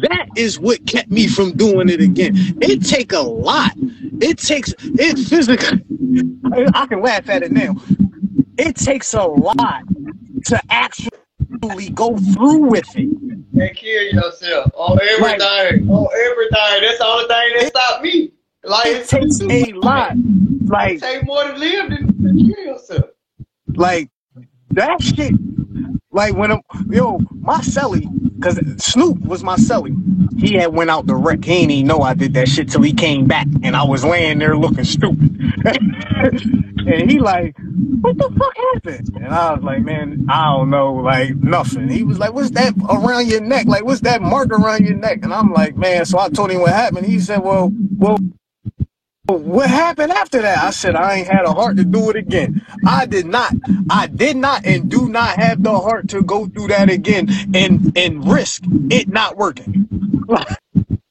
That 0.00 0.26
is 0.36 0.58
what 0.58 0.86
kept 0.86 1.10
me 1.10 1.26
from 1.28 1.52
doing 1.52 1.88
it 1.88 2.00
again. 2.00 2.32
It 2.60 2.84
take 2.84 3.12
a 3.12 3.20
lot. 3.20 3.72
It 3.76 4.38
takes 4.38 4.74
it 4.78 5.18
physically. 5.28 5.84
I 6.74 6.86
can 6.86 7.02
laugh 7.02 7.28
at 7.28 7.42
it 7.42 7.52
now. 7.52 7.74
It 8.58 8.76
takes 8.76 9.12
a 9.14 9.22
lot 9.24 9.82
to 10.46 10.60
actually 10.70 11.90
go 11.94 12.16
through 12.16 12.68
with 12.70 12.86
it. 12.96 13.08
And 13.54 13.76
kill 13.76 14.02
yourself 14.04 14.70
on 14.74 14.96
Like 14.96 15.40
everything. 15.40 15.88
On 15.90 16.08
everything. 16.30 16.82
That's 16.88 16.98
the 16.98 17.04
only 17.06 17.28
thing 17.28 17.52
that 17.60 17.66
stopped 17.68 18.02
me. 18.02 18.32
Like 18.64 18.86
it 18.86 19.08
takes 19.08 19.40
a 19.40 19.72
lot. 19.74 20.12
It 20.16 20.66
Like 20.68 21.00
take 21.00 21.24
more 21.26 21.42
to 21.44 21.52
live 21.54 21.90
than 21.90 22.06
to 22.22 22.54
kill 22.54 22.64
yourself. 22.64 23.10
like 23.74 24.10
that 24.70 25.02
shit 25.02 25.34
Like 26.10 26.34
when 26.34 26.52
I'm, 26.52 26.60
yo, 26.88 27.18
my 27.40 27.58
celly, 27.60 28.06
cause 28.42 28.60
Snoop 28.78 29.20
was 29.20 29.42
my 29.42 29.56
celly. 29.56 29.96
He 30.38 30.54
had 30.54 30.72
went 30.72 30.90
out 30.90 31.06
the 31.06 31.14
wreck. 31.14 31.44
He 31.44 31.52
ain't 31.52 31.70
even 31.70 31.86
know 31.86 32.00
I 32.00 32.14
did 32.14 32.34
that 32.34 32.48
shit 32.48 32.70
till 32.70 32.82
he 32.82 32.92
came 32.92 33.26
back, 33.26 33.46
and 33.62 33.76
I 33.76 33.84
was 33.84 34.04
laying 34.04 34.38
there 34.38 34.56
looking 34.56 34.84
stupid. 34.84 35.40
and 35.64 37.10
he 37.10 37.18
like, 37.18 37.54
what 38.00 38.18
the 38.18 38.30
fuck 38.36 38.56
happened? 38.74 39.10
And 39.16 39.32
I 39.32 39.54
was 39.54 39.62
like, 39.62 39.82
man, 39.82 40.26
I 40.28 40.44
don't 40.44 40.70
know, 40.70 40.94
like 40.94 41.36
nothing. 41.36 41.88
He 41.88 42.02
was 42.02 42.18
like, 42.18 42.32
what's 42.32 42.50
that 42.50 42.74
around 42.90 43.28
your 43.28 43.40
neck? 43.40 43.66
Like, 43.66 43.84
what's 43.84 44.00
that 44.00 44.22
mark 44.22 44.50
around 44.50 44.84
your 44.84 44.96
neck? 44.96 45.20
And 45.22 45.32
I'm 45.32 45.52
like, 45.52 45.76
man. 45.76 46.04
So 46.04 46.18
I 46.18 46.28
told 46.28 46.50
him 46.50 46.60
what 46.60 46.72
happened. 46.72 47.06
He 47.06 47.20
said, 47.20 47.38
well, 47.42 47.70
well. 47.96 48.18
What 49.28 49.70
happened 49.70 50.12
after 50.12 50.42
that? 50.42 50.58
I 50.64 50.70
said 50.70 50.96
I 50.96 51.16
ain't 51.16 51.28
had 51.28 51.46
a 51.46 51.52
heart 51.52 51.78
to 51.78 51.84
do 51.84 52.10
it 52.10 52.16
again. 52.16 52.64
I 52.86 53.06
did 53.06 53.26
not. 53.26 53.54
I 53.90 54.06
did 54.06 54.36
not 54.36 54.66
and 54.66 54.90
do 54.90 55.08
not 55.08 55.36
have 55.38 55.62
the 55.64 55.78
heart 55.80 56.08
to 56.10 56.22
go 56.22 56.46
through 56.46 56.68
that 56.68 56.90
again 56.90 57.28
and 57.54 57.92
and 57.98 58.30
risk 58.30 58.62
it 58.90 59.08
not 59.08 59.36
working. 59.36 59.88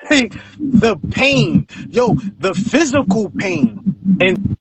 Like, 0.09 0.33
the 0.59 0.97
pain, 1.11 1.67
yo, 1.89 2.15
the 2.39 2.53
physical 2.53 3.29
pain, 3.31 3.95
and 4.21 4.57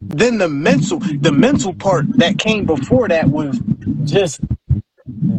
then 0.00 0.38
the 0.38 0.48
mental, 0.48 1.00
the 1.00 1.32
mental 1.32 1.74
part 1.74 2.06
that 2.18 2.38
came 2.38 2.66
before 2.66 3.08
that 3.08 3.28
was 3.28 3.60
just 4.04 4.40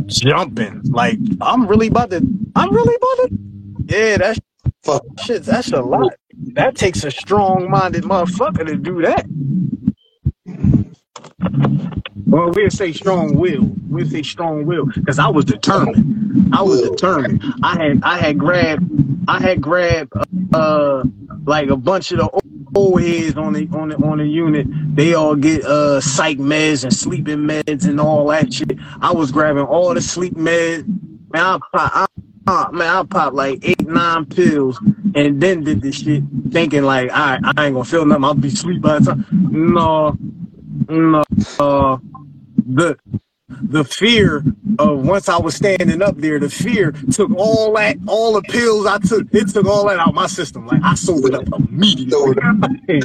jumping. 0.08 0.82
Like 0.86 1.20
I'm 1.42 1.68
really 1.68 1.88
about 1.88 2.12
to. 2.12 2.18
I'm 2.56 2.74
really 2.74 2.96
about 2.96 3.30
to. 3.30 3.40
Yeah, 3.88 4.18
that's 4.18 4.40
shit. 5.26 5.44
That's 5.46 5.72
a 5.74 5.82
lot. 5.82 6.14
That 6.56 6.76
takes 6.76 7.04
a 7.06 7.12
strong-minded 7.12 8.04
motherfucker 8.04 8.66
to 8.68 8.78
do 8.78 9.02
that. 9.04 9.26
Well, 12.28 12.52
we'll 12.52 12.72
say 12.72 12.94
strong 12.94 13.36
will. 13.38 13.72
We'll 13.90 14.06
say 14.08 14.24
strong 14.24 14.66
will 14.66 14.86
because 14.88 15.20
I 15.20 15.30
was 15.30 15.46
determined. 15.46 16.54
I 16.54 16.62
was 16.64 16.82
determined. 16.82 17.44
I 17.64 17.78
had 17.84 18.04
I 18.04 18.20
had 18.20 18.38
grabbed 18.40 18.86
I 19.30 19.42
had 19.42 19.62
grabbed 19.62 20.14
uh 20.54 21.04
like 21.46 21.70
a 21.70 21.78
bunch 21.78 22.12
of 22.12 22.20
the 22.20 22.30
old- 22.30 22.44
old 22.76 23.02
heads 23.02 23.38
on 23.38 23.54
the 23.54 23.68
on 23.74 23.90
the 23.90 23.98
on 23.98 24.20
the 24.20 24.28
unit. 24.28 24.68
They 24.96 25.16
all 25.16 25.36
get 25.36 25.66
uh 25.66 26.02
psych 26.02 26.38
meds 26.38 26.84
and 26.84 26.94
sleeping 26.94 27.40
meds 27.40 27.88
and 27.88 28.00
all 28.02 28.28
that 28.28 28.54
shit. 28.54 28.78
I 29.02 29.14
was 29.14 29.32
grabbing 29.32 29.64
all 29.66 29.94
the 29.96 30.02
sleep 30.02 30.36
meds. 30.36 30.86
Man, 31.34 31.44
I 31.44 31.60
I, 31.74 32.08
I, 32.48 32.70
man, 32.72 32.96
I 32.96 33.04
popped 33.04 33.36
like 33.36 33.60
eight 33.64 33.88
nine 33.88 34.26
pills 34.26 34.80
and 35.16 35.42
then 35.42 35.64
did 35.64 35.82
this 35.82 35.98
shit 35.98 36.24
thinking 36.50 36.84
like, 36.84 37.12
all 37.12 37.18
right, 37.18 37.42
I 37.58 37.66
ain't 37.66 37.74
gonna 37.74 37.86
feel 37.86 38.06
nothing. 38.06 38.24
I'll 38.24 38.34
be 38.34 38.48
asleep 38.48 38.82
by 38.82 39.00
the 39.00 39.06
time. 39.06 39.26
No, 39.32 40.18
no. 40.88 41.24
Uh, 41.60 41.98
the 42.66 42.98
the 43.50 43.84
fear 43.84 44.44
of 44.80 45.06
once 45.06 45.30
I 45.30 45.38
was 45.38 45.56
standing 45.56 46.02
up 46.02 46.18
there, 46.18 46.40
the 46.40 46.50
fear 46.50 46.94
took 47.12 47.32
all 47.36 47.74
that, 47.74 47.98
all 48.08 48.34
the 48.34 48.42
pills 48.42 48.86
I 48.86 48.98
took, 49.00 49.28
it 49.34 49.50
took 49.50 49.66
all 49.66 49.88
that 49.88 50.00
out 50.00 50.14
my 50.14 50.28
system. 50.28 50.68
Like 50.68 50.82
I 50.84 50.96
sobered 50.96 51.36
up 51.36 51.48
immediately. 51.58 52.36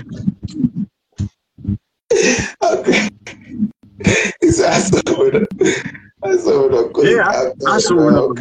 okay. 2.63 3.09
Said, 4.51 4.73
I 4.73 4.79
sobered 4.81 5.37
up. 5.43 5.49
I 6.25 6.37
sobered 6.37 6.75
up 6.75 6.93
quick. 6.93 7.11
Yeah, 7.11 7.29
I, 7.29 7.51
I 7.67 7.77
up 7.77 8.39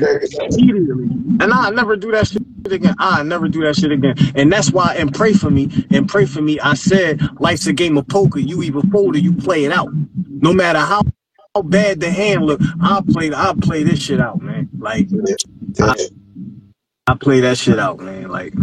immediately, 0.51 1.05
and 1.39 1.51
I 1.53 1.69
never 1.71 1.95
do 1.95 2.11
that 2.11 2.27
shit 2.27 2.43
again. 2.71 2.95
I 2.99 3.23
never 3.23 3.47
do 3.47 3.61
that 3.63 3.75
shit 3.75 3.91
again, 3.91 4.15
and 4.35 4.51
that's 4.51 4.71
why. 4.71 4.95
And 4.95 5.13
pray 5.13 5.33
for 5.33 5.49
me, 5.49 5.69
and 5.89 6.07
pray 6.07 6.25
for 6.25 6.41
me. 6.41 6.59
I 6.59 6.75
said, 6.75 7.21
life's 7.39 7.65
a 7.67 7.73
game 7.73 7.97
of 7.97 8.07
poker. 8.07 8.39
You 8.39 8.61
either 8.61 8.81
fold 8.91 9.15
or 9.15 9.19
you 9.19 9.33
play 9.33 9.65
it 9.65 9.71
out. 9.71 9.89
No 10.27 10.53
matter 10.53 10.79
how, 10.79 11.01
how 11.55 11.63
bad 11.63 11.99
the 11.99 12.11
hand 12.11 12.45
look, 12.45 12.61
I'll 12.81 13.03
play. 13.03 13.31
I'll 13.31 13.55
play 13.55 13.83
this 13.83 13.99
shit 13.99 14.21
out, 14.21 14.41
man. 14.41 14.69
Like, 14.77 15.07
I, 15.79 15.95
I 17.07 17.15
play 17.15 17.41
that 17.41 17.57
shit 17.57 17.79
out, 17.79 17.99
man. 17.99 18.29
Like, 18.29 18.53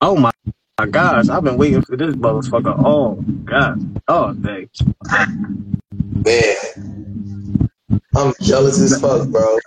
oh 0.00 0.16
my. 0.16 0.32
My 0.80 0.86
gosh, 0.86 1.28
I've 1.28 1.44
been 1.44 1.58
waiting 1.58 1.82
for 1.82 1.94
this 1.94 2.14
motherfucker 2.14 2.82
all 2.82 3.16
God, 3.44 4.00
all 4.08 4.32
day. 4.32 4.66
Man, 6.24 6.56
I'm 8.16 8.32
jealous 8.40 8.80
as 8.80 8.98
fuck, 8.98 9.28
bro. 9.28 9.58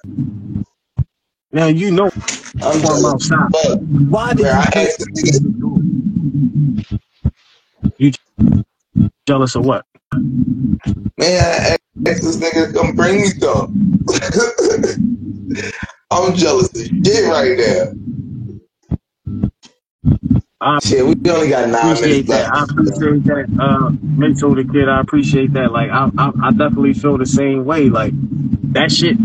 Now 1.51 1.67
you 1.67 1.92
know 1.92 2.09
I'm 2.64 2.80
from 2.80 2.82
jealous 2.82 3.06
outside. 3.06 3.45
as 3.53 3.64
fuck. 3.64 3.80
Why 4.09 4.33
did 4.33 4.42
Where 4.42 4.56
you 4.56 4.61
asked 4.74 5.06
you 8.00 8.11
jealous 9.27 9.53
of 9.53 9.67
what? 9.67 9.85
man, 11.19 11.19
I 11.19 11.77
asked 12.09 12.24
this 12.24 12.38
nigga 12.38 12.69
to 12.69 12.74
come 12.74 12.95
bring 12.95 13.22
me 13.22 13.27
some. 13.27 14.00
I'm 16.09 16.33
jealous 16.33 16.75
as 16.75 16.88
shit 16.88 17.27
right 17.27 17.56
now. 17.56 17.93
I 20.64 20.80
Shit, 20.82 21.06
we 21.06 21.32
only 21.32 21.50
got 21.50 21.69
nine 21.69 21.93
appreciate 21.93 22.27
minutes 22.27 22.30
that. 22.30 22.53
I 22.53 22.64
appreciate 22.64 23.24
that. 23.25 23.58
Uh, 23.59 23.92
mental 24.01 24.56
the 24.56 24.64
kid. 24.64 24.90
I 24.90 25.01
appreciate 25.01 25.53
that. 25.53 25.72
Like 25.74 25.92
I, 25.92 26.09
I, 26.17 26.32
I 26.43 26.51
definitely 26.51 26.93
feel 26.93 27.17
the 27.17 27.25
same 27.25 27.66
way. 27.66 27.90
Like 27.90 28.14
that 28.74 28.92
shit. 28.92 29.17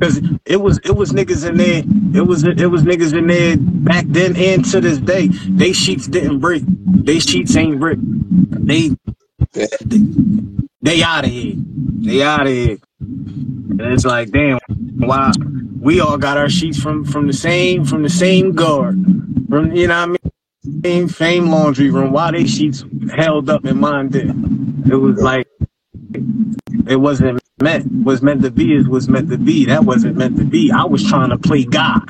Cause 0.00 0.20
it 0.46 0.58
was 0.60 0.78
it 0.84 0.96
was 0.96 1.12
niggas 1.12 1.48
in 1.48 1.56
there. 1.58 1.82
It 2.22 2.26
was 2.26 2.44
it 2.44 2.66
was 2.70 2.82
niggas 2.82 3.16
in 3.16 3.28
there 3.28 3.56
back 3.58 4.06
then 4.08 4.36
and 4.36 4.64
to 4.66 4.80
this 4.80 4.98
day. 4.98 5.28
They 5.28 5.72
sheets 5.72 6.08
didn't 6.08 6.40
break. 6.40 6.64
They 6.66 7.20
sheets 7.20 7.56
ain't 7.56 7.80
break. 7.80 7.98
They 8.02 8.90
they 10.82 11.02
out 11.02 11.24
of 11.26 11.30
here. 11.30 11.54
They 11.58 12.22
out 12.22 12.42
of 12.42 12.52
here. 12.52 12.78
And 13.00 13.80
it's 13.80 14.04
like, 14.06 14.30
damn, 14.30 14.60
why 14.98 15.32
we 15.80 16.00
all 16.00 16.18
got 16.18 16.38
our 16.38 16.48
sheets 16.50 16.80
from 16.80 17.04
from 17.04 17.26
the 17.26 17.32
same 17.34 17.84
from 17.84 18.02
the 18.02 18.10
same 18.10 18.52
guard. 18.52 18.96
From 19.48 19.72
you 19.74 19.88
know 19.88 20.00
what 20.00 20.02
I 20.02 20.06
mean? 20.06 20.29
Same 20.84 21.08
same 21.08 21.50
laundry 21.50 21.90
room. 21.90 22.12
Why 22.12 22.32
they 22.32 22.46
sheets 22.46 22.84
held 23.14 23.50
up 23.50 23.64
and 23.64 23.80
mine 23.80 24.08
did. 24.08 24.30
It 24.90 24.96
was 24.96 25.20
like 25.20 25.48
it 26.86 26.96
wasn't 26.96 27.40
meant 27.62 27.90
was 28.04 28.22
meant 28.22 28.42
to 28.42 28.50
be 28.50 28.74
is 28.74 28.88
was 28.88 29.08
meant 29.08 29.30
to 29.30 29.38
be. 29.38 29.66
That 29.66 29.84
wasn't 29.84 30.16
meant 30.16 30.38
to 30.38 30.44
be. 30.44 30.72
I 30.72 30.84
was 30.84 31.06
trying 31.08 31.30
to 31.30 31.38
play 31.38 31.64
God. 31.64 32.02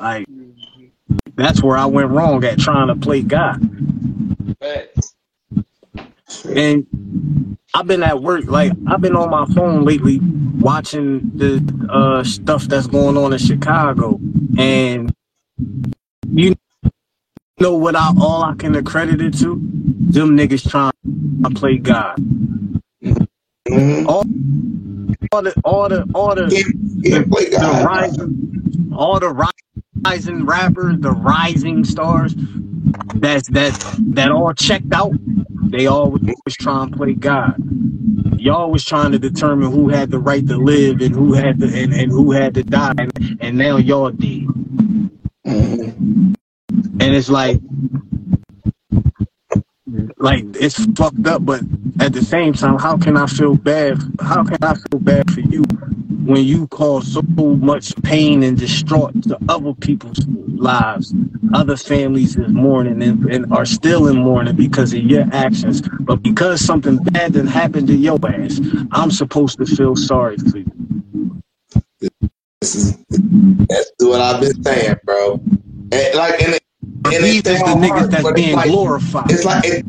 Like 0.00 0.26
that's 1.34 1.62
where 1.62 1.76
I 1.76 1.86
went 1.86 2.10
wrong 2.10 2.44
at 2.44 2.58
trying 2.58 2.88
to 2.88 2.96
play 2.96 3.22
God. 3.22 3.60
And 6.48 7.58
I've 7.74 7.86
been 7.86 8.02
at 8.02 8.22
work, 8.22 8.44
like 8.46 8.72
I've 8.88 9.00
been 9.00 9.16
on 9.16 9.30
my 9.30 9.46
phone 9.54 9.84
lately 9.84 10.20
watching 10.60 11.32
the 11.36 11.88
uh 11.90 12.24
stuff 12.24 12.64
that's 12.64 12.86
going 12.86 13.16
on 13.16 13.32
in 13.32 13.38
Chicago. 13.38 14.20
And 14.58 15.14
you 16.32 16.54
know 17.60 17.76
what 17.76 17.96
I 17.96 18.12
all 18.20 18.42
I 18.42 18.54
can 18.54 18.74
accredit 18.74 19.20
it 19.20 19.38
to? 19.38 19.54
Them 19.54 20.36
niggas 20.36 20.68
trying 20.68 20.92
to 21.44 21.50
play 21.50 21.78
God. 21.78 22.16
Mm-hmm. 23.68 24.08
All, 24.08 24.24
all 25.32 25.42
the 25.42 25.54
all 25.64 25.88
the 25.88 26.08
all 26.14 26.34
the, 26.34 26.46
the, 26.46 27.24
the 27.24 27.84
rising 27.86 28.92
all 28.96 29.20
the 29.20 29.30
rising 30.04 30.44
rappers, 30.46 30.98
the 31.00 31.12
rising 31.12 31.84
stars 31.84 32.34
that's 33.14 33.48
that 33.50 33.96
that 34.14 34.30
all 34.30 34.52
checked 34.54 34.92
out, 34.92 35.12
they 35.70 35.86
always 35.86 36.22
was 36.44 36.56
trying 36.56 36.90
to 36.90 36.96
play 36.96 37.14
God. 37.14 37.54
Y'all 38.38 38.70
was 38.70 38.84
trying 38.84 39.12
to 39.12 39.18
determine 39.18 39.70
who 39.70 39.88
had 39.88 40.10
the 40.10 40.18
right 40.18 40.46
to 40.48 40.56
live 40.56 41.00
and 41.00 41.14
who 41.14 41.32
had 41.34 41.60
to 41.60 41.66
and, 41.66 41.92
and 41.92 42.10
who 42.10 42.32
had 42.32 42.54
to 42.54 42.62
die 42.64 42.94
and, 42.98 43.38
and 43.40 43.56
now 43.56 43.76
y'all 43.76 44.10
did. 44.10 44.48
And 47.00 47.14
it's 47.14 47.28
like 47.28 47.60
like 50.18 50.44
it's 50.54 50.84
fucked 50.94 51.26
up, 51.26 51.44
but 51.44 51.62
at 52.00 52.12
the 52.12 52.22
same 52.22 52.52
time, 52.52 52.78
how 52.78 52.96
can 52.96 53.16
I 53.16 53.26
feel 53.26 53.56
bad? 53.56 53.98
How 54.20 54.44
can 54.44 54.58
I 54.62 54.74
feel 54.74 55.00
bad 55.00 55.30
for 55.30 55.40
you 55.40 55.62
when 56.24 56.44
you 56.44 56.68
cause 56.68 57.12
so 57.12 57.22
much 57.22 57.94
pain 58.02 58.42
and 58.42 58.56
distraught 58.58 59.20
to 59.24 59.38
other 59.48 59.74
people's 59.74 60.24
lives? 60.26 61.14
Other 61.52 61.76
families 61.76 62.36
is 62.36 62.48
mourning 62.48 63.02
and, 63.02 63.24
and 63.26 63.52
are 63.52 63.66
still 63.66 64.06
in 64.08 64.18
mourning 64.18 64.56
because 64.56 64.92
of 64.92 65.00
your 65.02 65.26
actions. 65.32 65.82
But 66.00 66.22
because 66.22 66.64
something 66.64 66.98
bad 66.98 67.34
done 67.34 67.46
happened 67.46 67.88
to 67.88 67.96
your 67.96 68.18
ass, 68.24 68.60
I'm 68.92 69.10
supposed 69.10 69.58
to 69.58 69.66
feel 69.66 69.96
sorry 69.96 70.38
for 70.38 70.58
you. 70.58 71.42
This 72.60 72.74
is 72.76 72.96
that's 73.68 73.92
what 73.98 74.20
I've 74.20 74.40
been 74.40 74.62
saying, 74.62 74.96
bro. 75.04 75.40
And 75.90 76.14
like, 76.14 76.40
and, 76.40 76.58
it- 77.06 77.14
and 77.14 77.24
These 77.24 77.38
it's 77.40 77.48
is 77.50 77.58
the 77.60 77.64
niggas 77.64 77.88
harsh, 77.88 78.10
that's 78.10 78.32
being 78.32 78.56
like, 78.56 78.70
glorified. 78.70 79.30
it's 79.30 79.44
like 79.44 79.64
it, 79.64 79.84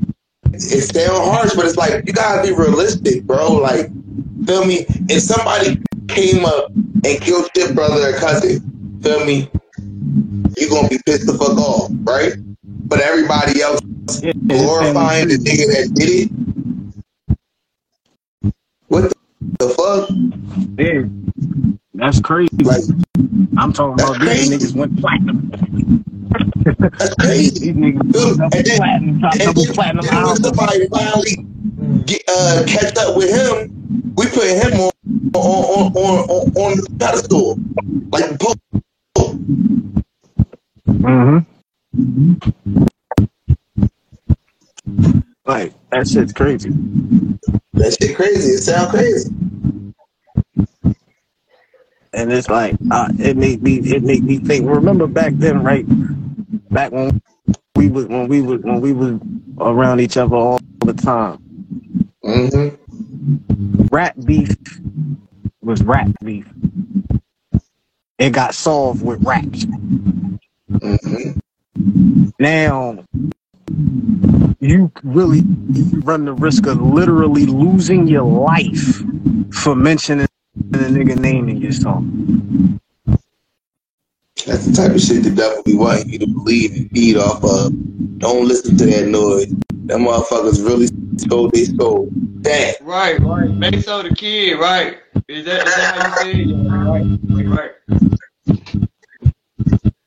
it 0.53 0.59
sound 0.81 1.31
harsh, 1.31 1.53
but 1.55 1.65
it's 1.65 1.77
like 1.77 2.05
you 2.07 2.13
gotta 2.13 2.47
be 2.47 2.53
realistic, 2.53 3.23
bro. 3.23 3.53
Like, 3.53 3.89
feel 4.45 4.65
me? 4.65 4.85
If 5.09 5.23
somebody 5.23 5.79
came 6.07 6.45
up 6.45 6.69
and 6.71 7.21
killed 7.21 7.49
your 7.55 7.73
brother 7.73 8.09
or 8.09 8.13
cousin, 8.19 8.99
feel 9.01 9.25
me? 9.25 9.49
You 10.57 10.69
gonna 10.69 10.87
be 10.89 10.99
pissed 11.05 11.25
the 11.27 11.33
fuck 11.33 11.57
off, 11.57 11.91
right? 12.03 12.33
But 12.85 12.99
everybody 13.01 13.61
else 13.61 13.79
glorifying 14.47 15.29
the 15.29 15.37
nigga 15.37 15.67
that 15.73 15.91
did 15.95 16.09
it, 16.09 16.31
What 18.87 19.11
The 19.59 19.69
fuck? 19.69 20.09
Yeah. 20.77 21.03
That's 21.95 22.19
crazy. 22.21 22.49
Like 22.63 22.83
I'm 23.57 23.73
talking 23.73 23.93
about 24.03 24.19
these 24.19 24.49
niggas 24.51 24.75
went 24.75 24.99
platinum. 24.99 25.51
That's 26.97 27.15
crazy. 27.15 27.71
Dude, 27.73 27.97
double 28.11 28.43
and 28.43 28.65
then, 28.65 28.77
platinum, 28.77 29.19
top 29.21 29.33
and 29.33 29.41
double 29.41 29.65
then, 29.65 29.73
platinum 29.73 30.05
then 30.05 30.15
when 30.15 30.23
album. 30.23 30.43
somebody 30.43 30.87
finally 30.89 31.35
get, 32.05 32.21
uh, 32.29 32.63
catch 32.67 32.97
up 32.97 33.15
with 33.17 33.29
him, 33.29 34.13
we 34.15 34.25
put 34.27 34.43
him 34.45 34.79
on 34.79 34.91
on 35.35 35.41
on 35.43 35.93
on, 35.93 36.29
on, 36.29 36.51
on 36.55 36.77
the 36.77 36.87
pedestal, 36.99 37.57
like 38.11 38.29
the 38.29 38.37
Pope. 38.39 38.59
Mm-hmm. 40.87 41.39
Like 45.45 45.73
that 45.91 46.07
shit's 46.07 46.33
crazy. 46.33 46.69
That 47.73 47.97
shit 47.99 48.15
crazy. 48.15 48.53
It 48.53 48.59
sound 48.59 48.91
crazy. 48.91 49.29
And 52.13 52.31
it's 52.31 52.49
like 52.49 52.75
uh, 52.91 53.09
it 53.19 53.37
made 53.37 53.63
me 53.63 53.77
it 53.77 54.03
made 54.03 54.23
me 54.23 54.37
think. 54.37 54.67
Remember 54.67 55.07
back 55.07 55.33
then, 55.35 55.63
right? 55.63 55.85
Back 56.69 56.91
when 56.91 57.21
we 57.75 57.89
was 57.89 58.05
when 58.05 58.27
we 58.27 58.41
was 58.41 58.61
when 58.61 58.81
we 58.81 58.93
was 58.93 59.19
around 59.59 59.99
each 59.99 60.17
other 60.17 60.35
all 60.35 60.59
the 60.85 60.93
time. 60.93 61.39
Mm-hmm. 62.23 63.85
Rat 63.91 64.23
beef 64.25 64.55
was 65.61 65.81
rat 65.83 66.07
beef. 66.23 66.45
It 68.19 68.31
got 68.31 68.53
solved 68.53 69.03
with 69.03 69.23
raps. 69.23 69.65
Mm-hmm. 70.71 71.39
Now 72.39 73.03
you 74.59 74.91
really 75.03 75.41
run 76.03 76.25
the 76.25 76.33
risk 76.33 76.67
of 76.67 76.81
literally 76.81 77.45
losing 77.45 78.07
your 78.07 78.23
life 78.23 79.01
for 79.51 79.75
mentioning 79.75 80.27
a 80.55 80.89
nigga 80.89 81.17
name 81.17 81.49
in 81.49 81.57
your 81.61 81.71
song. 81.71 82.79
That's 84.45 84.65
the 84.65 84.73
type 84.73 84.91
of 84.91 85.01
shit 85.01 85.23
the 85.23 85.29
devil 85.29 85.63
be 85.63 85.75
wanting 85.75 86.09
you 86.09 86.19
to 86.19 86.27
believe 86.27 86.75
and 86.75 86.91
feed 86.91 87.17
off 87.17 87.43
of. 87.43 87.71
Don't 88.19 88.47
listen 88.47 88.77
to 88.77 88.85
that 88.85 89.07
noise. 89.07 89.47
Them 89.85 90.01
motherfuckers 90.01 90.65
really 90.65 90.87
stole 91.17 91.49
their 91.49 91.65
soul. 91.65 92.09
That. 92.41 92.75
Right, 92.81 93.19
right. 93.21 93.49
Make 93.49 93.83
so 93.83 94.01
the 94.03 94.13
kid, 94.13 94.59
right? 94.59 94.97
Is 95.27 95.45
that 95.45 95.67
is 95.67 95.75
that 95.75 95.95
how 95.95 96.25
you 96.25 96.33
say 96.33 96.41
it? 96.41 96.47
Yeah, 96.47 96.89
right, 96.89 97.07
right. 97.47 97.71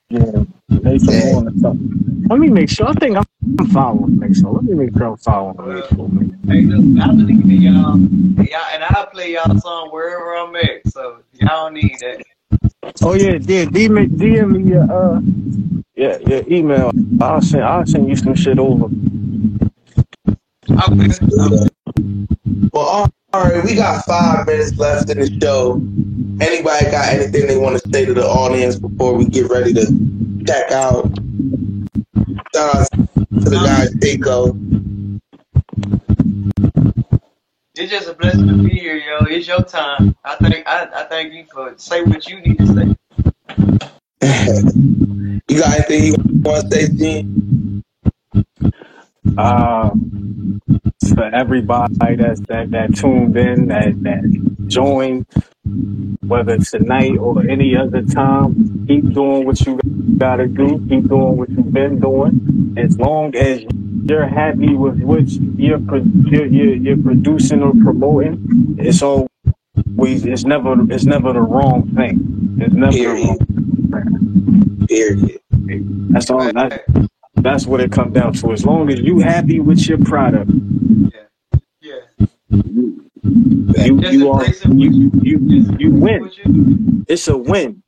Yeah, 0.08 0.44
Mason 0.86 1.18
Moore 1.18 1.48
or 1.48 1.52
something. 1.60 2.26
Let 2.30 2.38
me 2.38 2.48
make 2.48 2.68
sure. 2.68 2.86
I 2.88 2.92
think 2.94 3.16
I'm, 3.16 3.24
I'm 3.58 3.66
following 3.68 4.18
Mason. 4.18 4.52
Let 4.52 4.62
me 4.62 4.74
make 4.74 4.96
sure 4.96 5.06
I'm 5.08 5.16
following 5.16 5.56
Mason. 5.68 6.40
Hey, 6.48 6.62
look, 6.62 7.02
I 7.02 7.08
believe 7.08 7.44
in 7.44 7.62
y'all. 7.62 7.98
y'all, 7.98 8.66
and 8.72 8.84
I'll 8.84 9.06
play 9.06 9.32
y'all 9.32 9.58
song 9.58 9.90
wherever 9.90 10.36
I'm 10.36 10.54
at. 10.54 10.86
So 10.88 11.18
y'all 11.32 11.48
don't 11.48 11.74
need 11.74 11.98
that. 12.00 12.24
Oh 13.02 13.14
yeah, 13.14 13.32
yeah. 13.32 13.64
DM, 13.64 14.08
DM 14.10 14.50
me 14.52 14.70
your 14.70 14.84
uh, 14.84 15.20
yeah, 15.96 16.18
your 16.18 16.42
email. 16.48 16.92
I'll 17.20 17.42
send 17.42 17.64
I'll 17.64 17.86
send 17.86 18.08
you 18.08 18.16
some 18.16 18.34
shit 18.36 18.58
over. 18.58 18.86
I 20.68 20.90
will. 20.90 21.68
Well, 22.72 23.10
all 23.36 23.42
all 23.42 23.50
right, 23.50 23.64
we 23.64 23.74
got 23.74 24.04
five 24.06 24.46
minutes 24.46 24.78
left 24.78 25.10
in 25.10 25.18
the 25.18 25.38
show. 25.40 25.74
Anybody 26.40 26.90
got 26.90 27.12
anything 27.12 27.46
they 27.46 27.58
want 27.58 27.78
to 27.80 27.90
say 27.90 28.06
to 28.06 28.14
the 28.14 28.24
audience 28.24 28.76
before 28.76 29.14
we 29.14 29.26
get 29.26 29.50
ready 29.50 29.74
to 29.74 29.84
check 30.46 30.72
out? 30.72 31.04
Shout 32.54 32.76
out 32.76 32.90
to 32.92 33.50
the 33.50 33.60
guys, 33.62 33.90
Daco. 33.96 34.56
It's 37.74 37.90
just 37.90 38.08
a 38.08 38.14
blessing 38.14 38.48
to 38.48 38.54
be 38.62 38.78
here, 38.78 38.96
yo. 38.96 39.26
It's 39.26 39.46
your 39.46 39.62
time. 39.62 40.16
I 40.24 40.36
thank 40.36 40.66
I, 40.66 40.88
I 40.94 41.04
thank 41.04 41.34
you 41.34 41.44
for 41.52 41.74
say 41.76 42.02
what 42.04 42.26
you 42.26 42.40
need 42.40 42.56
to 42.58 42.66
say. 42.66 42.86
you 45.48 45.60
got 45.60 45.74
anything 45.74 46.04
you 46.04 46.14
want 46.40 46.70
to 46.70 46.74
say, 46.74 46.88
Gene? 46.88 47.84
Uh, 49.36 49.90
for 51.14 51.24
everybody 51.24 52.16
that's 52.16 52.40
that 52.48 52.70
that 52.70 52.94
tuned 52.94 53.36
in, 53.36 53.68
that 53.68 54.02
that 54.02 54.66
joined, 54.66 55.26
whether 56.20 56.58
tonight 56.58 57.16
or 57.18 57.46
any 57.48 57.76
other 57.76 58.02
time, 58.02 58.86
keep 58.86 59.12
doing 59.12 59.46
what 59.46 59.60
you 59.66 59.78
gotta 60.18 60.46
do. 60.46 60.78
Keep 60.88 61.08
doing 61.08 61.36
what 61.36 61.50
you've 61.50 61.72
been 61.72 62.00
doing. 62.00 62.74
As 62.78 62.98
long 62.98 63.34
as 63.36 63.64
you're 64.04 64.26
happy 64.26 64.74
with 64.74 65.00
what 65.02 65.28
you're 65.28 65.78
you're, 65.78 66.46
you're, 66.46 66.74
you're 66.76 67.02
producing 67.02 67.62
or 67.62 67.72
promoting, 67.82 68.76
it's 68.78 69.02
always 69.02 70.24
it's 70.24 70.44
never 70.44 70.76
it's 70.90 71.04
never 71.04 71.32
the 71.32 71.40
wrong 71.40 71.88
thing. 71.94 72.56
It's 72.60 72.74
never 72.74 72.96
the 72.96 73.08
wrong 73.08 73.38
Period. 74.88 75.40
That's 76.10 76.30
all. 76.30 76.40
That, 76.52 76.84
that's 77.46 77.66
what 77.66 77.80
it 77.80 77.92
comes 77.92 78.14
down 78.14 78.32
to. 78.34 78.52
As 78.52 78.64
long 78.66 78.90
as 78.90 79.00
you 79.00 79.20
happy 79.20 79.60
with 79.60 79.86
your 79.88 79.98
product, 79.98 80.50
Yeah. 80.50 81.20
yeah. 81.80 82.00
you 83.86 84.00
you 84.10 84.30
are 84.32 84.44
it. 84.44 84.64
you 84.66 85.10
you 85.22 85.38
Just 85.48 85.80
you 85.80 85.90
win. 85.90 86.30
you 86.44 87.04
It's 87.08 87.28
a 87.28 87.36
win. 87.36 87.82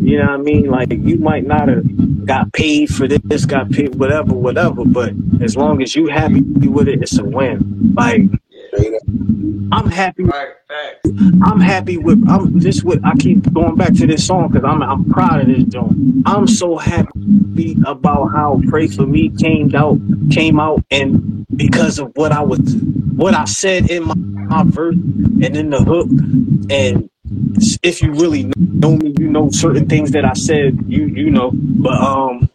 You 0.00 0.18
know 0.18 0.26
what 0.26 0.40
I 0.40 0.42
mean? 0.42 0.66
Like 0.70 0.90
you 0.92 1.18
might 1.18 1.46
not 1.46 1.68
have 1.68 2.26
got 2.26 2.52
paid 2.52 2.88
for 2.94 3.08
this, 3.08 3.46
got 3.46 3.70
paid 3.70 3.94
whatever, 3.96 4.34
whatever. 4.34 4.84
But 4.84 5.12
as 5.42 5.56
long 5.56 5.82
as 5.82 5.94
you 5.96 6.08
happy 6.08 6.42
with 6.42 6.88
it, 6.88 7.02
it's 7.02 7.18
a 7.18 7.24
win. 7.24 7.92
Like. 7.96 8.22
I'm 8.74 9.90
happy. 9.90 10.24
I'm 11.42 11.60
happy 11.60 11.98
with. 11.98 12.24
I'm 12.28 12.58
this. 12.58 12.82
What 12.82 13.04
I 13.04 13.14
keep 13.16 13.52
going 13.52 13.76
back 13.76 13.94
to 13.94 14.06
this 14.06 14.26
song 14.26 14.48
because 14.48 14.64
I'm 14.64 14.82
I'm 14.82 15.04
proud 15.10 15.40
of 15.40 15.46
this 15.46 15.64
joint. 15.64 16.22
I'm 16.26 16.46
so 16.46 16.76
happy 16.78 17.76
about 17.86 18.28
how 18.28 18.60
"Pray 18.68 18.86
for 18.88 19.06
Me" 19.06 19.30
came 19.30 19.74
out, 19.74 19.98
came 20.30 20.58
out, 20.60 20.84
and 20.90 21.46
because 21.56 21.98
of 21.98 22.12
what 22.16 22.32
I 22.32 22.42
was, 22.42 22.60
what 23.16 23.34
I 23.34 23.44
said 23.44 23.90
in 23.90 24.04
my, 24.04 24.14
my 24.14 24.64
verse 24.64 24.94
and 24.94 25.56
in 25.56 25.70
the 25.70 25.82
hook, 25.82 26.08
and 26.70 27.10
if 27.82 28.02
you 28.02 28.12
really 28.12 28.52
know 28.56 28.96
me, 28.96 29.14
you 29.18 29.28
know 29.28 29.50
certain 29.50 29.88
things 29.88 30.12
that 30.12 30.24
I 30.24 30.34
said. 30.34 30.78
You 30.86 31.06
you 31.06 31.30
know, 31.30 31.50
but 31.54 32.00
um, 32.00 32.48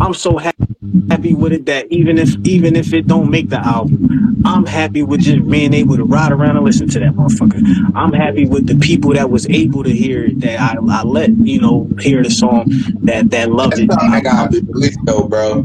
I'm 0.00 0.14
so 0.14 0.36
happy 0.38 0.69
happy 1.10 1.34
with 1.34 1.52
it 1.52 1.66
that 1.66 1.86
even 1.90 2.18
if 2.18 2.34
even 2.44 2.74
if 2.74 2.92
it 2.94 3.06
don't 3.06 3.30
make 3.30 3.50
the 3.50 3.58
album, 3.58 4.42
I'm 4.46 4.64
happy 4.64 5.02
with 5.02 5.20
just 5.20 5.48
being 5.48 5.74
able 5.74 5.96
to 5.96 6.04
ride 6.04 6.32
around 6.32 6.56
and 6.56 6.64
listen 6.64 6.88
to 6.88 7.00
that 7.00 7.12
motherfucker. 7.12 7.60
I'm 7.94 8.12
happy 8.12 8.46
with 8.46 8.66
the 8.66 8.76
people 8.76 9.12
that 9.12 9.28
was 9.30 9.46
able 9.48 9.84
to 9.84 9.90
hear 9.90 10.24
it, 10.24 10.40
that 10.40 10.58
I, 10.58 10.76
I 10.90 11.02
let 11.02 11.30
you 11.30 11.60
know 11.60 11.88
hear 12.00 12.22
the 12.22 12.30
song 12.30 12.64
that 13.02 13.30
that 13.30 13.50
loved 13.50 13.72
That's 13.72 13.82
it. 13.82 13.90
I 13.92 14.20
got 14.20 14.52
to 14.52 14.60
release 14.68 14.96
though, 15.04 15.28
bro. 15.28 15.64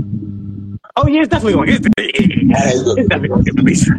Oh 0.98 1.08
yeah, 1.08 1.22
it's 1.22 1.30
definitely 1.30 1.53
going. 1.53 1.69
It's, 1.69 1.88
it's 1.98 3.10
definitely 3.10 3.27
going 3.30 3.44
to 3.44 3.52
get 3.52 3.60
released. 3.60 3.90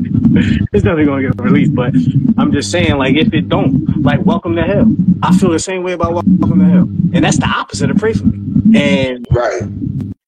It's 0.72 0.82
definitely 0.82 1.04
going 1.04 1.22
to 1.22 1.30
get 1.30 1.40
released. 1.42 1.74
But 1.74 1.94
I'm 2.38 2.52
just 2.52 2.70
saying, 2.70 2.96
like, 2.96 3.16
if 3.16 3.34
it 3.34 3.50
don't, 3.50 4.02
like, 4.02 4.24
welcome 4.24 4.56
to 4.56 4.62
hell. 4.62 4.86
I 5.22 5.36
feel 5.36 5.50
the 5.50 5.58
same 5.58 5.82
way 5.82 5.92
about 5.92 6.14
welcome 6.14 6.58
to 6.58 6.64
hell, 6.64 6.88
and 7.12 7.22
that's 7.22 7.38
the 7.38 7.48
opposite 7.48 7.90
of 7.90 7.98
pray 7.98 8.14
for 8.14 8.24
me. 8.24 8.78
And 8.78 9.26
Right. 9.30 9.62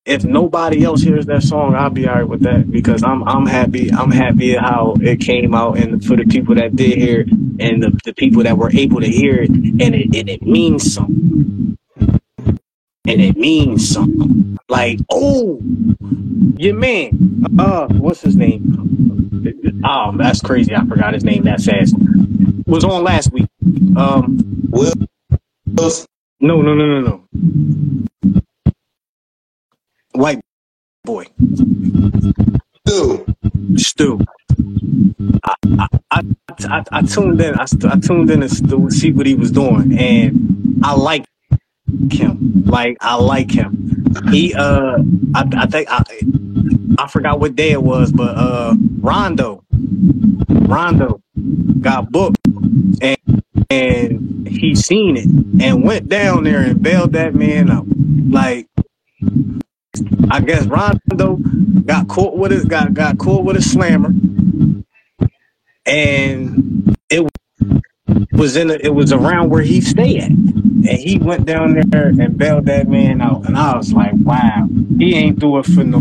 If 0.09 0.25
nobody 0.25 0.85
else 0.85 1.03
hears 1.03 1.27
that 1.27 1.43
song, 1.43 1.75
I'll 1.75 1.91
be 1.91 2.09
alright 2.09 2.27
with 2.27 2.41
that 2.41 2.71
because 2.71 3.03
I'm 3.03 3.23
I'm 3.29 3.47
happy. 3.47 3.93
I'm 3.93 4.11
happy 4.11 4.55
how 4.55 4.97
it 5.03 5.21
came 5.21 5.55
out, 5.55 5.79
and 5.79 6.03
for 6.05 6.17
the 6.17 6.25
people 6.25 6.55
that 6.55 6.75
did 6.75 6.97
hear 6.97 7.21
it, 7.21 7.31
and 7.31 7.83
the, 7.83 8.01
the 8.05 8.15
people 8.15 8.43
that 8.45 8.57
were 8.57 8.71
able 8.73 9.01
to 9.01 9.09
hear 9.09 9.43
it, 9.43 9.51
and 9.51 9.83
it 9.95 10.17
and 10.17 10.31
it 10.31 10.43
means 10.43 10.95
something. 10.95 11.77
And 13.07 13.21
it 13.23 13.37
means 13.37 13.89
something. 13.91 14.59
Like, 14.69 14.99
oh, 15.11 15.61
your 16.57 16.75
man, 16.75 17.45
uh, 17.59 17.89
what's 17.89 18.23
his 18.23 18.37
name? 18.37 19.83
Oh, 19.85 20.13
that's 20.17 20.41
crazy. 20.43 20.75
I 20.75 20.85
forgot 20.87 21.15
his 21.15 21.25
name 21.25 21.45
that 21.45 21.61
fast. 21.61 21.95
Was 22.67 22.85
on 22.85 23.05
last 23.05 23.33
week. 23.33 23.49
Um, 23.97 24.69
Will. 24.71 24.93
no, 26.41 26.63
no, 26.63 26.75
no, 26.75 26.75
no, 26.75 27.01
no. 27.01 28.08
White 30.19 30.41
boy. 31.05 31.27
Stu. 32.89 33.25
Stu. 33.77 34.19
I, 35.45 35.55
I, 36.11 36.23
I, 36.69 36.85
I, 36.91 37.03
tuned 37.03 37.41
in. 37.41 37.55
I, 37.55 37.67
I 37.85 38.01
tuned 38.01 38.29
in 38.29 38.41
to 38.41 38.91
see 38.91 39.13
what 39.13 39.27
he 39.27 39.37
was 39.37 39.53
doing, 39.53 39.97
and 39.97 40.81
I 40.83 40.95
like 40.95 41.25
him. 42.11 42.65
Like 42.67 42.97
I 43.01 43.15
like 43.15 43.53
him. 43.53 44.13
He 44.33 44.55
uh, 44.55 44.99
I, 45.37 45.49
I 45.57 45.67
think 45.67 45.89
I, 45.89 46.03
I 46.99 47.07
forgot 47.07 47.39
what 47.39 47.55
day 47.55 47.71
it 47.71 47.83
was, 47.85 48.11
but 48.11 48.37
uh, 48.37 48.75
Rondo, 48.99 49.63
Rondo 50.49 51.21
got 51.81 52.11
booked, 52.11 52.41
and 53.01 53.45
and 53.71 54.49
he 54.49 54.75
seen 54.75 55.17
it 55.17 55.63
and 55.63 55.85
went 55.85 56.09
down 56.09 56.43
there 56.43 56.63
and 56.63 56.83
bailed 56.83 57.13
that 57.13 57.37
man 57.37 57.71
out. 57.71 57.87
Like 57.87 58.67
I 60.31 60.41
guess 60.41 60.67
Rondo 60.67 61.37
got 61.85 62.09
caught 62.09 62.37
with 62.37 62.53
it, 62.53 62.69
got 62.69 62.95
got 62.95 63.19
caught 63.19 63.45
with 63.45 63.57
a 63.57 63.63
slammer, 63.63 64.13
and 65.87 66.97
it 67.11 67.29
was 68.33 68.57
in 68.57 68.71
a, 68.71 68.75
it 68.75 68.95
was 68.95 69.13
around 69.13 69.51
where 69.51 69.63
he 69.63 69.81
stayed. 69.81 70.23
And 70.23 70.87
he 70.87 71.19
went 71.19 71.45
down 71.45 71.75
there 71.75 72.09
and 72.09 72.39
bailed 72.39 72.67
that 72.67 72.89
man 72.89 73.21
out. 73.21 73.47
And 73.47 73.57
I 73.57 73.77
was 73.77 73.93
like, 73.93 74.13
wow, 74.15 74.69
he 74.97 75.15
ain't 75.15 75.39
do 75.39 75.59
it 75.59 75.67
for 75.67 75.85
no, 75.85 76.01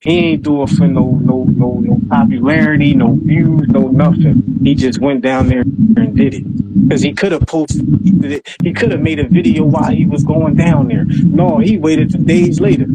he 0.00 0.18
ain't 0.18 0.42
do 0.42 0.62
it 0.62 0.68
for 0.70 0.86
no, 0.86 1.18
no, 1.22 1.42
no, 1.44 1.80
no 1.80 2.00
popularity, 2.08 2.94
no 2.94 3.14
views, 3.14 3.66
no 3.68 3.88
nothing. 3.88 4.60
He 4.62 4.76
just 4.76 5.00
went 5.00 5.22
down 5.22 5.48
there 5.48 5.62
and 5.62 6.16
did 6.16 6.34
it. 6.34 6.88
Cause 6.88 7.02
he 7.02 7.12
could 7.12 7.32
have 7.32 7.42
posted 7.42 8.24
it. 8.24 8.48
He 8.62 8.72
could 8.72 8.92
have 8.92 9.00
made 9.00 9.18
a 9.18 9.26
video 9.26 9.64
while 9.64 9.90
he 9.90 10.06
was 10.06 10.22
going 10.22 10.54
down 10.54 10.86
there. 10.86 11.04
No, 11.04 11.58
he 11.58 11.78
waited 11.78 12.12
till 12.12 12.22
days 12.22 12.60
later. 12.60 12.86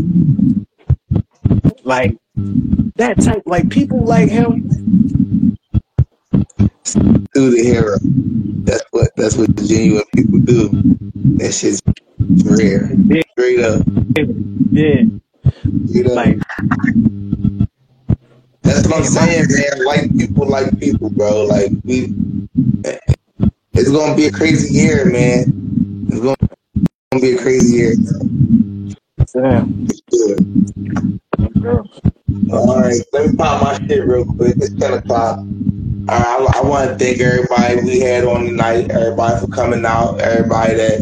Like 1.83 2.17
that 2.95 3.21
type, 3.21 3.43
like 3.45 3.69
people 3.69 4.05
like 4.05 4.29
him. 4.29 5.57
Do 7.33 7.51
the 7.51 7.63
hero. 7.63 7.97
That's 8.63 8.85
what 8.91 9.11
that's 9.17 9.35
what 9.35 9.53
genuine 9.57 10.05
people 10.15 10.39
do. 10.39 10.69
That 11.37 11.53
shit's 11.53 11.81
rare. 12.45 12.89
Straight 13.33 13.59
up. 13.59 13.85
Yeah. 14.71 15.03
You 15.63 16.03
know, 16.03 16.13
Like 16.13 16.37
that's 18.61 18.87
what 18.87 18.97
I'm 18.97 19.03
saying, 19.03 19.45
man. 19.49 19.85
Like 19.85 20.17
people, 20.17 20.47
like 20.47 20.79
people, 20.79 21.09
bro. 21.09 21.45
Like 21.45 21.71
we, 21.83 22.13
it's 23.73 23.91
gonna 23.91 24.15
be 24.15 24.27
a 24.27 24.31
crazy 24.31 24.73
year, 24.73 25.05
man. 25.05 26.07
It's 26.09 26.19
gonna, 26.19 26.35
gonna 27.11 27.21
be 27.21 27.35
a 27.35 27.41
crazy 27.41 27.75
year. 27.75 27.95
damn. 29.33 29.87
All 32.51 32.79
right, 32.81 33.01
let 33.13 33.31
me 33.31 33.37
pop 33.37 33.61
my 33.61 33.87
shit 33.87 34.07
real 34.07 34.25
quick. 34.25 34.55
It's 34.57 34.73
ten 34.75 34.93
o'clock. 34.93 35.39
All 35.39 36.19
right, 36.19 36.47
I, 36.55 36.59
I 36.59 36.61
want 36.63 36.89
to 36.89 36.97
thank 36.97 37.19
everybody 37.19 37.81
we 37.81 37.99
had 37.99 38.25
on 38.25 38.45
tonight. 38.45 38.91
Everybody 38.91 39.39
for 39.39 39.47
coming 39.47 39.85
out. 39.85 40.19
Everybody 40.21 40.75
that 40.75 41.01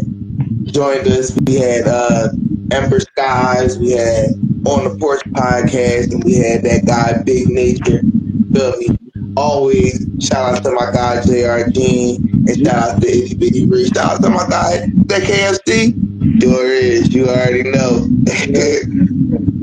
joined 0.64 1.06
us. 1.08 1.36
We 1.46 1.56
had 1.56 1.86
uh, 1.86 2.28
Ember 2.70 3.00
Skeyez. 3.00 3.78
We 3.78 3.92
had 3.92 4.30
on 4.66 4.84
the 4.84 4.96
porch 4.98 5.22
podcast, 5.30 6.12
and 6.12 6.22
we 6.24 6.34
had 6.34 6.62
that 6.62 6.86
guy 6.86 7.22
Big 7.22 7.48
Nature. 7.48 8.00
Feel? 8.52 8.96
Always 9.34 10.06
shout 10.20 10.56
out 10.56 10.62
to 10.62 10.72
my 10.72 10.90
guy 10.92 11.22
J.R. 11.24 11.70
Gene, 11.70 12.16
and 12.46 12.66
shout 12.66 12.96
out 12.96 13.00
to 13.02 13.08
Itty 13.08 13.34
Bitty 13.34 13.66
Ree. 13.66 13.88
Shout 13.88 14.12
out 14.12 14.22
to 14.22 14.28
my 14.28 14.46
guy 14.48 14.86
that 15.06 15.22
KFC. 15.22 16.40
Sure 16.42 16.66
is. 16.66 17.14
You 17.14 17.28
already 17.28 17.62
know. 17.64 18.06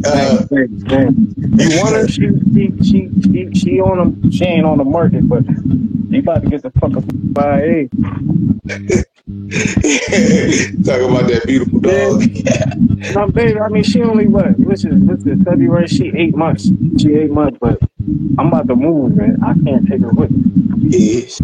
uh, 0.06 0.45
You 0.50 1.69
want 1.82 1.95
her? 1.95 2.08
She 2.08 2.30
she 2.52 2.72
she 2.84 3.10
she, 3.22 3.50
she 3.53 3.80
on 3.80 3.98
them. 3.98 4.32
She 4.32 4.44
ain't 4.45 4.66
on 4.66 4.80
the 4.80 4.86
market, 4.86 5.28
but 5.30 5.44
you 6.10 6.19
about 6.19 6.44
to 6.44 6.50
get 6.50 6.64
the 6.64 6.72
fuck 6.72 6.98
up 6.98 7.03
by 7.34 7.60
hey. 7.60 7.90
Talk 9.49 11.01
about 11.01 11.27
that 11.30 11.43
beautiful 11.45 11.80
dog. 11.80 12.22
My 13.16 13.27
baby, 13.27 13.59
I 13.59 13.67
mean, 13.69 13.83
she 13.83 14.01
only 14.01 14.27
what? 14.27 14.58
Which 14.59 14.85
is 14.85 15.06
this 15.06 15.25
is 15.25 15.43
February. 15.43 15.88
She 15.88 16.11
eight 16.16 16.35
months. 16.35 16.69
She 16.98 17.14
eight 17.14 17.30
months, 17.30 17.58
but 17.61 17.80
I'm 18.40 18.48
about 18.48 18.67
to 18.67 18.75
move, 18.75 19.16
man. 19.16 19.38
I 19.43 19.53
can't 19.53 19.88
take 19.88 20.01
her 20.01 20.09
with 20.09 20.32
me. 20.32 20.43
Yes. 20.90 21.40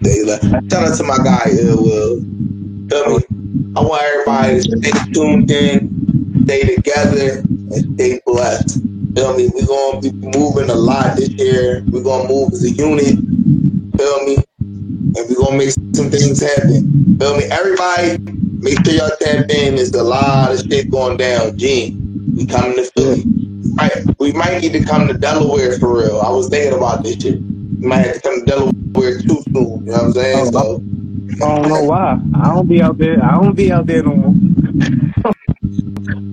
They 0.00 0.22
like, 0.24 0.42
shout 0.70 0.88
out 0.88 0.96
to 0.98 1.04
my 1.04 1.16
guy, 1.18 1.48
Ill 1.60 1.82
Will. 1.82 2.20
Feel 2.88 3.18
me? 3.18 3.24
I 3.76 3.80
want 3.80 4.02
everybody 4.02 4.60
to 4.60 4.78
stay 4.78 5.12
tuned 5.12 5.50
in, 5.50 6.44
stay 6.44 6.76
together, 6.76 7.38
and 7.40 7.94
stay 7.94 8.20
blessed. 8.26 8.82
Feel 9.14 9.36
me? 9.36 9.50
We're 9.54 9.66
gonna 9.66 10.00
be 10.00 10.12
moving 10.12 10.68
a 10.68 10.74
lot 10.74 11.16
this 11.16 11.30
year. 11.30 11.82
We're 11.88 12.02
gonna 12.02 12.28
move 12.28 12.52
as 12.52 12.64
a 12.64 12.70
unit. 12.70 13.16
Feel 13.96 14.24
me? 14.26 14.44
And 15.16 15.28
we're 15.28 15.36
gonna 15.36 15.58
make 15.58 15.70
some 15.94 16.10
things 16.10 16.40
happen. 16.40 17.18
Feel 17.18 17.36
me? 17.36 17.44
Everybody, 17.44 18.18
make 18.60 18.84
sure 18.84 18.94
y'all 18.94 19.10
tap 19.20 19.50
in. 19.50 19.76
There's 19.76 19.92
a 19.92 20.02
lot 20.02 20.52
of 20.52 20.60
shit 20.60 20.90
going 20.90 21.16
down. 21.16 21.56
Gene, 21.58 22.34
we 22.36 22.46
coming 22.46 22.76
to 22.76 22.90
Philly. 22.96 23.24
Right. 23.76 24.18
We 24.18 24.32
might 24.32 24.60
need 24.60 24.72
to 24.72 24.84
come 24.84 25.08
to 25.08 25.14
Delaware 25.14 25.78
for 25.78 25.98
real. 25.98 26.20
I 26.20 26.30
was 26.30 26.48
thinking 26.48 26.76
about 26.76 27.02
this 27.02 27.20
shit. 27.20 27.40
We 27.40 27.86
might 27.86 27.98
have 27.98 28.14
to 28.16 28.20
come 28.20 28.40
to 28.40 28.46
Delaware 28.46 29.20
too 29.20 29.42
soon. 29.52 29.54
You 29.54 29.92
know 29.92 29.92
what 29.92 30.02
I'm 30.02 30.12
saying? 30.12 30.52
So 30.52 30.82
I 31.44 31.54
don't 31.56 31.68
know 31.68 31.84
why. 31.84 32.20
I 32.34 32.54
don't 32.54 32.68
be 32.68 32.82
out 32.82 32.98
there. 32.98 33.22
I 33.22 33.40
don't 33.40 33.54
be 33.54 33.70
out 33.72 33.86
there 33.86 34.02
no 34.02 34.14
more. 34.14 35.32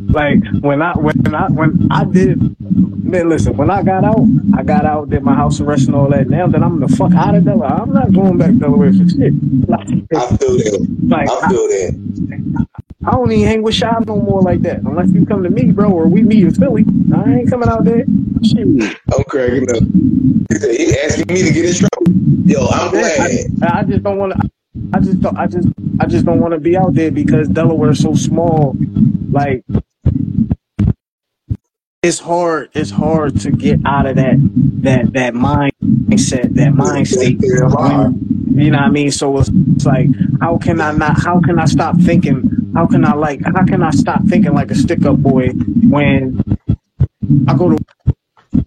like 0.10 0.40
when 0.62 0.82
I 0.82 0.94
when 0.94 1.36
I 1.36 1.48
when 1.50 1.88
I 1.92 2.06
did 2.06 2.40
man, 3.06 3.30
listen, 3.30 3.56
when 3.56 3.70
I 3.70 3.84
got 3.84 4.04
out, 4.04 4.26
I 4.58 4.64
got 4.64 4.86
out, 4.86 5.10
did 5.10 5.24
my 5.24 5.36
house 5.36 5.60
arrest 5.60 5.88
and 5.88 5.96
all 5.96 6.10
that. 6.10 6.28
Now 6.30 6.48
that 6.48 6.62
I'm 6.64 6.80
the 6.80 6.88
fuck 6.88 7.14
out 7.14 7.36
of 7.36 7.46
Delaware, 7.46 7.70
I'm 7.70 7.94
not 7.94 8.14
going 8.14 8.38
back 8.38 8.52
to 8.52 8.60
Delaware 8.60 8.92
for 8.94 9.08
shit. 9.08 9.34
Like, 9.68 9.88
I 10.16 10.38
feel 10.38 10.58
that. 10.58 10.98
like 11.04 11.30
I 11.30 11.34
I, 11.34 11.50
feel 11.50 11.68
that. 11.68 12.68
I 13.06 13.12
don't 13.12 13.32
even 13.32 13.48
hang 13.48 13.62
with 13.62 13.76
Shy 13.76 13.92
no 14.08 14.16
more 14.18 14.42
like 14.42 14.62
that. 14.64 14.80
Unless 14.80 15.10
you 15.10 15.26
come 15.26 15.44
to 15.44 15.50
me, 15.50 15.72
bro, 15.72 15.92
or 15.92 16.08
we 16.08 16.24
meet 16.24 16.44
in 16.44 16.54
Philly. 16.54 16.86
I 17.16 17.34
ain't 17.36 17.50
coming 17.50 17.70
out 17.70 17.84
there. 17.84 18.06
Shit. 18.44 18.98
I'm 19.14 19.24
cracking 19.26 19.70
up. 19.70 19.84
He 20.62 20.98
asking 21.00 21.34
me 21.34 21.44
to 21.44 21.54
get 21.54 21.66
in 21.66 21.76
trouble. 21.76 22.50
Yo, 22.50 22.66
I'm 22.68 22.88
I, 22.88 22.92
glad. 22.92 23.30
I 23.64 23.84
just 23.84 24.04
don't 24.04 24.18
want 24.18 24.34
to. 24.34 24.50
I 24.94 25.00
just 25.00 25.22
don't. 25.22 25.38
I 25.38 25.48
just. 25.48 25.68
I 26.00 26.06
just 26.08 26.26
don't 26.26 26.40
want 26.40 26.54
to 26.54 26.60
be 26.60 26.76
out 26.76 26.94
there 26.94 27.12
because 27.12 27.48
Delaware's 27.48 28.02
so 28.02 28.14
small. 28.16 28.76
Like 29.32 29.64
it's 32.06 32.20
hard. 32.20 32.70
It's 32.74 32.92
hard 32.92 33.40
to 33.42 33.52
get 33.52 33.80
out 33.86 34.06
of 34.06 34.18
that 34.18 34.36
that 34.84 35.14
that 35.14 35.34
mindset, 35.34 36.54
that 36.54 36.74
mind 36.76 37.08
state. 37.08 37.42
You 37.42 38.72
know 38.72 38.78
what 38.78 38.86
I 38.86 38.90
mean? 38.90 39.12
So 39.12 39.38
it's, 39.40 39.50
it's 39.50 39.86
like, 39.86 40.08
how 40.40 40.58
can 40.58 40.80
I 40.80 40.92
not? 40.92 41.20
How 41.20 41.42
can 41.42 41.58
I 41.60 41.66
stop 41.66 41.98
thinking? 41.98 42.72
How 42.76 42.86
can 42.86 43.04
I 43.06 43.14
like? 43.14 43.42
How 43.44 43.66
can 43.66 43.82
I 43.82 43.90
stop 43.90 44.24
thinking 44.26 44.54
like 44.54 44.70
a 44.70 44.76
stick 44.76 45.04
up 45.06 45.18
boy 45.18 45.50
when 45.90 46.42
I 47.48 47.58
go 47.58 47.70
to 47.70 47.78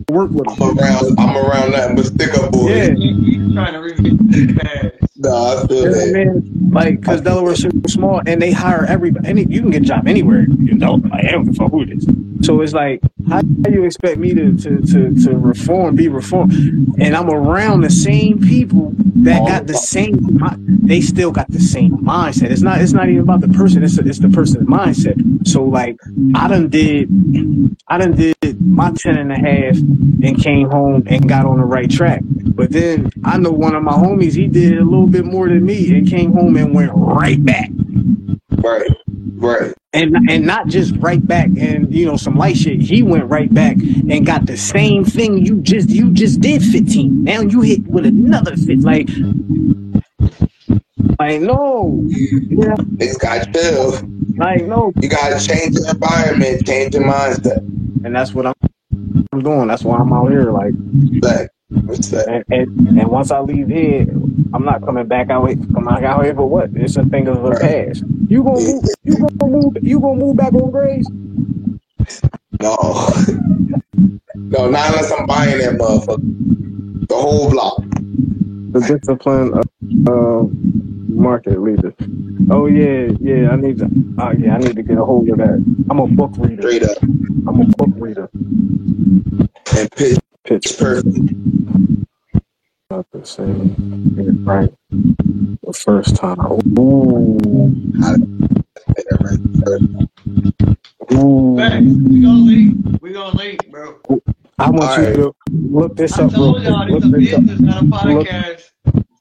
work 0.08 0.30
with 0.30 0.48
I'm 0.60 0.78
around. 0.78 1.18
I'm 1.18 1.36
around 1.36 1.70
nothing 1.70 1.97
but 1.97 2.06
stick 2.06 2.34
up 2.34 2.50
boys. 2.50 2.76
Yeah. 2.76 2.94
You 2.97 3.55
trying 3.55 3.72
to 3.72 3.80
read 3.80 4.60
fast. 4.60 5.08
Nah, 5.18 5.62
I 5.62 5.66
feel 5.66 5.78
You 5.78 5.84
know 5.84 5.90
what 5.90 6.00
I 6.00 6.06
that. 6.06 6.12
mean? 6.34 6.70
Like, 6.72 7.00
because 7.00 7.22
Delaware's 7.22 7.60
super 7.62 7.88
small 7.88 8.22
and 8.26 8.40
they 8.40 8.52
hire 8.52 8.84
everybody. 8.86 9.28
Any, 9.28 9.44
you 9.44 9.60
can 9.62 9.70
get 9.70 9.82
a 9.82 9.86
job 9.86 10.06
anywhere, 10.06 10.42
you 10.42 10.74
know? 10.74 10.94
Like, 10.94 11.24
I 11.26 11.30
don't 11.32 11.44
give 11.44 11.55
a 11.55 11.56
fuck 11.56 11.72
who 11.72 11.82
it 11.82 11.90
is. 11.90 12.06
So 12.47 12.60
it's 12.60 12.72
like, 12.72 13.00
how 13.28 13.42
do 13.42 13.72
you 13.72 13.84
expect 13.84 14.18
me 14.18 14.32
to, 14.34 14.56
to, 14.58 14.80
to, 14.80 15.24
to 15.24 15.36
reform, 15.36 15.97
be 15.97 16.08
reformed? 16.08 16.52
And 17.00 17.16
I'm 17.16 17.30
around 17.30 17.80
the 17.80 17.90
same 17.90 18.38
people 18.40 18.92
that 19.24 19.47
got 19.48 19.66
the 19.66 19.74
same, 19.74 20.38
they 20.86 21.00
still 21.00 21.32
got 21.32 21.50
the 21.50 21.58
same 21.58 21.98
mindset. 21.98 22.50
It's 22.52 22.62
not, 22.62 22.80
it's 22.80 22.92
not 22.92 23.08
even 23.08 23.22
about 23.22 23.40
the 23.40 23.48
person, 23.48 23.82
it's, 23.82 23.98
it's 23.98 24.20
the 24.20 24.28
person's 24.28 24.68
mindset. 24.68 25.48
So, 25.48 25.64
like, 25.64 25.97
I 26.36 26.47
done 26.47 26.68
did, 26.68 27.08
I 27.88 27.98
done 27.98 28.14
did 28.14 28.60
my 28.60 28.92
10 28.92 29.18
and 29.18 29.32
a 29.32 29.36
half 29.36 29.76
and 29.76 30.40
came 30.40 30.70
home 30.70 31.02
and 31.08 31.28
got 31.28 31.44
on 31.44 31.58
the 31.58 31.64
right 31.64 31.90
track. 31.90 32.20
But 32.22 32.70
then 32.70 33.10
I 33.24 33.38
know 33.38 33.50
one 33.50 33.74
of 33.74 33.82
my 33.82 33.92
homies, 33.92 34.34
he 34.36 34.47
did 34.47 34.78
a 34.78 34.84
little 34.84 35.08
bit 35.09 35.25
more 35.25 35.49
than 35.49 35.65
me 35.65 35.97
and 35.97 36.09
came 36.09 36.33
home 36.33 36.57
and 36.57 36.75
went 36.75 36.93
right 36.95 37.43
back. 37.45 37.70
Right. 38.53 38.91
Right. 39.37 39.75
And 39.93 40.17
and 40.28 40.45
not 40.45 40.67
just 40.67 40.95
right 40.97 41.25
back 41.27 41.47
and 41.59 41.93
you 41.95 42.05
know 42.05 42.17
some 42.17 42.37
light 42.37 42.57
shit. 42.57 42.81
He 42.81 43.03
went 43.03 43.25
right 43.25 43.53
back 43.53 43.77
and 43.77 44.27
got 44.27 44.47
the 44.47 44.57
same 44.57 45.05
thing 45.05 45.39
you 45.47 45.61
just 45.62 45.89
you 45.89 46.12
just 46.12 46.41
did 46.41 46.62
15. 46.62 47.25
Now 47.25 47.41
you 47.41 47.61
hit 47.62 47.87
with 47.87 48.05
another 48.05 48.57
fit. 48.57 48.81
Like 48.81 49.09
like 51.19 51.41
no. 51.41 52.05
Yeah. 52.09 52.75
It's 52.99 53.17
got 53.17 53.53
chill. 53.53 53.93
Like 54.37 54.65
no. 54.67 54.93
You 55.01 55.09
gotta 55.09 55.45
change 55.45 55.75
the 55.77 55.91
environment, 55.91 56.67
change 56.67 56.95
your 56.95 57.05
mindset. 57.05 57.59
And 58.05 58.15
that's 58.15 58.35
what 58.35 58.47
I'm 58.47 58.55
I'm 59.33 59.43
doing. 59.43 59.69
That's 59.69 59.85
why 59.85 59.99
I'm 59.99 60.12
out 60.12 60.31
here. 60.31 60.51
like, 60.51 60.73
Like 61.23 61.49
Respect. 61.70 62.28
Respect. 62.28 62.28
and, 62.50 62.78
and, 62.78 62.98
and 62.98 63.08
once 63.08 63.30
I 63.30 63.40
leave 63.40 63.68
here, 63.68 64.06
I'm 64.55 64.64
not 64.64 64.82
coming 64.84 65.06
back 65.06 65.30
out 65.30 65.47
here. 65.47 65.56
Come 65.74 65.84
back 65.84 66.02
out 66.02 66.24
here 66.24 66.34
for 66.34 66.48
what? 66.48 66.70
It's 66.74 66.97
a 66.97 67.05
thing 67.05 67.28
of 67.28 67.42
the 67.42 67.50
past. 67.60 68.05
You 68.28 68.42
gonna 68.42 68.60
move? 68.60 68.84
You 69.05 69.16
gonna 69.16 69.52
move? 69.52 69.76
You 69.82 70.00
gonna 70.00 70.18
move 70.18 70.36
back 70.36 70.55
on 70.55 70.70
Grace? 70.70 71.06
No. 72.60 72.74
no, 74.34 74.70
not 74.70 74.88
unless 74.88 75.12
I'm 75.12 75.26
buying 75.26 75.58
that 75.58 75.74
motherfucker. 75.78 77.08
The 77.08 77.14
whole 77.14 77.50
block. 77.50 77.82
The 78.70 78.80
discipline 78.80 79.55
of 79.55 79.66
uh, 80.08 80.48
market 81.08 81.60
leader. 81.60 81.94
Oh 82.50 82.66
yeah, 82.66 83.12
yeah. 83.20 83.50
I 83.50 83.56
need 83.56 83.78
to. 83.78 83.86
Uh, 84.18 84.32
yeah, 84.38 84.55
I 84.55 84.58
need 84.58 84.76
to 84.76 84.82
get 84.82 84.98
a 84.98 85.05
hold 85.05 85.28
of 85.28 85.38
that. 85.38 85.84
I'm 85.90 85.98
a 85.98 86.06
book 86.06 86.32
reader. 86.38 86.62
Straight 86.62 86.82
up. 86.84 87.02
I'm 87.02 87.60
a 87.60 87.64
book 87.64 87.90
reader. 87.97 88.30
And 88.34 89.90
pitch, 89.92 90.18
Pitch 90.49 90.78
perfect. 90.78 91.07
not 92.91 93.07
the 93.12 93.23
same. 93.25 94.44
Right. 94.47 94.73
The 94.91 95.73
first 95.75 96.17
time. 96.17 96.39
Ooh. 96.78 97.39
Ooh. 101.12 101.57
Facts. 101.59 101.85
We 101.85 102.23
gonna 102.23 102.39
leave. 102.39 103.02
We 103.02 103.12
gonna 103.12 103.36
leave, 103.39 103.59
bro. 103.70 104.01
I 104.59 104.70
want 104.70 104.85
All 104.85 104.99
you 105.01 105.05
right. 105.05 105.15
to 105.17 105.35
look 105.52 105.97
this 105.97 106.18
I 106.18 106.25
up 106.25 106.33
real 106.33 106.55
quick. 106.55 106.65
y'all 106.65 106.89
Look 106.89 107.02
this 107.12 107.33
a 107.33 107.36
up. 107.36 107.44
business, 107.44 107.60
not 107.60 107.83
a 107.83 108.09
Look, 108.15 108.28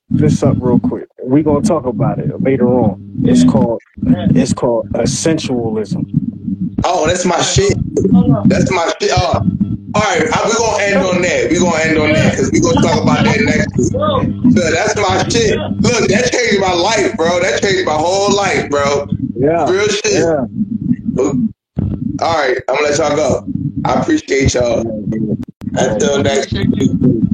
this 0.09 0.43
up 0.43 0.57
real 0.61 0.79
quick. 0.79 1.09
We 1.23 1.43
gonna 1.43 1.61
talk 1.61 1.85
about 1.85 2.19
it 2.19 2.41
later 2.41 2.69
on. 2.69 3.21
It's 3.25 3.43
called 3.43 3.81
it's 4.05 4.53
called 4.53 4.89
essentialism. 4.93 6.26
Oh, 6.83 7.07
that's 7.07 7.25
my 7.25 7.41
shit. 7.41 7.73
That's 8.45 8.71
my 8.71 8.91
shit. 9.01 9.11
Oh, 9.13 9.41
all 9.95 10.03
right, 10.03 10.21
we're 10.45 10.57
gonna 10.57 10.83
end 10.83 10.97
on 10.97 11.21
that. 11.21 11.47
We're 11.49 11.59
gonna 11.61 11.83
end 11.83 11.97
on 11.97 12.13
that 12.13 12.31
because 12.31 12.51
we're 12.51 12.61
gonna 12.61 12.81
talk 12.81 13.01
about 13.01 13.23
that 13.25 13.41
next 13.41 13.77
week. 13.77 13.91
So 14.53 14.71
that's 14.71 14.95
my 14.95 15.27
shit. 15.29 15.57
Look, 15.57 16.07
that 16.09 16.31
changed 16.31 16.59
my 16.61 16.73
life, 16.73 17.15
bro. 17.17 17.39
That 17.39 17.61
changed 17.61 17.85
my 17.85 17.93
whole 17.93 18.35
life, 18.35 18.69
bro. 18.69 19.07
Yeah. 19.35 19.69
Real 19.69 19.87
shit. 19.87 20.13
Yeah. 20.13 20.45
All 22.19 22.37
right, 22.37 22.57
I'm 22.67 22.75
gonna 22.75 22.87
let 22.89 22.97
y'all 22.97 23.15
go. 23.15 23.47
I 23.85 24.01
appreciate 24.01 24.53
y'all. 24.53 24.81
Until 25.75 26.21
next 26.23 26.53
week. 26.53 27.26